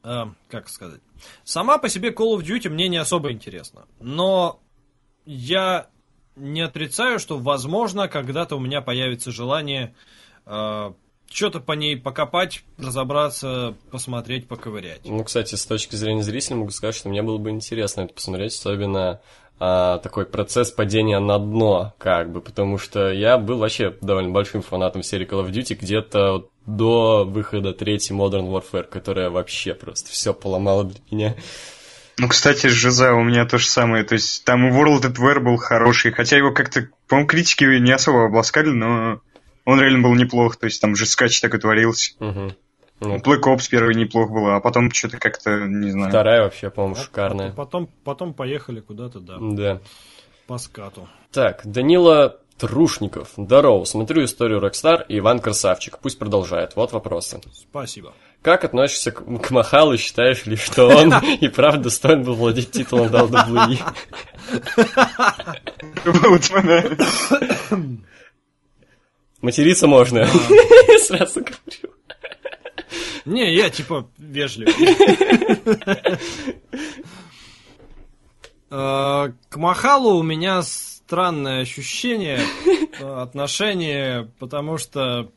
э, 0.02 0.24
как 0.48 0.68
сказать, 0.68 1.00
сама 1.44 1.78
по 1.78 1.88
себе 1.88 2.10
Call 2.10 2.36
of 2.36 2.42
Duty 2.42 2.68
мне 2.68 2.88
не 2.88 2.96
особо 2.96 3.32
интересна, 3.32 3.86
но 4.00 4.60
я 5.24 5.88
не 6.36 6.60
отрицаю, 6.60 7.18
что 7.18 7.38
возможно 7.38 8.08
когда-то 8.08 8.56
у 8.56 8.60
меня 8.60 8.80
появится 8.80 9.30
желание 9.30 9.94
э, 10.46 10.92
что-то 11.30 11.60
по 11.60 11.72
ней 11.72 11.96
покопать, 11.96 12.64
разобраться, 12.78 13.76
посмотреть, 13.90 14.48
поковырять. 14.48 15.00
Ну, 15.04 15.22
кстати, 15.24 15.54
с 15.54 15.66
точки 15.66 15.96
зрения 15.96 16.22
зрителя 16.22 16.56
могу 16.56 16.70
сказать, 16.70 16.94
что 16.94 17.08
мне 17.08 17.22
было 17.22 17.38
бы 17.38 17.50
интересно 17.50 18.02
это 18.02 18.14
посмотреть, 18.14 18.54
особенно 18.54 19.20
а, 19.60 19.98
такой 19.98 20.24
процесс 20.26 20.70
падения 20.70 21.18
на 21.18 21.38
дно, 21.38 21.94
как 21.98 22.30
бы, 22.30 22.40
потому 22.40 22.78
что 22.78 23.12
я 23.12 23.38
был 23.38 23.58
вообще 23.58 23.96
довольно 24.00 24.30
большим 24.30 24.62
фанатом 24.62 25.02
серии 25.02 25.28
Call 25.28 25.44
of 25.44 25.50
Duty 25.50 25.74
где-то 25.74 26.48
до 26.66 27.24
выхода 27.24 27.72
третьей 27.72 28.16
Modern 28.16 28.48
Warfare, 28.48 28.84
которая 28.84 29.30
вообще 29.30 29.74
просто 29.74 30.10
все 30.10 30.32
поломала 30.32 30.84
для 30.84 31.00
меня. 31.10 31.34
Ну, 32.18 32.28
кстати, 32.28 32.66
Жиза 32.66 33.14
у 33.14 33.22
меня 33.22 33.46
то 33.46 33.58
же 33.58 33.66
самое. 33.66 34.04
То 34.04 34.14
есть 34.14 34.44
там 34.44 34.66
и 34.66 34.70
World 34.70 35.02
at 35.02 35.16
War 35.16 35.40
был 35.40 35.56
хороший, 35.56 36.10
хотя 36.10 36.36
его 36.36 36.52
как-то, 36.52 36.88
по-моему, 37.06 37.28
критики 37.28 37.64
не 37.64 37.92
особо 37.92 38.26
обласкали, 38.26 38.70
но 38.70 39.20
он 39.64 39.80
реально 39.80 40.00
был 40.00 40.14
неплох. 40.14 40.56
То 40.56 40.66
есть 40.66 40.80
там 40.80 40.96
же 40.96 41.06
скач 41.06 41.40
так 41.40 41.54
и 41.54 41.58
творился. 41.58 42.12
Мгм. 42.18 42.56
Ну, 43.00 43.16
Black 43.18 43.42
Ops 43.46 43.68
первый 43.70 43.94
неплох 43.94 44.30
был, 44.30 44.48
а 44.50 44.60
потом 44.60 44.90
что-то 44.90 45.18
как-то, 45.18 45.50
не 45.66 45.90
знаю. 45.90 46.08
вторая 46.08 46.42
вообще, 46.42 46.68
по-моему, 46.70 46.96
шикарная. 46.96 47.52
Потом, 47.52 47.88
потом 48.04 48.34
поехали 48.34 48.80
куда-то, 48.80 49.20
да, 49.20 49.36
Да. 49.40 49.80
по 50.48 50.58
скату. 50.58 51.08
Так, 51.30 51.60
Данила 51.64 52.40
Трушников. 52.58 53.28
Здорово, 53.36 53.84
смотрю 53.84 54.24
историю 54.24 54.60
Rockstar 54.60 55.04
и 55.08 55.18
Иван 55.18 55.38
Красавчик. 55.38 55.98
Пусть 56.00 56.18
продолжает. 56.18 56.74
Вот 56.74 56.90
вопросы. 56.92 57.40
Спасибо. 57.52 58.14
Как 58.42 58.64
относишься 58.64 59.12
к, 59.12 59.22
к 59.42 59.50
Махалу? 59.52 59.96
Считаешь 59.96 60.44
ли, 60.46 60.56
что 60.56 60.88
он 60.88 61.12
и 61.40 61.46
правда 61.48 61.84
достоин 61.84 62.24
был 62.24 62.34
владеть 62.34 62.72
титулом 62.72 63.08
WWE? 63.08 63.78
Материться 69.40 69.86
можно. 69.86 70.26
Сразу 71.06 71.40
говорю. 71.40 71.94
Не, 73.24 73.54
я 73.54 73.70
типа 73.70 74.10
вежливый. 74.18 74.74
Э, 78.70 79.32
К 79.48 79.56
Махалу 79.56 80.18
у 80.18 80.22
меня 80.22 80.62
странное 80.62 81.62
ощущение, 81.62 82.40
э, 83.00 83.20
отношение, 83.22 84.30
потому 84.38 84.76
что, 84.78 85.32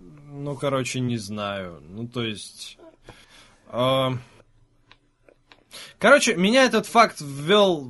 ну, 0.00 0.56
короче, 0.56 1.00
не 1.00 1.16
знаю. 1.16 1.80
Ну, 1.88 2.08
то 2.08 2.24
есть... 2.24 2.78
э, 3.68 4.08
Короче, 6.00 6.34
меня 6.36 6.64
этот 6.64 6.86
факт 6.86 7.20
ввел 7.20 7.82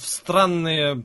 странные 0.06 1.04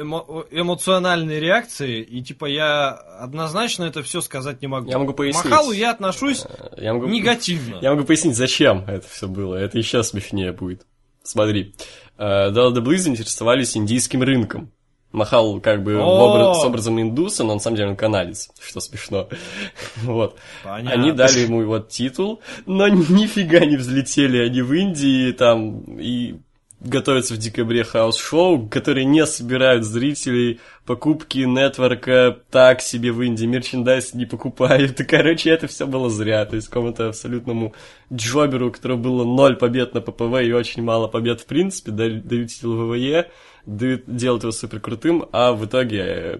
эмо- 0.00 0.46
эмоциональные 0.50 1.40
реакции, 1.40 2.00
и 2.02 2.22
типа 2.22 2.46
я 2.46 2.90
однозначно 2.90 3.84
это 3.84 4.02
все 4.02 4.20
сказать 4.20 4.60
не 4.62 4.68
могу. 4.68 4.90
Я 4.90 4.98
могу 4.98 5.12
пояснить. 5.12 5.42
К 5.44 5.48
Махалу 5.50 5.72
я 5.72 5.90
отношусь 5.90 6.44
Я 6.76 6.94
могу... 6.94 7.06
негативно. 7.06 7.78
Я 7.80 7.92
могу 7.92 8.04
пояснить, 8.04 8.36
зачем 8.36 8.84
это 8.86 9.06
все 9.08 9.28
было. 9.28 9.56
Это 9.56 9.78
еще 9.78 10.02
смешнее 10.02 10.52
будет. 10.52 10.86
Смотри. 11.22 11.74
э, 12.18 12.50
Даллада 12.50 12.80
Близ 12.80 13.02
заинтересовались 13.02 13.76
индийским 13.76 14.22
рынком. 14.22 14.70
Махал 15.12 15.60
как 15.60 15.82
бы 15.82 15.96
образ- 15.98 16.60
с 16.60 16.64
образом 16.64 17.00
индуса, 17.00 17.42
но 17.42 17.54
на 17.54 17.60
самом 17.60 17.76
деле 17.76 17.88
он 17.90 17.96
канадец, 17.96 18.48
что 18.60 18.80
смешно. 18.80 19.28
Вот. 20.02 20.36
Понятно. 20.62 20.92
Они 21.02 21.12
дали 21.12 21.40
ему 21.40 21.64
вот 21.66 21.88
титул, 21.88 22.40
но 22.66 22.86
нифига 22.88 23.60
не 23.66 23.76
взлетели 23.76 24.38
они 24.38 24.62
в 24.62 24.72
Индии 24.72 25.32
там 25.32 25.80
и 25.98 26.36
готовятся 26.80 27.34
в 27.34 27.38
декабре 27.38 27.84
house 27.84 28.26
show, 28.26 28.68
которые 28.68 29.04
не 29.04 29.26
собирают 29.26 29.84
зрителей, 29.84 30.60
покупки 30.86 31.38
network 31.38 32.26
а 32.26 32.38
так 32.50 32.80
себе 32.80 33.12
в 33.12 33.22
Индии, 33.22 33.44
merchandise 33.44 34.14
не 34.14 34.26
покупают. 34.26 35.00
И, 35.00 35.04
короче, 35.04 35.50
это 35.50 35.66
все 35.66 35.86
было 35.86 36.08
зря. 36.10 36.44
То 36.46 36.56
есть 36.56 36.68
какому-то 36.68 37.08
абсолютному 37.08 37.74
jobber 38.12 38.54
у, 38.54 38.68
у 38.68 38.72
которого 38.72 38.96
было 38.96 39.24
ноль 39.24 39.56
побед 39.56 39.94
на 39.94 40.00
ППВ 40.00 40.42
и 40.42 40.52
очень 40.52 40.82
мало 40.82 41.06
побед 41.06 41.40
в 41.40 41.46
принципе, 41.46 41.90
дают 41.92 42.26
дают 42.26 42.50
титул 42.50 42.76
ВВЕ, 42.76 43.30
дают, 43.66 44.04
делают 44.06 44.42
его 44.42 44.52
супер 44.52 44.80
крутым, 44.80 45.26
а 45.32 45.52
в 45.52 45.64
итоге, 45.66 45.98
э, 45.98 46.38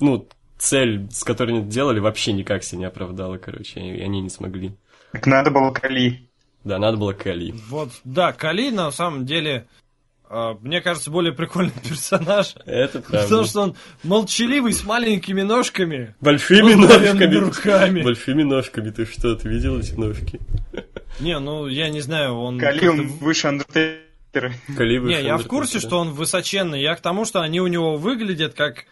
ну, 0.00 0.28
цель, 0.56 1.08
с 1.10 1.24
которой 1.24 1.50
они 1.50 1.60
это 1.60 1.68
делали, 1.68 2.00
вообще 2.00 2.32
никак 2.32 2.64
себя 2.64 2.80
не 2.80 2.84
оправдала, 2.86 3.38
короче, 3.38 3.80
и 3.80 4.00
они 4.00 4.20
не 4.20 4.30
смогли. 4.30 4.76
Так 5.12 5.26
надо 5.26 5.50
было 5.50 5.72
Кали. 5.72 6.27
Да, 6.64 6.78
надо 6.78 6.96
было 6.96 7.12
Кали. 7.12 7.54
Вот, 7.68 7.90
да, 8.04 8.32
Кали 8.32 8.70
на 8.70 8.90
самом 8.90 9.24
деле, 9.26 9.66
э, 10.28 10.54
мне 10.60 10.80
кажется, 10.80 11.10
более 11.10 11.32
прикольный 11.32 11.72
персонаж. 11.88 12.54
Это 12.66 13.00
правда. 13.00 13.22
Потому 13.22 13.44
что 13.44 13.60
он 13.62 13.76
молчаливый, 14.02 14.72
с 14.72 14.84
маленькими 14.84 15.42
ножками. 15.42 16.14
Большими 16.20 16.74
ножками. 16.74 17.34
руками. 17.36 18.02
Большими 18.02 18.42
ножками. 18.42 18.90
Ты 18.90 19.06
что, 19.06 19.34
ты 19.36 19.48
видел 19.48 19.78
эти 19.78 19.92
ножки? 19.94 20.40
Не, 21.20 21.38
ну, 21.38 21.66
я 21.66 21.88
не 21.88 22.00
знаю, 22.00 22.34
он... 22.38 22.58
Кали, 22.58 22.78
как-то 22.78 22.92
он 22.92 23.06
выше 23.06 23.48
Андертейкера. 23.48 24.52
Не, 24.68 25.22
я 25.22 25.36
в 25.38 25.46
курсе, 25.46 25.80
что 25.80 25.98
он 25.98 26.10
высоченный. 26.12 26.82
Я 26.82 26.94
к 26.96 27.00
тому, 27.00 27.24
что 27.24 27.40
они 27.40 27.60
у 27.60 27.66
него 27.66 27.96
выглядят 27.96 28.54
как 28.54 28.84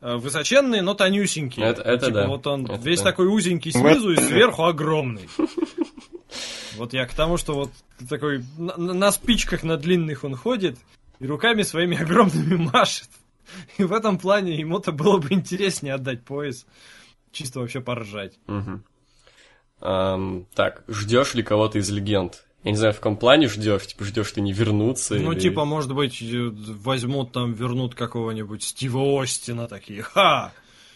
э, 0.00 0.16
высоченные, 0.16 0.82
но 0.82 0.94
тонюсенькие. 0.94 1.66
Это- 1.66 1.82
это 1.82 2.06
Типа 2.06 2.18
да. 2.18 2.26
Вот 2.26 2.46
он 2.46 2.64
Это 2.66 2.80
весь 2.82 2.98
да. 3.00 3.10
такой 3.10 3.28
узенький 3.28 3.70
снизу 3.72 4.12
и 4.12 4.16
сверху 4.16 4.64
огромный. 4.64 5.28
Вот 6.76 6.92
я 6.92 7.06
к 7.06 7.14
тому, 7.14 7.36
что 7.36 7.54
вот 7.54 7.70
такой 8.08 8.44
на, 8.58 8.76
на 8.76 9.12
спичках 9.12 9.62
на 9.62 9.76
длинных 9.76 10.24
он 10.24 10.34
ходит 10.36 10.78
и 11.18 11.26
руками 11.26 11.62
своими 11.62 11.96
огромными 12.00 12.56
машет. 12.56 13.08
И 13.78 13.84
в 13.84 13.92
этом 13.92 14.18
плане 14.18 14.56
ему-то 14.56 14.92
было 14.92 15.18
бы 15.18 15.28
интереснее 15.32 15.94
отдать 15.94 16.24
пояс. 16.24 16.66
Чисто 17.32 17.60
вообще 17.60 17.80
поржать. 17.80 18.38
Мгм. 18.46 18.84
Ам, 19.80 20.46
так, 20.54 20.84
ждешь 20.88 21.34
ли 21.34 21.42
кого-то 21.42 21.78
из 21.78 21.90
легенд? 21.90 22.44
Я 22.62 22.72
не 22.72 22.76
знаю, 22.76 22.92
в 22.92 22.96
каком 22.98 23.16
плане 23.16 23.48
ждешь, 23.48 23.86
типа 23.86 24.04
ждешь 24.04 24.30
ты 24.32 24.42
не 24.42 24.52
вернуться 24.52 25.14
Ну, 25.14 25.32
или- 25.32 25.40
типа, 25.40 25.64
может 25.64 25.94
быть, 25.94 26.22
возьмут 26.22 27.32
там, 27.32 27.54
вернут 27.54 27.94
какого-нибудь 27.94 28.62
Стива 28.62 29.22
Остина 29.22 29.66
такие. 29.66 30.02
Ха! 30.02 30.52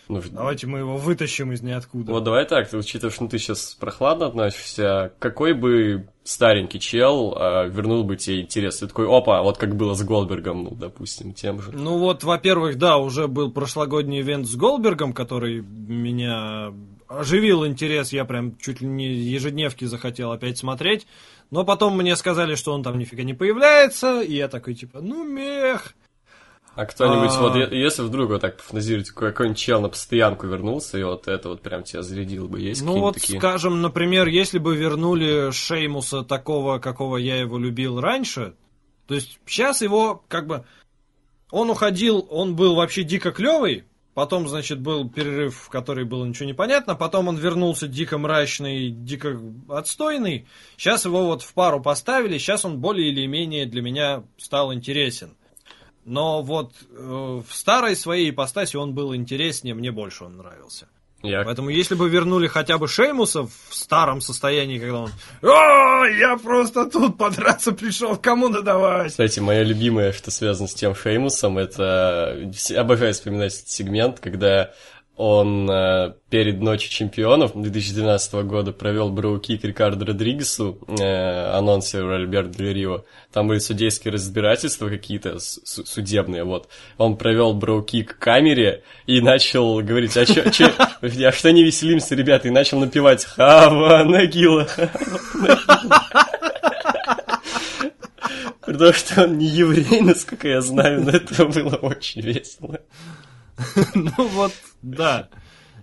Ну, 0.09 0.23
Давайте 0.31 0.67
мы 0.67 0.81
его 0.81 0.97
вытащим 0.97 1.53
из 1.53 1.63
ниоткуда. 1.63 2.13
Вот 2.13 2.25
давай 2.25 2.45
так, 2.45 2.69
ты, 2.69 2.77
учитывая, 2.77 3.13
что 3.13 3.27
ты 3.27 3.39
сейчас 3.39 3.75
прохладно 3.75 4.27
относишься, 4.27 5.13
какой 5.19 5.55
бы 5.55 6.09
старенький 6.25 6.79
чел 6.79 7.35
а, 7.37 7.65
вернул 7.67 8.05
бы 8.05 8.17
тебе 8.17 8.43
интерес? 8.43 8.79
Ты 8.79 8.89
такой, 8.89 9.07
опа, 9.09 9.43
вот 9.43 9.57
как 9.57 9.77
было 9.77 9.95
с 9.95 10.03
Голдбергом, 10.03 10.65
ну, 10.65 10.71
допустим, 10.71 11.33
тем 11.33 11.63
же. 11.63 11.73
Ну 11.73 11.99
вот, 11.99 12.23
во-первых, 12.23 12.77
да, 12.77 12.99
уже 12.99 13.29
был 13.29 13.51
прошлогодний 13.51 14.21
ивент 14.21 14.47
с 14.47 14.55
Голдбергом, 14.57 15.13
который 15.13 15.61
меня 15.63 16.73
оживил 17.09 17.67
интерес, 17.67 18.13
я 18.13 18.25
прям 18.25 18.57
чуть 18.59 18.81
ли 18.81 18.87
не 18.87 19.07
ежедневки 19.07 19.85
захотел 19.85 20.33
опять 20.33 20.59
смотреть. 20.59 21.07
Но 21.51 21.65
потом 21.65 21.97
мне 21.97 22.17
сказали, 22.17 22.55
что 22.55 22.73
он 22.73 22.83
там 22.83 22.99
нифига 22.99 23.23
не 23.23 23.35
появляется, 23.35 24.21
и 24.21 24.35
я 24.35 24.49
такой, 24.49 24.75
типа, 24.75 25.01
ну, 25.01 25.25
мех. 25.25 25.95
А 26.77 26.87
кто-нибудь, 26.87 27.31
А. 27.33 27.41
вот, 27.41 27.73
если 27.73 28.03
вдруг 28.03 28.31
вот 28.31 28.41
так 28.41 28.57
пофантазировать, 28.57 29.11
какой- 29.11 29.31
какой-нибудь 29.31 29.59
чел 29.59 29.81
на 29.81 29.89
постоянку 29.89 30.47
вернулся, 30.47 30.99
и 30.99 31.05
вот 31.05 31.29
это 31.29 31.51
вот 31.51 31.63
прям 31.63 31.85
тебя 31.85 32.03
зарядил 32.03 32.49
бы, 32.49 32.61
есть 32.61 32.83
Ну 32.85 32.99
вот, 32.99 33.15
такие? 33.15 33.39
скажем, 33.39 33.81
например, 33.81 34.27
если 34.27 34.59
бы 34.59 34.75
вернули 34.77 35.53
Шеймуса 35.53 36.23
такого, 36.25 36.79
какого 36.81 37.17
я 37.17 37.37
его 37.37 37.59
любил 37.59 38.01
раньше, 38.01 38.55
то 39.07 39.15
есть 39.15 39.39
сейчас 39.47 39.83
его 39.83 40.25
как 40.29 40.47
бы... 40.47 40.65
Он 41.51 41.71
уходил, 41.71 42.27
он 42.31 42.57
был 42.57 42.75
вообще 42.75 43.05
дико 43.05 43.31
клевый, 43.31 43.85
потом, 44.15 44.49
значит, 44.49 44.81
был 44.81 45.09
перерыв, 45.09 45.67
в 45.67 45.69
который 45.69 46.05
было 46.05 46.25
ничего 46.25 46.47
не 46.47 46.55
понятно, 46.55 46.97
потом 46.97 47.29
он 47.29 47.37
вернулся 47.37 47.87
дико 47.87 48.19
мрачный, 48.19 48.91
дико 48.91 49.39
отстойный, 49.69 50.47
сейчас 50.77 51.05
его 51.05 51.27
вот 51.27 51.43
в 51.43 51.55
пару 51.55 51.81
поставили, 51.81 52.39
сейчас 52.39 52.65
он 52.65 52.79
более 52.81 53.11
или 53.11 53.27
менее 53.27 53.67
для 53.67 53.83
меня 53.83 54.25
стал 54.37 54.75
интересен. 54.75 55.37
Но 56.05 56.43
вот 56.43 56.73
э, 56.91 57.43
в 57.47 57.55
старой 57.55 57.97
своей 57.97 58.31
ипостаси 58.31 58.77
он 58.77 58.95
был 58.95 59.15
интереснее, 59.15 59.75
мне 59.75 59.91
больше 59.91 60.25
он 60.25 60.37
нравился. 60.37 60.89
Я 61.25 61.43
Поэтому 61.43 61.71
если 61.71 61.95
бы 61.95 62.11
вернули 62.11 62.47
хотя 62.49 62.77
бы 62.77 62.87
Шеймуса 62.87 63.45
в 63.45 63.75
старом 63.75 64.21
состоянии, 64.21 64.79
когда 64.79 64.99
он 64.99 65.11
«О, 65.41 66.05
я 66.05 66.37
просто 66.37 66.85
тут 66.85 67.17
подраться 67.17 67.73
пришел, 67.73 68.17
кому 68.17 68.51
надавать?» 68.51 69.13
Кстати, 69.13 69.41
мое 69.41 69.63
любимое, 69.63 70.13
что 70.13 70.31
связано 70.31 70.69
с 70.69 70.75
тем 70.75 70.95
Шеймусом, 70.95 71.57
это... 71.57 72.53
Обожаю 72.77 73.15
вспоминать 73.15 73.55
этот 73.55 73.69
сегмент, 73.71 74.21
когда 74.21 74.75
он 75.17 75.71
э, 75.71 76.15
перед 76.29 76.61
Ночью 76.61 76.91
чемпионов 76.91 77.53
2012 77.55 78.35
года 78.45 78.73
провел 78.73 79.11
броу-кик 79.11 79.63
Рикардо 79.63 80.07
Родригесу, 80.07 80.79
э, 80.89 81.57
анонсер 81.57 82.09
Альберт 82.11 82.51
Дель. 82.51 83.03
Там 83.33 83.47
были 83.47 83.61
судейские 83.61 84.13
разбирательства 84.13 84.89
какие-то, 84.89 85.39
судебные, 85.39 86.43
вот. 86.43 86.69
Он 86.99 87.17
провел 87.17 87.55
броу-кик 87.55 88.17
камере 88.19 88.83
и 89.07 89.21
начал 89.21 89.81
говорить, 89.83 90.17
а 90.17 90.27
чё, 90.27 90.51
чё, 90.51 90.71
а 90.79 91.33
что 91.33 91.53
не 91.53 91.63
веселимся, 91.63 92.17
ребята, 92.17 92.49
и 92.49 92.51
начал 92.51 92.81
напевать 92.81 93.25
«Хава 93.25 94.03
Нагила, 94.03 94.67
Потому 98.61 98.93
что 98.95 99.25
он 99.25 99.39
не 99.39 99.47
еврей, 99.47 100.01
насколько 100.01 100.49
я 100.49 100.61
знаю, 100.61 101.03
но 101.03 101.11
это 101.11 101.45
было 101.45 101.77
очень 101.77 102.23
весело. 102.23 102.81
Ну 103.95 104.29
вот, 104.29 104.53
да. 104.83 105.29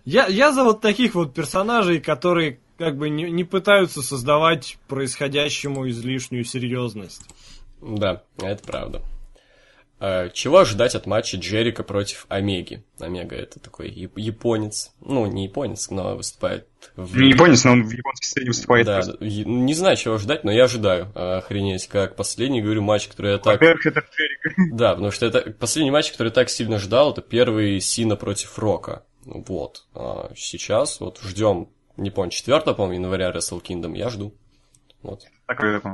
Я, 0.06 0.28
я 0.28 0.52
за 0.52 0.64
вот 0.64 0.82
таких 0.82 1.16
вот 1.16 1.34
персонажей, 1.34 2.00
которые 2.00 2.60
как 2.78 2.98
бы 2.98 3.10
не, 3.10 3.30
не 3.30 3.44
пытаются 3.44 4.02
создавать 4.02 4.78
происходящему 4.88 5.88
излишнюю 5.90 6.44
серьезность. 6.44 7.24
Да, 7.82 8.24
это 8.40 8.64
правда. 8.64 9.02
А, 10.04 10.30
Чего 10.30 10.58
ожидать 10.58 10.96
от 10.96 11.06
матча 11.06 11.38
Джерика 11.38 11.84
против 11.84 12.26
Омеги? 12.28 12.84
Омега 13.00 13.36
это 13.36 13.60
такой 13.60 13.92
яп- 13.92 14.14
японец. 14.16 14.92
Ну, 15.00 15.28
не 15.28 15.44
японец, 15.46 15.92
но 15.92 16.16
выступает 16.16 16.68
в... 16.96 17.16
Не 17.18 17.30
японец, 17.30 17.64
но 17.64 17.74
он 17.74 17.84
в 17.84 17.92
японской 17.92 18.26
сцене 18.26 18.48
выступает. 18.48 18.88
Да, 18.88 19.02
просто. 19.02 19.24
не 19.24 19.74
знаю, 19.76 19.96
чего 19.98 20.16
ожидать, 20.16 20.44
но 20.44 20.52
я 20.52 20.64
ожидаю. 20.64 21.12
А, 21.14 21.38
Охренеть, 21.38 21.88
как 21.88 22.16
последний, 22.16 22.64
говорю, 22.64 22.82
матч, 22.82 23.10
который 23.10 23.34
я 23.34 23.38
так... 23.38 23.54
Во-первых, 23.54 23.86
это 23.86 24.00
Джерик. 24.00 24.74
Да, 24.76 24.94
потому 24.94 25.12
что 25.12 25.28
это 25.28 25.52
последний 25.52 25.92
матч, 25.92 26.12
который 26.12 26.30
я 26.30 26.34
так 26.34 26.50
сильно 26.50 26.80
ждал, 26.80 27.12
это 27.12 27.22
первый 27.22 27.80
Сина 27.80 28.16
против 28.16 28.58
Рока. 28.58 29.04
Вот. 29.26 29.86
А 29.94 30.32
сейчас 30.36 31.00
вот 31.00 31.20
ждем, 31.22 31.70
не 31.96 32.10
помню, 32.10 32.32
4 32.32 32.60
по-моему, 32.62 33.04
января 33.04 33.30
Wrestle 33.30 33.62
Kingdom, 33.62 33.96
я 33.96 34.10
жду. 34.10 34.34
Вот. 35.04 35.26
Такой, 35.46 35.74
такой. 35.74 35.92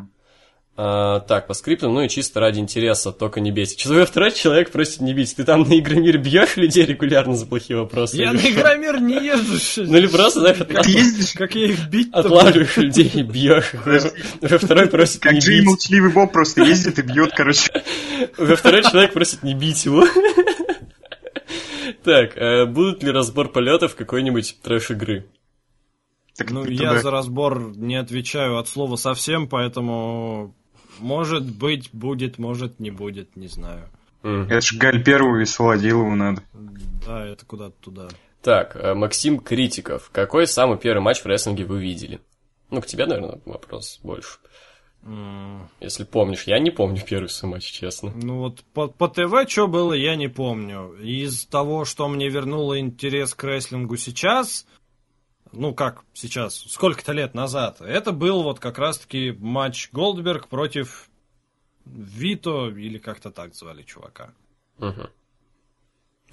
А, 0.80 1.22
так, 1.22 1.48
по 1.48 1.56
скриптам, 1.56 1.92
ну 1.96 2.02
и 2.02 2.08
чисто 2.10 2.40
ради 2.40 2.60
интереса, 2.60 3.12
только 3.12 3.40
не 3.40 3.52
бейте. 3.52 3.76
Что 3.80 4.06
второй 4.06 4.32
человек 4.32 4.70
просит 4.72 5.02
не 5.02 5.12
бить? 5.16 5.36
Ты 5.36 5.44
там 5.44 5.64
на 5.68 5.80
Игромир 5.80 6.20
бьешь 6.20 6.56
людей 6.56 6.86
регулярно 6.86 7.36
за 7.36 7.48
плохие 7.48 7.80
вопросы? 7.80 8.18
Я 8.18 8.32
на? 8.32 8.38
Игромир 8.38 9.02
не 9.02 9.16
езжу. 9.16 9.84
Ну 9.88 9.98
или 9.98 10.06
просто, 10.06 10.42
знаешь, 10.42 10.58
отла- 10.60 10.88
Ездишь, 10.88 11.34
Как 11.34 11.56
я 11.56 11.66
их 11.66 11.90
бить 11.90 12.10
отлавливаешь 12.14 12.78
людей 12.78 13.12
и 13.12 13.24
бьешь. 13.24 13.74
Уже 14.42 14.58
второй 14.60 14.86
просит 14.88 15.20
как 15.20 15.34
не 15.34 15.40
Джей 15.40 15.58
бить. 15.62 15.66
молчаливый 15.66 16.12
Боб 16.12 16.32
просто 16.32 16.62
ездит 16.62 17.00
и 17.00 17.02
бьет, 17.02 17.32
короче. 17.36 17.72
Уже 18.38 18.56
второй 18.56 18.84
человек 18.84 19.14
просит 19.14 19.42
не 19.42 19.56
бить 19.56 19.84
его. 19.86 20.06
Так, 22.04 22.38
э, 22.38 22.66
будут 22.66 23.02
ли 23.04 23.12
разбор 23.12 23.50
полетов 23.50 23.96
какой-нибудь 23.96 24.58
трэш-игры? 24.62 25.26
Так 26.38 26.52
Ну, 26.52 26.66
я 26.66 26.94
да. 26.94 27.00
за 27.00 27.10
разбор 27.12 27.76
не 27.76 27.96
отвечаю 27.96 28.58
от 28.58 28.68
слова 28.68 28.96
совсем, 28.96 29.48
поэтому 29.48 30.54
может 31.00 31.44
быть, 31.44 31.90
будет, 31.94 32.38
может 32.38 32.80
не 32.80 32.92
будет, 32.92 33.36
не 33.36 33.48
знаю. 33.48 33.90
Мгм. 34.24 34.44
Это 34.50 34.62
ж 34.62 34.74
Галь 34.74 35.04
первую 35.04 35.42
и 35.42 35.46
Солодилову 35.46 36.16
надо. 36.16 36.42
Да, 37.06 37.26
это 37.26 37.46
куда-то 37.46 37.76
туда. 37.82 38.08
Так, 38.42 38.76
э, 38.76 38.94
Максим 38.94 39.40
Критиков. 39.40 40.10
Какой 40.12 40.48
самый 40.48 40.78
первый 40.78 41.02
матч 41.02 41.22
в 41.22 41.26
рестлинге 41.26 41.66
вы 41.66 41.82
видели? 41.82 42.20
Ну, 42.70 42.82
к 42.82 42.86
тебе, 42.86 43.06
наверное, 43.06 43.40
вопрос 43.46 44.00
больше. 44.04 44.40
М, 45.04 45.70
Если 45.80 46.04
помнишь. 46.04 46.44
Я 46.44 46.60
не 46.60 46.72
помню 46.72 47.02
первый 47.08 47.30
свой 47.30 47.54
матч, 47.54 47.72
честно. 47.72 48.12
Ну 48.16 48.40
вот 48.40 48.64
по, 48.74 48.88
по 48.88 49.08
ТВ 49.08 49.50
что 49.50 49.68
было, 49.68 49.94
я 49.94 50.16
не 50.16 50.28
помню. 50.28 50.94
Из 51.02 51.46
того, 51.46 51.86
что 51.86 52.08
мне 52.10 52.30
вернуло 52.30 52.80
интерес 52.80 53.34
к 53.34 53.44
рестлингу 53.44 53.96
сейчас, 53.96 54.66
ну 55.58 55.74
как 55.74 56.04
сейчас, 56.14 56.56
сколько-то 56.56 57.12
лет 57.12 57.34
назад, 57.34 57.82
это 57.82 58.12
был 58.12 58.44
вот 58.44 58.60
как 58.60 58.78
раз-таки 58.78 59.36
матч 59.40 59.90
Голдберг 59.92 60.48
против 60.48 61.10
Вито, 61.86 62.70
или 62.70 62.98
как-то 62.98 63.32
так 63.32 63.56
звали 63.56 63.84
чувака. 63.84 64.32
Угу. 64.80 65.10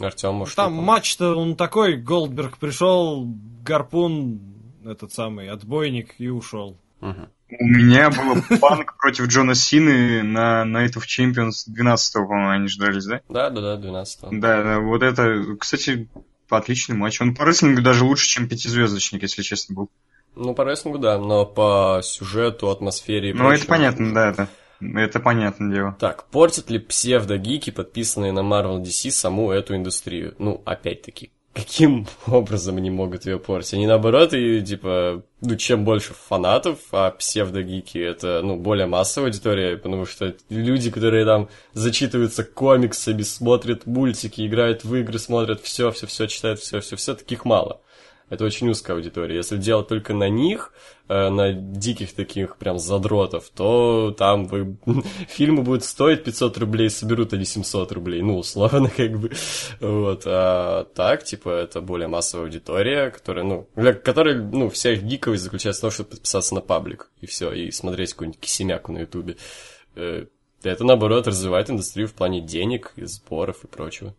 Артем, 0.00 0.34
может, 0.34 0.56
Там 0.56 0.74
матч-то 0.74 1.34
он 1.34 1.56
такой, 1.56 1.96
Голдберг 1.96 2.58
пришел, 2.58 3.26
гарпун, 3.64 4.40
этот 4.84 5.12
самый, 5.12 5.48
отбойник 5.48 6.14
и 6.18 6.28
ушел. 6.28 6.76
Мгм. 7.00 7.28
У 7.60 7.64
меня 7.66 8.10
был 8.10 8.58
панк 8.60 8.96
против 8.98 9.28
Джона 9.28 9.54
Сины 9.54 10.22
на 10.22 10.64
Night 10.64 10.94
of 10.96 11.02
Champions 11.06 11.64
12 11.66 12.14
по-моему, 12.14 12.48
они 12.50 12.68
же 12.68 12.78
дрались, 12.78 13.04
да? 13.04 13.20
Да, 13.28 13.50
да, 13.50 13.60
да, 13.60 13.76
12 13.76 14.40
Да, 14.40 14.62
да, 14.62 14.80
вот 14.80 15.02
это, 15.02 15.56
кстати, 15.60 16.08
отличный 16.56 16.96
матч. 16.96 17.20
Он 17.20 17.34
по 17.34 17.44
рестлингу 17.44 17.82
даже 17.82 18.04
лучше, 18.04 18.26
чем 18.28 18.48
пятизвездочник, 18.48 19.22
если 19.22 19.42
честно, 19.42 19.74
был. 19.74 19.90
Ну, 20.36 20.54
по 20.54 20.62
рестлингу, 20.62 20.98
да, 20.98 21.18
но 21.18 21.46
по 21.46 22.00
сюжету, 22.02 22.70
атмосфере 22.70 23.30
и 23.30 23.32
Ну, 23.32 23.50
это 23.50 23.64
прочему- 23.64 23.68
понятно, 23.68 24.14
да, 24.14 24.30
это, 24.30 24.48
это 24.80 25.20
понятное 25.20 25.72
дело. 25.74 25.96
Так, 26.00 26.24
портят 26.30 26.70
ли 26.70 26.78
псевдогики, 26.80 27.70
подписанные 27.70 28.32
на 28.32 28.40
Marvel 28.40 28.82
DC, 28.82 29.10
саму 29.10 29.52
эту 29.52 29.76
индустрию? 29.76 30.34
Ну, 30.38 30.60
опять-таки, 30.64 31.30
каким 31.54 32.06
образом 32.26 32.76
они 32.76 32.90
могут 32.90 33.26
ее 33.26 33.38
портить? 33.38 33.74
Они 33.74 33.86
наоборот, 33.86 34.34
и 34.34 34.60
типа, 34.60 35.22
ну, 35.40 35.56
чем 35.56 35.84
больше 35.84 36.12
фанатов, 36.12 36.78
а 36.92 37.10
псевдогики 37.12 37.98
это, 37.98 38.40
ну, 38.42 38.56
более 38.56 38.86
массовая 38.86 39.30
аудитория, 39.30 39.76
потому 39.76 40.04
что 40.04 40.34
люди, 40.50 40.90
которые 40.90 41.24
там 41.24 41.48
зачитываются 41.72 42.44
комиксами, 42.44 43.22
смотрят 43.22 43.86
мультики, 43.86 44.46
играют 44.46 44.84
в 44.84 44.94
игры, 44.94 45.18
смотрят 45.18 45.62
все, 45.62 45.90
все, 45.92 46.06
все, 46.06 46.26
читают 46.26 46.60
все, 46.60 46.80
все, 46.80 46.96
все, 46.96 47.14
таких 47.14 47.44
мало. 47.44 47.80
Это 48.30 48.44
очень 48.44 48.68
узкая 48.70 48.96
аудитория. 48.96 49.36
Если 49.36 49.58
делать 49.58 49.88
только 49.88 50.14
на 50.14 50.28
них, 50.28 50.72
э, 51.08 51.28
на 51.28 51.52
диких 51.52 52.14
таких 52.14 52.56
прям 52.56 52.78
задротов, 52.78 53.50
то 53.54 54.14
там 54.16 54.46
вы... 54.46 54.76
фильмы 55.28 55.62
будут 55.62 55.84
стоить 55.84 56.24
500 56.24 56.58
рублей, 56.58 56.88
соберут 56.88 57.34
они 57.34 57.44
700 57.44 57.92
рублей, 57.92 58.22
ну, 58.22 58.38
условно, 58.38 58.90
как 58.96 59.18
бы. 59.18 59.30
Вот. 59.80 60.22
А 60.26 60.84
так, 60.94 61.24
типа, 61.24 61.50
это 61.50 61.80
более 61.80 62.08
массовая 62.08 62.46
аудитория, 62.46 63.10
которая, 63.10 63.44
ну, 63.44 63.68
для 63.76 63.92
которой, 63.92 64.36
ну, 64.36 64.70
вся 64.70 64.92
их 64.92 65.02
гиковость 65.02 65.42
заключается 65.42 65.80
в 65.80 65.82
том, 65.82 65.90
чтобы 65.90 66.10
подписаться 66.10 66.54
на 66.54 66.62
паблик, 66.62 67.10
и 67.20 67.26
все, 67.26 67.52
и 67.52 67.70
смотреть 67.70 68.12
какую-нибудь 68.12 68.40
кисемяку 68.40 68.92
на 68.92 68.98
ютубе. 69.00 69.36
Э, 69.96 70.26
Это, 70.62 70.82
наоборот, 70.82 71.26
развивает 71.26 71.68
индустрию 71.68 72.08
в 72.08 72.14
плане 72.14 72.40
денег 72.40 72.94
и 72.96 73.04
сборов 73.04 73.64
и 73.64 73.66
прочего. 73.66 74.14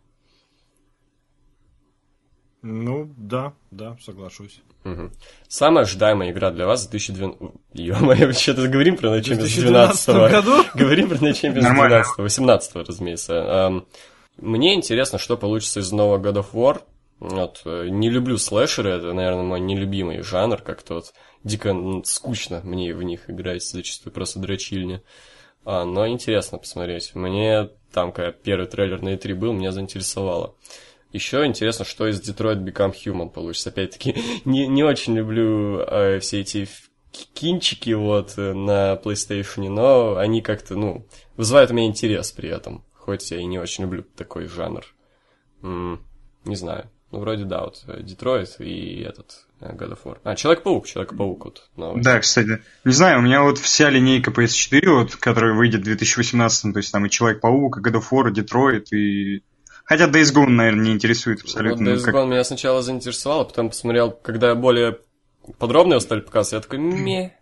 Ну, 2.68 3.14
да, 3.16 3.54
да, 3.70 3.96
соглашусь. 4.04 4.60
Мгм. 4.86 5.12
Самая 5.48 5.84
ожидаемая 5.84 6.32
игра 6.32 6.50
для 6.50 6.66
вас 6.66 6.88
2012... 6.88 7.52
Ё-моё, 7.74 8.34
что-то 8.34 8.68
говорим 8.68 8.98
про 8.98 9.10
В 9.10 9.12
начало 9.12 9.38
2012 9.38 10.08
12 10.08 10.32
году? 10.32 10.64
Говорим 10.74 11.10
про 11.10 11.24
начало 11.24 11.54
Нормально. 11.54 11.98
12 11.98 12.18
18 12.18 12.76
разумеется. 12.88 13.36
Эм, 13.36 13.86
Мне 14.38 14.74
интересно, 14.74 15.20
что 15.20 15.38
получится 15.38 15.82
из 15.82 15.92
нового 15.92 16.18
God 16.18 16.44
of 16.44 16.54
War. 16.54 16.82
Вот, 17.20 17.62
э, 17.66 17.88
не 17.90 18.10
люблю 18.10 18.40
слэшеры, 18.40 18.90
это, 18.90 19.14
наверное, 19.14 19.44
мой 19.44 19.60
нелюбимый 19.60 20.22
жанр, 20.22 20.58
как-то 20.58 20.96
вот 20.96 21.14
дико 21.44 21.76
скучно 22.04 22.62
мне 22.64 22.96
в 22.96 23.04
них 23.04 23.30
играть, 23.30 23.64
зачастую 23.64 24.12
просто 24.12 24.40
дрочильня. 24.40 25.04
А, 25.66 25.86
но 25.86 26.08
интересно 26.08 26.58
посмотреть. 26.58 27.12
Мне 27.14 27.70
там, 27.94 28.12
когда 28.12 28.32
первый 28.32 28.66
трейлер 28.66 29.04
на 29.04 29.10
E3 29.14 29.36
был, 29.36 29.54
меня 29.54 29.72
заинтересовало. 29.72 30.56
Еще 31.16 31.46
интересно, 31.46 31.86
что 31.86 32.10
из 32.10 32.20
Detroit 32.20 32.62
Become 32.62 32.94
Human 32.94 33.30
получится. 33.30 33.70
Опять-таки, 33.70 34.18
не, 34.46 34.68
не 34.68 34.84
очень 34.84 35.16
люблю 35.16 35.80
э, 35.80 36.20
все 36.20 36.42
эти 36.42 36.68
кинчики 37.34 37.92
вот 37.92 38.34
э, 38.36 38.52
на 38.52 38.96
PlayStation, 39.02 39.70
но 39.70 40.18
они 40.18 40.42
как-то, 40.42 40.76
ну, 40.76 41.08
вызывают 41.38 41.72
у 41.72 41.74
меня 41.74 41.88
интерес 41.88 42.34
при 42.34 42.50
этом. 42.50 42.84
Хоть 42.92 43.32
я 43.32 43.38
и 43.38 43.46
не 43.46 43.58
очень 43.58 43.86
люблю 43.86 44.04
такой 44.18 44.48
жанр. 44.48 44.84
М, 45.64 46.02
не 46.44 46.58
знаю. 46.58 46.90
Ну, 47.12 47.20
вроде 47.20 47.46
да, 47.46 47.62
вот 47.62 47.82
э, 47.88 48.02
Детройт 48.04 48.60
и 48.60 49.00
этот 49.00 49.46
э, 49.62 49.74
God 49.74 49.94
of 49.94 50.00
War. 50.04 50.18
А, 50.26 50.36
Человек-паук, 50.36 50.86
Человек-паук 50.86 51.46
вот. 51.46 51.70
новый. 51.78 52.04
Да, 52.04 52.20
кстати. 52.20 52.62
Не 52.84 52.92
знаю, 52.92 53.20
у 53.20 53.22
меня 53.22 53.42
вот 53.42 53.58
вся 53.58 53.90
линейка 53.90 54.32
PS4, 54.32 54.90
вот, 54.90 55.16
которая 55.16 55.54
выйдет 55.54 55.80
в 55.80 55.86
2018, 55.86 56.74
то 56.74 56.78
есть 56.78 56.92
там 56.92 57.06
и 57.06 57.10
Человек-паук, 57.10 57.78
и 57.78 57.80
God 57.80 58.02
of 58.02 58.04
War, 58.12 58.30
и 58.30 58.34
Детройт, 58.34 58.92
и... 58.92 59.44
Хотя 59.86 60.07
Days 60.07 60.34
Gone, 60.34 60.48
наверное, 60.49 60.86
не 60.86 60.91
интересует 60.94 61.41
абсолютно. 61.41 61.91
Вот 61.91 61.99
Days 61.99 62.03
как- 62.03 62.16
Gone 62.16 62.28
меня 62.28 62.44
сначала 62.44 62.82
заинтересовало, 62.82 63.44
потом 63.45 63.70
посмотрел, 63.70 64.12
когда 64.12 64.53
более 64.56 64.98
подробно 65.60 65.94
его 65.94 65.99
стали 65.99 66.22
показывать, 66.22 66.64
я 66.66 66.70
такой, 66.70 66.80
ме, 66.80 67.38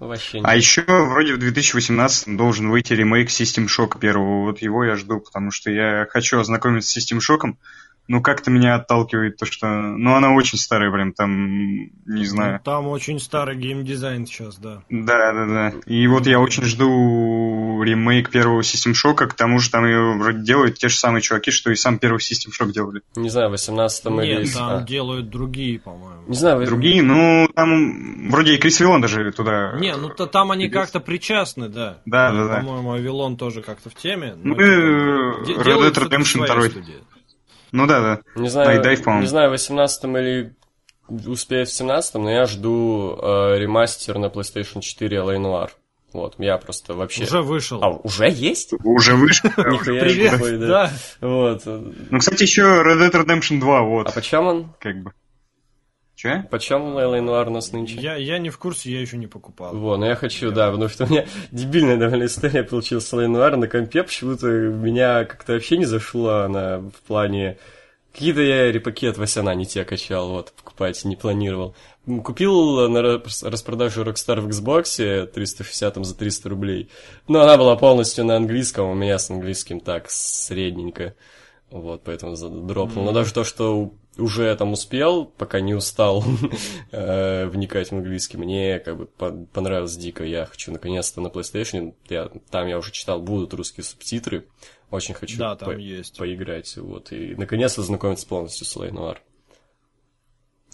вообще 0.00 0.40
не. 0.40 0.44
А 0.46 0.56
еще 0.56 0.82
вроде 0.82 1.34
в 1.34 1.38
2018 1.38 2.36
должен 2.36 2.68
выйти 2.70 2.92
ремейк 2.94 3.28
System 3.28 3.66
Shock 3.66 3.98
первого. 4.00 4.46
Вот 4.46 4.60
его 4.60 4.84
я 4.84 4.96
жду, 4.96 5.20
потому 5.20 5.50
что 5.52 5.70
я 5.70 6.06
хочу 6.10 6.38
ознакомиться 6.40 6.90
с 6.90 6.98
System 6.98 7.18
Shock. 7.18 7.54
Но 8.08 8.22
как-то 8.22 8.50
меня 8.50 8.74
отталкивает 8.76 9.36
то, 9.36 9.44
что... 9.44 9.66
Ну, 9.68 10.14
она 10.14 10.32
очень 10.32 10.56
старая, 10.58 10.90
прям 10.90 11.12
там, 11.12 11.76
не 12.06 12.24
знаю. 12.24 12.54
Ну, 12.54 12.58
там 12.64 12.88
очень 12.88 13.20
старый 13.20 13.54
геймдизайн 13.56 14.26
сейчас, 14.26 14.56
да. 14.56 14.82
Да, 14.88 15.32
да, 15.34 15.46
да. 15.46 15.72
И 15.84 16.06
вот 16.06 16.26
я 16.26 16.40
очень 16.40 16.64
жду 16.64 17.82
ремейк 17.82 18.30
первого 18.30 18.62
System 18.62 18.92
Shock, 18.92 19.26
к 19.26 19.34
тому 19.34 19.58
же 19.58 19.70
там 19.70 19.84
ее 19.84 20.14
вроде 20.18 20.40
делают 20.42 20.78
те 20.78 20.88
же 20.88 20.96
самые 20.96 21.20
чуваки, 21.22 21.50
что 21.50 21.70
и 21.70 21.76
сам 21.76 21.98
первый 21.98 22.18
System 22.18 22.50
Shock 22.58 22.72
делали. 22.72 23.02
Не 23.14 23.28
знаю, 23.28 23.50
в 23.50 23.54
18-м 23.54 24.20
или... 24.22 24.44
Нет, 24.44 24.54
там 24.54 24.76
а, 24.78 24.82
делают 24.82 25.28
другие, 25.28 25.78
по-моему. 25.78 26.22
Не 26.26 26.34
знаю, 26.34 26.58
вы- 26.58 26.66
Другие, 26.66 27.02
ну, 27.02 27.48
там 27.54 28.30
вроде 28.30 28.54
и 28.54 28.58
Крис 28.58 28.80
Виллон 28.80 29.00
даже 29.02 29.30
туда... 29.32 29.72
Не, 29.78 29.94
ну 29.96 30.08
то 30.08 30.26
там 30.26 30.50
они 30.50 30.68
как-то 30.68 31.00
причастны, 31.00 31.68
да. 31.68 31.98
Да, 32.06 32.32
Ну, 32.32 32.48
да, 32.48 32.54
да. 32.54 32.56
По-моему, 32.60 32.92
Авилон 32.92 33.36
тоже 33.36 33.62
как-то 33.62 33.90
в 33.90 33.94
теме. 33.94 34.34
Ну, 34.42 34.54
типа, 34.54 34.62
и 34.62 35.46
де- 35.46 35.60
Red 35.60 35.64
делают 35.64 35.96
Dead 35.98 36.08
Redemption 36.08 36.46
своя 36.46 36.54
2. 36.54 36.68
Ну 37.72 37.86
да, 37.86 38.00
да. 38.00 38.20
Не 38.34 38.48
знаю, 38.48 38.82
Dive, 38.82 39.02
по-моему. 39.02 39.22
не 39.22 39.28
знаю, 39.28 39.50
в 39.50 39.54
18-м 39.54 40.16
или 40.18 40.54
успеет 41.26 41.68
в 41.68 41.80
17-м, 41.80 42.22
но 42.22 42.30
я 42.30 42.46
жду 42.46 43.18
э, 43.20 43.58
ремастер 43.58 44.18
на 44.18 44.26
PlayStation 44.26 44.80
4 44.80 45.16
LA 45.18 45.36
Noir. 45.36 45.70
Вот, 46.12 46.36
я 46.38 46.56
просто 46.56 46.94
вообще... 46.94 47.24
Уже 47.24 47.42
вышел. 47.42 47.82
А, 47.82 47.90
уже 47.90 48.30
есть? 48.30 48.72
Уже 48.82 49.14
вышел. 49.14 49.50
Нихуя 49.58 50.00
Привет, 50.00 50.60
да. 50.60 50.90
Вот. 51.20 51.62
Ну, 51.66 52.18
кстати, 52.18 52.42
еще 52.42 52.62
Red 52.62 52.98
Dead 52.98 53.12
Redemption 53.12 53.60
2, 53.60 53.82
вот. 53.82 54.08
А 54.08 54.12
почем 54.12 54.46
он? 54.46 54.72
Как 54.78 55.02
бы. 55.02 55.12
Че? 56.18 56.48
Почем 56.50 56.98
LA 56.98 57.20
Noir 57.20 57.46
у 57.46 57.50
нас 57.50 57.70
нынче? 57.70 57.94
Я, 57.94 58.16
я 58.16 58.38
не 58.38 58.50
в 58.50 58.58
курсе, 58.58 58.90
я 58.90 59.00
еще 59.00 59.16
не 59.16 59.28
покупал. 59.28 59.72
Во, 59.72 59.96
ну 59.96 60.04
я 60.04 60.16
хочу, 60.16 60.50
да, 60.50 60.68
потому 60.68 60.88
что 60.88 61.04
у 61.04 61.08
меня 61.08 61.26
дебильная 61.52 61.96
довольно 61.96 62.24
история 62.24 62.64
получилась 62.64 63.06
с 63.06 63.12
LA 63.12 63.26
Noir 63.26 63.54
на 63.54 63.68
компе, 63.68 64.02
почему-то 64.02 64.48
меня 64.48 65.24
как-то 65.26 65.52
вообще 65.52 65.78
не 65.78 65.84
зашла 65.84 66.46
она 66.46 66.78
в 66.78 67.06
плане... 67.06 67.56
Какие-то 68.12 68.40
я 68.40 68.72
репаки 68.72 69.06
от 69.06 69.16
Васяна 69.16 69.54
не 69.54 69.64
те 69.64 69.84
качал, 69.84 70.30
вот, 70.30 70.52
покупать 70.54 71.04
не 71.04 71.14
планировал. 71.14 71.76
Купил 72.24 72.88
на 72.88 73.00
рас- 73.00 73.44
распродаже 73.44 74.02
Rockstar 74.02 74.40
в 74.40 74.48
Xbox 74.48 75.26
360 75.26 76.04
за 76.04 76.16
300 76.16 76.48
рублей. 76.48 76.90
Но 77.28 77.42
она 77.42 77.56
была 77.56 77.76
полностью 77.76 78.24
на 78.24 78.34
английском, 78.34 78.90
у 78.90 78.94
меня 78.94 79.20
с 79.20 79.30
английским 79.30 79.78
так 79.78 80.10
средненько. 80.10 81.14
Вот, 81.70 82.02
поэтому 82.02 82.34
дропнул. 82.66 83.04
Но 83.04 83.12
даже 83.12 83.32
то, 83.32 83.44
что 83.44 83.92
уже 84.18 84.54
там 84.56 84.72
успел, 84.72 85.24
пока 85.24 85.60
не 85.60 85.74
устал 85.74 86.24
э, 86.92 87.46
вникать 87.46 87.88
в 87.88 87.92
английский, 87.92 88.36
мне 88.36 88.78
как 88.80 88.96
бы 88.98 89.06
по- 89.06 89.32
понравилось 89.52 89.96
дико. 89.96 90.24
Я 90.24 90.46
хочу 90.46 90.72
наконец-то 90.72 91.20
на 91.20 91.28
PlayStation, 91.28 91.94
я, 92.08 92.28
там 92.50 92.66
я 92.66 92.78
уже 92.78 92.92
читал, 92.92 93.20
будут 93.22 93.54
русские 93.54 93.84
субтитры. 93.84 94.46
Очень 94.90 95.14
хочу 95.14 95.38
Да, 95.38 95.54
там 95.56 95.68
по- 95.74 95.76
есть. 95.78 96.16
поиграть. 96.18 96.76
Вот, 96.76 97.12
и 97.12 97.34
наконец-то 97.36 97.82
знакомиться 97.82 98.26
полностью 98.26 98.66
с 98.66 98.74
Лей 98.76 98.90
Нуар. 98.90 99.22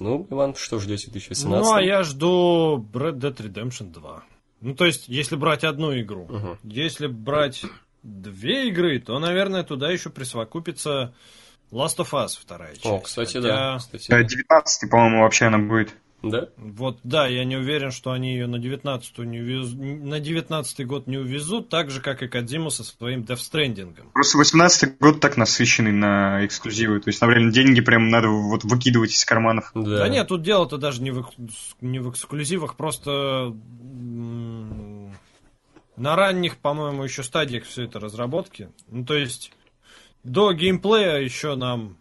Ну, 0.00 0.26
Иван, 0.30 0.54
что 0.56 0.78
ждете 0.80 1.08
в 1.08 1.12
2018? 1.12 1.64
Ну, 1.68 1.72
а 1.74 1.80
я 1.82 2.02
жду 2.02 2.84
Red 2.92 3.14
Dead 3.18 3.36
Redemption 3.36 3.92
2. 3.92 4.24
Ну, 4.60 4.74
то 4.74 4.86
есть, 4.86 5.08
если 5.08 5.36
брать 5.36 5.62
одну 5.62 5.98
игру. 6.00 6.28
Если 6.64 7.06
брать 7.06 7.62
две 8.02 8.68
игры, 8.68 8.98
то, 9.00 9.18
наверное, 9.18 9.62
туда 9.62 9.90
еще 9.90 10.10
присовокупится 10.10 11.14
Last 11.74 11.98
of 11.98 12.10
Us 12.12 12.38
вторая 12.40 12.74
часть. 12.74 12.86
О, 12.86 13.00
кстати, 13.00 13.34
Хотя- 13.34 13.48
да. 13.48 13.78
Кстати, 13.78 14.10
Да, 14.10 14.18
да. 14.18 14.24
19 14.24 14.90
по-моему, 14.90 15.22
вообще 15.22 15.46
она 15.46 15.58
будет. 15.58 15.94
Да? 16.22 16.48
Вот, 16.56 17.00
да, 17.04 17.26
я 17.26 17.44
не 17.44 17.56
уверен, 17.56 17.90
что 17.90 18.12
они 18.12 18.32
ее 18.32 18.46
на 18.46 18.58
19 18.58 19.18
не 19.18 19.40
увез... 19.40 19.72
на 19.72 20.20
19 20.20 20.86
год 20.86 21.06
не 21.06 21.18
увезут, 21.18 21.68
так 21.68 21.90
же, 21.90 22.00
как 22.00 22.22
и 22.22 22.28
Кадзиму 22.28 22.70
со 22.70 22.82
своим 22.82 23.22
Death 23.22 23.40
Stranding. 23.52 23.94
Просто 24.14 24.38
18 24.38 24.98
год 24.98 25.20
так 25.20 25.36
насыщенный 25.36 25.92
на 25.92 26.44
эксклюзивы. 26.46 27.00
То 27.00 27.08
есть, 27.08 27.20
например, 27.20 27.50
деньги 27.50 27.82
прям 27.82 28.08
надо 28.08 28.28
вот 28.28 28.64
выкидывать 28.64 29.12
из 29.12 29.22
карманов. 29.24 29.70
Да. 29.74 29.98
Да 29.98 30.08
нет, 30.08 30.26
тут 30.28 30.42
дело-то 30.42 30.78
даже 30.78 31.02
не 31.02 31.10
в, 31.10 31.28
не 31.82 31.98
в 31.98 32.10
эксклюзивах, 32.10 32.76
просто 32.76 33.54
на 35.96 36.16
ранних, 36.16 36.56
по-моему, 36.56 37.04
еще 37.04 37.22
стадиях 37.22 37.64
все 37.64 37.84
это 37.84 38.00
разработки. 38.00 38.70
Ну, 38.88 39.04
то 39.04 39.14
есть, 39.14 39.52
до 40.24 40.52
геймплея 40.52 41.18
еще 41.18 41.54
нам, 41.54 41.96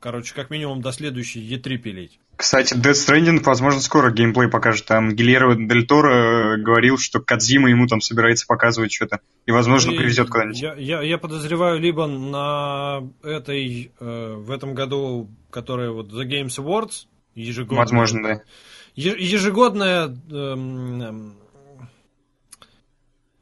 короче, 0.00 0.34
как 0.34 0.50
минимум 0.50 0.80
до 0.80 0.92
следующей 0.92 1.40
E3 1.54 1.76
пилить. 1.76 2.18
Кстати, 2.36 2.74
Death 2.74 2.92
Stranding, 2.92 3.42
возможно, 3.42 3.80
скоро 3.80 4.12
геймплей 4.12 4.48
покажет. 4.48 4.86
Там 4.86 5.12
Гильермо 5.12 5.56
Дель 5.56 5.84
Торо 5.86 6.54
э, 6.54 6.56
говорил, 6.58 6.96
что 6.96 7.18
Кадзима 7.18 7.68
ему 7.68 7.88
там 7.88 8.00
собирается 8.00 8.46
показывать 8.46 8.92
что-то. 8.92 9.18
И, 9.46 9.50
возможно, 9.50 9.90
И 9.90 9.96
привезет 9.96 10.28
куда-нибудь. 10.28 10.60
Я, 10.60 10.74
я, 10.74 11.02
я 11.02 11.18
подозреваю, 11.18 11.80
либо 11.80 12.06
на 12.06 13.02
этой, 13.24 13.90
э, 13.98 14.34
в 14.36 14.52
этом 14.52 14.74
году, 14.74 15.28
которая 15.50 15.90
вот 15.90 16.12
The 16.12 16.28
Games 16.28 16.60
Awards, 16.60 17.06
ежегодная, 17.34 17.78
Возможно, 17.78 18.22
да. 18.22 18.42
Е- 18.94 19.16
ежегодное 19.18 20.06
эм, 20.06 21.02
эм, 21.02 21.36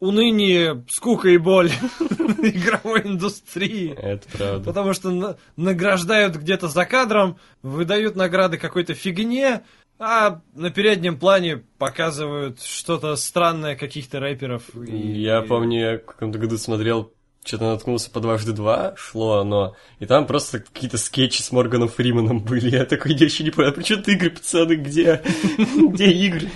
уныние, 0.00 0.84
скука 0.88 1.28
и 1.30 1.38
боль 1.38 1.70
игровой 2.42 3.02
индустрии. 3.06 3.94
Это 3.96 4.26
правда. 4.36 4.64
Потому 4.64 4.92
что 4.92 5.10
на- 5.10 5.36
награждают 5.56 6.36
где-то 6.36 6.68
за 6.68 6.84
кадром, 6.84 7.38
выдают 7.62 8.16
награды 8.16 8.58
какой-то 8.58 8.94
фигне, 8.94 9.62
а 9.98 10.40
на 10.54 10.70
переднем 10.70 11.18
плане 11.18 11.64
показывают 11.78 12.60
что-то 12.62 13.16
странное 13.16 13.76
каких-то 13.76 14.20
рэперов. 14.20 14.62
и- 14.76 14.96
Я 15.22 15.40
помню, 15.42 15.80
я 15.80 15.98
в 15.98 16.04
каком-то 16.04 16.38
году 16.38 16.58
смотрел, 16.58 17.12
что-то 17.44 17.70
наткнулся 17.70 18.10
по 18.10 18.20
дважды 18.20 18.52
два, 18.52 18.94
шло 18.96 19.38
оно, 19.38 19.76
и 20.00 20.04
там 20.06 20.26
просто 20.26 20.58
какие-то 20.58 20.98
скетчи 20.98 21.40
с 21.42 21.52
Морганом 21.52 21.88
Фриманом 21.88 22.40
были. 22.40 22.70
Я 22.70 22.84
такой, 22.84 23.14
я 23.14 23.24
еще 23.26 23.44
не 23.44 23.50
понял, 23.50 23.72
при 23.72 23.84
чем 23.84 24.00
игры, 24.02 24.30
пацаны, 24.30 24.74
где? 24.74 25.22
Где 25.58 26.10
игры? 26.10 26.50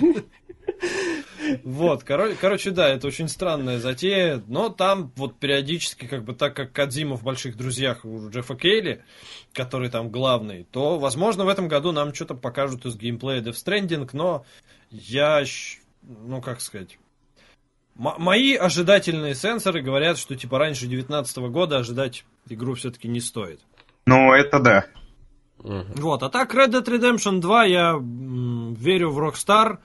Вот, 1.63 2.03
коро- 2.03 2.35
короче, 2.39 2.71
да, 2.71 2.89
это 2.89 3.07
очень 3.07 3.27
странная 3.27 3.79
затея, 3.79 4.41
но 4.47 4.69
там 4.69 5.11
вот 5.15 5.37
периодически, 5.39 6.05
как 6.07 6.23
бы 6.23 6.33
так 6.33 6.55
как 6.55 6.71
Кадзима 6.71 7.15
в 7.17 7.23
«Больших 7.23 7.57
друзьях» 7.57 8.05
у 8.05 8.29
Джеффа 8.29 8.55
Кейли, 8.55 9.03
который 9.53 9.89
там 9.89 10.09
главный, 10.09 10.65
то, 10.71 10.97
возможно, 10.99 11.45
в 11.45 11.49
этом 11.49 11.67
году 11.67 11.91
нам 11.91 12.13
что-то 12.13 12.35
покажут 12.35 12.85
из 12.85 12.95
геймплея 12.95 13.41
Death 13.41 13.63
Stranding, 13.63 14.09
но 14.13 14.45
я, 14.89 15.43
ну, 16.01 16.41
как 16.41 16.61
сказать... 16.61 16.97
мои 17.95 18.55
ожидательные 18.55 19.35
сенсоры 19.35 19.81
говорят, 19.81 20.17
что 20.17 20.35
типа 20.35 20.57
раньше 20.59 20.81
2019 20.81 21.37
года 21.51 21.77
ожидать 21.77 22.25
игру 22.49 22.73
все-таки 22.75 23.07
не 23.07 23.19
стоит. 23.19 23.59
Ну, 24.05 24.33
это 24.33 24.59
да. 24.59 24.85
Вот, 25.63 26.23
а 26.23 26.29
так 26.29 26.55
Red 26.55 26.71
Dead 26.71 26.83
Redemption 26.83 27.39
2 27.39 27.65
я 27.65 27.91
м, 27.91 28.73
верю 28.73 29.11
в 29.11 29.19
Rockstar, 29.19 29.77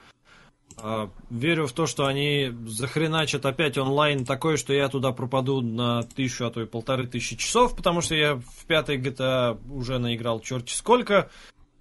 верю 1.29 1.67
в 1.67 1.73
то, 1.73 1.87
что 1.87 2.05
они 2.05 2.51
захреначат 2.65 3.45
опять 3.45 3.77
онлайн 3.77 4.25
такой, 4.25 4.57
что 4.57 4.73
я 4.73 4.89
туда 4.89 5.11
пропаду 5.11 5.61
на 5.61 6.03
тысячу, 6.03 6.45
а 6.45 6.51
то 6.51 6.61
и 6.61 6.65
полторы 6.65 7.07
тысячи 7.07 7.35
часов, 7.35 7.75
потому 7.75 8.01
что 8.01 8.15
я 8.15 8.35
в 8.35 8.65
пятой 8.67 8.97
GTA 8.97 9.59
уже 9.71 9.97
наиграл 9.97 10.39
черти 10.39 10.73
сколько. 10.73 11.29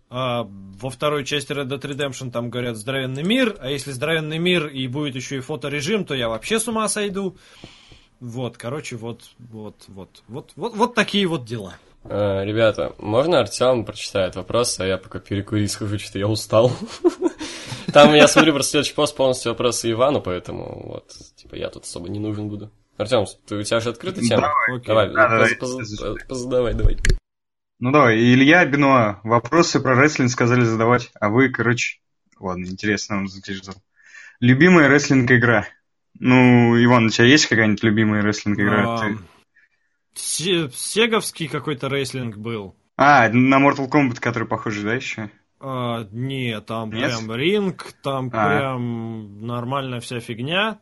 А 0.09 0.47
во 0.49 0.89
второй 0.89 1.25
части 1.25 1.53
Red 1.53 1.67
Dead 1.67 1.81
Redemption 1.81 2.31
там 2.31 2.49
говорят 2.49 2.77
здоровенный 2.77 3.25
мир, 3.25 3.57
а 3.59 3.71
если 3.71 3.91
здоровенный 3.91 4.39
мир 4.39 4.69
и 4.69 4.87
будет 4.87 5.17
еще 5.17 5.39
и 5.39 5.41
фоторежим, 5.41 6.05
то 6.05 6.15
я 6.15 6.29
вообще 6.29 6.61
с 6.61 6.69
ума 6.69 6.89
сойду. 6.89 7.37
Вот, 8.21 8.57
короче, 8.57 8.97
вот, 8.97 9.25
вот, 9.39 9.85
вот, 9.89 10.23
вот, 10.29 10.53
вот, 10.57 10.77
вот 10.77 10.95
такие 10.95 11.27
вот 11.27 11.45
дела. 11.45 11.75
А, 12.09 12.45
Ребята, 12.45 12.95
можно 12.99 13.41
Артем 13.41 13.85
прочитает 13.85 14.37
вопрос, 14.37 14.79
а 14.81 14.87
я 14.87 14.99
пока 14.99 15.19
перекурить 15.19 15.71
схожу, 15.71 15.99
что 16.01 16.19
я 16.19 16.27
устал. 16.29 16.73
Там, 17.93 18.15
я 18.15 18.29
смотрю, 18.29 18.53
просто 18.53 18.73
следующий 18.73 18.95
пост 18.95 19.17
полностью 19.17 19.53
вопросы 19.53 19.91
Ивану, 19.91 20.21
поэтому 20.21 20.83
вот, 20.89 21.13
типа, 21.37 21.55
я 21.55 21.71
тут 21.71 21.85
особо 21.85 22.09
не 22.09 22.19
нужен 22.19 22.49
буду. 22.49 22.71
Артем, 22.97 23.25
ты, 23.47 23.57
у 23.57 23.63
тебя 23.63 23.81
же 23.81 23.91
открытая 23.91 24.25
тема? 24.25 24.53
Давай, 24.87 25.09
Да, 25.13 25.29
давай. 25.29 25.55
поз- 25.57 25.75
поз- 25.75 26.17
позадавай, 26.29 26.75
давай. 26.75 26.97
Ну 27.79 27.93
давай, 27.93 28.17
Илья 28.19 28.65
Бенуа, 28.65 29.21
вопросы 29.23 29.81
про 29.81 29.95
рестлинг 29.95 30.31
сказали 30.31 30.63
задавать, 30.65 31.11
а 31.21 31.29
вы, 31.29 31.51
короче... 31.51 32.01
Ладно, 32.41 32.67
интересно, 32.67 33.19
он 33.19 33.29
задержал. 33.29 33.75
Любимая 34.41 34.89
рестлинг-игра? 34.89 35.67
Ну, 36.19 36.83
Иван, 36.83 37.07
у 37.07 37.09
тебя 37.11 37.27
есть 37.27 37.47
какая-нибудь 37.47 37.83
любимая 37.83 38.23
рестлинг-игра? 38.23 39.17
Сеговский 40.17 41.49
какой-то 41.49 41.89
рейслинг 41.89 42.37
был. 42.37 42.75
А, 42.97 43.29
на 43.29 43.59
Mortal 43.61 43.91
Kombat, 43.91 44.21
который 44.21 44.49
похож, 44.49 44.79
да, 44.81 44.95
еще? 44.95 45.31
А, 45.61 46.07
не, 46.11 46.61
там 46.61 46.91
Нет? 46.91 47.11
прям 47.11 47.33
ринг, 47.35 47.93
там 48.03 48.31
А. 48.33 48.49
прям 48.49 49.47
нормальная 49.47 50.01
вся 50.01 50.21
фигня. 50.21 50.79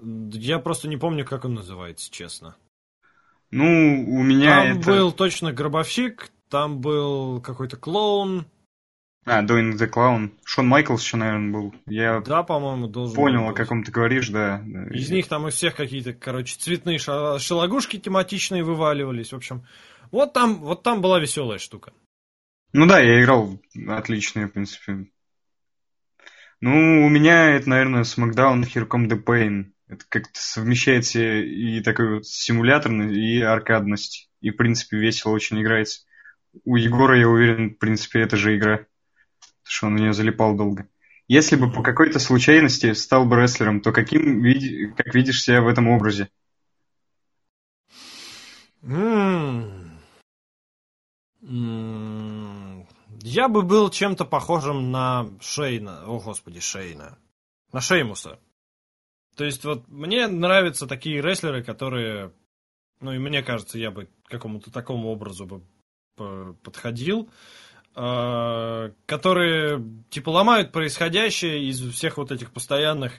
Я 0.00 0.58
просто 0.58 0.88
не 0.88 0.96
помню, 0.96 1.24
как 1.24 1.44
он 1.44 1.54
называется, 1.54 2.10
честно. 2.10 2.56
Ну, 3.50 3.64
у 4.08 4.22
меня 4.22 4.56
Там 4.64 4.78
это... 4.78 4.90
был 4.90 5.12
точно 5.12 5.52
гробовщик, 5.52 6.30
там 6.50 6.80
был 6.80 7.40
какой-то 7.40 7.76
клоун. 7.76 8.46
А, 9.26 9.42
Doing 9.42 9.72
the 9.78 9.88
Clown. 9.88 10.32
Шон 10.44 10.68
Майклс 10.68 11.02
еще, 11.02 11.16
наверное, 11.16 11.52
был. 11.52 11.74
Я 11.86 12.20
Да, 12.20 12.42
по-моему, 12.42 12.88
должен 12.88 13.16
понял, 13.16 13.40
был 13.40 13.46
о 13.46 13.48
быть. 13.52 13.56
каком 13.56 13.82
ты 13.82 13.90
говоришь, 13.90 14.28
да. 14.28 14.62
Из 14.90 15.10
них 15.10 15.28
там 15.28 15.48
из 15.48 15.54
всех 15.54 15.74
какие-то, 15.74 16.12
короче, 16.12 16.56
цветные 16.58 16.98
шалагушки 16.98 17.98
тематичные 17.98 18.62
вываливались. 18.62 19.32
В 19.32 19.36
общем, 19.36 19.66
вот 20.10 20.34
там, 20.34 20.56
вот 20.56 20.82
там 20.82 21.00
была 21.00 21.18
веселая 21.20 21.58
штука. 21.58 21.92
Ну 22.72 22.86
да, 22.86 23.00
я 23.00 23.22
играл 23.22 23.58
отлично, 23.88 24.46
в 24.46 24.52
принципе. 24.52 25.06
Ну, 26.60 27.06
у 27.06 27.08
меня 27.08 27.50
это, 27.56 27.68
наверное, 27.68 28.02
SmackDown 28.02 28.62
Here 28.62 28.86
Come 28.86 29.08
the 29.08 29.22
Pain. 29.22 29.72
Это 29.86 30.04
как-то 30.08 30.40
совмещает 30.40 31.04
в 31.04 31.08
себе 31.08 31.46
и 31.46 31.82
такой 31.82 32.16
вот 32.16 32.26
симуляторность, 32.26 33.14
и 33.16 33.40
аркадность. 33.40 34.30
И, 34.40 34.50
в 34.50 34.56
принципе, 34.56 34.98
весело 34.98 35.32
очень 35.32 35.60
играется. 35.62 36.02
У 36.64 36.76
Егора, 36.76 37.18
я 37.18 37.28
уверен, 37.28 37.74
в 37.74 37.78
принципе, 37.78 38.20
это 38.20 38.36
же 38.36 38.56
игра. 38.56 38.86
Что 39.64 39.86
он 39.86 39.96
в 39.96 40.00
нее 40.00 40.12
залипал 40.12 40.56
долго. 40.56 40.88
Если 41.26 41.56
бы 41.56 41.72
по 41.72 41.82
какой-то 41.82 42.18
случайности 42.18 42.92
стал 42.92 43.24
бы 43.24 43.40
рестлером, 43.40 43.80
то 43.80 43.92
каким 43.92 44.42
види- 44.42 44.92
как 44.96 45.14
видишь 45.14 45.42
себя 45.42 45.62
в 45.62 45.68
этом 45.68 45.88
образе? 45.88 46.28
М. 48.82 49.98
Я 53.22 53.48
бы 53.48 53.62
был 53.62 53.90
чем-то 53.90 54.26
похожим 54.26 54.90
на 54.90 55.30
Шейна. 55.40 56.04
О, 56.06 56.20
господи, 56.20 56.60
Шейна. 56.60 57.18
На 57.72 57.80
Шеймуса. 57.80 58.38
То 59.36 59.44
есть 59.44 59.64
вот 59.64 59.88
мне 59.88 60.26
нравятся 60.28 60.86
такие 60.86 61.20
рестлеры, 61.22 61.64
которые... 61.64 62.32
Ну 63.00 63.12
и 63.12 63.18
мне 63.18 63.42
кажется, 63.42 63.78
я 63.78 63.90
бы 63.90 64.08
какому-то 64.26 64.70
такому 64.70 65.08
образу 65.08 65.46
бы 65.46 65.62
по- 66.16 66.54
подходил. 66.62 67.30
А, 67.94 68.90
Которые 69.06 69.84
типа 70.10 70.30
ломают 70.30 70.72
происходящее 70.72 71.68
из 71.68 71.80
всех 71.80 72.16
вот 72.16 72.32
этих 72.32 72.52
постоянных 72.52 73.12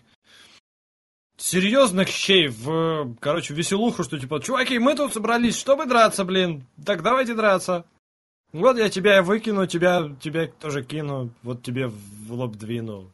серьезных 1.37 2.07
щей 2.09 2.47
в, 2.47 3.15
короче, 3.19 3.53
веселуху, 3.53 4.03
что 4.03 4.19
типа, 4.19 4.41
чуваки, 4.41 4.79
мы 4.79 4.95
тут 4.95 5.13
собрались, 5.13 5.57
чтобы 5.57 5.85
драться, 5.85 6.23
блин. 6.23 6.65
Так 6.85 7.03
давайте 7.03 7.35
драться. 7.35 7.85
Вот 8.51 8.77
я 8.77 8.89
тебя 8.89 9.21
выкину, 9.21 9.67
тебя, 9.67 10.15
тебя 10.21 10.47
тоже 10.47 10.83
кину, 10.83 11.31
вот 11.43 11.61
тебе 11.61 11.87
в 11.87 12.31
лоб 12.31 12.55
двину. 12.55 13.11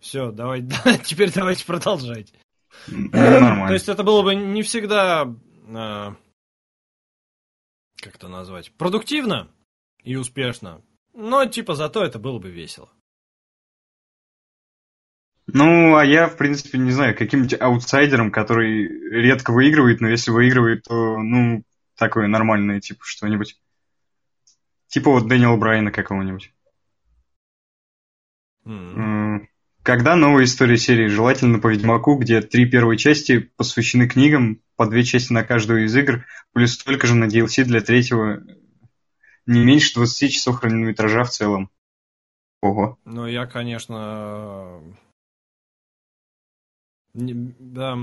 Все, 0.00 0.30
давай, 0.30 0.66
теперь 1.04 1.32
давайте 1.32 1.64
продолжать. 1.64 2.32
То 2.86 3.72
есть 3.72 3.88
это 3.88 4.02
было 4.02 4.22
бы 4.22 4.34
не 4.34 4.62
всегда, 4.62 5.34
а, 5.68 6.14
как 8.02 8.16
это 8.16 8.28
назвать, 8.28 8.72
продуктивно 8.72 9.48
и 10.02 10.16
успешно, 10.16 10.82
но 11.12 11.46
типа 11.46 11.74
зато 11.74 12.04
это 12.04 12.18
было 12.18 12.38
бы 12.38 12.50
весело. 12.50 12.90
Ну, 15.46 15.96
а 15.96 16.04
я, 16.04 16.28
в 16.28 16.36
принципе, 16.36 16.78
не 16.78 16.92
знаю, 16.92 17.16
каким-нибудь 17.16 17.60
аутсайдером, 17.60 18.30
который 18.30 18.86
редко 19.10 19.52
выигрывает, 19.52 20.00
но 20.00 20.08
если 20.08 20.30
выигрывает, 20.30 20.84
то, 20.84 21.18
ну, 21.18 21.64
такое 21.96 22.28
нормальное, 22.28 22.80
типа, 22.80 23.00
что-нибудь. 23.04 23.60
Типа 24.86 25.10
вот 25.10 25.26
Дэниела 25.26 25.56
Брайана 25.56 25.90
какого-нибудь. 25.90 26.52
Когда 29.82 30.14
новая 30.14 30.44
история 30.44 30.76
серии? 30.76 31.08
Желательно 31.08 31.58
по 31.58 31.66
Ведьмаку, 31.72 32.16
где 32.16 32.40
три 32.40 32.70
первые 32.70 32.96
части 32.96 33.50
посвящены 33.56 34.08
книгам, 34.08 34.60
по 34.76 34.86
две 34.86 35.02
части 35.02 35.32
на 35.32 35.42
каждую 35.42 35.86
из 35.86 35.96
игр, 35.96 36.24
плюс 36.52 36.74
столько 36.74 37.08
же 37.08 37.16
на 37.16 37.24
DLC 37.24 37.64
для 37.64 37.80
третьего 37.80 38.42
не 39.46 39.60
меньше 39.64 39.94
20 39.94 40.32
часов 40.32 40.60
хронометража 40.60 41.24
в 41.24 41.30
целом. 41.30 41.70
Ого. 42.60 42.98
Ну, 43.04 43.26
я, 43.26 43.46
конечно... 43.46 44.80
не- 47.14 47.54
Да. 47.58 47.98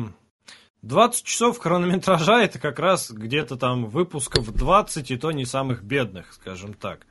20 0.82 1.26
часов 1.26 1.60
хронометража 1.60 2.42
это 2.42 2.58
как 2.60 2.80
раз 2.80 3.12
где-то 3.12 3.58
там 3.58 3.86
выпусков 3.88 4.54
20, 4.54 5.12
и 5.12 5.18
то 5.18 5.32
не 5.32 5.46
самых 5.46 5.84
бедных, 5.84 6.34
скажем 6.34 6.74
так. 6.74 7.06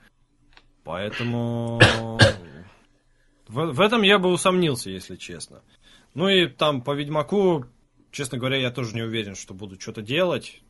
Поэтому... 0.84 1.78
В, 3.46 3.72
в 3.72 3.80
этом 3.80 4.02
я 4.02 4.18
бы 4.18 4.30
усомнился, 4.30 4.90
если 4.90 5.16
честно. 5.16 5.62
Ну 6.14 6.28
и 6.28 6.46
там 6.46 6.82
по 6.82 6.94
Ведьмаку, 6.94 7.66
честно 8.10 8.38
говоря, 8.38 8.56
я 8.59 8.70
тоже 8.70 8.94
не 8.94 9.02
уверен, 9.02 9.34
что 9.34 9.55
буду 9.55 9.80
что-то 9.80 10.02
делать. 10.02 10.62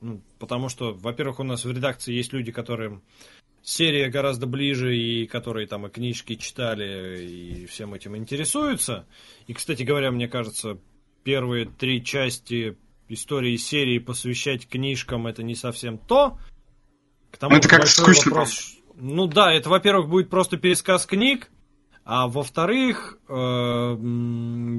Ну, 0.00 0.20
потому 0.38 0.68
что, 0.68 0.92
во-первых, 0.92 1.40
у 1.40 1.44
нас 1.44 1.64
в 1.64 1.70
редакции 1.70 2.12
есть 2.12 2.32
люди, 2.32 2.52
которым 2.52 3.02
серия 3.62 4.08
гораздо 4.08 4.46
ближе, 4.46 4.96
и 4.96 5.26
которые 5.26 5.66
там 5.66 5.86
и 5.86 5.90
книжки 5.90 6.34
читали, 6.34 7.24
и 7.24 7.66
всем 7.66 7.94
этим 7.94 8.16
интересуются. 8.16 9.06
И, 9.46 9.54
кстати 9.54 9.82
говоря, 9.82 10.10
мне 10.10 10.28
кажется, 10.28 10.78
первые 11.24 11.66
три 11.66 12.04
части 12.04 12.76
истории 13.08 13.56
серии 13.56 13.98
посвящать 13.98 14.68
книжкам 14.68 15.26
это 15.26 15.42
не 15.42 15.54
совсем 15.54 15.98
то. 15.98 16.38
К 17.30 17.38
тому 17.38 17.52
Ну, 17.52 17.58
это 17.58 17.68
как 17.68 17.86
скучно. 17.86 18.44
Ну 18.94 19.26
да, 19.26 19.52
это, 19.52 19.68
во-первых, 19.68 20.08
будет 20.08 20.30
просто 20.30 20.56
пересказ 20.56 21.04
книг, 21.06 21.50
а 22.04 22.28
во-вторых, 22.28 23.18
э, 23.28 23.96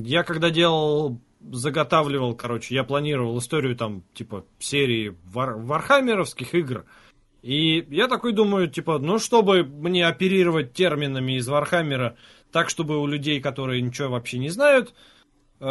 я 0.04 0.24
когда 0.24 0.50
делал, 0.50 1.22
заготавливал, 1.52 2.36
короче, 2.36 2.76
я 2.76 2.84
планировал 2.84 3.38
историю 3.40 3.76
там, 3.76 4.04
типа, 4.14 4.46
серии 4.60 5.16
вар- 5.26 5.58
вархаммеровских 5.58 6.54
игр, 6.56 6.86
и 7.42 7.86
я 7.90 8.08
такой 8.08 8.34
думаю, 8.34 8.68
типа, 8.70 9.00
ну, 9.00 9.20
чтобы 9.20 9.64
мне 9.64 10.06
оперировать 10.06 10.74
терминами 10.74 11.38
из 11.38 11.48
Вархаммера 11.48 12.18
так, 12.52 12.70
чтобы 12.70 13.00
у 13.00 13.08
людей, 13.08 13.40
которые 13.40 13.82
ничего 13.82 14.10
вообще 14.10 14.38
не 14.38 14.50
знают 14.50 14.94
э, 15.60 15.66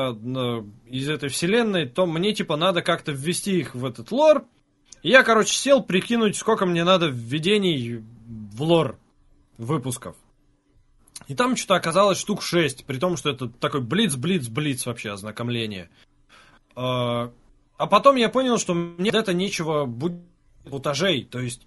из 0.87 1.09
этой 1.09 1.29
вселенной, 1.29 1.87
то 1.87 2.07
мне, 2.07 2.33
типа, 2.33 2.57
надо 2.57 2.83
как-то 2.83 3.13
ввести 3.13 3.59
их 3.59 3.75
в 3.75 3.85
этот 3.85 4.11
лор. 4.11 4.45
И 5.03 5.11
я, 5.11 5.23
короче, 5.23 5.55
сел 5.55 5.83
прикинуть, 5.83 6.37
сколько 6.37 6.67
мне 6.67 6.85
надо 6.85 7.09
введений 7.09 8.03
в 8.27 8.63
лор 8.63 8.99
выпусков. 9.59 10.17
И 11.29 11.35
там 11.35 11.57
что-то 11.57 11.77
оказалось 11.77 12.19
штук 12.19 12.43
6, 12.43 12.85
при 12.85 12.99
том, 12.99 13.17
что 13.17 13.31
это 13.31 13.49
такой 13.49 13.81
блиц-блиц-блиц 13.81 14.87
вообще 14.87 15.13
ознакомление. 15.13 15.91
А 16.75 17.33
а 17.79 17.87
потом 17.87 18.17
я 18.17 18.29
понял, 18.29 18.59
что 18.59 18.75
мне 18.75 19.11
это 19.11 19.35
нечего 19.35 19.85
будет 19.85 20.21
бутажей, 20.65 21.25
то 21.25 21.39
есть 21.39 21.67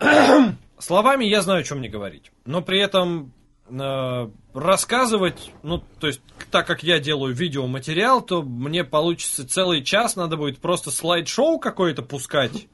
словами 0.78 1.24
я 1.24 1.42
знаю, 1.42 1.60
о 1.60 1.64
чем 1.64 1.78
мне 1.78 1.88
говорить, 1.88 2.32
но 2.46 2.62
при 2.62 2.80
этом 2.80 3.32
э, 3.68 4.30
рассказывать, 4.54 5.52
ну, 5.62 5.82
то 6.00 6.06
есть, 6.06 6.22
так 6.50 6.66
как 6.66 6.82
я 6.82 6.98
делаю 6.98 7.34
видеоматериал, 7.34 8.22
то 8.22 8.42
мне 8.42 8.84
получится 8.84 9.46
целый 9.46 9.84
час, 9.84 10.16
надо 10.16 10.36
будет 10.36 10.60
просто 10.60 10.90
слайд-шоу 10.90 11.58
какое-то 11.58 12.02
пускать. 12.02 12.66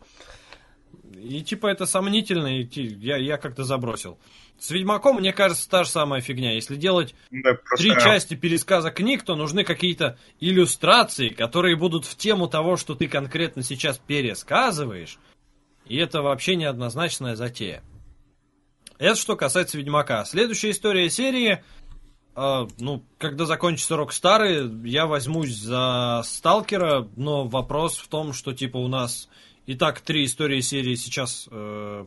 И 1.24 1.42
типа 1.42 1.68
это 1.68 1.86
сомнительно, 1.86 2.60
и 2.60 2.66
я, 3.00 3.16
я 3.16 3.38
как-то 3.38 3.64
забросил. 3.64 4.18
С 4.58 4.70
Ведьмаком, 4.70 5.16
мне 5.16 5.32
кажется, 5.32 5.68
та 5.68 5.84
же 5.84 5.90
самая 5.90 6.20
фигня. 6.20 6.52
Если 6.52 6.76
делать 6.76 7.14
Да, 7.30 7.54
просто- 7.54 7.76
три 7.78 7.90
части 8.00 8.34
пересказа 8.34 8.90
книг, 8.90 9.24
то 9.24 9.34
нужны 9.34 9.64
какие-то 9.64 10.18
иллюстрации, 10.40 11.28
которые 11.30 11.76
будут 11.76 12.04
в 12.04 12.16
тему 12.16 12.46
того, 12.48 12.76
что 12.76 12.94
ты 12.94 13.08
конкретно 13.08 13.62
сейчас 13.62 13.98
пересказываешь. 13.98 15.18
И 15.86 15.96
это 15.96 16.22
вообще 16.22 16.56
неоднозначная 16.56 17.34
затея. 17.36 17.82
Это 18.98 19.16
что 19.16 19.36
касается 19.36 19.76
Ведьмака. 19.78 20.24
Следующая 20.24 20.70
история 20.70 21.10
серии. 21.10 21.62
э, 22.36 22.66
ну, 22.78 23.04
когда 23.18 23.44
закончится 23.46 23.96
Рок 23.96 24.12
Старый, 24.12 24.68
я 24.88 25.06
возьмусь 25.06 25.54
за 25.54 26.22
Сталкера, 26.24 27.08
но 27.16 27.46
вопрос 27.46 27.96
в 27.98 28.08
том, 28.08 28.32
что 28.32 28.52
типа 28.52 28.76
у 28.76 28.88
нас 28.88 29.28
и 29.66 29.74
так 29.74 30.00
три 30.00 30.24
истории 30.24 30.60
серии 30.60 30.94
сейчас 30.94 31.48
э, 31.50 32.06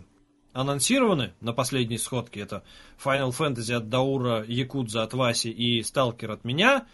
анонсированы 0.53 1.33
на 1.41 1.53
последней 1.53 1.97
сходке. 1.97 2.41
Это 2.41 2.63
Final 3.03 3.29
Fantasy 3.29 3.73
от 3.73 3.89
Даура, 3.89 4.43
Якудза 4.47 5.03
от 5.03 5.13
Васи 5.13 5.49
и 5.49 5.83
Сталкер 5.83 6.31
от 6.31 6.43
меня. 6.43 6.87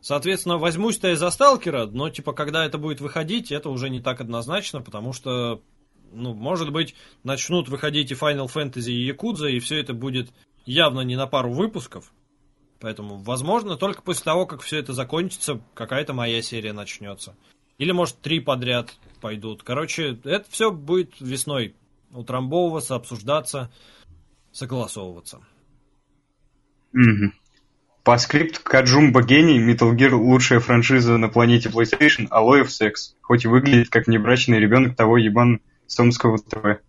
Соответственно, 0.00 0.58
возьмусь-то 0.58 1.08
я 1.08 1.16
за 1.16 1.30
Сталкера, 1.30 1.86
но 1.86 2.10
типа 2.10 2.32
когда 2.32 2.66
это 2.66 2.76
будет 2.76 3.00
выходить, 3.00 3.50
это 3.50 3.70
уже 3.70 3.88
не 3.88 4.00
так 4.00 4.20
однозначно, 4.20 4.82
потому 4.82 5.12
что, 5.12 5.62
ну, 6.12 6.34
может 6.34 6.70
быть, 6.72 6.94
начнут 7.22 7.68
выходить 7.68 8.10
и 8.10 8.14
Final 8.14 8.52
Fantasy, 8.52 8.90
и 8.90 9.06
Якудза, 9.06 9.48
и 9.48 9.60
все 9.60 9.80
это 9.80 9.94
будет 9.94 10.30
явно 10.66 11.00
не 11.00 11.16
на 11.16 11.26
пару 11.26 11.52
выпусков. 11.52 12.12
Поэтому, 12.80 13.16
возможно, 13.16 13.76
только 13.76 14.02
после 14.02 14.24
того, 14.24 14.44
как 14.44 14.60
все 14.60 14.78
это 14.78 14.92
закончится, 14.92 15.62
какая-то 15.72 16.12
моя 16.12 16.42
серия 16.42 16.74
начнется. 16.74 17.34
Или, 17.78 17.92
может, 17.92 18.18
три 18.20 18.40
подряд 18.40 18.94
пойдут. 19.24 19.62
Короче, 19.62 20.18
это 20.24 20.44
все 20.50 20.70
будет 20.70 21.14
весной 21.18 21.74
утрамбовываться, 22.10 22.94
обсуждаться, 22.94 23.72
согласовываться. 24.52 25.40
Мгм. 26.92 27.32
По 28.02 28.18
скрипту 28.18 28.60
Каджумба 28.62 29.22
гений, 29.22 29.58
Metal 29.58 29.96
Gear 29.96 30.10
лучшая 30.10 30.60
франшиза 30.60 31.16
на 31.16 31.30
планете 31.30 31.70
PlayStation, 31.70 32.26
Алоев 32.28 32.70
секс. 32.70 33.16
Хоть 33.22 33.46
и 33.46 33.48
выглядит 33.48 33.88
как 33.88 34.08
небрачный 34.08 34.58
ребенок 34.58 34.94
того 34.94 35.16
ебан 35.16 35.62
Сомского 35.86 36.36
ТВ. 36.36 36.82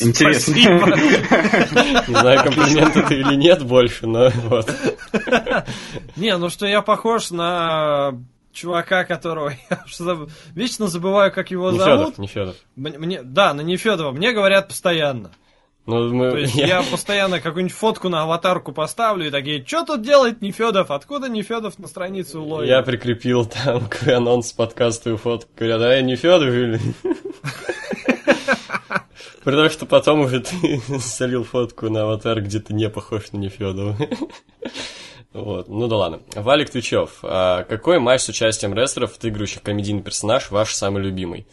Интересно. 0.00 0.54
Не 0.54 2.14
знаю, 2.14 2.44
комплимент 2.44 2.96
это 2.96 3.12
или 3.12 3.34
нет 3.34 3.62
больше, 3.62 4.06
но 4.06 4.30
вот. 4.30 4.74
Не, 6.16 6.38
ну 6.38 6.48
что 6.48 6.66
я 6.66 6.80
похож 6.80 7.30
на 7.30 8.14
чувака, 8.52 9.04
которого 9.04 9.52
я 9.70 9.84
вечно 10.54 10.88
забываю, 10.88 11.32
как 11.32 11.50
его 11.50 11.72
зовут. 11.72 11.84
Федов, 12.14 12.18
не 12.18 12.26
Федов. 12.26 12.56
Мне, 12.76 13.22
да, 13.22 13.54
на 13.54 13.60
Нефедова. 13.60 14.12
Мне 14.12 14.32
говорят 14.32 14.68
постоянно. 14.68 15.30
Ну, 15.86 16.12
мы, 16.12 16.30
То 16.30 16.36
есть 16.38 16.54
я- 16.56 16.66
я 16.66 16.82
постоянно 16.82 17.40
какую-нибудь 17.40 17.76
фотку 17.76 18.08
на 18.08 18.22
аватарку 18.22 18.72
поставлю 18.72 19.26
и 19.26 19.30
такие, 19.30 19.64
что 19.64 19.84
тут 19.84 20.02
делает 20.02 20.42
Нефедов? 20.42 20.90
Откуда 20.90 21.28
Нефедов 21.28 21.78
на 21.78 21.88
странице 21.88 22.38
уловил? 22.38 22.68
Я 22.68 22.82
прикрепил 22.82 23.46
там 23.46 23.86
к 23.88 24.06
анонс 24.08 24.52
подкаста 24.52 25.10
и 25.10 25.16
фотку. 25.16 25.50
Говорят, 25.56 25.82
а 25.82 25.94
я 25.94 26.02
не 26.02 26.16
Федор 26.16 26.48
или... 26.48 26.80
Потому 29.42 29.70
что 29.70 29.86
потом 29.86 30.20
уже 30.20 30.40
ты 30.40 30.80
солил 31.00 31.44
фотку 31.44 31.88
на 31.88 32.02
аватар, 32.02 32.42
где 32.42 32.60
ты 32.60 32.74
не 32.74 32.90
похож 32.90 33.32
на 33.32 33.38
Нефедова. 33.38 33.96
Вот, 35.32 35.68
ну 35.68 35.86
да 35.86 35.96
ладно. 35.96 36.20
Валик 36.34 36.70
Твичев, 36.70 37.20
а 37.22 37.62
какой 37.64 38.00
матч 38.00 38.22
с 38.22 38.28
участием 38.28 38.74
рестлеров, 38.74 39.16
отыгрывающих 39.16 39.62
комедийный 39.62 40.02
персонаж, 40.02 40.50
ваш 40.50 40.74
самый 40.74 41.02
любимый? 41.02 41.46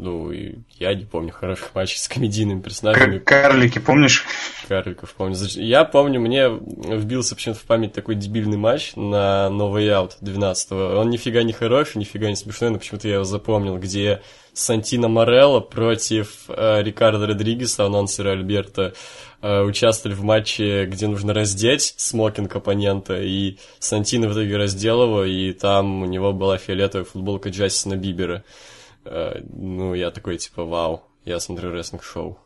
Ну, 0.00 0.30
и 0.30 0.58
я 0.78 0.94
не 0.94 1.04
помню 1.04 1.32
хороших 1.32 1.74
матчей 1.74 1.98
с 1.98 2.06
комедийными 2.06 2.60
персонажами. 2.60 3.18
Карлики, 3.18 3.80
помнишь? 3.80 4.24
Карликов 4.68 5.12
помню. 5.14 5.34
Я 5.56 5.84
помню, 5.84 6.20
мне 6.20 6.48
вбился 6.48 7.34
почему-то 7.34 7.60
в 7.60 7.64
память 7.64 7.94
такой 7.94 8.14
дебильный 8.14 8.56
матч 8.56 8.92
на 8.94 9.50
Новый 9.50 9.88
Out 9.88 10.12
12-го. 10.22 11.00
Он 11.00 11.10
нифига 11.10 11.42
не 11.42 11.52
хороший, 11.52 11.98
нифига 11.98 12.28
не 12.28 12.36
смешной, 12.36 12.70
но 12.70 12.78
почему-то 12.78 13.08
я 13.08 13.14
его 13.14 13.24
запомнил, 13.24 13.76
где 13.76 14.22
Сантино 14.58 15.08
Морелло 15.08 15.60
против 15.60 16.44
э, 16.48 16.82
Рикардо 16.82 17.26
Родригеса, 17.28 17.86
анонсера 17.86 18.32
Альберта, 18.32 18.92
э, 19.40 19.62
участвовали 19.62 20.16
в 20.16 20.24
матче, 20.24 20.86
где 20.86 21.06
нужно 21.06 21.32
раздеть 21.32 21.94
смокинг 21.96 22.54
оппонента, 22.56 23.20
и 23.22 23.56
Сантино 23.78 24.28
в 24.28 24.32
итоге 24.32 24.56
раздел 24.56 25.04
его, 25.04 25.24
и 25.24 25.52
там 25.52 26.02
у 26.02 26.06
него 26.06 26.32
была 26.32 26.58
фиолетовая 26.58 27.04
футболка 27.04 27.50
Джастина 27.50 27.94
Бибера. 27.96 28.42
Э, 29.04 29.40
ну, 29.52 29.94
я 29.94 30.10
такой, 30.10 30.38
типа, 30.38 30.64
вау, 30.64 31.04
я 31.24 31.38
смотрю 31.38 31.70
рестлинг-шоу. 31.70 32.38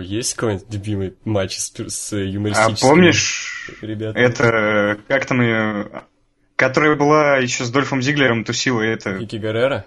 Есть 0.00 0.34
какой-нибудь 0.34 0.72
любимый 0.72 1.16
матч 1.24 1.58
с, 1.58 1.72
с 1.88 2.12
А 2.12 2.16
юмористическими 2.16 2.88
помнишь, 2.88 3.72
ребятами? 3.82 4.22
это, 4.24 4.98
как 5.06 5.26
там 5.26 5.42
ее, 5.42 6.04
которая 6.56 6.96
была 6.96 7.36
еще 7.36 7.64
с 7.64 7.70
Дольфом 7.70 8.02
Зиглером 8.02 8.44
тусила, 8.44 8.80
это... 8.80 9.18
Кики 9.18 9.38
Гаррера? 9.38 9.86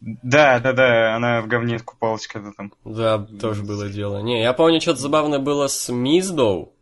Да, 0.00 0.60
да, 0.60 0.72
да, 0.72 1.16
она 1.16 1.42
в 1.42 1.48
говне 1.48 1.80
купалась 1.80 2.28
когда 2.28 2.52
там. 2.56 2.72
Да, 2.84 3.18
тоже 3.40 3.64
было 3.64 3.88
дело. 3.88 4.20
Не, 4.22 4.42
я 4.42 4.52
помню, 4.52 4.80
что-то 4.80 5.00
забавное 5.00 5.40
было 5.40 5.66
с 5.66 5.92
Миздоу, 5.92 6.72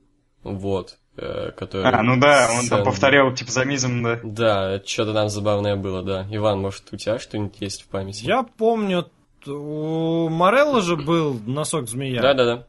вот, 0.43 0.99
э, 1.17 1.51
который... 1.57 1.91
А, 1.91 2.03
ну 2.03 2.21
да, 2.21 2.51
он 2.59 2.69
там 2.69 2.85
повторял, 2.85 3.33
типа, 3.33 3.51
за 3.51 3.65
мизом, 3.65 4.03
да. 4.03 4.21
Да, 4.23 4.83
что-то 4.85 5.15
там 5.15 5.31
забавное 5.31 5.77
было, 5.77 6.03
да. 6.03 6.27
Иван, 6.31 6.61
может, 6.61 6.93
у 6.93 6.97
тебя 6.99 7.19
что-нибудь 7.19 7.57
есть 7.61 7.85
в 7.85 7.87
памяти? 7.87 8.25
Я 8.25 8.43
помню, 8.43 9.11
у 9.47 10.29
Морелла 10.29 10.83
же 10.83 10.97
был 10.97 11.41
носок 11.47 11.89
змея. 11.89 12.21
Да-да-да. 12.21 12.67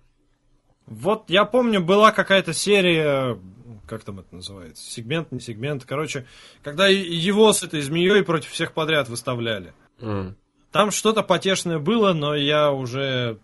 Вот 0.85 1.25
я 1.27 1.43
помню, 1.43 1.81
была 1.81 2.13
какая-то 2.13 2.53
серия, 2.53 3.37
как 3.87 4.03
там 4.03 4.19
это 4.19 4.35
называется, 4.35 4.83
сегмент, 4.83 5.31
не 5.31 5.39
сегмент, 5.39 5.85
короче, 5.85 6.25
когда 6.63 6.87
его 6.87 7.51
с 7.53 7.63
этой 7.63 7.81
змеей 7.81 8.23
против 8.23 8.51
всех 8.51 8.73
подряд 8.73 9.09
выставляли. 9.09 9.73
М. 9.99 10.35
Там 10.71 10.91
что-то 10.91 11.23
потешное 11.23 11.79
было, 11.79 12.13
но 12.13 12.35
я 12.35 12.71
уже 12.71 13.39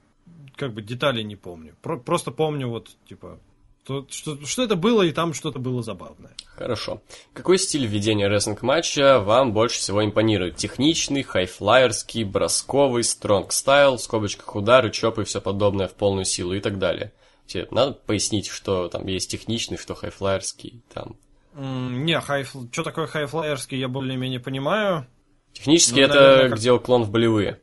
как 0.55 0.73
бы 0.73 0.81
деталей 0.81 1.23
не 1.23 1.35
помню. 1.35 1.75
Про- 1.81 1.97
просто 1.97 2.31
помню 2.31 2.67
вот, 2.67 2.89
типа, 3.07 3.39
то, 3.85 4.05
что, 4.09 4.45
что 4.45 4.63
это 4.63 4.75
было, 4.75 5.01
и 5.01 5.11
там 5.11 5.33
что-то 5.33 5.59
было 5.59 5.83
забавное. 5.83 6.31
Хорошо. 6.45 7.01
Какой 7.33 7.57
стиль 7.57 7.85
ведения 7.85 8.27
рестлинг-матча 8.27 9.19
вам 9.19 9.51
больше 9.53 9.79
всего 9.79 10.05
импонирует? 10.05 10.55
Техничный, 10.55 11.23
хайфлайерский, 11.23 12.23
бросковый, 12.23 13.03
стронг 13.03 13.51
стайл, 13.51 13.97
в 13.97 14.01
скобочках 14.01 14.55
удары, 14.55 14.91
чопы 14.91 15.23
и 15.23 15.25
все 15.25 15.41
подобное 15.41 15.87
в 15.87 15.93
полную 15.93 16.25
силу 16.25 16.53
и 16.53 16.59
так 16.59 16.79
далее. 16.79 17.11
Тебе 17.45 17.67
надо 17.71 17.93
пояснить, 17.93 18.47
что 18.47 18.87
там 18.87 19.05
есть 19.07 19.29
техничный, 19.31 19.77
что 19.77 19.95
хайфлайерский, 19.95 20.81
там. 20.93 21.17
Не, 21.55 22.19
хайф... 22.19 22.55
что 22.71 22.83
такое 22.83 23.05
хайфлайерский, 23.07 23.77
я 23.77 23.87
более-менее 23.87 24.39
понимаю. 24.39 25.05
Технически 25.51 25.99
Ну, 25.99 26.05
это 26.05 26.13
наверное, 26.15 26.49
как- 26.49 26.57
где 26.57 26.71
уклон 26.71 27.03
в 27.03 27.11
болевые. 27.11 27.61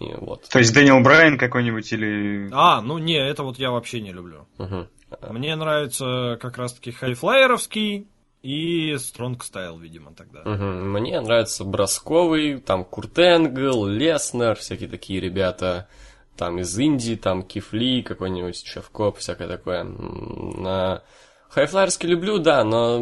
И 0.00 0.06
вот. 0.16 0.48
То 0.48 0.58
есть 0.58 0.72
Дэниел 0.74 1.00
Брайан 1.00 1.38
какой-нибудь 1.38 1.92
или... 1.92 2.48
А, 2.52 2.80
ну 2.80 2.98
не, 2.98 3.16
это 3.16 3.42
вот 3.44 3.58
я 3.58 3.70
вообще 3.70 4.00
не 4.00 4.12
люблю. 4.12 4.48
Мгм. 4.58 4.88
Мне 5.28 5.54
нравится 5.56 6.38
как 6.40 6.56
раз-таки 6.56 6.90
хайфлайеровский 6.90 8.08
и 8.42 8.96
strong 8.96 9.44
style, 9.44 9.78
видимо, 9.78 10.14
тогда. 10.14 10.40
Мгм. 10.44 10.92
Мне 10.92 11.20
нравится 11.20 11.64
бросковый, 11.64 12.58
там 12.60 12.84
Курт 12.84 13.18
Энгл, 13.18 13.84
Леснер, 13.86 14.56
всякие 14.56 14.88
такие 14.88 15.20
ребята, 15.20 15.88
там 16.36 16.58
из 16.58 16.78
инди, 16.78 17.14
там 17.14 17.42
Кит 17.42 17.72
Ли, 17.72 18.02
какой-нибудь 18.02 18.64
Шевкоп, 18.64 19.18
всякое 19.18 19.48
такое. 19.48 19.84
На 19.84 21.02
хайфлайерский 21.50 22.08
люблю, 22.08 22.38
да, 22.38 22.64
но 22.64 22.98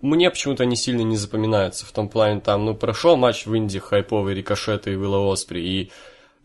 мне 0.00 0.30
почему-то 0.30 0.62
они 0.62 0.76
сильно 0.76 1.02
не 1.02 1.16
запоминаются. 1.16 1.86
В 1.86 1.92
том 1.92 2.08
плане, 2.08 2.40
там, 2.40 2.64
ну, 2.64 2.74
прошел 2.74 3.16
матч 3.16 3.46
в 3.46 3.54
инди 3.54 3.78
хайповый, 3.78 4.34
Рикошета 4.34 4.90
и 4.90 4.94
Вилла 4.94 5.32
Оспри, 5.32 5.60
и 5.60 5.92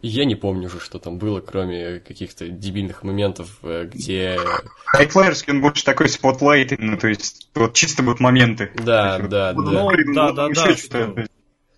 я 0.01 0.23
не 0.23 0.35
помню 0.35 0.67
уже, 0.67 0.79
что 0.79 0.97
там 0.97 1.17
было, 1.17 1.41
кроме 1.41 1.99
каких-то 1.99 2.47
дебильных 2.47 3.03
моментов, 3.03 3.57
э, 3.63 3.89
где... 3.91 4.39
Хайфлайерский, 4.85 5.51
он 5.51 5.61
больше 5.61 5.83
такой 5.83 6.07
spotlight, 6.07 6.71
ну, 6.79 6.97
то 6.97 7.09
есть 7.09 7.49
вот 7.53 7.73
чисто 7.73 8.01
вот 8.03 8.21
моменты. 8.21 8.71
Да, 8.75 9.19
да, 9.19 9.53
да. 9.53 9.91
Да, 10.13 10.31
да, 10.31 10.47
да, 10.47 11.25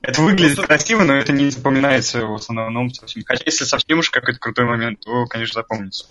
Это 0.02 0.22
выглядит 0.22 0.56
Просто- 0.56 0.68
красиво, 0.68 1.03
но 1.03 1.14
это 1.14 1.32
не 1.32 1.49
запоминается 1.49 2.26
в 2.26 2.34
основном 2.34 2.91
совсем. 2.94 3.23
Хотя 3.26 3.44
если 3.45 3.65
совсем 3.65 3.99
уж 3.99 4.10
какой-то 4.10 4.40
крутой 4.40 4.65
момент, 4.65 4.99
то, 5.02 5.26
конечно, 5.28 5.61
запомнится. 5.61 6.06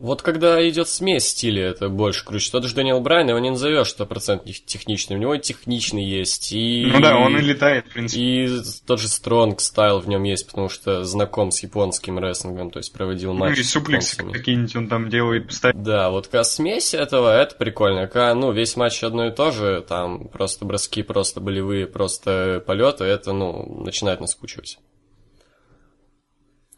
Вот 0.00 0.22
когда 0.22 0.66
идет 0.66 0.88
смесь 0.88 1.28
стилей, 1.28 1.62
это 1.62 1.90
больше 1.90 2.24
круче. 2.24 2.50
Тот 2.50 2.64
же 2.64 2.74
Дэниел 2.74 3.00
Брайан, 3.00 3.28
его 3.28 3.38
не 3.38 3.50
назовешь 3.50 3.90
стопроцентно 3.90 4.50
техничным. 4.52 5.18
У 5.18 5.22
него 5.22 5.34
и 5.34 5.40
техничный 5.40 6.04
есть, 6.04 6.52
и... 6.52 6.88
Ну 6.90 7.00
да, 7.00 7.18
он 7.18 7.36
и 7.36 7.42
летает, 7.42 7.86
в 7.86 7.92
принципе. 7.92 8.22
И 8.22 8.48
тот 8.86 8.98
же 8.98 9.08
strong 9.08 9.60
style 9.60 10.00
в 10.00 10.08
нем 10.08 10.22
есть, 10.22 10.46
потому 10.46 10.70
что 10.70 11.04
знаком 11.04 11.50
с 11.50 11.62
японским 11.62 12.18
рестлингом, 12.18 12.70
то 12.70 12.78
есть 12.78 12.92
проводил 12.94 13.34
Ну 13.34 13.40
матч 13.40 13.58
и 13.58 13.62
с 13.62 13.70
суплексы 13.70 14.16
какие-нибудь 14.16 14.74
он 14.76 14.88
там 14.88 15.10
делает 15.10 15.48
постоянно. 15.48 15.84
Да, 15.84 16.10
вот 16.10 16.28
когда 16.28 16.44
смесь 16.44 16.94
этого, 16.94 17.38
это 17.38 17.54
прикольно. 17.56 18.06
Когда, 18.06 18.34
ну, 18.34 18.52
весь 18.52 18.76
матч 18.76 19.04
одно 19.04 19.26
и 19.26 19.30
то 19.30 19.50
же, 19.50 19.84
там 19.86 20.28
просто 20.28 20.64
броски, 20.64 21.02
просто 21.02 21.40
болевые, 21.40 21.86
просто 21.86 22.62
полеты, 22.66 23.04
это, 23.04 23.32
ну, 23.32 23.82
начинает 23.84 24.20
наскучивать. 24.20 24.78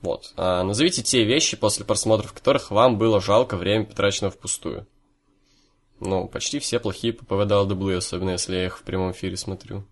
Вот. 0.02 0.32
А 0.36 0.62
назовите 0.64 1.02
те 1.02 1.24
вещи, 1.24 1.56
после 1.56 1.84
просмотров 1.84 2.32
которых 2.32 2.70
вам 2.70 2.98
было 2.98 3.20
жалко 3.20 3.56
время, 3.56 3.86
потраченного 3.86 4.32
впустую. 4.32 4.86
Ну, 6.00 6.26
почти 6.26 6.58
все 6.58 6.80
плохие 6.80 7.12
по 7.12 7.34
WWE, 7.34 7.96
особенно 7.96 8.30
если 8.30 8.56
я 8.56 8.66
их 8.66 8.78
в 8.78 8.82
прямом 8.82 9.12
эфире 9.12 9.36
смотрю. 9.36 9.84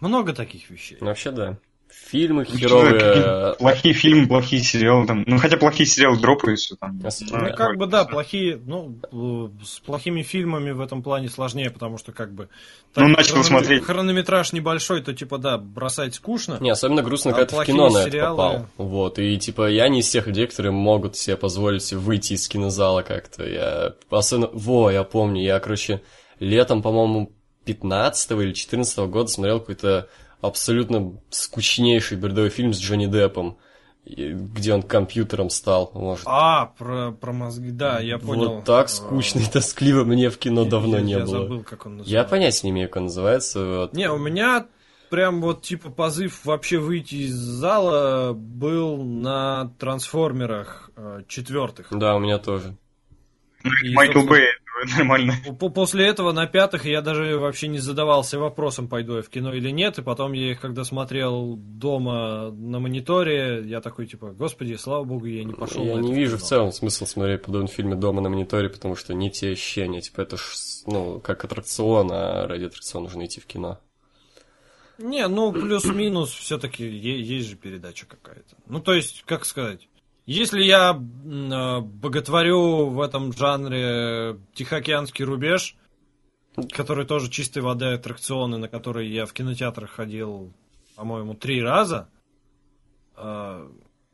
Много 0.00 0.34
таких 0.34 0.68
вещей. 0.68 0.98
Вообще, 1.00 1.30
да. 1.30 1.58
Фильмы 1.92 2.44
херовые. 2.44 2.92
какие-то 2.98 3.56
Плохие 3.58 3.94
фильмы, 3.94 4.26
плохие 4.28 4.62
сериалы 4.62 5.06
там. 5.06 5.24
Ну, 5.26 5.38
хотя 5.38 5.56
плохие 5.56 5.86
сериалы 5.86 6.18
дропаются 6.18 6.76
там. 6.76 7.00
Ну, 7.00 7.54
как 7.54 7.76
бы, 7.76 7.86
да, 7.86 8.04
плохие, 8.04 8.60
ну, 8.64 8.98
э, 9.12 9.64
с 9.64 9.80
плохими 9.80 10.22
фильмами 10.22 10.70
в 10.70 10.80
этом 10.80 11.02
плане 11.02 11.28
сложнее, 11.28 11.70
потому 11.70 11.98
что, 11.98 12.12
как 12.12 12.32
бы... 12.32 12.48
Ну, 12.96 13.08
начал 13.08 13.42
смотреть. 13.44 13.84
Хронометраж 13.84 14.52
небольшой, 14.52 15.02
то, 15.02 15.12
типа, 15.12 15.38
да, 15.38 15.58
бросать 15.58 16.14
скучно. 16.14 16.58
Не, 16.60 16.70
особенно 16.70 17.02
грустно, 17.02 17.32
А 17.32 17.34
когда 17.34 17.46
ты 17.56 17.62
в 17.62 17.64
кино 17.66 17.90
на 17.90 17.98
это 17.98 18.10
сериалы- 18.10 18.36
попал. 18.36 18.66
Вот, 18.76 19.18
и 19.18 19.38
типа 19.38 19.68
я 19.68 19.88
не 19.88 20.00
из 20.00 20.08
тех 20.10 20.26
людей, 20.26 20.46
которые 20.46 20.72
могут 20.72 21.16
себе 21.16 21.36
позволить 21.36 21.92
выйти 21.92 22.34
из 22.34 22.48
кинозала 22.48 23.02
как-то. 23.02 23.46
Я 23.46 23.94
особенно... 24.10 24.48
Во, 24.52 24.90
я 24.90 25.04
помню, 25.04 25.42
я, 25.42 25.58
короче, 25.60 26.02
летом, 26.40 26.82
по-моему, 26.82 27.32
15 27.64 28.30
или 28.32 28.52
14 28.52 28.98
года 29.08 29.28
смотрел 29.28 29.60
какой-то 29.60 30.08
абсолютно 30.42 31.14
скучнейший 31.30 32.18
бредовый 32.18 32.50
фильм 32.50 32.74
с 32.74 32.78
Джонни 32.80 33.06
Деппом, 33.06 33.56
где 34.04 34.74
он 34.74 34.82
компьютером 34.82 35.48
стал, 35.48 35.90
может. 35.94 36.24
А, 36.26 36.66
про, 36.76 37.12
про 37.12 37.32
мозги, 37.32 37.70
да, 37.70 38.00
я 38.00 38.18
понял. 38.18 38.56
вот 38.56 38.64
так 38.64 38.86
Э, 38.86 38.88
скучно 38.88 39.38
и 39.38 39.44
тоскливо 39.50 40.04
мне 40.04 40.28
в 40.28 40.38
кино 40.38 40.64
я- 40.64 40.68
давно 40.70 40.96
я- 40.96 41.02
не 41.02 41.12
я 41.12 41.18
было. 41.20 41.28
забыл, 41.28 41.62
как 41.62 41.86
он 41.86 41.92
Я 41.92 41.98
называется. 41.98 42.30
понятия 42.30 42.66
не 42.66 42.70
имею, 42.72 42.88
как 42.88 42.96
он 42.96 43.02
называется. 43.04 43.64
Вот. 43.64 43.92
Не, 43.94 44.10
у 44.10 44.18
меня 44.18 44.66
прям 45.08 45.40
вот 45.40 45.62
типа 45.62 45.90
позыв 45.90 46.44
вообще 46.44 46.78
выйти 46.78 47.14
из 47.26 47.34
зала 47.34 48.32
был 48.32 49.04
на 49.04 49.72
трансформерах 49.78 50.90
э, 50.96 51.22
четвертых. 51.28 51.86
Да, 51.92 52.16
у 52.16 52.18
меня 52.18 52.38
тоже. 52.38 52.76
И, 53.84 53.94
Майкл 53.94 54.22
Бэй, 54.26 54.46
нормально. 54.98 55.34
по- 55.58 55.68
После 55.70 56.06
этого 56.06 56.32
на 56.32 56.46
пятых 56.46 56.84
я 56.86 57.00
даже 57.02 57.38
вообще 57.38 57.68
не 57.68 57.78
задавался 57.78 58.38
вопросом, 58.38 58.88
пойду 58.88 59.16
я 59.16 59.22
в 59.22 59.28
кино 59.28 59.52
или 59.54 59.70
нет. 59.70 59.98
И 59.98 60.02
потом 60.02 60.32
я 60.32 60.50
их, 60.52 60.60
когда 60.60 60.84
смотрел 60.84 61.56
дома 61.56 62.50
на 62.50 62.78
мониторе, 62.78 63.62
я 63.64 63.80
такой 63.80 64.06
типа, 64.06 64.32
господи, 64.32 64.74
слава 64.74 65.04
богу, 65.04 65.26
я 65.26 65.44
не 65.44 65.52
пошел. 65.54 65.84
Я 65.84 65.96
на 65.96 66.00
не 66.00 66.10
это 66.10 66.18
вижу 66.20 66.36
в 66.36 66.40
кино». 66.40 66.48
целом 66.48 66.72
смысл 66.72 67.06
смотреть 67.06 67.42
подобные 67.42 67.68
фильмы 67.72 67.96
дома 67.96 68.20
на 68.20 68.28
мониторе, 68.28 68.68
потому 68.68 68.96
что 68.96 69.14
не 69.14 69.30
те 69.30 69.52
ощущения. 69.52 70.00
Типа 70.00 70.20
это 70.22 70.36
ж, 70.36 70.42
ну, 70.86 71.20
как 71.20 71.44
аттракцион, 71.44 72.10
а 72.12 72.46
ради 72.46 72.64
аттракциона 72.64 73.04
нужно 73.04 73.24
идти 73.26 73.40
в 73.40 73.46
кино. 73.46 73.78
Не, 74.98 75.26
ну 75.26 75.52
плюс-минус 75.52 76.30
все-таки 76.30 76.84
есть 76.86 77.48
же 77.48 77.56
передача 77.56 78.06
какая-то. 78.06 78.56
Ну 78.66 78.78
то 78.80 78.92
есть, 78.94 79.22
как 79.26 79.44
сказать, 79.44 79.88
если 80.26 80.62
я 80.62 80.92
э, 80.92 81.80
боготворю 81.80 82.86
в 82.86 83.00
этом 83.00 83.32
жанре 83.32 84.38
Тихоокеанский 84.54 85.24
рубеж, 85.24 85.76
который 86.70 87.06
тоже 87.06 87.30
чистой 87.30 87.62
воды 87.62 87.86
аттракционы, 87.86 88.58
на 88.58 88.68
которые 88.68 89.12
я 89.12 89.26
в 89.26 89.32
кинотеатрах 89.32 89.90
ходил, 89.90 90.52
по-моему, 90.96 91.34
три 91.34 91.62
раза, 91.62 92.08
э, 93.16 93.68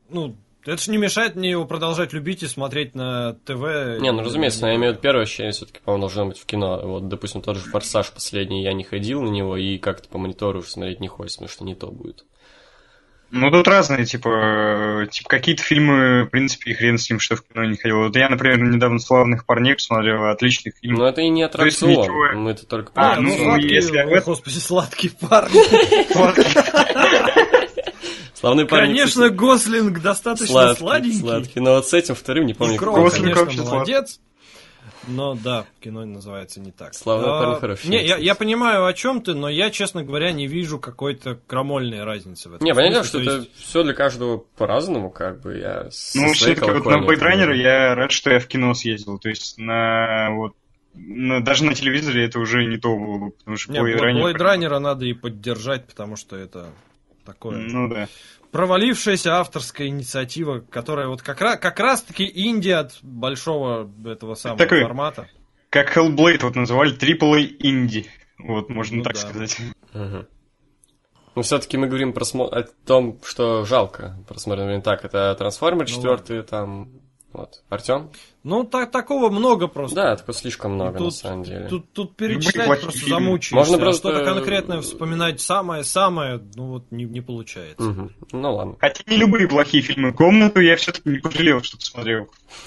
ну 0.09 0.36
это 0.64 0.82
же 0.82 0.90
не 0.90 0.98
мешает 0.98 1.35
мне 1.35 1.51
его 1.51 1.64
продолжать 1.66 2.12
любить 2.12 2.43
и 2.43 2.47
смотреть 2.47 2.94
на 2.94 3.35
ТВ. 3.44 4.01
Не, 4.01 4.12
ну 4.12 4.22
разумеется, 4.22 4.66
я 4.66 4.74
имею 4.74 4.93
в 4.93 4.94
виду 4.94 5.02
первое 5.02 5.22
ощущение 5.22 5.52
все-таки, 5.52 5.80
по-моему, 5.80 6.02
должно 6.02 6.26
быть 6.26 6.39
в 6.39 6.47
кино. 6.47 6.80
Вот, 6.82 7.09
допустим, 7.09 7.43
тот 7.43 7.56
же 7.56 7.62
«Форсаж» 7.62 8.12
последний, 8.12 8.62
я 8.62 8.72
не 8.72 8.85
ходил 8.85 9.22
на 9.22 9.28
него 9.28 9.56
и 9.56 9.78
как-то 9.78 10.09
по 10.09 10.18
монитору 10.18 10.60
уже 10.60 10.68
смотреть 10.68 11.01
не 11.01 11.09
хочется, 11.09 11.39
потому 11.39 11.52
что 11.52 11.64
не 11.64 11.74
то 11.74 11.86
будет. 11.89 12.26
Ну, 13.30 13.50
тут 13.50 13.68
разные, 13.68 14.06
типа, 14.06 15.02
э, 15.02 15.06
типа 15.10 15.28
какие-то 15.28 15.62
фильмы, 15.62 16.24
в 16.24 16.28
принципе, 16.30 16.70
и 16.70 16.74
хрен 16.74 16.96
с 16.96 17.10
ним, 17.10 17.20
что 17.20 17.36
в 17.36 17.42
кино 17.42 17.64
не 17.66 17.76
ходил. 17.76 17.98
Вот 18.05 18.16
я, 18.16 18.28
например, 18.30 18.59
недавно 18.62 18.98
«Славных 18.98 19.44
парней» 19.44 19.74
посмотрел, 19.74 20.24
отличный 20.30 20.72
фильм. 20.80 20.94
Но 20.96 21.06
это 21.09 21.20
и 21.20 21.28
не 21.28 21.46
То 21.46 21.64
есть 21.64 21.82
аттракцион, 21.82 21.90
ничего- 22.02 22.40
мы 22.40 22.50
это 22.52 22.64
только 22.66 22.90
А, 22.94 23.12
про 23.14 23.20
ну, 23.20 23.28
ну, 23.28 23.28
аттракцион. 23.28 23.50
сладкие, 23.50 23.74
если 23.74 23.98
о, 23.98 24.20
господи, 24.24 24.59
сладкие 24.59 25.12
парни. 25.20 25.60
Славный 28.34 28.66
парень. 28.66 28.88
Конечно, 28.90 29.28
Гослинг 29.30 30.00
достаточно 30.00 30.46
сладкий, 30.46 30.80
сладенький. 30.80 31.18
сладкий. 31.18 31.60
Но 31.60 31.74
вот 31.74 31.88
с 31.88 31.92
этим 31.94 32.14
вторым 32.14 32.46
не 32.46 32.55
помню, 32.55 32.76
Кроу, 32.78 33.10
конечно, 33.10 33.34
вообще 33.34 33.62
молодец. 33.62 34.20
Но 35.09 35.35
да, 35.35 35.64
кино 35.80 36.05
называется 36.05 36.60
не 36.60 36.70
так. 36.70 36.94
Славный 36.94 37.28
А, 37.28 37.39
парень 37.43 37.60
хороший 37.60 37.89
Не, 37.89 38.05
я, 38.06 38.16
я 38.18 38.35
понимаю, 38.35 38.85
о 38.85 38.93
чем 38.93 39.22
ты, 39.22 39.35
но 39.35 39.48
я, 39.48 39.70
честно 39.70 40.05
говоря, 40.05 40.32
не 40.32 40.47
вижу 40.47 40.78
какой-то 40.78 41.39
крамольной 41.47 42.05
разницы 42.05 42.48
в 42.51 42.55
этом. 42.55 42.64
Не, 42.64 42.74
понятно, 42.74 43.05
что 43.05 43.18
То 43.18 43.24
это 43.24 43.36
есть, 43.40 43.55
все 43.56 43.82
для 43.82 43.94
каждого 43.94 44.39
по-разному, 44.56 45.10
как 45.10 45.40
бы 45.40 45.56
я 45.59 45.85
Ну, 46.14 46.32
все-таки 46.35 46.70
вот 46.70 46.85
на 46.85 46.98
Blade 46.98 47.16
говорю. 47.16 47.55
я 47.55 47.94
рад, 47.94 48.12
что 48.12 48.30
я 48.30 48.39
в 48.39 48.47
кино 48.47 48.74
съездил. 48.74 49.18
То 49.18 49.28
есть 49.30 49.59
на 49.59 50.30
вот 50.32 50.52
даже 50.94 51.64
на 51.64 51.74
телевизоре 51.74 52.24
это 52.24 52.39
уже 52.40 52.64
не 52.66 52.76
то 52.76 52.97
было 52.97 53.18
бы, 53.18 53.30
потому 53.30 53.56
что 53.56 53.72
Не, 53.72 53.78
Blade 53.80 53.98
Blade 54.01 54.35
Runner- 54.35 54.68
Runner 54.68 54.78
надо 54.78 55.05
и 55.06 55.12
поддержать, 55.14 55.86
потому 55.86 56.16
что 56.16 56.36
это 56.36 56.66
такое 57.24 57.56
Ну 57.56 57.89
да. 57.89 58.09
Провалившаяся 58.50 59.36
авторская 59.38 59.88
инициатива, 59.88 60.60
которая 60.60 61.08
вот 61.08 61.22
как 61.22 61.40
раз, 61.40 61.58
как 61.58 61.78
раз 61.80 62.02
таки 62.02 62.24
Индия 62.24 62.76
от 62.76 62.98
большого 63.02 63.90
этого 64.06 64.34
самого 64.34 64.58
Такой- 64.58 64.82
формата. 64.82 65.28
Как 65.70 65.94
Hellblade 65.96 66.42
вот 66.42 66.56
называли, 66.56 66.96
AAA 66.96 67.56
инди. 67.60 68.06
Вот, 68.38 68.70
можно 68.70 68.98
Ну 68.98 69.02
так 69.02 69.14
да. 69.14 69.20
сказать. 69.20 69.58
Мгм. 69.92 70.26
Ну, 71.34 71.42
все-таки 71.42 71.76
мы 71.76 71.86
говорим 71.86 72.12
про 72.12 72.24
смо- 72.24 72.48
о 72.48 72.62
том, 72.86 73.20
что 73.24 73.64
жалко 73.64 74.16
просмотрено 74.26 74.80
так. 74.80 75.04
Это 75.04 75.34
Трансформер 75.38 75.86
Ну 75.88 76.16
4, 76.16 76.42
там 76.42 76.90
Вот. 77.32 77.62
Артем? 77.68 78.10
Ну, 78.42 78.64
так, 78.64 78.90
такого 78.90 79.28
много 79.28 79.68
просто. 79.68 79.94
Да, 79.96 80.16
такого 80.16 80.32
слишком 80.32 80.72
много, 80.72 80.96
Тут- 80.98 81.06
на 81.09 81.10
самом 81.10 81.42
деле. 81.42 81.68
Тут, 81.68 81.92
тут 81.92 82.16
перечислять 82.16 82.66
просто 82.66 82.90
фильмы. 82.90 83.09
замучаешься. 83.09 83.55
Можно 83.55 83.76
а 83.76 83.78
просто- 83.78 84.09
Что-то 84.10 84.24
конкретное 84.24 84.80
вспоминать 84.80 85.40
самое-самое, 85.40 86.40
ну 86.55 86.68
вот 86.68 86.90
не, 86.90 87.05
не 87.05 87.20
получается. 87.20 87.82
Мгм. 87.82 88.14
Ну 88.32 88.55
ладно. 88.55 88.76
Хотя 88.80 89.02
не 89.06 89.18
любые 89.18 89.46
плохие 89.46 89.82
фильмы. 89.82 90.12
Комнату 90.12 90.60
я 90.60 90.76
все-таки 90.76 91.10
не 91.10 91.18
пожалел, 91.18 91.62
что 91.62 91.76
посмотрел. 91.76 92.30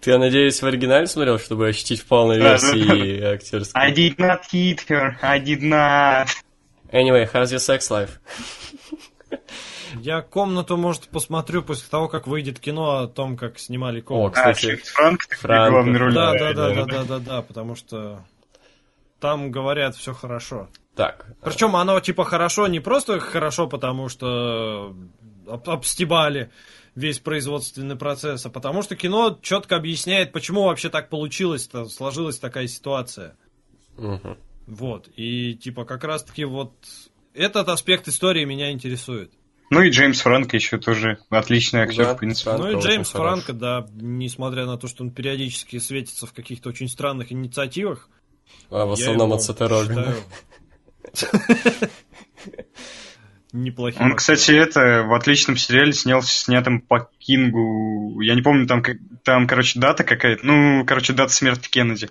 Ты, 0.00 0.10
я 0.10 0.18
надеюсь, 0.18 0.60
в 0.60 0.66
оригинале 0.66 1.06
смотрел, 1.06 1.38
чтобы 1.38 1.68
ощутить 1.68 2.00
в 2.00 2.06
полной 2.06 2.38
версии 2.38 3.22
актерской? 3.22 3.80
I 3.80 3.92
did 3.92 4.16
not 4.16 4.40
hit 4.52 4.80
her, 4.88 5.14
I 5.22 5.40
did 5.40 5.62
not. 5.62 6.28
Anyway, 6.92 7.28
how's 7.32 7.52
your 7.52 7.60
sex 7.60 7.88
life? 7.90 8.18
Я 10.00 10.22
комнату, 10.22 10.76
может, 10.76 11.08
посмотрю 11.08 11.62
после 11.62 11.88
того, 11.88 12.08
как 12.08 12.26
выйдет 12.26 12.58
кино 12.58 12.98
о 13.00 13.06
том, 13.08 13.36
как 13.36 13.58
снимали 13.58 14.00
О, 14.00 14.02
комнату. 14.02 14.28
А, 14.40 14.52
кстати, 14.52 14.60
Чейз 14.60 14.88
Франк, 14.88 15.26
так 15.26 15.38
Франко. 15.38 15.70
главной 15.70 15.98
роли. 15.98 16.14
да, 16.14 16.32
да, 16.32 16.52
да, 16.52 16.74
да, 16.74 16.84
да. 16.84 17.04
да, 17.04 17.18
да, 17.18 17.42
потому 17.42 17.74
что 17.76 18.24
там 19.20 19.50
говорят 19.50 19.94
все 19.96 20.14
хорошо. 20.14 20.68
так. 20.94 21.26
Причем 21.42 21.76
оно 21.76 22.00
типа 22.00 22.24
хорошо 22.24 22.66
не 22.66 22.80
просто 22.80 23.20
хорошо, 23.20 23.66
потому 23.68 24.08
что 24.08 24.96
об- 25.46 25.68
обстебали 25.68 26.50
весь 26.94 27.18
производственный 27.18 27.96
процесс, 27.96 28.44
а 28.46 28.50
потому 28.50 28.82
что 28.82 28.96
кино 28.96 29.38
четко 29.42 29.76
объясняет, 29.76 30.32
почему 30.32 30.64
вообще 30.64 30.88
так 30.88 31.08
получилось, 31.08 31.68
сложилась 31.90 32.38
такая 32.38 32.66
ситуация. 32.66 33.36
Мгм. 33.96 34.38
Вот. 34.66 35.08
И 35.16 35.54
типа 35.54 35.84
как 35.84 36.04
раз 36.04 36.24
таки 36.24 36.44
вот 36.44 36.72
этот 37.34 37.68
аспект 37.68 38.08
истории 38.08 38.44
меня 38.44 38.72
интересует. 38.72 39.32
Ну 39.70 39.82
и 39.82 39.90
Джеймс 39.90 40.20
Франко 40.20 40.56
еще 40.56 40.78
тоже 40.78 41.18
отличный 41.30 41.82
актер, 41.82 42.04
Да, 42.04 42.14
в 42.14 42.18
принципе. 42.18 42.50
Франко 42.50 42.66
ну 42.66 42.78
и 42.78 42.82
Джеймс 42.82 43.10
хорош. 43.12 43.28
Франко, 43.28 43.52
да, 43.52 43.86
несмотря 43.94 44.66
на 44.66 44.76
то, 44.76 44.88
что 44.88 45.04
он 45.04 45.10
периодически 45.12 45.78
светится 45.78 46.26
в 46.26 46.32
каких-то 46.32 46.68
очень 46.70 46.88
странных 46.88 47.30
инициативах. 47.30 48.08
А 48.68 48.84
в 48.84 48.92
основном 48.92 49.32
от 49.32 49.42
Сета 49.42 49.68
Рогана. 49.68 50.16
Неплохим. 53.52 54.02
Он, 54.02 54.14
кстати, 54.16 54.52
это 54.52 55.02
в 55.02 55.12
отличном 55.12 55.56
сериале 55.56 55.92
снялся, 55.92 56.30
снятым 56.38 56.80
по 56.80 57.10
Кингу. 57.18 58.20
Я 58.20 58.34
не 58.36 58.42
помню, 58.42 58.66
там, 58.68 58.80
как- 58.82 58.98
там 59.24 59.48
короче, 59.48 59.80
дата 59.80 60.04
какая-то. 60.04 60.46
Ну, 60.46 60.84
короче, 60.86 61.12
дата 61.12 61.32
смерти 61.32 61.68
Кеннеди. 61.68 62.08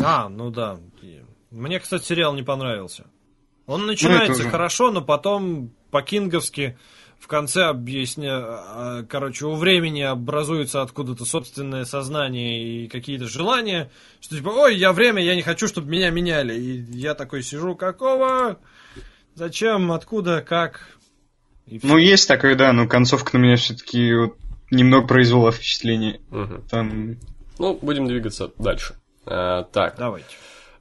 А, 0.00 0.28
ну 0.28 0.50
да. 0.50 0.78
Мне, 1.50 1.80
кстати, 1.80 2.04
сериал 2.04 2.34
не 2.34 2.44
понравился. 2.44 3.06
Он 3.66 3.86
начинается 3.86 4.42
уже- 4.42 4.50
хорошо, 4.50 4.92
но 4.92 5.02
потом 5.02 5.72
по-кинговски 5.90 6.78
в 7.18 7.26
конце 7.26 7.64
объясня... 7.64 8.38
а, 8.40 9.04
Короче, 9.08 9.46
у 9.46 9.54
времени 9.54 10.02
образуется 10.02 10.82
откуда-то 10.82 11.24
собственное 11.24 11.84
сознание 11.84 12.84
и 12.84 12.88
какие-то 12.88 13.26
желания, 13.26 13.90
что 14.20 14.36
типа, 14.36 14.48
ой, 14.50 14.76
я 14.76 14.92
время, 14.92 15.22
я 15.22 15.34
не 15.34 15.42
хочу, 15.42 15.66
чтобы 15.66 15.90
меня 15.90 16.10
меняли. 16.10 16.54
И 16.54 16.80
я 16.96 17.14
такой 17.14 17.42
сижу, 17.42 17.74
какого? 17.74 18.58
Зачем? 19.34 19.92
Откуда? 19.92 20.42
Как? 20.42 20.96
Ну, 21.66 21.98
есть 21.98 22.28
такое, 22.28 22.54
да, 22.54 22.72
но 22.72 22.86
концовка 22.86 23.36
на 23.36 23.42
меня 23.42 23.56
все-таки 23.56 24.14
вот 24.14 24.36
немного 24.70 25.06
произвела 25.06 25.50
впечатление. 25.50 26.20
Мгм. 26.30 26.62
Там... 26.70 27.16
Ну, 27.58 27.78
будем 27.82 28.06
двигаться 28.06 28.50
дальше. 28.58 28.94
А, 29.26 29.64
так. 29.64 29.96
Давайте. 29.98 30.28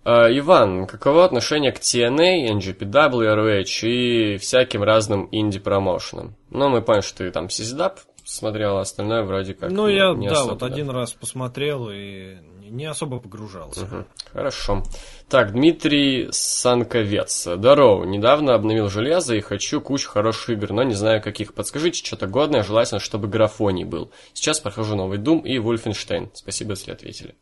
А, 0.10 0.30
Иван, 0.32 0.88
каково 0.88 1.26
отношение 1.26 1.74
к 1.74 1.80
TNA, 1.80 2.48
NGPW, 2.54 3.28
ROH 3.36 3.86
и 3.86 4.38
всяким 4.38 4.82
разным 4.82 5.28
инди-промоушенам? 5.34 6.34
Ну, 6.50 6.70
мы 6.70 6.82
поняли, 6.82 7.02
что 7.02 7.18
ты 7.18 7.32
там 7.32 7.50
Сиздап 7.50 8.00
смотрел, 8.24 8.78
а 8.78 8.82
остальное 8.82 9.24
вроде 9.24 9.54
как 9.54 9.70
ну, 9.70 9.90
я, 9.90 10.14
не 10.14 10.30
да, 10.30 10.36
особо, 10.36 10.52
вот 10.52 10.64
один 10.64 10.90
раз 10.92 11.12
посмотрел 11.12 11.90
и 11.90 12.38
не- 12.62 12.70
не 12.70 12.86
особо 12.86 13.20
погружался. 13.20 13.82
Мгм. 13.82 14.08
Хорошо. 14.32 14.84
Так, 15.28 15.52
Дмитрий 15.52 16.30
Санковец. 16.32 17.44
Здорово. 17.44 18.06
Недавно 18.06 18.54
обновил 18.54 18.88
железо 18.88 19.36
и 19.36 19.42
хочу 19.42 19.82
кучу 19.82 20.08
хороших 20.08 20.52
игр, 20.52 20.72
но 20.72 20.84
не 20.84 20.94
знаю 20.94 21.22
каких. 21.22 21.54
Подскажите 21.54 22.02
что-то 22.02 22.28
годное, 22.28 22.64
желательно, 22.64 23.02
чтобы 23.02 23.28
графоний 23.28 23.84
был. 23.84 24.10
Сейчас 24.32 24.62
прохожу 24.62 24.96
новый 24.96 25.20
Doom 25.20 25.42
и 25.42 25.58
Wolfenstein. 25.58 26.30
Спасибо, 26.34 26.72
если 26.72 26.92
ответили. 26.94 27.36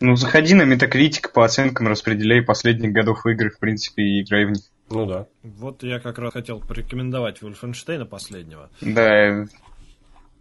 Ну, 0.00 0.14
заходи 0.16 0.54
на 0.54 0.62
Metacritic 0.62 1.32
по 1.32 1.44
оценкам, 1.44 1.88
распределяй 1.88 2.42
последних 2.42 2.92
годов 2.92 3.24
игр, 3.26 3.50
в 3.50 3.58
принципе, 3.58 4.02
и 4.02 4.22
играй 4.22 4.44
в 4.44 4.50
них. 4.50 4.62
Ну 4.90 5.06
да. 5.06 5.26
Вот 5.42 5.82
я 5.82 5.98
как 6.00 6.18
раз 6.18 6.32
хотел 6.32 6.60
порекомендовать 6.60 7.42
Вольфенштейна 7.42 8.06
последнего. 8.06 8.70
Да, 8.80 9.46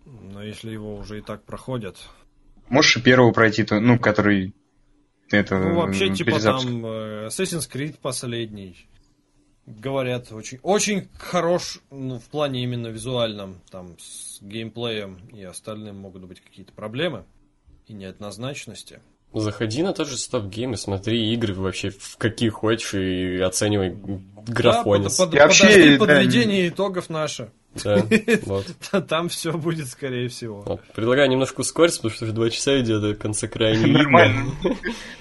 Но 0.06 0.44
если 0.44 0.72
его 0.72 0.96
уже 0.96 1.20
и 1.20 1.22
так 1.22 1.44
проходят. 1.44 1.98
можешь 2.70 2.98
и 2.98 3.02
первого 3.02 3.32
пройти, 3.32 3.64
то, 3.64 3.80
ну, 3.80 3.98
который... 3.98 4.54
Это, 5.32 5.58
Ну, 5.58 5.76
вообще, 5.76 6.14
типа 6.14 6.32
перезапуск. 6.32 6.68
там 6.68 6.86
э, 6.86 7.28
Assassin's 7.28 7.68
Creed 7.72 7.96
последний. 8.00 8.88
Говорят, 9.66 10.32
очень, 10.32 10.60
очень 10.62 11.10
хорош 11.18 11.80
ну, 11.90 12.20
в 12.20 12.26
плане 12.26 12.62
именно 12.64 12.88
визуальном. 12.88 13.62
Там 13.72 13.98
с 13.98 14.40
геймплеем 14.42 15.18
и 15.34 15.42
остальным 15.44 15.98
могут 15.98 16.26
быть 16.26 16.42
какие-то 16.42 16.74
проблемы 16.74 17.26
и 17.88 17.94
неоднозначности. 17.94 19.00
Заходи 19.40 19.84
на 19.84 19.94
тот 19.94 20.08
же 20.08 20.16
Stop 20.16 20.50
Game 20.50 20.74
и 20.74 20.78
смотри 20.78 21.34
игры 21.34 21.54
вообще 21.54 21.90
в 21.90 22.18
какие 22.18 22.50
хочешь 22.50 22.94
и 22.94 23.40
оценивай 23.40 23.96
графонис. 24.48 25.18
Да, 25.18 25.26
под, 25.26 25.32
под, 25.32 25.40
И 25.40 25.44
вообще, 25.44 25.64
подожди 25.66 25.98
да, 25.98 26.00
подведение 26.00 26.70
итогов 26.70 27.10
наше. 27.10 27.52
Да, 27.84 28.04
вот. 28.44 28.66
Там 29.08 29.30
все 29.30 29.52
будет, 29.52 29.88
скорее 29.88 30.30
всего. 30.30 30.62
Вот. 30.62 30.82
Предлагаю 30.94 31.30
немножко 31.30 31.62
ускориться, 31.62 32.00
потому 32.00 32.16
что 32.16 32.26
уже 32.26 32.34
два 32.34 32.50
часа 32.50 32.80
идет, 32.80 33.04
а 33.04 33.16
конца 33.22 33.48
края 33.48 33.76
не 33.78 33.92
Нормально. 33.92 34.52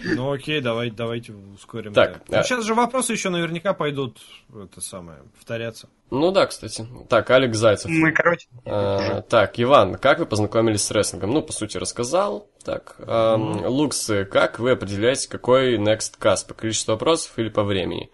Ну 0.05 0.33
окей, 0.33 0.61
давай, 0.61 0.91
давайте 0.91 1.33
ускорим. 1.33 1.93
Так, 1.93 2.23
да. 2.29 2.39
а- 2.39 2.41
Ну, 2.41 2.45
сейчас 2.47 2.65
же 2.65 2.75
вопросы 2.75 3.13
еще 3.13 3.31
наверняка 3.31 3.75
пойдут 3.75 4.19
это 4.55 4.81
самое, 4.81 5.19
повторяться. 5.37 5.89
Ну 6.11 6.31
да, 6.31 6.47
кстати. 6.47 6.87
Так, 7.09 7.29
Алекс 7.31 7.57
Зайцев. 7.57 7.91
Мы, 7.91 8.13
короче, 8.13 8.47
А, 8.65 9.23
так, 9.23 9.59
Иван, 9.59 9.97
как 9.97 10.21
вы 10.21 10.27
познакомились 10.27 10.83
с 10.85 10.91
рестлингом? 10.93 11.31
Ну, 11.33 11.43
по 11.43 11.53
сути, 11.53 11.77
рассказал. 11.79 12.49
Так, 12.65 12.97
ам, 13.07 13.65
Лукс, 13.67 14.11
как 14.31 14.59
вы 14.61 14.71
определяете, 14.73 15.29
какой 15.29 15.77
next 15.77 16.19
cast? 16.21 16.47
По 16.47 16.55
количеству 16.55 16.93
вопросов 16.93 17.33
или 17.39 17.49
по 17.49 17.65
времени? 17.65 18.11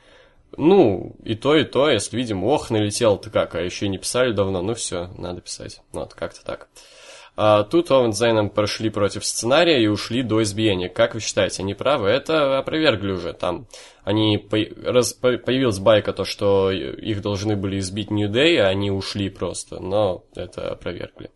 Ну, 0.56 1.14
и 1.24 1.34
то, 1.34 1.56
и 1.56 1.64
то, 1.64 1.88
если 1.88 2.16
видим, 2.16 2.44
ох, 2.44 2.70
налетел, 2.70 3.16
то 3.18 3.30
как, 3.30 3.54
а 3.54 3.60
еще 3.62 3.88
не 3.88 3.98
писали 3.98 4.32
давно, 4.32 4.62
ну 4.62 4.74
все, 4.74 5.10
надо 5.16 5.40
писать. 5.40 5.80
Ну, 5.92 6.00
вот, 6.00 6.14
как-то 6.14 6.44
так. 6.44 6.68
А, 7.36 7.62
тут 7.62 7.90
Овен 7.90 8.12
Зайном 8.12 8.50
прошли 8.50 8.90
против 8.90 9.24
сценария 9.24 9.82
и 9.82 9.86
ушли 9.86 10.22
до 10.22 10.42
избиения. 10.42 10.88
Как 10.88 11.14
вы 11.14 11.20
считаете, 11.20 11.62
они 11.62 11.74
правы? 11.74 12.08
Это 12.08 12.58
опровергли 12.58 13.12
уже. 13.12 13.32
Там 13.32 13.66
они 14.04 14.36
по- 14.36 14.58
раз- 14.84 15.14
по- 15.14 15.38
появилась 15.38 15.78
байка, 15.78 16.12
то, 16.12 16.24
что 16.24 16.70
их 16.70 17.22
должны 17.22 17.56
были 17.56 17.78
избить 17.78 18.10
New 18.10 18.28
Day, 18.28 18.58
а 18.58 18.68
они 18.68 18.90
ушли 18.90 19.30
просто. 19.30 19.80
Но 19.80 20.24
это 20.34 20.72
опровергли. 20.72 21.30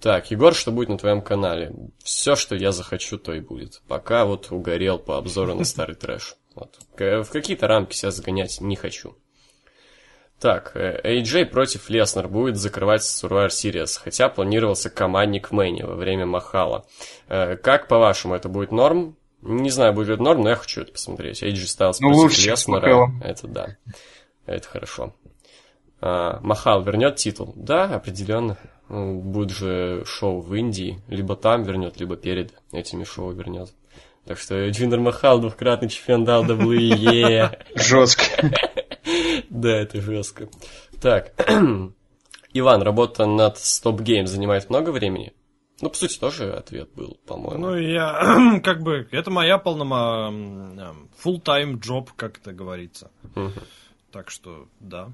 Так, 0.00 0.30
Егор, 0.30 0.54
что 0.54 0.72
будет 0.72 0.88
на 0.88 0.96
твоем 0.96 1.20
канале? 1.20 1.74
Все, 2.02 2.34
что 2.34 2.54
я 2.54 2.72
захочу, 2.72 3.18
то 3.18 3.34
и 3.34 3.40
будет. 3.40 3.82
Пока 3.88 4.24
вот 4.24 4.50
угорел 4.50 4.98
по 4.98 5.18
обзору 5.18 5.54
на 5.54 5.64
старый 5.64 5.96
трэш. 5.96 6.36
Вот. 6.54 6.78
В 6.96 7.30
какие-то 7.30 7.66
рамки 7.66 7.94
себя 7.94 8.10
загонять 8.10 8.60
не 8.60 8.76
хочу. 8.76 9.14
Так, 10.40 10.72
э, 10.74 11.00
AJ 11.04 11.46
против 11.46 11.90
Леснер 11.90 12.26
будет 12.26 12.56
закрывать 12.56 13.02
Survivor 13.02 13.48
Series, 13.48 13.98
хотя 14.02 14.30
планировался 14.30 14.88
командник 14.88 15.50
в 15.50 15.52
Мэйне 15.52 15.84
во 15.84 15.94
время 15.96 16.24
Махала. 16.24 16.86
Э, 17.28 17.56
Как, 17.56 17.88
по-вашему, 17.88 18.34
это 18.34 18.48
будет 18.48 18.72
норм? 18.72 19.16
Не 19.42 19.70
знаю, 19.70 19.92
будет 19.92 20.08
ли 20.08 20.16
норм, 20.16 20.42
но 20.42 20.50
я 20.50 20.56
хочу 20.56 20.80
это 20.80 20.92
посмотреть. 20.92 21.42
AJ 21.42 21.54
Styles 21.54 21.96
Ну, 22.00 22.08
против 22.08 22.22
лучше, 22.22 22.50
Леснера. 22.50 23.10
Это 23.22 23.46
да. 23.48 23.76
Это 24.46 24.66
хорошо. 24.66 25.14
А, 26.00 26.40
Махал 26.42 26.82
вернет 26.82 27.16
титул? 27.16 27.52
Да, 27.56 27.84
определенно. 27.84 28.58
Ну, 28.88 29.20
Будет 29.20 29.50
же 29.50 30.04
шоу 30.06 30.40
в 30.40 30.54
Индии. 30.54 31.02
Либо 31.08 31.36
там 31.36 31.62
вернет, 31.62 32.00
либо 32.00 32.16
перед 32.16 32.54
этими 32.72 33.04
шоу 33.04 33.30
вернет. 33.32 33.70
Так 34.30 34.38
что 34.38 34.70
Джиндер 34.70 35.00
Махал, 35.00 35.40
двукратный 35.40 35.88
чемпион 35.88 36.22
WWE. 36.24 37.50
жестко. 37.74 38.22
Да, 39.50 39.70
это 39.70 40.00
жестко. 40.00 40.48
Так. 41.02 41.32
Иван, 42.52 42.82
работа 42.82 43.26
над 43.26 43.56
Stop 43.56 43.96
Game 43.96 44.26
занимает 44.26 44.70
много 44.70 44.90
времени? 44.90 45.32
Ну, 45.80 45.90
по 45.90 45.96
сути, 45.96 46.16
тоже 46.16 46.52
ответ 46.52 46.90
был, 46.94 47.18
по-моему. 47.26 47.58
Ну, 47.58 47.76
я, 47.76 48.60
как 48.62 48.82
бы, 48.82 49.08
это 49.10 49.32
моя 49.32 49.58
полнома 49.58 50.32
full-time 51.24 51.80
job, 51.80 52.10
как 52.14 52.38
это 52.38 52.52
говорится. 52.52 53.10
Так 54.12 54.30
что, 54.30 54.68
да. 54.78 55.12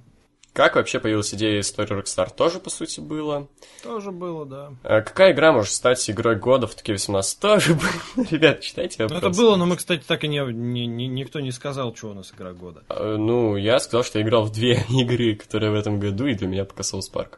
Как 0.56 0.74
вообще 0.76 1.00
появилась 1.00 1.34
идея 1.34 1.60
истории 1.60 2.00
Rockstar? 2.00 2.34
Тоже, 2.34 2.60
по 2.60 2.70
сути, 2.70 3.00
было. 3.00 3.46
Тоже 3.82 4.10
было, 4.10 4.46
да. 4.46 4.72
А 4.84 5.02
какая 5.02 5.32
игра 5.32 5.52
может 5.52 5.70
стать 5.70 6.08
игрой 6.08 6.36
года 6.36 6.66
в 6.66 6.74
таки 6.74 6.92
18? 6.92 7.38
Тоже 7.40 7.74
было. 7.74 8.24
Ребят, 8.30 8.62
читайте 8.62 8.96
Ну, 9.02 9.04
вопрос. 9.14 9.32
это 9.34 9.38
было, 9.42 9.56
но 9.56 9.66
мы, 9.66 9.76
кстати, 9.76 10.02
так 10.06 10.24
и 10.24 10.28
не, 10.28 10.38
не- 10.50 10.86
не- 10.86 11.08
никто 11.08 11.40
не 11.40 11.52
сказал, 11.52 11.94
что 11.94 12.08
у 12.08 12.14
нас 12.14 12.32
игра 12.34 12.54
года. 12.54 12.84
А, 12.88 13.18
Ну, 13.18 13.56
я 13.56 13.78
сказал, 13.80 14.02
что 14.02 14.18
я 14.18 14.24
играл 14.24 14.44
в 14.46 14.52
две 14.52 14.82
игры, 14.88 15.34
которые 15.36 15.72
в 15.72 15.74
этом 15.74 16.00
году, 16.00 16.26
и 16.26 16.32
для 16.34 16.48
меня 16.48 16.64
пока 16.64 16.80
Souls 16.84 17.12
Park. 17.12 17.34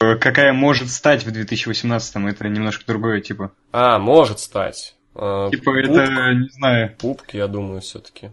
э, 0.00 0.16
какая 0.16 0.52
может 0.52 0.88
стать 0.90 1.24
в 1.24 1.28
2018-м, 1.30 2.26
это 2.26 2.48
немножко 2.48 2.84
другое, 2.84 3.20
типа. 3.20 3.52
А, 3.70 4.00
может 4.00 4.40
стать. 4.40 4.96
А, 5.14 5.50
Типа, 5.50 5.70
пуп- 5.70 5.84
это, 5.84 6.34
не 6.34 6.48
знаю, 6.48 6.96
Пупк, 6.98 7.34
я 7.34 7.46
думаю, 7.46 7.80
все-таки. 7.80 8.30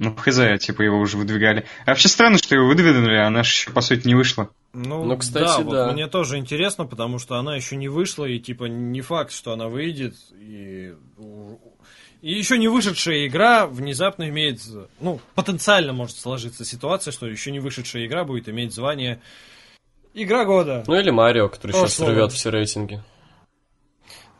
Ну, 0.00 0.16
хз, 0.16 0.38
типа, 0.64 0.80
его 0.80 0.98
уже 0.98 1.18
выдвигали. 1.18 1.66
А 1.84 1.90
вообще 1.90 2.08
странно, 2.08 2.38
что 2.38 2.54
его 2.54 2.66
выдвинули, 2.66 3.16
а 3.16 3.26
она 3.26 3.42
же 3.42 3.50
еще, 3.50 3.70
по 3.70 3.82
сути, 3.82 4.06
не 4.06 4.14
вышла. 4.14 4.48
Ну, 4.72 5.04
Ну, 5.04 5.16
кстати, 5.18 5.44
да, 5.44 5.58
вот 5.60 5.72
да. 5.72 5.92
мне 5.92 6.06
тоже 6.06 6.38
интересно, 6.38 6.86
потому 6.86 7.18
что 7.18 7.36
она 7.36 7.54
еще 7.54 7.76
не 7.76 7.88
вышла, 7.88 8.24
и 8.24 8.38
типа 8.38 8.64
не 8.64 9.02
факт, 9.02 9.30
что 9.30 9.52
она 9.52 9.68
выйдет, 9.68 10.14
и, 10.32 10.94
и 12.22 12.32
еще 12.32 12.56
не 12.56 12.68
вышедшая 12.68 13.26
игра 13.26 13.66
внезапно 13.66 14.30
имеет, 14.30 14.62
ну, 15.00 15.20
потенциально 15.34 15.92
может 15.92 16.16
сложиться 16.16 16.64
ситуация, 16.64 17.12
что 17.12 17.26
еще 17.26 17.50
не 17.50 17.60
вышедшая 17.60 18.06
игра 18.06 18.24
будет 18.24 18.48
иметь 18.48 18.72
звание 18.74 19.20
Игра 20.12 20.44
года. 20.44 20.82
Ну 20.88 20.98
или 20.98 21.10
Марио, 21.10 21.48
который 21.48 21.70
сейчас 21.72 21.96
Прошлого. 21.96 22.10
рвет 22.12 22.32
все 22.32 22.50
рейтинги. 22.50 23.00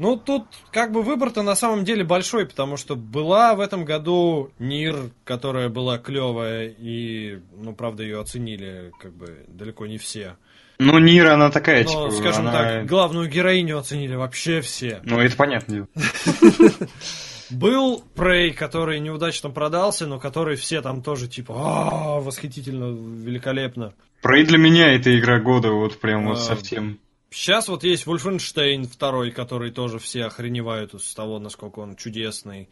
Ну, 0.01 0.17
тут 0.17 0.45
как 0.73 0.93
бы 0.93 1.03
выбор-то 1.03 1.43
на 1.43 1.55
самом 1.55 1.85
деле 1.85 2.05
большой, 2.05 2.47
потому 2.47 2.79
что 2.79 2.97
была 2.97 3.55
в 3.55 3.61
этом 3.61 3.85
году 3.85 4.51
Нир, 4.59 5.11
которая 5.25 5.69
была 5.69 5.99
клевая, 5.99 6.69
и, 6.69 7.39
ну, 7.55 7.75
правда, 7.75 8.03
ее 8.03 8.19
оценили 8.19 8.93
как 8.99 9.13
бы 9.13 9.45
далеко 9.49 9.87
не 9.87 9.99
все. 9.99 10.37
Ну, 10.79 10.99
Нира, 10.99 11.35
она 11.35 11.51
такая, 11.51 11.85
Но, 11.85 11.91
типа, 12.09 12.11
скажем 12.13 12.49
она- 12.49 12.53
так, 12.53 12.87
главную 12.87 13.29
героиню 13.29 13.77
оценили 13.77 14.15
вообще 14.15 14.63
все. 14.63 15.03
Ну, 15.05 15.21
это 15.21 15.37
понятно. 15.37 15.87
Был 17.51 18.03
Prey, 18.15 18.53
который 18.53 19.01
неудачно 19.01 19.51
продался, 19.51 20.07
но 20.07 20.19
который 20.19 20.57
все 20.57 20.81
там 20.81 21.03
тоже 21.03 21.29
типа 21.29 21.55
«А, 21.57 22.21
восхитительно, 22.21 22.85
великолепно. 23.23 23.93
Прей 24.23 24.45
для 24.47 24.57
меня 24.57 24.95
это 24.95 25.19
игра 25.19 25.41
года, 25.41 25.73
вот 25.73 25.99
прям 26.01 26.27
вот 26.27 26.39
А, 26.39 26.41
совсем. 26.41 26.99
Сейчас 27.31 27.69
вот 27.69 27.85
есть 27.85 28.07
Wolfenstein 28.07 28.87
второй, 28.87 29.31
который 29.31 29.71
тоже 29.71 29.99
все 30.01 30.25
охреневают 30.25 31.01
с 31.01 31.15
того, 31.15 31.39
насколько 31.39 31.79
он 31.79 31.95
чудесный. 31.95 32.69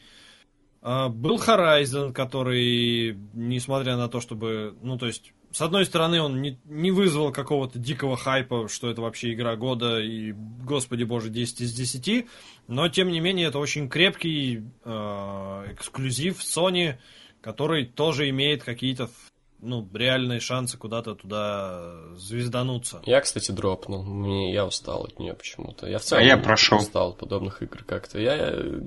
А, 0.83 1.09
Был 1.09 1.37
Horizon, 1.39 2.13
который, 2.13 3.17
несмотря 3.35 3.97
на 3.97 4.09
то, 4.09 4.21
чтобы... 4.21 4.77
Ну, 4.83 4.99
то 4.99 5.07
есть, 5.07 5.33
с 5.53 5.61
одной 5.63 5.87
стороны, 5.87 6.21
он 6.21 6.43
не, 6.43 6.59
не 6.65 6.91
вызвал 6.91 7.33
какого-то 7.33 7.79
дикого 7.79 8.17
хайпа, 8.17 8.69
что 8.69 8.91
это 8.91 9.01
вообще 9.01 9.33
игра 9.33 9.55
года, 9.55 10.01
и, 10.01 10.33
господи 10.33 11.05
боже, 11.05 11.31
10 11.31 11.61
из 11.61 11.73
10, 11.73 12.27
но, 12.67 12.89
тем 12.89 13.11
не 13.11 13.21
менее, 13.21 13.47
это 13.49 13.61
очень 13.61 13.89
крепкий 13.89 14.65
э, 14.85 14.91
эксклюзив 15.73 16.41
Sony, 16.41 16.97
который 17.41 17.87
тоже 17.87 18.29
имеет 18.29 18.65
какие-то, 18.65 19.09
ну, 19.61 19.89
реальные 19.93 20.41
шансы 20.41 20.79
куда-то 20.79 21.15
туда 21.15 22.15
звездануться. 22.15 23.01
Я, 23.05 23.21
кстати, 23.21 23.51
дропнул. 23.51 24.03
Мне, 24.05 24.53
я 24.53 24.65
устал 24.67 25.05
от 25.05 25.19
нее 25.19 25.35
почему-то. 25.35 25.87
Я 25.87 25.99
в 25.99 26.03
целом 26.03 26.23
А 26.23 26.27
я 26.27 26.37
прошел. 26.37 26.79
устал 26.79 27.11
от 27.11 27.19
подобных 27.19 27.63
игр 27.63 27.85
как-то. 27.85 28.19
Я 28.21 28.37
э, 28.37 28.81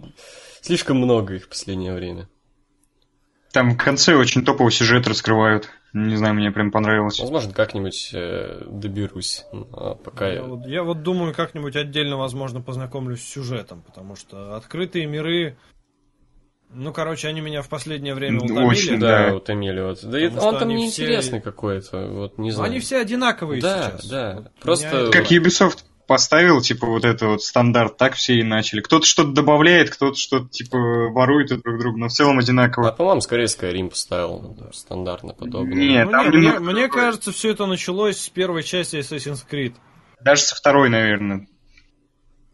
слишком 0.61 0.98
много 0.98 1.35
их 1.35 1.45
в 1.45 1.49
последнее 1.49 1.93
время. 1.93 2.30
Там 3.52 3.72
в 3.72 3.77
конце 3.77 4.15
очень 4.15 4.45
топовый 4.45 4.72
сюжет 4.72 5.07
раскрывают. 5.07 5.69
Не 5.93 6.15
знаю, 6.15 6.35
мне 6.35 6.52
прям 6.52 6.72
понравилось. 6.72 7.19
Возможно, 7.19 7.52
как-нибудь 7.53 8.11
э, 8.14 8.64
доберусь. 8.65 9.43
А 9.73 9.95
пока 9.95 10.27
Я 10.27 10.34
я... 10.35 10.43
вот, 10.43 10.65
я 10.65 10.84
вот 10.84 11.03
думаю, 11.03 11.34
как-нибудь 11.34 11.76
отдельно, 11.76 12.15
возможно, 12.15 12.61
познакомлюсь 12.61 13.22
с 13.22 13.27
сюжетом, 13.30 13.81
потому 13.81 14.15
что 14.15 14.56
открытые 14.56 15.06
миры, 15.06 15.57
ну, 16.73 16.93
короче, 16.93 17.27
они 17.27 17.41
меня 17.41 17.61
в 17.61 17.69
последнее 17.69 18.14
время 18.14 18.39
утомили. 18.39 18.64
очень, 18.65 18.99
Да, 18.99 19.27
да. 19.30 19.35
утомили. 19.35 19.81
Вот. 19.81 19.99
Да 20.03 20.19
Потому 20.19 20.48
он 20.48 20.57
там 20.60 20.68
неинтересный 20.69 21.39
все- 21.39 21.52
какой-то. 21.52 22.07
Вот, 22.07 22.38
не 22.38 22.49
Но 22.49 22.56
знаю. 22.56 22.72
они 22.72 22.80
все 22.80 22.98
одинаковые 22.98 23.61
Да, 23.61 23.91
сейчас. 23.91 24.06
да. 24.10 24.34
Вот 24.35 24.52
Просто- 24.61 25.10
Как 25.11 25.31
Ubisoft 25.31 25.80
поставил, 26.07 26.60
типа, 26.61 26.88
вот 26.88 27.06
это 27.06 27.27
вот 27.27 27.41
стандарт, 27.41 27.95
так 27.98 28.15
все 28.15 28.34
и 28.35 28.43
начали. 28.43 28.81
Кто-то 28.81 29.06
что-то 29.06 29.31
добавляет, 29.31 29.89
кто-то 29.91 30.18
что-то, 30.18 30.49
типа, 30.49 30.77
ворует 30.77 31.49
друг 31.61 31.80
друга, 31.80 31.98
но 31.98 32.07
в 32.10 32.11
целом 32.11 32.38
А, 32.38 32.41
одинаково. 32.41 32.91
по-моему, 32.91 33.22
скорее 33.22 33.45
Skyrim 33.45 33.89
поставил 33.89 34.56
ну, 34.60 34.73
стандартно 34.73 35.34
подобное. 35.34 35.73
Нет. 35.76 36.06
Ну, 36.07 36.11
там 36.11 36.31
не, 36.31 36.38
мне, 36.38 36.48
немного 36.48 36.72
мне 36.73 36.88
кажется, 36.89 37.31
все 37.31 37.52
это 37.52 37.65
началось 37.65 38.18
с 38.18 38.27
первой 38.30 38.64
части 38.64 38.98
Assassin's 38.98 39.45
Creed. 39.49 39.73
Даже 40.19 40.41
со 40.41 40.56
второй, 40.56 40.89
наверное. 40.89 41.48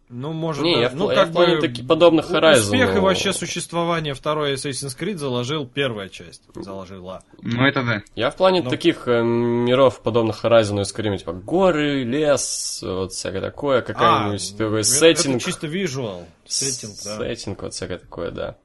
Ну, 0.09 0.31
может, 0.31 0.63
Не, 0.63 0.75
да. 0.75 0.81
я 0.83 0.89
в, 0.89 0.95
ну, 0.95 1.09
я 1.11 1.15
как 1.17 1.29
в 1.29 1.33
плане 1.33 1.55
бы 1.55 1.61
таки 1.61 1.83
подобных 1.83 2.31
Horizon. 2.31 2.59
Успех 2.59 2.91
и 2.91 2.93
но- 2.93 3.01
вообще 3.01 3.33
существование 3.33 4.13
второй 4.13 4.53
Assassin's 4.53 4.97
Creed 4.97 5.17
заложил 5.17 5.67
первая 5.67 6.07
часть. 6.07 6.43
Заложила. 6.55 7.23
Ну, 7.41 7.65
это 7.65 7.83
да. 7.83 8.01
Я 8.15 8.29
в 8.31 8.37
плане 8.37 8.61
Ну. 8.61 8.69
таких 8.69 9.07
э, 9.09 9.21
миров, 9.21 10.01
подобных 10.01 10.45
Horizon 10.45 10.79
и 10.79 10.83
Skyrim, 10.83 11.17
типа 11.17 11.33
горы, 11.33 12.05
лес, 12.05 12.79
вот 12.85 13.11
всякое 13.11 13.41
такое, 13.41 13.81
какая-нибудь 13.81 14.51
такой 14.57 14.77
А, 14.77 14.79
это- 14.79 14.83
сеттинг. 14.83 15.35
Это 15.35 15.43
чисто 15.45 15.67
визуал. 15.67 16.25
Сеттинг, 16.45 16.93
да. 17.03 17.17
Сеттинг, 17.17 17.61
вот 17.63 17.73
всякое 17.73 17.97
такое, 17.97 18.31
да. 18.31 18.55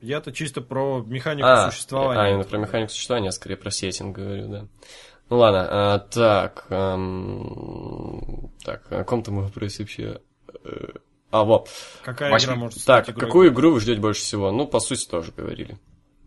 Я-то 0.00 0.32
чисто 0.32 0.62
про 0.62 1.02
механику 1.06 1.46
А, 1.46 1.70
существования. 1.70 2.20
а, 2.22 2.28
именно 2.30 2.44
про 2.44 2.56
механику 2.58 2.90
существования, 2.92 3.26
я 3.26 3.32
скорее 3.32 3.56
про 3.56 3.70
сеттинг 3.70 4.16
говорю, 4.16 4.48
да. 4.48 4.64
Ну 5.28 5.36
ладно, 5.38 5.66
а, 5.68 5.98
так, 5.98 6.66
эм, 6.70 8.50
так, 8.64 8.82
о 8.90 8.98
каком-то 8.98 9.30
мы 9.32 9.42
вопросе 9.42 9.82
вообще... 9.82 10.20
А, 11.30 11.44
вот. 11.44 11.68
Какая 12.02 12.30
Восьми- 12.30 12.46
игра 12.52 12.56
может 12.56 12.80
стать 12.80 13.06
Так, 13.06 13.14
игрой 13.16 13.26
какую 13.26 13.48
игру 13.50 13.72
вы 13.72 13.80
ждете 13.80 14.00
больше 14.00 14.20
всего? 14.22 14.50
Ну, 14.52 14.66
по 14.66 14.80
сути, 14.80 15.06
тоже 15.08 15.32
говорили. 15.36 15.78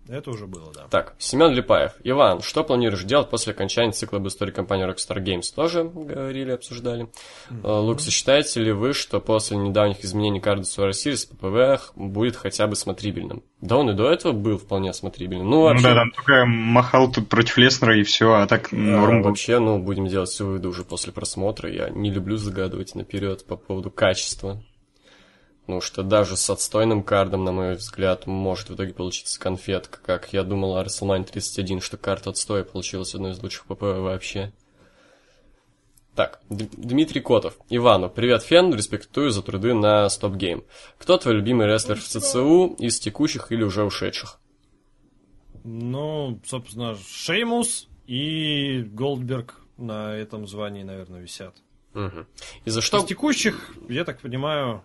Это 0.10 0.32
уже 0.32 0.48
было, 0.48 0.72
да. 0.74 0.88
Так, 0.90 1.14
Семен 1.20 1.52
Липаев. 1.52 1.92
Иван, 2.04 2.42
что 2.42 2.64
планируешь 2.64 3.04
делать 3.04 3.30
после 3.30 3.54
окончания 3.54 3.92
цикла 3.92 4.18
об 4.18 4.28
истории 4.28 4.52
компании 4.52 4.90
Rockstar 4.90 5.24
Games? 5.24 5.54
Тоже 5.54 5.84
говорили, 5.84 6.52
обсуждали. 6.52 7.08
Э, 7.52 7.56
Лукс, 7.64 8.08
считаете 8.10 8.62
ли 8.62 8.72
вы, 8.72 8.94
что 8.94 9.20
после 9.20 9.58
недавних 9.58 10.04
изменений 10.04 10.40
карты 10.40 10.64
Survivor 10.64 10.92
Series 10.92 11.28
ППВ 11.28 11.92
будет 11.96 12.36
хотя 12.36 12.66
бы 12.66 12.76
смотрибельным? 12.76 13.44
Да 13.62 13.78
он 13.78 13.92
и 13.92 13.94
до 13.94 14.10
этого 14.10 14.32
был 14.32 14.58
вполне 14.58 14.94
смотрибельным. 14.94 15.48
Ну, 15.48 15.58
Ну 15.58 15.64
вообще, 15.64 15.84
да, 15.84 15.96
там 15.96 16.12
только 16.12 16.46
махал 16.46 17.12
тут 17.12 17.30
против 17.30 17.58
Леснера 17.58 17.96
и 17.96 18.04
все, 18.04 18.34
а 18.34 18.48
так 18.48 18.74
а, 18.74 18.76
норм 18.76 19.22
был. 19.22 19.30
вообще, 19.30 19.60
ну, 19.60 19.78
будем 19.78 20.08
делать 20.08 20.30
все 20.30 20.46
выводы 20.46 20.70
уже 20.70 20.84
после 20.84 21.14
просмотра. 21.14 21.70
Я 21.72 21.90
не 21.90 22.10
люблю 22.10 22.38
загадывать 22.38 22.96
наперед 22.96 23.46
по 23.46 23.58
поводу 23.58 23.92
качества. 23.92 24.60
Потому 25.70 25.82
что 25.82 26.02
даже 26.02 26.36
с 26.36 26.50
отстойным 26.50 27.04
кардом, 27.04 27.44
на 27.44 27.52
мой 27.52 27.76
взгляд, 27.76 28.26
может 28.26 28.72
в 28.72 28.74
итоге 28.74 28.92
получиться 28.92 29.40
конфетка, 29.40 30.00
как 30.04 30.34
я 30.34 30.42
думал 30.42 30.76
о 30.76 30.84
WrestleMania 30.84 31.26
31, 31.26 31.82
что 31.82 31.96
карта 31.96 32.32
отстой, 32.32 32.60
а 32.60 32.64
получилась 32.64 33.14
одной 33.14 33.34
из 33.34 33.44
лучших 33.44 33.68
ПП 33.68 33.84
вообще. 33.84 34.52
Так, 36.16 36.42
Дмитрий 36.50 37.22
Котов. 37.22 37.56
Ивану, 37.70 38.10
привет, 38.10 38.42
Фен, 38.42 38.74
респектую 38.74 39.30
за 39.30 39.44
труды 39.44 39.76
на 39.76 40.10
StopGame. 40.10 40.64
Кто 40.98 41.20
твой 41.20 41.36
любимый 41.36 41.68
рестлер 41.68 42.00
в 42.00 42.04
ЦЦУ 42.04 42.76
из 42.80 43.00
текущих 43.00 43.52
или 43.52 43.62
уже 43.62 43.84
ушедших? 43.84 44.40
Ну, 45.64 46.42
собственно, 46.48 46.98
Шеймус 47.08 47.88
и 48.08 48.82
Голдберг 48.82 49.54
на 49.78 50.16
этом 50.16 50.48
звании, 50.48 50.82
наверное, 50.82 51.22
висят. 51.22 51.58
Мгм. 51.94 52.26
И 52.66 52.72
за 52.72 52.80
Из 52.80 52.84
что... 52.84 53.06
текущих, 53.06 53.76
я 53.88 54.04
так 54.04 54.20
понимаю, 54.22 54.84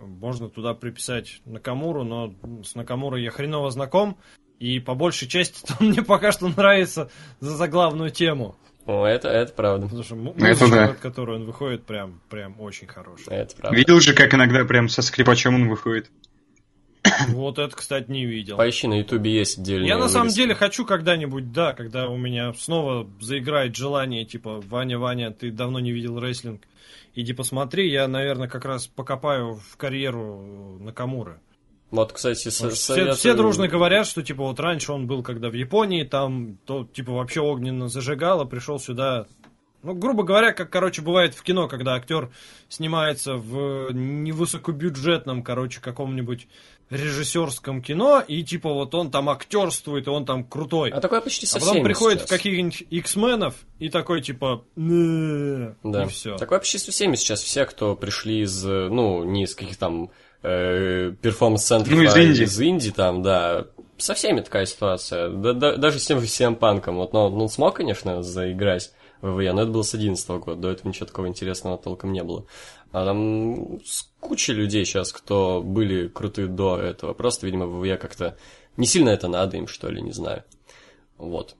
можно 0.00 0.48
туда 0.48 0.74
приписать 0.74 1.40
Накамуру, 1.44 2.04
но 2.04 2.34
с 2.64 2.74
Накамурой 2.74 3.22
я 3.22 3.30
хреново 3.30 3.70
знаком, 3.70 4.16
и 4.58 4.78
по 4.80 4.94
большей 4.94 5.28
части 5.28 5.72
он 5.80 5.88
мне 5.88 6.02
пока 6.02 6.32
что 6.32 6.48
нравится 6.48 7.10
за 7.40 7.56
заглавную 7.56 8.10
тему. 8.10 8.56
О, 8.86 9.06
это, 9.06 9.28
это 9.28 9.52
правда. 9.54 9.86
Потому 9.86 10.02
что 10.02 10.14
му- 10.14 10.34
Ну, 10.36 10.44
это 10.46 10.70
да. 10.70 10.88
под 10.88 10.98
которую 10.98 11.40
он 11.40 11.46
выходит, 11.46 11.86
прям, 11.86 12.20
прям 12.28 12.60
очень 12.60 12.86
хорошая. 12.86 13.42
Это 13.42 13.56
правда. 13.56 13.76
Видел 13.76 13.98
же, 14.00 14.12
как 14.12 14.34
иногда 14.34 14.62
прям 14.66 14.90
со 14.90 15.00
скрипачом 15.00 15.54
он 15.54 15.68
выходит. 15.70 16.10
Вот 17.28 17.58
это, 17.58 17.74
кстати, 17.74 18.10
не 18.10 18.24
видел. 18.26 18.56
Поищи, 18.56 18.86
на 18.86 18.98
Ютубе 18.98 19.32
есть 19.32 19.58
отдельные 19.58 19.88
Я 19.88 19.98
на 19.98 20.08
самом 20.08 20.24
вырезки. 20.24 20.36
деле 20.40 20.54
хочу 20.54 20.84
когда-нибудь, 20.84 21.52
да, 21.52 21.72
когда 21.72 22.08
у 22.08 22.16
меня 22.16 22.52
снова 22.54 23.08
заиграет 23.20 23.76
желание, 23.76 24.24
типа, 24.24 24.60
Ваня, 24.68 24.98
Ваня, 24.98 25.30
ты 25.30 25.50
давно 25.50 25.80
не 25.80 25.92
видел 25.92 26.18
рестлинг, 26.18 26.62
иди 27.14 27.32
посмотри, 27.32 27.90
я, 27.90 28.08
наверное, 28.08 28.48
как 28.48 28.64
раз 28.64 28.86
покопаю 28.86 29.54
в 29.54 29.76
карьеру 29.76 30.78
Накамуры. 30.80 31.40
Вот, 31.90 32.12
кстати, 32.12 32.48
со- 32.48 32.70
все, 32.70 32.94
советую- 32.94 33.14
все 33.14 33.34
дружно 33.34 33.68
говорят, 33.68 34.06
что, 34.06 34.22
типа, 34.22 34.42
вот 34.42 34.58
раньше 34.58 34.90
он 34.90 35.06
был, 35.06 35.22
когда 35.22 35.48
в 35.48 35.52
Японии, 35.54 36.02
там, 36.02 36.58
то, 36.66 36.84
типа, 36.92 37.12
вообще 37.12 37.40
огненно 37.40 37.88
зажигало, 37.88 38.44
пришел 38.46 38.80
сюда, 38.80 39.26
ну, 39.84 39.94
грубо 39.94 40.24
говоря, 40.24 40.52
как, 40.52 40.70
короче, 40.70 41.02
бывает 41.02 41.34
в 41.34 41.42
кино, 41.44 41.68
когда 41.68 41.94
актер 41.94 42.30
снимается 42.68 43.34
в 43.36 43.92
невысокобюджетном, 43.92 45.42
короче, 45.42 45.80
каком-нибудь 45.80 46.48
режиссерском 46.90 47.82
кино, 47.82 48.22
и, 48.26 48.42
типа, 48.44 48.72
вот 48.72 48.94
он 48.94 49.10
там 49.10 49.28
актерствует, 49.30 50.06
и 50.06 50.10
он 50.10 50.24
там 50.26 50.44
крутой. 50.44 50.90
А 50.90 51.00
такое 51.00 51.20
почти 51.20 51.46
со 51.46 51.56
А 51.56 51.60
потом 51.60 51.82
приходит 51.82 52.20
сейчас. 52.20 52.28
в 52.28 52.32
каких-нибудь 52.32 52.84
X-менов 52.90 53.54
и 53.78 53.88
такой 53.88 54.20
типа 54.22 54.64
Да. 54.76 56.04
и 56.04 56.08
все. 56.08 56.36
Такое 56.36 56.58
почти 56.58 56.78
со 56.78 56.90
всеми 56.92 57.16
сейчас. 57.16 57.42
Все, 57.42 57.64
кто 57.66 57.96
пришли 57.96 58.40
из, 58.42 58.64
э, 58.64 58.88
ну, 58.90 59.24
не 59.24 59.44
из 59.44 59.54
каких 59.54 59.76
там 59.76 60.10
э, 60.42 61.12
перформанс-центров, 61.22 61.96
Ну, 61.96 62.02
из 62.04 62.14
а 62.14 62.22
инди. 62.22 62.42
из 62.42 62.60
инди 62.60 62.90
там, 62.90 63.22
да. 63.22 63.66
Со 63.96 64.12
всеми 64.14 64.40
такая 64.40 64.66
ситуация. 64.66 65.30
Да- 65.30 65.52
да- 65.54 65.76
даже 65.76 65.98
с 65.98 66.04
тем 66.06 66.20
же 66.20 66.26
CM 66.26 66.56
Панком. 66.56 66.96
Вот, 66.96 67.12
но 67.12 67.30
он 67.30 67.48
смог, 67.48 67.76
конечно, 67.76 68.22
заиграть 68.22 68.92
ВВЕ, 69.22 69.52
но 69.54 69.62
это 69.62 69.70
было 69.70 69.82
с 69.82 69.94
11 69.94 70.28
года, 70.40 70.60
до 70.60 70.70
этого 70.72 70.88
ничего 70.88 71.06
такого 71.06 71.28
интересного 71.28 71.78
толком 71.78 72.12
не 72.12 72.22
было. 72.22 72.44
А 72.94 73.04
там 73.04 73.80
с 73.84 74.08
кучей 74.20 74.52
людей 74.52 74.84
сейчас, 74.84 75.12
кто 75.12 75.60
были 75.60 76.06
крутые 76.06 76.46
до 76.46 76.78
этого, 76.78 77.12
просто, 77.12 77.44
видимо, 77.44 77.66
ВВЕ 77.66 77.96
как-то 77.96 78.38
не 78.76 78.86
сильно 78.86 79.08
это 79.08 79.26
надо 79.26 79.56
им, 79.56 79.66
что 79.66 79.90
ли, 79.90 80.00
не 80.00 80.12
знаю. 80.12 80.44
Вот. 81.18 81.56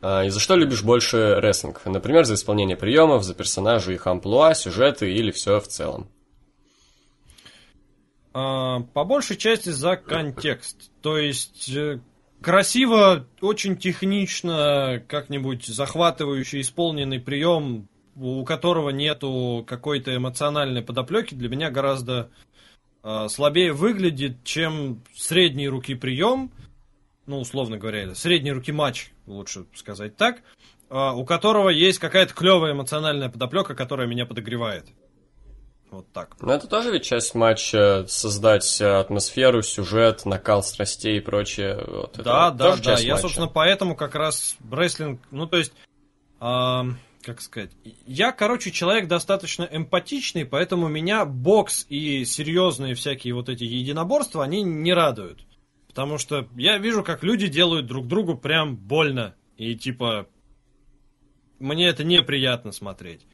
А, 0.00 0.24
и 0.24 0.30
за 0.30 0.40
что 0.40 0.56
любишь 0.56 0.82
больше 0.82 1.34
рестлинг? 1.40 1.82
Например, 1.84 2.24
за 2.24 2.36
исполнение 2.36 2.78
приемов, 2.78 3.22
за 3.22 3.34
персонажей, 3.34 3.96
их 3.96 4.06
амплуа, 4.06 4.54
сюжеты 4.54 5.12
или 5.12 5.30
все 5.30 5.60
в 5.60 5.68
целом? 5.68 6.08
А, 8.32 8.80
по 8.80 9.04
большей 9.04 9.36
части 9.36 9.68
за 9.68 9.96
контекст. 9.96 10.90
То 11.02 11.18
есть 11.18 11.68
э, 11.68 12.00
красиво, 12.40 13.26
очень 13.42 13.76
технично, 13.76 15.02
как-нибудь 15.06 15.66
захватывающий 15.66 16.62
исполненный 16.62 17.20
прием, 17.20 17.90
у 18.16 18.44
которого 18.44 18.90
нету 18.90 19.64
какой-то 19.66 20.14
эмоциональной 20.14 20.82
подоплеки, 20.82 21.34
для 21.34 21.48
меня 21.48 21.70
гораздо 21.70 22.30
э, 23.02 23.28
слабее 23.28 23.72
выглядит, 23.72 24.44
чем 24.44 25.02
средней 25.14 25.68
руки 25.68 25.94
прием, 25.94 26.50
ну, 27.26 27.40
условно 27.40 27.78
говоря, 27.78 28.14
средней 28.14 28.52
руки 28.52 28.72
матч, 28.72 29.10
лучше 29.26 29.66
сказать 29.74 30.16
так, 30.16 30.42
э, 30.90 31.10
у 31.14 31.24
которого 31.24 31.68
есть 31.68 31.98
какая-то 31.98 32.34
клевая 32.34 32.72
эмоциональная 32.72 33.28
подоплека, 33.28 33.74
которая 33.74 34.06
меня 34.06 34.26
подогревает. 34.26 34.86
Вот 35.90 36.10
так. 36.10 36.36
Но 36.40 36.54
это 36.54 36.66
тоже 36.68 36.90
ведь 36.90 37.04
часть 37.04 37.34
матча, 37.34 38.06
создать 38.08 38.80
атмосферу, 38.80 39.60
сюжет, 39.60 40.24
накал 40.24 40.62
страстей 40.62 41.18
и 41.18 41.20
прочее. 41.20 41.84
Вот, 41.86 42.16
да, 42.16 42.50
да, 42.50 42.76
да. 42.76 42.94
Я, 42.94 43.12
матча. 43.12 43.22
собственно, 43.22 43.46
поэтому 43.46 43.94
как 43.94 44.14
раз 44.14 44.56
рестлинг, 44.70 45.20
ну, 45.30 45.46
то 45.46 45.58
есть, 45.58 45.74
э, 46.40 46.82
как 47.22 47.40
сказать, 47.40 47.70
я, 48.06 48.32
короче, 48.32 48.70
человек 48.70 49.08
достаточно 49.08 49.68
эмпатичный, 49.70 50.44
поэтому 50.44 50.88
меня 50.88 51.24
бокс 51.24 51.86
и 51.88 52.24
серьезные 52.24 52.94
всякие 52.94 53.34
вот 53.34 53.48
эти 53.48 53.64
единоборства, 53.64 54.44
они 54.44 54.62
не 54.62 54.92
радуют. 54.92 55.46
Потому 55.86 56.18
что 56.18 56.48
я 56.56 56.78
вижу, 56.78 57.02
как 57.04 57.22
люди 57.22 57.48
делают 57.48 57.86
друг 57.86 58.06
другу 58.06 58.36
прям 58.36 58.76
больно. 58.76 59.34
И 59.56 59.74
типа, 59.76 60.26
мне 61.58 61.86
это 61.88 62.02
неприятно 62.02 62.72
смотреть. 62.72 63.26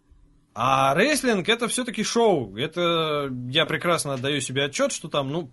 А 0.55 0.93
рейслинг 0.97 1.49
это 1.49 1.69
все-таки 1.69 2.03
шоу. 2.03 2.57
Это 2.57 3.31
я 3.49 3.65
прекрасно 3.65 4.15
отдаю 4.15 4.41
себе 4.41 4.65
отчет, 4.65 4.91
что 4.91 5.09
там, 5.09 5.31
ну, 5.31 5.53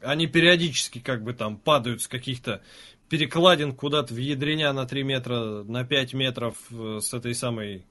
они 0.00 0.28
периодически 0.28 1.00
как 1.00 1.24
бы 1.24 1.32
там 1.32 1.58
падают 1.58 2.02
с 2.02 2.08
каких-то 2.08 2.62
перекладин 3.08 3.74
куда-то 3.74 4.14
в 4.14 4.16
ядреня 4.16 4.72
на 4.72 4.86
3 4.86 5.02
метра, 5.02 5.64
на 5.64 5.84
5 5.84 6.14
метров 6.14 6.56
э, 6.70 6.98
с 7.00 7.12
этой 7.14 7.34
самой... 7.34 7.84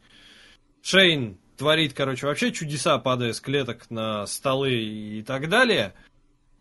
Шейн 0.81 1.37
творит, 1.57 1.93
короче, 1.93 2.27
вообще 2.27 2.51
чудеса, 2.51 2.97
падая 2.99 3.33
с 3.33 3.41
клеток 3.41 3.89
на 3.89 4.27
столы 4.27 4.73
и 4.73 5.23
так 5.23 5.49
далее. 5.49 5.93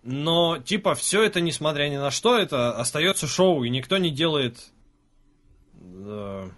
Но, 0.02 0.58
типа, 0.58 0.94
все 0.94 1.22
это, 1.22 1.40
несмотря 1.40 1.88
ни 1.88 1.96
на 1.96 2.10
что, 2.10 2.38
это 2.38 2.76
остается 2.76 3.26
шоу, 3.26 3.64
и 3.64 3.70
никто 3.70 3.98
не 3.98 4.10
делает... 4.10 4.58
Э, 5.82 6.48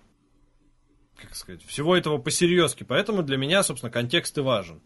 как 1.16 1.34
сказать, 1.34 1.65
всего 1.65 1.97
этого 1.97 2.18
посерьезки. 2.18 2.84
Поэтому 2.84 3.23
для 3.23 3.36
меня, 3.36 3.62
собственно, 3.62 3.91
контекст 3.91 4.36
и 4.36 4.42
важен. 4.42 4.83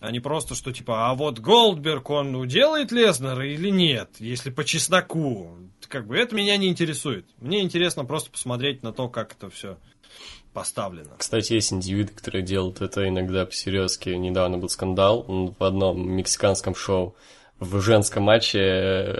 А 0.00 0.10
не 0.10 0.20
просто, 0.20 0.54
что 0.54 0.72
типа, 0.72 1.10
а 1.10 1.14
вот 1.14 1.38
Голдберг, 1.38 2.10
он 2.10 2.34
уделает 2.36 2.92
Лезнера 2.92 3.46
или 3.46 3.70
нет, 3.70 4.10
если 4.18 4.50
по 4.50 4.64
чесноку. 4.64 5.56
Как 5.88 6.06
бы 6.06 6.16
это 6.16 6.34
меня 6.34 6.56
не 6.56 6.68
интересует. 6.68 7.26
Мне 7.38 7.62
интересно 7.62 8.04
просто 8.04 8.30
посмотреть 8.30 8.82
на 8.82 8.92
то, 8.92 9.08
как 9.08 9.32
это 9.32 9.48
все 9.50 9.78
поставлено. 10.52 11.10
Кстати, 11.18 11.52
есть 11.52 11.72
индивиды, 11.72 12.12
которые 12.12 12.42
делают 12.42 12.80
это 12.80 13.08
иногда 13.08 13.44
по-серьезки. 13.44 14.08
Недавно 14.10 14.58
был 14.58 14.68
скандал 14.68 15.24
в 15.58 15.62
одном 15.62 16.10
мексиканском 16.10 16.74
шоу 16.74 17.14
в 17.58 17.80
женском 17.80 18.24
матче 18.24 18.58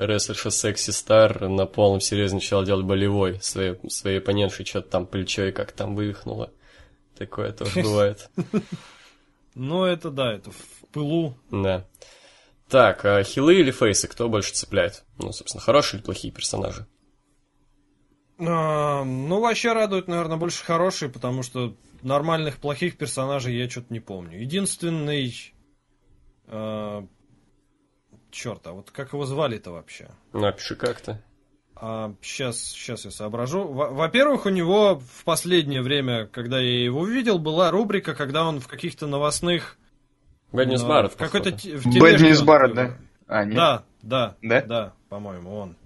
рестлерша 0.01 0.51
Секси 0.51 0.91
Стар 0.91 1.49
на 1.49 1.67
полном 1.67 2.01
серьезе 2.01 2.35
начала 2.35 2.65
делать 2.65 2.85
болевой 2.85 3.41
своей, 3.41 3.77
своей 3.89 4.19
оппонентшей, 4.19 4.67
что-то 4.67 4.91
там 4.91 5.07
плечо 5.07 5.45
и 5.45 5.53
как 5.53 5.73
там 5.73 5.95
вывихнуло. 5.95 6.51
Такое 7.17 7.53
тоже 7.53 7.81
бывает. 7.83 8.29
Ну, 9.57 9.85
это 9.85 10.11
да, 10.11 10.35
это 10.35 10.51
в 10.51 10.89
пылу. 10.93 11.35
Да. 11.51 11.87
Так, 12.69 13.07
а 13.07 13.23
хилы 13.25 13.55
или 13.59 13.71
фейсы, 13.71 14.07
кто 14.07 14.29
больше 14.29 14.53
цепляет? 14.53 15.03
Ну, 15.17 15.33
собственно, 15.33 15.63
хорошие 15.63 15.99
или 15.99 16.05
плохие 16.05 16.33
персонажи? 16.33 16.87
А, 18.39 19.03
ну, 19.03 19.41
вообще 19.41 19.73
радует, 19.73 20.09
наверное, 20.09 20.37
больше 20.37 20.63
хорошие, 20.63 21.11
потому 21.11 21.43
что 21.43 21.75
нормальных 22.03 22.59
плохих 22.59 22.99
персонажей 22.99 23.57
я 23.57 23.71
что-то 23.71 23.95
не 23.95 24.01
помню. 24.01 24.43
Единственный 24.43 25.35
а, 26.49 27.07
черт, 28.31 28.67
а 28.67 28.73
вот 28.73 28.91
как 28.91 29.15
его 29.15 29.25
звали-то 29.25 29.71
вообще? 29.71 30.11
Напиши 30.35 30.77
как-то. 30.77 31.25
А, 31.79 32.15
сейчас, 32.23 32.59
сейчас 32.59 33.05
я 33.05 33.11
соображу. 33.11 33.65
Во-первых, 33.65 34.47
у 34.47 34.49
него 34.49 34.99
в 34.99 35.25
последнее 35.25 35.83
время, 35.83 36.27
когда 36.27 36.59
я 36.59 36.85
его 36.85 37.01
увидел, 37.01 37.39
была 37.39 37.71
рубрика, 37.71 38.15
когда 38.15 38.47
он 38.47 38.61
в 38.61 38.67
каких-то 38.67 39.07
новостных... 39.07 39.77
News 40.53 40.85
Барретт. 40.85 41.15
В 41.15 41.17
какой-то 41.17 41.51
Bad 41.51 42.21
News 42.21 42.41
Барретт, 42.43 42.75
да? 42.75 42.97
А, 43.27 43.45
нет? 43.45 43.57
Да, 43.57 43.85
да, 44.01 44.37
да, 44.41 44.63
да, 44.63 44.93
по-моему, 45.11 45.55
он. 45.55 45.77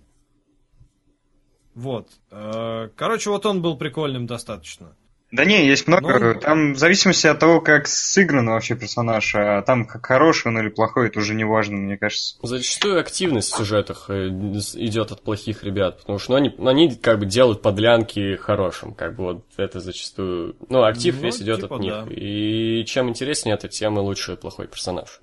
Вот. 1.74 2.08
Э, 2.30 2.88
короче, 2.94 3.30
вот 3.30 3.46
он 3.46 3.62
был 3.62 3.76
прикольным 3.76 4.26
достаточно. 4.26 4.94
Да 5.32 5.44
не, 5.44 5.66
есть 5.66 5.86
много. 5.86 6.18
Ну, 6.18 6.40
там 6.40 6.74
в 6.74 6.78
зависимости 6.78 7.26
от 7.26 7.38
того, 7.38 7.60
как 7.60 7.86
сыгран 7.86 8.48
вообще 8.48 8.74
персонаж, 8.74 9.34
а 9.36 9.62
там 9.62 9.86
как 9.86 10.04
хороший 10.04 10.48
он 10.48 10.58
или 10.58 10.68
плохой, 10.68 11.06
это 11.06 11.20
уже 11.20 11.34
не 11.34 11.44
важно, 11.44 11.76
мне 11.76 11.96
кажется. 11.96 12.36
Зачастую 12.42 12.98
активность 12.98 13.52
в 13.52 13.56
сюжетах 13.56 14.06
э, 14.08 14.28
идет 14.28 15.12
от 15.12 15.22
плохих 15.22 15.62
ребят, 15.62 16.00
потому 16.00 16.18
что 16.18 16.32
ну, 16.32 16.38
они, 16.38 16.54
они 16.58 16.96
как 16.96 17.20
бы 17.20 17.26
делают 17.26 17.62
подлянки 17.62 18.36
хорошим, 18.36 18.92
как 18.94 19.14
бы 19.14 19.24
вот 19.24 19.44
это 19.56 19.78
зачастую... 19.78 20.56
Ну, 20.68 20.82
актив 20.82 21.14
ну, 21.16 21.22
весь 21.22 21.40
идет 21.40 21.60
типа 21.60 21.76
от 21.76 21.80
них. 21.80 21.92
Да. 21.92 22.06
И 22.10 22.84
чем 22.86 23.08
интереснее 23.08 23.54
эта 23.54 23.68
тема, 23.68 24.00
лучше 24.00 24.36
плохой 24.36 24.66
персонаж. 24.66 25.20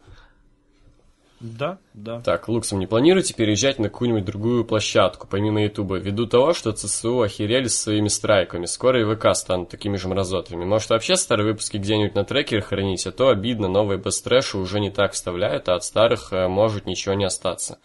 Да, 1.40 1.78
да. 1.94 2.20
Так, 2.22 2.48
Луксом, 2.48 2.80
не 2.80 2.88
планируете 2.88 3.36
переезжать 3.36 3.78
на 3.78 3.90
какую-нибудь 3.90 4.26
другую 4.26 4.66
площадку, 4.66 5.28
помимо 5.30 5.64
Ютуба, 5.64 5.98
ввиду 5.98 6.26
того, 6.26 6.54
что 6.54 6.72
ЦСУ 6.72 7.22
охерели 7.22 7.68
с 7.68 7.80
своими 7.80 8.08
страйками, 8.08 8.66
скоро 8.66 9.02
и 9.02 9.16
ВК 9.16 9.36
станут 9.36 9.70
такими 9.70 9.98
же 9.98 10.08
мразотами. 10.08 10.66
Может, 10.66 10.90
вообще 10.90 11.16
старые 11.16 11.52
выпуски 11.52 11.78
где-нибудь 11.78 12.16
на 12.16 12.24
трекере 12.24 12.62
хранить, 12.62 13.06
а 13.06 13.12
то 13.12 13.30
обидно, 13.30 13.68
новые 13.68 14.00
бестрэши 14.00 14.58
уже 14.58 14.80
не 14.80 14.90
так 14.90 15.14
вставляют, 15.14 15.70
а 15.70 15.76
от 15.76 15.84
старых 15.84 16.34
э, 16.34 16.48
может 16.48 16.88
ничего 16.88 17.14
не 17.14 17.26
остаться. 17.26 17.78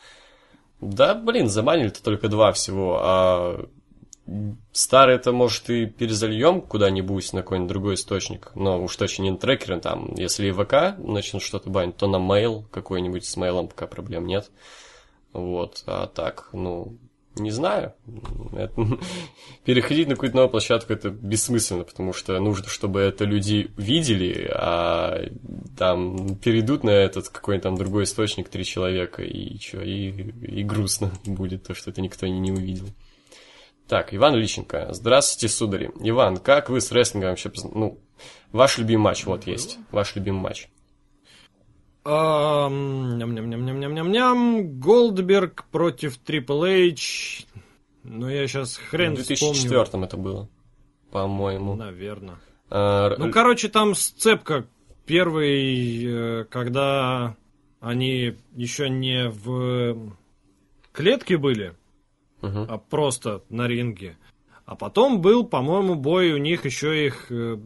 Да, 0.81 1.15
блин, 1.15 1.49
забанили-то 1.49 2.03
только 2.03 2.29
два 2.29 2.53
всего, 2.53 2.99
а 3.03 3.67
Старый 4.73 5.17
это, 5.17 5.33
может, 5.33 5.69
и 5.69 5.87
перезальем 5.87 6.61
куда-нибудь 6.61 7.33
на 7.33 7.43
какой-нибудь 7.43 7.69
другой 7.69 7.95
источник, 7.95 8.53
но 8.55 8.83
уж 8.83 8.97
точно 8.97 9.25
не 9.25 9.31
на 9.33 9.37
трекеры, 9.37 9.81
там, 9.81 10.15
если 10.15 10.47
и 10.47 10.53
ВК 10.53 10.97
начнут 10.99 11.43
что-то 11.43 11.71
банить, 11.71 11.97
то 11.97 12.07
на 12.07 12.17
mail 12.17 12.65
какой-нибудь 12.71 13.25
с 13.25 13.37
мейлом 13.37 13.69
пока 13.69 13.87
проблем 13.87 14.27
нет. 14.27 14.51
Вот, 15.33 15.83
а 15.87 16.07
так, 16.07 16.51
ну, 16.53 16.97
не 17.37 17.51
знаю. 17.51 17.95
Это, 18.53 18.75
переходить 19.65 20.09
на 20.09 20.15
какую-то 20.15 20.37
новую 20.37 20.51
площадку 20.51 20.93
это 20.93 21.11
бессмысленно, 21.11 21.85
потому 21.85 22.13
что 22.13 22.39
нужно, 22.39 22.69
чтобы 22.69 23.01
это 23.01 23.25
люди 23.25 23.71
видели, 23.77 24.51
а 24.55 25.29
там 25.77 26.37
перейдут 26.37 26.85
на 26.85 26.91
этот 26.91 27.29
какой-нибудь 27.29 27.63
там 27.63 27.77
другой 27.77 28.05
источник 28.05 28.49
три 28.49 28.65
человека, 28.65 29.23
и 29.23 29.59
что, 29.59 29.81
и, 29.81 30.11
и 30.11 30.63
грустно 30.63 31.11
будет 31.25 31.65
то, 31.65 31.75
что 31.75 31.91
это 31.91 32.01
никто 32.01 32.27
не 32.27 32.53
увидел. 32.53 32.87
Так, 33.93 34.15
Иван 34.15 34.37
Личенко. 34.37 34.89
Здравствуйте, 34.93 35.55
судари. 35.55 35.91
Иван, 36.01 36.39
как 36.39 36.71
вы 36.71 36.81
с 36.81 36.91
рестлингом 36.93 37.29
вообще... 37.29 37.53
Ну, 37.75 38.01
ваш 38.51 38.79
любимый 38.79 39.03
матч, 39.03 39.27
вот 39.27 39.47
есть. 39.47 39.79
Ваш 39.91 40.17
любимый 40.17 40.41
матч. 40.41 40.71
Ням-ням-ням-ням-ням-ням. 42.07 44.81
Голдберг 44.81 45.67
против 45.71 46.17
Трипл 46.17 46.65
Эйч. 46.65 47.45
Ну, 48.03 48.31
я 48.31 48.47
сейчас 48.47 48.79
хрен 48.79 49.13
В 49.13 49.17
2004 49.17 49.85
вспомню. 49.85 50.07
это 50.07 50.17
было, 50.17 50.49
по-моему. 51.11 51.75
Наверное. 51.75 52.37
А, 52.71 53.15
ну, 53.19 53.31
короче, 53.31 53.69
там 53.69 53.95
сцепка. 53.95 54.65
Первый, 55.05 56.03
э, 56.03 56.45
когда 56.45 57.37
они 57.79 58.39
еще 58.55 58.89
не 58.89 59.29
в 59.29 60.15
клетке 60.93 61.37
были, 61.37 61.75
а 62.43 62.79
просто 62.79 63.43
на 63.49 63.67
ринге. 63.69 64.17
А 64.65 64.75
потом 64.77 65.21
был, 65.21 65.45
по-моему, 65.45 65.95
бой 65.97 66.33
у 66.33 66.37
них 66.39 66.65
еще 66.65 67.07
их... 67.07 67.27
Э, 67.31 67.57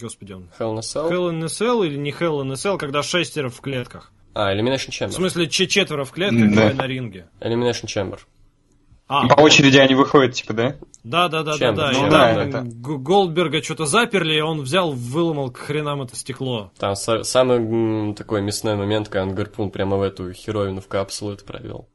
господи, 0.00 0.32
он... 0.32 0.48
Hell 0.58 0.74
in 0.74 0.78
a 0.78 0.80
Cell? 0.80 1.10
Hell 1.10 1.30
in 1.30 1.42
a 1.42 1.46
Cell 1.46 1.86
или 1.86 1.96
не 1.96 2.10
Hell 2.10 2.40
in 2.42 2.50
a 2.50 2.54
Cell, 2.54 2.78
когда 2.78 3.02
шестеро 3.02 3.48
в 3.48 3.60
клетках. 3.60 4.12
А, 4.32 4.54
Elimination 4.54 4.90
Chamber. 4.90 5.08
В 5.08 5.14
смысле, 5.14 5.48
четверо 5.48 6.04
в 6.04 6.12
клетках, 6.12 6.54
да. 6.54 6.72
на 6.72 6.86
ринге. 6.86 7.28
Elimination 7.40 7.86
Chamber. 7.86 8.18
А, 9.08 9.26
по 9.26 9.40
очереди 9.40 9.76
они 9.78 9.96
выходят, 9.96 10.34
типа, 10.34 10.52
да? 10.52 10.76
Да, 11.02 11.28
да, 11.28 11.42
да, 11.42 11.54
да, 11.54 11.58
Чем? 11.58 11.74
да. 11.74 11.90
Ну 11.92 12.06
И 12.06 12.10
да, 12.10 12.34
там 12.34 12.48
это- 12.48 12.60
Г- 12.62 12.98
Голдберга 12.98 13.60
что-то 13.60 13.86
заперли, 13.86 14.34
и 14.34 14.40
он 14.40 14.60
взял, 14.60 14.92
выломал 14.92 15.50
к 15.50 15.56
хренам 15.58 16.02
это 16.02 16.14
стекло. 16.14 16.70
Там 16.78 16.92
са- 16.92 17.24
самый 17.24 17.56
м, 17.58 18.14
такой 18.14 18.40
мясной 18.40 18.76
момент, 18.76 19.08
когда 19.08 19.24
он 19.24 19.34
гарпун 19.34 19.72
прямо 19.72 19.96
в 19.96 20.02
эту 20.02 20.32
херовину 20.32 20.80
в 20.80 20.86
капсулу 20.86 21.32
это 21.32 21.44
провел. 21.44 21.88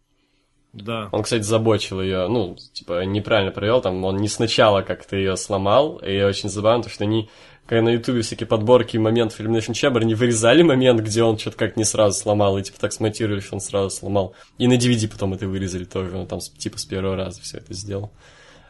Да. 0.75 1.07
Он, 1.13 1.23
кстати, 1.23 1.43
забочил 1.43 2.01
ее, 2.01 2.27
ну, 2.27 2.57
типа, 2.73 3.05
неправильно 3.05 3.51
провел, 3.51 3.81
там, 3.81 4.03
он 4.03 4.17
не 4.17 4.27
сначала 4.27 4.81
как-то 4.81 5.15
ее 5.15 5.37
сломал, 5.37 5.97
и 5.97 6.21
очень 6.21 6.49
забавно, 6.49 6.83
потому 6.83 6.93
что 6.93 7.05
они, 7.05 7.29
когда 7.65 7.83
на 7.83 7.89
ютубе 7.89 8.21
всякие 8.21 8.45
подборки 8.45 8.97
моментов 8.97 9.39
Elimination 9.39 9.71
Chamber, 9.71 10.01
они 10.01 10.15
вырезали 10.15 10.63
момент, 10.63 10.99
где 10.99 11.23
он 11.23 11.37
что-то 11.37 11.55
как 11.55 11.77
не 11.77 11.85
сразу 11.85 12.19
сломал, 12.19 12.57
и, 12.57 12.63
типа, 12.63 12.77
так 12.77 12.91
смонтировали, 12.91 13.39
что 13.39 13.55
он 13.55 13.61
сразу 13.61 13.89
сломал. 13.89 14.35
И 14.57 14.67
на 14.67 14.73
DVD 14.73 15.07
потом 15.07 15.33
это 15.33 15.47
вырезали 15.47 15.85
тоже, 15.85 16.15
он 16.17 16.27
там, 16.27 16.39
типа, 16.39 16.77
с 16.77 16.83
первого 16.83 17.15
раза 17.15 17.41
все 17.41 17.59
это 17.59 17.73
сделал. 17.73 18.11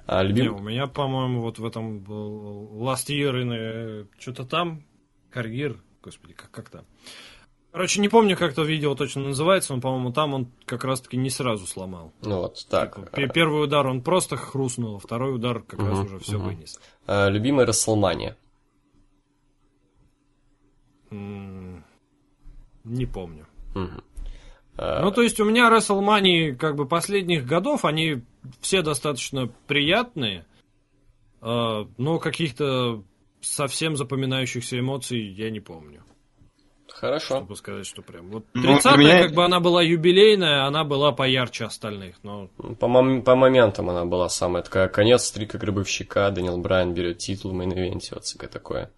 А 0.06 0.24
Не, 0.24 0.30
любим... 0.30 0.58
у 0.58 0.60
меня, 0.60 0.86
по-моему, 0.86 1.42
вот 1.42 1.58
в 1.58 1.66
этом 1.66 2.04
Last 2.04 3.08
Year 3.08 3.42
in 3.42 4.08
что-то 4.20 4.46
там, 4.46 4.84
карьер, 5.32 5.78
господи, 6.04 6.34
как, 6.34 6.52
как 6.52 6.70
там. 6.70 6.86
Короче, 7.76 8.00
не 8.00 8.08
помню, 8.08 8.38
как 8.38 8.54
то 8.54 8.64
видео 8.64 8.96
точно 8.96 9.24
называется, 9.24 9.76
но, 9.76 9.82
по-моему, 9.82 10.14
там 10.14 10.34
он 10.34 10.48
как 10.66 10.86
раз-таки 10.86 11.18
не 11.18 11.30
сразу 11.30 11.68
сломал. 11.68 12.14
Ну 12.22 12.38
вот, 12.44 12.66
так. 12.70 12.96
Типа, 12.96 13.08
пе- 13.12 13.28
Первый 13.28 13.62
удар 13.66 13.86
он 13.86 14.02
просто 14.02 14.38
хрустнул, 14.38 14.96
а 14.96 15.00
второй 15.00 15.36
удар 15.36 15.62
как 15.62 15.82
раз 15.82 15.98
Мгм, 15.98 16.06
уже 16.06 16.20
все 16.20 16.38
мгм. 16.38 16.46
вынес. 16.46 16.80
А, 17.06 17.28
любимая 17.28 17.66
Расселмания. 17.66 18.38
М, 21.12 21.84
Не 22.86 23.06
помню. 23.06 23.46
А, 24.78 25.02
Ну, 25.02 25.12
то 25.12 25.22
есть 25.22 25.42
у 25.42 25.44
меня 25.44 25.70
WrestleMania 25.70 26.56
как 26.56 26.78
бы 26.78 26.88
последних 26.88 27.46
годов, 27.46 27.84
они 27.84 28.22
все 28.62 28.84
достаточно 28.84 29.48
приятные, 29.68 30.46
э, 31.42 31.86
но 31.98 32.20
каких-то 32.20 33.04
совсем 33.42 33.98
запоминающихся 33.98 34.80
эмоций 34.80 35.20
я 35.20 35.50
не 35.50 35.60
помню. 35.60 36.04
Хорошо. 36.88 37.38
Чтобы 37.38 37.56
сказать, 37.56 37.86
что 37.86 38.02
прям... 38.02 38.30
Вот 38.30 38.46
Ну, 38.54 38.62
для 38.62 38.74
30 38.74 38.98
меня- 38.98 39.24
как 39.24 39.34
бы 39.34 39.44
она 39.44 39.60
была 39.60 39.82
юбилейная, 39.82 40.66
она 40.66 40.84
была 40.84 41.12
поярче 41.12 41.66
остальных, 41.66 42.16
но... 42.24 42.48
По, 42.80 42.88
мом- 42.88 43.22
по 43.22 43.36
моментам 43.36 43.90
она 43.90 44.06
была 44.06 44.30
самая 44.30 44.64
такая. 44.64 44.88
Конец 44.88 45.24
стрика 45.26 45.58
гробовщика, 45.58 46.30
Дэниел 46.32 46.58
Брайан 46.58 46.94
берет 46.94 47.18
титул 47.18 47.52
в 47.52 47.56
мейн-ивенте, 47.56 48.14
вот 48.14 48.24
всякое 48.24 48.48
такое. 48.48 48.92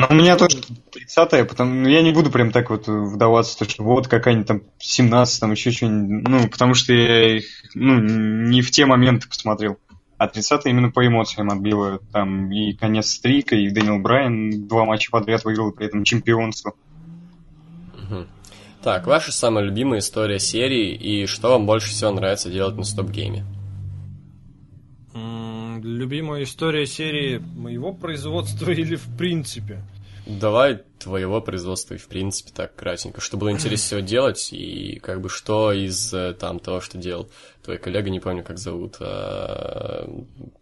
Ну, 0.00 0.06
у 0.10 0.14
меня 0.14 0.36
тоже 0.36 0.58
30-е, 0.58 1.44
потому 1.44 1.74
ну, 1.74 1.88
я 1.88 2.02
не 2.02 2.12
буду 2.12 2.30
прям 2.30 2.52
так 2.52 2.70
вот 2.70 2.86
вдаваться, 2.86 3.58
то, 3.58 3.68
что 3.68 3.82
вот 3.82 4.06
какая-нибудь 4.06 4.46
там 4.46 4.62
17 4.78 5.40
там 5.40 5.50
еще 5.52 5.72
что-нибудь, 5.72 6.28
ну, 6.28 6.48
потому 6.48 6.74
что 6.74 6.92
я 6.92 7.38
их, 7.38 7.46
ну, 7.74 7.98
не 7.98 8.62
в 8.62 8.70
те 8.70 8.86
моменты 8.86 9.28
посмотрел. 9.28 9.78
А 10.18 10.26
30 10.26 10.66
именно 10.66 10.90
по 10.90 11.06
эмоциям 11.06 11.48
отбило. 11.48 12.00
Там 12.12 12.50
и 12.50 12.72
конец 12.72 13.10
стрика, 13.10 13.54
и 13.54 13.70
Дэниел 13.70 14.00
Брайан 14.00 14.66
два 14.66 14.84
матча 14.84 15.10
подряд 15.10 15.44
выиграл, 15.44 15.70
при 15.70 15.86
этом 15.86 16.02
чемпионство. 16.02 16.74
Так, 18.82 19.06
ваша 19.06 19.32
самая 19.32 19.64
любимая 19.64 19.98
история 20.00 20.38
серии 20.38 20.94
и 20.94 21.26
что 21.26 21.50
вам 21.50 21.66
больше 21.66 21.90
всего 21.90 22.10
нравится 22.12 22.50
делать 22.50 22.76
на 22.76 22.84
стоп-гейме? 22.84 23.44
Любимая 25.82 26.42
история 26.42 26.86
серии 26.86 27.38
моего 27.38 27.92
производства 27.92 28.70
или 28.70 28.96
в 28.96 29.16
принципе? 29.16 29.82
Давай 30.28 30.84
твоего 30.98 31.40
производства 31.40 31.94
и 31.94 31.96
в 31.96 32.06
принципе 32.06 32.52
так 32.54 32.74
кратенько. 32.76 33.20
Что 33.22 33.38
было 33.38 33.50
интереснее 33.50 33.86
всего 33.86 34.00
делать 34.00 34.52
и 34.52 34.98
как 35.02 35.22
бы 35.22 35.30
что 35.30 35.72
из 35.72 36.12
э, 36.12 36.34
там 36.34 36.58
того, 36.58 36.82
что 36.82 36.98
делал 36.98 37.30
твой 37.62 37.78
коллега, 37.78 38.10
не 38.10 38.20
помню 38.20 38.44
как 38.44 38.58
зовут, 38.58 38.96
а, 39.00 40.06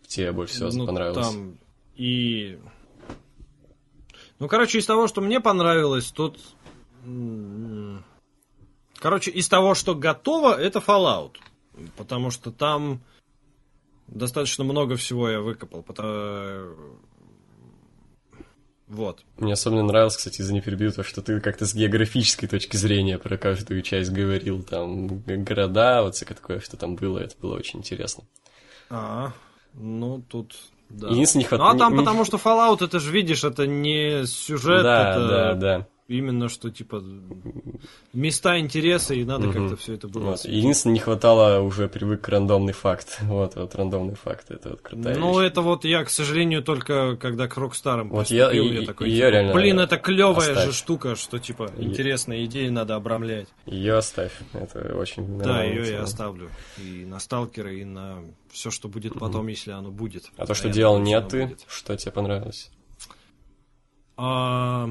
тебе 0.07 0.31
больше 0.31 0.55
всего 0.55 0.71
Ну, 0.71 0.87
понравилось? 0.87 1.27
Там 1.27 1.59
и... 1.97 2.61
Ну, 4.39 4.47
короче, 4.47 4.79
из 4.79 4.87
того, 4.87 5.09
что 5.09 5.21
мне 5.21 5.41
понравилось, 5.41 6.13
тут... 6.13 6.39
Короче, 8.99 9.31
из 9.33 9.49
того, 9.49 9.75
что 9.75 9.97
готово, 9.97 10.55
это 10.55 10.79
Fallout. 10.79 11.37
Потому 11.97 12.31
что 12.31 12.53
там 12.53 13.01
достаточно 14.07 14.63
много 14.63 14.95
всего 14.97 15.29
я 15.29 15.41
выкопал. 15.41 15.83
потому- 15.83 16.99
Вот. 18.89 19.25
Мне 19.39 19.53
особенно 19.55 19.83
нравилось, 19.83 20.17
кстати, 20.17 20.43
за 20.43 20.53
не 20.55 20.61
перебью, 20.61 20.93
то, 20.93 21.03
что 21.03 21.21
ты 21.21 21.41
как-то 21.41 21.67
с 21.67 21.75
географической 21.75 22.49
точки 22.49 22.77
зрения 22.77 23.19
про 23.19 23.37
каждую 23.37 23.83
часть 23.83 24.13
говорил, 24.13 24.63
там, 24.63 25.19
города, 25.27 26.03
вот 26.03 26.15
всякое 26.15 26.35
такое, 26.35 26.61
что 26.61 26.77
там 26.77 26.95
было, 26.95 27.19
это 27.19 27.35
было 27.41 27.57
очень 27.57 27.81
интересно. 27.81 28.25
А, 28.89 29.33
ну, 29.75 30.23
тут... 30.29 30.55
Да. 30.89 31.09
Единственное, 31.09 31.43
не 31.43 31.49
хват- 31.49 31.59
Ну, 31.59 31.67
а 31.67 31.77
там 31.77 31.93
не- 31.95 31.99
потому 31.99 32.25
что 32.25 32.37
Fallout, 32.37 32.85
это 32.85 33.01
же, 33.01 33.11
видишь, 33.11 33.43
это 33.43 33.67
не 33.67 34.25
сюжет, 34.27 34.85
да, 34.85 35.11
это 35.11 35.29
да, 35.29 35.55
да. 35.55 35.87
Именно 36.09 36.49
что, 36.49 36.71
типа, 36.71 37.03
места 38.13 38.59
интереса, 38.59 39.15
и 39.15 39.25
надо 39.25 39.47
Мгм. 39.49 39.53
как-то 39.69 39.77
все 39.83 39.95
это 39.95 40.07
было 40.09 40.31
Вот. 40.31 40.45
Единственное, 40.45 40.95
не 40.95 41.01
хватало 41.01 41.61
уже 41.61 41.89
привык 41.89 42.21
к 42.23 42.29
рандомный 42.29 42.73
факт. 42.73 43.19
Вот, 43.23 43.57
вот 43.57 43.75
рандомный 43.75 44.15
факт, 44.15 44.51
это 44.51 44.71
вот 44.71 44.81
крутая 44.83 45.17
Ну, 45.19 45.39
вещь. 45.41 45.51
это 45.51 45.63
вот 45.63 45.85
я, 45.85 46.05
к 46.05 46.11
сожалению, 46.11 46.63
только 46.63 47.17
когда 47.17 47.49
к 47.49 47.57
Рокстарам 47.57 48.09
Вот 48.11 48.29
я- 48.29 48.51
я, 48.53 48.87
такой, 48.87 49.11
типа, 49.11 49.29
реально 49.31 49.53
блин, 49.53 49.81
это 49.81 49.97
клевая 49.97 50.37
оставь. 50.53 50.65
же 50.67 50.73
штука, 50.73 51.17
что, 51.17 51.39
типа, 51.39 51.71
Е- 51.77 51.85
интересные 51.85 52.45
идеи 52.47 52.69
надо 52.69 52.95
обрамлять. 52.95 53.49
Ее 53.67 53.95
оставь, 53.97 54.33
это 54.53 54.95
очень 54.97 55.39
Да, 55.39 55.65
ее 55.65 55.81
я 55.81 55.87
тема. 55.87 56.03
оставлю. 56.05 56.51
И 56.79 57.05
на 57.05 57.19
Сталкера, 57.19 57.73
и 57.73 57.85
на 57.85 58.21
все, 58.53 58.71
что 58.71 58.89
будет 58.89 59.19
потом, 59.19 59.49
если 59.49 59.73
оно 59.73 59.91
будет. 59.91 60.31
А 60.37 60.47
то, 60.47 60.55
что 60.55 60.69
я 60.69 60.75
делал 60.75 60.99
не 61.01 61.21
ты, 61.23 61.47
будет. 61.47 61.65
что 61.69 61.97
тебе 61.97 62.13
понравилось? 62.13 62.71
А, 64.17 64.89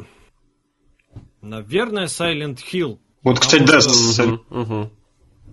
Наверное, 1.46 2.06
Silent 2.08 2.58
Hill. 2.72 3.00
Вот, 3.24 3.40
кстати, 3.40 3.64
да, 3.64 3.80
что- 3.82 4.42
мгм. 4.50 4.92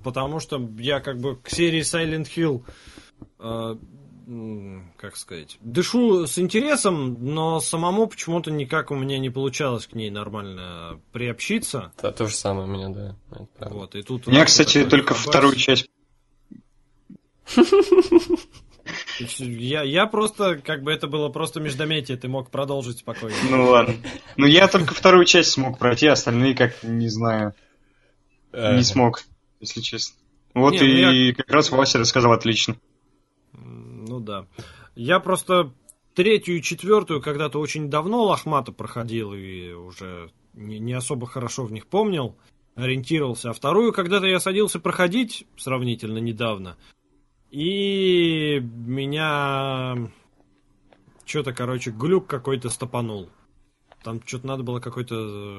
Потому 0.02 0.40
что 0.40 0.60
я 0.78 1.00
как 1.00 1.20
бы 1.20 1.36
к 1.36 1.48
серии 1.48 1.80
Silent 1.82 2.26
Hill, 2.34 2.64
э, 3.38 3.76
как 4.96 5.16
сказать, 5.16 5.58
дышу 5.60 6.26
с 6.26 6.38
интересом, 6.38 7.18
но 7.20 7.60
самому 7.60 8.06
почему-то 8.06 8.50
никак 8.50 8.90
у 8.90 8.94
меня 8.94 9.18
не 9.18 9.30
получалось 9.30 9.86
к 9.86 9.94
ней 9.94 10.10
нормально 10.10 11.00
приобщиться. 11.12 11.92
Да, 12.02 12.10
то 12.12 12.26
же 12.26 12.34
самое 12.34 12.66
у 12.66 12.70
меня, 12.70 12.88
да. 12.88 13.16
Вот, 13.68 13.94
и 13.94 14.02
тут 14.02 14.26
у 14.26 14.30
меня, 14.30 14.44
кстати, 14.44 14.84
только 14.84 15.14
вторую 15.14 15.56
часть. 15.56 15.88
Есть 19.18 19.40
Я, 19.40 19.82
я 19.82 20.06
просто, 20.06 20.56
как 20.56 20.82
бы 20.82 20.92
это 20.92 21.06
было 21.06 21.28
просто 21.28 21.60
междометие, 21.60 22.16
ты 22.16 22.28
мог 22.28 22.50
продолжить 22.50 22.98
спокойно. 22.98 23.36
Ну 23.50 23.70
ладно. 23.70 23.94
Ну 24.36 24.46
я 24.46 24.68
только 24.68 24.94
вторую 24.94 25.24
часть 25.24 25.50
смог 25.50 25.78
пройти, 25.78 26.06
остальные 26.06 26.54
как 26.54 26.82
не 26.82 27.08
знаю, 27.08 27.54
Э, 28.52 28.76
не 28.76 28.82
смог, 28.82 29.22
если 29.60 29.80
честно. 29.80 30.16
Вот 30.54 30.72
Не, 30.74 30.80
ну 30.80 31.12
и 31.12 31.32
как 31.32 31.50
раз 31.50 31.70
Вася 31.70 31.98
рассказал 31.98 32.32
отлично. 32.32 32.76
Ну 33.52 34.20
да. 34.20 34.46
Я 34.94 35.20
просто 35.20 35.72
третью 36.14 36.58
и 36.58 36.62
четвертую 36.62 37.22
когда-то 37.22 37.58
очень 37.58 37.88
давно 37.88 38.24
лохмато 38.24 38.72
проходил 38.72 39.32
и 39.32 39.72
уже 39.72 40.30
не, 40.52 40.78
не 40.78 40.92
особо 40.92 41.26
хорошо 41.26 41.64
в 41.64 41.72
них 41.72 41.86
помнил, 41.86 42.36
ориентировался. 42.74 43.50
А 43.50 43.54
вторую 43.54 43.92
когда-то 43.94 44.26
я 44.26 44.38
садился 44.38 44.78
проходить 44.78 45.46
сравнительно 45.56 46.18
недавно. 46.18 46.76
И 47.52 48.60
меня 48.60 50.10
что-то, 51.26 51.52
короче, 51.52 51.90
глюк 51.90 52.26
какой-то 52.26 52.70
стопанул. 52.70 53.28
Там 54.02 54.22
что-то 54.24 54.46
надо 54.46 54.62
было 54.62 54.80
какой-то 54.80 55.14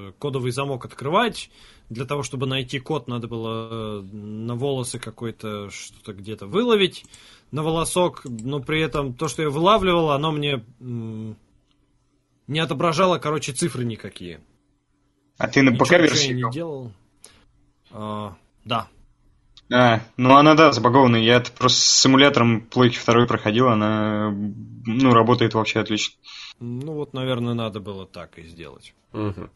э, 0.09 0.11
кодовый 0.17 0.51
замок 0.51 0.85
открывать. 0.85 1.51
Для 1.89 2.05
того, 2.05 2.23
чтобы 2.23 2.47
найти 2.47 2.80
код, 2.80 3.07
надо 3.07 3.27
было 3.27 4.01
э, 4.01 4.01
на 4.01 4.55
волосы 4.55 4.97
какой-то 4.97 5.69
что-то 5.69 6.13
где-то 6.13 6.47
выловить 6.47 7.05
на 7.51 7.61
волосок, 7.61 8.23
но 8.25 8.59
при 8.59 8.81
этом 8.81 9.13
то, 9.13 9.27
что 9.27 9.43
я 9.43 9.51
вылавливал, 9.51 10.09
оно 10.11 10.31
мне 10.31 10.65
не 10.80 12.59
отображало, 12.59 13.19
короче, 13.19 13.53
цифры 13.53 13.85
никакие. 13.85 14.41
А 15.38 15.47
ты 15.47 15.61
на 15.61 15.69
играл? 15.69 16.49
не 16.49 16.51
делал. 16.51 16.91
А, 17.91 18.35
да. 18.65 18.88
А, 19.74 20.02
ну 20.18 20.35
она, 20.35 20.53
да, 20.53 20.72
забагованная. 20.72 21.19
Я 21.22 21.38
это 21.38 21.52
просто 21.52 21.80
с 21.80 22.02
симулятором 22.02 22.61
плойки 22.61 22.95
второй 22.98 23.26
проходил, 23.26 23.69
она, 23.69 24.32
ну, 24.85 25.14
работает 25.14 25.56
вообще 25.56 25.80
отлично. 25.80 26.16
Ну 26.60 26.93
вот, 26.93 27.14
наверное, 27.14 27.56
надо 27.56 27.80
было 27.80 28.06
так 28.06 28.38
и 28.38 28.43
сделать. 28.43 28.93
Мгм. 29.14 29.50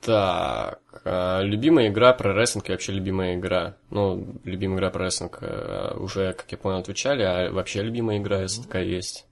Так, 0.00 0.80
а, 1.04 1.40
любимая 1.42 1.88
игра 1.88 2.12
про 2.12 2.34
рестлинг 2.34 2.68
и 2.68 2.72
вообще 2.72 2.92
любимая 2.92 3.36
игра. 3.36 3.76
Ну, 3.90 4.34
любимая 4.42 4.78
игра 4.78 4.90
про 4.90 5.04
рестлинг 5.04 5.38
э, 5.40 5.94
уже, 5.98 6.32
как 6.32 6.50
я 6.50 6.58
понял, 6.58 6.78
отвечали, 6.78 7.22
а 7.22 7.52
вообще 7.52 7.82
любимая 7.82 8.18
игра, 8.18 8.42
если 8.42 8.62
такая 8.62 8.84
есть. 8.84 9.24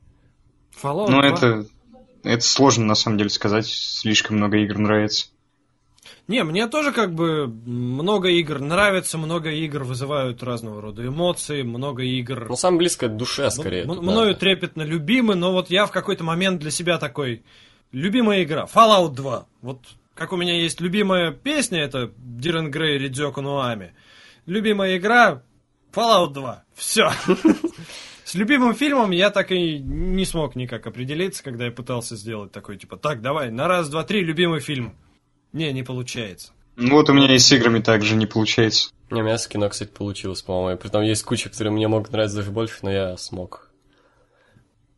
Fallout 0.80 1.10
Ну, 1.10 1.20
2? 1.20 1.26
это, 1.26 1.66
это 2.22 2.42
сложно, 2.44 2.86
на 2.86 2.94
самом 2.94 3.18
деле, 3.18 3.28
сказать. 3.28 3.66
Слишком 3.66 4.36
много 4.36 4.56
игр 4.58 4.78
нравится. 4.78 5.31
Не, 6.28 6.44
мне 6.44 6.68
тоже 6.68 6.92
как 6.92 7.14
бы 7.14 7.46
много 7.46 8.28
игр 8.28 8.60
нравится, 8.60 9.18
много 9.18 9.50
игр 9.50 9.82
вызывают 9.82 10.42
разного 10.42 10.80
рода 10.80 11.06
эмоции, 11.06 11.62
много 11.62 12.02
игр... 12.02 12.46
Ну, 12.48 12.56
самое 12.56 12.78
близкое 12.78 13.08
к 13.08 13.16
душе, 13.16 13.50
скорее. 13.50 13.82
М- 13.82 13.88
тут, 13.88 14.02
мною 14.02 14.34
да. 14.34 14.38
трепетно 14.38 14.82
любимы, 14.82 15.34
но 15.34 15.52
вот 15.52 15.70
я 15.70 15.86
в 15.86 15.90
какой-то 15.90 16.24
момент 16.24 16.60
для 16.60 16.70
себя 16.70 16.98
такой... 16.98 17.42
Любимая 17.90 18.42
игра, 18.44 18.66
Fallout 18.72 19.14
2. 19.14 19.46
Вот 19.60 19.80
как 20.14 20.32
у 20.32 20.36
меня 20.36 20.58
есть 20.58 20.80
любимая 20.80 21.32
песня, 21.32 21.80
это 21.80 22.10
Дирен 22.16 22.70
Грей 22.70 22.98
Ридзёку 22.98 23.42
Нуами. 23.42 23.94
Любимая 24.46 24.96
игра, 24.96 25.42
Fallout 25.92 26.32
2. 26.32 26.64
Все. 26.74 27.10
С 28.24 28.34
любимым 28.34 28.74
фильмом 28.74 29.10
я 29.10 29.30
так 29.30 29.50
и 29.50 29.78
не 29.78 30.24
смог 30.24 30.56
никак 30.56 30.86
определиться, 30.86 31.42
когда 31.42 31.66
я 31.66 31.70
пытался 31.70 32.16
сделать 32.16 32.52
такой, 32.52 32.78
типа, 32.78 32.96
так, 32.96 33.20
давай, 33.20 33.50
на 33.50 33.68
раз, 33.68 33.90
два, 33.90 34.04
три, 34.04 34.22
любимый 34.22 34.60
фильм. 34.60 34.94
Не, 35.52 35.72
не 35.72 35.82
получается. 35.82 36.52
Ну 36.76 36.96
вот 36.96 37.10
у 37.10 37.12
меня 37.12 37.34
и 37.34 37.38
с 37.38 37.52
играми 37.52 37.80
также 37.80 38.16
не 38.16 38.26
получается. 38.26 38.90
Не, 39.10 39.20
у 39.20 39.24
меня 39.24 39.36
с 39.36 39.46
кино, 39.46 39.68
кстати, 39.68 39.90
получилось, 39.90 40.42
по-моему. 40.42 40.78
При 40.78 40.88
том 40.88 41.02
есть 41.02 41.22
куча, 41.22 41.50
которые 41.50 41.72
мне 41.72 41.86
могут 41.86 42.12
нравиться 42.12 42.38
даже 42.38 42.50
больше, 42.50 42.78
но 42.82 42.90
я 42.90 43.16
смог. 43.18 43.70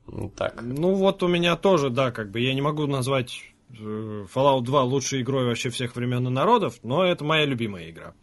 Ну, 0.07 0.31
так. 0.31 0.63
Ну 0.63 0.95
вот 0.95 1.23
у 1.23 1.29
меня 1.29 1.57
тоже, 1.57 1.91
да, 1.91 2.13
как 2.13 2.31
бы 2.31 2.41
я 2.41 2.55
не 2.55 2.63
могу 2.63 2.87
назвать 2.87 3.41
э, 3.71 4.27
Fallout 4.33 4.63
2 4.63 4.83
лучшей 4.83 5.23
игрой 5.23 5.47
вообще 5.47 5.71
всех 5.71 5.97
времен 5.97 6.27
и 6.29 6.31
народов, 6.31 6.79
но 6.83 7.05
это 7.05 7.25
моя 7.25 7.45
любимая 7.45 7.91
игра. 7.91 8.15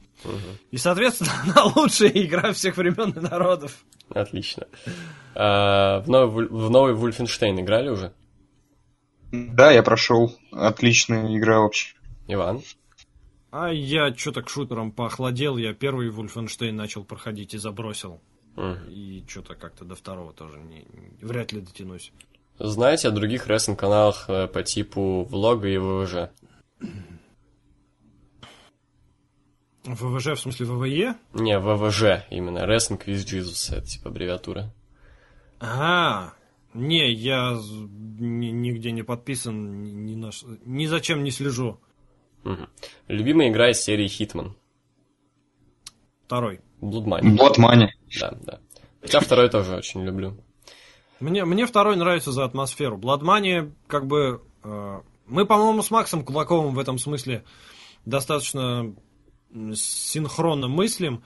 И, 0.69 0.77
соответственно, 0.77 1.32
она 1.43 1.74
лучшая 1.76 2.11
игра 2.11 2.53
всех 2.53 2.77
времен 2.77 3.10
и 3.11 3.19
народов. 3.19 3.84
Отлично. 4.10 4.68
А, 5.35 6.01
в, 6.01 6.10
новый, 6.10 6.48
в 6.48 6.69
новый 6.69 6.93
Вульфенштейн 6.93 7.60
играли 7.60 7.90
уже? 7.90 8.14
Да, 9.32 9.72
я 9.72 9.84
прошел. 9.84 10.38
Отличная 10.51 11.35
игра 11.35 11.60
вообще. 11.60 11.95
Иван? 12.27 12.61
А 13.51 13.69
я 13.69 14.14
что-то 14.16 14.41
к 14.41 14.50
шутерам 14.50 14.91
поохладел, 14.91 15.58
я 15.58 15.74
первый 15.74 16.09
Вульфенштейн 16.09 16.75
начал 16.75 17.03
проходить 17.03 17.53
и 17.53 17.58
забросил. 17.58 18.22
Мгм. 18.56 18.90
И 18.90 19.24
что-то 19.27 19.56
как-то 19.56 19.85
до 19.85 19.95
второго 19.95 20.33
тоже 20.33 20.59
не, 20.59 20.85
вряд 21.22 21.51
ли 21.51 21.61
дотянусь. 21.61 22.11
Знаете 22.59 23.08
о 23.08 23.11
других 23.11 23.48
рестлинг-каналах 23.48 24.30
э, 24.30 24.48
по 24.48 24.61
типу 24.64 25.24
влога 25.24 25.67
и 25.67 25.77
ВВЖ? 25.77 26.30
ВВЖ 29.83 30.27
в 30.27 30.40
смысле 30.40 30.66
ВВЕ? 30.67 31.16
Не, 31.33 31.59
ВВЖ 31.59 32.25
именно. 32.30 32.59
Wrestling 32.59 33.03
with 33.06 33.25
Jesus, 33.25 33.75
это 33.75 33.88
типа 33.88 34.09
аббревиатура. 34.09 34.72
А, 35.59 36.33
не, 36.74 37.11
я 37.11 37.58
нигде 38.19 38.91
не 38.91 39.03
подписан, 39.03 39.82
ни, 39.82 39.91
ни, 39.91 40.16
на 40.16 40.32
ш- 40.32 40.45
ни 40.66 40.85
зачем 40.85 41.24
не 41.24 41.32
слежу. 41.32 41.80
Мгм. 42.44 42.70
Любимая 43.08 43.50
игра 43.50 43.70
из 43.72 43.82
серии 43.82 44.08
Hitman. 44.08 44.53
Второй. 46.26 46.61
Blood 46.82 47.06
Money. 47.06 47.38
Blood 47.38 47.58
Money. 47.58 47.88
Да, 48.20 48.38
да. 48.42 48.60
Хотя 49.02 49.20
второй 49.20 49.50
тоже 49.50 49.76
очень 49.76 50.03
люблю. 50.03 50.38
Мне, 51.20 51.45
мне 51.45 51.66
второй 51.66 51.95
нравится 51.95 52.32
за 52.32 52.45
атмосферу. 52.45 52.98
Blood 52.98 53.22
Money, 53.22 53.72
как 53.88 54.08
бы... 54.08 54.42
э, 54.64 55.02
мы, 55.28 55.45
по-моему, 55.45 55.82
с 55.82 55.92
Максом 55.92 56.26
Кулаковым 56.26 56.74
в 56.74 56.80
этом 56.80 56.98
смысле 56.98 57.44
достаточно 58.06 58.95
синхронно 59.76 60.68
мыслим. 60.68 61.24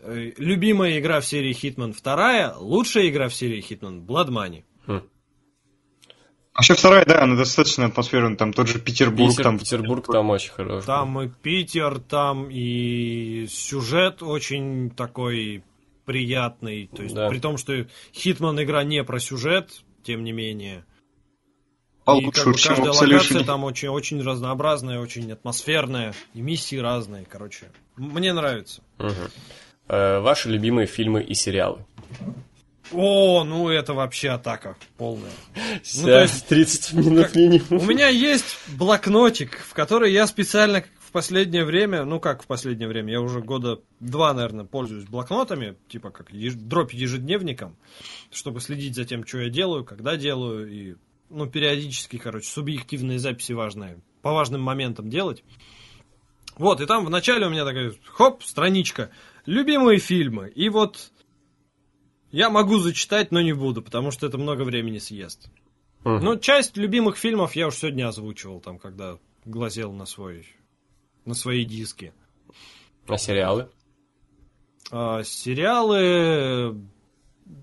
Э, 0.00 0.32
любимая 0.36 0.98
игра 0.98 1.20
в 1.20 1.26
серии 1.26 1.54
Hitman 1.54 1.92
вторая, 1.92 2.54
лучшая 2.56 3.08
игра 3.08 3.28
в 3.28 3.34
серии 3.34 3.62
Hitman 3.62 4.04
Blood 4.04 4.28
Money. 4.28 4.64
Вообще 6.54 6.74
вторая, 6.74 7.04
да, 7.06 7.22
она 7.22 7.36
достаточно 7.36 7.86
атмосферная. 7.86 8.36
Там 8.36 8.52
тот 8.52 8.68
же 8.68 8.78
Петербург. 8.78 9.30
Питер, 9.30 9.44
там 9.44 9.58
Петербург 9.58 10.06
там 10.06 10.30
очень 10.30 10.50
хороший. 10.52 10.86
Там 10.86 11.20
и 11.22 11.28
Питер, 11.28 11.98
там 11.98 12.48
и 12.50 13.46
сюжет 13.48 14.22
очень 14.22 14.90
такой 14.90 15.64
приятный. 16.04 16.90
То 16.94 17.02
есть, 17.02 17.14
Да. 17.14 17.28
при 17.28 17.38
том, 17.38 17.56
что 17.56 17.72
Hitman 18.12 18.62
игра 18.62 18.84
не 18.84 19.02
про 19.02 19.18
сюжет, 19.18 19.70
тем 20.02 20.24
не 20.24 20.32
менее. 20.32 20.84
И 22.02 22.04
получше 22.04 22.44
как 22.44 22.52
бы 22.52 22.58
каждая 22.58 22.92
локация 22.92 23.44
там 23.44 23.64
очень, 23.64 23.88
очень 23.88 24.22
разнообразная, 24.22 24.98
очень 24.98 25.30
атмосферная, 25.32 26.12
и 26.34 26.40
миссии 26.42 26.76
разные, 26.76 27.24
короче. 27.24 27.70
Мне 27.96 28.32
нравится. 28.32 28.82
Мгм. 28.98 29.14
Э, 29.88 30.18
ваши 30.20 30.50
любимые 30.50 30.86
фильмы 30.86 31.22
и 31.22 31.32
сериалы? 31.34 31.84
О, 32.92 33.44
ну 33.44 33.68
это 33.68 33.94
вообще 33.94 34.30
атака 34.30 34.76
полная. 34.98 35.30
Ну, 35.56 36.00
то 36.02 36.06
Да, 36.06 36.22
есть, 36.22 36.46
30 36.46 36.92
минут 36.94 37.26
как- 37.26 37.34
минимум. 37.34 37.66
У 37.70 37.82
меня 37.84 38.08
есть 38.08 38.56
блокнотик, 38.76 39.58
в 39.58 39.72
который 39.74 40.12
я 40.12 40.26
специально 40.26 40.84
в 40.98 41.10
последнее 41.12 41.64
время, 41.64 42.04
ну 42.04 42.20
как 42.20 42.42
в 42.42 42.46
последнее 42.46 42.88
время, 42.88 43.12
я 43.12 43.20
уже 43.20 43.40
года 43.40 43.80
два, 44.00 44.32
наверное, 44.32 44.64
пользуюсь 44.64 45.04
блокнотами, 45.04 45.76
типа 45.88 46.10
как 46.10 46.30
еж- 46.32 46.54
дробь 46.54 46.94
ежедневником, 46.94 47.76
чтобы 48.30 48.60
следить 48.60 48.94
за 48.94 49.04
тем, 49.04 49.26
что 49.26 49.38
я 49.40 49.48
делаю, 49.50 49.84
когда 49.84 50.16
делаю, 50.16 50.70
и, 50.72 50.94
ну, 51.28 51.46
периодически, 51.46 52.16
короче, 52.18 52.48
субъективные 52.48 53.18
записи 53.18 53.52
важные, 53.52 53.98
по 54.22 54.32
важным 54.32 54.62
моментам 54.62 55.10
делать. 55.10 55.44
Вот, 56.56 56.80
и 56.80 56.86
там 56.86 57.04
вначале 57.06 57.46
у 57.46 57.50
меня 57.50 57.64
такая, 57.64 57.92
хоп, 58.06 58.42
страничка, 58.42 59.10
любимые 59.46 59.98
фильмы, 59.98 60.48
и 60.54 60.68
вот 60.68 61.10
я 62.32 62.50
могу 62.50 62.78
зачитать, 62.78 63.30
но 63.30 63.40
не 63.40 63.52
буду, 63.52 63.82
потому 63.82 64.10
что 64.10 64.26
это 64.26 64.38
много 64.38 64.62
времени 64.62 64.98
съест. 64.98 65.48
Мгм. 66.04 66.24
Ну, 66.24 66.38
часть 66.38 66.76
любимых 66.76 67.16
фильмов 67.16 67.54
я 67.54 67.68
уж 67.68 67.76
сегодня 67.76 68.08
озвучивал, 68.08 68.60
там, 68.60 68.78
когда 68.78 69.18
глазел 69.44 69.92
на 69.92 70.06
свой 70.06 70.46
на 71.24 71.34
свои 71.34 71.64
диски. 71.64 72.12
А 73.06 73.16
сериалы? 73.16 73.68
А, 74.90 75.22
сериалы, 75.22 76.76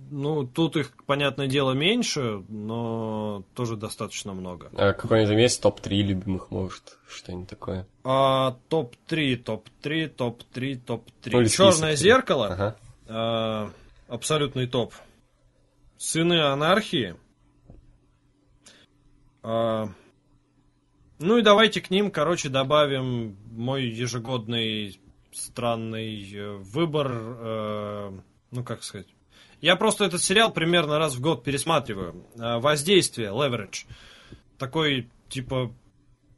ну, 0.10 0.46
тут 0.48 0.78
их, 0.78 0.94
понятное 1.06 1.48
дело, 1.48 1.74
меньше, 1.74 2.44
но 2.48 3.44
тоже 3.54 3.76
достаточно 3.76 4.34
много. 4.34 4.70
А 4.74 4.94
какой-нибудь 4.94 5.38
есть 5.38 5.62
топ-3 5.62 5.90
любимых, 6.02 6.52
может, 6.52 6.98
что-нибудь 7.08 7.50
такое? 7.50 7.88
А, 8.04 8.58
топ-3, 8.70 9.36
топ-3, 9.36 10.08
топ-3, 10.08 10.76
топ-3. 10.86 11.30
Ну, 11.32 11.46
Черное 11.46 11.96
зеркало, 11.96 12.48
Ага. 12.48 12.76
а, 13.08 13.72
абсолютный 14.10 14.68
топ. 14.68 14.94
Сыны 15.98 16.42
анархии. 16.42 17.16
А, 19.44 19.90
ну 21.20 21.38
и 21.38 21.42
давайте 21.42 21.82
к 21.82 21.90
ним, 21.90 22.12
короче, 22.12 22.50
добавим 22.50 23.38
мой 23.52 23.86
ежегодный 23.86 25.00
странный 25.32 26.32
э, 26.34 26.56
выбор. 26.58 27.12
э, 27.12 28.20
ну, 28.52 28.64
как 28.64 28.84
сказать. 28.84 29.08
Я 29.62 29.76
просто 29.76 30.06
этот 30.06 30.22
сериал 30.22 30.52
примерно 30.52 30.98
раз 30.98 31.16
в 31.16 31.22
год 31.22 31.44
пересматриваю. 31.44 32.26
А, 32.40 32.60
Воздействие, 32.60 33.30
Leverage. 33.30 33.86
Такой, 34.58 35.10
типа, 35.28 35.74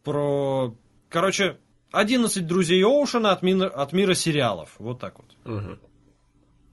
про... 0.03 0.75
Короче, 1.09 1.57
11 1.91 2.47
друзей 2.47 2.83
Оушена 2.83 3.31
от 3.31 3.43
мира, 3.43 3.67
от 3.67 3.93
мира 3.93 4.13
сериалов. 4.13 4.75
Вот 4.79 4.99
так 4.99 5.19
вот. 5.19 5.35
Мгм. 5.43 5.79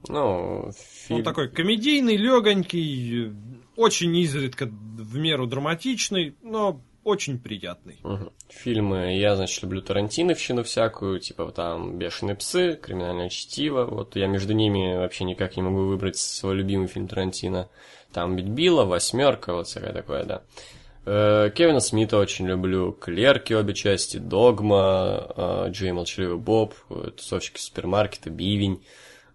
Ну, 0.07 0.71
фильм... 1.05 1.19
Он 1.19 1.23
такой 1.23 1.49
комедийный, 1.49 2.15
легонький, 2.15 3.33
очень 3.75 4.15
изредка 4.17 4.65
в 4.65 5.17
меру 5.17 5.45
драматичный, 5.45 6.35
но 6.41 6.81
очень 7.03 7.39
приятный. 7.39 7.97
Мгм. 8.03 8.31
Фильмы, 8.49 9.17
я, 9.17 9.35
значит, 9.35 9.63
люблю 9.63 9.81
Тарантиновщину 9.81 10.63
всякую, 10.63 11.19
типа 11.19 11.51
там 11.51 11.97
«Бешеные 11.97 12.35
псы», 12.35 12.75
«Криминальное 12.75 13.29
чтиво». 13.29 13.85
Вот 13.85 14.15
я 14.15 14.27
между 14.27 14.53
ними 14.53 14.95
вообще 14.95 15.23
никак 15.23 15.55
не 15.55 15.63
могу 15.63 15.85
выбрать 15.85 16.17
свой 16.17 16.55
любимый 16.55 16.87
фильм 16.87 17.07
Тарантино. 17.07 17.69
Там 18.13 18.35
«Бить 18.35 18.47
Билла», 18.47 18.85
«Восьмерка», 18.85 19.53
вот 19.53 19.67
всякое 19.67 19.93
такое, 19.93 20.23
да. 20.23 20.41
Э, 21.05 21.49
Кевина 21.55 21.79
Смита 21.79 22.17
очень 22.17 22.47
люблю, 22.47 22.91
«Клерки» 22.91 23.53
обе 23.53 23.73
части, 23.73 24.17
«Догма», 24.17 25.31
э, 25.35 25.65
«Джей 25.69 25.91
Молчаливый 25.91 26.37
Боб», 26.37 26.73
э, 26.89 27.11
«Тусовщики 27.15 27.59
супермаркета», 27.59 28.29
«Бивень». 28.29 28.83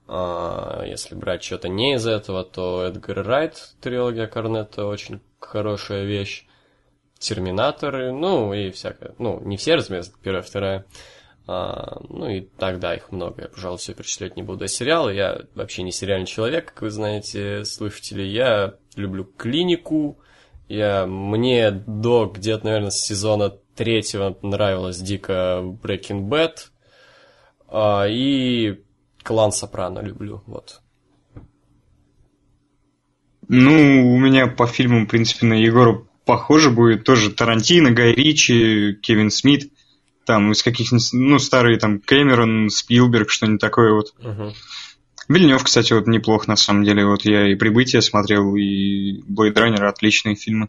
А, 0.07 0.85
Если 0.87 1.15
брать 1.15 1.43
что-то 1.43 1.69
не 1.69 1.95
из 1.95 2.07
этого, 2.07 2.45
то 2.45 2.85
Эдгар 2.85 3.27
Райт, 3.27 3.75
трилогия 3.81 4.27
Корнетта, 4.27 4.87
очень 4.87 5.21
хорошая 5.41 6.05
вещь. 6.05 6.47
Терминаторы, 7.19 8.13
ну 8.13 8.53
и 8.53 8.71
всякое. 8.71 9.15
Ну, 9.19 9.41
не 9.41 9.57
все, 9.57 9.77
разумеется, 9.77 10.13
первая, 10.23 10.43
вторая. 10.43 10.85
А, 11.47 12.01
ну 12.09 12.29
и 12.29 12.41
тогда 12.41 12.95
их 12.95 13.13
много. 13.13 13.43
Я, 13.43 13.49
пожалуй, 13.49 13.79
все 13.79 13.95
перечислять 13.95 14.37
не 14.37 14.43
буду. 14.43 14.65
А 14.65 14.69
сериалы, 14.69 15.15
я 15.15 15.43
вообще 15.55 15.83
не 15.83 15.93
сериальный 15.93 16.27
человек, 16.27 16.73
как 16.73 16.83
вы 16.83 16.91
знаете, 16.91 17.65
слушатели. 17.65 18.23
Я 18.23 18.75
люблю 18.97 19.25
клинику. 19.25 20.19
Я, 20.69 21.07
мне 21.07 21.71
до 21.71 22.27
где-то, 22.27 22.65
наверное, 22.67 22.91
с 22.91 23.01
сезона 23.01 23.51
третьего 23.75 24.37
нравилось 24.43 24.99
дико 24.99 25.63
Breaking 25.83 26.29
Bad. 26.29 26.57
А, 27.69 28.07
и 28.09 28.84
клан 29.25 29.51
Сопрано 29.51 29.99
люблю, 30.01 30.43
вот. 30.47 30.81
Ну, 33.49 34.15
у 34.15 34.19
меня 34.19 34.47
по 34.47 34.67
фильмам, 34.67 35.07
в 35.07 35.09
принципе, 35.09 35.47
на 35.47 35.55
Егора 35.55 36.07
похоже 36.25 36.71
будет. 36.71 37.05
Тоже 37.05 37.31
Тарантино, 37.31 37.91
Гай 37.91 38.13
Ричи, 38.13 38.95
Кевин 39.03 39.31
Смит. 39.31 39.71
там 40.25 40.53
из 40.53 40.63
каких-нибудь, 40.63 41.09
ну, 41.13 41.39
старые 41.39 41.79
там 41.79 42.01
Кэмерон, 42.01 42.71
Спилберг, 42.71 43.31
что-нибудь 43.31 43.61
такое 43.61 43.93
вот. 43.93 44.15
Мгм. 44.19 44.55
Вильнев, 45.29 45.63
кстати, 45.63 45.93
вот 45.93 46.07
неплохо 46.07 46.49
на 46.49 46.57
самом 46.57 46.85
деле. 46.85 47.07
Вот 47.07 47.25
я 47.25 47.51
и 47.51 47.55
«Прибытие» 47.55 48.03
смотрел, 48.03 48.55
и 48.57 49.23
«Блейд 49.27 49.57
Раннер» 49.59 49.85
отличные 49.85 50.35
фильмы. 50.35 50.69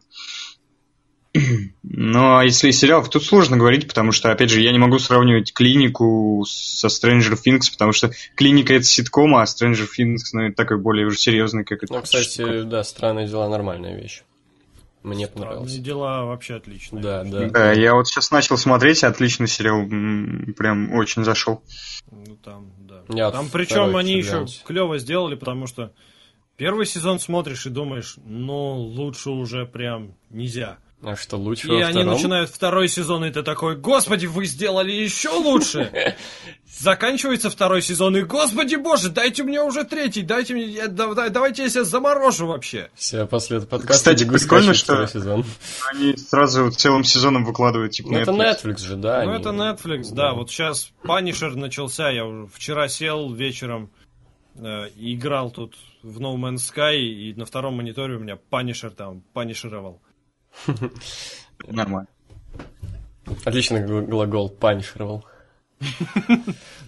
а 2.38 2.42
если 2.44 2.70
из 2.70 2.78
сериалов, 2.78 3.08
тут 3.10 3.24
сложно 3.24 3.56
говорить, 3.56 3.88
потому 3.88 4.12
что, 4.12 4.30
опять 4.30 4.50
же, 4.50 4.60
я 4.60 4.72
не 4.72 4.78
могу 4.78 4.98
сравнивать 4.98 5.52
«Клинику» 5.52 6.44
со 6.46 6.88
Stranger 6.88 7.34
Things, 7.34 7.70
потому 7.70 7.92
что 7.92 8.10
«Клиника»— 8.34 8.74
это 8.74 8.84
ситком, 8.84 9.36
а 9.36 9.44
Stranger 9.44 9.86
Things, 9.98 10.18
ну, 10.32 10.42
это 10.42 10.56
такой 10.56 10.78
более 10.78 11.06
уже 11.06 11.18
серьезный, 11.18 11.64
как 11.64 11.82
это... 11.82 11.92
Ну, 11.92 12.02
кстати, 12.02 12.62
да, 12.62 12.84
странные 12.84 13.26
дела 13.26 13.48
нормальная 13.48 13.96
вещь. 13.96 14.22
Мне 15.06 15.28
понравилось. 15.28 15.70
Странные 15.70 15.84
дела 15.84 16.24
вообще 16.24 16.56
отличные. 16.56 17.00
Да, 17.00 17.22
да. 17.22 17.48
Да, 17.48 17.72
я 17.72 17.94
вот 17.94 18.08
сейчас 18.08 18.32
начал 18.32 18.58
смотреть, 18.58 19.04
отличный 19.04 19.46
сериал, 19.46 19.86
прям 20.56 20.92
очень 20.92 21.22
зашел. 21.22 21.62
Ну 22.10 22.36
там, 22.42 22.72
да. 22.80 23.02
Я 23.08 23.26
вот 23.26 23.34
там 23.34 23.48
причем 23.48 23.94
они 23.94 24.14
еще 24.14 24.46
клево 24.64 24.98
сделали, 24.98 25.36
потому 25.36 25.68
что 25.68 25.92
первый 26.56 26.86
сезон 26.86 27.20
смотришь 27.20 27.66
и 27.66 27.70
думаешь, 27.70 28.16
ну 28.24 28.78
лучше 28.78 29.30
уже 29.30 29.64
прям 29.64 30.16
нельзя. 30.30 30.78
А 31.02 31.14
что, 31.14 31.36
лучше 31.36 31.66
И 31.68 31.70
во 31.70 31.86
они 31.86 32.04
начинают 32.04 32.50
второй 32.50 32.88
сезон, 32.88 33.24
и 33.26 33.30
ты 33.30 33.42
такой, 33.42 33.76
господи, 33.76 34.26
вы 34.26 34.46
сделали 34.46 34.90
еще 34.90 35.28
лучше. 35.28 36.14
Заканчивается 36.66 37.48
второй 37.50 37.82
сезон, 37.82 38.16
и 38.16 38.22
господи 38.22 38.76
боже, 38.76 39.10
дайте 39.10 39.44
мне 39.44 39.62
уже 39.62 39.84
третий, 39.84 40.22
дайте 40.22 40.54
мне, 40.54 40.64
я- 40.64 40.88
да- 40.88 41.14
да- 41.14 41.28
давайте 41.28 41.62
я 41.64 41.68
себя 41.70 41.84
заморожу 41.84 42.46
вообще. 42.46 42.90
Все, 42.94 43.26
после 43.26 43.58
этого 43.58 43.68
подкаста 43.70 43.94
Кстати, 44.14 44.24
прикольно, 44.28 44.74
что- 44.74 44.84
второй 44.94 45.08
сезон. 45.08 45.44
Они 45.92 46.16
сразу 46.16 46.70
целым 46.70 47.04
сезоном 47.04 47.44
выкладывают, 47.44 47.92
типа, 47.92 48.08
Ну, 48.10 48.18
это 48.18 48.30
Netflix. 48.32 48.64
Netflix 48.64 48.78
же, 48.80 48.96
да. 48.96 49.22
ну 49.24 49.30
они- 49.32 49.40
это 49.40 49.50
Netflix, 49.50 50.12
да, 50.12 50.32
вот 50.34 50.50
сейчас 50.50 50.90
Punisher 51.04 51.50
начался, 51.56 52.10
я 52.10 52.24
уже 52.24 52.46
вчера 52.52 52.88
сел 52.88 53.32
вечером, 53.32 53.90
э, 54.56 54.88
играл 54.96 55.50
тут 55.50 55.76
в 56.02 56.20
No 56.20 56.34
Man's 56.36 56.62
Sky, 56.74 56.96
и 56.96 57.34
на 57.34 57.44
втором 57.44 57.74
мониторе 57.76 58.16
у 58.16 58.18
меня 58.18 58.38
Punisher 58.50 58.90
там, 58.90 59.22
панишировал. 59.32 60.00
Нормально. 61.68 62.08
Отличный 63.44 63.84
гл- 63.84 64.02
глагол 64.02 64.48
панишировал. 64.48 65.24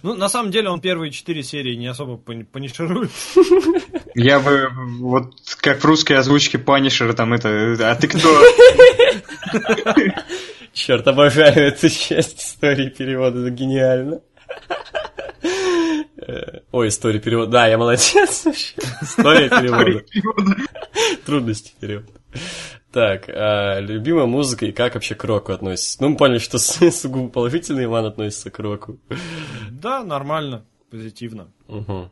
Ну, 0.01 0.13
на 0.13 0.29
самом 0.29 0.49
деле, 0.49 0.69
он 0.69 0.79
первые 0.79 1.11
четыре 1.11 1.43
серии 1.43 1.75
не 1.75 1.87
особо 1.87 2.15
пани- 2.15 2.45
паниширует. 2.45 3.11
Я 4.15 4.39
бы, 4.39 4.69
вот, 4.99 5.33
как 5.59 5.81
в 5.81 5.85
русской 5.85 6.13
озвучке 6.13 6.57
Панишера, 6.57 7.11
там 7.11 7.33
это, 7.33 7.75
а 7.81 7.95
ты 7.95 8.07
кто? 8.07 8.41
Черт, 10.71 11.05
обожаю 11.05 11.53
эту 11.67 11.89
часть 11.89 12.41
истории 12.41 12.87
перевода, 12.87 13.41
это 13.41 13.49
гениально. 13.49 14.21
Э, 16.25 16.59
Ой, 16.71 16.87
история 16.87 17.19
перевода. 17.19 17.51
Да, 17.51 17.67
я 17.67 17.77
молодец 17.77 18.45
вообще. 18.45 18.75
История 19.01 19.49
перевода. 19.49 20.05
Трудности 21.25 21.73
перевода. 21.79 22.07
Так, 22.91 23.29
а, 23.29 23.79
любимая 23.79 24.25
музыка 24.25 24.65
и 24.65 24.71
как 24.71 24.95
вообще 24.95 25.13
к 25.15 25.23
року 25.23 25.51
относится? 25.51 25.97
Ну, 26.01 26.09
мы 26.09 26.17
поняли, 26.17 26.39
что 26.39 26.57
с- 26.59 26.91
сугубо 26.91 27.29
положительно 27.29 27.83
Иван 27.83 28.05
относится 28.05 28.49
к 28.49 28.57
року. 28.59 28.97
Да, 29.69 30.03
нормально, 30.03 30.65
позитивно. 30.89 31.51
Мгм. 31.67 32.09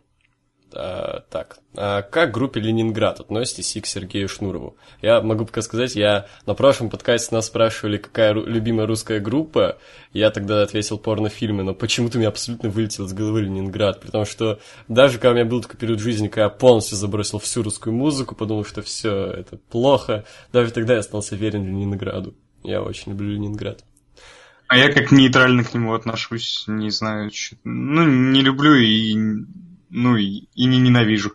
А, 0.74 1.22
так, 1.30 1.60
а 1.76 2.02
как 2.02 2.32
группе 2.32 2.60
Ленинград 2.60 3.22
относитесь 3.22 3.76
и 3.76 3.82
к 3.82 3.86
Сергею 3.86 4.28
Шнурову? 4.28 4.76
Я 5.02 5.22
могу 5.22 5.46
пока 5.46 5.62
сказать, 5.62 5.96
я 5.96 6.28
на 6.46 6.56
прошлом 6.56 6.90
подкасте 6.90 7.34
нас 7.34 7.48
спрашивали, 7.48 7.98
какая 7.98 8.34
ру- 8.34 8.46
любимая 8.46 8.86
русская 8.86 9.20
группа. 9.20 9.78
Я 10.12 10.30
тогда 10.30 10.62
ответил 10.62 10.98
порнофильмы, 10.98 11.64
но 11.64 11.74
почему-то 11.74 12.18
у 12.18 12.20
меня 12.20 12.30
абсолютно 12.30 12.70
вылетел 12.70 13.06
из 13.06 13.14
головы 13.14 13.44
Ленинград. 13.44 14.02
При 14.02 14.10
том, 14.10 14.26
что 14.26 14.60
даже 14.90 15.20
когда 15.20 15.32
у 15.32 15.34
меня 15.36 15.46
был 15.46 15.62
такой 15.62 15.80
период 15.80 16.00
жизни, 16.00 16.28
когда 16.28 16.44
я 16.44 16.50
полностью 16.50 16.98
забросил 16.98 17.40
всю 17.40 17.64
русскую 17.64 17.94
музыку, 17.96 18.36
подумал, 18.36 18.66
что 18.66 18.82
все 18.82 19.26
это 19.28 19.58
плохо, 19.70 20.26
даже 20.52 20.72
тогда 20.72 20.94
я 20.94 21.00
остался 21.00 21.36
верен 21.38 21.66
Ленинграду. 21.66 22.36
Я 22.64 22.82
очень 22.82 23.14
люблю 23.14 23.32
Ленинград. 23.32 23.84
А 24.68 24.78
я 24.78 24.92
как 24.92 25.12
нейтрально 25.12 25.64
к 25.64 25.74
нему 25.74 25.94
отношусь, 25.94 26.66
не 26.68 26.90
знаю, 26.90 27.32
ну, 27.64 28.04
не 28.04 28.42
люблю 28.42 28.74
и, 28.76 29.16
ну, 29.90 30.16
и, 30.16 30.48
и 30.56 30.66
не 30.66 30.80
ненавижу. 30.80 31.33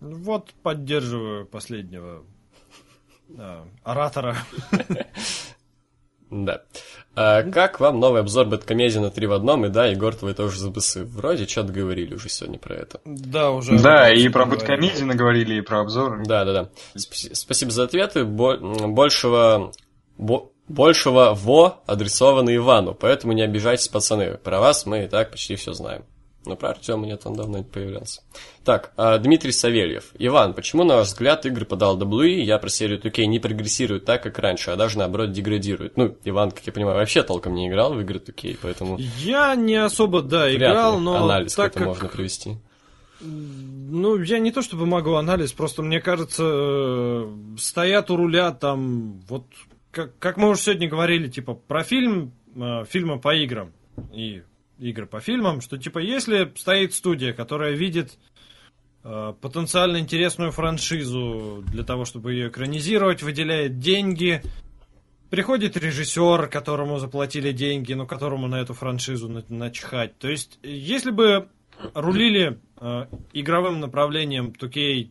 Вот 0.00 0.52
поддерживаю 0.62 1.46
последнего 1.46 2.24
а, 3.38 3.66
оратора. 3.84 4.36
Да. 6.30 6.62
А 7.14 7.44
как 7.44 7.78
вам 7.78 8.00
новый 8.00 8.20
обзор 8.20 8.46
Бэткомедии 8.46 8.98
на 8.98 9.10
3 9.10 9.26
в 9.28 9.32
одном? 9.32 9.64
И 9.64 9.68
да, 9.68 9.86
Егор, 9.86 10.14
твой 10.14 10.34
тоже 10.34 10.58
ЗБС. 10.58 10.96
Вроде 10.96 11.46
что-то 11.46 11.72
говорили 11.72 12.14
уже 12.14 12.28
сегодня 12.28 12.58
про 12.58 12.74
это. 12.74 13.00
Да, 13.04 13.52
уже. 13.52 13.78
Да, 13.80 14.12
и 14.12 14.28
про 14.28 14.44
говорили. 14.44 14.58
Бэткомедию 14.60 15.06
наговорили, 15.06 15.54
и 15.54 15.60
про 15.60 15.82
обзоры. 15.82 16.24
Да, 16.26 16.44
да, 16.44 16.52
да. 16.52 16.70
Спаси- 16.96 17.32
Спасибо 17.32 17.70
за 17.70 17.84
ответы. 17.84 18.24
Бо- 18.24 18.56
большего... 18.88 19.72
бо- 20.18 20.50
большего 20.68 21.32
во 21.34 21.80
адресовано 21.86 22.54
Ивану, 22.54 22.92
поэтому 22.92 23.32
не 23.32 23.42
обижайтесь, 23.42 23.86
пацаны. 23.86 24.36
Про 24.36 24.58
вас 24.58 24.84
мы 24.84 25.04
и 25.04 25.06
так 25.08 25.30
почти 25.30 25.54
все 25.54 25.74
знаем. 25.74 26.04
Но 26.46 26.56
про 26.56 26.70
Артема 26.70 27.06
нет, 27.06 27.22
он 27.24 27.34
давно 27.34 27.58
не 27.58 27.64
появлялся. 27.64 28.22
Так, 28.64 28.92
а, 28.96 29.18
Дмитрий 29.18 29.52
Савельев. 29.52 30.12
Иван, 30.18 30.54
почему, 30.54 30.84
на 30.84 30.96
ваш 30.96 31.08
взгляд, 31.08 31.44
игры 31.44 31.64
по 31.64 31.74
WWE, 31.74 32.40
я 32.42 32.58
про 32.58 32.68
серию 32.68 33.00
2K, 33.00 33.26
не 33.26 33.38
прогрессируют 33.38 34.04
так, 34.04 34.22
как 34.22 34.38
раньше, 34.38 34.70
а 34.70 34.76
даже, 34.76 34.98
наоборот, 34.98 35.32
деградируют? 35.32 35.96
Ну, 35.96 36.16
Иван, 36.24 36.52
как 36.52 36.66
я 36.66 36.72
понимаю, 36.72 36.96
вообще 36.98 37.22
толком 37.22 37.54
не 37.54 37.68
играл 37.68 37.94
в 37.94 38.00
игры 38.00 38.18
2K, 38.18 38.58
поэтому 38.62 38.98
Я 39.18 39.54
не 39.56 39.76
особо, 39.76 40.22
да, 40.22 40.54
играл, 40.54 40.98
но 41.00 41.16
анализ 41.16 41.54
так 41.54 41.72
как 41.72 41.82
как... 41.82 41.86
можно 41.88 42.08
провести. 42.08 42.56
Ну, 43.20 44.22
я 44.22 44.38
не 44.38 44.52
то 44.52 44.62
чтобы 44.62 44.86
могу 44.86 45.14
анализ, 45.14 45.52
просто 45.52 45.82
мне 45.82 46.00
кажется, 46.00 46.44
э, 46.44 47.56
стоят 47.58 48.10
у 48.10 48.16
руля 48.16 48.52
там, 48.52 49.20
вот, 49.28 49.46
как, 49.90 50.18
как 50.18 50.36
мы 50.36 50.50
уже 50.50 50.60
сегодня 50.60 50.88
говорили, 50.88 51.28
типа, 51.28 51.54
про 51.54 51.82
фильм, 51.82 52.32
э, 52.54 52.84
фильмы 52.84 53.18
по 53.18 53.34
играм 53.34 53.72
и 54.12 54.42
игры 54.78 55.06
по 55.06 55.20
фильмам, 55.20 55.60
что, 55.60 55.78
типа, 55.78 55.98
если 55.98 56.52
стоит 56.56 56.94
студия, 56.94 57.32
которая 57.32 57.72
видит 57.72 58.18
э, 59.04 59.34
потенциально 59.40 59.98
интересную 59.98 60.52
франшизу 60.52 61.64
для 61.70 61.82
того, 61.84 62.04
чтобы 62.04 62.32
ее 62.32 62.48
экранизировать, 62.48 63.22
выделяет 63.22 63.78
деньги, 63.78 64.42
приходит 65.30 65.76
режиссер, 65.76 66.48
которому 66.48 66.98
заплатили 66.98 67.52
деньги, 67.52 67.92
но 67.94 68.06
которому 68.06 68.48
на 68.48 68.60
эту 68.60 68.74
франшизу 68.74 69.28
на- 69.28 69.44
начхать. 69.48 70.18
То 70.18 70.28
есть, 70.28 70.58
если 70.62 71.10
бы 71.10 71.48
рулили 71.94 72.58
э, 72.80 73.06
игровым 73.32 73.80
направлением 73.80 74.52
2K, 74.58 75.10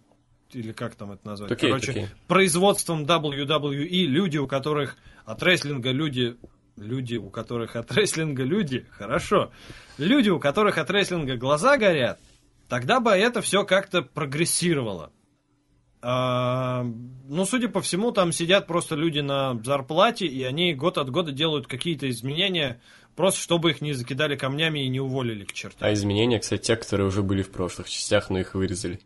или 0.53 0.72
как 0.72 0.95
там 0.95 1.11
это 1.11 1.27
назвать? 1.27 1.52
2K, 1.52 1.58
Короче, 1.69 1.92
2K. 1.92 2.08
производством 2.27 3.03
WWE, 3.06 4.06
люди, 4.06 4.38
у 4.38 4.48
которых 4.48 4.98
от 5.26 5.42
рестлинга 5.44 5.92
люди... 5.92 6.38
Люди, 6.78 7.16
у 7.16 7.30
которых 7.30 7.76
от 7.76 7.92
рестлинга 7.94 8.44
люди, 8.44 8.86
хорошо. 8.92 9.52
Люди, 9.98 10.30
у 10.30 10.40
которых 10.40 10.78
от 10.78 10.90
рестлинга 10.90 11.38
глаза 11.38 11.78
горят, 11.78 12.20
тогда 12.68 13.00
бы 13.00 13.12
это 13.12 13.42
все 13.42 13.64
как-то 13.64 14.02
прогрессировало. 14.02 15.12
А, 16.02 16.84
ну, 16.84 17.45
судя 17.45 17.68
по 17.68 17.82
всему, 17.82 18.12
там 18.12 18.32
сидят 18.32 18.68
просто 18.68 18.95
люди 18.95 19.22
на 19.22 19.60
зарплате, 19.64 20.28
и 20.28 20.44
они 20.44 20.76
год 20.76 21.00
от 21.00 21.10
года 21.10 21.32
делают 21.32 21.66
какие-то 21.66 22.08
изменения, 22.10 22.80
просто 23.16 23.40
чтобы 23.40 23.72
их 23.72 23.82
не 23.82 23.94
закидали 23.94 24.36
камнями 24.36 24.86
и 24.86 24.90
не 24.90 25.00
уволили 25.00 25.45
к 25.45 25.54
чертям. 25.54 25.80
А 25.88 25.94
изменения, 25.94 26.40
кстати, 26.40 26.62
те, 26.62 26.76
которые 26.76 27.08
уже 27.08 27.24
были 27.24 27.42
в 27.42 27.52
прошлых 27.52 27.90
частях, 27.90 28.30
но 28.30 28.38
их 28.38 28.54
вырезали. 28.54 29.00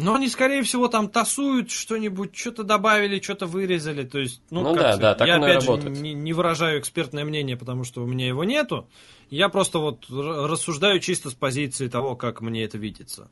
Но 0.00 0.14
они, 0.14 0.28
скорее 0.28 0.62
всего, 0.62 0.88
там 0.88 1.08
тасуют 1.08 1.70
что-нибудь, 1.70 2.36
что-то 2.36 2.62
добавили, 2.62 3.20
что-то 3.20 3.46
вырезали. 3.46 4.04
То 4.04 4.18
есть, 4.20 4.40
ну, 4.50 4.62
Ну 4.62 4.74
как 4.74 4.76
да, 4.82 4.82
сказать, 4.92 5.00
да, 5.00 5.14
так 5.16 5.28
я 5.28 5.34
оно 5.36 5.48
и 5.48 5.50
опять 5.50 5.62
же 5.64 5.68
работает. 5.70 5.98
не, 5.98 6.14
не 6.14 6.32
выражаю 6.32 6.80
экспертное 6.80 7.24
мнение, 7.24 7.56
потому 7.56 7.84
что 7.84 8.02
у 8.02 8.06
меня 8.06 8.26
его 8.28 8.44
нету. 8.44 8.88
Я 9.30 9.48
просто 9.48 9.78
вот 9.80 10.06
рассуждаю 10.08 11.00
чисто 11.00 11.30
с 11.30 11.34
позиции 11.34 11.88
того, 11.88 12.14
как 12.16 12.40
мне 12.40 12.64
это 12.64 12.78
видится. 12.78 13.28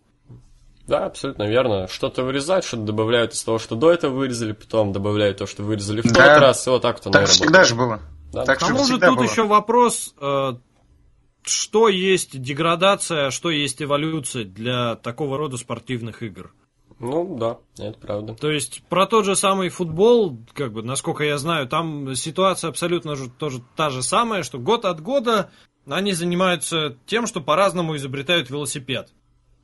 Да, 0.87 1.07
абсолютно 1.07 1.45
верно. 1.49 1.89
Что-то 1.89 2.23
вырезают, 2.23 2.65
что-то 2.65 2.83
добавляют 2.85 3.33
из 3.33 3.43
того, 3.43 3.59
что 3.59 3.75
до 3.75 3.91
этого 3.93 4.15
вырезали, 4.15 4.53
потом 4.53 4.93
добавляют 4.93 5.39
то, 5.39 5.47
что 5.47 5.63
вырезали 5.63 6.01
в 6.01 6.05
Да. 6.13 6.35
тот 6.35 6.43
раз, 6.43 6.67
и 6.67 6.71
вот 6.71 6.83
так 6.83 6.97
вот 6.97 7.07
оно 7.07 7.13
Так 7.13 7.23
работает. 7.23 7.41
всегда 7.43 7.65
же 7.65 7.75
было. 7.75 8.01
Да. 8.33 8.45
Так 8.45 8.59
К 8.59 8.61
же 8.61 8.67
тому 8.69 8.85
же 8.85 8.99
тут 8.99 9.17
было. 9.17 9.25
еще 9.25 9.45
вопрос, 9.47 10.15
э, 10.21 10.53
что 11.49 11.89
есть 11.89 12.41
деградация, 12.41 13.27
а 13.27 13.31
что 13.31 13.51
есть 13.51 13.83
эволюция 13.83 14.45
для 14.45 14.97
такого 14.97 15.39
рода 15.39 15.57
спортивных 15.57 16.23
игр. 16.23 16.53
Ну, 16.99 17.37
да, 17.39 17.59
это 17.79 17.99
правда. 17.99 18.35
То 18.35 18.51
есть 18.51 18.83
про 18.89 19.07
тот 19.07 19.27
же 19.27 19.37
самый 19.37 19.69
футбол, 19.69 20.39
как 20.55 20.73
бы, 20.73 20.83
насколько 20.83 21.25
я 21.25 21.37
знаю, 21.37 21.69
там 21.69 22.15
ситуация 22.15 22.69
абсолютно 22.69 23.17
же 23.17 23.29
тоже 23.29 23.61
та 23.77 23.91
же 23.91 24.03
самая, 24.03 24.43
что 24.43 24.59
год 24.59 24.87
от 24.87 25.03
года 25.03 25.51
они 25.87 26.13
занимаются 26.13 26.97
тем, 27.07 27.27
что 27.27 27.41
по-разному 27.41 27.97
изобретают 27.97 28.49
велосипед. 28.51 29.11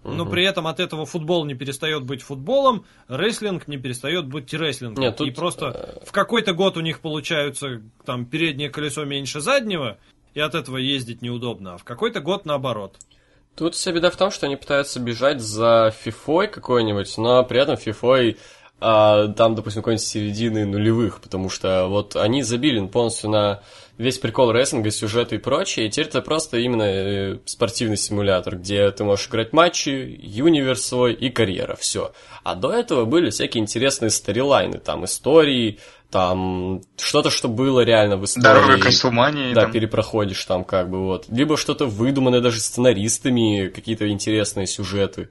Но 0.05 0.25
Мгм. 0.25 0.33
при 0.33 0.45
этом 0.45 0.67
от 0.67 0.81
этого 0.81 1.07
футбол 1.07 1.45
не 1.45 1.55
перестает 1.55 2.05
быть 2.05 2.23
футболом, 2.23 2.85
рестлинг 3.07 3.69
не 3.69 3.79
перестает 3.79 4.27
быть 4.27 4.53
рестлингом. 4.53 5.01
Нет, 5.01 5.17
тут, 5.17 5.29
и 5.29 5.31
просто 5.31 6.01
э, 6.03 6.05
в 6.05 6.11
какой-то 6.11 6.55
год 6.55 6.77
у 6.77 6.81
них 6.81 7.01
получаются 7.01 7.81
там 8.05 8.27
переднее 8.27 8.69
колесо 8.69 9.05
меньше 9.05 9.41
заднего, 9.41 9.99
и 10.35 10.41
от 10.41 10.55
этого 10.55 10.77
ездить 10.77 11.23
неудобно, 11.23 11.75
а 11.75 11.79
в 11.79 11.85
какой-то 11.85 12.21
год 12.21 12.45
наоборот. 12.47 12.97
Тут 13.55 13.75
вся 13.75 13.93
беда 13.93 14.11
в 14.11 14.17
том, 14.17 14.31
что 14.31 14.47
они 14.47 14.57
пытаются 14.57 14.99
бежать 14.99 15.41
за 15.41 15.93
фифой 16.03 16.49
какой-нибудь, 16.49 17.19
но 17.19 17.45
при 17.45 17.61
этом 17.61 17.77
фифой 17.77 18.39
а, 18.85 19.29
там, 19.29 19.55
допустим, 19.55 19.83
какой-нибудь 19.83 20.05
середины 20.05 20.67
нулевых, 20.67 21.21
потому 21.21 21.49
что 21.49 21.87
вот 21.87 22.17
они 22.17 22.43
забили 22.43 22.85
полностью 22.87 23.31
на 23.31 23.63
весь 23.97 24.19
прикол 24.19 24.51
рестлинга, 24.51 24.91
сюжеты 24.91 25.37
и 25.37 25.39
прочее, 25.39 25.87
и 25.87 25.91
теперь 25.91 26.09
это 26.09 26.21
просто 26.21 26.57
именно 26.57 26.83
э, 26.83 27.39
спортивный 27.45 27.97
симулятор, 27.97 28.57
где 28.57 28.91
ты 28.91 29.05
можешь 29.05 29.29
играть 29.29 29.53
матчи, 29.53 30.19
юниверс 30.21 30.85
свой 30.85 31.15
и 31.15 31.31
карьера, 31.31 31.77
все. 31.77 32.13
А 32.43 32.57
до 32.57 32.73
этого 32.73 33.05
были 33.05 33.31
всякие 33.31 33.63
интересные 33.63 34.11
сторилайны, 34.11 34.79
там 34.79 35.05
истории, 35.05 35.79
там 36.13 36.83
что-то, 36.99 37.31
что 37.31 37.49
было 37.49 37.81
реально 37.81 38.19
в 38.19 38.25
истории. 38.27 38.45
Дорога 38.45 38.79
к 38.79 38.85
Расселмании. 38.85 39.55
Да, 39.55 39.63
там. 39.63 39.73
перепроходишь 39.73 40.45
там 40.45 40.63
как 40.63 40.91
бы 40.91 41.01
вот. 41.07 41.25
Либо 41.31 41.57
что-то 41.57 41.87
выдуманное 41.87 42.43
даже 42.43 42.61
сценаристами, 42.61 43.69
какие-то 43.69 44.07
интересные 44.11 44.67
сюжеты. 44.67 45.31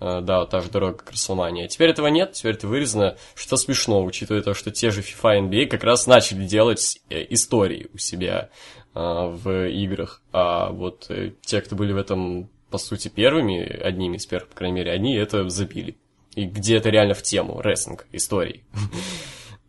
Э, 0.00 0.20
Да, 0.22 0.40
вот 0.40 0.50
та 0.50 0.60
же 0.60 0.70
дорога 0.70 0.98
к 0.98 1.10
Расселмании. 1.10 1.64
А 1.64 1.68
теперь 1.68 1.90
этого 1.90 2.06
нет, 2.06 2.34
теперь 2.34 2.54
это 2.54 2.68
вырезано, 2.68 3.16
что 3.34 3.56
смешно, 3.56 4.04
учитывая 4.04 4.42
то, 4.42 4.54
что 4.54 4.70
те 4.70 4.92
же 4.92 5.00
FIFA 5.00 5.38
и 5.38 5.42
NBA 5.42 5.66
как 5.66 5.82
раз 5.82 6.06
начали 6.06 6.46
делать 6.46 7.00
э, 7.10 7.26
истории 7.30 7.88
у 7.92 7.98
себя 7.98 8.48
э, 8.94 9.00
в 9.00 9.68
играх. 9.70 10.22
А 10.32 10.70
вот 10.70 11.10
те, 11.44 11.60
кто 11.60 11.74
были 11.74 11.92
в 11.92 11.96
этом, 11.96 12.48
по 12.70 12.78
сути, 12.78 13.08
первыми, 13.08 13.60
одними 13.60 14.18
из 14.18 14.26
первых, 14.26 14.50
по 14.50 14.54
крайней 14.54 14.76
мере, 14.76 14.92
они 14.92 15.16
это 15.16 15.48
забили. 15.48 15.96
И 16.36 16.44
где 16.44 16.76
это 16.76 16.90
реально 16.90 17.14
в 17.14 17.22
тему, 17.22 17.60
рестлинг, 17.60 18.06
истории. 18.12 18.62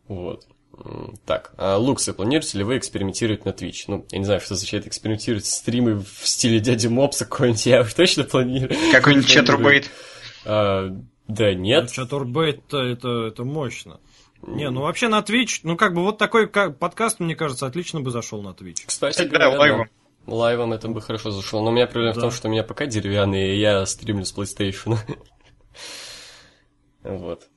Вот. 0.07 0.45
Так, 1.25 1.53
а 1.57 1.77
Луксы, 1.77 2.13
планируете 2.13 2.57
ли 2.57 2.63
вы 2.63 2.77
экспериментировать 2.77 3.45
на 3.45 3.49
Twitch? 3.49 3.83
Ну, 3.87 4.05
я 4.09 4.17
не 4.17 4.25
знаю, 4.25 4.41
что 4.41 4.55
означает 4.55 4.87
экспериментировать 4.87 5.45
стримы 5.45 5.99
в 5.99 6.27
стиле 6.27 6.59
дяди 6.59 6.87
Мопса 6.87 7.25
какой-нибудь, 7.25 7.65
я 7.67 7.81
уж 7.81 7.93
точно 7.93 8.23
планирую. 8.23 8.75
Какой-нибудь 8.91 9.27
чатурбейт. 9.27 9.89
А, 10.45 10.89
да 11.27 11.53
нет. 11.53 11.91
Чатурбейт-то 11.91 12.79
это, 12.81 13.25
это 13.27 13.43
мощно. 13.43 13.99
Не, 14.41 14.69
ну 14.71 14.81
вообще 14.81 15.07
на 15.09 15.19
Twitch, 15.19 15.59
ну 15.63 15.77
как 15.77 15.93
бы 15.93 16.01
вот 16.03 16.17
такой 16.17 16.49
ка- 16.49 16.71
подкаст, 16.71 17.19
мне 17.19 17.35
кажется, 17.35 17.65
отлично 17.67 18.01
бы 18.01 18.09
зашел 18.11 18.41
на 18.41 18.49
Twitch. 18.49 18.83
Кстати 18.87 19.23
Да, 19.25 19.49
лайвом. 19.49 19.87
Лайвом 20.25 20.73
это 20.73 20.87
бы 20.89 21.01
хорошо 21.01 21.31
зашло. 21.31 21.61
Но 21.61 21.69
у 21.69 21.73
меня 21.73 21.85
проблема 21.85 22.13
в 22.13 22.15
Да. 22.15 22.21
том, 22.21 22.31
что 22.31 22.47
у 22.47 22.51
меня 22.51 22.63
пока 22.63 22.87
деревянные, 22.87 23.55
и 23.55 23.59
я 23.59 23.85
стримлю 23.85 24.25
с 24.25 24.35
PlayStation. 24.35 24.97
Вот. 27.03 27.47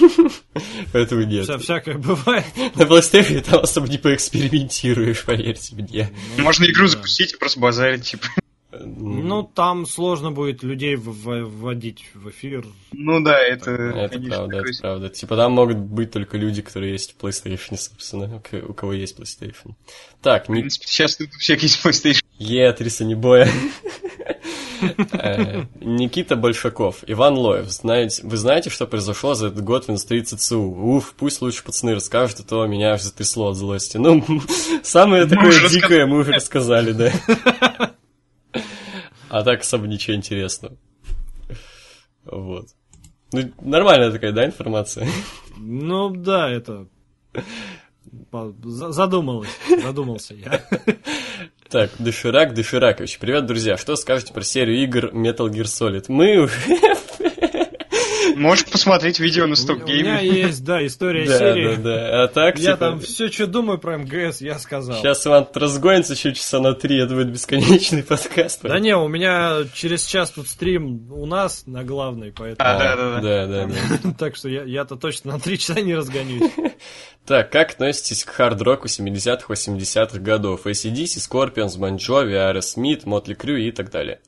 Поэтому 0.92 1.22
нет. 1.22 1.44
Вся, 1.44 1.58
всякое 1.58 1.98
бывает. 1.98 2.44
На 2.74 2.82
PlayStation 2.82 3.40
там 3.42 3.60
особо 3.60 3.88
не 3.88 3.98
поэкспериментируешь, 3.98 5.24
поверьте 5.24 5.74
мне. 5.74 6.10
Можно 6.38 6.64
игру 6.64 6.86
запустить 6.86 7.34
и 7.34 7.36
просто 7.36 7.60
базарить, 7.60 8.04
типа. 8.04 8.26
Ну, 8.78 9.42
там 9.42 9.86
сложно 9.86 10.32
будет 10.32 10.62
людей 10.62 10.96
вводить 10.96 12.04
в 12.14 12.28
эфир. 12.28 12.66
Ну 12.92 13.22
да, 13.22 13.38
это, 13.38 13.70
Это 13.70 14.14
конечно, 14.14 14.36
правда, 14.36 14.56
такой 14.56 14.70
это 14.70 14.80
правда. 14.82 15.08
Типа 15.08 15.36
там 15.36 15.52
могут 15.52 15.78
быть 15.78 16.10
только 16.10 16.36
люди, 16.36 16.62
которые 16.62 16.92
есть 16.92 17.14
в 17.18 17.24
PlayStation, 17.24 17.76
собственно, 17.78 18.36
у 18.36 18.40
ко- 18.40 18.64
у 18.68 18.74
кого 18.74 18.92
есть 18.92 19.18
PlayStation. 19.18 19.74
Так, 20.20 20.46
В 20.46 20.52
не... 20.52 20.60
принципе, 20.60 20.86
сейчас 20.88 21.16
тут 21.16 21.28
у 21.34 21.38
всех 21.38 21.62
есть 21.62 21.84
PlayStation. 21.84 22.22
Е, 22.38 22.70
Триса 22.72 23.04
не 23.04 23.14
боя. 23.14 23.50
Э, 25.12 25.64
Никита 25.80 26.36
Большаков, 26.36 27.04
Иван 27.06 27.34
Лоев, 27.34 27.70
знаете, 27.70 28.22
вы 28.24 28.36
знаете, 28.36 28.70
что 28.70 28.86
произошло 28.86 29.34
за 29.34 29.48
этот 29.48 29.62
год 29.62 29.86
в 29.86 29.90
индустрии 29.90 30.20
ЦЦУ? 30.20 30.60
Уф, 30.60 31.14
пусть 31.16 31.40
лучше 31.42 31.64
пацаны 31.64 31.94
расскажут, 31.94 32.40
а 32.40 32.42
то 32.42 32.66
меня 32.66 32.92
аж 32.92 33.02
затрясло 33.02 33.48
от 33.48 33.56
злости. 33.56 33.96
Ну, 33.96 34.24
самое 34.82 35.26
такое 35.26 35.68
дикое 35.68 36.06
мы 36.06 36.18
уже 36.18 36.32
рассказали, 36.32 36.92
да. 36.92 37.12
А 39.28 39.42
так 39.42 39.60
особо 39.60 39.86
ничего 39.86 40.16
интересного. 40.16 40.76
Вот. 42.24 42.68
Ну, 43.32 43.52
нормальная 43.60 44.10
такая, 44.10 44.32
да, 44.32 44.46
информация? 44.46 45.08
Ну, 45.56 46.10
да, 46.10 46.50
это... 46.50 46.86
Задумалась, 48.62 49.50
задумался 49.82 50.34
я. 50.34 50.64
Так, 51.70 51.90
Доширак 51.98 52.54
Доширакович. 52.54 53.18
Привет, 53.18 53.46
друзья. 53.46 53.76
Что 53.76 53.96
скажете 53.96 54.32
про 54.32 54.42
серию 54.42 54.80
игр 54.84 55.06
Metal 55.12 55.48
Gear 55.50 55.64
Solid? 55.64 56.04
Мы 56.06 56.36
уже... 56.36 56.54
Можешь 58.36 58.66
посмотреть 58.66 59.18
видео 59.18 59.46
на 59.46 59.52
У 59.52 59.56
Стоп 59.56 59.78
меня 59.86 60.20
Гейме. 60.20 60.40
есть, 60.42 60.62
да, 60.62 60.84
история 60.86 61.26
Да, 61.26 61.38
серии. 61.38 61.76
да, 61.76 61.82
да. 61.82 62.22
А 62.24 62.28
так, 62.28 62.58
Я 62.58 62.72
типа, 62.72 62.76
там 62.76 63.00
все, 63.00 63.28
что 63.28 63.46
думаю 63.46 63.78
про 63.78 63.96
МГС, 63.96 64.42
я 64.42 64.58
сказал. 64.58 64.98
Сейчас 65.00 65.26
Иван 65.26 65.48
разгонится 65.54 66.12
еще 66.12 66.34
часа 66.34 66.60
на 66.60 66.74
три, 66.74 66.98
это 66.98 67.14
будет 67.14 67.30
бесконечный 67.32 68.02
подкаст. 68.02 68.60
Да 68.62 68.78
не, 68.78 68.94
у 68.94 69.08
меня 69.08 69.60
через 69.72 70.04
час 70.04 70.32
тут 70.32 70.48
стрим 70.48 71.10
у 71.12 71.24
нас 71.24 71.64
на 71.66 71.82
главной, 71.82 72.30
поэтому... 72.32 72.68
А, 72.68 72.78
да, 72.78 72.96
да, 72.96 73.20
да, 73.20 73.46
да, 73.46 73.66
да. 73.66 74.12
Так 74.18 74.36
что 74.36 74.48
я, 74.50 74.64
я-то 74.64 74.96
точно 74.96 75.32
на 75.32 75.40
три 75.40 75.58
часа 75.58 75.80
не 75.80 75.94
разгонюсь. 75.94 76.52
Так, 77.26 77.50
как 77.50 77.72
относитесь 77.72 78.22
к 78.22 78.30
хард-року 78.30 78.86
70-х, 78.86 79.52
80-х 79.52 80.20
годов? 80.20 80.64
ACDC, 80.64 81.16
Scorpions, 81.28 81.76
Bon 81.76 81.96
Jovi, 81.96 82.34
Aerosmith, 82.34 83.02
Motley 83.04 83.36
Crue 83.36 83.62
и 83.62 83.72
так 83.72 83.90
далее. 83.90 84.20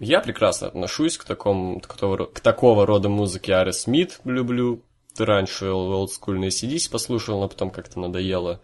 Я 0.00 0.20
прекрасно 0.20 0.68
отношусь 0.68 1.18
к, 1.18 1.24
такому, 1.24 1.80
к, 1.80 1.96
того, 1.96 2.16
ро- 2.16 2.32
к 2.32 2.40
такого 2.40 2.86
рода 2.86 3.08
музыке. 3.08 3.52
Aerosmith 3.52 4.12
люблю. 4.24 4.82
Раньше 5.18 5.70
олдскульные 5.70 6.50
ACDC 6.50 6.90
послушал, 6.90 7.40
но 7.40 7.48
потом 7.48 7.70
как-то 7.70 7.98
надоело. 7.98 8.60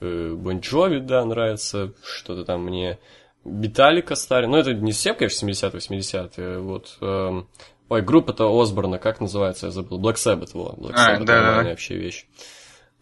Bon 0.00 0.60
Jovi, 0.60 0.98
да, 1.00 1.24
нравится. 1.24 1.92
Что-то 2.04 2.44
там 2.44 2.64
мне... 2.64 2.98
Металлика 3.44 4.14
старый. 4.16 4.48
Ну, 4.48 4.56
это 4.56 4.72
не 4.72 4.92
все, 4.92 5.12
конечно, 5.14 5.46
70-е, 5.46 5.70
80-е. 5.70 6.58
Вот. 6.60 6.96
эм, 7.02 7.46
Ой, 7.90 8.00
группа-то 8.02 8.46
Осборна, 8.60 8.98
как 8.98 9.20
называется, 9.20 9.66
я 9.66 9.72
забыл. 9.72 10.00
Black 10.00 10.14
Sabbath, 10.14 10.50
во. 10.54 10.70
Black 10.70 10.94
А, 10.94 11.10
Sabbath, 11.12 11.24
да-да-да. 11.24 11.42
нормальная 11.46 11.72
вообще 11.72 11.96
вещь. 11.96 12.26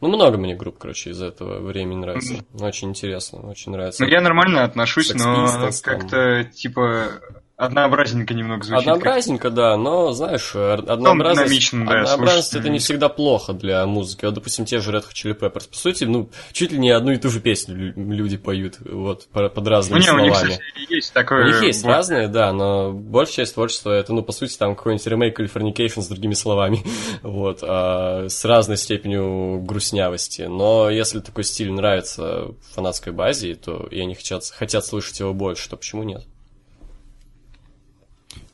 Ну, 0.00 0.08
много 0.08 0.36
мне 0.38 0.56
групп, 0.56 0.78
короче, 0.78 1.10
из 1.10 1.22
этого 1.22 1.60
времени 1.60 2.00
нравится. 2.00 2.44
Очень 2.60 2.88
интересно, 2.88 3.48
очень 3.48 3.70
нравится. 3.70 4.02
Ну, 4.02 4.10
я 4.10 4.20
нормально 4.20 4.64
отношусь, 4.64 5.12
Sex 5.12 5.18
но 5.18 5.70
как-то, 5.82 6.42
типа, 6.44 7.20
однообразненько 7.56 8.34
немного 8.34 8.64
звучит. 8.64 8.88
Однообразненько, 8.88 9.50
да, 9.50 9.76
но, 9.76 10.12
знаешь, 10.12 10.54
ор- 10.54 10.84
однообразность, 10.88 11.70
да, 11.72 11.78
однообразность 12.00 12.48
слушать 12.48 12.60
это 12.64 12.70
не 12.70 12.78
всегда 12.78 13.08
плохо 13.08 13.52
для 13.52 13.86
музыки. 13.86 14.24
Вот, 14.24 14.34
допустим, 14.34 14.64
те 14.64 14.80
же 14.80 14.90
Red 14.92 15.04
Hot 15.04 15.12
Chili 15.14 15.38
Peppers, 15.38 15.68
по 15.68 15.76
сути, 15.76 16.04
ну, 16.04 16.28
чуть 16.52 16.72
ли 16.72 16.78
не 16.78 16.90
одну 16.90 17.12
и 17.12 17.16
ту 17.16 17.28
же 17.30 17.40
песню 17.40 17.76
лю- 17.76 18.12
люди 18.12 18.36
поют, 18.36 18.76
вот, 18.80 19.26
по- 19.28 19.48
под 19.48 19.64
Ну, 19.64 19.70
разными 19.70 20.00
не, 20.02 20.10
у 20.10 20.18
них, 20.18 20.34
словами. 20.34 20.50
кстати, 20.52 20.92
есть 20.92 21.10
У 21.10 21.14
такое... 21.14 21.46
них 21.46 21.62
есть 21.62 21.82
вот, 21.84 21.88
разные, 21.90 22.28
да, 22.28 22.52
но 22.52 22.92
большая 22.92 23.36
часть 23.44 23.54
творчества 23.54 23.90
это, 23.92 24.12
ну, 24.12 24.22
по 24.22 24.32
сути, 24.32 24.56
там 24.56 24.74
какой-нибудь 24.74 25.06
ремейк 25.06 25.38
Californication 25.38 26.02
с 26.02 26.08
другими 26.08 26.34
словами, 26.34 26.82
вот, 27.22 27.58
а, 27.62 28.26
с 28.28 28.44
разной 28.44 28.76
степенью 28.76 29.60
грустнявости. 29.62 30.42
Но 30.42 30.90
если 30.90 31.20
такой 31.20 31.44
стиль 31.44 31.72
нравится 31.72 32.54
фанатской 32.74 33.12
базе, 33.12 33.54
то 33.54 33.86
и 33.90 34.00
они 34.00 34.14
хотят, 34.14 34.44
хотят 34.50 34.84
слышать 34.84 35.20
его 35.20 35.32
больше, 35.32 35.68
то 35.68 35.76
почему 35.76 36.02
нет? 36.02 36.24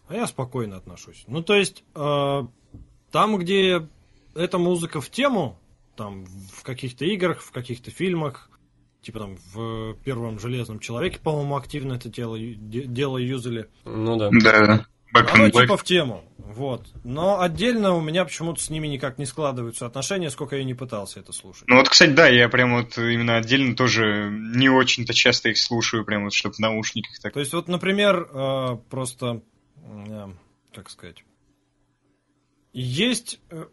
А 0.08 0.14
я 0.14 0.26
спокойно 0.26 0.76
отношусь. 0.76 1.24
Ну, 1.26 1.42
то 1.42 1.54
есть, 1.54 1.84
э, 1.94 2.46
там, 3.10 3.38
где 3.38 3.86
эта 4.34 4.58
музыка 4.58 5.00
в 5.00 5.10
тему, 5.10 5.58
там, 5.96 6.24
в 6.24 6.62
каких-то 6.62 7.04
играх, 7.04 7.40
в 7.40 7.50
каких-то 7.50 7.90
фильмах, 7.90 8.50
типа 9.02 9.20
там 9.20 9.36
в 9.52 9.94
первом 10.04 10.38
Железном 10.38 10.80
Человеке, 10.80 11.18
по-моему, 11.22 11.56
активно 11.56 11.94
это 11.94 12.08
дело, 12.08 12.38
дело 12.38 13.18
юзали. 13.18 13.68
Ну 13.84 14.16
да. 14.16 14.30
Да, 14.32 14.66
да. 14.66 14.86
Back 15.14 15.30
Оно 15.32 15.48
типа 15.48 15.76
в 15.78 15.84
тему, 15.84 16.24
вот. 16.36 16.86
Но 17.02 17.40
отдельно 17.40 17.94
у 17.94 18.00
меня 18.02 18.26
почему-то 18.26 18.60
с 18.60 18.68
ними 18.68 18.86
никак 18.88 19.16
не 19.16 19.24
складываются 19.24 19.86
отношения, 19.86 20.28
сколько 20.28 20.56
я 20.56 20.64
не 20.64 20.74
пытался 20.74 21.20
это 21.20 21.32
слушать. 21.32 21.64
Ну 21.66 21.76
вот, 21.76 21.88
кстати, 21.88 22.10
да, 22.10 22.28
я 22.28 22.50
прям 22.50 22.76
вот 22.76 22.98
именно 22.98 23.36
отдельно 23.38 23.74
тоже 23.74 24.28
не 24.30 24.68
очень-то 24.68 25.14
часто 25.14 25.48
их 25.48 25.56
слушаю, 25.56 26.04
прям 26.04 26.24
вот, 26.24 26.34
чтобы 26.34 26.56
в 26.56 26.58
наушниках 26.58 27.18
так. 27.20 27.32
То 27.32 27.40
есть, 27.40 27.54
вот, 27.54 27.68
например, 27.68 28.28
э, 28.30 28.76
просто, 28.90 29.40
как 30.72 30.90
сказать, 30.90 31.24
есть 32.72 33.40
э, 33.50 33.66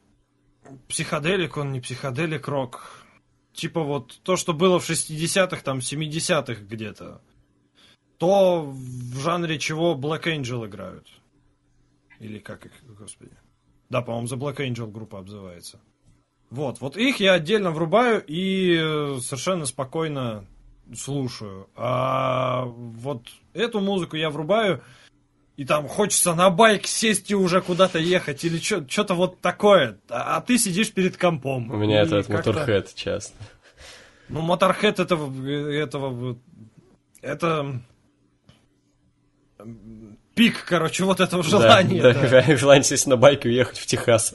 психоделик, 0.88 1.58
он 1.58 1.72
не 1.72 1.80
психоделик 1.80 2.48
рок. 2.48 3.06
Типа 3.54 3.82
вот 3.82 4.20
то, 4.24 4.36
что 4.36 4.54
было 4.54 4.80
в 4.80 4.90
60-х, 4.90 5.62
там, 5.64 5.80
70-х 5.80 6.62
где-то. 6.62 7.22
То, 8.18 8.64
в 8.64 9.20
жанре 9.20 9.60
чего 9.60 9.96
Black 9.96 10.24
Angel 10.24 10.66
играют. 10.66 11.08
Или 12.20 12.40
как 12.40 12.66
их, 12.66 12.72
господи. 12.84 13.38
Да, 13.90 14.02
по-моему, 14.02 14.28
за 14.28 14.36
Black 14.36 14.58
Angel 14.58 14.90
группа 14.92 15.20
обзывается. 15.20 15.80
Вот, 16.50 16.80
вот 16.80 16.96
их 16.96 17.20
я 17.20 17.34
отдельно 17.34 17.72
врубаю 17.72 18.24
и 18.26 18.78
э, 18.78 19.20
совершенно 19.20 19.66
спокойно 19.66 20.46
слушаю. 20.96 21.70
А 21.76 22.66
вот 22.66 23.28
эту 23.54 23.80
музыку 23.80 24.16
я 24.16 24.30
врубаю 24.30 24.84
и 25.58 25.64
там 25.64 25.88
хочется 25.88 26.34
на 26.34 26.50
байк 26.50 26.86
сесть 26.86 27.32
и 27.32 27.36
уже 27.36 27.62
куда-то 27.62 27.98
ехать, 28.00 28.44
или 28.44 28.60
что-то 28.60 29.14
вот 29.14 29.40
такое, 29.40 30.00
а, 30.10 30.38
а 30.38 30.42
ты 30.42 30.58
сидишь 30.58 30.92
перед 30.92 31.18
компом. 31.18 31.72
У 31.72 31.78
меня 31.78 32.02
это 32.02 32.20
от 32.20 32.30
Motorhead 32.30 32.90
часто. 32.94 33.36
Ну, 34.28 34.46
Motorhead 34.46 35.02
этого, 35.02 35.72
этого, 35.72 36.38
это 37.22 37.82
пик, 40.34 40.66
короче, 40.66 41.06
вот 41.06 41.22
этого 41.22 41.42
желания. 41.44 42.02
Да, 42.02 42.14
да. 42.14 42.28
да. 42.28 42.58
желание 42.58 42.84
сесть 42.84 43.08
на 43.08 43.16
байк 43.16 43.46
и 43.46 43.50
уехать 43.50 43.78
в 43.78 43.86
Техас. 43.86 44.34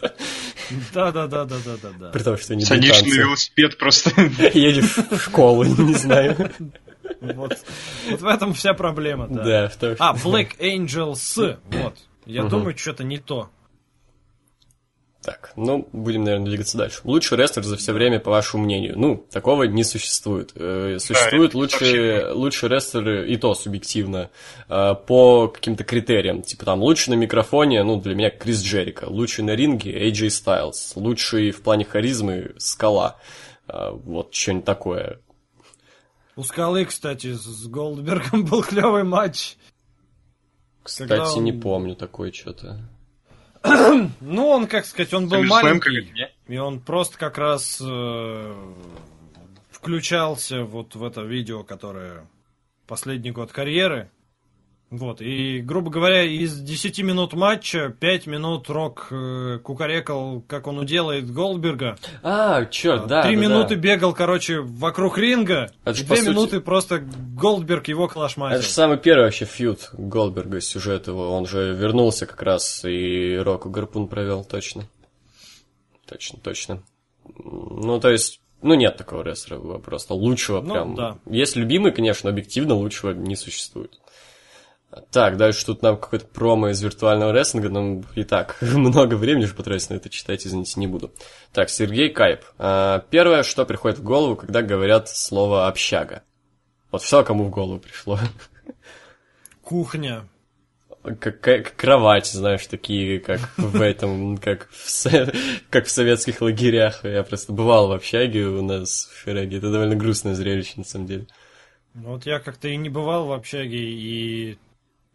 Да, 0.94 1.12
да, 1.12 1.26
да, 1.26 1.44
да, 1.44 1.56
да, 1.64 1.76
да, 1.82 1.88
да. 1.98 2.08
При 2.10 2.22
том, 2.22 2.38
что 2.38 2.54
не 2.54 2.64
Садишься 2.64 3.04
на 3.04 3.14
велосипед 3.14 3.76
просто. 3.76 4.10
Едешь 4.54 4.96
в 4.96 5.18
школу, 5.18 5.64
не 5.64 5.94
знаю. 5.94 6.50
Вот. 7.20 7.58
вот 8.10 8.20
в 8.20 8.26
этом 8.26 8.54
вся 8.54 8.74
проблема, 8.74 9.28
да. 9.28 9.44
Да, 9.44 9.68
в 9.68 9.76
том, 9.76 9.94
что... 9.94 10.04
А, 10.04 10.14
Black 10.14 10.58
Angels, 10.58 11.58
вот. 11.70 11.94
Я 12.26 12.42
угу. 12.42 12.50
думаю, 12.50 12.78
что-то 12.78 13.04
не 13.04 13.18
то. 13.18 13.50
Так, 15.22 15.52
ну, 15.54 15.86
будем, 15.92 16.24
наверное, 16.24 16.46
двигаться 16.46 16.78
дальше. 16.78 17.00
Лучший 17.04 17.36
рестлер 17.36 17.62
за 17.62 17.76
все 17.76 17.92
время, 17.92 18.20
по 18.20 18.30
вашему 18.30 18.64
мнению? 18.64 18.94
Ну, 18.96 19.26
такого 19.30 19.64
не 19.64 19.84
существует. 19.84 20.52
Э, 20.54 20.96
существуют 20.98 21.52
да, 21.52 21.58
лучшие, 21.58 22.32
лучшие 22.32 22.70
рестлеры, 22.70 23.30
и 23.30 23.36
то 23.36 23.52
субъективно, 23.54 24.30
э, 24.70 24.94
по 25.06 25.48
каким-то 25.48 25.84
критериям. 25.84 26.40
Типа 26.40 26.64
там, 26.64 26.80
лучший 26.80 27.10
на 27.10 27.14
микрофоне, 27.16 27.82
ну, 27.82 28.00
для 28.00 28.14
меня 28.14 28.30
Крис 28.30 28.62
Джерика. 28.62 29.04
Лучший 29.08 29.44
на 29.44 29.54
ринге 29.54 30.08
AJ 30.08 30.28
Styles. 30.28 30.92
Лучший 30.94 31.50
в 31.50 31.60
плане 31.60 31.84
харизмы 31.84 32.52
Скала. 32.56 33.18
Э, 33.68 33.90
вот, 33.92 34.34
что-нибудь 34.34 34.64
такое. 34.64 35.18
У 36.40 36.42
Скалы, 36.42 36.86
кстати, 36.86 37.34
с 37.34 37.66
Голдбергом 37.66 38.44
был 38.46 38.62
клевый 38.62 39.04
матч. 39.04 39.58
Кстати, 40.82 41.36
он... 41.36 41.44
не 41.44 41.52
помню 41.52 41.94
такой 41.94 42.32
что-то. 42.32 42.80
ну, 44.22 44.48
он, 44.48 44.66
как 44.66 44.86
сказать, 44.86 45.12
он 45.12 45.28
был 45.28 45.42
маленький, 45.42 46.10
и 46.48 46.56
он 46.56 46.80
просто 46.80 47.18
как 47.18 47.36
раз 47.36 47.78
э, 47.84 48.54
включался 49.70 50.64
вот 50.64 50.94
в 50.94 51.04
это 51.04 51.20
видео, 51.20 51.62
которое 51.62 52.26
последний 52.86 53.32
год 53.32 53.52
карьеры. 53.52 54.10
Вот, 54.90 55.20
и, 55.20 55.60
грубо 55.60 55.88
говоря, 55.88 56.24
из 56.24 56.58
10 56.58 56.98
минут 57.04 57.32
матча 57.32 57.94
5 58.00 58.26
минут 58.26 58.68
Рок 58.68 59.06
э, 59.12 59.60
кукарекал, 59.62 60.42
как 60.48 60.66
он 60.66 60.80
уделает 60.80 61.32
Голдберга. 61.32 61.96
А, 62.24 62.64
черт, 62.66 63.06
да. 63.06 63.22
Три 63.22 63.36
да, 63.36 63.42
минуты 63.42 63.76
да. 63.76 63.80
бегал, 63.80 64.12
короче, 64.12 64.58
вокруг 64.58 65.16
ринга, 65.16 65.70
Это 65.84 66.00
и 66.00 66.02
две 66.02 66.22
минуты 66.22 66.56
сути... 66.56 66.64
просто 66.64 67.04
Голдберг 67.36 67.86
его 67.86 68.08
клашматил. 68.08 68.56
Это 68.56 68.66
же 68.66 68.72
самый 68.72 68.98
первый 68.98 69.26
вообще 69.26 69.44
фьют 69.44 69.90
Голдберга 69.92 70.60
сюжет 70.60 71.06
его. 71.06 71.36
Он 71.36 71.46
же 71.46 71.72
вернулся 71.72 72.26
как 72.26 72.42
раз, 72.42 72.84
и 72.84 73.36
Року 73.36 73.70
гарпун 73.70 74.08
провел, 74.08 74.42
точно. 74.42 74.88
Точно, 76.04 76.40
точно. 76.42 76.82
Ну, 77.44 78.00
то 78.00 78.10
есть, 78.10 78.40
ну, 78.60 78.74
нет 78.74 78.96
такого 78.96 79.22
рестлера 79.22 79.60
просто 79.78 80.14
лучшего 80.14 80.60
ну, 80.60 80.72
прям. 80.72 80.94
Да. 80.96 81.18
Есть 81.26 81.54
любимый, 81.54 81.92
конечно, 81.92 82.28
объективно 82.28 82.74
лучшего 82.74 83.12
не 83.12 83.36
существует. 83.36 84.00
Так, 85.12 85.36
дальше 85.36 85.66
тут 85.66 85.82
нам 85.82 85.96
какой-то 85.96 86.26
промо 86.26 86.70
из 86.70 86.82
виртуального 86.82 87.32
рестлинга, 87.32 87.68
нам 87.68 88.04
и 88.16 88.24
так 88.24 88.56
много 88.60 89.14
времени 89.14 89.44
же 89.44 89.54
потратить 89.54 89.90
на 89.90 89.94
это 89.94 90.08
читать, 90.08 90.44
извините, 90.44 90.80
не 90.80 90.88
буду. 90.88 91.12
Так, 91.52 91.70
Сергей 91.70 92.10
Кайп. 92.10 92.40
А, 92.58 93.04
первое, 93.10 93.44
что 93.44 93.64
приходит 93.64 93.98
в 93.98 94.02
голову, 94.02 94.34
когда 94.34 94.62
говорят 94.62 95.08
слово 95.08 95.68
«общага». 95.68 96.22
Вот 96.90 97.02
все, 97.02 97.22
кому 97.22 97.44
в 97.44 97.50
голову 97.50 97.78
пришло. 97.78 98.18
Кухня. 99.62 100.28
Как, 101.02 101.40
как 101.40 101.76
кровать, 101.76 102.26
знаешь, 102.26 102.66
такие, 102.66 103.20
как 103.20 103.40
в 103.56 103.80
этом, 103.80 104.38
как 104.38 104.68
в, 104.70 105.32
как 105.70 105.86
в 105.86 105.90
советских 105.90 106.40
лагерях. 106.40 107.04
Я 107.04 107.22
просто 107.22 107.52
бывал 107.52 107.86
в 107.86 107.92
общаге 107.92 108.46
у 108.46 108.62
нас 108.62 109.08
в 109.12 109.24
Фереге. 109.24 109.58
Это 109.58 109.70
довольно 109.70 109.94
грустное 109.94 110.34
зрелище, 110.34 110.74
на 110.76 110.84
самом 110.84 111.06
деле. 111.06 111.26
Ну, 111.94 112.10
вот 112.10 112.26
я 112.26 112.40
как-то 112.40 112.66
и 112.66 112.76
не 112.76 112.88
бывал 112.88 113.26
в 113.26 113.32
общаге, 113.32 113.78
и 113.78 114.58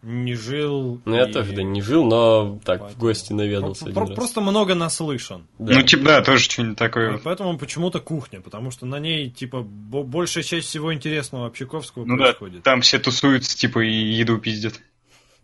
не 0.06 0.36
жил. 0.36 1.02
Ну, 1.04 1.16
я 1.16 1.26
тоже, 1.26 1.54
да, 1.54 1.64
не 1.64 1.82
жил, 1.82 2.06
но 2.06 2.60
так, 2.64 2.80
поэтому... 2.80 2.90
в 2.90 2.98
гости 2.98 3.34
наведался. 3.34 3.86
Про- 3.86 4.04
один 4.04 4.16
просто 4.16 4.40
раз. 4.40 4.50
много 4.50 4.76
наслышан. 4.76 5.48
Да. 5.58 5.74
Ну, 5.74 5.82
типа, 5.82 6.04
да, 6.04 6.22
тоже 6.22 6.44
что-нибудь 6.44 6.78
такое. 6.78 7.18
поэтому 7.18 7.58
почему-то 7.58 8.00
кухня, 8.00 8.40
потому 8.40 8.70
что 8.70 8.86
на 8.86 9.00
ней, 9.00 9.32
типа, 9.32 9.64
большая 9.64 10.44
часть 10.44 10.68
всего 10.68 10.94
интересного 10.94 11.48
общаковского 11.48 12.06
ну, 12.06 12.18
происходит. 12.18 12.58
Да, 12.58 12.72
там 12.72 12.82
все 12.82 13.00
тусуются, 13.00 13.58
типа, 13.58 13.80
и 13.80 13.92
еду 13.92 14.38
пиздят. 14.38 14.80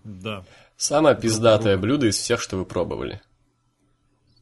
Да. 0.03 0.45
Самое 0.77 1.15
пиздатое 1.15 1.77
блюдо 1.77 2.07
из 2.07 2.17
всех, 2.17 2.39
что 2.39 2.57
вы 2.57 2.65
пробовали. 2.65 3.19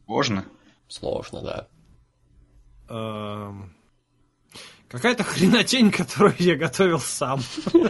Сложно. 0.04 0.44
Сложно, 0.86 1.40
да. 1.40 1.68
Эм... 2.88 3.74
Какая-то 4.88 5.24
хренотень, 5.24 5.90
которую 5.90 6.34
я 6.38 6.56
готовил 6.56 6.98
сам. 6.98 7.40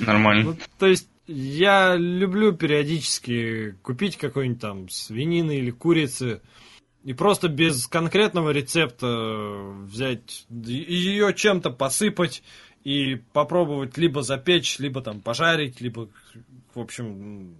Нормально. 0.00 0.44
Ну, 0.44 0.56
то 0.78 0.86
есть 0.86 1.08
я 1.26 1.96
люблю 1.96 2.52
периодически 2.52 3.76
купить 3.82 4.16
какой-нибудь 4.16 4.60
там 4.60 4.88
свинины 4.88 5.56
или 5.56 5.70
курицы 5.70 6.40
и 7.04 7.14
просто 7.14 7.48
без 7.48 7.86
конкретного 7.86 8.50
рецепта 8.50 9.06
взять 9.84 10.46
ее 10.50 11.34
чем-то 11.34 11.70
посыпать 11.70 12.42
и 12.84 13.16
попробовать 13.32 13.96
либо 13.96 14.22
запечь, 14.22 14.78
либо 14.78 15.00
там 15.00 15.20
пожарить, 15.20 15.80
либо, 15.80 16.08
в 16.74 16.80
общем, 16.80 17.56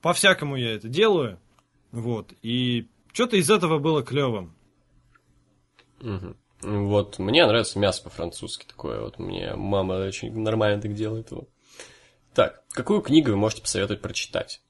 по-всякому 0.00 0.56
я 0.56 0.72
это 0.74 0.88
делаю. 0.88 1.38
Вот. 1.92 2.32
И 2.42 2.86
что-то 3.12 3.36
из 3.36 3.50
этого 3.50 3.78
было 3.78 4.02
клевым. 4.02 4.54
Угу. 6.00 6.36
Вот, 6.62 7.18
мне 7.18 7.46
нравится 7.46 7.78
мясо 7.78 8.02
по-французски 8.02 8.66
такое. 8.66 9.00
Вот 9.00 9.18
мне 9.18 9.54
мама 9.54 9.94
очень 9.94 10.36
нормально 10.38 10.80
так 10.80 10.94
делает 10.94 11.30
его. 11.30 11.48
Так, 12.34 12.62
какую 12.72 13.00
книгу 13.00 13.30
вы 13.30 13.36
можете 13.36 13.62
посоветовать 13.62 14.02
прочитать? 14.02 14.60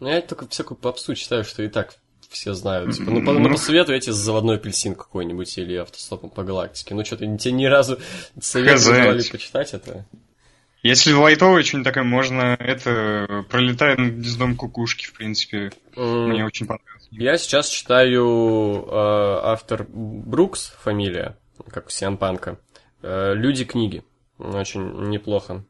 Ну, 0.00 0.08
я 0.08 0.20
только 0.20 0.48
всякую 0.48 0.78
попсу 0.78 1.14
читаю, 1.14 1.44
что 1.44 1.62
и 1.62 1.68
так 1.68 1.96
все 2.28 2.54
знают. 2.54 2.94
Типа, 2.94 3.10
ну, 3.10 3.24
по, 3.24 3.32
ну, 3.32 3.50
посоветуйте 3.50 4.12
заводной 4.12 4.56
апельсин 4.56 4.94
какой-нибудь 4.94 5.56
или 5.58 5.76
автостопом 5.76 6.30
по 6.30 6.42
галактике. 6.42 6.94
Ну, 6.94 7.04
что-то 7.04 7.24
тебе 7.36 7.52
ни 7.52 7.66
разу 7.66 7.98
совет 8.40 8.78
не 8.78 8.84
давали 8.84 9.22
почитать 9.22 9.74
это. 9.74 10.06
Если 10.82 11.12
лайтовый 11.12 11.62
что-нибудь 11.62 11.86
такое, 11.86 12.02
можно 12.02 12.56
это 12.58 13.44
пролетает 13.48 13.98
над 13.98 14.14
гнездом 14.14 14.56
кукушки, 14.56 15.06
в 15.06 15.12
принципе. 15.12 15.70
Mm. 15.94 16.26
Мне 16.26 16.44
очень 16.44 16.66
понравилось. 16.66 17.06
Я 17.12 17.38
сейчас 17.38 17.68
читаю 17.68 18.84
э, 18.84 18.90
автор 18.90 19.86
Брукс, 19.88 20.74
фамилия, 20.80 21.38
как 21.68 21.86
у 21.86 21.90
Сиампанка. 21.90 22.58
Э, 23.02 23.32
Люди 23.34 23.64
книги. 23.64 24.02
Очень 24.38 25.08
неплохо. 25.08 25.64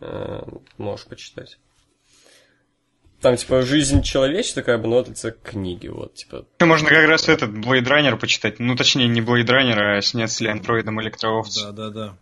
Э, 0.00 0.42
можешь 0.76 1.06
почитать. 1.06 1.58
Там, 3.20 3.36
типа, 3.36 3.62
жизнь 3.62 4.02
человечества, 4.02 4.62
как 4.62 4.80
бы, 4.80 4.86
но 4.86 5.00
это 5.00 5.32
книги, 5.32 5.88
вот, 5.88 6.14
типа. 6.14 6.46
Можно 6.60 6.88
как 6.88 7.08
раз 7.08 7.28
этот 7.28 7.50
Blade 7.50 7.84
Runner 7.84 8.16
почитать. 8.16 8.60
Ну, 8.60 8.76
точнее, 8.76 9.08
не 9.08 9.20
Blade 9.20 9.46
Runner, 9.46 9.98
а 9.98 10.02
снят 10.02 10.40
ли 10.40 10.48
андроидом 10.48 11.00
электроовц. 11.02 11.60
Да, 11.60 11.72
да, 11.72 11.90
да. 11.90 12.16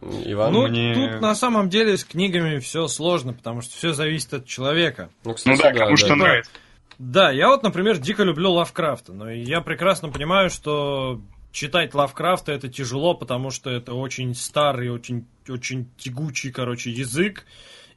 Иван, 0.00 0.52
ну, 0.52 0.68
мне... 0.68 0.94
тут 0.94 1.20
на 1.20 1.34
самом 1.34 1.68
деле 1.68 1.96
с 1.96 2.04
книгами 2.04 2.58
все 2.58 2.88
сложно, 2.88 3.32
потому 3.32 3.62
что 3.62 3.76
все 3.76 3.92
зависит 3.92 4.34
от 4.34 4.46
человека. 4.46 5.10
Ну, 5.24 5.34
кстати, 5.34 5.56
ну 5.56 5.62
да, 5.62 5.72
кому 5.72 5.90
да, 5.90 5.96
что 5.96 6.08
да, 6.08 6.16
нравится. 6.16 6.50
Да, 6.98 7.30
я 7.30 7.48
вот, 7.48 7.62
например, 7.62 7.98
дико 7.98 8.22
люблю 8.22 8.52
Лавкрафта, 8.52 9.12
но 9.12 9.30
я 9.30 9.60
прекрасно 9.60 10.10
понимаю, 10.10 10.50
что 10.50 11.20
читать 11.54 11.94
Лавкрафта 11.94 12.52
это 12.52 12.68
тяжело, 12.68 13.14
потому 13.14 13.50
что 13.50 13.70
это 13.70 13.94
очень 13.94 14.34
старый, 14.34 14.90
очень, 14.90 15.26
очень 15.48 15.88
тягучий, 15.96 16.50
короче, 16.50 16.90
язык. 16.90 17.46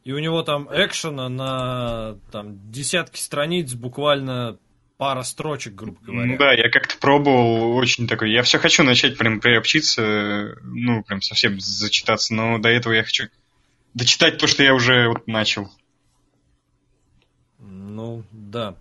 И 0.03 0.13
у 0.13 0.19
него 0.19 0.43
там 0.43 0.69
экшена 0.71 1.27
на 1.27 2.17
там, 2.31 2.71
десятки 2.71 3.19
страниц, 3.19 3.73
буквально 3.73 4.57
пара 4.97 5.23
строчек, 5.23 5.73
грубо 5.73 5.99
говоря. 6.01 6.31
Ну 6.31 6.37
да, 6.37 6.53
я 6.53 6.69
как-то 6.69 6.97
пробовал 6.97 7.75
очень 7.75 8.07
такой. 8.07 8.31
Я 8.31 8.43
все 8.43 8.59
хочу 8.59 8.83
начать 8.83 9.17
прям 9.17 9.41
приобщиться, 9.41 10.55
ну, 10.63 11.03
прям 11.03 11.21
совсем 11.21 11.59
зачитаться, 11.59 12.33
но 12.33 12.59
до 12.59 12.69
этого 12.69 12.93
я 12.93 13.03
хочу 13.03 13.25
дочитать 13.95 14.37
то, 14.37 14.47
что 14.47 14.63
я 14.63 14.73
уже 14.73 15.09
вот 15.09 15.27
начал. 15.27 15.69
Ну, 17.59 18.23
да. 18.31 18.75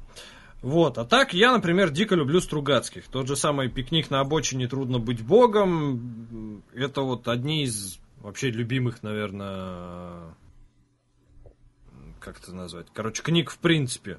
Вот, 0.66 0.98
а 0.98 1.04
так 1.04 1.32
я, 1.32 1.52
например, 1.52 1.90
дико 1.90 2.16
люблю 2.16 2.40
Стругацких. 2.40 3.06
Тот 3.06 3.28
же 3.28 3.36
самый 3.36 3.70
«Пикник 3.70 4.10
на 4.10 4.18
обочине. 4.18 4.66
Трудно 4.66 4.98
быть 4.98 5.24
богом». 5.24 6.64
Это 6.74 7.02
вот 7.02 7.28
одни 7.28 7.62
из 7.62 8.00
вообще 8.18 8.50
любимых, 8.50 9.04
наверное, 9.04 10.34
как 12.18 12.40
это 12.40 12.52
назвать? 12.52 12.88
Короче, 12.92 13.22
книг 13.22 13.50
в 13.50 13.58
принципе 13.58 14.18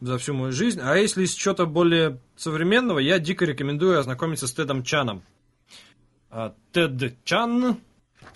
за 0.00 0.18
всю 0.18 0.34
мою 0.34 0.50
жизнь. 0.50 0.80
А 0.82 0.96
если 0.96 1.22
из 1.22 1.34
чего-то 1.34 1.66
более 1.66 2.18
современного, 2.34 2.98
я 2.98 3.20
дико 3.20 3.44
рекомендую 3.44 4.00
ознакомиться 4.00 4.48
с 4.48 4.52
Тедом 4.52 4.82
Чаном. 4.82 5.22
А, 6.30 6.52
Тед 6.72 7.22
Чан 7.22 7.78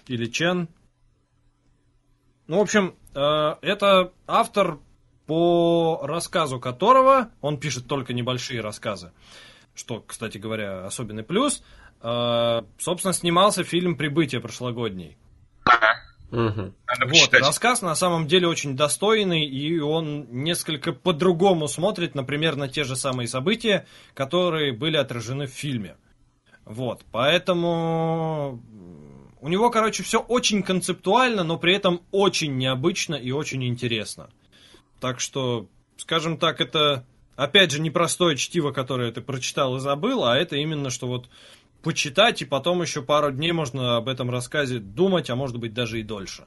или 0.06 0.26
Чен. 0.26 0.68
Ну, 2.46 2.58
в 2.58 2.60
общем, 2.60 2.94
э, 3.12 3.54
это 3.60 4.12
автор, 4.28 4.78
по 5.30 6.00
рассказу 6.02 6.58
которого, 6.58 7.30
он 7.40 7.56
пишет 7.60 7.86
только 7.86 8.12
небольшие 8.12 8.60
рассказы, 8.60 9.12
что, 9.76 10.02
кстати 10.04 10.38
говоря, 10.38 10.84
особенный 10.84 11.22
плюс, 11.22 11.62
э, 12.02 12.62
собственно, 12.80 13.14
снимался 13.14 13.62
фильм 13.62 13.94
«Прибытие» 13.94 14.40
прошлогодний. 14.40 15.16
Надо 16.32 16.72
Вот, 17.02 17.10
почитать. 17.10 17.42
рассказ 17.42 17.80
на 17.80 17.94
самом 17.94 18.26
деле 18.26 18.48
очень 18.48 18.74
достойный, 18.76 19.44
и 19.44 19.78
он 19.78 20.26
несколько 20.32 20.92
по-другому 20.92 21.68
смотрит, 21.68 22.16
например, 22.16 22.56
на 22.56 22.66
те 22.66 22.82
же 22.82 22.96
самые 22.96 23.28
события, 23.28 23.86
которые 24.14 24.72
были 24.72 24.96
отражены 24.96 25.46
в 25.46 25.50
фильме. 25.50 25.94
Вот, 26.64 27.04
поэтому 27.12 28.60
у 29.40 29.48
него, 29.48 29.70
короче, 29.70 30.02
все 30.02 30.18
очень 30.18 30.64
концептуально, 30.64 31.44
но 31.44 31.56
при 31.56 31.72
этом 31.72 32.00
очень 32.10 32.56
необычно 32.56 33.14
и 33.14 33.30
очень 33.30 33.64
интересно. 33.64 34.28
Так 35.00 35.18
что, 35.20 35.68
скажем 35.96 36.36
так, 36.36 36.60
это, 36.60 37.04
опять 37.36 37.70
же, 37.70 37.80
непростое 37.80 38.36
чтиво, 38.36 38.70
которое 38.70 39.10
ты 39.10 39.20
прочитал 39.20 39.76
и 39.76 39.80
забыл, 39.80 40.24
а 40.24 40.36
это 40.36 40.56
именно, 40.56 40.90
что 40.90 41.06
вот 41.06 41.28
почитать, 41.82 42.42
и 42.42 42.44
потом 42.44 42.82
еще 42.82 43.02
пару 43.02 43.32
дней 43.32 43.52
можно 43.52 43.96
об 43.96 44.08
этом 44.08 44.30
рассказе 44.30 44.78
думать, 44.78 45.30
а 45.30 45.36
может 45.36 45.58
быть 45.58 45.72
даже 45.72 45.98
и 46.00 46.02
дольше. 46.02 46.44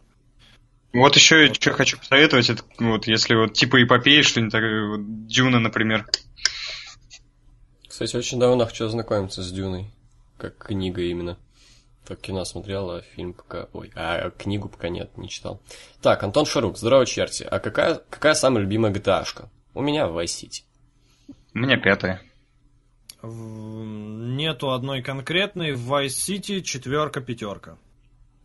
Вот 0.94 1.16
еще 1.16 1.52
что 1.54 1.72
хочу 1.74 1.98
посоветовать, 1.98 2.52
это 2.52 2.64
вот 2.78 3.08
если 3.08 3.34
вот 3.34 3.54
типа 3.54 3.82
эпопеи, 3.82 4.22
что-нибудь 4.22 4.52
такое, 4.52 4.88
вот 4.90 5.26
Дюна, 5.26 5.60
например. 5.60 6.06
Кстати, 7.90 8.16
очень 8.16 8.40
давно 8.40 8.66
хочу 8.66 8.86
ознакомиться 8.86 9.42
с 9.42 9.52
Дюной. 9.52 9.92
Как 10.38 10.58
книга 10.58 11.02
именно. 11.02 11.38
Так 12.06 12.20
кино 12.20 12.44
смотрел, 12.44 12.90
а 12.92 13.02
фильм 13.02 13.34
пока... 13.34 13.68
Ой, 13.72 13.92
а 13.96 14.30
книгу 14.32 14.68
пока 14.68 14.90
нет, 14.90 15.18
не 15.18 15.30
читал. 15.30 15.62
Так, 16.02 16.22
Антон 16.24 16.46
Шарук, 16.46 16.78
здорово, 16.78 17.06
черти. 17.06 17.44
А 17.44 17.60
какая, 17.60 18.02
какая 18.10 18.34
самая 18.34 18.64
любимая 18.64 18.92
GTA-шка? 18.92 19.48
У 19.74 19.82
меня 19.82 20.08
Vice 20.08 20.26
City. 20.26 20.64
У 21.54 21.60
меня 21.60 21.78
пятая. 21.78 22.22
Нету 23.22 24.72
одной 24.72 25.02
конкретной. 25.02 25.72
В 25.72 25.94
Vice 25.94 26.08
City 26.08 26.62
четверка, 26.62 27.22
пятерка. 27.22 27.78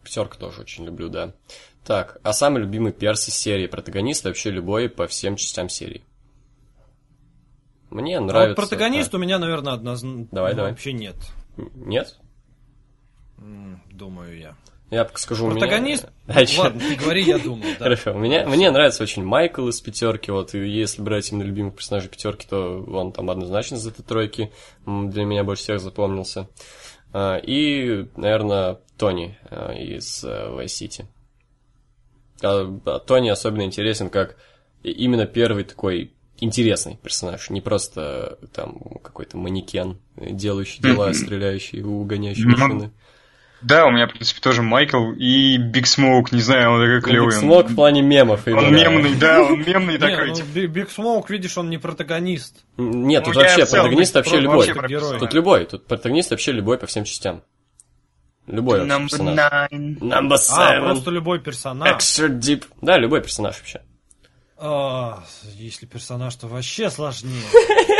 Пятерка 0.04 0.38
тоже 0.38 0.60
очень 0.60 0.84
люблю, 0.84 1.08
да. 1.08 1.34
Так, 1.84 2.18
а 2.22 2.32
самый 2.32 2.62
любимый 2.62 2.92
перс 2.92 3.28
из 3.28 3.34
серии? 3.34 3.66
Протагонист 3.66 4.24
вообще 4.24 4.50
любой 4.50 4.88
по 4.88 5.08
всем 5.08 5.34
частям 5.34 5.68
серии. 5.68 6.04
Мне 7.90 8.18
А 8.18 8.20
нравится... 8.20 8.60
вот 8.60 8.68
протагонист 8.68 9.14
у 9.14 9.18
меня, 9.18 9.38
наверное, 9.38 9.72
однозначно 9.72 10.28
Давай, 10.30 10.54
давай. 10.54 10.70
вообще 10.72 10.92
нет. 10.92 11.16
Нет? 11.56 12.18
Думаю 13.90 14.38
я. 14.38 14.56
Я 14.90 15.04
пока 15.04 15.18
скажу, 15.18 15.44
у 15.46 15.50
меня- 15.50 15.60
Протагонист? 15.60 16.06
А? 16.28 16.40
Ладно, 16.58 16.80
ты 16.80 16.94
говори, 16.96 17.22
я 17.22 17.38
думаю. 17.38 17.74
да. 17.78 17.84
Хорошо, 17.84 18.14
мне, 18.14 18.46
мне 18.46 18.70
нравится 18.70 19.02
очень 19.02 19.22
Майкл 19.22 19.68
из 19.68 19.80
пятерки, 19.80 20.30
вот, 20.30 20.54
и 20.54 20.66
если 20.66 21.02
брать 21.02 21.30
именно 21.30 21.42
любимых 21.44 21.74
персонажей 21.74 22.08
пятерки, 22.08 22.46
то 22.48 22.82
он 22.84 23.12
там 23.12 23.28
однозначно 23.28 23.74
из 23.76 23.86
этой 23.86 24.02
тройки 24.02 24.50
для 24.86 25.24
меня 25.24 25.44
больше 25.44 25.64
всех 25.64 25.80
запомнился. 25.80 26.48
А, 27.12 27.36
И, 27.36 28.06
наверное, 28.16 28.78
Тони 28.96 29.38
а, 29.50 29.72
из 29.72 30.24
э, 30.24 30.28
Vice 30.28 30.64
City. 30.66 31.04
А, 32.42 32.80
а 32.86 32.98
Тони 32.98 33.28
особенно 33.28 33.62
интересен 33.62 34.08
как 34.10 34.36
именно 34.82 35.26
первый 35.26 35.64
такой 35.64 36.12
интересный 36.40 36.96
персонаж, 37.02 37.50
не 37.50 37.60
просто 37.60 38.38
э, 38.40 38.46
там 38.54 38.78
какой-то 39.02 39.36
манекен, 39.36 39.98
э, 40.16 40.30
делающий 40.32 40.82
дела, 40.82 41.12
стреляющий, 41.12 41.82
угоняющий 41.82 42.46
машины. 42.46 42.92
Да, 43.60 43.86
у 43.86 43.90
меня, 43.90 44.06
в 44.06 44.12
принципе, 44.12 44.40
тоже 44.40 44.62
Майкл 44.62 45.10
и 45.12 45.56
Big 45.56 45.86
Smoke, 45.88 46.30
не 46.30 46.40
знаю, 46.40 46.70
он 46.72 46.80
такой 46.80 47.00
клевый. 47.02 47.34
он- 47.34 47.40
Smoke 47.40 47.68
в 47.68 47.74
плане 47.74 48.02
мемов. 48.02 48.46
Он 48.46 48.72
мемный, 48.72 49.14
да, 49.16 49.42
он 49.42 49.60
мемный 49.62 49.98
такой. 49.98 50.28
ну, 50.28 50.34
типа. 50.34 50.66
Big 50.68 50.90
Smoke, 50.90 51.28
видишь, 51.28 51.58
он 51.58 51.68
не 51.68 51.78
протагонист. 51.78 52.64
Нет, 52.76 53.26
Ну, 53.26 53.32
тут 53.32 53.42
я 53.42 53.48
вообще 53.56 53.66
протагонист 53.66 54.12
про- 54.12 54.18
вообще 54.20 54.40
любой. 54.40 55.18
Тут 55.18 55.32
любой, 55.34 55.64
тут 55.66 55.86
протагонист 55.86 56.30
вообще 56.30 56.52
любой 56.52 56.78
по 56.78 56.86
всем 56.86 57.02
частям. 57.04 57.42
Любой 58.46 58.80
вообще 58.86 59.08
персонаж. 59.08 59.38
nine. 59.70 59.98
Number 59.98 60.36
А, 60.50 60.72
seven. 60.78 60.80
просто 60.84 61.10
любой 61.10 61.38
персонаж. 61.40 61.90
Extra 61.96 62.28
dip. 62.28 62.64
Да, 62.80 62.96
любой 62.96 63.20
персонаж 63.22 63.56
вообще. 63.58 63.82
А, 64.56 65.22
если 65.54 65.86
персонаж, 65.86 66.34
то 66.36 66.46
вообще 66.46 66.90
сложнее. 66.90 67.42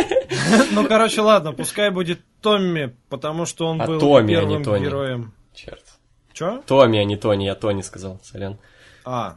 Ну, 0.72 0.86
короче, 0.86 1.20
ладно, 1.20 1.52
пускай 1.52 1.90
будет 1.90 2.20
Томми, 2.40 2.94
потому 3.10 3.44
что 3.44 3.66
он 3.66 3.80
А 3.82 3.86
был 3.86 3.98
Томми, 4.00 4.34
а 4.34 4.40
не 4.40 4.46
первым 4.46 4.64
Тони. 4.64 4.84
героем. 4.84 5.32
Черт. 5.64 5.84
Че? 6.32 6.62
Томми, 6.66 6.98
а 7.00 7.04
не 7.04 7.16
Тони, 7.16 7.44
я 7.44 7.54
Тони 7.54 7.82
сказал, 7.82 8.20
сорян. 8.22 8.58
А. 9.04 9.36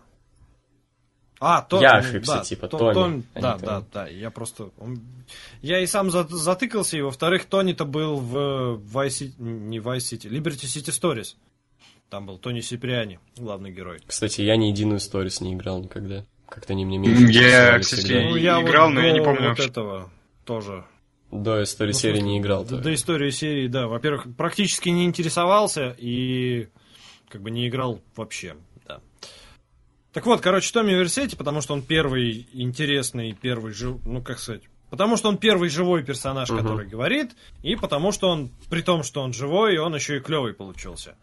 А, 1.39 1.63
то, 1.63 1.81
Я 1.81 1.93
ошибся, 1.93 2.35
да, 2.35 2.43
типа, 2.43 2.67
то- 2.67 2.77
Томми, 2.77 2.93
Том- 2.93 3.23
а 3.33 3.37
не 3.39 3.41
да, 3.41 3.51
Тони. 3.53 3.65
да, 3.65 3.83
да, 3.93 4.07
я 4.07 4.29
просто... 4.29 4.69
он- 4.77 5.01
Я 5.63 5.79
и 5.79 5.87
сам 5.87 6.11
за- 6.11 6.27
затыкался, 6.27 6.97
и 6.97 7.01
во-вторых, 7.01 7.45
Тони-то 7.45 7.85
был 7.85 8.17
в 8.17 8.35
Vice 8.93 9.07
City, 9.07 9.33
не 9.39 9.79
Vice 9.79 9.97
City, 10.13 10.29
Liberty 10.29 10.65
City 10.67 10.91
Stories. 10.91 11.35
Там 12.11 12.27
был 12.27 12.37
Тони 12.37 12.59
Сиприани, 12.61 13.19
главный 13.37 13.71
герой. 13.71 14.01
Кстати, 14.05 14.41
я 14.41 14.55
ни 14.57 14.65
единую 14.65 14.99
сторис 14.99 15.41
не 15.41 15.53
играл 15.55 15.81
никогда. 15.81 16.25
Как-то 16.47 16.73
они 16.73 16.85
мне 16.85 16.99
меньше 16.99 17.23
Я, 17.31 17.79
кстати, 17.79 18.11
Ну, 18.29 18.35
я 18.35 18.61
играл, 18.61 18.89
вот 18.89 18.95
но 18.95 19.01
я 19.01 19.13
не 19.13 19.21
помню 19.21 19.39
вот 19.41 19.47
вообще. 19.49 19.67
этого 19.67 20.11
тоже. 20.45 20.85
До 21.31 21.63
истории 21.63 21.93
Ну, 21.93 21.97
серии 21.97 22.19
не 22.19 22.39
играл. 22.39 22.65
До, 22.65 22.77
до 22.77 22.93
истории 22.93 23.29
серии, 23.29 23.67
да. 23.67 23.87
Во-первых, 23.87 24.27
практически 24.35 24.89
не 24.89 25.05
интересовался 25.05 25.95
и 25.97 26.67
как 27.29 27.41
бы 27.41 27.51
не 27.51 27.67
играл 27.67 28.01
вообще, 28.15 28.55
да. 28.85 28.99
Так 30.11 30.25
вот, 30.25 30.41
короче, 30.41 30.71
Томми 30.73 30.91
Версети, 30.91 31.37
потому 31.37 31.61
что 31.61 31.73
он 31.73 31.81
первый 31.83 32.47
интересный, 32.51 33.31
первый 33.31 33.71
жив... 33.73 33.97
ну 34.05 34.21
как 34.21 34.39
сказать, 34.39 34.63
потому 34.89 35.15
что 35.15 35.29
он 35.29 35.37
первый 35.37 35.69
живой 35.69 36.03
персонаж, 36.03 36.49
Мгм. 36.49 36.59
который 36.59 36.85
говорит, 36.87 37.31
и 37.63 37.77
потому 37.77 38.11
что 38.11 38.27
он, 38.29 38.51
при 38.69 38.81
том, 38.81 39.03
что 39.03 39.21
он 39.21 39.31
живой, 39.31 39.77
он 39.77 39.95
еще 39.95 40.17
и 40.17 40.19
клевый 40.19 40.53
получился. 40.53 41.15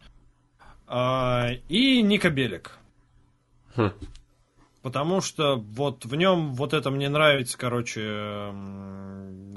А, 0.86 1.50
и 1.68 2.00
Ника 2.00 2.30
Белик. 2.30 2.78
Хм. 3.76 3.90
Потому 4.88 5.20
что 5.20 5.56
вот 5.56 6.06
в 6.06 6.14
нем 6.14 6.54
вот 6.54 6.72
это 6.72 6.90
мне 6.90 7.10
нравится, 7.10 7.58
короче, 7.58 8.00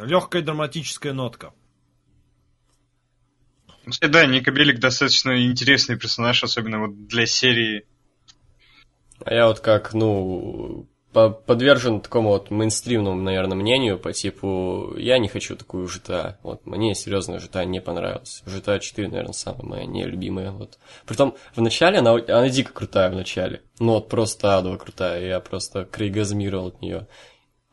легкая 0.04 0.42
драматическая 0.42 1.14
нотка. 1.14 1.54
Ну, 3.86 4.10
Да, 4.10 4.26
Ника 4.26 4.52
Белик 4.52 4.80
достаточно 4.80 5.46
интересный 5.46 5.98
персонаж, 5.98 6.44
особенно 6.44 6.82
вот 6.82 7.08
для 7.08 7.26
серии. 7.26 7.86
А 9.24 9.34
я 9.34 9.48
вот 9.48 9.62
как, 9.62 9.94
ну, 9.94 10.90
подвержен 11.12 12.02
такому 12.02 12.30
вот 12.30 12.52
мейнстримному, 12.52 13.22
наверное, 13.22 13.58
мнению 13.58 14.00
по 14.00 14.14
типу, 14.14 14.94
я 14.98 15.18
не 15.18 15.28
хочу 15.28 15.56
такую 15.56 15.88
GTA. 15.88 16.36
Вот, 16.44 16.66
мне 16.66 16.96
серьезно 16.96 17.36
GTA 17.36 17.66
не 17.66 17.82
понравилась. 17.82 18.44
GTA 18.46 18.80
4, 18.80 19.10
наверное, 19.10 19.34
самая 19.34 19.64
моя 19.64 19.86
нелюбимая. 19.86 20.52
Вот. 20.52 20.78
Притом, 21.06 21.36
в 21.56 21.62
начале 21.62 22.00
она, 22.00 22.14
она 22.14 22.50
дико 22.50 22.74
крутая 22.74 23.10
в 23.10 23.16
начале. 23.16 23.62
Ну, 23.80 23.94
вот 23.94 24.10
просто 24.10 24.58
адово 24.58 24.78
крутая. 24.78 25.26
Я 25.26 25.40
просто 25.40 25.86
крейгазмировал 25.86 26.68
от 26.68 26.82
нее. 26.82 27.08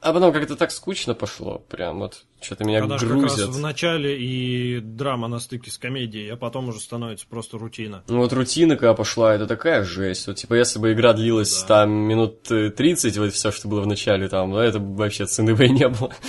А 0.01 0.12
потом 0.12 0.33
как-то 0.33 0.55
так 0.55 0.70
скучно 0.70 1.15
пошло. 1.15 1.59
Прям 1.68 1.99
вот, 1.99 2.23
что-то 2.41 2.65
меня 2.65 2.85
Она 2.85 2.99
же 2.99 3.09
как 3.09 3.23
раз 3.23 3.36
в 3.36 3.59
начале 3.59 4.17
и 4.17 4.78
драма 4.78 5.27
на 5.27 5.41
стыке 5.41 5.73
с 5.73 5.78
комедией, 5.78 6.33
а 6.33 6.36
потом 6.36 6.68
уже 6.68 6.78
становится 6.78 7.27
просто 7.28 7.59
рутина. 7.59 8.05
Ну 8.07 8.18
вот 8.18 8.33
рутина, 8.33 8.77
когда 8.77 8.94
пошла, 8.94 9.35
это 9.35 9.49
такая 9.49 9.83
жесть. 9.83 10.28
Вот, 10.28 10.36
типа, 10.36 10.55
если 10.55 10.78
бы 10.78 10.93
игра 10.93 11.15
длилась 11.15 11.62
Да. 11.62 11.67
там 11.67 11.91
минут 11.91 12.49
э, 12.51 12.70
30, 12.70 13.18
вот 13.18 13.33
все, 13.33 13.51
что 13.51 13.67
было 13.67 13.81
в 13.81 13.89
начале, 13.89 14.28
там, 14.28 14.51
ну, 14.51 14.59
это 14.59 14.78
бы 14.78 14.94
вообще 14.94 15.27
цены 15.27 15.57
бы 15.57 15.67
и 15.67 15.70
не 15.70 15.89
было. 15.89 16.12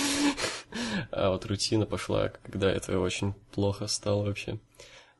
А 1.12 1.30
вот 1.30 1.44
рутина 1.46 1.86
пошла, 1.86 2.28
когда 2.28 2.70
это 2.70 2.98
очень 2.98 3.34
плохо 3.52 3.88
стало 3.88 4.26
вообще. 4.26 4.58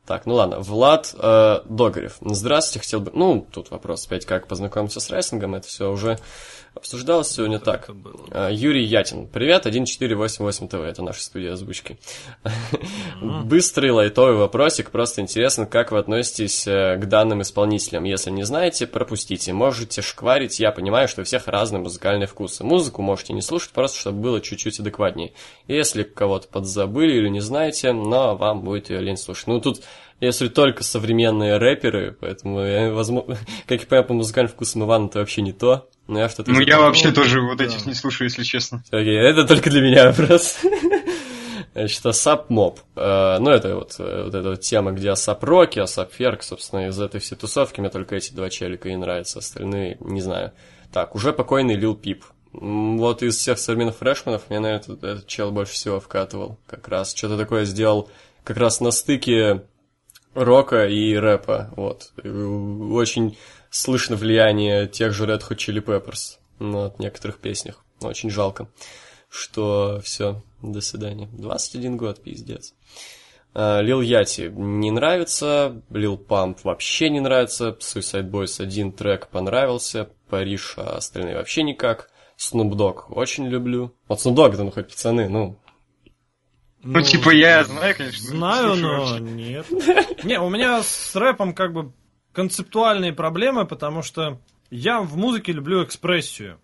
Так, 0.07 0.27
ну 0.27 0.35
ладно, 0.35 0.61
Влад 0.61 1.15
э, 1.17 1.61
Догарев. 1.67 2.17
Здравствуйте, 2.21 2.85
хотел 2.85 3.01
бы... 3.01 3.13
Ну, 3.15 3.47
тут 3.53 3.71
вопрос 3.71 4.07
опять, 4.07 4.25
как 4.25 4.47
познакомиться 4.47 4.99
с 5.01 5.11
рестлингом, 5.11 5.55
это 5.55 5.69
все 5.69 5.91
уже 5.91 6.19
обсуждалось 6.75 7.29
сегодня 7.29 7.59
так. 7.59 7.91
А, 8.31 8.49
Юрий 8.51 8.85
Ятин. 8.85 9.27
Привет, 9.27 9.67
1488 9.67 10.69
ТВ. 10.69 10.75
Это 10.75 11.03
наша 11.03 11.23
студия 11.23 11.53
озвучки. 11.53 11.99
Быстрый 13.21 13.91
лайтовый 13.91 14.37
вопросик. 14.37 14.91
Просто 14.91 15.21
интересно, 15.21 15.67
как 15.67 15.93
вы 15.93 15.99
относитесь 15.99 16.67
э, 16.67 16.97
к 16.97 17.07
данным 17.07 17.43
исполнителям. 17.43 18.05
Если 18.05 18.31
не 18.31 18.45
знаете, 18.45 18.87
пропустите. 18.87 19.53
Можете 19.53 20.03
шкварить. 20.03 20.61
Я 20.61 20.73
понимаю, 20.73 21.09
что 21.09 21.23
у 21.23 21.25
всех 21.25 21.49
разные 21.49 21.81
музыкальные 21.81 22.27
вкусы. 22.27 22.65
Музыку 22.65 23.03
можете 23.03 23.33
не 23.33 23.43
слушать, 23.43 23.71
просто 23.71 23.99
чтобы 23.99 24.21
было 24.21 24.41
чуть-чуть 24.41 24.81
адекватнее. 24.81 25.33
Если 25.69 26.03
кого-то 26.03 26.49
подзабыли 26.49 27.15
или 27.15 27.29
не 27.29 27.41
знаете, 27.41 27.93
но 27.93 28.37
вам 28.37 28.63
будет 28.63 28.91
ее 28.91 29.01
лень 29.01 29.17
слушать. 29.17 29.47
Ну, 29.47 29.61
тут 29.61 29.83
если 30.21 30.49
только 30.49 30.85
современные 30.85 31.57
рэперы, 31.57 32.17
поэтому, 32.21 32.61
я, 32.61 32.93
возможно, 32.93 33.39
как 33.67 33.81
я 33.81 33.87
понимаю, 33.87 34.07
по 34.07 34.15
музыкальным 34.15 34.53
вкусам 34.53 34.85
Ивана 34.85 35.07
это 35.07 35.19
вообще 35.19 35.43
не 35.43 35.53
то. 35.53 35.89
Но 36.07 36.19
я 36.19 36.29
что-то... 36.29 36.51
Ну, 36.51 36.61
я 36.61 36.81
вообще 36.81 37.13
тоже 37.13 37.41
вот 37.41 37.59
да. 37.59 37.65
этих 37.65 37.87
не 37.87 37.95
слушаю, 37.95 38.29
если 38.29 38.43
честно. 38.43 38.83
Окей, 38.91 39.17
это 39.17 39.47
только 39.47 39.71
для 39.71 39.81
меня 39.81 40.07
вопрос. 40.11 40.59
Значит, 41.73 42.05
ASAP 42.05 42.51
Mob. 42.51 42.81
Э, 42.97 43.39
ну, 43.39 43.51
это 43.51 43.77
вот, 43.77 43.95
э, 43.99 44.25
вот 44.25 44.35
эта 44.35 44.51
вот 44.51 44.61
тема, 44.61 44.91
где 44.91 45.11
ASAP 45.11 45.45
Rocky, 45.45 45.79
ASAP 45.79 46.13
Ferg, 46.13 46.43
собственно, 46.43 46.89
из 46.89 47.01
этой 47.01 47.21
всей 47.21 47.37
тусовки 47.37 47.81
мне 47.81 47.91
только 47.91 48.17
эти 48.17 48.33
два 48.33 48.51
челика 48.51 48.89
и 48.89 48.97
нравятся, 48.97 49.39
остальные 49.39 49.97
не 50.01 50.21
знаю. 50.21 50.53
Так, 50.93 51.15
уже 51.15 51.33
покойный 51.33 51.77
Лил 51.77 51.95
Пип. 51.95 52.25
Вот 52.53 53.23
из 53.23 53.37
всех 53.37 53.59
современных 53.59 53.97
фрешманов 53.97 54.43
мне, 54.51 54.59
наверное, 54.59 54.83
этот, 54.85 55.05
этот 55.05 55.27
чел 55.29 55.53
больше 55.53 55.75
всего 55.75 56.01
вкатывал. 56.01 56.59
Как 56.67 56.89
раз 56.89 57.15
что-то 57.15 57.39
такое 57.39 57.65
сделал 57.65 58.11
как 58.43 58.57
раз 58.57 58.81
на 58.81 58.91
стыке 58.91 59.63
рока 60.35 60.87
и 60.87 61.15
рэпа. 61.15 61.73
Вот. 61.77 62.13
Очень 62.25 63.37
слышно 63.71 64.17
влияние 64.17 64.87
тех 64.87 65.13
же 65.13 65.27
Red 65.27 65.43
Hot 65.49 65.57
Chili 65.57 65.83
Peppers 65.85 66.39
на 66.59 66.93
некоторых 66.99 67.39
песнях. 67.39 67.85
Очень 68.01 68.31
жалко, 68.31 68.69
что 69.29 70.01
все, 70.03 70.43
до 70.63 70.81
свидания. 70.81 71.29
21 71.33 71.97
год, 71.97 72.23
пиздец. 72.23 72.75
А, 73.53 73.81
Лил 73.81 74.01
Яти 74.01 74.51
не 74.55 74.91
нравится, 74.91 75.83
Лил 75.91 76.17
Памп 76.17 76.65
вообще 76.65 77.11
не 77.11 77.21
нравится, 77.21 77.77
Suicide 77.81 78.31
Boys 78.31 78.63
один 78.63 78.93
трек 78.93 79.29
понравился, 79.29 80.09
Париж, 80.29 80.75
а 80.77 80.97
остальные 80.97 81.37
вообще 81.37 81.63
никак. 81.63 82.11
Snoop 82.39 82.71
Dogg 82.71 83.03
очень 83.11 83.49
люблю. 83.49 83.93
Вот 84.09 84.21
Snoop 84.21 84.35
Dogg, 84.35 84.55
это 84.55 84.65
ну 84.65 84.71
хоть 84.71 84.89
пацаны, 84.89 85.29
ну, 85.29 85.59
ну, 86.83 87.03
типа, 87.03 87.31
я 87.31 87.65
знаю, 87.65 87.95
конечно. 87.97 88.27
Знаю, 88.27 88.75
но 88.77 89.19
нет. 89.19 89.67
Не, 90.25 90.41
у 90.41 90.49
меня 90.49 90.83
с 90.83 91.15
рэпом 91.15 91.55
как 91.55 91.73
бы 91.73 91.93
концептуальные 92.33 93.13
проблемы, 93.13 93.67
потому 93.67 94.03
что 94.03 94.41
я 94.71 95.01
в 95.01 95.17
музыке 95.17 95.53
люблю 95.53 95.85
экспрессию. 95.85 96.59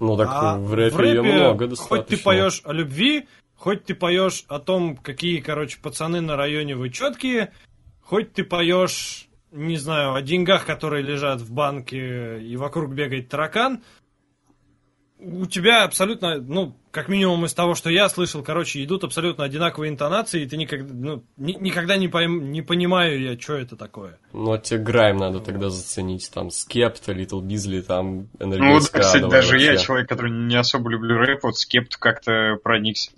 Ну 0.00 0.16
так 0.16 0.28
а 0.30 0.56
в 0.56 0.72
рэпе, 0.74 0.96
в 0.96 0.98
рэпе 0.98 1.10
ее 1.10 1.22
много 1.22 1.66
достаточно. 1.66 1.96
Хоть 1.98 2.06
ты 2.06 2.16
поешь 2.16 2.62
о 2.64 2.72
любви, 2.72 3.28
хоть 3.54 3.84
ты 3.84 3.94
поешь 3.94 4.44
о 4.48 4.58
том, 4.58 4.96
какие, 4.96 5.40
короче, 5.40 5.78
пацаны 5.80 6.20
на 6.20 6.36
районе 6.36 6.74
вы 6.74 6.88
четкие, 6.88 7.52
хоть 8.00 8.32
ты 8.32 8.42
поешь, 8.42 9.28
не 9.52 9.76
знаю, 9.76 10.14
о 10.14 10.22
деньгах, 10.22 10.64
которые 10.64 11.02
лежат 11.02 11.42
в 11.42 11.52
банке 11.52 12.42
и 12.42 12.56
вокруг 12.56 12.92
бегает 12.92 13.28
таракан, 13.28 13.82
у 15.22 15.46
тебя 15.46 15.84
абсолютно, 15.84 16.40
ну, 16.40 16.76
как 16.90 17.08
минимум 17.08 17.44
из 17.44 17.54
того, 17.54 17.74
что 17.74 17.90
я 17.90 18.08
слышал, 18.08 18.42
короче, 18.42 18.82
идут 18.82 19.04
абсолютно 19.04 19.44
одинаковые 19.44 19.90
интонации, 19.90 20.42
и 20.42 20.48
ты 20.48 20.56
никогда, 20.56 20.92
ну, 20.92 21.22
ни, 21.36 21.52
никогда 21.52 21.96
не, 21.96 22.08
пойм, 22.08 22.50
не 22.52 22.62
понимаю 22.62 23.20
я, 23.20 23.38
что 23.38 23.54
это 23.54 23.76
такое. 23.76 24.18
Ну, 24.32 24.52
а 24.52 24.58
тебе 24.58 24.80
Грайм 24.80 25.18
надо 25.18 25.40
тогда 25.40 25.70
заценить, 25.70 26.30
там, 26.32 26.50
Скепта, 26.50 27.12
Литл 27.12 27.40
Бизли, 27.40 27.80
там. 27.80 28.28
Ну, 28.38 28.72
вот, 28.72 28.82
кстати, 28.82 29.28
даже 29.28 29.52
вообще. 29.52 29.66
я, 29.66 29.76
человек, 29.76 30.08
который 30.08 30.32
не 30.32 30.56
особо 30.56 30.90
люблю 30.90 31.16
рэп, 31.16 31.44
вот 31.44 31.58
Скепт 31.58 31.96
как-то 31.96 32.56
проникся 32.62 33.12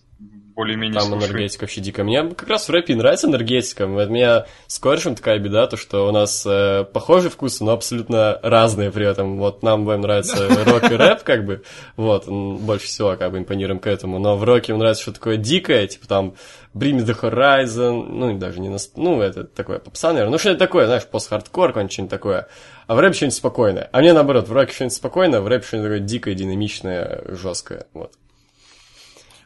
более-менее 0.54 1.00
Там 1.00 1.08
слушаю. 1.08 1.30
энергетика 1.30 1.62
вообще 1.62 1.80
дико. 1.80 2.04
Мне 2.04 2.22
как 2.30 2.48
раз 2.48 2.68
в 2.68 2.70
рэпе 2.70 2.94
нравится 2.94 3.26
энергетика. 3.26 3.82
У 3.82 3.88
меня 3.88 4.46
с 4.66 4.78
корешем 4.78 5.14
такая 5.14 5.38
беда, 5.38 5.66
то 5.66 5.76
что 5.76 6.08
у 6.08 6.12
нас 6.12 6.44
э, 6.46 6.84
похожие 6.92 7.30
вкусы, 7.30 7.64
но 7.64 7.72
абсолютно 7.72 8.38
разные 8.42 8.90
при 8.90 9.06
этом. 9.06 9.38
Вот 9.38 9.62
нам 9.62 9.84
будем 9.84 10.02
нравится 10.02 10.48
рок 10.66 10.90
и 10.90 10.94
рэп, 10.94 11.22
как 11.22 11.44
бы, 11.44 11.62
вот, 11.96 12.26
больше 12.26 12.86
всего 12.86 13.16
как 13.16 13.32
бы 13.32 13.38
импонируем 13.38 13.78
к 13.78 13.86
этому. 13.86 14.18
Но 14.18 14.36
в 14.36 14.44
роке 14.44 14.72
ему 14.72 14.80
нравится 14.80 15.02
что 15.02 15.12
такое 15.12 15.36
дикое, 15.36 15.86
типа 15.86 16.06
там 16.06 16.34
Bring 16.74 17.04
The 17.04 17.18
Horizon, 17.20 18.06
ну, 18.08 18.38
даже 18.38 18.60
не 18.60 18.68
на... 18.68 18.78
Ну, 18.96 19.20
это 19.20 19.44
такое 19.44 19.78
попса, 19.78 20.08
наверное. 20.12 20.32
Ну, 20.32 20.38
что-нибудь 20.38 20.58
такое, 20.58 20.86
знаешь, 20.86 21.06
пост-хардкор, 21.06 21.70
что-нибудь 21.70 22.08
такое. 22.08 22.48
А 22.86 22.94
в 22.94 22.98
рэпе 22.98 23.14
что-нибудь 23.14 23.36
спокойное. 23.36 23.88
А 23.92 24.00
мне 24.00 24.12
наоборот, 24.12 24.48
в 24.48 24.52
роке 24.52 24.72
что-нибудь 24.72 24.96
спокойное, 24.96 25.40
в 25.40 25.48
рэпе 25.48 25.66
что-нибудь 25.66 25.90
такое 25.90 26.00
дикое, 26.00 26.34
динамичное, 26.34 27.22
жесткое, 27.26 27.86
вот. 27.92 28.12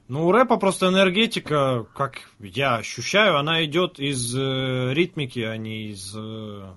Ну, 0.08 0.26
у 0.26 0.32
рэпа 0.32 0.56
просто 0.56 0.88
энергетика, 0.88 1.86
как 1.94 2.20
я 2.38 2.76
ощущаю, 2.76 3.38
она 3.38 3.64
идет 3.64 3.98
из 3.98 4.36
э, 4.36 4.92
ритмики, 4.92 5.40
а 5.40 5.56
не 5.56 5.88
из... 5.90 6.14
Э, 6.16 6.74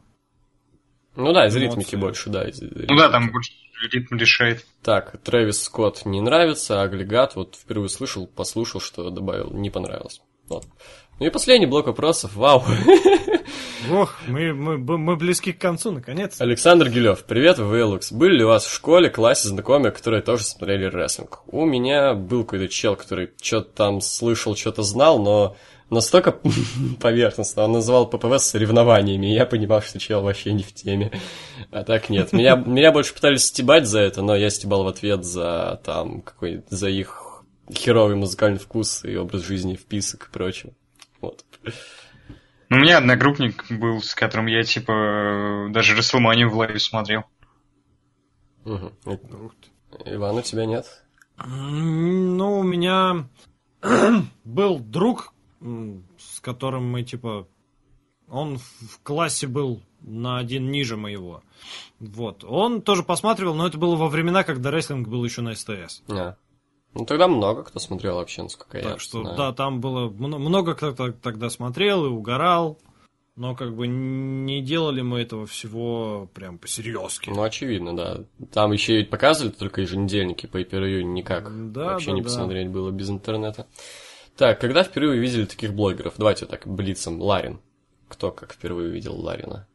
ну 1.16 1.34
да, 1.34 1.48
из 1.48 1.56
эмоций. 1.56 1.62
ритмики 1.62 1.96
больше, 1.96 2.30
да. 2.30 2.50
Из, 2.50 2.60
ну 2.62 2.98
да, 2.98 3.10
там 3.10 3.32
больше 3.32 3.52
ритм 3.92 4.16
решает. 4.16 4.66
Так, 4.82 5.22
Трэвис 5.24 5.62
Скотт 5.62 6.06
не 6.06 6.22
нравится, 6.22 6.82
а 6.82 6.86
Агрегат, 6.86 7.36
вот 7.36 7.56
впервые 7.56 7.90
слышал, 7.90 8.28
послушал, 8.28 8.82
что 8.82 9.10
добавил, 9.10 9.52
не 9.52 9.70
понравилось. 9.70 10.22
Вот. 10.48 10.66
Ну 11.20 11.26
и 11.26 11.30
последний 11.30 11.66
блок 11.66 11.88
вопросов. 11.88 12.34
Вау. 12.36 12.64
Ох, 13.92 14.16
мы, 14.28 14.54
мы, 14.54 14.78
мы 14.78 15.18
близки 15.18 15.52
к 15.52 15.60
концу, 15.60 15.92
наконец. 15.92 16.40
Александр 16.40 16.90
Гилев, 16.90 17.26
привет, 17.26 17.58
Велукс. 17.58 18.14
Были 18.14 18.38
ли 18.38 18.44
у 18.46 18.48
вас 18.48 18.64
в 18.64 18.74
школе, 18.74 19.10
классе 19.10 19.50
знакомые, 19.50 19.92
которые 19.92 20.22
тоже 20.22 20.46
смотрели 20.46 20.86
рестлинг? 20.86 21.42
У 21.48 21.66
меня 21.66 22.14
был 22.14 22.46
какой-то 22.46 22.70
чел, 22.70 22.96
который 22.96 23.32
что-то 23.42 23.70
там 23.70 24.00
слышал, 24.00 24.56
что-то 24.56 24.82
знал, 24.84 25.20
но 25.20 25.58
настолько 25.90 26.40
поверхностно. 27.02 27.66
Он 27.66 27.74
называл 27.74 28.08
ППВ 28.08 28.40
соревнованиями, 28.40 29.26
и 29.26 29.34
я 29.34 29.46
понимал, 29.46 29.82
что 29.82 30.00
чел 30.00 30.22
вообще 30.22 30.54
не 30.54 30.64
в 30.64 30.74
теме. 30.74 31.12
А 31.70 31.84
так 31.84 32.10
нет. 32.10 32.32
Меня, 32.32 32.56
меня 32.66 32.94
больше 32.94 33.14
пытались 33.14 33.46
стебать 33.46 33.88
за 33.88 34.00
это, 34.00 34.22
но 34.22 34.38
я 34.38 34.50
стебал 34.50 34.86
в 34.86 34.88
ответ 34.88 35.26
за 35.26 35.82
там 35.84 36.22
какой 36.22 36.64
за 36.70 36.88
их 36.88 37.44
херовый 37.74 38.16
музыкальный 38.16 38.60
вкус 38.60 39.04
и 39.04 39.18
образ 39.18 39.44
жизни, 39.44 39.76
вписок 39.76 40.28
и 40.30 40.32
прочее. 40.32 40.74
Ну, 41.64 42.78
у 42.78 42.80
меня 42.80 43.00
одногруппник 43.00 43.66
был, 43.72 44.02
с 44.02 44.14
которым 44.14 44.46
я, 44.46 44.64
типа, 44.64 45.70
даже 45.72 45.96
Расселманию 45.96 46.50
в 46.50 46.56
лайве 46.56 46.80
смотрел. 46.80 47.24
Угу. 48.66 48.92
Иван, 50.06 50.38
у 50.38 50.42
тебя 50.42 50.66
нет? 50.66 50.86
Ну, 51.46 52.60
у 52.60 52.64
меня 52.64 53.28
был 54.44 54.80
друг, 54.80 55.34
с 55.60 56.40
которым 56.42 56.90
мы, 56.92 57.04
типа, 57.04 57.48
он 58.28 58.58
в 58.58 59.02
классе 59.02 59.48
был 59.48 59.82
на 60.02 60.38
один 60.38 60.70
ниже 60.70 60.96
моего. 60.96 61.42
Вот. 62.00 62.44
Он 62.44 62.82
тоже 62.82 63.04
посматривал, 63.04 63.56
но 63.56 63.68
это 63.68 63.78
было 63.78 63.96
во 63.96 64.08
времена, 64.08 64.44
когда 64.44 64.72
рестлинг 64.72 65.08
был 65.08 65.24
еще 65.26 65.42
на 65.42 65.56
СТС. 65.56 66.04
Yeah. 66.08 66.36
Ну 67.00 67.06
тогда 67.06 67.28
много 67.28 67.64
кто 67.64 67.80
смотрел 67.80 68.16
вообще, 68.16 68.44
насколько 68.44 68.82
так 68.82 69.00
что 69.00 69.22
знаю. 69.22 69.38
да, 69.38 69.54
там 69.54 69.80
было 69.80 70.10
много 70.10 70.76
кто 70.76 70.92
тогда 70.94 71.50
смотрел 71.50 72.06
и 72.06 72.10
угорал. 72.10 72.78
Но 73.38 73.56
как 73.56 73.74
бы 73.74 73.88
не 73.88 74.62
делали 74.62 75.00
мы 75.00 75.22
этого 75.22 75.46
всего 75.46 76.30
прям 76.34 76.58
по-серьезки. 76.58 77.30
Ну, 77.30 77.42
очевидно, 77.42 77.96
да. 77.96 78.26
Там 78.52 78.74
еще 78.74 79.00
и 79.00 79.06
показывали 79.06 79.54
только 79.54 79.80
еженедельники 79.80 80.46
по 80.46 80.60
pay 80.60 81.04
никак. 81.04 81.72
Да, 81.72 81.94
вообще 81.94 82.08
да, 82.08 82.16
не 82.16 82.22
да. 82.22 82.26
посмотреть 82.26 82.68
было 82.68 82.92
без 82.92 83.10
интернета. 83.10 83.66
Так, 84.36 84.60
когда 84.60 84.84
впервые 84.84 85.22
видели 85.22 85.46
таких 85.46 85.74
блогеров? 85.74 86.16
Давайте 86.18 86.48
так, 86.48 86.68
блицем. 86.68 87.22
Ларин. 87.22 87.62
Кто 88.10 88.32
как 88.32 88.52
впервые 88.52 88.90
увидел 88.90 89.16
Ларина? 89.16 89.68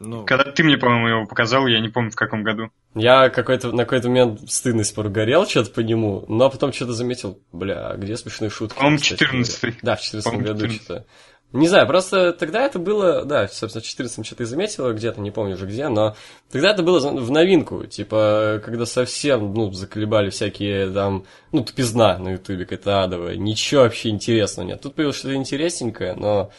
Ну... 0.00 0.24
Когда 0.24 0.50
ты 0.50 0.64
мне, 0.64 0.78
по-моему, 0.78 1.06
его 1.06 1.26
показал, 1.26 1.68
я 1.68 1.78
не 1.78 1.90
помню 1.90 2.10
в 2.10 2.16
каком 2.16 2.42
году. 2.42 2.70
Я 2.94 3.30
какой-то, 3.30 3.72
на 3.72 3.84
какой-то 3.84 4.08
момент 4.08 4.50
стыдно 4.50 4.84
спор 4.84 5.08
горел 5.08 5.46
что-то 5.46 5.70
по 5.70 5.80
нему, 5.80 6.24
но 6.28 6.50
потом 6.50 6.72
что-то 6.72 6.92
заметил, 6.92 7.40
бля, 7.50 7.94
где 7.96 8.16
смешные 8.16 8.50
шутки? 8.50 8.76
По-моему, 8.76 8.98
14 8.98 9.78
Да, 9.82 9.96
в 9.96 10.02
14 10.02 10.34
году 10.34 10.68
что-то. 10.68 11.06
Не 11.52 11.68
знаю, 11.68 11.86
просто 11.86 12.32
тогда 12.32 12.64
это 12.64 12.78
было, 12.78 13.26
да, 13.26 13.46
собственно, 13.46 13.82
в 13.82 13.86
14 13.86 14.24
что-то 14.24 14.42
и 14.42 14.46
заметила 14.46 14.92
где-то, 14.92 15.20
не 15.20 15.30
помню 15.30 15.54
уже 15.54 15.66
где, 15.66 15.88
но 15.88 16.16
тогда 16.50 16.70
это 16.70 16.82
было 16.82 16.98
в 16.98 17.30
новинку, 17.30 17.84
типа, 17.84 18.60
когда 18.64 18.86
совсем, 18.86 19.52
ну, 19.52 19.70
заколебали 19.70 20.30
всякие 20.30 20.90
там, 20.90 21.26
ну, 21.50 21.62
тупизна 21.62 22.16
на 22.18 22.30
ютубе 22.30 22.64
какая-то 22.64 23.02
адовая, 23.02 23.36
ничего 23.36 23.82
вообще 23.82 24.08
интересного 24.08 24.66
нет. 24.66 24.80
Тут 24.80 24.94
появилось 24.94 25.18
что-то 25.18 25.34
интересненькое, 25.34 26.14
но 26.14 26.50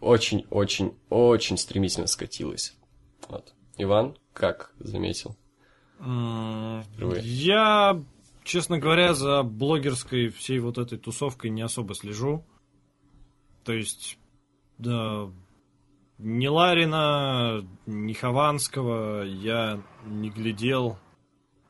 очень-очень-очень 0.00 1.56
э, 1.56 1.58
стремительно 1.58 2.06
скатилось. 2.06 2.74
Вот. 3.28 3.52
Иван, 3.76 4.16
как 4.32 4.72
заметил? 4.78 5.36
Я, 6.00 8.02
честно 8.42 8.78
говоря, 8.78 9.14
за 9.14 9.42
блогерской 9.42 10.28
всей 10.28 10.58
вот 10.58 10.78
этой 10.78 10.98
тусовкой 10.98 11.50
не 11.50 11.62
особо 11.62 11.94
слежу. 11.94 12.44
То 13.64 13.72
есть, 13.72 14.18
да, 14.78 15.30
ни 16.18 16.46
Ларина, 16.46 17.64
ни 17.86 18.12
Хованского 18.12 19.22
я 19.22 19.80
не 20.04 20.30
глядел, 20.30 20.98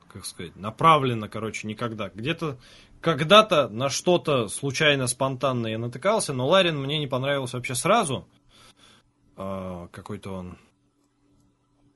как 0.07 0.25
сказать, 0.25 0.55
направленно, 0.55 1.29
короче, 1.29 1.67
никогда. 1.67 2.09
Где-то 2.09 2.57
когда-то 3.03 3.67
на 3.67 3.89
что-то 3.89 4.47
случайно, 4.47 5.07
спонтанно 5.07 5.67
я 5.67 5.77
натыкался, 5.77 6.33
но 6.33 6.47
Ларин 6.47 6.79
мне 6.79 6.99
не 6.99 7.07
понравился 7.07 7.57
вообще 7.57 7.75
сразу. 7.75 8.27
А, 9.35 9.87
какой-то 9.89 10.31
он... 10.31 10.57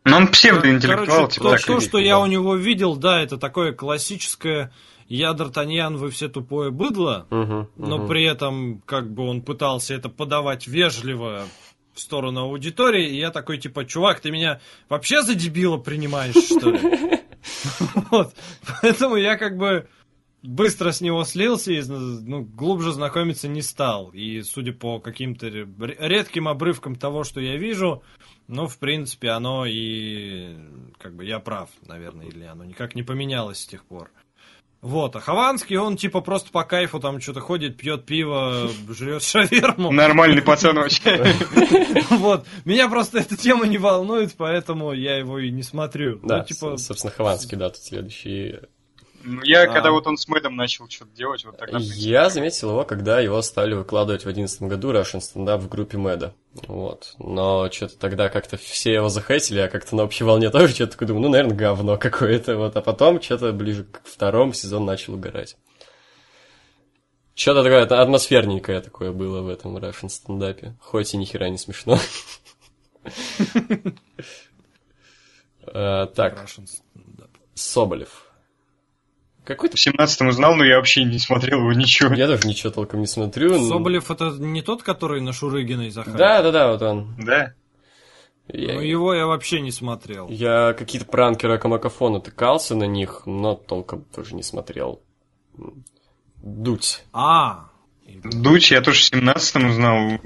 Ну, 0.09 0.17
он 0.17 0.27
псевдоинтеллектуал, 0.29 1.27
типа 1.27 1.57
то, 1.57 1.65
то, 1.65 1.79
что 1.79 1.97
да. 1.97 2.03
я 2.03 2.19
у 2.19 2.25
него 2.25 2.55
видел, 2.55 2.95
да, 2.95 3.21
это 3.21 3.37
такое 3.37 3.73
классическое 3.73 4.71
«Я 5.07 5.31
Д'Артаньян, 5.31 5.95
вы 5.95 6.09
все 6.09 6.27
тупое 6.27 6.71
быдло», 6.71 7.27
угу, 7.29 7.39
угу. 7.41 7.69
но 7.77 8.07
при 8.07 8.23
этом 8.23 8.81
как 8.85 9.11
бы 9.11 9.23
он 9.27 9.41
пытался 9.41 9.93
это 9.93 10.09
подавать 10.09 10.67
вежливо 10.67 11.43
в 11.93 11.99
сторону 11.99 12.41
аудитории, 12.41 13.09
и 13.09 13.17
я 13.17 13.31
такой, 13.31 13.57
типа, 13.57 13.85
чувак, 13.85 14.19
ты 14.19 14.31
меня 14.31 14.59
вообще 14.87 15.23
за 15.23 15.35
дебила 15.35 15.77
принимаешь, 15.77 16.35
что 16.35 16.71
ли? 16.71 16.79
Вот. 18.11 18.33
Поэтому 18.81 19.15
я 19.15 19.37
как 19.37 19.57
бы 19.57 19.87
быстро 20.43 20.91
с 20.91 21.01
него 21.01 21.23
слился 21.23 21.71
и 21.71 21.81
ну, 21.83 22.43
глубже 22.43 22.93
знакомиться 22.93 23.47
не 23.47 23.61
стал. 23.61 24.09
И 24.09 24.41
судя 24.41 24.73
по 24.73 24.99
каким-то 24.99 25.47
редким 25.47 26.47
обрывкам 26.47 26.95
того, 26.95 27.23
что 27.23 27.39
я 27.39 27.57
вижу, 27.57 28.03
ну, 28.47 28.67
в 28.67 28.77
принципе, 28.77 29.29
оно 29.29 29.65
и 29.65 30.55
как 30.99 31.15
бы 31.15 31.25
я 31.25 31.39
прав, 31.39 31.69
наверное, 31.85 32.27
или 32.27 32.43
оно 32.43 32.63
никак 32.63 32.95
не 32.95 33.03
поменялось 33.03 33.59
с 33.59 33.67
тех 33.67 33.85
пор. 33.85 34.11
Вот, 34.79 35.15
а 35.15 35.19
Хованский, 35.19 35.75
он 35.75 35.97
типа 35.97 36.21
просто 36.21 36.51
по 36.51 36.63
кайфу 36.63 36.99
там 36.99 37.19
что-то 37.19 37.39
ходит, 37.39 37.77
пьет 37.77 38.05
пиво, 38.05 38.69
жрет 38.89 39.23
шаверму. 39.23 39.91
Нормальный 39.91 40.43
пацан 40.43 40.75
вообще. 40.75 41.25
Вот, 42.11 42.45
меня 42.63 42.87
просто 42.87 43.19
эта 43.19 43.35
тема 43.35 43.65
не 43.65 43.77
волнует, 43.77 44.35
поэтому 44.37 44.93
я 44.93 45.17
его 45.17 45.39
и 45.39 45.49
не 45.49 45.63
смотрю. 45.63 46.19
Да, 46.23 46.37
ну, 46.37 46.43
типа... 46.45 46.77
собственно, 46.77 47.11
Хованский, 47.11 47.57
да, 47.57 47.69
тут 47.69 47.81
следующий 47.83 48.59
ну, 49.23 49.41
я, 49.43 49.63
а... 49.63 49.67
когда 49.67 49.91
вот 49.91 50.07
он 50.07 50.17
с 50.17 50.27
Мэдом 50.27 50.55
начал 50.55 50.89
что-то 50.89 51.11
делать, 51.15 51.43
вот 51.45 51.57
тогда... 51.57 51.77
Я 51.79 52.29
заметил 52.29 52.69
его, 52.69 52.85
когда 52.85 53.19
его 53.19 53.41
стали 53.41 53.73
выкладывать 53.73 54.21
в 54.21 54.25
2011 54.25 54.61
году 54.63 54.91
Russian 54.93 55.19
Stand 55.19 55.47
Up 55.47 55.57
в 55.59 55.69
группе 55.69 55.97
Мэда. 55.97 56.33
Вот. 56.67 57.13
Но 57.19 57.69
что-то 57.71 57.97
тогда 57.97 58.29
как-то 58.29 58.57
все 58.57 58.93
его 58.93 59.09
захейтили, 59.09 59.59
а 59.59 59.67
как-то 59.67 59.95
на 59.95 60.03
общей 60.03 60.23
волне 60.23 60.49
тоже 60.51 60.73
что-то 60.73 60.93
такое 60.93 61.07
думаю, 61.07 61.23
ну, 61.23 61.29
наверное, 61.29 61.55
говно 61.55 61.97
какое-то. 61.97 62.57
Вот. 62.57 62.75
А 62.75 62.81
потом 62.81 63.21
что-то 63.21 63.51
ближе 63.51 63.83
к 63.85 64.01
второму 64.05 64.53
сезону 64.53 64.85
начал 64.85 65.15
угорать. 65.15 65.57
Что-то 67.35 67.63
такое 67.63 67.83
атмосферненькое 67.83 68.81
такое 68.81 69.11
было 69.11 69.41
в 69.41 69.49
этом 69.49 69.77
Russian 69.77 70.09
стендапе. 70.09 70.75
Хоть 70.79 71.13
и 71.13 71.17
ни 71.17 71.25
хера 71.25 71.49
не 71.49 71.57
смешно. 71.57 71.99
А, 75.67 76.05
так. 76.15 76.47
Соболев. 77.53 78.26
Какой-то... 79.47 79.77
В 79.77 79.79
17-м 79.79 80.27
узнал, 80.27 80.55
но 80.55 80.65
я 80.65 80.75
вообще 80.75 81.05
не 81.05 81.19
смотрел 81.19 81.59
его 81.59 81.71
ничего. 81.71 82.13
Я 82.13 82.27
даже 82.27 82.45
ничего 82.45 82.69
толком 82.69 82.99
не 82.99 83.07
смотрю. 83.07 83.65
Соболев 83.65 84.11
это 84.11 84.31
не 84.31 84.61
тот, 84.61 84.83
который 84.83 85.21
на 85.21 85.31
Шурыгиной 85.31 85.89
захарил? 85.89 86.17
Да, 86.17 86.41
да, 86.41 86.51
да, 86.51 86.71
вот 86.73 86.81
он. 86.81 87.15
Да. 87.17 87.53
Я... 88.49 88.73
Ну, 88.73 88.81
его 88.81 89.13
я 89.13 89.25
вообще 89.25 89.61
не 89.61 89.71
смотрел. 89.71 90.27
Я 90.27 90.73
какие-то 90.73 91.07
пранки 91.07 91.45
Ракомакафона 91.45 92.19
тыкался 92.19 92.75
на 92.75 92.83
них, 92.83 93.21
но 93.25 93.55
толком 93.55 94.03
тоже 94.13 94.35
не 94.35 94.43
смотрел. 94.43 95.01
Дуть. 96.43 97.05
А, 97.13 97.69
Дуч 98.07 98.71
я 98.71 98.81
тоже 98.81 99.01
в 99.01 99.13
17-м 99.13 99.69
узнал. 99.69 100.19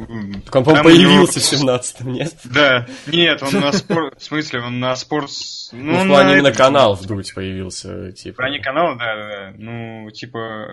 Так 0.46 0.56
он, 0.56 0.64
по-моему, 0.64 0.84
появился 0.84 1.40
него... 1.58 1.66
в 1.66 1.80
17-м, 1.80 2.12
нет? 2.12 2.34
Да, 2.44 2.88
нет, 3.08 3.42
он 3.42 3.60
на 3.60 3.72
спорт, 3.72 4.22
в 4.22 4.24
смысле, 4.24 4.62
он 4.62 4.80
на 4.80 4.96
спорт... 4.96 5.30
Ну, 5.72 5.94
ну 5.94 6.04
в 6.04 6.08
плане 6.08 6.34
именно 6.34 6.52
канал 6.52 6.96
в 6.96 7.06
Дуть 7.06 7.34
появился, 7.34 8.12
типа. 8.12 8.34
В 8.34 8.38
плане 8.38 8.60
канала, 8.60 8.98
да, 8.98 9.16
да, 9.16 9.54
ну, 9.58 10.10
типа, 10.12 10.68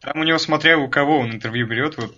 там 0.00 0.20
у 0.20 0.24
него, 0.24 0.38
смотря 0.38 0.78
у 0.78 0.88
кого 0.88 1.18
он 1.18 1.32
интервью 1.32 1.66
берет, 1.66 1.96
вот, 1.96 2.14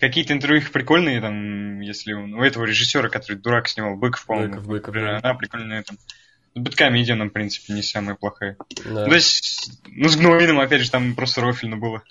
какие-то 0.00 0.32
интервью 0.32 0.60
их 0.60 0.72
прикольные, 0.72 1.20
там, 1.20 1.80
если 1.80 2.12
он, 2.12 2.34
у 2.34 2.42
этого 2.42 2.64
режиссера, 2.64 3.08
который 3.08 3.36
дурак 3.36 3.68
снимал, 3.68 3.96
Быков, 3.96 4.26
по-моему, 4.26 4.54
Быков, 4.54 4.66
Быков, 4.66 4.94
да. 4.94 5.18
она 5.22 5.34
прикольная, 5.34 5.82
там, 5.82 5.96
Бэткомедианом, 6.54 7.30
в 7.30 7.32
принципе, 7.32 7.72
не 7.72 7.82
самая 7.82 8.14
плохая. 8.14 8.56
Да. 8.84 9.06
То 9.06 9.14
есть, 9.14 9.72
ну, 9.88 10.08
с 10.08 10.16
Гнуином, 10.16 10.60
опять 10.60 10.82
же, 10.82 10.90
там 10.90 11.14
просто 11.14 11.40
рофильно 11.40 11.76
было. 11.76 12.02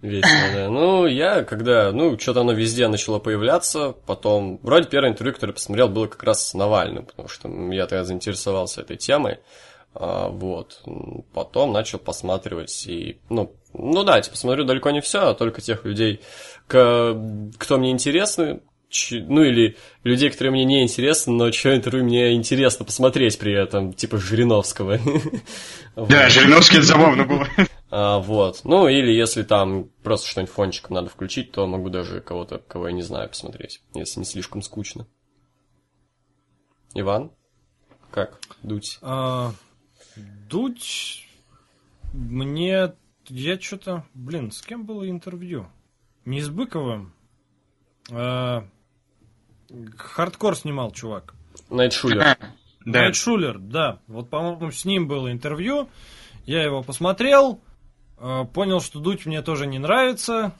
Весело, 0.00 0.52
да. 0.54 0.68
Ну, 0.68 1.06
я, 1.06 1.42
когда, 1.42 1.90
ну, 1.92 2.18
что-то 2.18 2.42
оно 2.42 2.52
везде 2.52 2.86
начало 2.86 3.18
появляться, 3.18 3.92
потом, 4.06 4.60
вроде 4.62 4.88
первое 4.88 5.10
интервью, 5.10 5.34
которое 5.34 5.54
посмотрел, 5.54 5.88
было 5.88 6.06
как 6.06 6.22
раз 6.22 6.48
с 6.48 6.54
Навальным, 6.54 7.06
потому 7.06 7.28
что 7.28 7.48
я 7.72 7.86
тогда 7.86 8.04
заинтересовался 8.04 8.82
этой 8.82 8.96
темой. 8.96 9.38
А, 9.94 10.28
вот. 10.28 10.82
Потом 11.34 11.72
начал 11.72 11.98
посматривать 11.98 12.86
и, 12.86 13.18
ну, 13.28 13.54
ну 13.74 14.04
да, 14.04 14.20
типа, 14.20 14.36
смотрю 14.36 14.64
далеко 14.64 14.90
не 14.90 15.00
все, 15.00 15.30
а 15.30 15.34
только 15.34 15.60
тех 15.60 15.84
людей, 15.84 16.20
кто 16.66 17.14
мне 17.70 17.90
интересны, 17.90 18.60
ну 18.90 19.42
или 19.42 19.76
людей, 20.02 20.30
которые 20.30 20.52
мне 20.52 20.64
не 20.64 20.82
интересны, 20.82 21.34
но 21.34 21.50
чье 21.50 21.76
интервью 21.76 22.04
мне 22.04 22.34
интересно 22.34 22.84
посмотреть 22.84 23.38
при 23.38 23.52
этом, 23.52 23.92
типа 23.92 24.18
Жириновского. 24.18 24.98
Да, 25.96 26.28
Жириновский 26.28 26.76
это 26.76 26.86
забавно 26.86 27.24
было. 27.24 27.46
А, 27.90 28.18
вот. 28.18 28.60
Ну, 28.64 28.86
или 28.86 29.10
если 29.10 29.42
там 29.42 29.88
просто 30.02 30.28
что-нибудь 30.28 30.52
фончиком 30.52 30.94
надо 30.94 31.08
включить, 31.08 31.52
то 31.52 31.66
могу 31.66 31.88
даже 31.88 32.20
кого-то, 32.20 32.58
кого 32.58 32.88
я 32.88 32.92
не 32.92 33.00
знаю, 33.00 33.30
посмотреть, 33.30 33.80
если 33.94 34.20
не 34.20 34.26
слишком 34.26 34.60
скучно. 34.60 35.06
Иван? 36.94 37.32
Как? 38.10 38.38
Дуть? 38.62 38.98
А, 39.00 39.52
дуть... 40.50 41.26
Мне... 42.12 42.92
Я 43.28 43.58
что-то... 43.58 44.04
Блин, 44.12 44.52
с 44.52 44.60
кем 44.60 44.84
было 44.84 45.08
интервью? 45.08 45.66
Не 46.24 46.42
с 46.42 46.48
Быковым. 46.50 47.14
А, 48.10 48.66
Хардкор 49.96 50.56
снимал, 50.56 50.92
чувак. 50.92 51.34
Найтшулер. 51.70 52.18
Да. 52.18 52.36
Найтшулер, 52.84 53.58
да. 53.58 53.98
Вот, 54.06 54.30
по-моему, 54.30 54.70
с 54.70 54.84
ним 54.84 55.08
было 55.08 55.30
интервью. 55.30 55.88
Я 56.46 56.62
его 56.62 56.82
посмотрел, 56.82 57.60
э, 58.18 58.44
понял, 58.52 58.80
что 58.80 59.00
дуть 59.00 59.26
мне 59.26 59.42
тоже 59.42 59.66
не 59.66 59.78
нравится. 59.78 60.52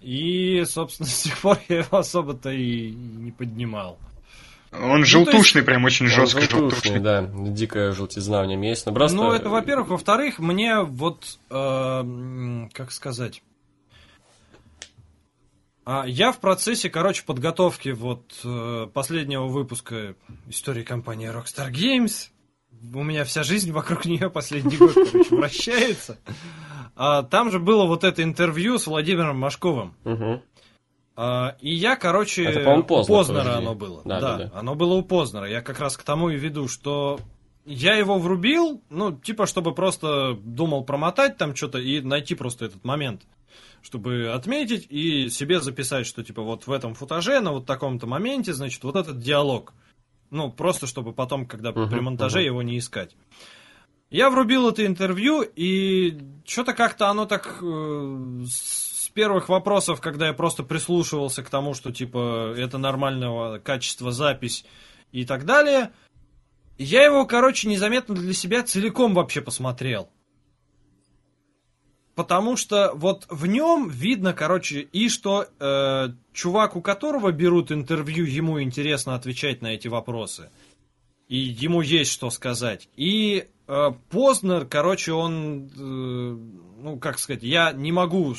И, 0.00 0.64
собственно, 0.66 1.08
с 1.08 1.22
тех 1.22 1.38
пор 1.38 1.58
я 1.68 1.78
его 1.78 1.98
особо-то 1.98 2.50
и 2.50 2.90
не 2.90 3.30
поднимал. 3.30 3.98
Он 4.72 5.00
ну, 5.00 5.04
желтушный, 5.04 5.60
есть, 5.60 5.66
прям 5.66 5.84
очень 5.84 6.08
жестко 6.08 6.40
желтушный, 6.40 6.98
желтушный. 6.98 7.00
Да, 7.00 7.30
дикая 7.52 7.92
желтизна 7.92 8.42
в 8.42 8.46
нем 8.46 8.60
есть. 8.62 8.84
Но 8.86 8.92
просто... 8.92 9.16
Ну, 9.16 9.30
это, 9.30 9.48
во-первых. 9.48 9.88
Во-вторых, 9.88 10.40
мне 10.40 10.80
вот, 10.80 11.38
э, 11.50 12.68
как 12.72 12.90
сказать... 12.90 13.42
А 15.84 16.04
я 16.06 16.32
в 16.32 16.40
процессе, 16.40 16.88
короче, 16.88 17.24
подготовки 17.24 17.90
вот 17.90 18.40
э, 18.42 18.88
последнего 18.92 19.46
выпуска 19.46 20.14
истории 20.48 20.82
компании 20.82 21.30
Rockstar 21.30 21.70
Games. 21.70 22.30
У 22.94 23.02
меня 23.02 23.24
вся 23.24 23.42
жизнь 23.42 23.70
вокруг 23.70 24.04
нее 24.06 24.30
последний 24.30 24.76
год, 24.76 24.94
короче, 24.94 25.36
вращается. 25.36 26.18
А, 26.96 27.22
там 27.22 27.50
же 27.50 27.58
было 27.58 27.84
вот 27.84 28.04
это 28.04 28.22
интервью 28.22 28.78
с 28.78 28.86
Владимиром 28.86 29.38
Машковым. 29.38 29.94
Угу. 30.04 30.42
А, 31.16 31.56
и 31.60 31.74
я, 31.74 31.96
короче, 31.96 32.44
это, 32.44 32.60
по 32.60 32.82
Познер, 32.82 33.14
у 33.14 33.18
Познера 33.18 33.56
оно 33.56 33.74
было. 33.74 34.02
Да, 34.04 34.20
да, 34.20 34.38
да, 34.38 34.50
оно 34.54 34.74
было 34.74 34.94
у 34.94 35.02
Познера. 35.02 35.48
Я 35.48 35.60
как 35.60 35.80
раз 35.80 35.96
к 35.96 36.02
тому 36.02 36.30
и 36.30 36.36
веду, 36.36 36.66
что 36.66 37.20
я 37.66 37.94
его 37.94 38.18
врубил, 38.18 38.82
ну, 38.90 39.12
типа, 39.12 39.46
чтобы 39.46 39.74
просто 39.74 40.34
думал 40.42 40.84
промотать 40.84 41.36
там 41.36 41.54
что-то 41.54 41.78
и 41.78 42.00
найти 42.00 42.34
просто 42.34 42.64
этот 42.64 42.84
момент 42.84 43.22
чтобы 43.82 44.32
отметить 44.32 44.86
и 44.88 45.28
себе 45.28 45.60
записать, 45.60 46.06
что 46.06 46.22
типа 46.24 46.42
вот 46.42 46.66
в 46.66 46.72
этом 46.72 46.94
футаже 46.94 47.40
на 47.40 47.52
вот 47.52 47.66
таком-то 47.66 48.06
моменте, 48.06 48.52
значит, 48.52 48.82
вот 48.84 48.96
этот 48.96 49.18
диалог. 49.18 49.74
Ну, 50.30 50.50
просто 50.50 50.86
чтобы 50.86 51.12
потом, 51.12 51.46
когда 51.46 51.70
uh-huh, 51.70 51.90
при 51.90 52.00
монтаже 52.00 52.40
uh-huh. 52.40 52.46
его 52.46 52.62
не 52.62 52.78
искать. 52.78 53.14
Я 54.10 54.30
врубил 54.30 54.68
это 54.68 54.86
интервью, 54.86 55.42
и 55.42 56.18
что-то 56.44 56.72
как-то 56.72 57.08
оно 57.08 57.26
так 57.26 57.58
э, 57.60 58.44
с 58.48 59.08
первых 59.14 59.48
вопросов, 59.48 60.00
когда 60.00 60.28
я 60.28 60.32
просто 60.32 60.62
прислушивался 60.62 61.42
к 61.42 61.50
тому, 61.50 61.74
что 61.74 61.92
типа 61.92 62.54
это 62.56 62.78
нормального 62.78 63.58
качества 63.58 64.12
запись 64.12 64.64
и 65.12 65.24
так 65.24 65.44
далее, 65.44 65.92
я 66.78 67.04
его, 67.04 67.24
короче, 67.26 67.68
незаметно 67.68 68.14
для 68.14 68.32
себя 68.32 68.62
целиком 68.62 69.14
вообще 69.14 69.40
посмотрел. 69.40 70.10
Потому 72.14 72.56
что 72.56 72.92
вот 72.94 73.26
в 73.28 73.46
нем 73.46 73.88
видно, 73.88 74.32
короче, 74.32 74.80
и 74.80 75.08
что 75.08 75.48
э, 75.58 76.08
чувак, 76.32 76.76
у 76.76 76.80
которого 76.80 77.32
берут 77.32 77.72
интервью, 77.72 78.24
ему 78.24 78.62
интересно 78.62 79.16
отвечать 79.16 79.62
на 79.62 79.74
эти 79.74 79.88
вопросы. 79.88 80.50
И 81.26 81.36
ему 81.36 81.80
есть 81.80 82.12
что 82.12 82.30
сказать. 82.30 82.88
И 82.96 83.48
э, 83.66 83.90
Познер, 84.10 84.66
короче, 84.66 85.12
он, 85.12 85.66
э, 85.66 85.78
ну, 85.80 86.98
как 87.00 87.18
сказать, 87.18 87.42
я 87.42 87.72
не 87.72 87.90
могу 87.90 88.36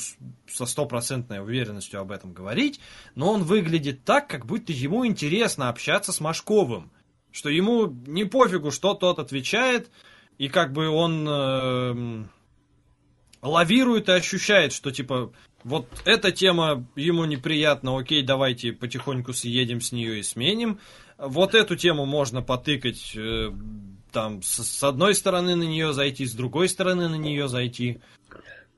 со 0.48 0.66
стопроцентной 0.66 1.42
уверенностью 1.42 2.00
об 2.00 2.14
этом 2.14 2.32
говорить, 2.32 2.80
но 3.16 3.34
он 3.34 3.44
выглядит 3.44 4.06
так, 4.06 4.30
как 4.30 4.45
будто 4.45 4.72
ему 4.72 5.06
интересно 5.06 5.68
общаться 5.68 6.14
с 6.14 6.22
Машковым. 6.22 6.92
Что 7.32 7.50
ему 7.50 7.88
не 7.88 8.24
пофигу, 8.24 8.72
что 8.72 8.94
тот 8.94 9.20
отвечает, 9.20 9.90
и 10.38 10.48
как 10.48 10.72
бы 10.72 10.88
он... 10.88 11.28
Э, 11.28 12.26
лавирует 13.45 14.09
и 14.09 14.14
ощущает, 14.14 14.74
что 14.74 14.91
типа 14.91 15.32
вот 15.64 15.88
эта 16.06 16.32
тема 16.32 16.85
ему 16.95 17.25
неприятна, 17.25 17.98
окей, 17.98 18.22
давайте 18.22 18.72
потихоньку 18.72 19.33
съедем 19.33 19.82
с 19.82 19.91
нее 19.91 20.19
и 20.19 20.24
сменим. 20.24 20.80
Вот 21.17 21.56
эту 21.56 21.75
тему 21.75 22.06
можно 22.06 22.41
потыкать, 22.41 23.14
э, 23.15 23.51
там, 24.11 24.41
с, 24.41 24.64
с 24.64 24.83
одной 24.83 25.15
стороны 25.15 25.56
на 25.56 25.64
нее 25.64 25.93
зайти, 25.93 26.25
с 26.25 26.33
другой 26.33 26.69
стороны 26.69 27.07
на 27.07 27.15
нее 27.15 27.48
зайти. 27.48 27.99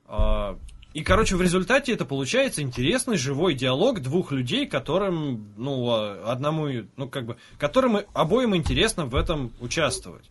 А, 0.06 0.58
и, 0.94 1.02
короче, 1.02 1.36
в 1.36 1.42
результате 1.42 1.92
это 1.92 2.04
получается 2.04 2.62
интересный 2.62 3.18
живой 3.18 3.54
диалог 3.54 4.00
двух 4.00 4.32
людей, 4.32 4.66
которым, 4.66 5.52
ну, 5.56 5.90
а, 5.90 6.32
одному, 6.32 6.68
ну, 6.96 7.08
как 7.08 7.26
бы, 7.26 7.36
которым 7.58 7.98
обоим 8.14 8.56
интересно 8.56 9.04
в 9.04 9.14
этом 9.14 9.52
участвовать. 9.60 10.30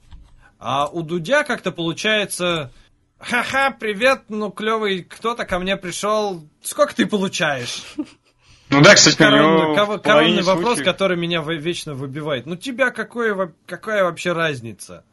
А 0.60 0.88
у 0.88 1.04
Дудя 1.04 1.44
как-то 1.44 1.72
получается 1.72 2.72
Ха-ха, 3.20 3.76
привет, 3.80 4.24
ну 4.30 4.52
клевый, 4.52 5.04
кто-то 5.04 5.46
ко 5.46 5.58
мне 5.60 5.76
пришел. 5.76 6.48
Сколько 6.62 6.96
ты 6.96 7.08
получаешь? 7.08 7.84
Ну 8.70 8.82
да, 8.82 8.94
кстати, 8.96 9.16
у 9.16 9.18
Коронный, 9.18 9.62
него 9.64 9.76
кого- 9.76 9.98
в 9.98 10.02
половине 10.02 10.42
коронный 10.42 10.44
вопрос, 10.44 10.76
случаев- 10.78 10.86
который 10.86 11.18
меня 11.18 11.42
вечно 11.42 11.94
выбивает. 11.96 12.46
Ну 12.46 12.56
тебя 12.58 12.92
какое, 12.92 13.54
какая 13.66 14.04
вообще 14.04 14.34
разница? 14.34 15.04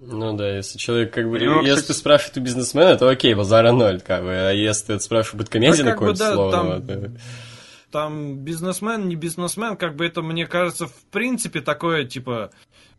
Ну 0.00 0.36
да, 0.36 0.56
если 0.56 0.78
человек 0.78 1.12
как 1.12 1.24
бы... 1.28 1.36
У 1.36 1.40
него, 1.40 1.60
если 1.60 1.74
кстати- 1.74 1.86
ты 1.88 1.94
спрашиваешь 1.94 2.36
у 2.36 2.40
бизнесмена, 2.40 2.96
то 2.96 3.08
окей, 3.08 3.34
базара 3.34 3.72
ноль, 3.72 4.00
как 4.00 4.22
бы. 4.22 4.30
А 4.32 4.50
если 4.52 4.94
ты 4.94 5.00
спрашиваешь 5.00 5.44
Бэткомедиана 5.44 5.90
Ну, 5.90 5.90
какое-то 5.90 6.18
да, 6.18 6.32
слово, 6.34 6.52
там- 6.52 6.70
э, 6.88 7.10
Там 7.90 8.36
бизнесмен, 8.38 9.08
не 9.08 9.16
бизнесмен, 9.16 9.76
как 9.76 9.96
бы 9.96 10.06
это, 10.06 10.22
мне 10.22 10.46
кажется, 10.46 10.86
в 10.86 10.94
принципе 11.10 11.60
такое, 11.60 12.04
типа, 12.04 12.50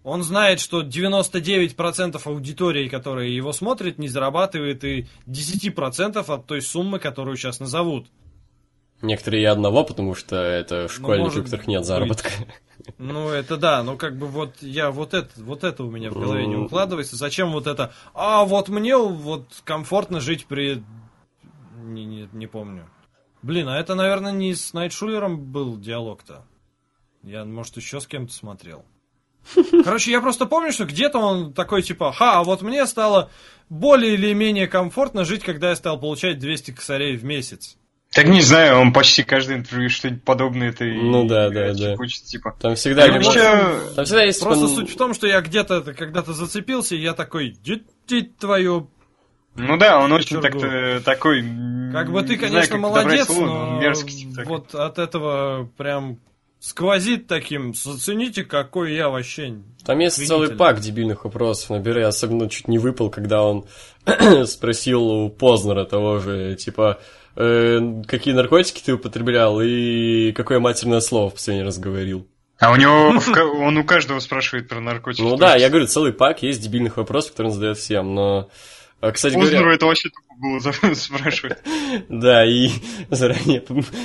он 0.04 0.24
знает, 0.24 0.60
что 0.60 0.82
99% 0.82 2.22
аудитории, 2.26 2.88
которая 2.88 3.28
его 3.28 3.52
смотрит, 3.52 3.98
не 4.00 4.08
зарабатывает 4.08 4.84
и 4.84 5.08
10% 5.28 6.18
от 6.18 6.46
той 6.46 6.62
суммы, 6.62 7.00
которую 7.00 7.36
сейчас 7.38 7.60
назовут. 7.60 8.08
Некоторые 9.02 9.44
и 9.44 9.46
одного, 9.46 9.86
потому 9.86 10.14
что 10.14 10.36
это 10.38 10.88
школьники, 10.90 11.24
может 11.24 11.40
у 11.40 11.44
которых 11.46 11.68
нет 11.68 11.80
быть. 11.82 11.88
заработка. 11.88 12.30
Ну, 12.98 13.30
это 13.30 13.58
да, 13.58 13.84
ну 13.84 13.98
как 13.98 14.18
бы 14.18 14.28
вот 14.28 14.56
я 14.62 14.90
вот 14.92 15.14
это, 15.14 15.30
вот 15.38 15.64
это 15.64 15.84
у 15.84 15.92
меня 15.92 16.12
в 16.12 16.14
голове 16.20 16.48
не 16.48 16.56
Ну. 16.56 16.66
укладывается. 16.66 17.16
Зачем 17.18 17.52
вот 17.52 17.68
это? 17.68 17.94
А 18.14 18.44
вот 18.46 18.70
мне 18.70 18.96
вот 18.98 19.62
комфортно 19.64 20.20
жить 20.22 20.46
при... 20.48 20.84
Не, 21.82 22.06
не, 22.06 22.30
не 22.32 22.48
помню. 22.48 22.90
Блин, 23.42 23.68
а 23.70 23.78
это, 23.80 23.96
наверное, 23.96 24.32
не 24.32 24.54
с 24.54 24.74
Найтшулером 24.74 25.40
был 25.52 25.78
диалог-то. 25.78 26.46
Я, 27.24 27.46
может, 27.46 27.78
еще 27.78 28.00
с 28.02 28.08
кем-то 28.08 28.34
смотрел. 28.34 28.84
Короче, 29.84 30.12
я 30.12 30.22
просто 30.22 30.46
помню, 30.46 30.72
что 30.72 30.86
где-то 30.86 31.20
он 31.20 31.54
такой, 31.54 31.82
типа, 31.82 32.12
ха, 32.12 32.40
а 32.40 32.44
вот 32.44 32.62
мне 32.62 32.86
стало 32.86 33.30
более 33.70 34.14
или 34.14 34.34
менее 34.34 34.68
комфортно 34.68 35.26
жить, 35.26 35.44
когда 35.44 35.70
я 35.70 35.76
стал 35.76 36.00
получать 36.00 36.40
200 36.40 36.72
косарей 36.72 37.18
в 37.18 37.24
месяц. 37.24 37.78
Так 38.12 38.26
не 38.26 38.42
знаю, 38.42 38.80
он 38.80 38.92
почти 38.92 39.22
каждый 39.22 39.58
интервью 39.58 39.90
что-нибудь 39.90 40.24
подобное 40.24 40.70
это 40.70 40.84
и 40.84 40.94
Ну 40.94 41.28
да, 41.28 41.50
да, 41.50 41.74
да. 41.74 41.96
хочет, 41.96 42.24
типа. 42.24 42.56
Там 42.60 42.74
всегда... 42.74 43.06
Либо- 43.06 43.24
вообще, 43.24 43.94
Там 43.96 44.06
всегда 44.06 44.24
есть... 44.24 44.42
Просто 44.42 44.68
типа, 44.68 44.80
суть 44.80 44.92
в 44.92 44.98
том, 44.98 45.14
что 45.14 45.28
я 45.28 45.42
где-то 45.42 45.82
когда-то 45.94 46.34
зацепился, 46.34 46.96
и 46.96 47.02
я 47.02 47.14
такой, 47.14 47.56
дить 48.08 48.38
твою 48.38 48.90
Ну 49.56 49.78
да, 49.78 50.00
он 50.00 50.12
очень 50.12 50.42
так-то 50.42 51.02
такой. 51.06 51.44
Как 51.92 52.12
бы 52.12 52.24
ты, 52.24 52.34
не 52.34 52.38
знаю, 52.38 52.52
конечно, 52.52 52.76
как 52.78 52.82
подобрать 52.82 53.06
молодец, 53.06 53.28
слово, 53.28 53.46
но 53.46 53.80
мерзкий 53.80 54.16
тип 54.16 54.36
такой. 54.36 54.46
вот 54.46 54.76
от 54.76 54.98
этого 54.98 55.70
прям 55.78 56.18
сквозит 56.60 57.28
таким. 57.28 57.74
Зацените, 57.74 58.44
какой 58.44 58.94
я 58.94 59.10
вообще. 59.10 59.56
Там 59.86 60.00
есть 60.00 60.26
целый 60.28 60.56
пак 60.56 60.80
дебильных 60.80 61.26
вопросов. 61.26 61.72
Набирай, 61.72 62.04
особенно 62.04 62.50
чуть 62.50 62.68
не 62.68 62.78
выпал, 62.78 63.10
когда 63.10 63.44
он 63.44 63.66
спросил 64.46 65.04
у 65.04 65.30
Познера 65.30 65.86
того 65.86 66.20
же, 66.20 66.56
типа, 66.56 67.00
э, 67.36 67.80
какие 68.08 68.34
наркотики 68.34 68.82
ты 68.84 68.94
употреблял 68.94 69.62
и 69.62 70.32
какое 70.34 70.60
матерное 70.60 71.02
слово 71.02 71.30
в 71.30 71.34
последний 71.34 71.64
раз 71.64 71.80
говорил. 71.80 72.28
А 72.60 72.72
у 72.74 72.76
него 72.76 73.18
он 73.66 73.78
у 73.78 73.86
каждого 73.86 74.20
спрашивает 74.20 74.68
про 74.68 74.82
наркотики. 74.82 75.22
Ну 75.22 75.38
да, 75.38 75.56
я 75.56 75.70
говорю, 75.70 75.88
целый 75.88 76.12
пак 76.12 76.44
есть 76.44 76.62
дебильных 76.62 76.98
вопросов, 76.98 77.32
которые 77.32 77.52
он 77.52 77.56
задает 77.56 77.78
всем, 77.78 78.14
но... 78.14 78.50
а, 79.02 79.12
Кстати 79.12 79.36
Познеру 79.36 79.60
говоря, 79.60 79.76
это 79.76 79.86
вообще 79.86 80.10
тупо 80.10 80.36
было 80.42 80.94
спрашивать. 80.96 81.58
да, 82.10 82.46
и 82.46 82.70
заранее, 83.10 83.64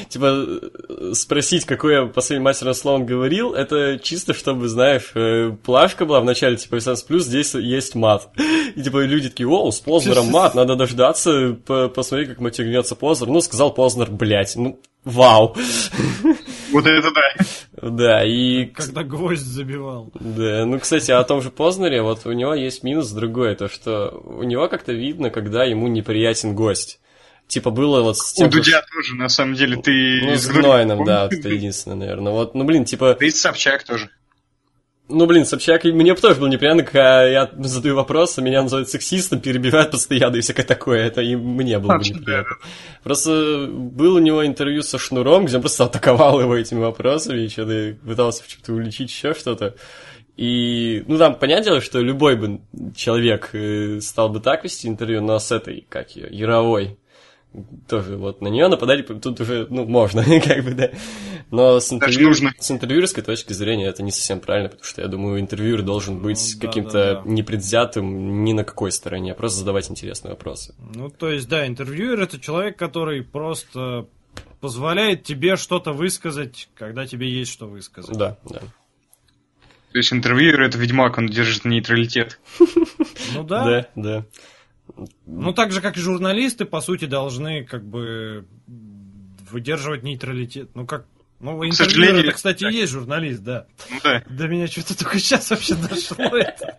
типа, 0.09 0.47
э, 0.89 1.13
спросить, 1.15 1.65
какое 1.65 2.07
последнее 2.07 2.45
матерное 2.45 2.75
слово 2.75 2.97
он 2.97 3.07
говорил, 3.07 3.55
это 3.55 3.99
чисто, 4.03 4.35
чтобы, 4.35 4.69
знаешь, 4.69 5.13
э, 5.15 5.51
плашка 5.65 6.05
была 6.07 6.21
в 6.21 6.25
начале, 6.25 6.57
типа, 6.57 6.77
18+, 6.77 7.07
плюс, 7.07 7.25
здесь 7.25 7.55
есть 7.55 7.95
мат. 7.95 8.29
И, 8.75 8.83
типа, 8.83 9.05
люди 9.05 9.29
такие, 9.31 9.49
о, 9.49 9.71
с 9.71 9.81
Познером 9.81 10.27
мат, 10.27 10.55
надо 10.55 10.77
дождаться, 10.77 11.57
по- 11.67 11.89
посмотреть, 11.89 12.29
как 12.31 12.41
матернется 12.41 12.95
Познер. 12.97 13.29
Ну, 13.29 13.41
сказал 13.41 13.73
Познер, 13.73 14.11
блядь, 14.11 14.57
ну, 14.57 14.81
вау. 15.05 15.57
Вот 16.75 16.86
это 16.86 17.11
да. 17.12 17.89
Да, 17.91 18.25
и... 18.25 18.67
Когда 18.67 19.05
гвоздь 19.05 19.43
забивал. 19.43 20.11
Да, 20.19 20.67
ну, 20.67 20.81
кстати, 20.81 21.12
о 21.12 21.23
том 21.23 21.41
же 21.41 21.51
Познере, 21.51 22.03
вот 22.03 22.27
у 22.27 22.33
него 22.33 22.53
есть 22.55 22.83
минус 22.83 23.11
другой, 23.11 23.55
то 23.55 23.69
что 23.69 24.09
у 24.25 24.43
него 24.43 24.69
как-то 24.69 24.93
видно, 24.93 25.31
когда 25.31 25.65
ему 25.65 25.86
неприятен 25.86 26.55
гость. 26.55 27.01
Типа 27.47 27.70
было 27.70 28.03
вот 28.03 28.19
с 28.19 28.33
У 28.33 28.36
тем, 28.36 28.51
Дудя 28.51 28.83
тоже, 28.93 29.15
на 29.17 29.28
самом 29.28 29.55
деле, 29.55 29.77
ты... 29.77 30.20
Ну, 30.25 30.35
с 30.35 30.47
Гнойным, 30.49 31.05
да, 31.05 31.25
вот 31.25 31.35
это 31.35 31.49
единственное, 31.49 31.97
наверное. 31.97 32.33
Вот, 32.33 32.55
ну, 32.55 32.65
блин, 32.65 32.85
типа, 32.85 33.17
Да 33.20 33.27
и 33.27 33.31
Собчак 33.31 33.85
тоже. 33.85 34.11
Ну, 35.08 35.26
блин, 35.26 35.44
Собчак, 35.44 35.84
мне 35.84 36.15
бы 36.15 36.20
тоже 36.20 36.41
было 36.41 36.49
неприятно, 36.49 36.83
когда 36.83 37.26
я 37.26 37.50
задаю 37.58 37.94
вопрос, 37.94 38.39
а 38.39 38.42
меня 38.42 38.62
называют 38.62 38.89
сексистом, 38.89 39.41
перебивают 39.41 39.91
постоянно 39.91 40.36
и 40.36 40.41
всякое 40.41 40.65
такое, 40.65 41.05
это 41.07 41.20
и 41.20 41.36
мне 41.36 41.78
было 41.78 41.99
бы 41.99 42.05
неприятно. 42.05 42.57
Просто 43.02 43.68
был 43.70 44.15
у 44.15 44.18
него 44.18 44.47
интервью 44.47 44.83
со 44.83 44.99
Шнуром, 44.99 45.44
где 45.44 45.57
он 45.57 45.62
просто 45.62 45.84
атаковал 45.84 46.41
его 46.41 46.57
этими 46.57 46.78
вопросами, 46.78 47.42
и 47.42 47.49
что-то 47.49 47.97
пытался 48.07 48.44
в 48.44 48.49
чем-то 48.49 48.73
уличить 48.73 49.10
еще 49.10 49.34
что-то. 49.34 49.74
И, 50.36 51.05
ну, 51.07 51.18
там, 51.18 51.36
понятное 51.36 51.65
дело, 51.65 51.81
что 51.81 52.00
любой 52.00 52.36
бы 52.36 52.60
человек 52.97 53.50
э, 53.52 54.00
стал 54.00 54.31
бы 54.31 54.41
так 54.41 54.65
вести 54.65 54.89
интервью, 54.89 55.20
но 55.20 55.39
с 55.39 55.52
этой, 55.52 55.86
как 55.89 56.16
ее, 56.16 56.28
Яровой, 56.31 56.99
тоже 57.89 58.16
вот 58.16 58.41
на 58.41 58.49
нее 58.49 58.68
нападать 58.68 59.07
тут 59.07 59.41
уже, 59.41 59.66
ну, 59.70 59.84
можно, 59.84 60.24
как 60.41 60.65
бы, 60.65 60.73
да. 60.73 60.91
Но 61.50 61.81
с, 61.81 61.92
интервью, 61.92 62.33
с 62.34 62.70
интервьюерской 62.70 63.23
точки 63.23 63.52
зрения 63.52 63.86
это 63.86 64.02
не 64.02 64.10
совсем 64.10 64.41
правильно, 64.41 64.68
потому 64.68 64.84
что 64.84 65.02
я 65.02 65.08
думаю, 65.08 65.41
интервьюер 65.41 65.83
должен 65.83 66.18
быть 66.18 66.55
Ну, 66.55 66.60
да, 66.60 66.66
каким-то 66.66 66.92
да, 66.92 67.23
да. 67.23 67.31
непредвзятым 67.31 68.44
ни 68.44 68.52
на 68.52 68.65
какой 68.65 68.92
стороне, 68.92 69.33
а 69.33 69.34
просто 69.34 69.60
задавать 69.60 69.91
интересные 69.91 70.31
вопросы. 70.31 70.74
Ну, 70.94 71.10
то 71.10 71.31
есть, 71.31 71.49
да, 71.49 71.66
интервьюер 71.66 72.20
это 72.20 72.41
человек, 72.41 72.76
который 72.76 73.23
просто 73.23 74.07
позволяет 74.60 75.24
тебе 75.24 75.57
что-то 75.57 75.92
высказать, 75.92 76.68
когда 76.74 77.07
тебе 77.07 77.31
есть 77.31 77.52
что 77.52 77.66
высказать. 77.66 78.16
Да, 78.16 78.39
да. 78.49 78.60
То 79.92 79.99
есть 79.99 80.12
интервьюер 80.12 80.62
это 80.62 80.76
ведьмак, 80.76 81.18
он 81.18 81.28
держит 81.28 81.65
нейтралитет. 81.65 82.41
Ну 83.34 83.44
да. 83.44 83.65
Да, 83.65 83.89
да. 83.94 84.24
Ну, 85.27 85.53
так 85.53 85.73
же, 85.73 85.81
как 85.81 85.97
и 85.97 86.01
журналисты, 86.01 86.65
по 86.65 86.81
сути, 86.81 87.07
должны 87.07 87.65
как 87.65 87.85
бы 87.85 88.47
выдерживать 89.51 90.03
нейтралитет. 90.03 90.71
Ну, 90.75 90.87
как... 90.87 91.07
Ну, 91.41 91.53
интервьюер 91.65 91.75
сожалению, 91.75 92.25
это, 92.25 92.33
кстати, 92.33 92.65
так. 92.65 92.73
и 92.73 92.77
есть 92.77 92.93
журналист, 92.93 93.43
да. 93.43 93.67
Да. 94.03 94.23
До 94.29 94.49
меня 94.49 94.67
что-то 94.67 94.97
только 94.97 95.19
сейчас 95.19 95.51
вообще 95.51 95.75
дошло 95.75 96.25
это. 96.37 96.79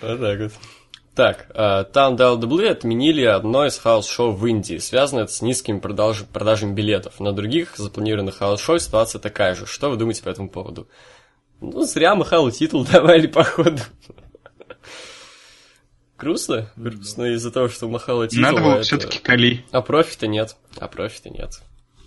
Вот 0.00 0.20
так 0.20 0.40
вот. 0.40 0.52
Так, 1.14 1.46
э, 1.54 1.84
Town 1.92 2.16
DLW 2.16 2.68
отменили 2.68 3.22
одно 3.22 3.66
из 3.66 3.76
хаус-шоу 3.78 4.32
в 4.32 4.46
Индии. 4.46 4.78
Связано 4.78 5.20
это 5.20 5.32
с 5.32 5.42
низкими 5.42 5.78
продаж- 5.78 6.24
продажами 6.24 6.72
билетов. 6.72 7.20
На 7.20 7.32
других 7.32 7.76
запланированных 7.76 8.38
хаус-шоу 8.38 8.78
ситуация 8.78 9.20
такая 9.20 9.54
же. 9.54 9.66
Что 9.66 9.90
вы 9.90 9.96
думаете 9.96 10.22
по 10.22 10.30
этому 10.30 10.48
поводу? 10.48 10.88
Ну, 11.60 11.82
зря 11.82 12.14
Махалу 12.14 12.50
титул 12.50 12.86
давали, 12.90 13.26
походу. 13.26 13.82
Грустно? 16.22 16.70
Грустно 16.76 17.34
из-за 17.34 17.50
того, 17.50 17.68
что 17.68 17.88
Махала 17.88 18.28
титул. 18.28 18.42
Надо 18.44 18.60
было 18.62 18.74
это- 18.74 18.82
все-таки 18.84 19.18
Кали. 19.18 19.64
А 19.72 19.82
профита 19.82 20.28
нет. 20.28 20.56
А 20.78 20.86
профита 20.86 21.30
нет. 21.30 21.60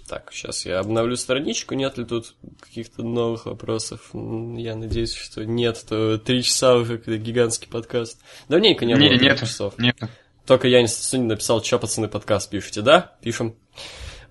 Так, 0.07 0.29
сейчас 0.31 0.65
я 0.65 0.79
обновлю 0.79 1.17
страничку, 1.17 1.73
нет 1.75 1.97
ли 1.97 2.05
тут 2.05 2.35
каких-то 2.61 3.03
новых 3.03 3.45
вопросов. 3.45 4.11
Я 4.13 4.75
надеюсь, 4.75 5.13
что 5.13 5.43
нет, 5.45 5.83
то 5.89 6.17
три 6.17 6.43
часа 6.43 6.75
уже 6.75 6.97
какой-то 6.97 7.21
гигантский 7.21 7.67
подкаст. 7.67 8.21
Давненько 8.47 8.85
не 8.85 8.93
было 8.93 9.01
Не, 9.03 9.17
нет, 9.17 9.37
часов. 9.39 9.77
нет. 9.79 9.97
Только 10.45 10.69
я 10.69 10.81
не 10.81 11.17
написал, 11.17 11.61
что 11.61 11.77
пацаны 11.79 12.07
подкаст 12.07 12.49
пишете, 12.49 12.83
да? 12.83 13.15
Пишем. 13.21 13.55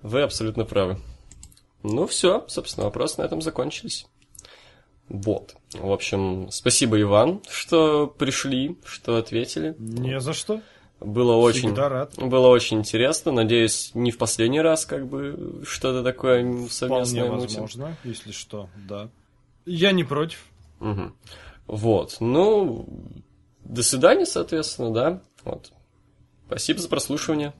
Вы 0.01 0.21
абсолютно 0.23 0.65
правы. 0.65 0.99
Ну 1.83 2.07
все, 2.07 2.43
собственно, 2.47 2.85
вопросы 2.85 3.19
на 3.21 3.25
этом 3.25 3.41
закончились. 3.41 4.07
Вот. 5.09 5.55
В 5.73 5.91
общем, 5.91 6.49
спасибо, 6.51 6.99
Иван, 6.99 7.41
что 7.49 8.07
пришли, 8.07 8.77
что 8.85 9.17
ответили. 9.17 9.75
Не 9.77 10.19
за 10.19 10.33
что. 10.33 10.61
Было 11.01 11.35
очень, 11.35 11.67
Всегда 11.67 11.89
рад. 11.89 12.13
было 12.17 12.47
очень 12.47 12.79
интересно. 12.79 13.31
Надеюсь, 13.31 13.91
не 13.93 14.11
в 14.11 14.17
последний 14.17 14.61
раз 14.61 14.85
как 14.85 15.07
бы 15.07 15.61
что-то 15.67 16.03
такое 16.03 16.41
Вполне 16.43 16.69
совместное 16.69 17.29
мутим. 17.29 17.39
возможно, 17.41 17.97
если 18.03 18.31
что, 18.31 18.69
да. 18.87 19.09
Я 19.65 19.91
не 19.91 20.03
против. 20.03 20.45
Мгм. 20.79 21.13
Вот. 21.67 22.17
Ну, 22.21 22.87
до 23.63 23.83
свидания, 23.83 24.25
соответственно, 24.25 24.91
да. 24.93 25.21
Вот. 25.43 25.71
Спасибо 26.47 26.79
за 26.79 26.87
прослушивание. 26.89 27.53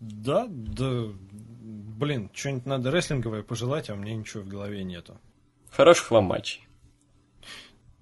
Да, 0.00 0.46
да. 0.48 1.04
Блин, 1.30 2.30
что-нибудь 2.32 2.66
надо 2.66 2.90
рестлинговое 2.90 3.42
пожелать, 3.42 3.90
а 3.90 3.94
у 3.94 3.96
меня 3.96 4.14
ничего 4.14 4.42
в 4.42 4.48
голове 4.48 4.82
нету. 4.82 5.16
Хороших 5.76 6.10
вам 6.10 6.24
матчей. 6.24 6.60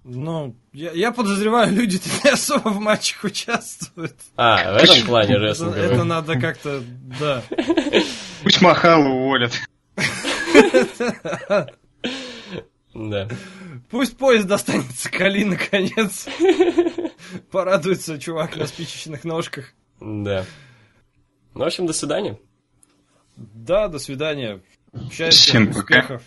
Ну, 0.04 0.56
я, 0.72 0.90
я 0.92 1.12
подозреваю, 1.12 1.72
люди 1.72 2.00
не 2.24 2.30
особо 2.30 2.70
в 2.70 2.80
матчах 2.80 3.22
участвуют. 3.24 4.16
А, 4.36 4.72
в 4.72 4.82
этом 4.82 5.06
плане 5.06 5.34
Это, 5.36 5.44
рестлинговый. 5.44 5.82
это 5.84 6.04
надо 6.04 6.40
как-то, 6.40 6.82
да. 7.20 7.42
Пусть 8.42 8.60
Махалу 8.60 9.10
уволят. 9.10 9.52
Да. 12.94 13.28
Пусть 13.90 14.16
поезд 14.18 14.46
достанется 14.46 15.10
Кали 15.10 15.44
наконец. 15.44 16.28
Порадуется 17.50 18.18
чувак 18.18 18.56
на 18.56 18.66
спичечных 18.66 19.24
ножках. 19.24 19.72
Да. 20.00 20.44
Ну, 21.54 21.60
в 21.60 21.66
общем, 21.66 21.86
до 21.86 21.92
свидания. 21.92 22.38
Да, 23.36 23.88
до 23.88 23.98
свидания. 23.98 24.60
Счастья, 25.10 25.50
Всем 25.52 25.66
пока. 25.72 26.00
успехов. 26.00 26.22